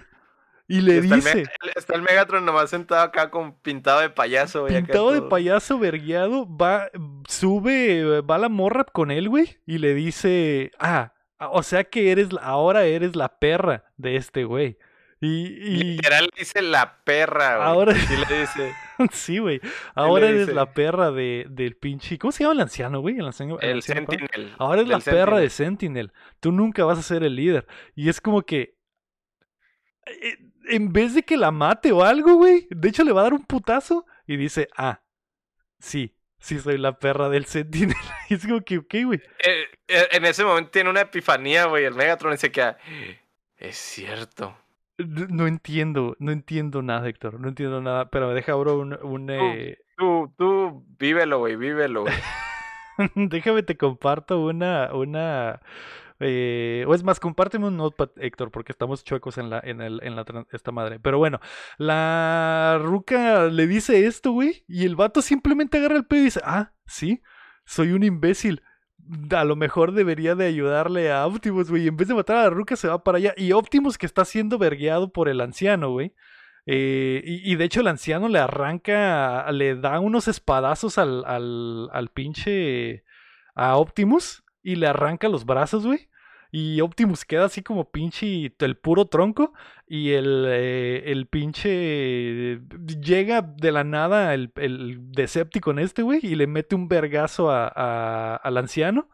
y 0.68 0.82
le 0.82 0.98
está, 0.98 1.14
dice, 1.16 1.30
el, 1.40 1.46
Me- 1.64 1.72
está 1.74 1.94
el 1.96 2.02
Megatron 2.02 2.44
nomás 2.44 2.70
sentado 2.70 3.02
acá 3.02 3.30
con 3.30 3.58
pintado 3.60 3.98
de 4.00 4.10
payaso. 4.10 4.60
güey, 4.60 4.76
acá 4.76 4.86
pintado 4.86 5.10
de 5.12 5.18
todo. 5.20 5.28
payaso 5.28 5.78
vergueado, 5.80 6.46
va, 6.56 6.88
sube, 7.26 8.20
va 8.20 8.38
la 8.38 8.48
morra 8.48 8.84
con 8.84 9.10
él, 9.10 9.28
güey, 9.28 9.58
y 9.66 9.78
le 9.78 9.94
dice, 9.94 10.70
ah, 10.78 11.12
o 11.38 11.62
sea 11.64 11.84
que 11.84 12.12
eres, 12.12 12.28
ahora 12.40 12.84
eres 12.84 13.16
la 13.16 13.38
perra 13.40 13.84
de 13.96 14.16
este 14.16 14.44
güey. 14.44 14.78
Y, 15.22 15.46
y 15.46 15.82
Literal 15.96 16.30
dice 16.38 16.62
la 16.62 16.98
perra, 17.02 17.56
güey. 17.56 17.68
Ahora- 17.68 17.94
Sí 17.94 18.14
le 18.28 18.40
dice. 18.40 18.72
sí, 19.12 19.38
güey, 19.38 19.60
ahora 19.94 20.28
eres 20.28 20.48
dice? 20.48 20.54
la 20.54 20.72
perra 20.72 21.10
de, 21.10 21.46
del 21.50 21.76
pinche, 21.76 22.18
¿cómo 22.18 22.32
se 22.32 22.44
llama 22.44 22.54
el 22.54 22.60
anciano, 22.60 23.00
güey? 23.00 23.18
El 23.18 23.26
anciano, 23.26 23.58
el. 23.60 23.82
Sentinel. 23.82 24.54
Ahora 24.58 24.82
es 24.82 24.88
la 24.88 25.00
perra 25.00 25.38
de 25.38 25.50
Sentinel. 25.50 26.12
Tú 26.40 26.52
nunca 26.52 26.84
vas 26.84 26.98
a 26.98 27.02
ser 27.02 27.22
el 27.22 27.36
líder. 27.36 27.66
Y 27.94 28.08
es 28.08 28.20
como 28.20 28.42
que. 28.42 28.76
eh, 30.06 30.36
En 30.68 30.92
vez 30.92 31.14
de 31.14 31.22
que 31.22 31.36
la 31.36 31.50
mate 31.50 31.92
o 31.92 32.02
algo, 32.04 32.34
güey. 32.34 32.66
De 32.70 32.88
hecho, 32.88 33.04
le 33.04 33.12
va 33.12 33.20
a 33.20 33.24
dar 33.24 33.34
un 33.34 33.44
putazo. 33.44 34.06
Y 34.26 34.36
dice, 34.36 34.68
ah, 34.76 35.02
sí, 35.80 36.14
sí 36.38 36.58
soy 36.60 36.78
la 36.78 36.98
perra 36.98 37.28
del 37.28 37.46
Sentinel. 37.46 37.96
Y 38.30 38.34
es 38.34 38.46
como 38.46 38.60
que, 38.60 38.78
ok, 38.78 38.94
güey. 39.06 39.20
Eh, 39.40 39.64
eh, 39.88 40.08
en 40.12 40.24
ese 40.24 40.44
momento 40.44 40.70
tiene 40.70 40.90
una 40.90 41.00
epifanía, 41.02 41.64
güey. 41.66 41.84
El 41.84 41.94
Megatron 41.94 42.32
y 42.34 42.36
se 42.36 42.52
queda. 42.52 42.78
Es 43.56 43.76
cierto. 43.76 44.56
No 45.06 45.46
entiendo, 45.46 46.16
no 46.18 46.32
entiendo 46.32 46.82
nada, 46.82 47.08
Héctor. 47.08 47.40
No 47.40 47.48
entiendo 47.48 47.80
nada. 47.80 48.10
Pero 48.10 48.28
me 48.28 48.34
deja, 48.34 48.54
bro, 48.54 48.78
un. 48.78 48.98
un, 49.02 49.30
eh, 49.30 49.78
Tú, 49.96 50.32
tú, 50.38 50.84
vívelo, 50.98 51.38
güey, 51.40 51.56
vívelo. 51.56 52.04
Déjame 53.14 53.62
te 53.62 53.76
comparto 53.76 54.40
una, 54.40 54.90
una, 54.94 55.60
eh, 56.20 56.84
o 56.86 56.94
es 56.94 57.02
más, 57.02 57.18
compárteme 57.18 57.66
un 57.66 57.78
notepad, 57.78 58.10
Héctor, 58.16 58.50
porque 58.50 58.72
estamos 58.72 59.02
chuecos 59.04 59.38
en 59.38 59.48
la, 59.48 59.60
en 59.64 59.80
el, 59.80 60.00
en 60.02 60.16
la, 60.16 60.24
esta 60.52 60.70
madre. 60.70 61.00
Pero 61.00 61.18
bueno, 61.18 61.40
la 61.78 62.78
ruca 62.80 63.46
le 63.46 63.66
dice 63.66 64.06
esto, 64.06 64.32
güey, 64.32 64.64
y 64.68 64.84
el 64.84 64.96
vato 64.96 65.22
simplemente 65.22 65.78
agarra 65.78 65.96
el 65.96 66.04
pedo 66.04 66.20
y 66.20 66.24
dice, 66.24 66.40
ah, 66.44 66.72
sí, 66.86 67.22
soy 67.64 67.92
un 67.92 68.04
imbécil. 68.04 68.62
A 69.30 69.44
lo 69.44 69.56
mejor 69.56 69.92
debería 69.92 70.34
de 70.34 70.46
ayudarle 70.46 71.10
a 71.10 71.26
Optimus, 71.26 71.70
güey. 71.70 71.88
En 71.88 71.96
vez 71.96 72.08
de 72.08 72.14
matar 72.14 72.36
a 72.36 72.42
la 72.44 72.50
ruca, 72.50 72.76
se 72.76 72.88
va 72.88 73.02
para 73.02 73.18
allá. 73.18 73.34
Y 73.36 73.52
Optimus, 73.52 73.98
que 73.98 74.06
está 74.06 74.24
siendo 74.24 74.58
vergueado 74.58 75.12
por 75.12 75.28
el 75.28 75.40
anciano, 75.40 75.90
güey. 75.90 76.14
Eh, 76.66 77.22
y, 77.24 77.52
y 77.52 77.56
de 77.56 77.64
hecho 77.64 77.80
el 77.80 77.88
anciano 77.88 78.28
le 78.28 78.38
arranca, 78.38 79.50
le 79.50 79.76
da 79.76 79.98
unos 79.98 80.28
espadazos 80.28 80.98
al, 80.98 81.24
al, 81.24 81.88
al 81.92 82.08
pinche, 82.10 83.04
a 83.54 83.76
Optimus 83.76 84.44
y 84.62 84.76
le 84.76 84.86
arranca 84.86 85.28
los 85.28 85.44
brazos, 85.44 85.86
güey. 85.86 86.09
Y 86.52 86.80
Optimus 86.80 87.24
queda 87.24 87.44
así 87.46 87.62
como 87.62 87.90
pinche 87.90 88.52
el 88.58 88.76
puro 88.76 89.06
tronco 89.06 89.52
y 89.86 90.10
el, 90.12 90.44
eh, 90.48 91.04
el 91.06 91.26
pinche 91.26 92.60
llega 93.00 93.42
de 93.42 93.72
la 93.72 93.84
nada 93.84 94.34
el, 94.34 94.52
el 94.56 94.98
Decepticon 95.12 95.78
este, 95.78 96.02
güey, 96.02 96.20
y 96.22 96.34
le 96.34 96.46
mete 96.46 96.74
un 96.74 96.88
vergazo 96.88 97.50
a, 97.50 97.70
a- 97.74 98.36
al 98.36 98.56
anciano 98.56 99.08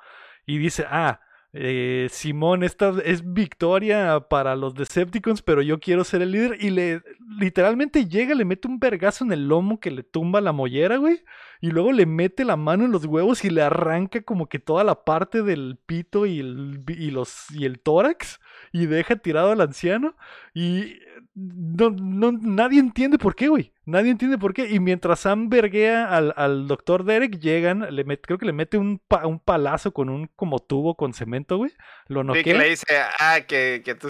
y 0.46 0.58
dice, 0.58 0.84
ah, 0.88 1.20
eh, 1.58 2.08
Simón, 2.10 2.62
esta 2.62 2.94
es 3.04 3.32
victoria 3.32 4.20
para 4.28 4.54
los 4.54 4.74
Decepticons, 4.74 5.42
pero 5.42 5.62
yo 5.62 5.80
quiero 5.80 6.04
ser 6.04 6.22
el 6.22 6.32
líder. 6.32 6.58
Y 6.60 6.70
le 6.70 7.02
literalmente 7.38 8.06
llega, 8.06 8.34
le 8.34 8.44
mete 8.44 8.68
un 8.68 8.78
vergazo 8.78 9.24
en 9.24 9.32
el 9.32 9.48
lomo 9.48 9.80
que 9.80 9.90
le 9.90 10.02
tumba 10.02 10.40
la 10.40 10.52
mollera, 10.52 10.98
güey. 10.98 11.24
Y 11.60 11.70
luego 11.70 11.92
le 11.92 12.06
mete 12.06 12.44
la 12.44 12.56
mano 12.56 12.84
en 12.84 12.92
los 12.92 13.06
huevos 13.06 13.44
y 13.44 13.50
le 13.50 13.62
arranca 13.62 14.20
como 14.22 14.48
que 14.48 14.58
toda 14.58 14.84
la 14.84 15.04
parte 15.04 15.42
del 15.42 15.78
pito 15.86 16.26
y 16.26 16.40
el, 16.40 16.84
y 16.88 17.10
los, 17.10 17.50
y 17.50 17.64
el 17.64 17.80
tórax. 17.80 18.40
Y 18.72 18.86
deja 18.86 19.16
tirado 19.16 19.52
al 19.52 19.60
anciano. 19.60 20.16
Y 20.54 20.98
no, 21.34 21.90
no, 21.90 22.32
nadie 22.32 22.80
entiende 22.80 23.18
por 23.18 23.34
qué, 23.34 23.48
güey. 23.48 23.72
Nadie 23.88 24.10
entiende 24.10 24.36
por 24.36 24.52
qué. 24.52 24.68
Y 24.68 24.80
mientras 24.80 25.20
Sam 25.20 25.48
verguea 25.48 26.08
al, 26.08 26.34
al 26.36 26.66
doctor 26.66 27.04
Derek, 27.04 27.38
llegan, 27.38 27.86
le 27.94 28.04
met- 28.04 28.20
creo 28.20 28.36
que 28.36 28.44
le 28.46 28.52
mete 28.52 28.78
un, 28.78 28.98
pa- 28.98 29.26
un 29.28 29.38
palazo 29.38 29.92
con 29.92 30.08
un 30.08 30.28
como 30.34 30.58
tubo 30.58 30.96
con 30.96 31.12
cemento, 31.14 31.56
güey. 31.56 31.70
Lo 32.08 32.22
Sí, 32.22 32.42
que 32.42 32.52
noquea. 32.52 32.58
le 32.58 32.68
dice, 32.70 32.84
ah, 33.20 33.38
que, 33.46 33.82
que 33.84 33.94
tú 33.94 34.08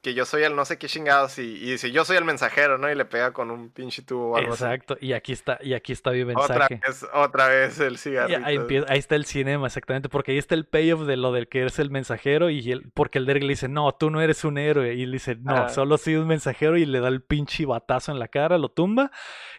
que 0.00 0.14
yo 0.14 0.24
soy 0.24 0.44
el 0.44 0.56
no 0.56 0.64
sé 0.64 0.78
qué 0.78 0.86
chingados. 0.86 1.38
Y, 1.38 1.42
y 1.42 1.72
dice, 1.72 1.90
yo 1.90 2.06
soy 2.06 2.16
el 2.16 2.24
mensajero, 2.24 2.78
¿no? 2.78 2.90
Y 2.90 2.94
le 2.94 3.04
pega 3.04 3.32
con 3.34 3.50
un 3.50 3.68
pinche 3.68 4.00
tubo 4.00 4.30
o 4.30 4.36
algo 4.38 4.54
así. 4.54 4.64
Exacto. 4.64 4.96
Y 4.98 5.12
aquí 5.12 5.32
está, 5.34 5.58
y 5.62 5.74
aquí 5.74 5.92
está 5.92 6.10
mi 6.12 6.22
Otra 6.22 6.34
mensaje. 6.60 6.80
vez, 6.86 7.06
otra 7.12 7.48
vez 7.48 7.78
el 7.80 7.98
cigarrito. 7.98 8.40
ahí, 8.46 8.56
empieza- 8.56 8.86
ahí 8.90 8.98
está 8.98 9.14
el 9.14 9.26
cinema, 9.26 9.66
exactamente, 9.66 10.08
porque 10.08 10.32
ahí 10.32 10.38
está 10.38 10.54
el 10.54 10.64
payoff 10.64 11.02
de 11.06 11.18
lo 11.18 11.32
del 11.32 11.48
que 11.48 11.60
eres 11.60 11.78
el 11.78 11.90
mensajero 11.90 12.48
y 12.48 12.72
el, 12.72 12.90
porque 12.94 13.18
el 13.18 13.26
Derek 13.26 13.42
le 13.42 13.50
dice, 13.50 13.68
no, 13.68 13.92
tú 13.92 14.08
no 14.08 14.22
eres 14.22 14.42
un 14.44 14.56
héroe, 14.56 14.94
y 14.94 15.02
él 15.02 15.12
dice, 15.12 15.36
no, 15.36 15.52
Ajá. 15.54 15.68
solo 15.68 15.98
soy 15.98 16.14
un 16.16 16.26
mensajero 16.26 16.47
y 16.78 16.86
le 16.86 17.00
da 17.00 17.08
el 17.08 17.22
pinche 17.22 17.66
batazo 17.66 18.12
en 18.12 18.18
la 18.18 18.28
cara, 18.28 18.58
lo 18.58 18.68
tumba. 18.70 19.10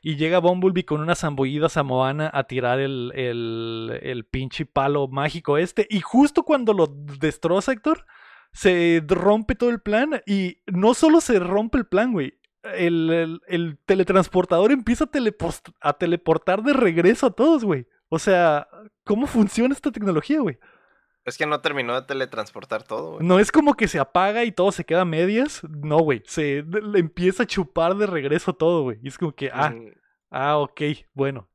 Y 0.02 0.16
llega 0.16 0.40
Bumblebee 0.40 0.86
con 0.86 1.02
una 1.02 1.16
zambullida 1.16 1.70
samoana 1.70 2.30
a 2.34 2.44
tirar 2.46 2.80
el, 2.80 3.12
el, 3.16 4.26
pinche 4.26 4.66
palo 4.66 5.08
mágico 5.08 5.58
este. 5.58 5.88
Y 5.90 6.02
justo 6.02 6.44
cuando 6.44 6.74
lo 6.74 6.88
destroza, 6.88 7.72
Héctor, 7.72 8.06
se 8.52 9.04
rompe 9.08 9.56
todo 9.56 9.70
el 9.70 9.82
plan. 9.82 10.22
Y 10.26 10.60
no 10.68 10.94
solo 10.94 11.22
se 11.22 11.40
rompe 11.40 11.78
el 11.78 11.86
plan, 11.86 12.12
güey. 12.14 12.36
El, 12.76 13.10
el- 13.10 13.42
el 13.48 13.78
teletransportador 13.86 14.72
empieza 14.72 15.06
a, 15.06 15.90
a 15.90 15.94
teleportar 15.94 16.64
de 16.64 16.74
regreso 16.74 17.28
a 17.28 17.32
todos, 17.32 17.64
güey. 17.64 17.88
O 18.10 18.20
sea, 18.20 18.68
¿cómo 19.04 19.28
funciona 19.28 19.74
esta 19.74 19.92
tecnología, 19.92 20.40
güey? 20.42 20.58
Es 21.26 21.38
que 21.38 21.46
no 21.46 21.62
terminó 21.62 21.94
de 22.00 22.08
teletransportar 22.08 22.84
todo, 22.84 23.12
güey. 23.14 23.26
No 23.28 23.40
es 23.40 23.52
como 23.52 23.76
que 23.76 23.88
se 23.88 24.00
apaga 24.00 24.44
y 24.46 24.52
todo 24.52 24.72
se 24.72 24.86
queda 24.86 25.02
a 25.02 25.06
medias. 25.06 25.62
No, 25.70 26.00
güey. 26.00 26.24
Se 26.26 26.64
le 26.64 27.00
empieza 27.00 27.44
a 27.44 27.48
chupar 27.48 27.96
de 27.96 28.08
regreso 28.08 28.54
todo, 28.54 28.84
güey. 28.84 28.98
Y 29.04 29.10
es 29.10 29.18
como 29.18 29.34
que, 29.34 29.52
ah, 29.54 29.70
Mm, 29.70 29.92
ah, 30.32 30.58
ok, 30.58 30.82
bueno. 31.14 31.48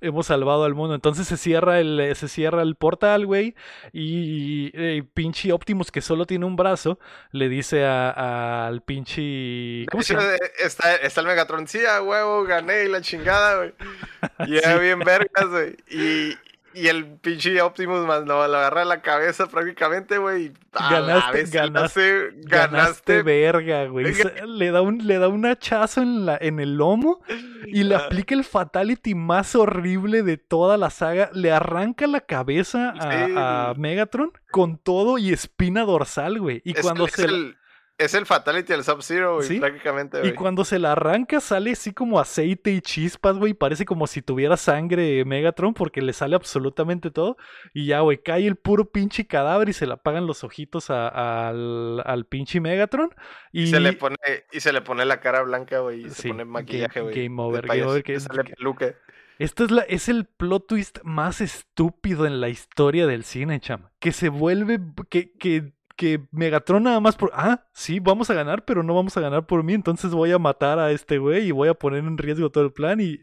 Hemos 0.00 0.26
salvado 0.26 0.64
al 0.64 0.74
mundo. 0.74 0.96
Entonces 0.96 1.28
se 1.28 1.36
cierra 1.36 1.78
el, 1.78 2.00
eh, 2.00 2.16
se 2.16 2.26
cierra 2.26 2.62
el 2.62 2.74
portal, 2.74 3.24
güey. 3.24 3.54
Y 3.92 4.72
eh, 4.74 5.04
pinche 5.14 5.52
Optimus, 5.52 5.92
que 5.92 6.00
solo 6.00 6.26
tiene 6.26 6.44
un 6.44 6.56
brazo, 6.56 6.98
le 7.30 7.48
dice 7.48 7.84
a- 7.84 8.66
al 8.66 8.82
pinche. 8.82 9.86
¿Cómo 9.92 10.02
se 10.02 10.14
llama? 10.14 10.26
Está, 10.58 10.96
está 10.96 11.20
el 11.20 11.28
Megatron, 11.28 11.68
sí, 11.68 11.84
a 11.86 12.02
huevo, 12.02 12.42
gané 12.42 12.84
y 12.84 12.88
la 12.88 13.00
chingada, 13.00 13.56
güey. 13.58 13.74
Y 14.48 14.56
era 14.56 14.74
Sí. 14.74 14.80
bien 14.80 14.98
vergas, 15.00 15.46
güey. 15.48 15.76
Y, 15.88 16.34
y 16.74 16.88
el 16.88 17.04
pinche 17.18 17.60
Optimus 17.60 18.06
más 18.06 18.24
lo 18.26 18.42
agarra 18.42 18.82
a 18.82 18.84
la 18.84 19.02
cabeza 19.02 19.46
prácticamente, 19.46 20.18
güey. 20.18 20.52
Ganaste- 20.72 21.50
ganaste- 21.50 21.50
Ganaste 21.50 22.32
Ganaste. 22.46 23.22
verga, 23.22 23.86
güey. 23.86 24.06
Le 24.46 24.70
da 24.70 24.80
un, 24.82 25.06
le 25.06 25.18
da 25.18 25.28
un 25.28 25.44
hachazo 25.46 26.00
en, 26.02 26.24
la, 26.26 26.38
en 26.40 26.60
el 26.60 26.76
lomo 26.76 27.20
y 27.66 27.84
le 27.84 27.94
Ah. 27.94 27.98
aplica 28.06 28.34
el 28.34 28.44
fatality 28.44 29.14
más 29.14 29.54
horrible 29.54 30.22
de 30.22 30.36
toda 30.38 30.76
la 30.78 30.90
saga. 30.90 31.30
Le 31.34 31.52
arranca 31.52 32.06
la 32.06 32.20
cabeza 32.20 32.94
a. 32.98 33.74
Megatron 33.76 34.32
con 34.50 34.78
todo 34.78 35.18
y 35.18 35.32
espina 35.32 35.84
dorsal, 35.84 36.40
güey. 36.40 36.62
Y 36.64 36.72
Es, 36.76 36.82
cuando 36.82 37.06
es 37.06 37.12
se 37.12 37.24
el, 37.26 37.56
es 37.98 38.14
el 38.14 38.26
Fatality 38.26 38.72
del 38.72 38.82
Sub-Zero, 38.84 39.36
güey, 39.36 39.46
Sí. 39.46 39.60
prácticamente, 39.60 40.26
y 40.26 40.32
cuando 40.32 40.64
se 40.64 40.78
la 40.78 40.92
arranca 40.92 41.40
sale 41.40 41.72
así 41.72 41.92
como 41.92 42.18
aceite 42.18 42.72
y 42.72 42.80
chispas, 42.80 43.36
güey. 43.36 43.54
Parece 43.54 43.84
como 43.84 44.06
si 44.06 44.22
tuviera 44.22 44.56
sangre 44.56 45.24
Megatron 45.24 45.72
porque 45.74 46.02
le 46.02 46.12
sale 46.12 46.34
absolutamente 46.34 47.10
todo. 47.10 47.36
Y 47.72 47.86
ya, 47.86 48.00
güey, 48.00 48.18
cae 48.22 48.46
el 48.46 48.56
puro 48.56 48.86
pinche 48.90 49.26
cadáver 49.26 49.68
y 49.68 49.72
se 49.72 49.86
le 49.86 49.92
apagan 49.92 50.26
los 50.26 50.42
ojitos 50.42 50.90
a- 50.90 51.48
al, 51.48 52.02
al 52.04 52.26
pinche 52.26 52.60
Megatron. 52.60 53.10
Y, 53.52 53.64
Y 53.64 53.66
se 53.68 53.80
le 53.80 53.92
pone, 53.92 54.16
y 54.50 54.60
se 54.60 54.72
le 54.72 54.80
pone 54.80 55.04
la 55.04 55.20
cara 55.20 55.42
blanca, 55.42 55.78
güey, 55.80 56.06
y 56.06 56.10
se 56.10 56.28
pone 56.28 56.44
maquillaje, 56.44 57.00
game- 57.00 57.12
güey. 57.12 57.28
game 57.28 57.42
over, 57.42 57.66
game 57.66 57.82
over, 57.84 58.02
que 58.02 58.14
es- 58.14 58.24
sale 58.24 58.44
peluca. 58.44 58.94
Esto 59.38 59.64
es, 59.64 59.70
la, 59.70 59.82
es 59.82 60.08
el 60.08 60.26
plot 60.26 60.66
twist 60.68 60.98
más 61.04 61.40
estúpido 61.40 62.26
en 62.26 62.40
la 62.40 62.48
historia 62.48 63.06
del 63.06 63.24
cine, 63.24 63.60
cham. 63.60 63.88
Que 63.98 64.12
se 64.12 64.28
vuelve. 64.28 64.78
Que, 65.08 65.32
que, 65.32 65.72
que 65.96 66.20
Megatron 66.30 66.82
nada 66.84 67.00
más 67.00 67.16
por. 67.16 67.30
Ah, 67.34 67.66
sí, 67.72 68.00
vamos 68.00 68.30
a 68.30 68.34
ganar, 68.34 68.64
pero 68.64 68.82
no 68.82 68.94
vamos 68.94 69.16
a 69.16 69.20
ganar 69.20 69.46
por 69.46 69.62
mí. 69.62 69.74
Entonces 69.74 70.12
voy 70.12 70.32
a 70.32 70.38
matar 70.38 70.78
a 70.78 70.90
este 70.92 71.18
güey 71.18 71.46
y 71.48 71.50
voy 71.52 71.68
a 71.68 71.74
poner 71.74 72.00
en 72.04 72.18
riesgo 72.18 72.50
todo 72.50 72.64
el 72.64 72.72
plan. 72.72 73.00
Y. 73.00 73.20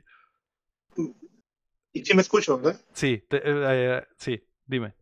Y 1.91 2.05
sí 2.05 2.13
me 2.15 2.21
escucho, 2.21 2.57
¿verdad? 2.59 2.79
Sí, 2.93 3.23
te- 3.27 3.37
eh, 3.37 3.41
eh, 3.97 4.03
sí, 4.17 4.43
dime. 4.65 4.93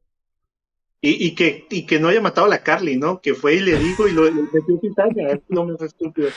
Y, 1.02 1.28
y, 1.28 1.36
que, 1.36 1.68
y 1.70 1.86
que 1.86 2.00
no 2.00 2.08
haya 2.08 2.22
matado 2.22 2.48
a 2.48 2.50
la 2.50 2.64
Carly, 2.64 2.98
¿no? 2.98 3.22
Que 3.22 3.36
fue 3.36 3.56
y 3.56 3.60
le 3.60 3.78
dijo 3.78 4.08
y 4.08 4.14
lo 4.14 4.24
le 4.26 4.32
metió 4.32 4.80
cizaña. 4.82 5.40
Lo 5.50 5.66
más 5.66 5.82
estúpido. 5.82 6.30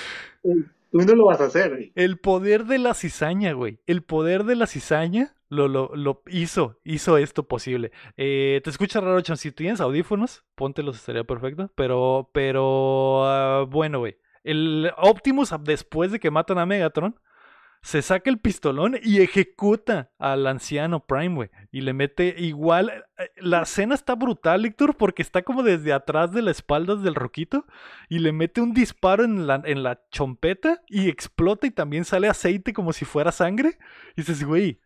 Eh, 0.44 0.54
Tú 0.92 0.98
no 0.98 1.14
lo 1.14 1.26
vas 1.26 1.40
a 1.40 1.44
hacer. 1.46 1.70
güey. 1.70 1.92
El 1.94 2.18
poder 2.18 2.64
de 2.66 2.78
la 2.78 2.94
cizaña, 2.94 3.52
güey. 3.52 3.78
El 3.86 4.02
poder 4.02 4.42
de 4.44 4.56
la 4.56 4.66
cizaña 4.66 5.34
lo, 5.50 5.68
lo, 5.68 5.90
lo 5.94 6.22
hizo, 6.28 6.78
hizo 6.84 7.18
esto 7.18 7.46
posible. 7.46 7.92
Eh, 8.16 8.60
te 8.64 8.70
escucha 8.70 9.00
raro, 9.00 9.20
Cham. 9.20 9.36
Si 9.36 9.52
tienes 9.52 9.80
audífonos, 9.80 10.44
póntelos, 10.54 10.96
estaría 10.96 11.24
perfecto. 11.24 11.70
Pero, 11.74 12.30
pero, 12.32 13.26
ah, 13.26 13.66
bueno, 13.68 13.98
güey. 13.98 14.16
El 14.42 14.90
Optimus, 14.96 15.52
después 15.62 16.12
de 16.12 16.20
que 16.20 16.30
matan 16.30 16.58
a 16.58 16.64
Megatron, 16.66 17.20
se 17.82 18.02
saca 18.02 18.28
el 18.30 18.38
pistolón 18.38 18.96
y 19.02 19.22
ejecuta 19.22 20.10
al 20.18 20.46
anciano 20.46 21.06
Prime, 21.06 21.34
güey. 21.34 21.50
Y 21.72 21.80
le 21.80 21.94
mete 21.94 22.34
igual. 22.38 23.04
eh, 23.18 23.30
La 23.38 23.62
escena 23.62 23.94
está 23.94 24.14
brutal, 24.14 24.64
Héctor, 24.64 24.96
porque 24.96 25.22
está 25.22 25.42
como 25.42 25.62
desde 25.62 25.92
atrás 25.92 26.30
de 26.32 26.42
la 26.42 26.50
espalda 26.50 26.94
del 26.96 27.14
roquito. 27.14 27.66
Y 28.08 28.18
le 28.20 28.32
mete 28.32 28.60
un 28.60 28.72
disparo 28.74 29.24
en 29.24 29.46
la, 29.46 29.62
en 29.64 29.82
la 29.82 30.00
chompeta 30.10 30.82
y 30.88 31.08
explota 31.08 31.66
y 31.66 31.70
también 31.70 32.04
sale 32.04 32.28
aceite 32.28 32.72
como 32.72 32.92
si 32.92 33.04
fuera 33.04 33.32
sangre. 33.32 33.78
Y 34.14 34.20
dices, 34.22 34.44
güey, 34.44 34.80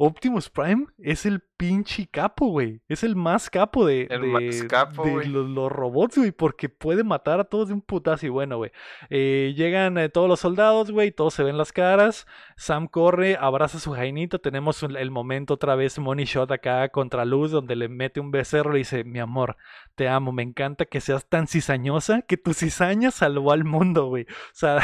Optimus 0.00 0.48
Prime 0.48 0.86
es 0.98 1.26
el 1.26 1.40
pinche 1.56 2.06
capo, 2.06 2.46
güey. 2.46 2.80
Es 2.88 3.02
el 3.02 3.16
más 3.16 3.50
capo 3.50 3.84
de, 3.84 4.06
El 4.08 4.20
de- 4.22 4.26
más 4.28 4.62
capo, 4.68 5.02
de 5.04 5.10
güey. 5.10 5.28
los, 5.28 5.48
los 5.50 5.72
robots, 5.72 6.16
güey, 6.18 6.30
porque 6.30 6.68
puede 6.68 7.02
matar 7.02 7.40
a 7.40 7.44
todos 7.44 7.66
de 7.66 7.74
un 7.74 7.80
putazo. 7.82 8.24
Y 8.24 8.28
bueno, 8.28 8.58
güey. 8.58 8.70
Eh, 9.10 9.54
llegan 9.56 9.98
eh, 9.98 10.08
todos 10.08 10.28
los 10.28 10.38
soldados, 10.38 10.92
güey, 10.92 11.10
todos 11.10 11.34
se 11.34 11.42
ven 11.42 11.58
las 11.58 11.72
caras. 11.72 12.28
Sam 12.56 12.86
corre, 12.86 13.36
abraza 13.40 13.78
a 13.78 13.80
su 13.80 13.92
jainita. 13.92 14.38
Tenemos 14.38 14.84
un- 14.84 14.96
el 14.96 15.10
momento 15.10 15.54
otra 15.54 15.74
vez, 15.74 15.98
Money 15.98 16.26
Shot 16.26 16.52
acá 16.52 16.88
contra 16.90 17.24
Luz, 17.24 17.50
donde 17.50 17.74
le 17.74 17.88
mete 17.88 18.20
un 18.20 18.30
becerro 18.30 18.70
y 18.70 18.74
le 18.74 18.78
dice: 18.78 19.02
Mi 19.02 19.18
amor, 19.18 19.56
te 19.96 20.08
amo, 20.08 20.30
me 20.30 20.44
encanta 20.44 20.84
que 20.84 21.00
seas 21.00 21.28
tan 21.28 21.48
cizañosa 21.48 22.22
que 22.22 22.36
tu 22.36 22.54
cizaña 22.54 23.10
salvó 23.10 23.50
al 23.50 23.64
mundo, 23.64 24.06
güey. 24.06 24.26
O 24.30 24.54
sea, 24.54 24.78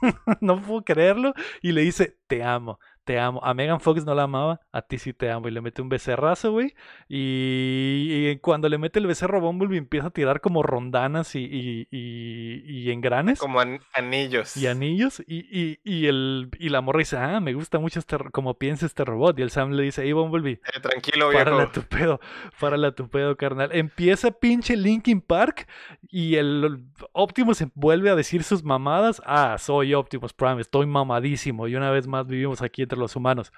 no 0.40 0.60
puedo 0.60 0.82
creerlo. 0.82 1.34
Y 1.62 1.72
le 1.72 1.82
dice: 1.82 2.16
Te 2.26 2.42
amo. 2.42 2.80
Te 3.10 3.18
amo. 3.18 3.40
A 3.42 3.54
Megan 3.54 3.80
Fox 3.80 4.04
no 4.04 4.14
la 4.14 4.22
amaba, 4.22 4.60
a 4.70 4.82
ti 4.82 4.96
sí 4.96 5.12
te 5.12 5.32
amo. 5.32 5.48
Y 5.48 5.50
le 5.50 5.60
mete 5.60 5.82
un 5.82 5.88
becerrazo, 5.88 6.52
güey. 6.52 6.74
Y, 7.08 8.28
y 8.30 8.36
cuando 8.38 8.68
le 8.68 8.78
mete 8.78 9.00
el 9.00 9.08
becerro 9.08 9.38
a 9.38 9.40
Bumblebee 9.40 9.78
empieza 9.78 10.06
a 10.06 10.10
tirar 10.10 10.40
como 10.40 10.62
rondanas 10.62 11.34
y, 11.34 11.40
y, 11.44 11.88
y, 11.90 12.90
engranes 12.92 13.40
Como 13.40 13.58
an- 13.58 13.80
anillos. 13.94 14.56
y 14.56 14.68
anillos. 14.68 15.22
Y, 15.26 16.06
el, 16.06 16.50
y 16.58 16.68
la 16.68 16.80
morra 16.82 17.00
dice, 17.00 17.16
ah, 17.16 17.40
me 17.40 17.52
gusta 17.52 17.80
mucho 17.80 17.98
este, 17.98 18.16
como 18.30 18.54
piensa 18.54 18.86
este 18.86 19.04
robot. 19.04 19.36
Y 19.38 19.42
el 19.42 19.50
Sam 19.50 19.72
le 19.72 19.82
dice, 19.82 20.02
hey, 20.04 20.12
Bumblebee, 20.12 20.60
Eh, 20.72 20.80
tranquilo, 20.80 21.30
viejo. 21.30 21.68
tu 21.72 21.82
pedo, 21.82 22.20
párala 22.60 22.92
tu 22.94 23.08
pedo, 23.08 23.36
carnal. 23.36 23.70
Empieza 23.72 24.30
pinche 24.30 24.76
Linkin 24.76 25.20
Park 25.20 25.66
y 26.08 26.36
el 26.36 26.84
Optimus 27.12 27.64
vuelve 27.74 28.10
a 28.10 28.14
decir 28.14 28.44
sus 28.44 28.62
mamadas. 28.62 29.20
Ah, 29.26 29.56
soy 29.58 29.94
Optimus 29.94 30.32
Prime, 30.32 30.60
estoy 30.60 30.86
mamadísimo. 30.86 31.66
Y 31.66 31.74
una 31.74 31.90
vez 31.90 32.06
más 32.06 32.28
vivimos 32.28 32.62
aquí 32.62 32.82
entre 32.82 32.99
los 33.00 33.16
humanos. 33.16 33.52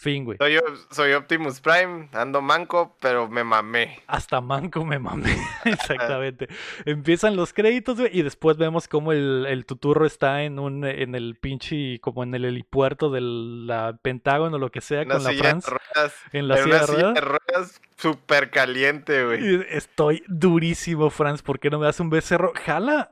Fin, 0.00 0.24
güey. 0.24 0.38
Soy, 0.38 0.60
soy 0.92 1.12
Optimus 1.14 1.60
Prime, 1.60 2.08
ando 2.12 2.40
manco, 2.40 2.96
pero 3.00 3.28
me 3.28 3.42
mamé. 3.42 3.98
Hasta 4.06 4.40
manco 4.40 4.84
me 4.84 5.00
mamé. 5.00 5.36
Exactamente. 5.64 6.46
Empiezan 6.84 7.34
los 7.34 7.52
créditos, 7.52 7.98
güey, 7.98 8.16
y 8.16 8.22
después 8.22 8.56
vemos 8.58 8.86
cómo 8.86 9.10
el, 9.10 9.44
el 9.48 9.66
tuturro 9.66 10.06
está 10.06 10.44
en 10.44 10.60
un, 10.60 10.84
en 10.84 11.16
el 11.16 11.34
pinche, 11.34 11.98
como 11.98 12.22
en 12.22 12.32
el 12.32 12.44
helipuerto 12.44 13.10
del 13.10 13.66
la 13.66 13.98
Pentágono 14.00 14.54
o 14.54 14.60
lo 14.60 14.70
que 14.70 14.80
sea, 14.80 15.02
Una 15.02 15.14
con 15.16 15.24
la 15.24 15.32
France. 15.32 15.68
ruedas. 15.68 16.14
En 16.32 16.46
la 16.46 16.58
en 16.58 16.62
silla 16.62 16.76
una 16.76 16.86
de 16.86 16.92
silla 16.94 17.12
de 17.14 17.20
ruedas 17.20 17.80
súper 17.96 18.50
caliente, 18.50 19.24
güey. 19.24 19.66
Estoy 19.68 20.22
durísimo, 20.28 21.10
Franz. 21.10 21.42
¿Por 21.42 21.58
qué 21.58 21.70
no 21.70 21.80
me 21.80 21.86
das 21.86 21.98
un 21.98 22.08
becerro? 22.08 22.52
Jala 22.64 23.10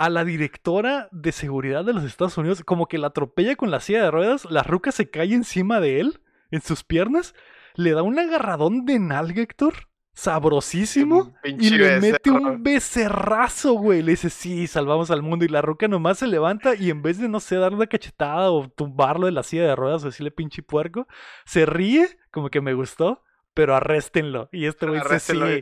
a 0.00 0.08
la 0.08 0.24
directora 0.24 1.10
de 1.12 1.30
seguridad 1.30 1.84
de 1.84 1.92
los 1.92 2.04
Estados 2.04 2.38
Unidos, 2.38 2.64
como 2.64 2.86
que 2.86 2.96
la 2.96 3.08
atropella 3.08 3.54
con 3.54 3.70
la 3.70 3.80
silla 3.80 4.02
de 4.02 4.10
ruedas, 4.10 4.46
la 4.46 4.62
ruca 4.62 4.92
se 4.92 5.10
cae 5.10 5.34
encima 5.34 5.78
de 5.78 6.00
él, 6.00 6.20
en 6.50 6.62
sus 6.62 6.84
piernas, 6.84 7.34
le 7.74 7.92
da 7.92 8.00
un 8.02 8.18
agarradón 8.18 8.86
de 8.86 8.98
nalga, 8.98 9.42
Héctor, 9.42 9.74
sabrosísimo, 10.14 11.34
y 11.44 11.68
le 11.68 12.00
mete 12.00 12.30
un 12.30 12.62
becerrazo, 12.62 13.74
güey. 13.74 14.00
Le 14.00 14.12
dice, 14.12 14.30
sí, 14.30 14.66
salvamos 14.66 15.10
al 15.10 15.20
mundo. 15.20 15.44
Y 15.44 15.48
la 15.48 15.60
ruca 15.60 15.86
nomás 15.86 16.20
se 16.20 16.28
levanta 16.28 16.74
y 16.74 16.88
en 16.88 17.02
vez 17.02 17.18
de, 17.18 17.28
no 17.28 17.38
sé, 17.38 17.56
darle 17.56 17.76
una 17.76 17.86
cachetada 17.86 18.50
o 18.50 18.70
tumbarlo 18.70 19.26
de 19.26 19.32
la 19.32 19.42
silla 19.42 19.66
de 19.66 19.76
ruedas 19.76 20.02
o 20.02 20.06
decirle 20.06 20.30
pinche 20.30 20.62
puerco, 20.62 21.08
se 21.44 21.66
ríe, 21.66 22.08
como 22.30 22.48
que 22.48 22.62
me 22.62 22.72
gustó, 22.72 23.22
pero 23.52 23.76
arréstenlo. 23.76 24.48
Y 24.50 24.64
este 24.64 24.86
güey 24.86 25.02
dice, 25.02 25.20
sí. 25.20 25.60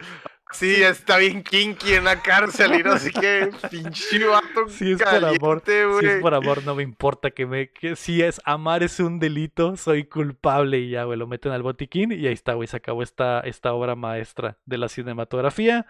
Sí, 0.51 0.83
está 0.83 1.19
bien 1.19 1.43
kinky 1.43 1.95
en 1.95 2.05
la 2.05 2.23
cárcel 2.23 2.75
y 2.81 2.83
no 2.83 2.99
sé 2.99 3.11
qué. 3.13 3.51
Pinche 3.71 4.25
vato 4.25 4.69
Si 4.69 4.93
es 4.93 5.03
por 5.03 5.25
amor, 5.25 5.63
caliente, 5.63 6.01
si 6.01 6.07
es 6.07 6.21
por 6.23 6.35
amor, 6.35 6.65
no 6.65 6.75
me 6.75 6.83
importa 6.83 7.31
que 7.31 7.47
me. 7.47 7.71
Que 7.71 7.97
si 7.97 8.23
es 8.23 8.41
amar 8.45 8.83
es 8.83 8.99
un 8.99 9.19
delito, 9.19 9.77
soy 9.77 10.05
culpable 10.05 10.79
y 10.79 10.91
ya, 10.91 11.05
güey, 11.05 11.19
lo 11.19 11.27
meten 11.27 11.53
al 11.53 11.63
botiquín 11.63 12.13
y 12.13 12.27
ahí 12.27 12.33
está, 12.33 12.55
güey, 12.55 12.67
se 12.67 12.79
acabó 12.79 13.03
esta, 13.03 13.41
esta 13.41 13.75
obra 13.75 13.95
maestra 13.95 14.59
de 14.65 14.79
la 14.79 14.89
cinematografía. 14.89 15.87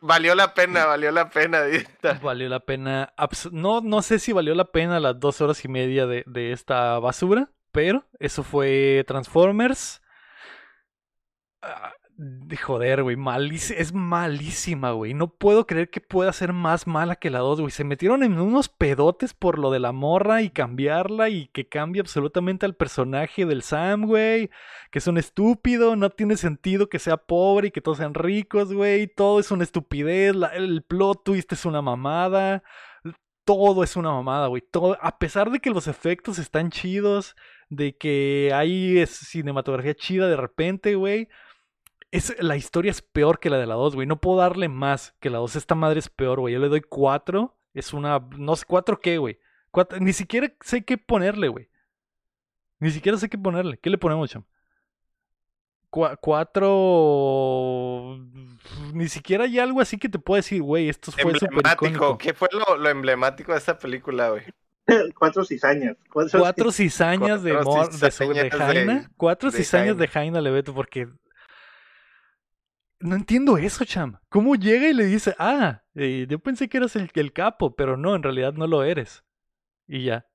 Valió 0.00 0.34
la 0.34 0.54
pena, 0.54 0.86
valió 0.86 1.10
la 1.10 1.28
pena. 1.28 1.62
dice. 1.64 1.86
Valió 2.22 2.48
la 2.48 2.60
pena. 2.60 3.12
No, 3.50 3.82
no 3.82 4.02
sé 4.02 4.18
si 4.18 4.32
valió 4.32 4.54
la 4.54 4.72
pena 4.72 5.00
las 5.00 5.20
dos 5.20 5.40
horas 5.40 5.64
y 5.64 5.68
media 5.68 6.06
de, 6.06 6.24
de 6.26 6.52
esta 6.52 6.98
basura, 6.98 7.50
pero 7.72 8.06
eso 8.18 8.42
fue 8.42 9.04
Transformers. 9.06 10.00
Ah, 11.60 11.92
De 12.24 12.56
joder, 12.56 13.02
güey, 13.02 13.16
es 13.76 13.92
malísima, 13.92 14.92
güey. 14.92 15.12
No 15.12 15.26
puedo 15.26 15.66
creer 15.66 15.90
que 15.90 16.00
pueda 16.00 16.32
ser 16.32 16.52
más 16.52 16.86
mala 16.86 17.16
que 17.16 17.30
la 17.30 17.40
2, 17.40 17.62
güey. 17.62 17.72
Se 17.72 17.82
metieron 17.82 18.22
en 18.22 18.38
unos 18.38 18.68
pedotes 18.68 19.34
por 19.34 19.58
lo 19.58 19.72
de 19.72 19.80
la 19.80 19.90
morra 19.90 20.40
y 20.40 20.50
cambiarla 20.50 21.30
y 21.30 21.48
que 21.48 21.68
cambie 21.68 22.00
absolutamente 22.00 22.64
al 22.64 22.76
personaje 22.76 23.44
del 23.44 23.62
Sam, 23.62 24.06
güey. 24.06 24.50
Que 24.92 25.00
es 25.00 25.06
un 25.08 25.18
estúpido, 25.18 25.96
no 25.96 26.10
tiene 26.10 26.36
sentido 26.36 26.88
que 26.88 27.00
sea 27.00 27.16
pobre 27.16 27.68
y 27.68 27.70
que 27.72 27.80
todos 27.80 27.98
sean 27.98 28.14
ricos, 28.14 28.72
güey. 28.72 29.08
Todo 29.08 29.40
es 29.40 29.50
una 29.50 29.64
estupidez, 29.64 30.36
el 30.54 30.82
plot 30.82 31.24
twist 31.24 31.52
es 31.52 31.64
una 31.64 31.82
mamada. 31.82 32.62
Todo 33.44 33.82
es 33.82 33.96
una 33.96 34.12
mamada, 34.12 34.46
güey. 34.46 34.62
Todo, 34.62 34.96
a 35.02 35.18
pesar 35.18 35.50
de 35.50 35.58
que 35.58 35.70
los 35.70 35.88
efectos 35.88 36.38
están 36.38 36.70
chidos, 36.70 37.34
de 37.68 37.96
que 37.96 38.52
hay 38.54 39.04
cinematografía 39.08 39.96
chida 39.96 40.28
de 40.28 40.36
repente, 40.36 40.94
güey. 40.94 41.28
Es, 42.12 42.36
la 42.40 42.56
historia 42.56 42.90
es 42.92 43.02
peor 43.02 43.40
que 43.40 43.50
la 43.50 43.58
de 43.58 43.66
la 43.66 43.74
2, 43.74 43.94
güey. 43.96 44.06
No 44.06 44.20
puedo 44.20 44.38
darle 44.38 44.68
más 44.68 45.14
que 45.18 45.30
la 45.30 45.38
2. 45.38 45.56
Esta 45.56 45.74
madre 45.74 45.98
es 45.98 46.08
peor, 46.08 46.38
güey. 46.40 46.54
Yo 46.54 46.60
le 46.60 46.68
doy 46.68 46.82
4. 46.82 47.56
Es 47.74 47.92
una. 47.92 48.20
No 48.38 48.54
sé, 48.54 48.64
¿4 48.66 49.00
qué, 49.00 49.18
güey? 49.18 49.38
Cuatro- 49.70 49.98
Ni 49.98 50.12
siquiera 50.12 50.52
sé 50.60 50.84
qué 50.84 50.98
ponerle, 50.98 51.48
güey. 51.48 51.68
Ni 52.78 52.90
siquiera 52.90 53.16
sé 53.18 53.28
qué 53.30 53.38
ponerle. 53.38 53.78
¿Qué 53.78 53.88
le 53.90 53.96
ponemos, 53.98 54.28
cham? 54.30 54.44
Cua- 55.90 56.18
Cuatro. 56.20 58.18
Ni 58.92 59.08
siquiera 59.08 59.44
hay 59.44 59.58
algo 59.58 59.80
así 59.80 59.98
que 59.98 60.08
te 60.08 60.18
pueda 60.18 60.38
decir, 60.38 60.62
güey, 60.62 60.88
esto 60.88 61.12
fue 61.12 61.22
Emblemático. 61.32 62.18
¿Qué 62.18 62.34
fue 62.34 62.48
lo, 62.52 62.76
lo 62.76 62.88
emblemático 62.88 63.52
de 63.52 63.58
esta 63.58 63.78
película, 63.78 64.30
güey? 64.30 64.42
Cuatro 65.18 65.44
cizañas. 65.44 65.96
Cuatro, 66.12 66.40
Cuatro 66.40 66.72
cizañas 66.72 67.42
de, 67.42 67.52
Cuatro 67.52 67.72
mor- 67.72 67.86
de, 67.90 67.98
de 67.98 68.10
cizañas 68.10 68.34
de- 68.44 68.50
Jaina. 68.50 69.10
Cuatro 69.16 69.50
de 69.50 69.56
cizañas 69.56 69.96
de 69.98 70.08
Jaina. 70.08 70.32
Jaina 70.32 70.40
Leveto, 70.40 70.74
porque. 70.74 71.08
No 73.02 73.16
entiendo 73.16 73.58
eso, 73.58 73.84
cham. 73.84 74.18
¿Cómo 74.28 74.54
llega 74.54 74.88
y 74.88 74.92
le 74.92 75.04
dice, 75.06 75.34
ah, 75.38 75.82
eh, 75.94 76.26
yo 76.28 76.38
pensé 76.38 76.68
que 76.68 76.78
eras 76.78 76.94
el, 76.96 77.10
el 77.14 77.32
capo, 77.32 77.74
pero 77.74 77.96
no, 77.96 78.14
en 78.14 78.22
realidad 78.22 78.52
no 78.54 78.66
lo 78.68 78.84
eres? 78.84 79.24
Y 79.88 80.04
ya. 80.04 80.26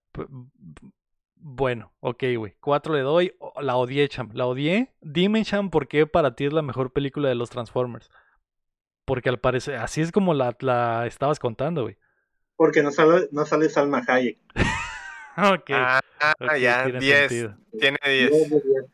Bueno, 1.35 1.93
ok, 2.01 2.23
güey. 2.37 2.55
Cuatro 2.59 2.93
le 2.93 3.01
doy. 3.01 3.33
La 3.61 3.77
odié, 3.77 4.09
cham. 4.09 4.31
La 4.33 4.45
odié. 4.45 4.93
Dime, 5.01 5.45
cham, 5.45 5.69
por 5.69 5.87
qué 5.87 6.07
para 6.07 6.35
ti 6.35 6.45
es 6.45 6.53
la 6.53 6.61
mejor 6.61 6.91
película 6.91 7.29
de 7.29 7.35
los 7.35 7.49
Transformers. 7.49 8.09
Porque 9.05 9.29
al 9.29 9.39
parecer, 9.39 9.75
así 9.75 10.01
es 10.01 10.11
como 10.11 10.33
la, 10.33 10.55
la 10.59 11.07
estabas 11.07 11.39
contando, 11.39 11.83
güey. 11.83 11.97
Porque 12.57 12.83
no 12.83 12.91
sale, 12.91 13.29
no 13.31 13.45
sale 13.45 13.69
Salma 13.69 14.03
Hayek. 14.07 14.37
Ok. 15.37 15.69
Ah, 15.71 16.01
ok, 16.41 16.55
ya, 16.57 16.83
tiene 16.83 16.99
10. 16.99 17.19
sentido. 17.19 17.57
Tiene 17.79 17.97
No, 18.03 18.09
10. 18.09 18.31
muy 18.49 18.61
bien. 18.65 18.85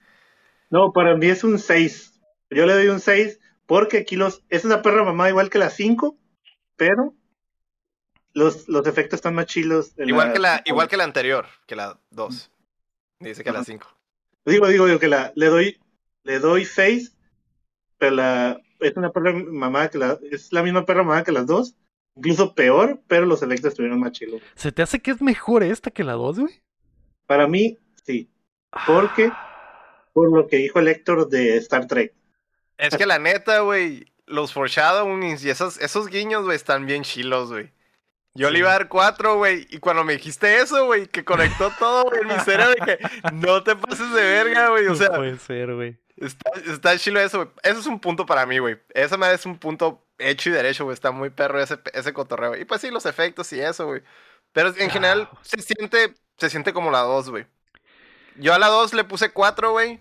No, 0.69 0.91
para 0.91 1.15
mí 1.15 1.27
es 1.27 1.43
un 1.45 1.57
6. 1.57 2.21
Yo 2.49 2.65
le 2.65 2.73
doy 2.73 2.87
un 2.89 2.99
6 2.99 3.39
porque 3.65 3.99
aquí 3.99 4.15
los 4.15 4.43
es 4.49 4.65
una 4.65 4.81
perra 4.81 5.03
mamá 5.03 5.29
igual 5.29 5.49
que 5.49 5.57
la 5.59 5.69
5, 5.69 6.17
pero 6.75 7.15
los, 8.33 8.67
los 8.67 8.85
efectos 8.87 9.17
están 9.17 9.35
más 9.35 9.45
chilos. 9.45 9.93
Igual 9.97 10.33
que, 10.33 10.39
la, 10.39 10.61
igual 10.65 10.87
que 10.87 10.97
la 10.97 11.03
anterior, 11.03 11.45
que 11.67 11.75
la 11.75 11.99
2. 12.11 12.51
Dice 13.19 13.43
que 13.43 13.51
la 13.51 13.59
Ajá. 13.59 13.65
5. 13.65 13.87
Digo, 14.45 14.67
digo, 14.67 14.85
digo 14.85 14.99
que 14.99 15.07
la 15.07 15.31
le 15.35 15.47
doy 15.47 15.79
le 16.23 16.39
doy 16.39 16.65
6, 16.65 17.15
pero 17.97 18.15
la 18.15 18.61
es 18.79 18.97
una 18.97 19.11
perra 19.11 19.33
mamá 19.33 19.87
que 19.89 19.97
la 19.97 20.19
es 20.29 20.51
la 20.51 20.63
misma 20.63 20.85
perra 20.85 21.03
mamá 21.03 21.23
que 21.23 21.31
las 21.31 21.47
dos, 21.47 21.75
incluso 22.15 22.53
peor, 22.53 23.01
pero 23.07 23.25
los 23.25 23.41
efectos 23.43 23.69
estuvieron 23.69 23.99
más 23.99 24.11
chilos. 24.11 24.41
¿Se 24.55 24.71
te 24.71 24.81
hace 24.81 24.99
que 24.99 25.11
es 25.11 25.21
mejor 25.21 25.63
esta 25.63 25.91
que 25.91 26.03
la 26.03 26.13
2, 26.13 26.39
güey? 26.39 26.61
Para 27.25 27.47
mí, 27.47 27.79
sí, 28.05 28.29
¿Por 28.85 29.13
qué? 29.13 29.31
por 30.13 30.31
lo 30.31 30.47
que 30.47 30.57
dijo 30.57 30.79
el 30.79 30.87
Héctor 30.87 31.27
de 31.29 31.57
Star 31.57 31.87
Trek. 31.87 32.13
Es 32.77 32.95
que 32.97 33.05
la 33.05 33.19
neta, 33.19 33.59
güey, 33.59 34.05
los 34.25 34.53
foreshadowings 34.53 35.43
y 35.45 35.49
esos, 35.49 35.77
esos 35.79 36.07
guiños, 36.07 36.43
güey, 36.43 36.55
están 36.55 36.85
bien 36.85 37.03
chilos, 37.03 37.51
güey. 37.51 37.71
Yo 38.35 38.49
le 38.49 38.55
Sí. 38.57 38.59
iba 38.61 38.69
a 38.69 38.73
dar 38.73 38.87
cuatro, 38.89 39.35
güey, 39.37 39.67
y 39.69 39.77
cuando 39.77 40.03
me 40.03 40.13
dijiste 40.13 40.57
eso, 40.57 40.85
güey, 40.85 41.05
que 41.07 41.23
conectó 41.23 41.71
todo, 41.77 42.05
güey, 42.05 42.21
en 42.21 42.27
mi 42.29 42.39
cerebro, 42.39 42.73
dije, 42.73 42.97
no 43.33 43.61
te 43.63 43.75
pases 43.75 44.11
de 44.11 44.21
verga, 44.23 44.69
güey, 44.69 44.87
o 44.87 44.89
No 44.89 44.95
sea, 44.95 45.11
puede 45.11 45.37
ser, 45.37 45.73
güey. 45.75 45.97
está, 46.17 46.49
está 46.65 46.97
chilo 46.97 47.19
eso, 47.19 47.37
güey. 47.39 47.49
Eso 47.61 47.79
es 47.79 47.85
un 47.85 47.99
punto 47.99 48.25
para 48.25 48.45
mí, 48.47 48.57
güey. 48.57 48.79
Esa 48.95 49.17
madre 49.17 49.35
es 49.35 49.45
un 49.45 49.59
punto 49.59 50.03
hecho 50.17 50.49
y 50.49 50.53
derecho, 50.53 50.83
güey, 50.85 50.95
está 50.95 51.11
muy 51.11 51.29
perro 51.29 51.61
ese, 51.61 51.77
ese 51.93 52.11
cotorreo. 52.13 52.55
Y 52.57 52.65
pues 52.65 52.81
sí, 52.81 52.89
los 52.89 53.05
efectos 53.05 53.53
y 53.53 53.59
eso, 53.61 53.85
güey. 53.85 54.01
Pero 54.51 54.69
en 54.77 54.89
general 54.89 55.29
se 55.43 55.61
siente, 55.61 56.15
se 56.37 56.49
siente 56.49 56.73
como 56.73 56.89
la 56.89 56.99
2, 57.01 57.29
güey. 57.29 57.45
Yo 58.37 58.53
a 58.55 58.59
la 58.59 58.67
2 58.67 58.93
le 58.93 59.03
puse 59.03 59.29
4, 59.31 59.71
güey. 59.73 59.99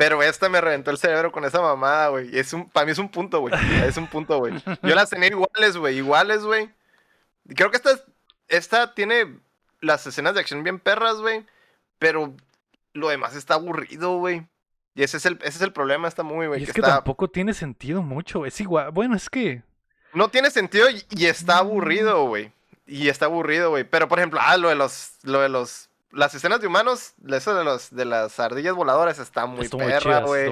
Pero 0.00 0.22
esta 0.22 0.48
me 0.48 0.62
reventó 0.62 0.90
el 0.90 0.96
cerebro 0.96 1.30
con 1.30 1.44
esa 1.44 1.60
mamada, 1.60 2.08
güey. 2.08 2.30
Es 2.38 2.54
un, 2.54 2.70
para 2.70 2.86
mí 2.86 2.92
es 2.92 2.98
un 2.98 3.10
punto, 3.10 3.40
güey. 3.40 3.52
Es 3.86 3.98
un 3.98 4.06
punto, 4.06 4.38
güey. 4.38 4.54
Yo 4.82 4.94
las 4.94 5.10
tenía 5.10 5.28
iguales, 5.28 5.76
güey. 5.76 5.98
Iguales, 5.98 6.42
güey. 6.42 6.70
Creo 7.54 7.70
que 7.70 7.76
esta, 7.76 7.90
es- 7.92 8.02
esta 8.48 8.94
tiene 8.94 9.38
las 9.82 10.06
escenas 10.06 10.32
de 10.32 10.40
acción 10.40 10.62
bien 10.64 10.78
perras, 10.78 11.16
güey. 11.16 11.44
Pero 11.98 12.32
lo 12.94 13.10
demás 13.10 13.36
está 13.36 13.56
aburrido, 13.56 14.16
güey. 14.16 14.46
Y 14.94 15.02
ese 15.02 15.18
es 15.18 15.26
el, 15.26 15.34
ese 15.42 15.58
es 15.58 15.60
el 15.60 15.74
problema 15.74 16.08
esta 16.08 16.22
movie, 16.22 16.48
güey. 16.48 16.60
Y 16.60 16.62
es 16.62 16.70
que 16.70 16.76
que 16.76 16.80
está- 16.80 16.94
tampoco 16.94 17.28
tiene 17.28 17.52
sentido 17.52 18.00
mucho. 18.02 18.46
Es 18.46 18.58
igual. 18.58 18.92
Bueno, 18.92 19.16
es 19.16 19.28
que. 19.28 19.62
No 20.14 20.30
tiene 20.30 20.50
sentido 20.50 20.88
y, 20.88 21.04
y 21.10 21.26
está 21.26 21.56
Mm. 21.56 21.66
aburrido, 21.66 22.24
güey. 22.24 22.52
Y 22.86 23.08
está 23.10 23.26
aburrido, 23.26 23.68
güey. 23.68 23.84
Pero, 23.84 24.08
por 24.08 24.18
ejemplo, 24.18 24.40
ah, 24.42 24.56
lo 24.56 24.70
de 24.70 24.76
los, 24.76 25.10
lo 25.24 25.42
de 25.42 25.50
los, 25.50 25.89
las 26.12 26.34
escenas 26.34 26.60
de 26.60 26.66
humanos, 26.66 27.14
eso 27.28 27.54
de 27.54 27.64
los, 27.64 27.90
de 27.94 28.04
las 28.04 28.38
ardillas 28.40 28.74
voladoras 28.74 29.18
está 29.18 29.46
muy 29.46 29.64
estuvo 29.64 29.84
perra, 29.84 30.20
güey. 30.20 30.50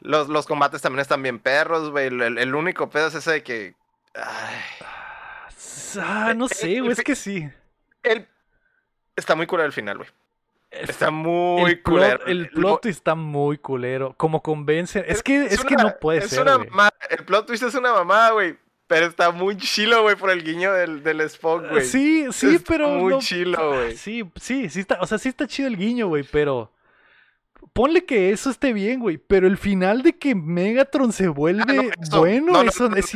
Los, 0.00 0.28
los 0.28 0.46
combates 0.46 0.82
también 0.82 1.00
están 1.00 1.22
bien 1.22 1.38
perros, 1.38 1.90
güey. 1.90 2.06
El, 2.08 2.54
único 2.54 2.90
pedo 2.90 3.06
es 3.08 3.14
ese 3.14 3.32
de 3.32 3.42
que. 3.42 3.74
ay, 4.14 4.60
Ah, 6.00 6.34
no 6.34 6.48
sé, 6.48 6.80
güey. 6.80 6.92
Es 6.92 7.02
que 7.02 7.14
sí. 7.14 7.48
el, 8.02 8.26
está 9.16 9.34
muy 9.36 9.46
culero 9.46 9.66
el 9.66 9.72
final, 9.72 9.98
güey. 9.98 10.08
Es- 10.70 10.90
Está 10.90 11.12
muy 11.12 11.70
el 11.70 11.80
plot, 11.82 11.94
culero. 11.94 12.26
el 12.26 12.42
Lo- 12.42 12.50
plot 12.50 12.82
twist 12.82 12.98
está 12.98 13.14
muy 13.14 13.58
culero. 13.58 14.12
Como 14.16 14.42
convence. 14.42 15.04
Es 15.06 15.22
que, 15.22 15.44
es 15.44 15.64
que 15.64 15.74
una- 15.74 15.84
no 15.84 15.96
puede 16.00 16.18
es 16.18 16.30
ser, 16.30 16.42
una 16.42 16.90
El 17.10 17.24
plot 17.24 17.46
twist 17.46 17.62
es 17.62 17.74
una 17.76 17.92
mamada, 17.92 18.32
güey. 18.32 18.58
Pero 18.94 19.06
está 19.06 19.32
muy 19.32 19.56
chilo, 19.56 20.02
güey, 20.02 20.14
por 20.14 20.30
el 20.30 20.44
guiño 20.44 20.72
del, 20.72 21.02
del 21.02 21.20
Spock, 21.22 21.68
güey. 21.68 21.84
Sí, 21.84 22.26
sí, 22.30 22.54
Está 22.54 22.64
pero. 22.68 22.88
muy 22.90 23.14
no- 23.14 23.18
chilo, 23.18 23.72
güey. 23.74 23.96
Sí, 23.96 24.22
sí, 24.40 24.68
sí 24.70 24.78
está. 24.78 24.98
O 25.00 25.06
sea, 25.08 25.18
sí 25.18 25.28
está 25.28 25.48
chido 25.48 25.66
el 25.66 25.76
guiño, 25.76 26.06
güey, 26.06 26.22
pero. 26.22 26.70
Ponle 27.72 28.04
que 28.04 28.30
eso 28.30 28.50
esté 28.50 28.72
bien, 28.72 29.00
güey. 29.00 29.18
Pero 29.18 29.48
el 29.48 29.58
final 29.58 30.02
de 30.02 30.16
que 30.16 30.36
Megatron 30.36 31.12
se 31.12 31.26
vuelve 31.26 31.64
Ah, 31.66 31.72
no, 31.74 31.82
eso- 31.82 32.18
bueno, 32.20 32.52
no, 32.52 32.62
no, 32.62 32.68
eso 32.70 32.88
no, 32.88 32.96
es 32.96 33.12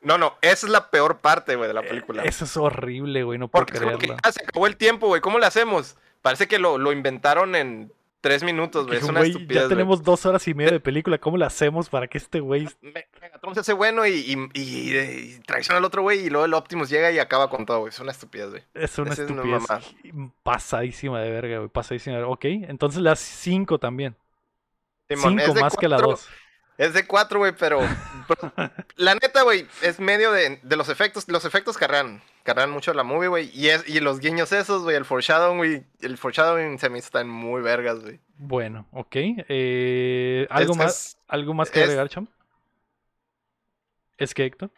no, 0.00 0.16
no, 0.18 0.34
esa 0.40 0.66
es 0.66 0.72
la 0.72 0.90
peor 0.90 1.18
parte, 1.18 1.56
güey, 1.56 1.68
de 1.68 1.74
la 1.74 1.82
película. 1.82 2.22
Eso 2.24 2.46
es 2.46 2.56
horrible, 2.56 3.22
güey. 3.22 3.38
No 3.38 3.48
puedo 3.48 3.66
Porque 3.66 3.78
creerlo. 3.80 4.16
ah, 4.22 4.32
se 4.32 4.42
acabó 4.42 4.66
el 4.66 4.76
tiempo, 4.78 5.08
güey. 5.08 5.20
¿Cómo 5.20 5.38
le 5.38 5.44
hacemos? 5.44 5.96
Parece 6.22 6.48
que 6.48 6.58
lo, 6.58 6.78
lo 6.78 6.90
inventaron 6.90 7.54
en 7.54 7.92
tres 8.22 8.42
minutos, 8.44 8.86
güey. 8.86 8.98
Es 8.98 9.04
una 9.04 9.20
estupidez. 9.20 9.64
ya 9.64 9.68
tenemos 9.68 10.02
dos 10.02 10.24
horas 10.24 10.48
y 10.48 10.54
media 10.54 10.72
de 10.72 10.80
película. 10.80 11.18
¿Cómo 11.18 11.36
le 11.36 11.44
hacemos 11.44 11.88
para 11.90 12.06
que 12.08 12.16
este 12.18 12.40
güey 12.40 12.66
Me- 12.80 13.06
Megatron 13.42 13.54
se 13.54 13.60
hace 13.60 13.72
bueno 13.72 14.06
y, 14.06 14.12
y, 14.12 14.36
y- 14.54 14.96
y 14.98 15.40
traiciona 15.44 15.78
al 15.78 15.84
otro 15.84 16.02
güey 16.02 16.20
y 16.26 16.30
luego 16.30 16.44
el 16.46 16.54
Optimus 16.54 16.88
llega 16.88 17.10
y 17.10 17.18
acaba 17.18 17.50
con 17.50 17.66
todo, 17.66 17.80
güey. 17.80 17.90
Es 17.90 17.98
una 17.98 18.12
estupidez, 18.12 18.50
güey. 18.50 18.62
es 18.74 18.96
una 18.98 19.12
es 19.12 19.18
estupidez 19.18 19.62
mamada. 19.62 19.80
pasadísima 20.44 21.20
de 21.20 21.30
verga, 21.30 21.58
güey? 21.58 21.68
Pasadísima. 21.68 22.14
de 22.16 22.22
verga. 22.22 22.32
Ok, 22.32 22.44
entonces 22.44 23.00
le 23.02 23.08
das 23.10 23.18
cinco 23.18 23.78
también. 23.78 24.16
Simón, 25.08 25.38
cinco 25.40 25.54
es 25.56 25.60
más 25.60 25.76
que 25.76 25.88
la 25.88 25.96
cuatro- 25.96 26.10
dos. 26.12 26.28
Es 26.78 26.94
de 26.94 27.06
cuatro, 27.06 27.38
güey, 27.40 27.52
pero, 27.58 27.80
pero 28.28 28.52
la 28.96 29.14
neta, 29.14 29.42
güey, 29.42 29.66
es 29.82 30.00
medio 30.00 30.32
de, 30.32 30.58
de 30.62 30.76
los 30.76 30.88
efectos. 30.88 31.28
Los 31.28 31.44
efectos 31.44 31.76
cargan, 31.76 32.22
cargan 32.44 32.70
mucho 32.70 32.94
la 32.94 33.02
movie, 33.02 33.28
güey. 33.28 33.50
Y, 33.52 33.68
es, 33.68 33.86
y 33.88 34.00
los 34.00 34.20
guiños 34.20 34.52
esos, 34.52 34.82
güey, 34.82 34.96
el 34.96 35.04
foreshadowing, 35.04 35.58
güey. 35.58 35.82
El 36.00 36.16
foreshadowing 36.16 36.78
se 36.78 36.88
me 36.88 36.98
hizo 36.98 37.10
tan 37.10 37.28
muy 37.28 37.60
vergas, 37.60 38.00
güey. 38.00 38.20
Bueno, 38.38 38.86
ok. 38.92 39.16
eh, 39.16 40.46
¿algo, 40.50 40.72
Es- 40.72 40.78
más, 40.78 40.90
es- 40.96 41.18
¿Algo 41.28 41.54
más 41.54 41.70
que 41.70 41.80
es- 41.80 41.84
agregar, 41.86 42.08
Cham? 42.08 42.26
¿Es 44.22 44.34
que 44.34 44.44
Héctor? 44.44 44.70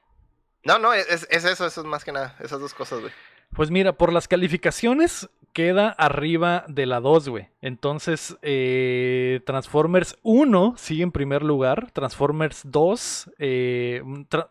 No, 0.64 0.78
no, 0.78 0.92
es, 0.94 1.06
es 1.31 1.44
eso, 1.44 1.66
eso 1.66 1.81
es 1.81 1.86
más 1.86 2.05
que 2.05 2.12
nada. 2.12 2.36
Esas 2.40 2.60
dos 2.60 2.73
cosas, 2.74 3.00
güey. 3.00 3.12
Pues 3.55 3.70
mira, 3.70 3.92
por 3.92 4.12
las 4.12 4.26
calificaciones 4.26 5.28
queda 5.52 5.90
arriba 5.90 6.64
de 6.66 6.86
la 6.86 7.00
2, 7.00 7.28
güey. 7.28 7.48
Entonces, 7.60 8.36
eh, 8.42 9.40
Transformers 9.47 10.18
1 10.23 10.74
sigue 10.76 11.02
en 11.02 11.12
primer 11.12 11.42
lugar. 11.42 11.90
Transformers 11.92 12.62
2, 12.64 13.31
eh, 13.39 14.02
tra- 14.31 14.48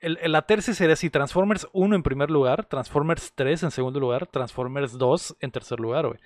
el, 0.00 0.18
el- 0.20 0.32
la 0.32 0.42
tercera 0.42 0.74
sería 0.74 0.94
así: 0.94 1.08
Transformers 1.08 1.68
1 1.72 1.94
en 1.96 2.02
primer 2.02 2.30
lugar, 2.30 2.66
Transformers 2.66 3.32
3 3.34 3.62
en 3.62 3.70
segundo 3.70 4.00
lugar, 4.00 4.26
Transformers 4.26 4.98
2 4.98 5.36
en 5.40 5.50
tercer 5.52 5.78
lugar, 5.80 6.06
güey. 6.08 6.18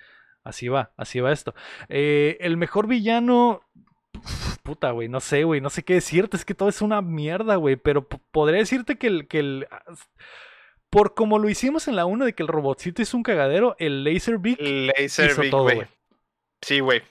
Así 0.43 0.67
va, 0.67 0.91
así 0.97 1.19
va 1.19 1.31
esto. 1.31 1.53
Eh, 1.87 2.37
el 2.41 2.57
mejor 2.57 2.87
villano. 2.87 3.61
Puta, 4.63 4.91
güey, 4.91 5.07
no 5.07 5.19
sé, 5.19 5.43
güey, 5.43 5.61
no 5.61 5.69
sé 5.69 5.83
qué 5.83 5.95
decirte, 5.95 6.37
es 6.37 6.45
que 6.45 6.53
todo 6.53 6.69
es 6.69 6.81
una 6.81 7.01
mierda, 7.01 7.55
güey, 7.55 7.75
pero 7.75 8.07
podría 8.07 8.59
decirte 8.59 8.97
que 8.97 9.07
el, 9.07 9.27
que 9.27 9.39
el, 9.39 9.67
por 10.89 11.13
como 11.13 11.39
lo 11.39 11.49
hicimos 11.49 11.87
en 11.87 11.95
la 11.95 12.05
1 12.05 12.25
de 12.25 12.33
que 12.33 12.43
el 12.43 12.47
robotcito 12.47 13.01
es 13.01 13.13
un 13.13 13.23
cagadero, 13.23 13.75
el 13.79 14.03
Laserbeak 14.03 14.59
hizo 14.61 15.21
Laserbeak, 15.21 15.51
todo, 15.51 15.63
güey. 15.63 15.87
Sí, 16.61 16.79
güey. 16.79 17.01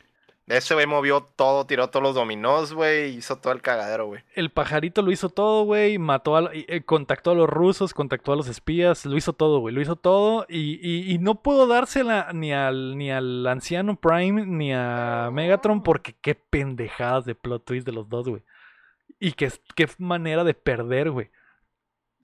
Ese 0.48 0.72
güey 0.72 0.86
movió 0.86 1.20
todo, 1.36 1.66
tiró 1.66 1.90
todos 1.90 2.02
los 2.02 2.14
dominós, 2.14 2.72
güey, 2.72 3.16
hizo 3.16 3.36
todo 3.36 3.52
el 3.52 3.60
cagadero, 3.60 4.06
güey. 4.06 4.22
El 4.34 4.50
pajarito 4.50 5.02
lo 5.02 5.10
hizo 5.10 5.28
todo, 5.28 5.64
güey, 5.64 5.98
mató 5.98 6.36
a, 6.36 6.50
eh, 6.54 6.82
contactó 6.84 7.32
a 7.32 7.34
los 7.34 7.48
rusos, 7.50 7.92
contactó 7.92 8.32
a 8.32 8.36
los 8.36 8.48
espías, 8.48 9.04
lo 9.04 9.18
hizo 9.18 9.34
todo, 9.34 9.60
güey, 9.60 9.74
lo 9.74 9.82
hizo 9.82 9.96
todo 9.96 10.46
y, 10.48 11.12
y, 11.12 11.18
no 11.18 11.42
puedo 11.42 11.66
dársela 11.66 12.30
ni 12.32 12.52
al, 12.54 12.96
ni 12.96 13.10
al 13.10 13.46
anciano 13.46 13.96
Prime 13.96 14.46
ni 14.46 14.72
a 14.72 15.28
Megatron 15.30 15.82
porque 15.82 16.14
qué 16.20 16.34
pendejadas 16.34 17.26
de 17.26 17.34
plot 17.34 17.66
twist 17.66 17.86
de 17.86 17.92
los 17.92 18.08
dos, 18.08 18.28
güey. 18.28 18.42
Y 19.20 19.32
qué, 19.32 19.52
qué 19.74 19.86
manera 19.98 20.44
de 20.44 20.54
perder, 20.54 21.10
güey. 21.10 21.30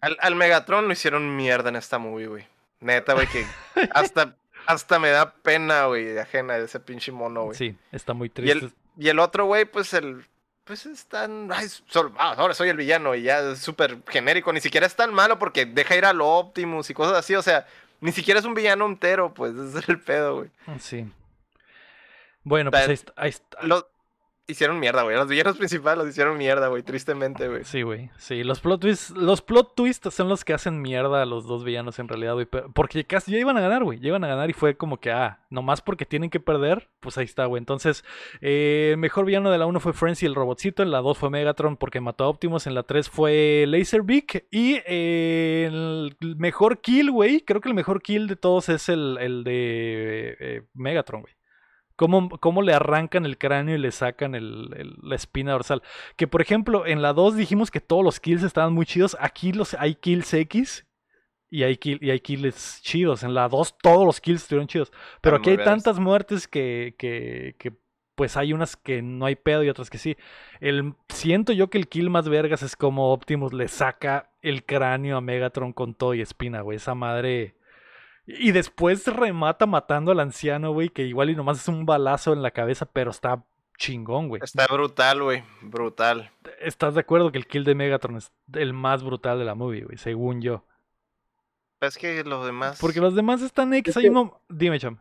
Al, 0.00 0.16
al 0.20 0.34
Megatron 0.34 0.86
lo 0.86 0.92
hicieron 0.92 1.36
mierda 1.36 1.68
en 1.68 1.76
esta 1.76 1.98
movie, 1.98 2.28
güey. 2.28 2.46
Neta, 2.80 3.12
güey, 3.12 3.26
que 3.26 3.44
hasta 3.92 4.36
hasta 4.66 4.98
me 4.98 5.10
da 5.10 5.34
pena, 5.34 5.86
güey, 5.86 6.18
ajena 6.18 6.54
de 6.54 6.64
ese 6.64 6.80
pinche 6.80 7.12
mono, 7.12 7.44
güey. 7.44 7.56
Sí, 7.56 7.76
está 7.92 8.14
muy 8.14 8.30
triste. 8.30 8.70
Y 8.96 9.08
el, 9.08 9.18
otro, 9.18 9.46
güey, 9.46 9.64
pues 9.64 9.92
el. 9.94 10.24
Pues 10.64 10.86
es 10.86 11.06
tan. 11.06 11.50
Ay, 11.52 11.66
ah, 12.18 12.34
ahora 12.38 12.54
soy 12.54 12.70
el 12.70 12.76
villano 12.76 13.14
y 13.14 13.22
ya 13.22 13.40
es 13.40 13.58
súper 13.58 13.98
genérico. 14.08 14.52
Ni 14.52 14.60
siquiera 14.60 14.86
es 14.86 14.96
tan 14.96 15.12
malo 15.12 15.38
porque 15.38 15.66
deja 15.66 15.96
ir 15.96 16.04
a 16.04 16.12
lo 16.12 16.28
Optimus 16.28 16.88
y 16.90 16.94
cosas 16.94 17.18
así. 17.18 17.34
O 17.34 17.42
sea, 17.42 17.66
ni 18.00 18.12
siquiera 18.12 18.40
es 18.40 18.46
un 18.46 18.54
villano 18.54 18.86
entero, 18.86 19.34
pues. 19.34 19.54
Ese 19.54 19.78
es 19.80 19.88
el 19.88 20.00
pedo, 20.00 20.36
güey. 20.36 20.50
Sí. 20.80 21.06
Bueno, 22.44 22.70
pues 22.70 23.04
ahí 23.16 23.30
está 23.30 23.56
hicieron 24.46 24.78
mierda, 24.78 25.02
güey. 25.02 25.16
Los 25.16 25.28
villanos 25.28 25.56
principales 25.56 25.98
los 25.98 26.08
hicieron 26.08 26.36
mierda, 26.36 26.68
güey. 26.68 26.82
Tristemente, 26.82 27.48
güey. 27.48 27.64
Sí, 27.64 27.82
güey. 27.82 28.10
Sí, 28.18 28.42
los 28.44 28.60
plot 28.60 28.80
twists, 28.80 29.10
los 29.10 29.42
plot 29.42 29.74
twists 29.74 30.12
son 30.14 30.28
los 30.28 30.44
que 30.44 30.52
hacen 30.52 30.82
mierda 30.82 31.22
a 31.22 31.26
los 31.26 31.46
dos 31.46 31.64
villanos 31.64 31.98
en 31.98 32.08
realidad, 32.08 32.34
güey. 32.34 32.46
Porque 32.46 33.04
casi 33.04 33.32
ya 33.32 33.38
iban 33.38 33.56
a 33.56 33.60
ganar, 33.60 33.84
güey. 33.84 33.98
Ya 34.00 34.08
iban 34.08 34.24
a 34.24 34.28
ganar 34.28 34.50
y 34.50 34.52
fue 34.52 34.76
como 34.76 34.98
que, 34.98 35.10
ah, 35.10 35.40
nomás 35.50 35.80
porque 35.80 36.04
tienen 36.04 36.30
que 36.30 36.40
perder, 36.40 36.90
pues 37.00 37.16
ahí 37.18 37.24
está, 37.24 37.46
güey. 37.46 37.58
Entonces, 37.58 38.04
eh, 38.40 38.90
el 38.92 38.98
mejor 38.98 39.24
villano 39.24 39.50
de 39.50 39.58
la 39.58 39.66
1 39.66 39.80
fue 39.80 39.92
Frenzy, 39.92 40.26
el 40.26 40.34
robotcito. 40.34 40.82
En 40.82 40.90
la 40.90 41.00
2 41.00 41.16
fue 41.16 41.30
Megatron 41.30 41.76
porque 41.76 42.00
mató 42.00 42.24
a 42.24 42.28
Optimus. 42.28 42.66
En 42.66 42.74
la 42.74 42.82
3 42.82 43.08
fue 43.08 43.64
Laserbeak. 43.66 44.46
Y 44.50 44.80
eh, 44.86 45.68
el 45.70 46.16
mejor 46.36 46.80
kill, 46.80 47.10
güey. 47.10 47.40
Creo 47.40 47.60
que 47.60 47.68
el 47.68 47.74
mejor 47.74 48.02
kill 48.02 48.26
de 48.26 48.36
todos 48.36 48.68
es 48.68 48.88
el, 48.88 49.16
el 49.20 49.44
de 49.44 50.36
eh, 50.38 50.62
Megatron, 50.74 51.22
güey. 51.22 51.34
Cómo, 51.96 52.62
le 52.62 52.74
arrancan 52.74 53.24
el 53.24 53.38
cráneo 53.38 53.76
y 53.76 53.78
le 53.78 53.92
sacan 53.92 54.32
la 54.32 55.14
espina 55.14 55.52
dorsal. 55.52 55.82
Que 56.16 56.26
por 56.26 56.42
ejemplo, 56.42 56.86
en 56.86 57.02
la 57.02 57.12
2 57.12 57.36
dijimos 57.36 57.70
que 57.70 57.80
todos 57.80 58.02
los 58.02 58.18
kills 58.18 58.42
estaban 58.42 58.72
muy 58.72 58.84
chidos. 58.84 59.16
Aquí 59.20 59.52
los, 59.52 59.74
hay 59.74 59.94
kills 59.94 60.34
X 60.34 60.86
y 61.50 61.62
hay, 61.62 61.78
y 61.82 62.10
hay 62.10 62.18
kills 62.18 62.80
chidos. 62.82 63.22
En 63.22 63.32
la 63.32 63.48
2 63.48 63.78
todos 63.78 64.04
los 64.04 64.20
kills 64.20 64.42
estuvieron 64.42 64.66
chidos. 64.66 64.92
Pero 65.20 65.36
aquí 65.36 65.50
hay 65.50 65.58
tantas 65.58 66.00
muertes 66.00 66.48
que, 66.48 66.96
que, 66.98 67.54
que, 67.58 67.72
pues 68.16 68.36
hay 68.36 68.52
unas 68.52 68.76
que 68.76 69.00
no 69.00 69.26
hay 69.26 69.36
pedo 69.36 69.62
y 69.62 69.68
otras 69.68 69.88
que 69.88 69.98
sí. 69.98 70.16
El, 70.60 70.94
siento 71.08 71.52
yo 71.52 71.70
que 71.70 71.78
el 71.78 71.88
kill 71.88 72.10
más 72.10 72.28
vergas 72.28 72.62
es 72.64 72.74
como 72.74 73.12
Optimus 73.12 73.52
le 73.52 73.68
saca 73.68 74.32
el 74.42 74.64
cráneo 74.64 75.16
a 75.16 75.20
Megatron 75.20 75.72
con 75.72 75.94
todo 75.94 76.14
y 76.14 76.20
espina, 76.20 76.60
güey. 76.62 76.76
Esa 76.76 76.96
madre 76.96 77.54
y 78.26 78.52
después 78.52 79.06
remata 79.06 79.66
matando 79.66 80.12
al 80.12 80.20
anciano, 80.20 80.72
güey, 80.72 80.88
que 80.88 81.02
igual 81.02 81.30
y 81.30 81.36
nomás 81.36 81.60
es 81.60 81.68
un 81.68 81.84
balazo 81.84 82.32
en 82.32 82.42
la 82.42 82.50
cabeza, 82.50 82.86
pero 82.86 83.10
está 83.10 83.44
chingón, 83.76 84.28
güey. 84.28 84.40
Está 84.42 84.66
brutal, 84.66 85.22
güey, 85.22 85.42
brutal. 85.62 86.30
¿Estás 86.60 86.94
de 86.94 87.00
acuerdo 87.00 87.32
que 87.32 87.38
el 87.38 87.46
kill 87.46 87.64
de 87.64 87.74
Megatron 87.74 88.16
es 88.16 88.32
el 88.52 88.72
más 88.72 89.02
brutal 89.02 89.38
de 89.38 89.44
la 89.44 89.54
movie, 89.54 89.84
güey? 89.84 89.98
Según 89.98 90.40
yo. 90.40 90.64
Es 91.80 91.98
que 91.98 92.24
los 92.24 92.46
demás... 92.46 92.78
Porque 92.80 93.00
los 93.00 93.14
demás 93.14 93.42
están 93.42 93.74
X, 93.74 93.96
hay 93.96 94.08
uno... 94.08 94.40
Dime, 94.48 94.78
Cham. 94.78 94.98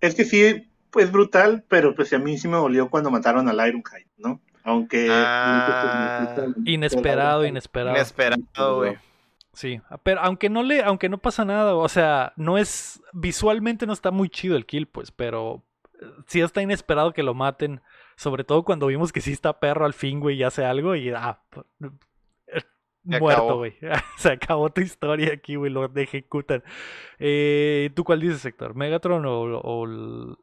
Es 0.00 0.14
que 0.14 0.24
sí, 0.24 0.70
pues 0.90 1.10
brutal, 1.10 1.64
pero 1.68 1.94
pues 1.94 2.12
a 2.12 2.18
mí 2.18 2.38
sí 2.38 2.46
me 2.46 2.56
dolió 2.56 2.88
cuando 2.88 3.10
mataron 3.10 3.48
al 3.48 3.56
Ironhide, 3.56 4.06
¿no? 4.16 4.40
Aunque... 4.62 5.08
Ah, 5.10 6.36
inesperado, 6.64 7.44
inesperado. 7.44 7.96
Inesperado, 7.96 8.76
güey. 8.76 8.96
Sí, 9.54 9.80
pero 10.02 10.20
aunque 10.20 10.50
no 10.50 10.62
le, 10.62 10.82
aunque 10.82 11.08
no 11.08 11.18
pasa 11.18 11.44
nada, 11.44 11.76
o 11.76 11.88
sea, 11.88 12.32
no 12.36 12.58
es, 12.58 13.02
visualmente 13.12 13.86
no 13.86 13.92
está 13.92 14.10
muy 14.10 14.28
chido 14.28 14.56
el 14.56 14.66
kill, 14.66 14.86
pues, 14.86 15.12
pero 15.12 15.62
eh, 16.00 16.06
sí 16.26 16.40
está 16.40 16.60
inesperado 16.60 17.12
que 17.12 17.22
lo 17.22 17.34
maten, 17.34 17.80
sobre 18.16 18.42
todo 18.42 18.64
cuando 18.64 18.88
vimos 18.88 19.12
que 19.12 19.20
sí 19.20 19.32
está 19.32 19.60
perro 19.60 19.86
al 19.86 19.94
fin, 19.94 20.18
güey, 20.18 20.38
y 20.38 20.42
hace 20.42 20.64
algo 20.64 20.96
y, 20.96 21.10
ah, 21.10 21.40
eh, 23.10 23.20
muerto, 23.20 23.58
güey. 23.58 23.76
Se 24.16 24.32
acabó 24.32 24.70
tu 24.70 24.80
historia 24.80 25.32
aquí, 25.32 25.54
güey, 25.54 25.70
lo 25.70 25.84
ejecutan. 25.94 26.64
Eh, 27.18 27.90
¿Tú 27.94 28.04
cuál 28.04 28.20
dices, 28.20 28.44
Héctor? 28.44 28.74
¿Megatron 28.74 29.24
o, 29.26 29.84
el, 29.84 30.36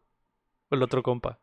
el, 0.69 0.83
otro 0.83 1.03
compa? 1.03 1.39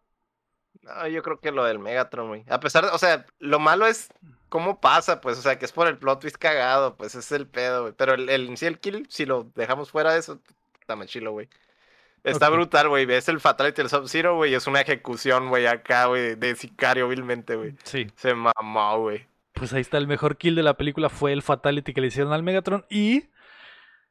No, 0.82 1.06
yo 1.08 1.22
creo 1.22 1.40
que 1.40 1.52
lo 1.52 1.64
del 1.64 1.78
Megatron, 1.78 2.28
güey. 2.28 2.44
A 2.48 2.60
pesar 2.60 2.84
de, 2.84 2.90
o 2.90 2.98
sea, 2.98 3.26
lo 3.38 3.58
malo 3.58 3.86
es 3.86 4.08
cómo 4.48 4.80
pasa, 4.80 5.20
pues, 5.20 5.38
o 5.38 5.42
sea, 5.42 5.58
que 5.58 5.64
es 5.64 5.72
por 5.72 5.86
el 5.86 5.98
plot 5.98 6.20
twist 6.20 6.36
cagado, 6.36 6.96
pues 6.96 7.14
es 7.14 7.30
el 7.32 7.46
pedo, 7.46 7.82
güey. 7.82 7.94
Pero 7.96 8.14
el, 8.14 8.28
el, 8.28 8.54
el 8.60 8.78
kill, 8.78 9.06
si 9.10 9.26
lo 9.26 9.44
dejamos 9.54 9.90
fuera 9.90 10.12
de 10.12 10.20
eso, 10.20 10.40
está 10.80 11.06
chilo, 11.06 11.32
güey. 11.32 11.48
Está 12.24 12.48
brutal, 12.48 12.88
güey. 12.88 13.06
Ves 13.06 13.28
el 13.28 13.40
Fatality 13.40 13.82
del 13.82 13.90
Sub-Zero, 13.90 14.36
güey. 14.36 14.54
Es 14.54 14.66
una 14.66 14.80
ejecución, 14.80 15.48
güey, 15.48 15.66
acá, 15.66 16.06
güey, 16.06 16.34
de 16.34 16.54
sicario 16.56 17.08
vilmente, 17.08 17.56
güey. 17.56 17.74
Sí. 17.84 18.08
Se 18.16 18.34
mamó, 18.34 19.00
güey. 19.00 19.26
Pues 19.52 19.72
ahí 19.72 19.80
está 19.80 19.98
el 19.98 20.06
mejor 20.06 20.36
kill 20.36 20.54
de 20.54 20.62
la 20.62 20.76
película. 20.76 21.08
Fue 21.08 21.32
el 21.32 21.42
Fatality 21.42 21.94
que 21.94 22.00
le 22.00 22.08
hicieron 22.08 22.32
al 22.32 22.42
Megatron. 22.42 22.84
Y 22.90 23.24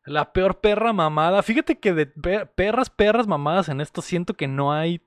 la 0.06 0.34
peor 0.34 0.60
perra 0.60 0.94
mamada. 0.94 1.44
Fíjate 1.44 1.80
que 1.80 1.94
de 1.94 2.08
perras, 2.08 2.90
perras 2.90 3.28
mamadas 3.28 3.70
en 3.70 3.82
esto 3.82 4.02
siento 4.02 4.34
que 4.34 4.48
no 4.48 4.74
hay 4.74 5.02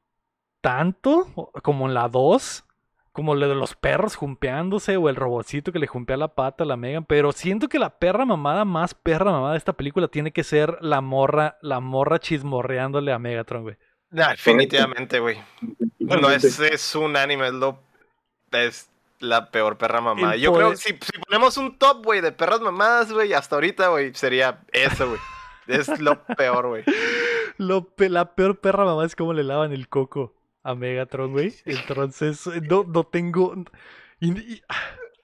tanto 0.61 1.53
como 1.63 1.87
en 1.87 1.95
la 1.95 2.09
2 2.09 2.65
como 3.13 3.35
lo 3.35 3.49
de 3.49 3.55
los 3.55 3.75
perros 3.75 4.15
jumpeándose 4.15 4.97
o 4.97 5.09
el 5.09 5.17
robotcito 5.17 5.73
que 5.73 5.79
le 5.79 5.87
jumpea 5.87 6.17
la 6.17 6.35
pata 6.35 6.65
a 6.65 6.67
la 6.67 6.77
Megan, 6.77 7.05
pero 7.05 7.33
siento 7.33 7.69
que 7.69 7.79
la 7.79 7.99
perra 7.99 8.25
mamada 8.25 8.65
más 8.65 8.95
perra 8.95 9.33
mamada 9.33 9.53
de 9.53 9.59
esta 9.59 9.73
película 9.73 10.09
tiene 10.09 10.33
que 10.33 10.45
ser 10.45 10.79
la 10.81 11.01
morra, 11.01 11.59
la 11.61 11.81
morra 11.81 12.21
chismorreándole 12.21 13.13
a 13.13 13.19
Megatron, 13.19 13.63
güey. 13.63 13.77
definitivamente, 14.11 15.19
güey. 15.19 15.39
No, 15.99 16.31
es, 16.31 16.61
es 16.61 16.95
un 16.95 17.17
anime, 17.17 17.49
es 17.49 17.55
lo 17.55 17.81
es 18.53 18.89
la 19.19 19.51
peor 19.51 19.77
perra 19.77 20.01
mamada. 20.01 20.37
Yo 20.37 20.53
creo 20.53 20.71
que 20.71 20.77
si, 20.77 20.93
si, 20.93 21.21
ponemos 21.27 21.57
un 21.57 21.79
top, 21.79 22.05
güey, 22.05 22.21
de 22.21 22.33
perras 22.33 22.61
mamadas, 22.61 23.13
güey, 23.13 23.33
hasta 23.33 23.57
ahorita, 23.57 23.89
güey, 23.89 24.15
sería 24.15 24.61
eso, 24.73 25.09
güey. 25.09 25.21
es 25.67 26.01
lo 26.01 26.23
peor, 26.25 26.69
güey. 26.69 26.85
la 27.99 28.35
peor 28.35 28.59
perra 28.61 28.85
mamada 28.85 29.07
es 29.07 29.17
como 29.17 29.33
le 29.33 29.45
lavan 29.45 29.73
el 29.73 29.89
coco 29.89 30.33
a 30.63 30.75
Megatron, 30.75 31.33
güey. 31.33 31.55
Entonces, 31.65 32.47
no, 32.69 32.85
no 32.85 33.05
tengo. 33.05 33.55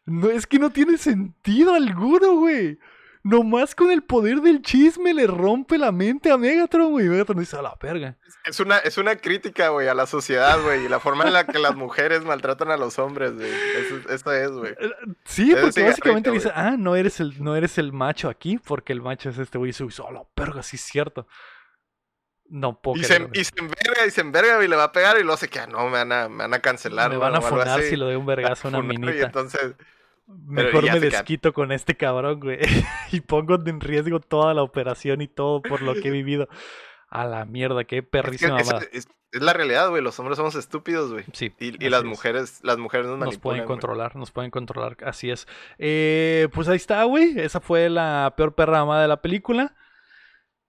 no, 0.06 0.30
es 0.30 0.46
que 0.46 0.58
no 0.58 0.70
tiene 0.70 0.98
sentido 0.98 1.74
alguno, 1.74 2.36
güey. 2.36 2.78
Nomás 3.22 3.74
con 3.74 3.90
el 3.90 4.04
poder 4.04 4.40
del 4.40 4.62
chisme 4.62 5.12
le 5.12 5.26
rompe 5.26 5.78
la 5.78 5.90
mente 5.90 6.30
a 6.30 6.36
Megatron, 6.36 6.92
güey. 6.92 7.08
Megatron 7.08 7.40
dice 7.40 7.56
a 7.56 7.62
la 7.62 7.76
verga. 7.82 8.16
Es 8.44 8.60
una, 8.60 8.78
es 8.78 8.98
una 8.98 9.16
crítica, 9.16 9.70
güey, 9.70 9.88
a 9.88 9.94
la 9.94 10.06
sociedad, 10.06 10.62
güey. 10.62 10.84
Y 10.84 10.88
la 10.88 11.00
forma 11.00 11.24
en 11.24 11.32
la 11.32 11.44
que 11.44 11.58
las 11.58 11.74
mujeres 11.74 12.24
maltratan 12.24 12.70
a 12.70 12.76
los 12.76 13.00
hombres, 13.00 13.34
güey. 13.34 13.50
Eso, 14.08 14.32
es, 14.32 14.52
güey. 14.52 14.72
Eh, 14.78 14.90
sí, 15.24 15.52
porque 15.60 15.82
básicamente 15.82 16.30
dice, 16.30 16.52
ah, 16.54 16.76
no 16.78 16.94
eres, 16.94 17.18
el, 17.18 17.42
no 17.42 17.56
eres 17.56 17.78
el 17.78 17.92
macho 17.92 18.28
aquí, 18.28 18.58
porque 18.58 18.92
el 18.92 19.02
macho 19.02 19.30
es 19.30 19.38
este 19.38 19.58
güey. 19.58 19.70
Y 19.70 19.72
se 19.72 19.82
dice, 19.82 20.04
a 20.08 20.12
la 20.12 20.22
verga, 20.36 20.62
sí 20.62 20.76
es 20.76 20.82
cierto. 20.82 21.26
No 22.48 22.80
puedo 22.80 23.00
y 23.00 23.04
se, 23.04 23.28
y 23.32 23.44
se 23.44 23.58
enverga 23.58 24.06
y 24.06 24.10
se 24.10 24.20
enverga 24.20 24.64
y 24.64 24.68
le 24.68 24.76
va 24.76 24.84
a 24.84 24.92
pegar 24.92 25.18
y 25.18 25.22
luego 25.22 25.36
se 25.36 25.48
queda, 25.48 25.66
no, 25.66 25.84
me 25.86 25.92
van 25.92 26.12
a, 26.12 26.28
me 26.28 26.38
van 26.38 26.54
a 26.54 26.60
cancelar. 26.60 27.10
Me 27.10 27.16
van 27.16 27.34
a 27.34 27.40
funar 27.40 27.82
si 27.82 27.96
le 27.96 28.04
doy 28.04 28.14
un 28.14 28.26
vergazo 28.26 28.68
a 28.68 28.70
una 28.70 28.82
minita. 28.82 29.14
Y 29.14 29.22
entonces... 29.22 29.74
Mejor 30.26 30.82
me 30.82 30.98
desquito 30.98 31.52
con 31.52 31.70
este 31.70 31.96
cabrón, 31.96 32.40
güey. 32.40 32.58
y 33.12 33.20
pongo 33.20 33.54
en 33.64 33.80
riesgo 33.80 34.18
toda 34.20 34.54
la 34.54 34.62
operación 34.62 35.20
y 35.20 35.28
todo 35.28 35.62
por 35.62 35.82
lo 35.82 35.94
que 35.94 36.08
he 36.08 36.10
vivido. 36.10 36.48
A 37.08 37.24
la 37.24 37.44
mierda, 37.44 37.84
qué 37.84 38.02
perrísima 38.02 38.60
es, 38.60 38.72
es, 38.90 39.08
es, 39.30 39.40
la 39.40 39.52
realidad, 39.52 39.88
güey. 39.88 40.02
Los 40.02 40.18
hombres 40.18 40.36
somos 40.36 40.56
estúpidos, 40.56 41.12
güey. 41.12 41.24
Sí. 41.32 41.54
Y, 41.60 41.84
y 41.84 41.88
las 41.88 42.02
mujeres, 42.02 42.58
las 42.64 42.78
mujeres 42.78 43.06
nos, 43.06 43.20
nos 43.20 43.38
pueden 43.38 43.64
controlar, 43.64 44.16
nos 44.16 44.32
pueden 44.32 44.50
controlar. 44.50 44.96
Así 45.04 45.30
es. 45.30 45.46
Eh, 45.78 46.48
pues 46.52 46.66
ahí 46.66 46.76
está, 46.76 47.04
güey. 47.04 47.38
Esa 47.38 47.60
fue 47.60 47.88
la 47.88 48.34
peor 48.36 48.56
perra 48.56 49.00
de 49.00 49.06
la 49.06 49.22
película. 49.22 49.76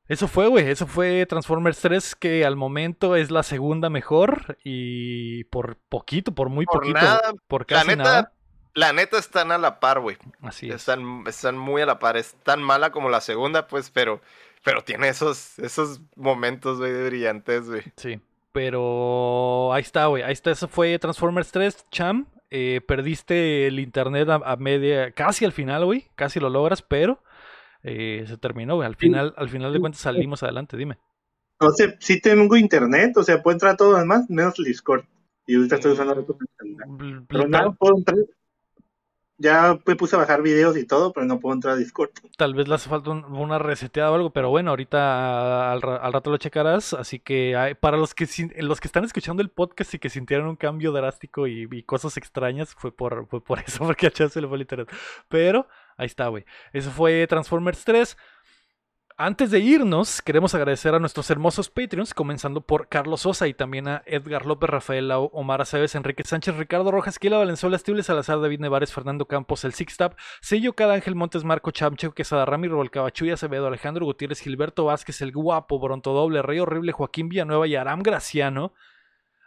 Eso 0.08 0.27
fue, 0.27 0.48
güey. 0.48 0.69
Eso 0.69 0.88
fue 0.88 1.26
Transformers 1.26 1.80
3, 1.80 2.16
que 2.16 2.45
al 2.45 2.56
momento 2.56 3.16
es 3.16 3.30
la 3.30 3.44
segunda 3.44 3.90
mejor. 3.90 4.58
Y 4.64 5.44
por 5.45 5.77
poquito, 5.90 6.34
por 6.34 6.50
muy 6.50 6.66
poquito. 6.66 7.00
por 7.48 7.66
casi 7.66 7.88
la 7.90 7.95
neta, 7.95 8.10
nada. 8.10 8.34
La 8.74 8.94
neta 8.94 9.18
están 9.18 9.52
a 9.52 9.58
la 9.58 9.80
par, 9.80 10.00
güey. 10.00 10.18
Así 10.42 10.69
es. 10.69 10.76
Están, 10.76 11.24
están 11.27 11.58
muy 11.58 11.82
a 11.82 11.86
la 11.86 12.00
par. 12.00 12.16
Es 12.16 12.36
tan 12.44 12.64
mala 12.64 12.92
como 12.92 13.10
la 13.10 13.22
segunda, 13.22 13.68
pues, 13.68 13.90
pero, 13.90 14.22
pero 14.64 14.84
tiene 14.84 15.10
esos, 15.10 15.60
esos 15.60 16.00
momentos, 16.16 16.77
güey, 16.77 17.06
brillantes, 17.06 17.69
güey. 17.69 17.84
Sí. 17.98 18.22
Pero 18.53 19.74
ahí 19.74 19.82
está, 19.82 20.06
güey. 20.06 20.24
Ahí 20.24 20.34
está. 20.34 20.52
Eso 20.52 20.68
fue 20.68 20.98
Transformers 21.00 21.52
3, 21.52 21.86
Cham. 21.92 22.27
Eh, 22.50 22.80
perdiste 22.88 23.68
el 23.68 23.77
internet 23.77 24.30
a 24.30 24.56
media, 24.56 25.11
casi 25.11 25.44
al 25.44 25.52
final, 25.52 25.84
güey. 25.84 26.08
Casi 26.16 26.40
lo 26.40 26.50
logras, 26.50 26.82
pero 26.82 27.22
eh, 27.88 28.25
se 28.27 28.38
terminó, 28.38 28.82
Al 28.82 28.95
final, 28.95 29.33
al 29.38 29.49
final 29.49 29.74
de 29.74 29.80
cuentas 29.80 30.01
salimos 30.01 30.43
adelante, 30.43 30.77
dime. 30.77 30.98
O 31.59 31.72
sea, 31.72 31.95
sí 31.99 32.22
tengo 32.22 32.56
internet, 32.56 33.17
o 33.17 33.24
sea, 33.24 33.41
puedo 33.41 33.56
entrar 33.56 33.74
a 33.74 33.77
todo 33.77 33.98
demás, 33.98 34.30
menos 34.30 34.59
el 34.59 34.66
Discord. 34.66 35.06
Y 35.48 35.56
ahorita 35.56 35.75
estoy 35.75 35.93
usando. 35.93 36.25
Bl- 36.25 37.25
Pero 37.27 37.48
no 37.48 37.74
puedo 37.75 37.98
entrar. 37.98 38.17
Ya 39.40 39.77
me 39.85 39.95
puse 39.95 40.16
a 40.16 40.19
bajar 40.19 40.41
videos 40.41 40.75
y 40.77 40.85
todo, 40.88 41.14
pero 41.14 41.27
no 41.27 41.40
puedo 41.40 41.53
entrar 41.53 41.75
a 41.75 41.77
Discord. 41.77 42.09
Tal 42.38 42.56
vez 42.56 42.67
le 42.67 42.74
hace 42.74 42.90
falta 42.90 43.11
un- 43.11 43.24
una 43.24 43.59
reseteada 43.59 44.11
o 44.11 44.16
algo, 44.16 44.32
pero 44.32 44.49
bueno, 44.49 44.72
ahorita 44.72 45.72
al, 45.72 45.82
ra- 45.83 45.98
al 45.98 46.11
rato 46.11 46.32
lo 46.32 46.38
checarás. 46.38 46.93
Así 46.95 47.19
que 47.19 47.56
hay- 47.56 47.75
para 47.75 47.98
los 47.98 48.16
que 48.16 48.27
los 48.61 48.80
que 48.82 48.88
están 48.88 49.03
escuchando 49.03 49.43
el 49.43 49.49
podcast 49.49 49.93
y 49.93 49.99
que 49.99 50.09
sintieron 50.09 50.48
un 50.48 50.56
cambio 50.56 50.91
drástico 50.91 51.45
y, 51.45 51.67
y 51.72 51.83
cosas 51.83 52.17
extrañas, 52.17 52.74
fue 52.75 52.91
por, 52.91 53.27
fue 53.27 53.43
por 53.43 53.59
eso, 53.67 53.85
porque 53.85 54.07
a 54.07 54.11
Chad 54.11 54.30
se 54.30 54.41
le 54.41 54.48
fue 54.48 54.57
el 54.57 54.61
internet. 54.61 54.90
Pero 55.30 55.67
ahí 55.98 56.06
está, 56.06 56.27
güey. 56.27 56.45
Eso 56.74 56.92
fue 56.92 57.27
Transformers 57.27 57.84
3. 57.84 58.17
Antes 59.19 59.50
de 59.50 59.59
irnos, 59.59 60.22
queremos 60.22 60.53
agradecer 60.53 60.93
a 60.93 61.00
nuestros 61.00 61.32
hermosos 61.32 61.72
Patreons, 61.72 62.14
comenzando 62.14 62.61
por 62.61 62.88
Carlos 62.88 63.22
Sosa 63.22 63.48
y 63.48 63.56
también 63.56 63.88
a 63.88 64.03
Edgar 64.06 64.45
López, 64.45 64.69
Rafael 64.69 65.08
Lau, 65.08 65.32
Omar 65.34 65.59
Aceves, 65.59 65.95
Enrique 65.95 66.24
Sánchez, 66.24 66.56
Ricardo 66.56 66.92
Rojas, 66.92 67.17
Kila 67.17 67.40
Valenzuela, 67.40 67.77
Estible 67.77 68.03
Salazar, 68.03 68.40
David 68.40 68.59
Nevares, 68.59 68.93
Fernando 68.93 69.26
Campos, 69.26 69.66
El 69.66 69.74
Sixtap, 69.74 70.16
Sello 70.40 70.74
Cada 70.74 70.93
Ángel 70.93 71.16
Montes, 71.16 71.43
Marco 71.43 71.72
Chamcheco, 71.72 72.14
Quesada 72.14 72.45
Ramiro, 72.45 72.80
Cabachuya 72.92 73.34
Acevedo, 73.34 73.66
Alejandro 73.66 74.06
Gutiérrez, 74.06 74.40
Gilberto 74.40 74.85
Vázquez, 74.85 75.19
El 75.24 75.32
Guapo, 75.32 75.80
Bronto 75.80 76.14
Doble, 76.14 76.43
Rey 76.43 76.59
Horrible, 76.59 76.92
Joaquín 76.92 77.27
Villanueva 77.27 77.66
y 77.66 77.76
Aram 77.76 78.03
Graciano. 78.03 78.76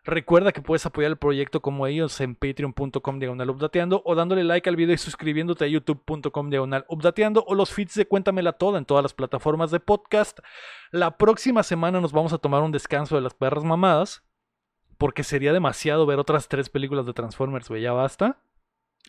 Recuerda 0.04 0.52
que 0.52 0.62
puedes 0.62 0.86
apoyar 0.86 1.10
el 1.10 1.18
proyecto 1.18 1.60
como 1.60 1.86
ellos 1.86 2.20
en 2.20 2.34
patreon.com 2.34 3.18
diagonal 3.18 3.50
updateando 3.50 4.02
o 4.04 4.14
dándole 4.14 4.44
like 4.44 4.68
al 4.68 4.76
video 4.76 4.94
y 4.94 4.98
suscribiéndote 4.98 5.64
a 5.64 5.68
youtube.com 5.68 6.50
diagonal 6.50 6.86
updateando 6.88 7.44
o 7.46 7.54
los 7.54 7.72
feeds 7.72 7.94
de 7.94 8.06
Cuéntamela 8.06 8.52
Toda 8.54 8.78
en 8.78 8.86
todas 8.86 9.02
las 9.02 9.12
plataformas 9.12 9.70
de 9.70 9.80
podcast. 9.80 10.40
La 10.90 11.18
próxima 11.18 11.62
semana 11.62 12.00
nos 12.00 12.12
vamos 12.12 12.32
a 12.32 12.38
tomar 12.38 12.62
un 12.62 12.72
descanso 12.72 13.14
de 13.14 13.22
las 13.22 13.34
perras 13.34 13.64
mamadas 13.64 14.24
porque 14.96 15.22
sería 15.22 15.52
demasiado 15.52 16.06
ver 16.06 16.18
otras 16.18 16.48
tres 16.48 16.68
películas 16.68 17.06
de 17.06 17.14
Transformers, 17.14 17.68
güey, 17.68 17.82
ya 17.82 17.92
basta. 17.92 18.38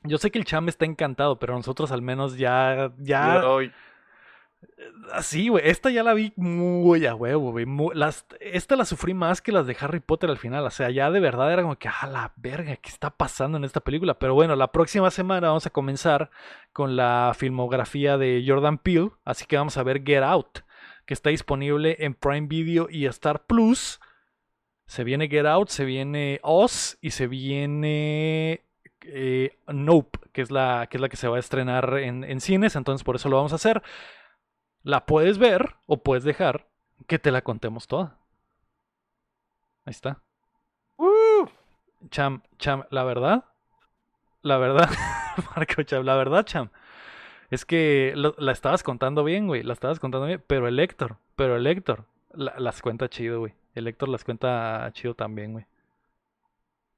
Yo 0.03 0.17
sé 0.17 0.31
que 0.31 0.39
el 0.39 0.45
cham 0.45 0.69
está 0.69 0.85
encantado, 0.85 1.37
pero 1.37 1.53
nosotros 1.53 1.91
al 1.91 2.01
menos 2.01 2.37
ya, 2.37 2.93
ya, 2.97 3.41
Así, 5.11 5.49
güey. 5.49 5.67
Esta 5.67 5.89
ya 5.89 6.03
la 6.03 6.13
vi 6.13 6.33
muy 6.35 7.05
a 7.05 7.15
huevo, 7.15 7.51
güey. 7.51 7.65
esta 8.39 8.75
la 8.75 8.85
sufrí 8.85 9.13
más 9.13 9.41
que 9.41 9.51
las 9.51 9.67
de 9.67 9.75
Harry 9.79 9.99
Potter 9.99 10.29
al 10.29 10.37
final. 10.37 10.65
O 10.65 10.69
sea, 10.69 10.89
ya 10.89 11.11
de 11.11 11.19
verdad 11.19 11.51
era 11.51 11.63
como 11.63 11.77
que, 11.77 11.89
ah, 11.89 12.07
la 12.07 12.33
verga, 12.37 12.75
¿qué 12.77 12.89
está 12.89 13.09
pasando 13.09 13.57
en 13.57 13.63
esta 13.63 13.81
película? 13.81 14.17
Pero 14.19 14.33
bueno, 14.33 14.55
la 14.55 14.71
próxima 14.71 15.11
semana 15.11 15.47
vamos 15.47 15.65
a 15.65 15.71
comenzar 15.71 16.31
con 16.73 16.95
la 16.95 17.33
filmografía 17.35 18.17
de 18.17 18.43
Jordan 18.45 18.77
Peele. 18.77 19.11
Así 19.25 19.45
que 19.45 19.57
vamos 19.57 19.77
a 19.77 19.83
ver 19.83 20.03
Get 20.03 20.23
Out, 20.23 20.59
que 21.05 21.13
está 21.13 21.29
disponible 21.29 21.97
en 21.99 22.13
Prime 22.13 22.47
Video 22.47 22.87
y 22.89 23.05
Star 23.07 23.45
Plus. 23.45 23.99
Se 24.85 25.03
viene 25.03 25.29
Get 25.29 25.45
Out, 25.45 25.69
se 25.69 25.85
viene 25.85 26.39
Oz 26.43 26.97
y 27.01 27.11
se 27.11 27.27
viene 27.27 28.61
eh, 29.01 29.57
Nope, 29.67 30.19
que 30.31 30.41
es, 30.41 30.51
la, 30.51 30.87
que 30.89 30.97
es 30.97 31.01
la 31.01 31.09
que 31.09 31.17
se 31.17 31.27
va 31.27 31.37
a 31.37 31.39
estrenar 31.39 31.97
en, 31.97 32.23
en 32.23 32.39
cines. 32.39 32.75
Entonces, 32.75 33.03
por 33.03 33.15
eso 33.15 33.29
lo 33.29 33.37
vamos 33.37 33.51
a 33.51 33.55
hacer. 33.55 33.81
La 34.83 35.05
puedes 35.05 35.37
ver 35.37 35.75
o 35.87 35.97
puedes 36.03 36.23
dejar 36.23 36.67
que 37.07 37.19
te 37.19 37.31
la 37.31 37.41
contemos 37.41 37.87
toda. 37.87 38.17
Ahí 39.85 39.91
está. 39.91 40.21
¡Uh! 40.97 41.47
Cham, 42.09 42.41
Cham, 42.57 42.83
la 42.89 43.03
verdad, 43.03 43.45
la 44.41 44.57
verdad, 44.57 44.89
Marco 45.55 45.83
Cham, 45.83 46.03
la 46.03 46.15
verdad, 46.15 46.43
Cham, 46.45 46.69
es 47.51 47.65
que 47.65 48.13
lo- 48.15 48.35
la 48.39 48.51
estabas 48.51 48.81
contando 48.83 49.23
bien, 49.23 49.47
güey, 49.47 49.61
la 49.63 49.73
estabas 49.73 49.99
contando 49.99 50.25
bien, 50.27 50.43
pero 50.47 50.67
el 50.67 50.79
Héctor, 50.79 51.17
pero 51.35 51.55
el 51.57 51.67
Héctor 51.67 52.05
la- 52.33 52.55
las 52.57 52.81
cuenta 52.81 53.07
chido, 53.09 53.39
güey. 53.39 53.53
El 53.75 53.87
Héctor 53.87 54.09
las 54.09 54.23
cuenta 54.23 54.89
chido 54.93 55.13
también, 55.15 55.53
güey. 55.53 55.65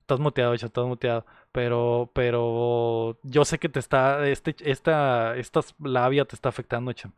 Estás 0.02 0.20
muteado, 0.20 0.56
Cham, 0.58 0.68
estás 0.68 0.86
muteado. 0.86 1.26
Pero, 1.52 2.10
pero 2.14 3.18
yo 3.24 3.46
sé 3.46 3.60
que 3.60 3.70
te 3.70 3.80
está, 3.80 4.26
este, 4.28 4.56
esta, 4.60 5.36
esta 5.38 5.62
labia 5.80 6.26
te 6.26 6.36
está 6.36 6.50
afectando, 6.50 6.92
Cham. 6.94 7.14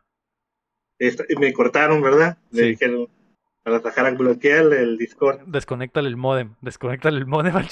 Esta- 0.98 1.24
me 1.38 1.52
cortaron, 1.52 2.02
¿verdad? 2.02 2.38
Me 2.50 2.60
Sí. 2.60 2.66
dijeron 2.68 3.08
para 3.62 3.80
sacar 3.80 4.06
a 4.06 4.10
bloquear 4.12 4.72
el 4.72 4.96
Discord. 4.96 5.40
Desconéctale 5.46 6.08
el 6.08 6.16
modem, 6.16 6.54
desconéctale 6.60 7.18
el 7.18 7.26
modem 7.26 7.54
al 7.56 7.68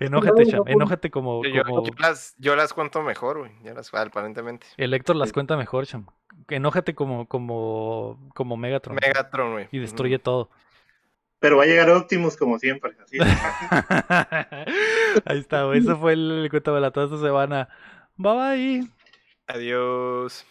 enójate, 0.00 0.46
Cham, 0.46 0.62
enójate 0.66 1.10
como, 1.10 1.42
Yo, 1.44 1.62
como... 1.64 1.86
yo 1.86 1.92
las, 1.98 2.34
yo 2.38 2.56
las 2.56 2.72
cuento 2.74 3.02
mejor, 3.02 3.38
güey. 3.38 3.52
Ya 3.62 3.74
las 3.74 3.92
aparentemente. 3.94 4.66
El 4.76 4.92
Héctor 4.94 5.16
las 5.16 5.28
Sí. 5.30 5.34
cuenta 5.34 5.56
mejor, 5.56 5.86
Cham. 5.86 6.06
Enójate 6.48 6.94
como, 6.94 7.26
como, 7.26 8.18
como 8.34 8.56
Megatron. 8.56 8.96
Megatron, 9.00 9.52
güey. 9.52 9.68
Y 9.72 9.78
destruye 9.78 10.18
todo. 10.18 10.50
Pero 11.38 11.58
va 11.58 11.64
a 11.64 11.66
llegar 11.66 11.90
Optimus 11.90 12.36
como 12.36 12.58
siempre. 12.58 12.92
Así. 13.02 13.18
Ahí 15.26 15.38
está, 15.38 15.64
güey. 15.64 15.80
Eso 15.80 15.96
fue 15.98 16.14
el, 16.14 16.30
el 16.44 16.50
cuento 16.50 16.74
de 16.74 16.80
la 16.80 16.90
toda 16.90 17.06
esta 17.06 17.18
semana. 17.18 17.68
Bye 18.16 18.34
bye. 18.34 18.88
Adiós. 19.46 20.46